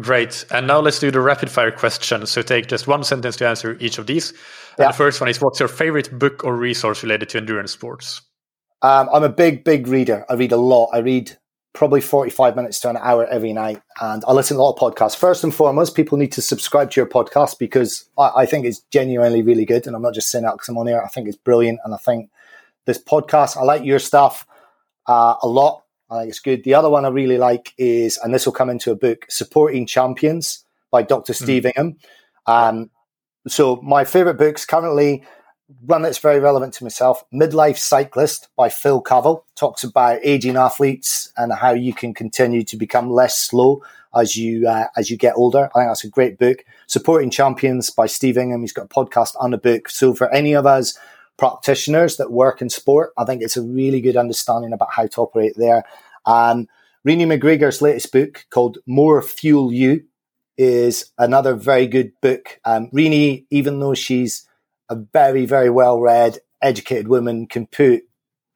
Great. 0.00 0.44
And 0.50 0.66
now 0.66 0.80
let's 0.80 0.98
do 0.98 1.10
the 1.10 1.20
rapid 1.20 1.50
fire 1.50 1.70
questions. 1.70 2.30
So 2.30 2.40
take 2.40 2.66
just 2.66 2.86
one 2.86 3.04
sentence 3.04 3.36
to 3.36 3.46
answer 3.46 3.76
each 3.78 3.98
of 3.98 4.06
these. 4.06 4.32
Yeah. 4.78 4.86
And 4.86 4.94
the 4.94 4.96
first 4.96 5.20
one 5.20 5.28
is 5.28 5.40
what's 5.40 5.60
your 5.60 5.68
favorite 5.68 6.18
book 6.18 6.44
or 6.44 6.56
resource 6.56 7.02
related 7.02 7.28
to 7.30 7.38
endurance 7.38 7.72
sports? 7.72 8.22
Um, 8.80 9.08
I'm 9.12 9.22
a 9.22 9.28
big, 9.28 9.64
big 9.64 9.86
reader. 9.86 10.24
I 10.30 10.34
read 10.34 10.52
a 10.52 10.56
lot. 10.56 10.88
I 10.94 10.98
read 10.98 11.36
probably 11.74 12.00
45 12.00 12.56
minutes 12.56 12.80
to 12.80 12.90
an 12.90 12.96
hour 12.96 13.26
every 13.26 13.52
night. 13.52 13.82
And 14.00 14.22
I 14.26 14.32
listen 14.32 14.56
to 14.56 14.62
a 14.62 14.64
lot 14.64 14.76
of 14.80 14.94
podcasts. 14.94 15.16
First 15.16 15.44
and 15.44 15.54
foremost, 15.54 15.94
people 15.94 16.18
need 16.18 16.32
to 16.32 16.42
subscribe 16.42 16.90
to 16.92 17.00
your 17.00 17.08
podcast 17.08 17.58
because 17.58 18.08
I, 18.18 18.30
I 18.36 18.46
think 18.46 18.64
it's 18.64 18.80
genuinely 18.92 19.42
really 19.42 19.64
good. 19.66 19.86
And 19.86 19.94
I'm 19.94 20.02
not 20.02 20.14
just 20.14 20.30
saying 20.30 20.44
that 20.44 20.52
because 20.52 20.68
I'm 20.68 20.78
on 20.78 20.86
here. 20.86 21.02
I 21.02 21.08
think 21.08 21.28
it's 21.28 21.36
brilliant. 21.36 21.80
And 21.84 21.94
I 21.94 21.98
think 21.98 22.30
this 22.86 22.98
podcast, 22.98 23.56
I 23.58 23.62
like 23.62 23.84
your 23.84 23.98
stuff 23.98 24.46
uh, 25.06 25.34
a 25.42 25.48
lot. 25.48 25.82
I 26.12 26.20
think 26.20 26.30
it's 26.30 26.40
good. 26.40 26.64
The 26.64 26.74
other 26.74 26.90
one 26.90 27.04
I 27.04 27.08
really 27.08 27.38
like 27.38 27.72
is, 27.78 28.18
and 28.18 28.34
this 28.34 28.44
will 28.44 28.52
come 28.52 28.70
into 28.70 28.90
a 28.90 28.96
book, 28.96 29.26
Supporting 29.28 29.86
Champions 29.86 30.64
by 30.90 31.02
Dr. 31.02 31.32
Mm-hmm. 31.32 31.44
Steve 31.44 31.66
Ingham. 31.66 31.96
Um, 32.46 32.90
so 33.48 33.76
my 33.82 34.04
favorite 34.04 34.38
books 34.38 34.64
currently 34.64 35.24
one 35.80 36.02
that's 36.02 36.18
very 36.18 36.38
relevant 36.38 36.74
to 36.74 36.84
myself 36.84 37.24
midlife 37.32 37.78
cyclist 37.78 38.48
by 38.56 38.68
phil 38.68 39.00
cavell 39.00 39.46
talks 39.56 39.82
about 39.82 40.18
aging 40.22 40.56
athletes 40.56 41.32
and 41.36 41.52
how 41.52 41.72
you 41.72 41.94
can 41.94 42.12
continue 42.12 42.62
to 42.62 42.76
become 42.76 43.10
less 43.10 43.38
slow 43.38 43.82
as 44.14 44.36
you 44.36 44.68
uh, 44.68 44.86
as 44.96 45.10
you 45.10 45.16
get 45.16 45.34
older 45.36 45.70
i 45.74 45.80
think 45.80 45.90
that's 45.90 46.04
a 46.04 46.08
great 46.08 46.38
book 46.38 46.64
supporting 46.86 47.30
champions 47.30 47.90
by 47.90 48.06
steve 48.06 48.36
ingham 48.36 48.60
he's 48.60 48.72
got 48.72 48.84
a 48.84 48.88
podcast 48.88 49.34
and 49.40 49.54
a 49.54 49.58
book 49.58 49.88
so 49.88 50.14
for 50.14 50.30
any 50.32 50.52
of 50.52 50.66
us 50.66 50.98
practitioners 51.42 52.16
that 52.18 52.30
work 52.30 52.62
in 52.62 52.68
sport 52.68 53.12
i 53.18 53.24
think 53.24 53.42
it's 53.42 53.56
a 53.56 53.62
really 53.80 54.00
good 54.00 54.16
understanding 54.16 54.72
about 54.72 54.92
how 54.92 55.06
to 55.06 55.20
operate 55.20 55.54
there 55.56 55.82
And 56.26 56.68
Renee 57.04 57.24
McGregor's 57.26 57.82
latest 57.82 58.12
book 58.12 58.46
called 58.50 58.78
More 58.86 59.20
Fuel 59.22 59.72
You 59.72 60.04
is 60.56 61.10
another 61.18 61.54
very 61.54 61.86
good 61.86 62.12
book. 62.20 62.60
Um, 62.64 62.88
Renee, 62.92 63.44
even 63.50 63.80
though 63.80 63.94
she's 63.94 64.46
a 64.88 64.96
very, 64.96 65.46
very 65.46 65.70
well 65.70 66.00
read, 66.00 66.38
educated 66.62 67.08
woman 67.08 67.46
can 67.46 67.66
put 67.66 68.02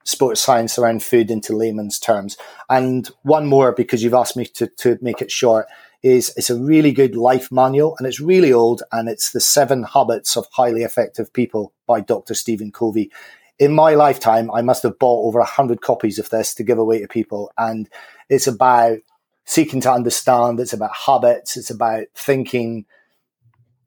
sports 0.04 0.40
science 0.40 0.78
around 0.78 1.02
food 1.02 1.30
into 1.30 1.56
layman's 1.56 1.98
terms. 1.98 2.36
And 2.70 3.10
one 3.22 3.46
more, 3.46 3.72
because 3.72 4.04
you've 4.04 4.14
asked 4.14 4.36
me 4.36 4.46
to, 4.46 4.68
to 4.78 4.98
make 5.02 5.20
it 5.20 5.32
short, 5.32 5.66
is 6.06 6.32
it's 6.36 6.50
a 6.50 6.56
really 6.56 6.92
good 6.92 7.16
life 7.16 7.50
manual 7.50 7.96
and 7.98 8.06
it's 8.06 8.20
really 8.20 8.52
old 8.52 8.80
and 8.92 9.08
it's 9.08 9.32
the 9.32 9.40
seven 9.40 9.82
habits 9.82 10.36
of 10.36 10.46
highly 10.52 10.84
effective 10.84 11.32
people 11.32 11.72
by 11.84 12.00
Dr. 12.00 12.32
Stephen 12.32 12.70
Covey. 12.70 13.10
In 13.58 13.72
my 13.72 13.94
lifetime, 13.94 14.48
I 14.52 14.62
must 14.62 14.84
have 14.84 15.00
bought 15.00 15.26
over 15.26 15.40
a 15.40 15.44
hundred 15.44 15.80
copies 15.80 16.20
of 16.20 16.30
this 16.30 16.54
to 16.54 16.62
give 16.62 16.78
away 16.78 17.00
to 17.00 17.08
people. 17.08 17.50
And 17.58 17.88
it's 18.28 18.46
about 18.46 18.98
seeking 19.46 19.80
to 19.80 19.90
understand. 19.90 20.60
It's 20.60 20.72
about 20.72 20.94
habits. 20.94 21.56
It's 21.56 21.70
about 21.70 22.04
thinking 22.14 22.86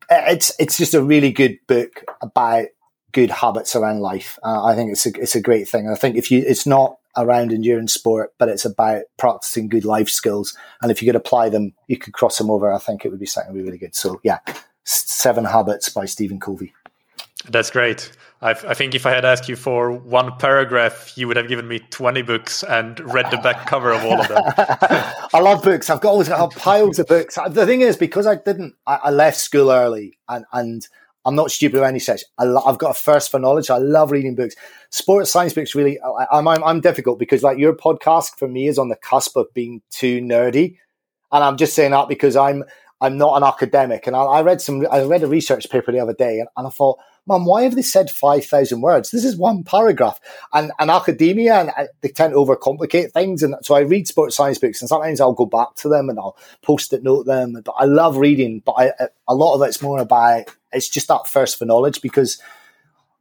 it's 0.09 0.51
it's 0.59 0.77
just 0.77 0.93
a 0.93 1.03
really 1.03 1.31
good 1.31 1.57
book 1.67 2.03
about 2.21 2.65
good 3.13 3.29
habits 3.29 3.77
around 3.77 4.01
life. 4.01 4.37
Uh, 4.43 4.65
I 4.65 4.75
think 4.75 4.91
it's 4.91 5.05
a 5.05 5.11
it's 5.17 5.35
a 5.35 5.41
great 5.41 5.69
thing. 5.69 5.87
I 5.87 5.95
think 5.95 6.17
if 6.17 6.31
you 6.31 6.43
it's 6.45 6.65
not 6.65 6.97
around 7.19 7.51
endurance 7.51 7.93
sport, 7.93 8.33
but 8.37 8.49
it's 8.49 8.65
about 8.65 9.03
practicing 9.17 9.67
good 9.67 9.85
life 9.85 10.09
skills, 10.09 10.55
and 10.81 10.91
if 10.91 11.01
you 11.01 11.07
could 11.07 11.15
apply 11.15 11.49
them, 11.49 11.73
you 11.87 11.97
could 11.97 12.13
cross 12.13 12.37
them 12.37 12.49
over. 12.49 12.71
I 12.71 12.79
think 12.79 13.05
it 13.05 13.09
would 13.09 13.19
be 13.19 13.25
something 13.25 13.53
really, 13.53 13.77
good. 13.77 13.95
So 13.95 14.19
yeah, 14.23 14.39
Seven 14.83 15.45
Habits 15.45 15.89
by 15.89 16.05
Stephen 16.05 16.39
Covey. 16.39 16.73
That's 17.49 17.71
great. 17.71 18.11
i 18.41 18.51
i 18.51 18.73
think 18.73 18.95
if 18.95 19.05
I 19.05 19.11
had 19.11 19.23
asked 19.23 19.47
you 19.47 19.55
for 19.55 19.91
one 19.91 20.35
paragraph, 20.37 21.17
you 21.17 21.27
would 21.27 21.37
have 21.37 21.47
given 21.47 21.67
me 21.67 21.79
20 21.79 22.21
books 22.23 22.63
and 22.63 22.99
read 22.99 23.31
the 23.31 23.37
back 23.37 23.65
cover 23.65 23.91
of 23.91 24.03
all 24.03 24.19
of 24.19 24.27
them. 24.27 24.43
I 25.33 25.39
love 25.39 25.63
books. 25.63 25.89
I've 25.89 26.01
got 26.01 26.09
always 26.09 26.27
got 26.29 26.53
piles 26.55 26.99
of 26.99 27.07
books. 27.07 27.37
The 27.49 27.65
thing 27.65 27.81
is, 27.81 27.95
because 27.95 28.27
I 28.27 28.35
didn't, 28.35 28.75
I, 28.85 28.99
I 29.03 29.09
left 29.11 29.37
school 29.37 29.71
early 29.71 30.17
and, 30.27 30.45
and 30.51 30.87
I'm 31.29 31.35
not 31.35 31.51
stupid 31.51 31.79
or 31.79 31.85
any 31.85 31.99
such. 31.99 32.23
I 32.39 32.45
have 32.65 32.79
got 32.79 32.89
a 32.89 32.93
thirst 32.95 33.29
for 33.29 33.37
knowledge. 33.37 33.69
I 33.69 33.77
love 33.77 34.09
reading 34.09 34.33
books. 34.33 34.55
Sports 34.89 35.29
science 35.29 35.53
books 35.53 35.75
really, 35.75 35.99
I, 36.01 36.39
am 36.39 36.47
I'm, 36.47 36.63
I'm 36.63 36.81
difficult 36.81 37.19
because 37.19 37.43
like 37.43 37.59
your 37.59 37.75
podcast 37.75 38.39
for 38.39 38.47
me 38.47 38.67
is 38.67 38.79
on 38.79 38.89
the 38.89 38.95
cusp 38.95 39.37
of 39.37 39.45
being 39.53 39.83
too 39.91 40.21
nerdy. 40.21 40.77
And 41.31 41.43
I'm 41.43 41.55
just 41.55 41.75
saying 41.75 41.91
that 41.91 42.09
because 42.09 42.35
I'm, 42.35 42.63
I'm 42.99 43.19
not 43.19 43.37
an 43.37 43.43
academic. 43.43 44.07
And 44.07 44.15
I, 44.15 44.23
I 44.23 44.41
read 44.41 44.59
some, 44.59 44.87
I 44.91 45.03
read 45.03 45.21
a 45.21 45.27
research 45.27 45.69
paper 45.69 45.91
the 45.91 45.99
other 45.99 46.15
day 46.15 46.39
and, 46.39 46.49
and 46.57 46.65
I 46.65 46.71
thought, 46.71 46.97
Mum, 47.29 47.45
why 47.45 47.61
have 47.61 47.75
they 47.75 47.83
said 47.83 48.09
5,000 48.09 48.81
words? 48.81 49.11
This 49.11 49.23
is 49.23 49.37
one 49.37 49.63
paragraph. 49.63 50.19
And, 50.51 50.71
and 50.79 50.89
academia, 50.89 51.59
and 51.59 51.69
uh, 51.77 51.85
they 52.01 52.09
tend 52.09 52.33
to 52.33 52.39
overcomplicate 52.39 53.11
things. 53.11 53.43
And 53.43 53.53
so 53.61 53.75
I 53.75 53.81
read 53.81 54.07
sports 54.07 54.35
science 54.35 54.57
books, 54.57 54.81
and 54.81 54.89
sometimes 54.89 55.21
I'll 55.21 55.33
go 55.33 55.45
back 55.45 55.75
to 55.75 55.89
them 55.89 56.09
and 56.09 56.17
I'll 56.17 56.35
post 56.63 56.91
it 56.91 57.03
note 57.03 57.27
them. 57.27 57.61
But 57.63 57.75
I 57.77 57.85
love 57.85 58.17
reading, 58.17 58.63
but 58.65 58.71
I, 58.71 58.91
a 59.27 59.35
lot 59.35 59.53
of 59.53 59.61
it's 59.61 59.79
more 59.79 59.99
about, 59.99 60.45
it's 60.73 60.89
just 60.89 61.07
that 61.09 61.27
first 61.27 61.59
for 61.59 61.65
knowledge 61.65 62.01
because 62.01 62.41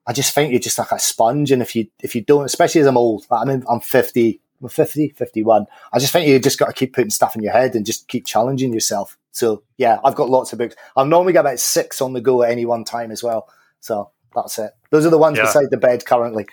I 0.07 0.15
just 0.15 0.35
think 0.35 0.53
you're 0.53 0.59
just 0.59 0.79
like 0.79 0.91
a 0.91 0.99
sponge. 0.99 1.53
And 1.53 1.61
if 1.61 1.77
you, 1.77 1.89
if 2.03 2.15
you 2.15 2.23
don't, 2.23 2.47
especially 2.47 2.81
as 2.81 2.87
I'm 2.87 2.97
old, 2.97 3.27
I 3.31 3.45
mean, 3.45 3.63
I'm 3.69 3.81
50, 3.81 4.41
I'm 4.63 4.71
50, 4.71 5.11
51. 5.11 5.67
I 5.93 5.99
just 5.99 6.15
think 6.15 6.27
you 6.27 6.39
just 6.39 6.59
got 6.59 6.69
to 6.69 6.73
keep 6.73 6.95
putting 6.95 7.11
stuff 7.11 7.37
in 7.37 7.43
your 7.43 7.53
head 7.53 7.75
and 7.75 7.85
just 7.85 8.09
keep 8.09 8.25
challenging 8.25 8.73
yourself. 8.73 9.19
So 9.33 9.65
yeah, 9.77 9.99
I've 10.03 10.15
got 10.15 10.31
lots 10.31 10.55
of 10.55 10.59
books. 10.59 10.77
I've 10.97 11.09
normally 11.09 11.35
got 11.35 11.41
about 11.41 11.61
six 11.61 12.01
on 12.01 12.15
the 12.15 12.23
go 12.23 12.43
at 12.43 12.51
any 12.51 12.65
one 12.65 12.85
time 12.85 13.11
as 13.11 13.23
well. 13.23 13.51
So 13.81 14.11
that's 14.35 14.59
it. 14.59 14.73
Those 14.91 15.07
are 15.07 15.11
the 15.11 15.19
ones 15.19 15.39
yeah. 15.39 15.45
beside 15.45 15.71
the 15.71 15.77
bed 15.77 16.05
currently. 16.07 16.47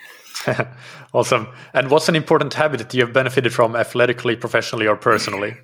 awesome. 1.14 1.48
And 1.72 1.90
what's 1.90 2.08
an 2.08 2.16
important 2.16 2.54
habit 2.54 2.78
that 2.78 2.94
you 2.94 3.02
have 3.02 3.12
benefited 3.12 3.52
from 3.52 3.76
athletically, 3.76 4.36
professionally, 4.36 4.86
or 4.86 4.96
personally? 4.96 5.56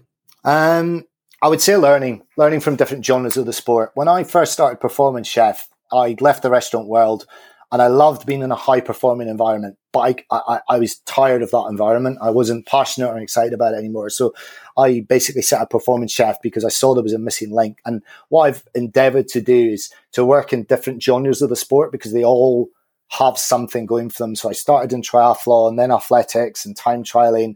Um, 0.44 1.04
I 1.42 1.48
would 1.48 1.60
say 1.60 1.76
learning, 1.76 2.22
learning 2.36 2.60
from 2.60 2.76
different 2.76 3.04
genres 3.04 3.36
of 3.36 3.46
the 3.46 3.52
sport. 3.52 3.90
When 3.94 4.08
I 4.08 4.24
first 4.24 4.52
started 4.52 4.80
performance 4.80 5.28
chef, 5.28 5.68
I 5.92 6.16
left 6.20 6.42
the 6.42 6.50
restaurant 6.50 6.88
world 6.88 7.26
and 7.72 7.80
I 7.80 7.86
loved 7.86 8.26
being 8.26 8.42
in 8.42 8.52
a 8.52 8.56
high 8.56 8.82
performing 8.82 9.28
environment. 9.28 9.78
But 9.92 10.24
I, 10.30 10.36
I, 10.36 10.60
I, 10.68 10.78
was 10.78 10.98
tired 11.00 11.42
of 11.42 11.50
that 11.52 11.66
environment. 11.70 12.18
I 12.20 12.28
wasn't 12.28 12.66
passionate 12.66 13.08
or 13.08 13.18
excited 13.18 13.54
about 13.54 13.72
it 13.72 13.78
anymore. 13.78 14.10
So 14.10 14.34
I 14.76 15.00
basically 15.00 15.40
set 15.40 15.62
a 15.62 15.66
performance 15.66 16.12
chef 16.12 16.40
because 16.42 16.66
I 16.66 16.68
saw 16.68 16.94
there 16.94 17.02
was 17.02 17.14
a 17.14 17.18
missing 17.18 17.50
link. 17.50 17.78
And 17.86 18.02
what 18.28 18.42
I've 18.42 18.64
endeavored 18.74 19.28
to 19.28 19.40
do 19.40 19.70
is 19.70 19.90
to 20.12 20.24
work 20.24 20.52
in 20.52 20.64
different 20.64 21.02
genres 21.02 21.40
of 21.40 21.48
the 21.48 21.56
sport 21.56 21.92
because 21.92 22.12
they 22.12 22.24
all 22.24 22.68
have 23.18 23.38
something 23.38 23.86
going 23.86 24.10
for 24.10 24.22
them. 24.22 24.36
So 24.36 24.50
I 24.50 24.52
started 24.52 24.92
in 24.92 25.00
triathlon, 25.00 25.78
then 25.78 25.90
athletics 25.90 26.66
and 26.66 26.76
time 26.76 27.04
trialing, 27.04 27.54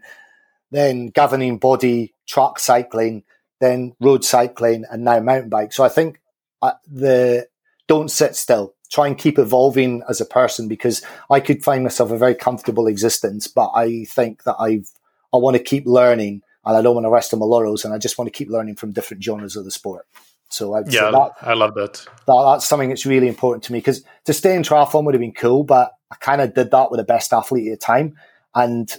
then 0.71 1.09
governing 1.09 1.59
body, 1.59 2.15
track 2.27 2.59
cycling, 2.59 3.23
then 3.61 3.95
road 4.01 4.25
cycling, 4.25 4.85
and 4.91 5.05
now 5.05 5.21
mountain 5.21 5.51
bike. 5.51 5.75
So 5.75 5.85
I 5.85 5.91
think 5.91 6.21
uh, 6.63 6.73
the 6.87 7.49
don't 7.87 8.11
sit 8.11 8.35
still 8.35 8.76
try 8.91 9.07
and 9.07 9.19
keep 9.19 9.39
evolving 9.39 10.03
as 10.09 10.21
a 10.21 10.27
person 10.27 10.69
because 10.69 11.03
I 11.31 11.41
could 11.41 11.65
find 11.65 11.83
myself 11.83 12.11
a 12.11 12.19
very 12.19 12.35
comfortable 12.35 12.87
existence, 12.87 13.49
but 13.49 13.71
I 13.75 14.05
think 14.05 14.45
that 14.45 14.57
I've 14.59 14.91
I 15.35 15.39
want 15.39 15.57
to 15.57 15.63
keep 15.63 15.87
learning 15.87 16.43
and 16.65 16.77
I 16.77 16.83
don't 16.83 16.95
want 16.95 17.05
to 17.05 17.11
rest 17.11 17.33
on 17.33 17.41
my 17.41 17.47
laurels 17.47 17.85
and 17.85 17.93
I 17.93 17.99
just 17.99 18.19
want 18.19 18.27
to 18.27 18.37
keep 18.37 18.49
learning 18.49 18.77
from 18.77 18.93
different 18.93 19.23
genres 19.23 19.57
of 19.57 19.65
the 19.65 19.71
sport. 19.71 20.07
So 20.49 20.75
I'd 20.75 20.93
yeah, 20.93 21.11
that, 21.11 21.33
I 21.43 21.55
love 21.55 21.75
that. 21.75 21.95
that. 22.27 22.45
That's 22.53 22.67
something 22.67 22.89
that's 22.89 23.07
really 23.07 23.29
important 23.29 23.65
to 23.65 23.73
me 23.73 23.79
because 23.79 24.05
to 24.25 24.33
stay 24.33 24.55
in 24.55 24.63
triathlon 24.63 25.05
would 25.05 25.15
have 25.15 25.21
been 25.21 25.33
cool, 25.33 25.65
but 25.65 25.93
I 26.11 26.17
kind 26.17 26.41
of 26.41 26.55
did 26.55 26.71
that 26.71 26.91
with 26.91 26.99
the 26.99 27.05
best 27.05 27.33
athlete 27.33 27.73
at 27.73 27.81
the 27.81 27.85
time, 27.85 28.17
and 28.55 28.97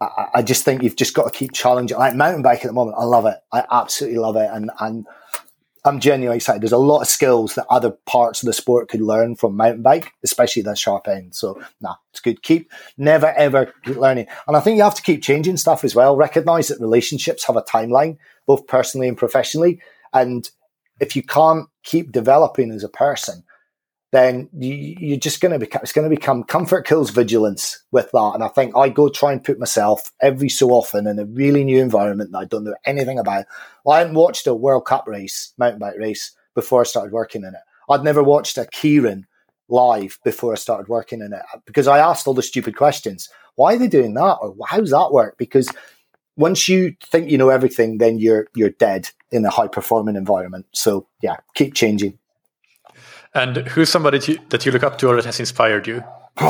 I, 0.00 0.26
I 0.34 0.42
just 0.42 0.64
think 0.64 0.82
you've 0.82 0.96
just 0.96 1.14
got 1.14 1.32
to 1.32 1.38
keep 1.38 1.52
challenging. 1.52 1.96
Like 1.96 2.14
mountain 2.14 2.42
bike 2.42 2.62
at 2.62 2.68
the 2.68 2.74
moment, 2.74 2.98
I 2.98 3.04
love 3.04 3.24
it. 3.24 3.38
I 3.52 3.64
absolutely 3.70 4.18
love 4.18 4.36
it, 4.36 4.50
and 4.52 4.70
and 4.80 5.06
I'm 5.84 5.98
genuinely 5.98 6.36
excited. 6.36 6.62
There's 6.62 6.72
a 6.72 6.78
lot 6.78 7.00
of 7.00 7.08
skills 7.08 7.56
that 7.56 7.66
other 7.68 7.90
parts 8.06 8.42
of 8.42 8.46
the 8.46 8.52
sport 8.52 8.88
could 8.88 9.00
learn 9.00 9.34
from 9.34 9.56
mountain 9.56 9.82
bike, 9.82 10.12
especially 10.22 10.62
the 10.62 10.76
sharp 10.76 11.08
end. 11.08 11.34
So, 11.34 11.60
nah, 11.80 11.96
it's 12.10 12.20
good. 12.20 12.42
Keep 12.42 12.70
never 12.96 13.32
ever 13.36 13.72
keep 13.84 13.96
learning. 13.96 14.26
And 14.46 14.56
I 14.56 14.60
think 14.60 14.76
you 14.76 14.84
have 14.84 14.94
to 14.94 15.02
keep 15.02 15.22
changing 15.22 15.56
stuff 15.56 15.82
as 15.82 15.94
well. 15.94 16.16
Recognize 16.16 16.68
that 16.68 16.80
relationships 16.80 17.44
have 17.46 17.56
a 17.56 17.62
timeline, 17.62 18.16
both 18.46 18.66
personally 18.68 19.08
and 19.08 19.18
professionally. 19.18 19.80
And 20.12 20.48
if 21.00 21.16
you 21.16 21.22
can't 21.24 21.68
keep 21.82 22.12
developing 22.12 22.70
as 22.70 22.84
a 22.84 22.88
person, 22.88 23.42
then 24.12 24.48
you, 24.56 25.14
are 25.14 25.18
just 25.18 25.40
going 25.40 25.52
to 25.52 25.58
become, 25.58 25.80
it's 25.82 25.92
going 25.92 26.08
to 26.08 26.14
become 26.14 26.44
comfort 26.44 26.86
kills 26.86 27.10
vigilance 27.10 27.82
with 27.92 28.10
that. 28.12 28.32
And 28.34 28.44
I 28.44 28.48
think 28.48 28.76
I 28.76 28.90
go 28.90 29.08
try 29.08 29.32
and 29.32 29.42
put 29.42 29.58
myself 29.58 30.12
every 30.20 30.50
so 30.50 30.70
often 30.70 31.06
in 31.06 31.18
a 31.18 31.24
really 31.24 31.64
new 31.64 31.80
environment 31.80 32.32
that 32.32 32.38
I 32.38 32.44
don't 32.44 32.64
know 32.64 32.76
anything 32.84 33.18
about. 33.18 33.46
Well, 33.84 33.96
I 33.96 34.00
hadn't 34.00 34.14
watched 34.14 34.46
a 34.46 34.54
World 34.54 34.84
Cup 34.84 35.08
race, 35.08 35.54
mountain 35.56 35.78
bike 35.78 35.96
race, 35.98 36.32
before 36.54 36.82
I 36.82 36.84
started 36.84 37.12
working 37.12 37.42
in 37.42 37.54
it. 37.54 37.60
I'd 37.88 38.04
never 38.04 38.22
watched 38.22 38.58
a 38.58 38.64
keirin 38.64 39.24
live 39.68 40.18
before 40.24 40.52
I 40.52 40.56
started 40.56 40.88
working 40.88 41.22
in 41.22 41.32
it 41.32 41.42
because 41.64 41.88
I 41.88 41.98
asked 41.98 42.26
all 42.26 42.34
the 42.34 42.42
stupid 42.42 42.76
questions. 42.76 43.30
Why 43.54 43.74
are 43.74 43.78
they 43.78 43.88
doing 43.88 44.14
that? 44.14 44.34
Or 44.40 44.54
how 44.66 44.78
does 44.78 44.90
that 44.90 45.12
work? 45.12 45.38
Because 45.38 45.68
once 46.36 46.68
you 46.68 46.94
think 47.02 47.30
you 47.30 47.38
know 47.38 47.48
everything, 47.48 47.98
then 47.98 48.18
you're 48.18 48.48
you're 48.54 48.70
dead 48.70 49.10
in 49.30 49.44
a 49.44 49.50
high 49.50 49.68
performing 49.68 50.16
environment. 50.16 50.66
So 50.72 51.06
yeah, 51.22 51.36
keep 51.54 51.74
changing. 51.74 52.18
And 53.34 53.56
who's 53.68 53.90
somebody 53.90 54.18
to, 54.20 54.38
that 54.50 54.66
you 54.66 54.72
look 54.72 54.82
up 54.82 54.98
to 54.98 55.08
or 55.08 55.16
that 55.16 55.24
has 55.24 55.40
inspired 55.40 55.86
you? 55.86 56.04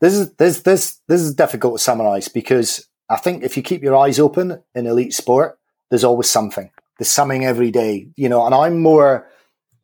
this 0.00 0.14
is 0.14 0.32
this 0.34 0.62
this 0.62 1.00
this 1.08 1.20
is 1.20 1.34
difficult 1.34 1.76
to 1.76 1.82
summarize 1.82 2.28
because 2.28 2.86
I 3.08 3.16
think 3.16 3.42
if 3.42 3.56
you 3.56 3.62
keep 3.62 3.82
your 3.82 3.96
eyes 3.96 4.18
open 4.18 4.62
in 4.74 4.86
elite 4.86 5.12
sport, 5.12 5.58
there's 5.90 6.04
always 6.04 6.28
something. 6.28 6.70
There's 6.98 7.10
something 7.10 7.44
every 7.44 7.70
day, 7.70 8.08
you 8.16 8.28
know. 8.28 8.46
And 8.46 8.54
I'm 8.54 8.80
more 8.80 9.28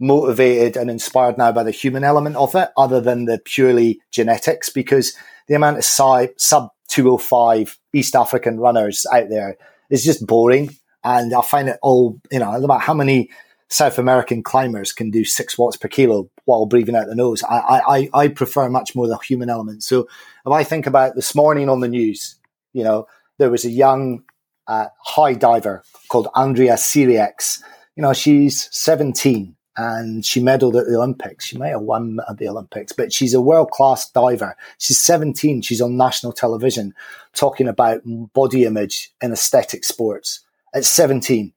motivated 0.01 0.77
and 0.77 0.91
inspired 0.91 1.39
now 1.39 1.53
by 1.53 1.63
the 1.63 1.71
human 1.71 2.05
element 2.05 2.37
of 2.37 2.55
it, 2.55 2.71
other 2.77 3.01
than 3.01 3.27
the 3.27 3.39
purely 3.39 4.01
genetics, 4.11 4.69
because 4.71 5.15
the 5.47 5.55
amount 5.55 5.79
of 5.79 5.85
sub 5.85 6.71
205 6.89 7.79
East 7.93 8.17
African 8.17 8.59
runners 8.59 9.07
out 9.13 9.29
there 9.29 9.57
is 9.91 10.05
just 10.05 10.27
boring. 10.27 10.77
And 11.05 11.35
I 11.35 11.43
find 11.43 11.69
it 11.69 11.79
all, 11.83 12.21
you 12.31 12.39
know, 12.39 12.53
about 12.53 12.83
how 12.83 12.95
many 12.95 13.31
South 13.73 13.99
American 13.99 14.43
climbers 14.43 14.93
can 14.93 15.11
do 15.11 15.25
six 15.25 15.57
watts 15.57 15.79
per 15.79 15.89
kilo 15.89 16.29
while 16.45 16.67
breathing 16.67 16.95
out 16.95 17.07
the 17.07 17.15
nose. 17.15 17.43
I, 17.43 17.81
I, 17.89 18.11
I 18.13 18.29
prefer 18.29 18.69
much 18.69 18.95
more 18.95 19.09
the 19.09 19.17
human 19.17 19.49
element. 19.49 19.83
So 19.83 20.01
if 20.45 20.53
I 20.53 20.63
think 20.63 20.87
about 20.87 21.15
this 21.15 21.35
morning 21.35 21.71
on 21.71 21.81
the 21.81 21.89
news, 21.89 22.37
you 22.75 22.85
know, 22.85 23.07
there 23.39 23.49
was 23.49 23.65
a 23.65 23.71
young 23.71 24.25
uh, 24.67 24.89
high 24.99 25.33
diver 25.33 25.85
called 26.11 26.29
Andrea 26.35 26.75
Sirieix. 26.75 27.63
You 27.97 28.03
know, 28.03 28.13
she's 28.13 28.69
17 28.73 29.57
and 29.79 30.23
she 30.23 30.43
medaled 30.43 30.79
at 30.79 30.87
the 30.87 30.97
Olympics. 30.97 31.47
She 31.47 31.57
may 31.57 31.71
have 31.71 31.81
won 31.81 32.21
at 32.29 32.37
the 32.37 32.49
Olympics, 32.49 32.93
but 32.93 33.11
she's 33.11 33.33
a 33.33 33.41
world 33.41 33.71
class 33.71 34.11
diver. 34.11 34.55
She's 34.77 34.99
17. 34.99 35.63
She's 35.63 35.81
on 35.81 35.97
national 35.97 36.35
television 36.35 36.93
talking 37.33 37.69
about 37.69 38.03
body 38.05 38.65
image 38.65 39.15
in 39.23 39.33
aesthetic 39.33 39.85
sports 39.85 40.41
at 40.75 40.85
17. 40.85 41.55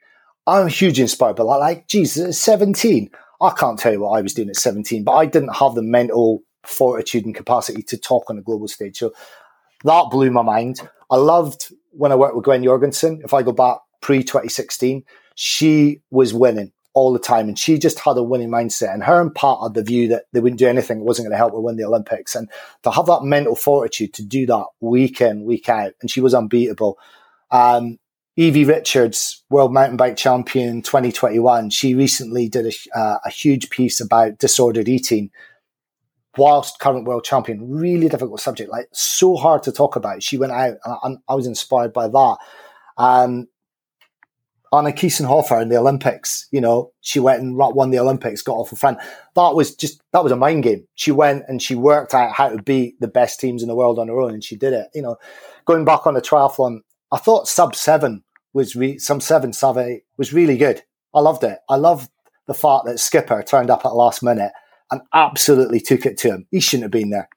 I'm 0.47 0.67
hugely 0.67 1.01
inspired 1.01 1.35
by 1.35 1.43
that. 1.43 1.49
Like, 1.49 1.88
Jesus, 1.88 2.27
at 2.27 2.35
17, 2.35 3.09
I 3.41 3.51
can't 3.51 3.80
tell 3.80 3.93
you 3.93 4.01
what 4.01 4.17
I 4.17 4.22
was 4.22 4.34
doing 4.34 4.49
at 4.49 4.55
17, 4.55 5.03
but 5.03 5.13
I 5.13 5.26
didn't 5.26 5.55
have 5.55 5.76
the 5.76 5.81
mental 5.81 6.43
fortitude 6.63 7.26
and 7.26 7.35
capacity 7.35 7.81
to 7.84 7.97
talk 7.97 8.30
on 8.30 8.38
a 8.38 8.41
global 8.41 8.67
stage. 8.67 8.97
So 8.97 9.13
that 9.84 10.09
blew 10.11 10.31
my 10.31 10.41
mind. 10.41 10.81
I 11.09 11.17
loved 11.17 11.73
when 11.91 12.11
I 12.11 12.15
worked 12.15 12.35
with 12.35 12.45
Gwen 12.45 12.63
Jorgensen. 12.63 13.22
If 13.23 13.34
I 13.34 13.43
go 13.43 13.51
back 13.51 13.77
pre 14.01 14.23
2016, 14.23 15.03
she 15.35 16.01
was 16.11 16.34
winning 16.34 16.72
all 16.93 17.11
the 17.11 17.19
time 17.19 17.49
and 17.49 17.59
she 17.59 17.77
just 17.77 17.99
had 17.99 18.17
a 18.17 18.23
winning 18.23 18.49
mindset. 18.49 18.93
And 18.93 19.03
her 19.03 19.22
and 19.22 19.35
Pat 19.35 19.57
had 19.61 19.73
the 19.73 19.84
view 19.84 20.07
that 20.07 20.23
they 20.31 20.39
wouldn't 20.39 20.59
do 20.59 20.67
anything, 20.67 20.99
it 20.99 21.03
wasn't 21.03 21.26
going 21.26 21.34
to 21.34 21.38
help 21.38 21.53
her 21.53 21.59
win 21.59 21.76
the 21.76 21.84
Olympics. 21.84 22.35
And 22.35 22.49
to 22.84 22.91
have 22.91 23.05
that 23.07 23.23
mental 23.23 23.55
fortitude 23.55 24.13
to 24.13 24.26
do 24.26 24.45
that 24.45 24.65
week 24.80 25.19
in, 25.22 25.43
week 25.43 25.67
out, 25.67 25.93
and 26.01 26.09
she 26.09 26.22
was 26.22 26.34
unbeatable. 26.34 26.97
Um, 27.51 27.99
Evie 28.37 28.65
Richards, 28.65 29.43
World 29.49 29.73
Mountain 29.73 29.95
Bike 29.95 30.17
Champion 30.17 30.81
2021, 30.81 31.69
she 31.69 31.95
recently 31.95 32.49
did 32.49 32.65
a, 32.65 32.99
uh, 32.99 33.17
a 33.23 33.29
huge 33.29 33.69
piece 33.69 34.01
about 34.01 34.39
disordered 34.39 34.89
eating 34.89 35.31
whilst 36.37 36.79
current 36.79 37.05
world 37.05 37.23
champion. 37.23 37.69
Really 37.71 38.09
difficult 38.09 38.41
subject, 38.41 38.69
like 38.69 38.89
so 38.91 39.37
hard 39.37 39.63
to 39.63 39.71
talk 39.71 39.95
about. 39.95 40.21
She 40.21 40.37
went 40.37 40.51
out 40.51 40.75
and 41.03 41.17
I, 41.29 41.31
I 41.31 41.35
was 41.35 41.47
inspired 41.47 41.93
by 41.93 42.09
that. 42.09 42.37
Um, 42.97 43.47
Anna 44.73 44.91
Kiesenhofer 44.91 45.61
in 45.61 45.69
the 45.69 45.77
Olympics, 45.77 46.49
you 46.51 46.59
know, 46.59 46.91
she 46.99 47.21
went 47.21 47.41
and 47.41 47.55
won 47.55 47.91
the 47.91 47.99
Olympics, 47.99 48.41
got 48.41 48.57
off 48.57 48.73
a 48.73 48.75
front. 48.75 48.97
That 49.35 49.55
was 49.55 49.73
just, 49.73 50.01
that 50.11 50.23
was 50.23 50.33
a 50.33 50.35
mind 50.35 50.63
game. 50.63 50.85
She 50.95 51.11
went 51.11 51.45
and 51.47 51.61
she 51.61 51.75
worked 51.75 52.13
out 52.13 52.33
how 52.33 52.49
to 52.49 52.61
beat 52.61 52.99
the 52.99 53.07
best 53.07 53.39
teams 53.39 53.61
in 53.61 53.69
the 53.69 53.75
world 53.75 53.97
on 53.97 54.09
her 54.09 54.19
own 54.19 54.33
and 54.33 54.43
she 54.43 54.57
did 54.57 54.73
it. 54.73 54.87
You 54.93 55.03
know, 55.03 55.15
going 55.63 55.85
back 55.85 56.05
on 56.05 56.15
the 56.15 56.21
triathlon, 56.21 56.79
I 57.13 57.17
thought 57.17 57.47
sub 57.47 57.77
seven 57.77 58.24
was 58.56 58.76
re- 58.76 58.98
some 58.98 59.19
seven 59.19 59.53
eight 59.77 60.03
was 60.18 60.34
really 60.34 60.57
good. 60.57 60.82
I 61.14 61.19
loved 61.19 61.44
it. 61.44 61.60
I 61.69 61.76
loved 61.76 62.10
the 62.48 62.53
fact 62.53 62.86
that 62.86 62.99
Skipper 62.99 63.44
turned 63.44 63.69
up 63.69 63.86
at 63.86 63.90
the 63.90 63.95
last 63.95 64.23
minute 64.23 64.53
and 64.91 65.02
absolutely 65.14 65.82
took 65.82 66.06
it 66.06 66.18
to 66.19 66.30
him. 66.30 66.48
He 66.49 66.61
shouldn't 66.61 66.86
have 66.86 66.91
been 66.91 67.10
there. 67.10 67.30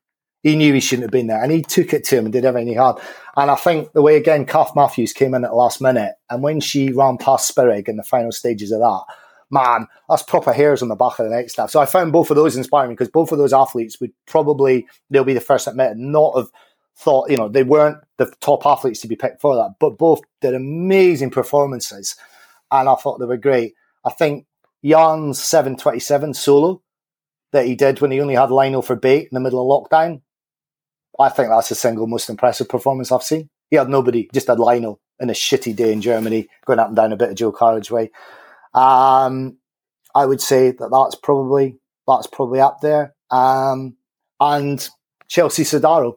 He 0.44 0.54
knew 0.54 0.72
he 0.72 0.80
shouldn't 0.80 1.04
have 1.04 1.10
been 1.10 1.26
there, 1.26 1.42
and 1.42 1.50
he 1.50 1.62
took 1.62 1.92
it 1.92 2.04
to 2.04 2.16
him 2.16 2.24
and 2.24 2.32
did 2.32 2.44
everything 2.44 2.68
he 2.68 2.74
had. 2.74 2.94
And 3.36 3.50
I 3.50 3.56
think 3.56 3.92
the 3.92 4.02
way 4.02 4.16
again, 4.16 4.46
Kath 4.46 4.76
Matthews 4.76 5.12
came 5.12 5.34
in 5.34 5.44
at 5.44 5.50
the 5.50 5.56
last 5.56 5.80
minute, 5.80 6.14
and 6.30 6.42
when 6.42 6.60
she 6.60 6.92
ran 6.92 7.18
past 7.18 7.52
Spirig 7.52 7.88
in 7.88 7.96
the 7.96 8.04
final 8.04 8.30
stages 8.30 8.70
of 8.70 8.78
that, 8.78 9.02
man, 9.50 9.88
that's 10.08 10.22
proper 10.22 10.52
hairs 10.52 10.82
on 10.82 10.88
the 10.88 10.94
back 10.94 11.18
of 11.18 11.28
the 11.28 11.34
neck 11.34 11.50
stuff. 11.50 11.70
So 11.70 11.80
I 11.80 11.86
found 11.86 12.12
both 12.12 12.30
of 12.30 12.36
those 12.36 12.56
inspiring 12.56 12.92
because 12.92 13.08
both 13.08 13.32
of 13.32 13.38
those 13.38 13.52
athletes 13.52 14.00
would 14.00 14.12
probably 14.26 14.86
they'll 15.10 15.24
be 15.24 15.34
the 15.34 15.40
first 15.40 15.64
to 15.64 15.70
admit 15.70 15.96
not 15.96 16.36
have 16.36 16.50
thought 16.98 17.30
you 17.30 17.36
know 17.36 17.48
they 17.48 17.62
weren't 17.62 17.98
the 18.16 18.32
top 18.40 18.66
athletes 18.66 19.00
to 19.00 19.08
be 19.08 19.16
picked 19.16 19.40
for 19.40 19.54
that, 19.56 19.76
but 19.78 19.98
both 19.98 20.20
did 20.40 20.54
amazing 20.54 21.30
performances, 21.30 22.16
and 22.70 22.88
I 22.88 22.94
thought 22.96 23.18
they 23.18 23.26
were 23.26 23.36
great. 23.36 23.74
I 24.04 24.10
think 24.10 24.46
Jan's 24.84 25.42
seven 25.42 25.76
twenty 25.76 26.00
seven 26.00 26.34
solo 26.34 26.82
that 27.52 27.66
he 27.66 27.74
did 27.74 28.00
when 28.00 28.10
he 28.10 28.20
only 28.20 28.34
had 28.34 28.50
Lionel 28.50 28.82
for 28.82 28.96
bait 28.96 29.22
in 29.22 29.28
the 29.32 29.40
middle 29.40 29.60
of 29.60 29.90
lockdown. 29.90 30.20
I 31.18 31.28
think 31.30 31.48
that's 31.48 31.70
the 31.70 31.74
single 31.74 32.06
most 32.06 32.28
impressive 32.28 32.68
performance 32.68 33.10
I've 33.10 33.22
seen. 33.22 33.48
He 33.70 33.76
had 33.76 33.88
nobody, 33.88 34.28
just 34.32 34.46
had 34.46 34.60
Lionel 34.60 35.00
in 35.18 35.30
a 35.30 35.34
shitty 35.34 35.74
day 35.74 35.92
in 35.92 36.00
Germany, 36.00 36.48
going 36.64 36.78
up 36.78 36.88
and 36.88 36.96
down 36.96 37.12
a 37.12 37.16
bit 37.16 37.30
of 37.30 37.36
dual 37.36 37.52
carriageway. 37.52 38.10
Um, 38.74 39.58
I 40.14 40.26
would 40.26 40.40
say 40.40 40.70
that 40.70 40.90
that's 40.90 41.14
probably 41.16 41.78
that's 42.06 42.26
probably 42.26 42.60
up 42.60 42.80
there. 42.80 43.14
Um, 43.30 43.96
and 44.40 44.88
Chelsea 45.28 45.64
Sodaro 45.64 46.16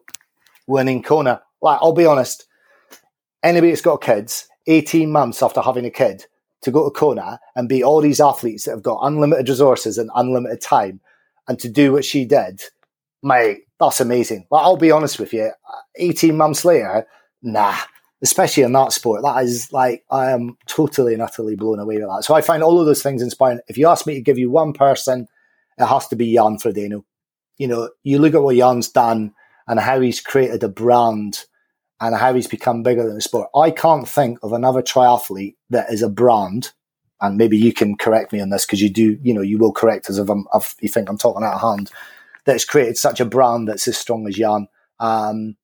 winning 0.66 1.02
Kona. 1.02 1.42
Like, 1.60 1.78
I'll 1.80 1.92
be 1.92 2.06
honest, 2.06 2.46
anybody 3.42 3.70
that's 3.70 3.82
got 3.82 4.02
kids, 4.02 4.48
18 4.66 5.10
months 5.10 5.42
after 5.42 5.60
having 5.60 5.84
a 5.84 5.90
kid, 5.90 6.26
to 6.62 6.70
go 6.70 6.84
to 6.84 6.90
Kona 6.90 7.40
and 7.56 7.68
beat 7.68 7.82
all 7.82 8.00
these 8.00 8.20
athletes 8.20 8.64
that 8.64 8.70
have 8.72 8.82
got 8.82 9.00
unlimited 9.02 9.48
resources 9.48 9.98
and 9.98 10.10
unlimited 10.14 10.60
time 10.60 11.00
and 11.48 11.58
to 11.58 11.68
do 11.68 11.92
what 11.92 12.04
she 12.04 12.24
did, 12.24 12.62
mate, 13.22 13.62
that's 13.80 14.00
amazing. 14.00 14.46
Like, 14.50 14.62
I'll 14.62 14.76
be 14.76 14.92
honest 14.92 15.18
with 15.18 15.32
you, 15.32 15.50
18 15.96 16.36
months 16.36 16.64
later, 16.64 17.06
nah, 17.42 17.76
especially 18.22 18.62
in 18.62 18.72
that 18.72 18.92
sport, 18.92 19.22
that 19.22 19.42
is 19.42 19.72
like, 19.72 20.04
I 20.08 20.30
am 20.30 20.56
totally 20.66 21.14
and 21.14 21.22
utterly 21.22 21.56
blown 21.56 21.80
away 21.80 21.96
with 21.96 22.06
that. 22.06 22.24
So 22.24 22.34
I 22.34 22.40
find 22.40 22.62
all 22.62 22.78
of 22.78 22.86
those 22.86 23.02
things 23.02 23.22
inspiring. 23.22 23.60
If 23.66 23.76
you 23.76 23.88
ask 23.88 24.06
me 24.06 24.14
to 24.14 24.20
give 24.20 24.38
you 24.38 24.50
one 24.50 24.72
person, 24.72 25.26
it 25.78 25.86
has 25.86 26.06
to 26.08 26.16
be 26.16 26.34
Jan 26.34 26.58
Frodeno. 26.58 27.02
You 27.58 27.66
know, 27.66 27.90
you 28.04 28.20
look 28.20 28.34
at 28.34 28.42
what 28.42 28.56
Jan's 28.56 28.88
done 28.88 29.34
and 29.66 29.80
how 29.80 30.00
he's 30.00 30.20
created 30.20 30.62
a 30.62 30.68
brand 30.68 31.44
and 32.00 32.16
how 32.16 32.34
he's 32.34 32.48
become 32.48 32.82
bigger 32.82 33.04
than 33.04 33.14
the 33.14 33.20
sport. 33.20 33.48
I 33.54 33.70
can't 33.70 34.08
think 34.08 34.38
of 34.42 34.52
another 34.52 34.82
triathlete 34.82 35.56
that 35.70 35.92
is 35.92 36.02
a 36.02 36.08
brand 36.08 36.72
and 37.22 37.36
maybe 37.36 37.56
you 37.56 37.72
can 37.72 37.96
correct 37.96 38.32
me 38.32 38.40
on 38.40 38.50
this 38.50 38.66
because 38.66 38.82
you 38.82 38.90
do, 38.90 39.16
you 39.22 39.32
know, 39.32 39.42
you 39.42 39.56
will 39.56 39.72
correct 39.72 40.10
us 40.10 40.18
if, 40.18 40.28
if 40.28 40.74
you 40.80 40.88
think 40.88 41.08
I'm 41.08 41.16
talking 41.16 41.44
out 41.44 41.54
of 41.54 41.60
hand, 41.60 41.90
that's 42.44 42.64
created 42.64 42.98
such 42.98 43.20
a 43.20 43.24
brand 43.24 43.68
that's 43.68 43.86
as 43.86 43.96
strong 43.96 44.26
as 44.26 44.34
Jan. 44.34 44.66
Um, 44.98 45.56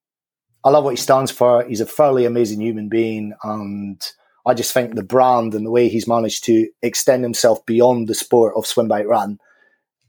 I 0.64 0.70
love 0.70 0.84
what 0.84 0.90
he 0.90 0.96
stands 0.96 1.32
for. 1.32 1.64
He's 1.64 1.80
a 1.80 1.86
fairly 1.86 2.24
amazing 2.24 2.60
human 2.60 2.88
being. 2.88 3.34
And 3.42 4.00
I 4.46 4.54
just 4.54 4.72
think 4.72 4.94
the 4.94 5.02
brand 5.02 5.54
and 5.54 5.66
the 5.66 5.70
way 5.70 5.88
he's 5.88 6.06
managed 6.06 6.44
to 6.44 6.68
extend 6.80 7.24
himself 7.24 7.66
beyond 7.66 8.06
the 8.06 8.14
sport 8.14 8.54
of 8.56 8.64
swim, 8.64 8.86
bike, 8.86 9.06
run 9.06 9.40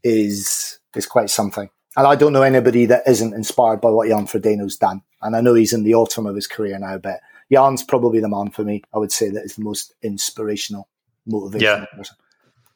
is, 0.04 0.78
is 0.94 1.06
quite 1.06 1.30
something. 1.30 1.68
And 1.96 2.06
I 2.06 2.14
don't 2.14 2.32
know 2.32 2.42
anybody 2.42 2.86
that 2.86 3.02
isn't 3.06 3.34
inspired 3.34 3.80
by 3.80 3.90
what 3.90 4.08
Jan 4.08 4.26
Frodeno's 4.26 4.76
done. 4.76 5.02
And 5.22 5.34
I 5.34 5.40
know 5.40 5.54
he's 5.54 5.72
in 5.72 5.82
the 5.82 5.94
autumn 5.94 6.26
of 6.26 6.36
his 6.36 6.46
career 6.46 6.78
now, 6.78 6.98
but 6.98 7.20
Jan's 7.52 7.82
probably 7.82 8.20
the 8.20 8.28
man 8.28 8.50
for 8.50 8.62
me. 8.64 8.82
I 8.94 8.98
would 8.98 9.12
say 9.12 9.28
that 9.30 9.44
is 9.44 9.56
the 9.56 9.64
most 9.64 9.94
inspirational 10.02 10.88
motivation. 11.26 11.86
Yeah. 11.92 12.02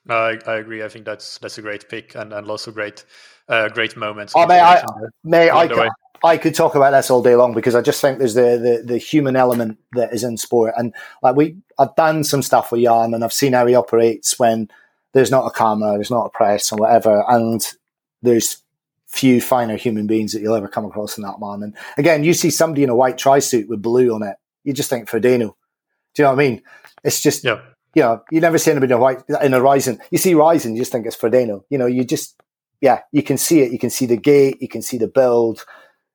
I, 0.08 0.38
I 0.46 0.56
agree. 0.56 0.82
I 0.82 0.88
think 0.88 1.04
that's 1.06 1.38
that's 1.38 1.56
a 1.56 1.62
great 1.62 1.88
pick 1.88 2.14
and, 2.14 2.32
and 2.32 2.50
also 2.50 2.70
great 2.70 3.04
uh, 3.48 3.68
great 3.68 3.96
moments. 3.96 4.34
Oh, 4.36 4.46
may 4.46 4.60
I, 4.60 4.84
may 5.22 5.50
I, 5.50 5.68
could, 5.68 5.88
I 6.22 6.36
could 6.36 6.54
talk 6.54 6.74
about 6.74 6.90
this 6.90 7.10
all 7.10 7.22
day 7.22 7.36
long 7.36 7.54
because 7.54 7.74
I 7.74 7.82
just 7.82 8.00
think 8.00 8.18
there's 8.18 8.34
the, 8.34 8.58
the, 8.58 8.82
the 8.84 8.98
human 8.98 9.36
element 9.36 9.78
that 9.92 10.12
is 10.12 10.24
in 10.24 10.36
sport. 10.36 10.74
And 10.76 10.92
like 11.22 11.36
we, 11.36 11.56
I've 11.78 11.94
done 11.96 12.24
some 12.24 12.42
stuff 12.42 12.72
with 12.72 12.82
Jan 12.82 13.14
and 13.14 13.24
I've 13.24 13.32
seen 13.32 13.52
how 13.52 13.66
he 13.66 13.74
operates 13.74 14.38
when 14.38 14.68
there's 15.12 15.30
not 15.30 15.46
a 15.46 15.50
camera, 15.50 15.92
there's 15.92 16.10
not 16.10 16.26
a 16.26 16.30
press 16.30 16.72
or 16.72 16.76
whatever. 16.76 17.24
And 17.28 17.66
there's 18.22 18.62
few 19.14 19.40
finer 19.40 19.76
human 19.76 20.06
beings 20.06 20.32
that 20.32 20.40
you'll 20.40 20.54
ever 20.54 20.68
come 20.68 20.84
across 20.84 21.16
in 21.16 21.22
that 21.22 21.38
man. 21.40 21.62
And 21.62 21.76
again, 21.96 22.24
you 22.24 22.34
see 22.34 22.50
somebody 22.50 22.82
in 22.82 22.90
a 22.90 22.96
white 22.96 23.18
tri 23.18 23.38
suit 23.38 23.68
with 23.68 23.80
blue 23.80 24.14
on 24.14 24.22
it, 24.22 24.36
you 24.64 24.72
just 24.72 24.90
think 24.90 25.08
Frodeno. 25.08 25.54
Do 26.14 26.22
you 26.22 26.24
know 26.24 26.30
what 26.30 26.40
I 26.40 26.48
mean? 26.48 26.62
It's 27.02 27.20
just, 27.20 27.44
yeah 27.44 27.60
you 27.94 28.02
know, 28.02 28.22
you 28.30 28.40
never 28.40 28.58
see 28.58 28.70
anybody 28.70 28.92
in 28.92 28.98
a 28.98 29.00
white 29.00 29.22
in 29.42 29.54
a 29.54 29.60
rising. 29.60 29.98
You 30.10 30.18
see 30.18 30.34
rising, 30.34 30.74
you 30.74 30.82
just 30.82 30.92
think 30.92 31.06
it's 31.06 31.16
Frodeno. 31.16 31.62
You 31.70 31.78
know, 31.78 31.86
you 31.86 32.04
just 32.04 32.40
yeah, 32.80 33.00
you 33.12 33.22
can 33.22 33.38
see 33.38 33.60
it. 33.60 33.72
You 33.72 33.78
can 33.78 33.90
see 33.90 34.06
the 34.06 34.16
gait. 34.16 34.60
You 34.60 34.68
can 34.68 34.82
see 34.82 34.98
the 34.98 35.08
build. 35.08 35.64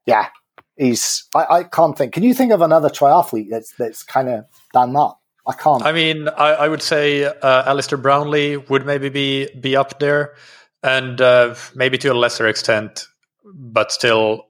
Yeah, 0.05 0.27
he's. 0.75 1.27
I, 1.33 1.45
I 1.49 1.63
can't 1.63 1.97
think. 1.97 2.13
Can 2.13 2.23
you 2.23 2.33
think 2.33 2.51
of 2.51 2.61
another 2.61 2.89
triathlete 2.89 3.49
that's 3.49 3.73
that's 3.77 4.03
kind 4.03 4.29
of 4.29 4.45
done 4.73 4.93
that? 4.93 5.13
I 5.47 5.53
can't. 5.53 5.83
I 5.83 5.91
mean, 5.93 6.27
I, 6.27 6.49
I 6.51 6.67
would 6.67 6.81
say 6.81 7.23
uh, 7.23 7.63
Alistair 7.65 7.97
Brownlee 7.97 8.57
would 8.57 8.85
maybe 8.85 9.09
be 9.09 9.49
be 9.59 9.75
up 9.75 9.99
there, 9.99 10.35
and 10.83 11.19
uh, 11.21 11.55
maybe 11.75 11.97
to 11.99 12.09
a 12.09 12.13
lesser 12.13 12.47
extent, 12.47 13.07
but 13.43 13.91
still 13.91 14.47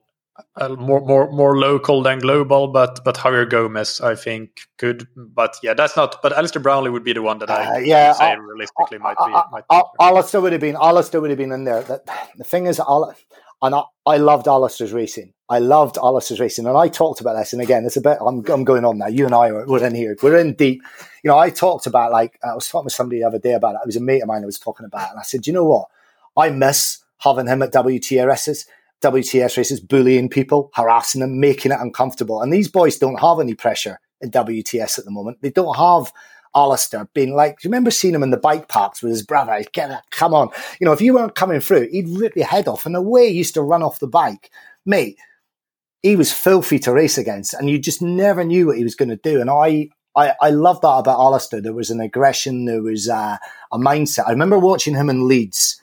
uh, 0.56 0.68
more 0.70 1.00
more 1.00 1.30
more 1.30 1.58
local 1.58 2.02
than 2.02 2.18
global, 2.18 2.68
but 2.68 3.00
but 3.04 3.16
Javier 3.16 3.48
Gomez, 3.48 4.00
I 4.00 4.14
think, 4.14 4.60
could. 4.78 5.06
But 5.16 5.56
yeah, 5.62 5.74
that's 5.74 5.96
not. 5.96 6.22
But 6.22 6.32
Alistair 6.32 6.62
Brownlee 6.62 6.90
would 6.90 7.04
be 7.04 7.12
the 7.12 7.22
one 7.22 7.38
that 7.38 7.50
I 7.50 7.76
uh, 7.76 7.78
yeah, 7.78 8.12
say 8.12 8.36
realistically 8.36 8.98
might 8.98 9.16
be. 9.18 9.32
Might 9.50 9.64
be 9.68 9.80
Alistair 10.00 10.40
would 10.40 10.52
have 10.52 10.60
been. 10.60 10.76
Alistair 10.76 11.20
would 11.20 11.30
have 11.30 11.38
been 11.38 11.52
in 11.52 11.64
there. 11.64 11.82
The, 11.82 12.02
the 12.36 12.44
thing 12.44 12.66
is, 12.66 12.80
and 13.62 13.74
I, 13.74 13.82
I 14.06 14.16
loved 14.16 14.48
Alistair's 14.48 14.92
racing. 14.92 15.34
I 15.48 15.58
loved 15.58 15.98
Alistair's 15.98 16.40
racing, 16.40 16.66
and 16.66 16.76
I 16.76 16.88
talked 16.88 17.20
about 17.20 17.34
this. 17.34 17.52
And 17.52 17.60
again, 17.60 17.84
it's 17.84 17.96
a 17.96 18.00
bit. 18.00 18.18
I'm, 18.20 18.44
I'm 18.48 18.64
going 18.64 18.84
on 18.84 18.98
now. 18.98 19.08
You 19.08 19.26
and 19.26 19.34
I 19.34 19.50
are 19.50 19.66
we're 19.66 19.84
in 19.84 19.94
here. 19.94 20.16
We're 20.22 20.38
in 20.38 20.54
deep. 20.54 20.82
You 21.22 21.30
know, 21.30 21.38
I 21.38 21.50
talked 21.50 21.86
about 21.86 22.12
like 22.12 22.38
I 22.42 22.54
was 22.54 22.68
talking 22.68 22.84
with 22.84 22.94
somebody 22.94 23.20
the 23.20 23.26
other 23.26 23.38
day 23.38 23.52
about 23.52 23.74
it. 23.74 23.80
It 23.82 23.86
was 23.86 23.96
a 23.96 24.00
mate 24.00 24.22
of 24.22 24.28
mine 24.28 24.42
I 24.42 24.46
was 24.46 24.58
talking 24.58 24.86
about, 24.86 25.08
it, 25.08 25.10
and 25.10 25.18
I 25.18 25.22
said, 25.22 25.46
you 25.46 25.52
know 25.52 25.64
what? 25.64 25.88
I 26.40 26.50
miss 26.50 26.98
having 27.18 27.46
him 27.46 27.62
at 27.62 27.72
WTRSs. 27.72 28.66
WTS 29.02 29.56
races, 29.56 29.80
bullying 29.80 30.28
people, 30.28 30.70
harassing 30.74 31.22
them, 31.22 31.40
making 31.40 31.72
it 31.72 31.80
uncomfortable. 31.80 32.42
And 32.42 32.52
these 32.52 32.68
boys 32.68 32.98
don't 32.98 33.20
have 33.20 33.40
any 33.40 33.54
pressure 33.54 33.98
in 34.20 34.30
WTS 34.30 34.98
at 34.98 35.04
the 35.04 35.10
moment. 35.10 35.38
They 35.40 35.50
don't 35.50 35.76
have 35.76 36.12
Alistair 36.54 37.08
being 37.14 37.34
like, 37.34 37.60
do 37.60 37.66
you 37.66 37.70
remember 37.70 37.90
seeing 37.90 38.14
him 38.14 38.22
in 38.22 38.30
the 38.30 38.36
bike 38.36 38.68
parks 38.68 39.02
with 39.02 39.10
his 39.10 39.22
brother? 39.22 39.62
Get 39.72 39.90
it, 39.90 40.00
come 40.10 40.34
on. 40.34 40.50
You 40.80 40.84
know, 40.84 40.92
if 40.92 41.00
you 41.00 41.14
weren't 41.14 41.34
coming 41.34 41.60
through, 41.60 41.88
he'd 41.90 42.08
rip 42.08 42.36
your 42.36 42.46
head 42.46 42.68
off. 42.68 42.86
And 42.86 42.94
the 42.94 43.02
way 43.02 43.28
he 43.28 43.38
used 43.38 43.54
to 43.54 43.62
run 43.62 43.82
off 43.82 44.00
the 44.00 44.06
bike, 44.06 44.50
mate, 44.84 45.18
he 46.02 46.16
was 46.16 46.32
filthy 46.32 46.78
to 46.80 46.92
race 46.92 47.18
against. 47.18 47.54
And 47.54 47.70
you 47.70 47.78
just 47.78 48.02
never 48.02 48.44
knew 48.44 48.66
what 48.66 48.76
he 48.76 48.84
was 48.84 48.94
going 48.94 49.10
to 49.10 49.16
do. 49.16 49.40
And 49.40 49.50
I, 49.50 49.88
I, 50.16 50.34
I 50.40 50.50
love 50.50 50.80
that 50.80 50.88
about 50.88 51.20
Alistair. 51.20 51.60
There 51.60 51.72
was 51.72 51.90
an 51.90 52.00
aggression, 52.00 52.64
there 52.64 52.82
was 52.82 53.08
uh, 53.08 53.36
a 53.72 53.78
mindset. 53.78 54.26
I 54.26 54.32
remember 54.32 54.58
watching 54.58 54.94
him 54.94 55.08
in 55.08 55.28
Leeds. 55.28 55.79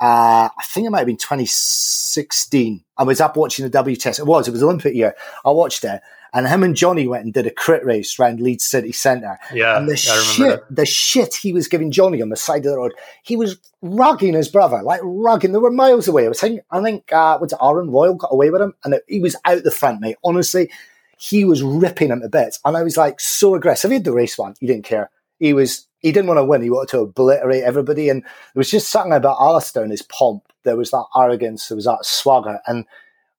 Uh, 0.00 0.48
I 0.56 0.64
think 0.64 0.86
it 0.86 0.90
might 0.90 0.98
have 0.98 1.06
been 1.06 1.16
2016. 1.16 2.84
I 2.96 3.04
was 3.04 3.20
up 3.20 3.36
watching 3.36 3.68
the 3.68 3.78
WTS. 3.78 4.18
It 4.18 4.26
was, 4.26 4.48
it 4.48 4.52
was 4.52 4.62
Olympic 4.62 4.94
year. 4.94 5.14
I 5.44 5.50
watched 5.50 5.84
it 5.84 6.00
and 6.32 6.46
him 6.46 6.62
and 6.62 6.76
Jonny 6.76 7.06
went 7.06 7.24
and 7.24 7.34
did 7.34 7.46
a 7.46 7.50
crit 7.50 7.84
race 7.84 8.18
around 8.18 8.40
Leeds 8.40 8.64
City 8.64 8.92
Centre. 8.92 9.38
Yeah, 9.52 9.76
and 9.76 9.88
the 9.88 9.96
shit, 9.96 10.62
the 10.70 10.86
shit 10.86 11.34
he 11.34 11.52
was 11.52 11.68
giving 11.68 11.90
Jonny 11.90 12.22
on 12.22 12.28
the 12.28 12.36
side 12.36 12.64
of 12.66 12.72
the 12.72 12.76
road, 12.76 12.92
he 13.22 13.36
was 13.36 13.56
rugging 13.82 14.34
his 14.34 14.48
brother, 14.48 14.82
like 14.82 15.00
rugging. 15.02 15.52
They 15.52 15.58
were 15.58 15.70
miles 15.70 16.08
away. 16.08 16.24
I 16.24 16.28
was 16.28 16.38
saying, 16.38 16.60
I 16.70 16.82
think 16.82 17.12
uh, 17.12 17.38
was 17.40 17.52
it 17.52 17.58
Aaron 17.62 17.90
Royle 17.90 18.14
got 18.14 18.32
away 18.32 18.50
with 18.50 18.62
him, 18.62 18.74
and 18.84 18.94
it, 18.94 19.04
he 19.08 19.20
was 19.20 19.36
out 19.44 19.62
the 19.64 19.70
front, 19.70 20.00
mate. 20.00 20.16
Honestly, 20.24 20.70
he 21.18 21.44
was 21.44 21.62
ripping 21.62 22.10
him 22.10 22.20
to 22.20 22.28
bits, 22.28 22.60
and 22.64 22.76
I 22.76 22.82
was 22.82 22.96
like 22.96 23.20
so 23.20 23.54
aggressive. 23.54 23.90
He 23.90 23.96
had 23.96 24.04
the 24.04 24.12
race 24.12 24.38
one, 24.38 24.54
he 24.60 24.66
didn't 24.66 24.84
care. 24.84 25.10
He 25.38 25.52
was 25.52 25.86
he 26.00 26.12
didn't 26.12 26.28
want 26.28 26.38
to 26.38 26.44
win. 26.44 26.62
He 26.62 26.70
wanted 26.70 26.90
to 26.90 27.00
obliterate 27.00 27.62
everybody, 27.62 28.08
and 28.08 28.22
there 28.22 28.30
was 28.54 28.70
just 28.70 28.90
something 28.90 29.12
about 29.12 29.36
Alistair 29.40 29.82
and 29.82 29.92
his 29.92 30.02
pomp. 30.02 30.42
There 30.64 30.76
was 30.76 30.90
that 30.90 31.06
arrogance, 31.16 31.68
there 31.68 31.76
was 31.76 31.84
that 31.84 32.04
swagger, 32.04 32.60
and 32.66 32.84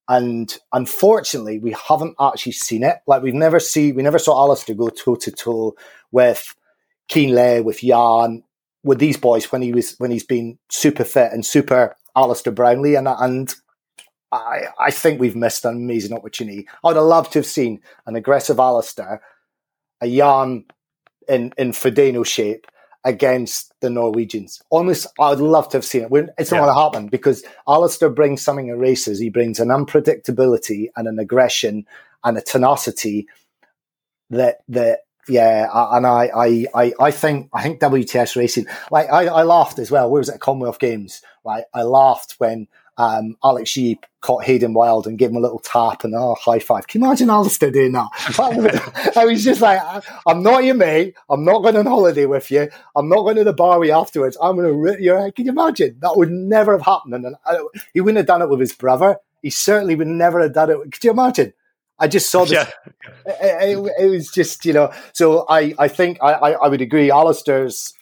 and 0.08 0.58
unfortunately, 0.74 1.60
we 1.60 1.76
haven't 1.88 2.16
actually 2.20 2.52
seen 2.54 2.84
it. 2.84 2.98
Like 3.08 3.24
we've 3.24 3.34
never 3.34 3.60
seen, 3.60 3.96
we 3.96 4.04
never 4.04 4.20
saw 4.20 4.42
Alistair 4.42 4.76
go 4.76 4.90
toe 4.90 5.16
to 5.16 5.32
toe 5.32 5.76
with 6.12 6.56
Kienle, 7.10 7.64
with 7.64 7.80
Jan, 7.80 8.44
with 8.84 9.00
these 9.00 9.18
boys 9.18 9.52
when 9.52 9.62
he 9.62 9.74
was 9.74 9.96
when 9.98 10.12
he's 10.12 10.26
been 10.26 10.58
super 10.70 11.04
fit 11.04 11.32
and 11.32 11.46
super 11.46 11.96
Alistair 12.16 12.54
Brownlee, 12.54 12.96
and 12.96 13.08
and 13.08 13.56
I 14.32 14.66
I 14.80 14.92
think 14.92 15.20
we've 15.20 15.36
missed 15.36 15.66
an 15.66 15.76
amazing 15.76 16.16
opportunity. 16.16 16.68
I'd 16.84 16.96
have 16.96 17.06
loved 17.06 17.34
to 17.34 17.40
have 17.40 17.46
seen 17.46 17.82
an 18.06 18.16
aggressive 18.16 18.60
Alistair, 18.60 19.22
a 20.02 20.08
Jan 20.08 20.66
in 21.32 21.54
in 21.58 21.72
Frodeno 21.72 22.26
shape, 22.26 22.68
against 23.04 23.74
the 23.82 23.90
Norwegians. 23.90 24.62
Almost, 24.70 25.08
I'd 25.20 25.40
love 25.40 25.70
to 25.70 25.78
have 25.78 25.86
seen 25.86 26.04
it. 26.04 26.30
It's 26.38 26.52
not 26.52 26.58
yeah. 26.58 26.66
going 26.66 26.76
to 26.76 26.82
happen 26.82 27.08
because 27.08 27.44
Alistair 27.68 28.10
brings 28.10 28.42
something 28.42 28.68
in 28.68 28.78
races. 28.78 29.20
He 29.20 29.30
brings 29.30 29.60
an 29.60 29.70
unpredictability 29.70 30.90
and 30.96 31.08
an 31.08 31.20
aggression 31.20 31.86
and 32.24 32.38
a 32.38 32.42
tenacity 32.42 33.28
that 34.30 34.60
that 34.70 35.00
yeah, 35.28 35.68
and 35.74 36.06
I, 36.08 36.30
I, 36.36 36.66
I, 36.74 36.94
I 37.00 37.12
think 37.12 37.50
I 37.54 37.64
think 37.64 37.80
WTS 37.80 38.36
racing. 38.36 38.66
Like 38.92 39.12
I, 39.12 39.28
I 39.28 39.44
laughed 39.44 39.80
as 39.80 39.92
well. 39.92 40.10
Where 40.10 40.20
was 40.20 40.30
it? 40.30 40.40
Commonwealth 40.40 40.80
Games, 40.80 41.22
right? 41.46 41.64
I 41.74 41.84
laughed 41.84 42.36
when 42.38 42.68
um, 43.02 43.36
Alex 43.44 43.76
Yee 43.76 44.00
caught 44.22 44.44
Hayden 44.44 44.76
Wilde 44.76 45.08
and 45.08 45.18
gave 45.18 45.32
him 45.32 45.36
a 45.36 45.40
little 45.40 45.58
tap 45.58 46.04
and 46.04 46.14
oh, 46.14 46.36
high 46.36 46.60
five. 46.60 46.86
Can 46.86 47.02
you 47.02 47.08
imagine 47.08 47.32
Alistair 47.32 47.72
doing 47.72 47.94
that? 47.94 49.14
I 49.18 49.26
was 49.26 49.44
just 49.44 49.60
like, 49.60 49.82
I'm 50.28 50.44
not 50.44 50.64
your 50.64 50.76
mate. 50.76 51.16
I'm 51.28 51.44
not 51.44 51.64
going 51.64 51.76
on 51.78 51.88
holiday 51.88 52.28
with 52.28 52.52
you. 52.52 52.70
I'm 52.96 53.10
not 53.10 53.24
going 53.24 53.38
to 53.38 53.44
the 53.44 53.54
bar 53.54 53.80
with 53.80 53.90
afterwards. 53.90 54.38
I'm 54.40 54.56
going 54.56 54.68
to 54.68 54.74
rip 54.74 55.00
your 55.00 55.20
head. 55.20 55.36
Can 55.36 55.46
you 55.46 55.52
imagine? 55.52 55.98
That 56.02 56.16
would 56.16 56.30
never 56.30 56.74
have 56.74 56.84
happened. 56.84 57.26
And 57.26 57.36
I, 57.44 57.58
he 57.94 58.02
wouldn't 58.02 58.18
have 58.18 58.28
done 58.28 58.44
it 58.44 58.50
with 58.50 58.60
his 58.60 58.74
brother. 58.74 59.18
He 59.42 59.50
certainly 59.50 59.96
would 59.96 60.06
never 60.06 60.40
have 60.42 60.54
done 60.54 60.70
it. 60.70 60.78
Could 60.92 61.04
you 61.04 61.12
imagine? 61.12 61.54
I 61.98 62.08
just 62.08 62.30
saw 62.30 62.46
this. 62.46 62.52
Yeah. 62.52 62.70
It, 63.24 63.78
it, 63.78 63.92
it, 64.00 64.10
was 64.10 64.32
just, 64.32 64.66
you 64.66 64.74
know, 64.74 64.92
so 65.14 65.46
I, 65.48 65.76
I 65.78 65.88
think 65.88 66.18
I, 66.24 66.34
I, 66.34 66.52
I 66.54 66.68
would 66.70 66.82
agree. 66.82 67.12
Alistair's, 67.12 67.94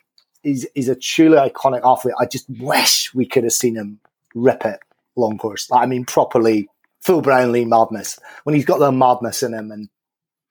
is, 0.43 0.67
he's 0.73 0.87
a 0.87 0.95
truly 0.95 1.37
iconic 1.37 1.81
athlete. 1.83 2.15
I 2.17 2.25
just 2.25 2.49
wish 2.49 3.13
we 3.13 3.25
could 3.25 3.43
have 3.43 3.51
seen 3.51 3.75
him 3.75 3.99
rip 4.33 4.65
it 4.65 4.79
long 5.19 5.37
course. 5.37 5.67
I 5.71 5.85
mean, 5.85 6.05
properly 6.05 6.69
full 7.01 7.21
Brownlee 7.21 7.65
madness 7.65 8.19
when 8.43 8.55
he's 8.55 8.65
got 8.65 8.79
the 8.79 8.91
madness 8.91 9.43
in 9.43 9.53
him, 9.53 9.71
and 9.71 9.89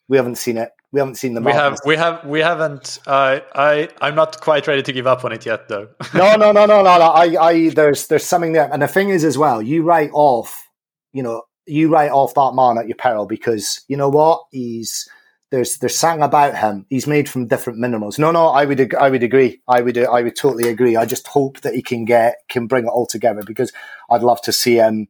we 0.08 0.16
haven't 0.16 0.36
seen 0.36 0.56
it. 0.56 0.70
We 0.90 1.00
haven't 1.00 1.16
seen 1.16 1.34
the. 1.34 1.40
Madness. 1.40 1.80
We 1.84 1.96
have. 1.96 2.24
We 2.24 2.24
have. 2.24 2.30
We 2.30 2.40
haven't. 2.40 2.98
Uh, 3.06 3.40
I. 3.54 3.88
I'm 4.00 4.14
not 4.14 4.40
quite 4.40 4.66
ready 4.66 4.82
to 4.82 4.92
give 4.92 5.06
up 5.06 5.24
on 5.24 5.32
it 5.32 5.44
yet, 5.44 5.68
though. 5.68 5.88
no, 6.14 6.36
no, 6.36 6.52
no, 6.52 6.66
no, 6.66 6.82
no, 6.82 6.82
no. 6.82 6.90
I. 6.90 7.36
I. 7.40 7.68
There's. 7.70 8.06
There's 8.06 8.24
something 8.24 8.52
there, 8.52 8.72
and 8.72 8.82
the 8.82 8.88
thing 8.88 9.10
is, 9.10 9.24
as 9.24 9.36
well, 9.36 9.60
you 9.60 9.82
write 9.82 10.10
off. 10.12 10.66
You 11.12 11.22
know, 11.22 11.42
you 11.66 11.88
write 11.88 12.10
off 12.10 12.34
that 12.34 12.52
man 12.54 12.78
at 12.78 12.88
your 12.88 12.96
peril 12.96 13.26
because 13.26 13.84
you 13.88 13.96
know 13.96 14.08
what 14.08 14.42
he's 14.50 15.08
there's 15.50 15.78
there's 15.78 15.96
something 15.96 16.22
about 16.22 16.56
him. 16.56 16.86
He's 16.90 17.06
made 17.06 17.28
from 17.28 17.46
different 17.46 17.78
minerals. 17.78 18.18
No, 18.18 18.30
no, 18.30 18.48
I 18.48 18.64
would 18.64 18.94
I 18.94 19.10
would 19.10 19.22
agree. 19.22 19.60
I 19.68 19.80
would 19.80 19.96
I 19.98 20.22
would 20.22 20.36
totally 20.36 20.68
agree. 20.68 20.96
I 20.96 21.06
just 21.06 21.26
hope 21.26 21.60
that 21.60 21.74
he 21.74 21.82
can 21.82 22.04
get 22.04 22.36
can 22.48 22.66
bring 22.66 22.84
it 22.84 22.90
all 22.90 23.06
together 23.06 23.42
because 23.46 23.72
I'd 24.10 24.22
love 24.22 24.42
to 24.42 24.52
see 24.52 24.76
him 24.76 25.08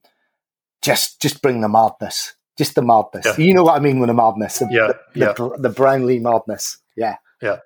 just 0.83 1.21
just 1.21 1.43
bring 1.43 1.61
the 1.61 1.69
madness, 1.69 2.35
just 2.57 2.75
the 2.75 2.83
madness. 2.83 3.27
Yeah. 3.27 3.37
You 3.37 3.55
know 3.55 3.65
what 3.65 3.77
I 3.77 3.81
mean 3.81 3.99
with 3.99 4.09
the 4.09 4.15
madness. 4.15 4.59
The, 4.59 4.69
yeah, 4.71 4.87
the, 4.87 5.21
yeah. 5.21 5.33
The, 5.33 5.57
the 5.59 5.71
Brownlee 5.71 6.21
madness. 6.21 6.79
Yeah, 6.97 7.17
yeah. 7.43 7.59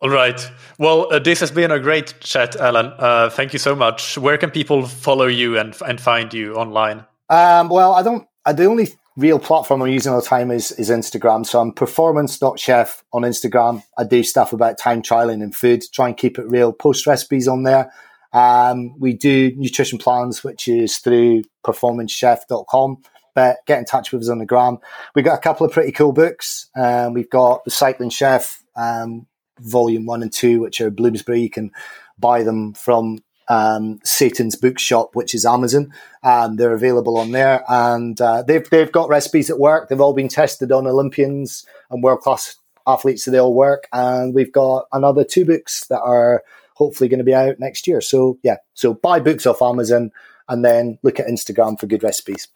All 0.00 0.10
right. 0.10 0.50
Well, 0.78 1.12
uh, 1.12 1.18
this 1.18 1.40
has 1.40 1.50
been 1.50 1.70
a 1.70 1.80
great 1.80 2.14
chat, 2.20 2.56
Alan. 2.56 2.92
Uh, 2.98 3.28
thank 3.28 3.52
you 3.52 3.58
so 3.58 3.74
much. 3.74 4.16
Where 4.16 4.38
can 4.38 4.50
people 4.50 4.86
follow 4.86 5.26
you 5.26 5.58
and 5.58 5.76
and 5.86 6.00
find 6.00 6.32
you 6.32 6.54
online? 6.54 7.04
Um, 7.28 7.68
well, 7.68 7.94
I 7.94 8.02
don't. 8.02 8.26
I, 8.46 8.52
the 8.52 8.66
only 8.66 8.88
real 9.16 9.38
platform 9.38 9.82
I'm 9.82 9.88
using 9.88 10.12
all 10.12 10.20
the 10.20 10.26
time 10.26 10.50
is, 10.50 10.72
is 10.72 10.90
Instagram. 10.90 11.46
So 11.46 11.60
I'm 11.60 11.72
performance.chef 11.72 13.04
on 13.12 13.22
Instagram. 13.22 13.82
I 13.96 14.04
do 14.04 14.22
stuff 14.22 14.52
about 14.52 14.78
time 14.78 15.02
trialing 15.02 15.42
and 15.42 15.54
food, 15.54 15.84
try 15.92 16.08
and 16.08 16.16
keep 16.16 16.38
it 16.38 16.48
real, 16.48 16.72
post 16.72 17.06
recipes 17.06 17.46
on 17.46 17.62
there. 17.62 17.92
Um, 18.32 18.98
we 18.98 19.12
do 19.12 19.52
nutrition 19.56 19.98
plans, 19.98 20.42
which 20.42 20.66
is 20.66 20.98
through 20.98 21.44
performancechef.com. 21.64 23.02
But 23.34 23.58
get 23.66 23.78
in 23.78 23.84
touch 23.84 24.12
with 24.12 24.22
us 24.22 24.28
on 24.28 24.38
the 24.38 24.46
gram. 24.46 24.78
We've 25.14 25.24
got 25.24 25.38
a 25.38 25.40
couple 25.40 25.66
of 25.66 25.72
pretty 25.72 25.90
cool 25.90 26.12
books. 26.12 26.70
Um, 26.76 27.14
we've 27.14 27.30
got 27.30 27.64
The 27.64 27.70
Cycling 27.72 28.10
Chef, 28.10 28.62
um, 28.76 29.26
volume 29.58 30.06
one 30.06 30.22
and 30.22 30.32
two, 30.32 30.60
which 30.60 30.80
are 30.80 30.90
Bloomsbury. 30.90 31.40
You 31.40 31.50
can 31.50 31.72
buy 32.16 32.44
them 32.44 32.74
from 32.74 33.23
um, 33.48 34.00
Satan's 34.04 34.56
Bookshop, 34.56 35.14
which 35.14 35.34
is 35.34 35.44
Amazon. 35.44 35.92
and 36.22 36.58
they're 36.58 36.74
available 36.74 37.18
on 37.18 37.32
there, 37.32 37.62
and 37.68 38.20
uh, 38.20 38.42
they've 38.42 38.68
they've 38.70 38.92
got 38.92 39.08
recipes 39.08 39.48
that 39.48 39.58
work. 39.58 39.88
They've 39.88 40.00
all 40.00 40.14
been 40.14 40.28
tested 40.28 40.72
on 40.72 40.86
Olympians 40.86 41.66
and 41.90 42.02
world 42.02 42.20
class 42.20 42.56
athletes, 42.86 43.24
so 43.24 43.30
they 43.30 43.38
all 43.38 43.54
work. 43.54 43.88
And 43.92 44.34
we've 44.34 44.52
got 44.52 44.86
another 44.92 45.24
two 45.24 45.44
books 45.44 45.86
that 45.88 46.00
are 46.00 46.42
hopefully 46.74 47.08
going 47.08 47.18
to 47.18 47.24
be 47.24 47.34
out 47.34 47.58
next 47.58 47.86
year. 47.86 48.00
So 48.00 48.38
yeah, 48.42 48.56
so 48.74 48.94
buy 48.94 49.20
books 49.20 49.46
off 49.46 49.62
Amazon 49.62 50.10
and 50.48 50.64
then 50.64 50.98
look 51.02 51.20
at 51.20 51.26
Instagram 51.26 51.78
for 51.78 51.86
good 51.86 52.02
recipes. 52.02 52.48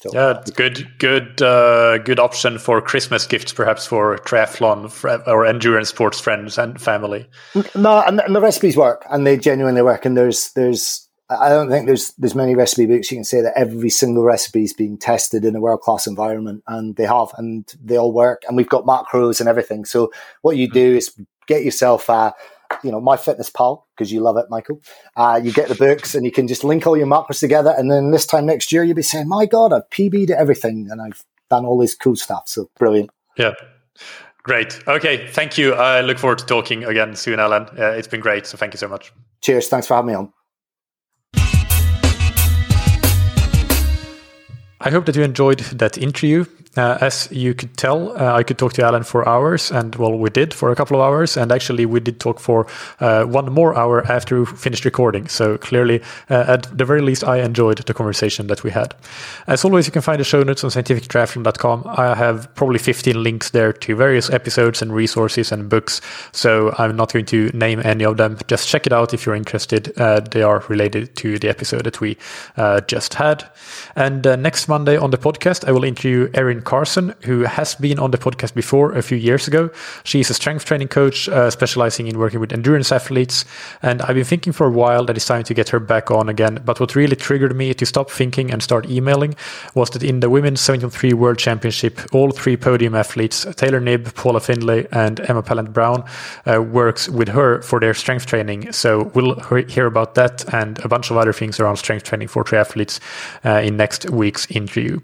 So, 0.00 0.10
yeah, 0.12 0.42
good, 0.54 0.86
good, 0.98 1.40
uh, 1.40 1.98
good 1.98 2.18
option 2.18 2.58
for 2.58 2.80
Christmas 2.82 3.26
gifts, 3.26 3.52
perhaps 3.52 3.86
for 3.86 4.18
triathlon 4.18 5.26
or 5.26 5.46
endurance 5.46 5.88
sports 5.88 6.20
friends 6.20 6.58
and 6.58 6.80
family. 6.80 7.26
No, 7.74 8.02
and, 8.06 8.20
and, 8.20 8.34
the 8.34 8.40
recipes 8.40 8.76
work, 8.76 9.06
and 9.10 9.26
they 9.26 9.36
genuinely 9.36 9.82
work. 9.82 10.04
And 10.04 10.16
there's, 10.16 10.52
there's, 10.52 11.08
I 11.30 11.48
don't 11.48 11.70
think 11.70 11.86
there's, 11.86 12.12
there's 12.18 12.34
many 12.34 12.54
recipe 12.54 12.86
books 12.86 13.10
you 13.10 13.16
can 13.16 13.24
say 13.24 13.40
that 13.40 13.56
every 13.56 13.88
single 13.88 14.24
recipe 14.24 14.64
is 14.64 14.74
being 14.74 14.98
tested 14.98 15.44
in 15.44 15.56
a 15.56 15.60
world 15.60 15.80
class 15.80 16.06
environment, 16.06 16.64
and 16.66 16.96
they 16.96 17.06
have, 17.06 17.28
and 17.38 17.72
they 17.82 17.96
all 17.96 18.12
work. 18.12 18.42
And 18.46 18.56
we've 18.56 18.68
got 18.68 18.84
macros 18.84 19.40
and 19.40 19.48
everything. 19.48 19.84
So 19.84 20.12
what 20.42 20.56
you 20.56 20.68
do 20.68 20.96
is 20.96 21.14
get 21.46 21.64
yourself 21.64 22.08
a 22.08 22.34
you 22.82 22.90
know, 22.90 23.00
my 23.00 23.16
fitness 23.16 23.50
pal 23.50 23.86
because 23.96 24.12
you 24.12 24.20
love 24.20 24.36
it, 24.36 24.46
Michael. 24.50 24.80
Uh, 25.16 25.40
you 25.42 25.52
get 25.52 25.68
the 25.68 25.74
books 25.74 26.14
and 26.14 26.24
you 26.24 26.32
can 26.32 26.46
just 26.48 26.64
link 26.64 26.86
all 26.86 26.96
your 26.96 27.06
macros 27.06 27.40
together. 27.40 27.74
And 27.76 27.90
then 27.90 28.10
this 28.10 28.26
time 28.26 28.46
next 28.46 28.72
year, 28.72 28.84
you'll 28.84 28.96
be 28.96 29.02
saying, 29.02 29.28
my 29.28 29.46
God, 29.46 29.72
I've 29.72 29.88
PB'd 29.90 30.30
everything 30.30 30.88
and 30.90 31.00
I've 31.00 31.24
done 31.50 31.64
all 31.64 31.78
this 31.78 31.94
cool 31.94 32.16
stuff. 32.16 32.44
So 32.46 32.70
brilliant. 32.78 33.10
Yeah. 33.36 33.52
Great. 34.42 34.78
Okay. 34.86 35.26
Thank 35.28 35.56
you. 35.56 35.74
I 35.74 36.02
look 36.02 36.18
forward 36.18 36.38
to 36.38 36.46
talking 36.46 36.84
again 36.84 37.16
soon, 37.16 37.40
Alan. 37.40 37.64
Uh, 37.78 37.94
it's 37.96 38.08
been 38.08 38.20
great. 38.20 38.46
So 38.46 38.58
thank 38.58 38.74
you 38.74 38.78
so 38.78 38.88
much. 38.88 39.12
Cheers. 39.40 39.68
Thanks 39.68 39.86
for 39.86 39.94
having 39.94 40.08
me 40.08 40.14
on. 40.14 40.32
I 44.80 44.90
hope 44.90 45.06
that 45.06 45.16
you 45.16 45.22
enjoyed 45.22 45.60
that 45.60 45.96
interview. 45.96 46.44
Uh, 46.76 46.98
as 47.00 47.28
you 47.30 47.54
could 47.54 47.76
tell, 47.76 48.20
uh, 48.20 48.32
I 48.32 48.42
could 48.42 48.58
talk 48.58 48.72
to 48.74 48.84
Alan 48.84 49.04
for 49.04 49.28
hours, 49.28 49.70
and 49.70 49.94
well, 49.94 50.16
we 50.18 50.30
did 50.30 50.52
for 50.52 50.72
a 50.72 50.76
couple 50.76 50.96
of 50.96 51.02
hours, 51.02 51.36
and 51.36 51.52
actually 51.52 51.86
we 51.86 52.00
did 52.00 52.18
talk 52.18 52.40
for 52.40 52.66
uh, 53.00 53.24
one 53.24 53.52
more 53.52 53.76
hour 53.76 54.04
after 54.10 54.40
we 54.40 54.46
finished 54.46 54.84
recording. 54.84 55.28
So 55.28 55.56
clearly, 55.58 56.02
uh, 56.30 56.44
at 56.48 56.76
the 56.76 56.84
very 56.84 57.00
least, 57.00 57.22
I 57.22 57.40
enjoyed 57.40 57.78
the 57.78 57.94
conversation 57.94 58.48
that 58.48 58.64
we 58.64 58.70
had. 58.70 58.94
As 59.46 59.64
always, 59.64 59.86
you 59.86 59.92
can 59.92 60.02
find 60.02 60.18
the 60.18 60.24
show 60.24 60.42
notes 60.42 60.64
on 60.64 60.70
scientifictriathlon.com. 60.70 61.84
I 61.86 62.14
have 62.14 62.52
probably 62.54 62.78
15 62.78 63.22
links 63.22 63.50
there 63.50 63.72
to 63.72 63.96
various 63.96 64.28
episodes 64.30 64.82
and 64.82 64.92
resources 64.92 65.52
and 65.52 65.68
books, 65.68 66.00
so 66.32 66.74
I'm 66.78 66.96
not 66.96 67.12
going 67.12 67.26
to 67.26 67.50
name 67.54 67.80
any 67.84 68.04
of 68.04 68.16
them. 68.16 68.38
Just 68.48 68.68
check 68.68 68.86
it 68.86 68.92
out 68.92 69.14
if 69.14 69.26
you're 69.26 69.36
interested. 69.36 69.92
Uh, 69.96 70.20
they 70.20 70.42
are 70.42 70.64
related 70.68 71.14
to 71.16 71.38
the 71.38 71.48
episode 71.48 71.84
that 71.84 72.00
we 72.00 72.16
uh, 72.56 72.80
just 72.80 73.14
had. 73.14 73.48
And 73.94 74.24
next 74.24 74.66
Monday 74.66 74.96
on 74.96 75.10
the 75.10 75.18
podcast, 75.18 75.68
I 75.68 75.72
will 75.72 75.84
interview 75.84 76.28
Erin 76.34 76.63
Carson, 76.64 77.14
who 77.24 77.42
has 77.42 77.74
been 77.74 77.98
on 77.98 78.10
the 78.10 78.18
podcast 78.18 78.54
before 78.54 78.92
a 78.92 79.02
few 79.02 79.16
years 79.16 79.46
ago. 79.46 79.70
She's 80.02 80.30
a 80.30 80.34
strength 80.34 80.64
training 80.64 80.88
coach 80.88 81.28
uh, 81.28 81.50
specializing 81.50 82.06
in 82.06 82.18
working 82.18 82.40
with 82.40 82.52
endurance 82.52 82.90
athletes. 82.90 83.44
And 83.82 84.02
I've 84.02 84.14
been 84.14 84.24
thinking 84.24 84.52
for 84.52 84.66
a 84.66 84.70
while 84.70 85.04
that 85.04 85.16
it's 85.16 85.26
time 85.26 85.44
to 85.44 85.54
get 85.54 85.68
her 85.70 85.80
back 85.80 86.10
on 86.10 86.28
again. 86.28 86.62
But 86.64 86.80
what 86.80 86.94
really 86.94 87.16
triggered 87.16 87.54
me 87.54 87.74
to 87.74 87.86
stop 87.86 88.10
thinking 88.10 88.50
and 88.50 88.62
start 88.62 88.88
emailing 88.88 89.34
was 89.74 89.90
that 89.90 90.02
in 90.02 90.20
the 90.20 90.30
Women's 90.30 90.60
73 90.60 91.12
World 91.12 91.38
Championship, 91.38 92.00
all 92.12 92.30
three 92.30 92.56
podium 92.56 92.94
athletes, 92.94 93.46
Taylor 93.56 93.80
Knibb, 93.80 94.14
Paula 94.14 94.40
Findlay, 94.40 94.86
and 94.92 95.20
Emma 95.20 95.42
Pallant 95.42 95.72
Browne, 95.72 96.04
uh, 96.46 96.62
works 96.62 97.08
with 97.08 97.28
her 97.28 97.62
for 97.62 97.80
their 97.80 97.94
strength 97.94 98.26
training. 98.26 98.72
So 98.72 99.10
we'll 99.14 99.34
hear 99.68 99.86
about 99.86 100.14
that 100.14 100.44
and 100.52 100.78
a 100.84 100.88
bunch 100.88 101.10
of 101.10 101.16
other 101.16 101.32
things 101.32 101.60
around 101.60 101.76
strength 101.76 102.04
training 102.04 102.28
for 102.28 102.44
triathletes 102.44 103.00
uh, 103.44 103.60
in 103.62 103.76
next 103.76 104.10
week's 104.10 104.50
interview. 104.50 105.00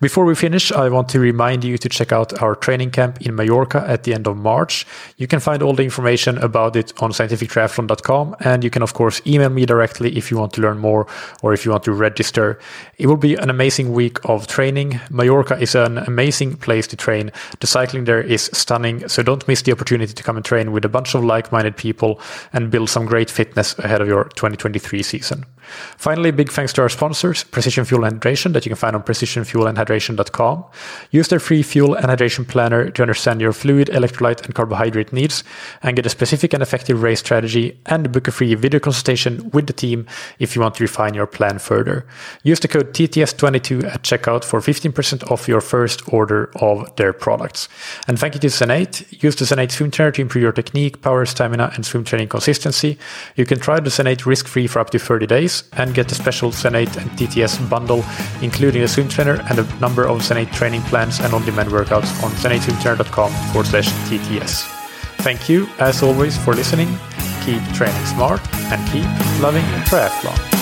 Before 0.00 0.24
we 0.24 0.34
finish, 0.34 0.72
I 0.72 0.88
want 0.88 1.08
to 1.10 1.20
remind 1.20 1.64
you 1.64 1.76
to 1.78 1.88
check 1.88 2.12
out 2.12 2.42
our 2.42 2.54
training 2.54 2.90
camp 2.90 3.20
in 3.20 3.34
Mallorca 3.34 3.84
at 3.86 4.04
the 4.04 4.14
end 4.14 4.26
of 4.26 4.36
March. 4.36 4.86
You 5.16 5.26
can 5.26 5.40
find 5.40 5.62
all 5.62 5.74
the 5.74 5.84
information 5.84 6.38
about 6.38 6.76
it 6.76 6.92
on 7.02 7.10
scientifictriathlon.com, 7.10 8.36
and 8.40 8.64
you 8.64 8.70
can, 8.70 8.82
of 8.82 8.94
course, 8.94 9.20
email 9.26 9.50
me 9.50 9.66
directly 9.66 10.16
if 10.16 10.30
you 10.30 10.38
want 10.38 10.52
to 10.54 10.60
learn 10.60 10.78
more 10.78 11.06
or 11.42 11.52
if 11.52 11.64
you 11.64 11.70
want 11.70 11.84
to 11.84 11.92
register. 11.92 12.58
It 12.98 13.06
will 13.06 13.16
be 13.16 13.34
an 13.34 13.50
amazing 13.50 13.92
week 13.92 14.18
of 14.24 14.46
training. 14.46 15.00
Mallorca 15.10 15.58
is 15.58 15.74
an 15.74 15.98
amazing 15.98 16.56
place 16.56 16.86
to 16.88 16.96
train. 16.96 17.30
The 17.60 17.66
cycling 17.66 18.04
there 18.04 18.22
is 18.22 18.50
stunning, 18.52 19.08
so 19.08 19.22
don't 19.22 19.46
miss 19.46 19.62
the 19.62 19.72
opportunity 19.72 20.12
to 20.12 20.22
come 20.22 20.36
and 20.36 20.44
train 20.44 20.72
with 20.72 20.84
a 20.84 20.88
bunch 20.88 21.14
of 21.14 21.24
like 21.24 21.52
minded 21.52 21.76
people 21.76 22.20
and 22.52 22.70
build 22.70 22.88
some 22.88 23.06
great 23.06 23.30
fitness 23.30 23.78
ahead 23.78 24.00
of 24.00 24.08
your 24.08 24.24
2023 24.24 25.02
season. 25.02 25.44
Finally, 25.96 26.30
big 26.30 26.50
thanks 26.50 26.72
to 26.72 26.82
our 26.82 26.88
sponsors, 26.88 27.44
Precision 27.44 27.84
Fuel 27.84 28.04
and 28.04 28.20
Hydration, 28.20 28.52
that 28.52 28.64
you 28.64 28.70
can 28.70 28.76
find 28.76 28.96
on 28.96 29.02
precisionfuelandhydration.com. 29.02 30.64
Use 31.10 31.28
their 31.28 31.40
free 31.40 31.62
fuel 31.62 31.94
and 31.94 32.06
hydration 32.06 32.46
planner 32.46 32.90
to 32.90 33.02
understand 33.02 33.40
your 33.40 33.52
fluid, 33.52 33.88
electrolyte, 33.88 34.44
and 34.44 34.54
carbohydrate 34.54 35.12
needs 35.12 35.44
and 35.82 35.96
get 35.96 36.06
a 36.06 36.08
specific 36.08 36.52
and 36.52 36.62
effective 36.62 37.02
race 37.02 37.20
strategy 37.20 37.78
and 37.86 38.12
book 38.12 38.28
a 38.28 38.32
free 38.32 38.54
video 38.54 38.80
consultation 38.80 39.50
with 39.50 39.66
the 39.66 39.72
team 39.72 40.06
if 40.38 40.54
you 40.54 40.62
want 40.62 40.74
to 40.74 40.84
refine 40.84 41.14
your 41.14 41.26
plan 41.26 41.58
further. 41.58 42.06
Use 42.42 42.60
the 42.60 42.68
code 42.68 42.92
TTS22 42.92 43.84
at 43.84 44.02
checkout 44.02 44.44
for 44.44 44.60
15% 44.60 45.30
off 45.30 45.48
your 45.48 45.60
first 45.60 46.12
order 46.12 46.50
of 46.56 46.94
their 46.96 47.12
products. 47.12 47.68
And 48.06 48.18
thank 48.18 48.34
you 48.34 48.40
to 48.40 48.46
Zen8. 48.48 49.22
Use 49.22 49.36
the 49.36 49.44
Zen8 49.44 49.70
swim 49.70 49.90
trainer 49.90 50.12
to 50.12 50.22
improve 50.22 50.42
your 50.42 50.52
technique, 50.52 51.02
power, 51.02 51.24
stamina, 51.26 51.72
and 51.74 51.84
swim 51.84 52.04
training 52.04 52.28
consistency. 52.28 52.98
You 53.36 53.46
can 53.46 53.58
try 53.58 53.80
the 53.80 53.90
Zen8 53.90 54.26
risk-free 54.26 54.66
for 54.66 54.80
up 54.80 54.90
to 54.90 54.98
30 54.98 55.26
days 55.26 55.59
and 55.72 55.94
get 55.94 56.08
the 56.08 56.14
special 56.14 56.50
Zen8 56.50 56.96
and 56.96 57.10
TTS 57.12 57.68
bundle, 57.68 58.04
including 58.42 58.82
a 58.82 58.88
swim 58.88 59.08
trainer 59.08 59.42
and 59.48 59.58
a 59.58 59.80
number 59.80 60.06
of 60.06 60.18
Zen8 60.18 60.52
training 60.52 60.82
plans 60.82 61.20
and 61.20 61.32
on-demand 61.32 61.70
workouts 61.70 62.22
on 62.22 62.30
zen8swimtrainer.com 62.32 63.32
forward 63.52 63.66
slash 63.66 63.88
TTS. 64.08 64.64
Thank 65.22 65.48
you, 65.48 65.68
as 65.78 66.02
always, 66.02 66.36
for 66.38 66.54
listening. 66.54 66.88
Keep 67.44 67.62
training 67.74 68.04
smart 68.06 68.40
and 68.54 68.80
keep 68.90 69.04
loving 69.42 69.64
triathlon. 69.84 70.59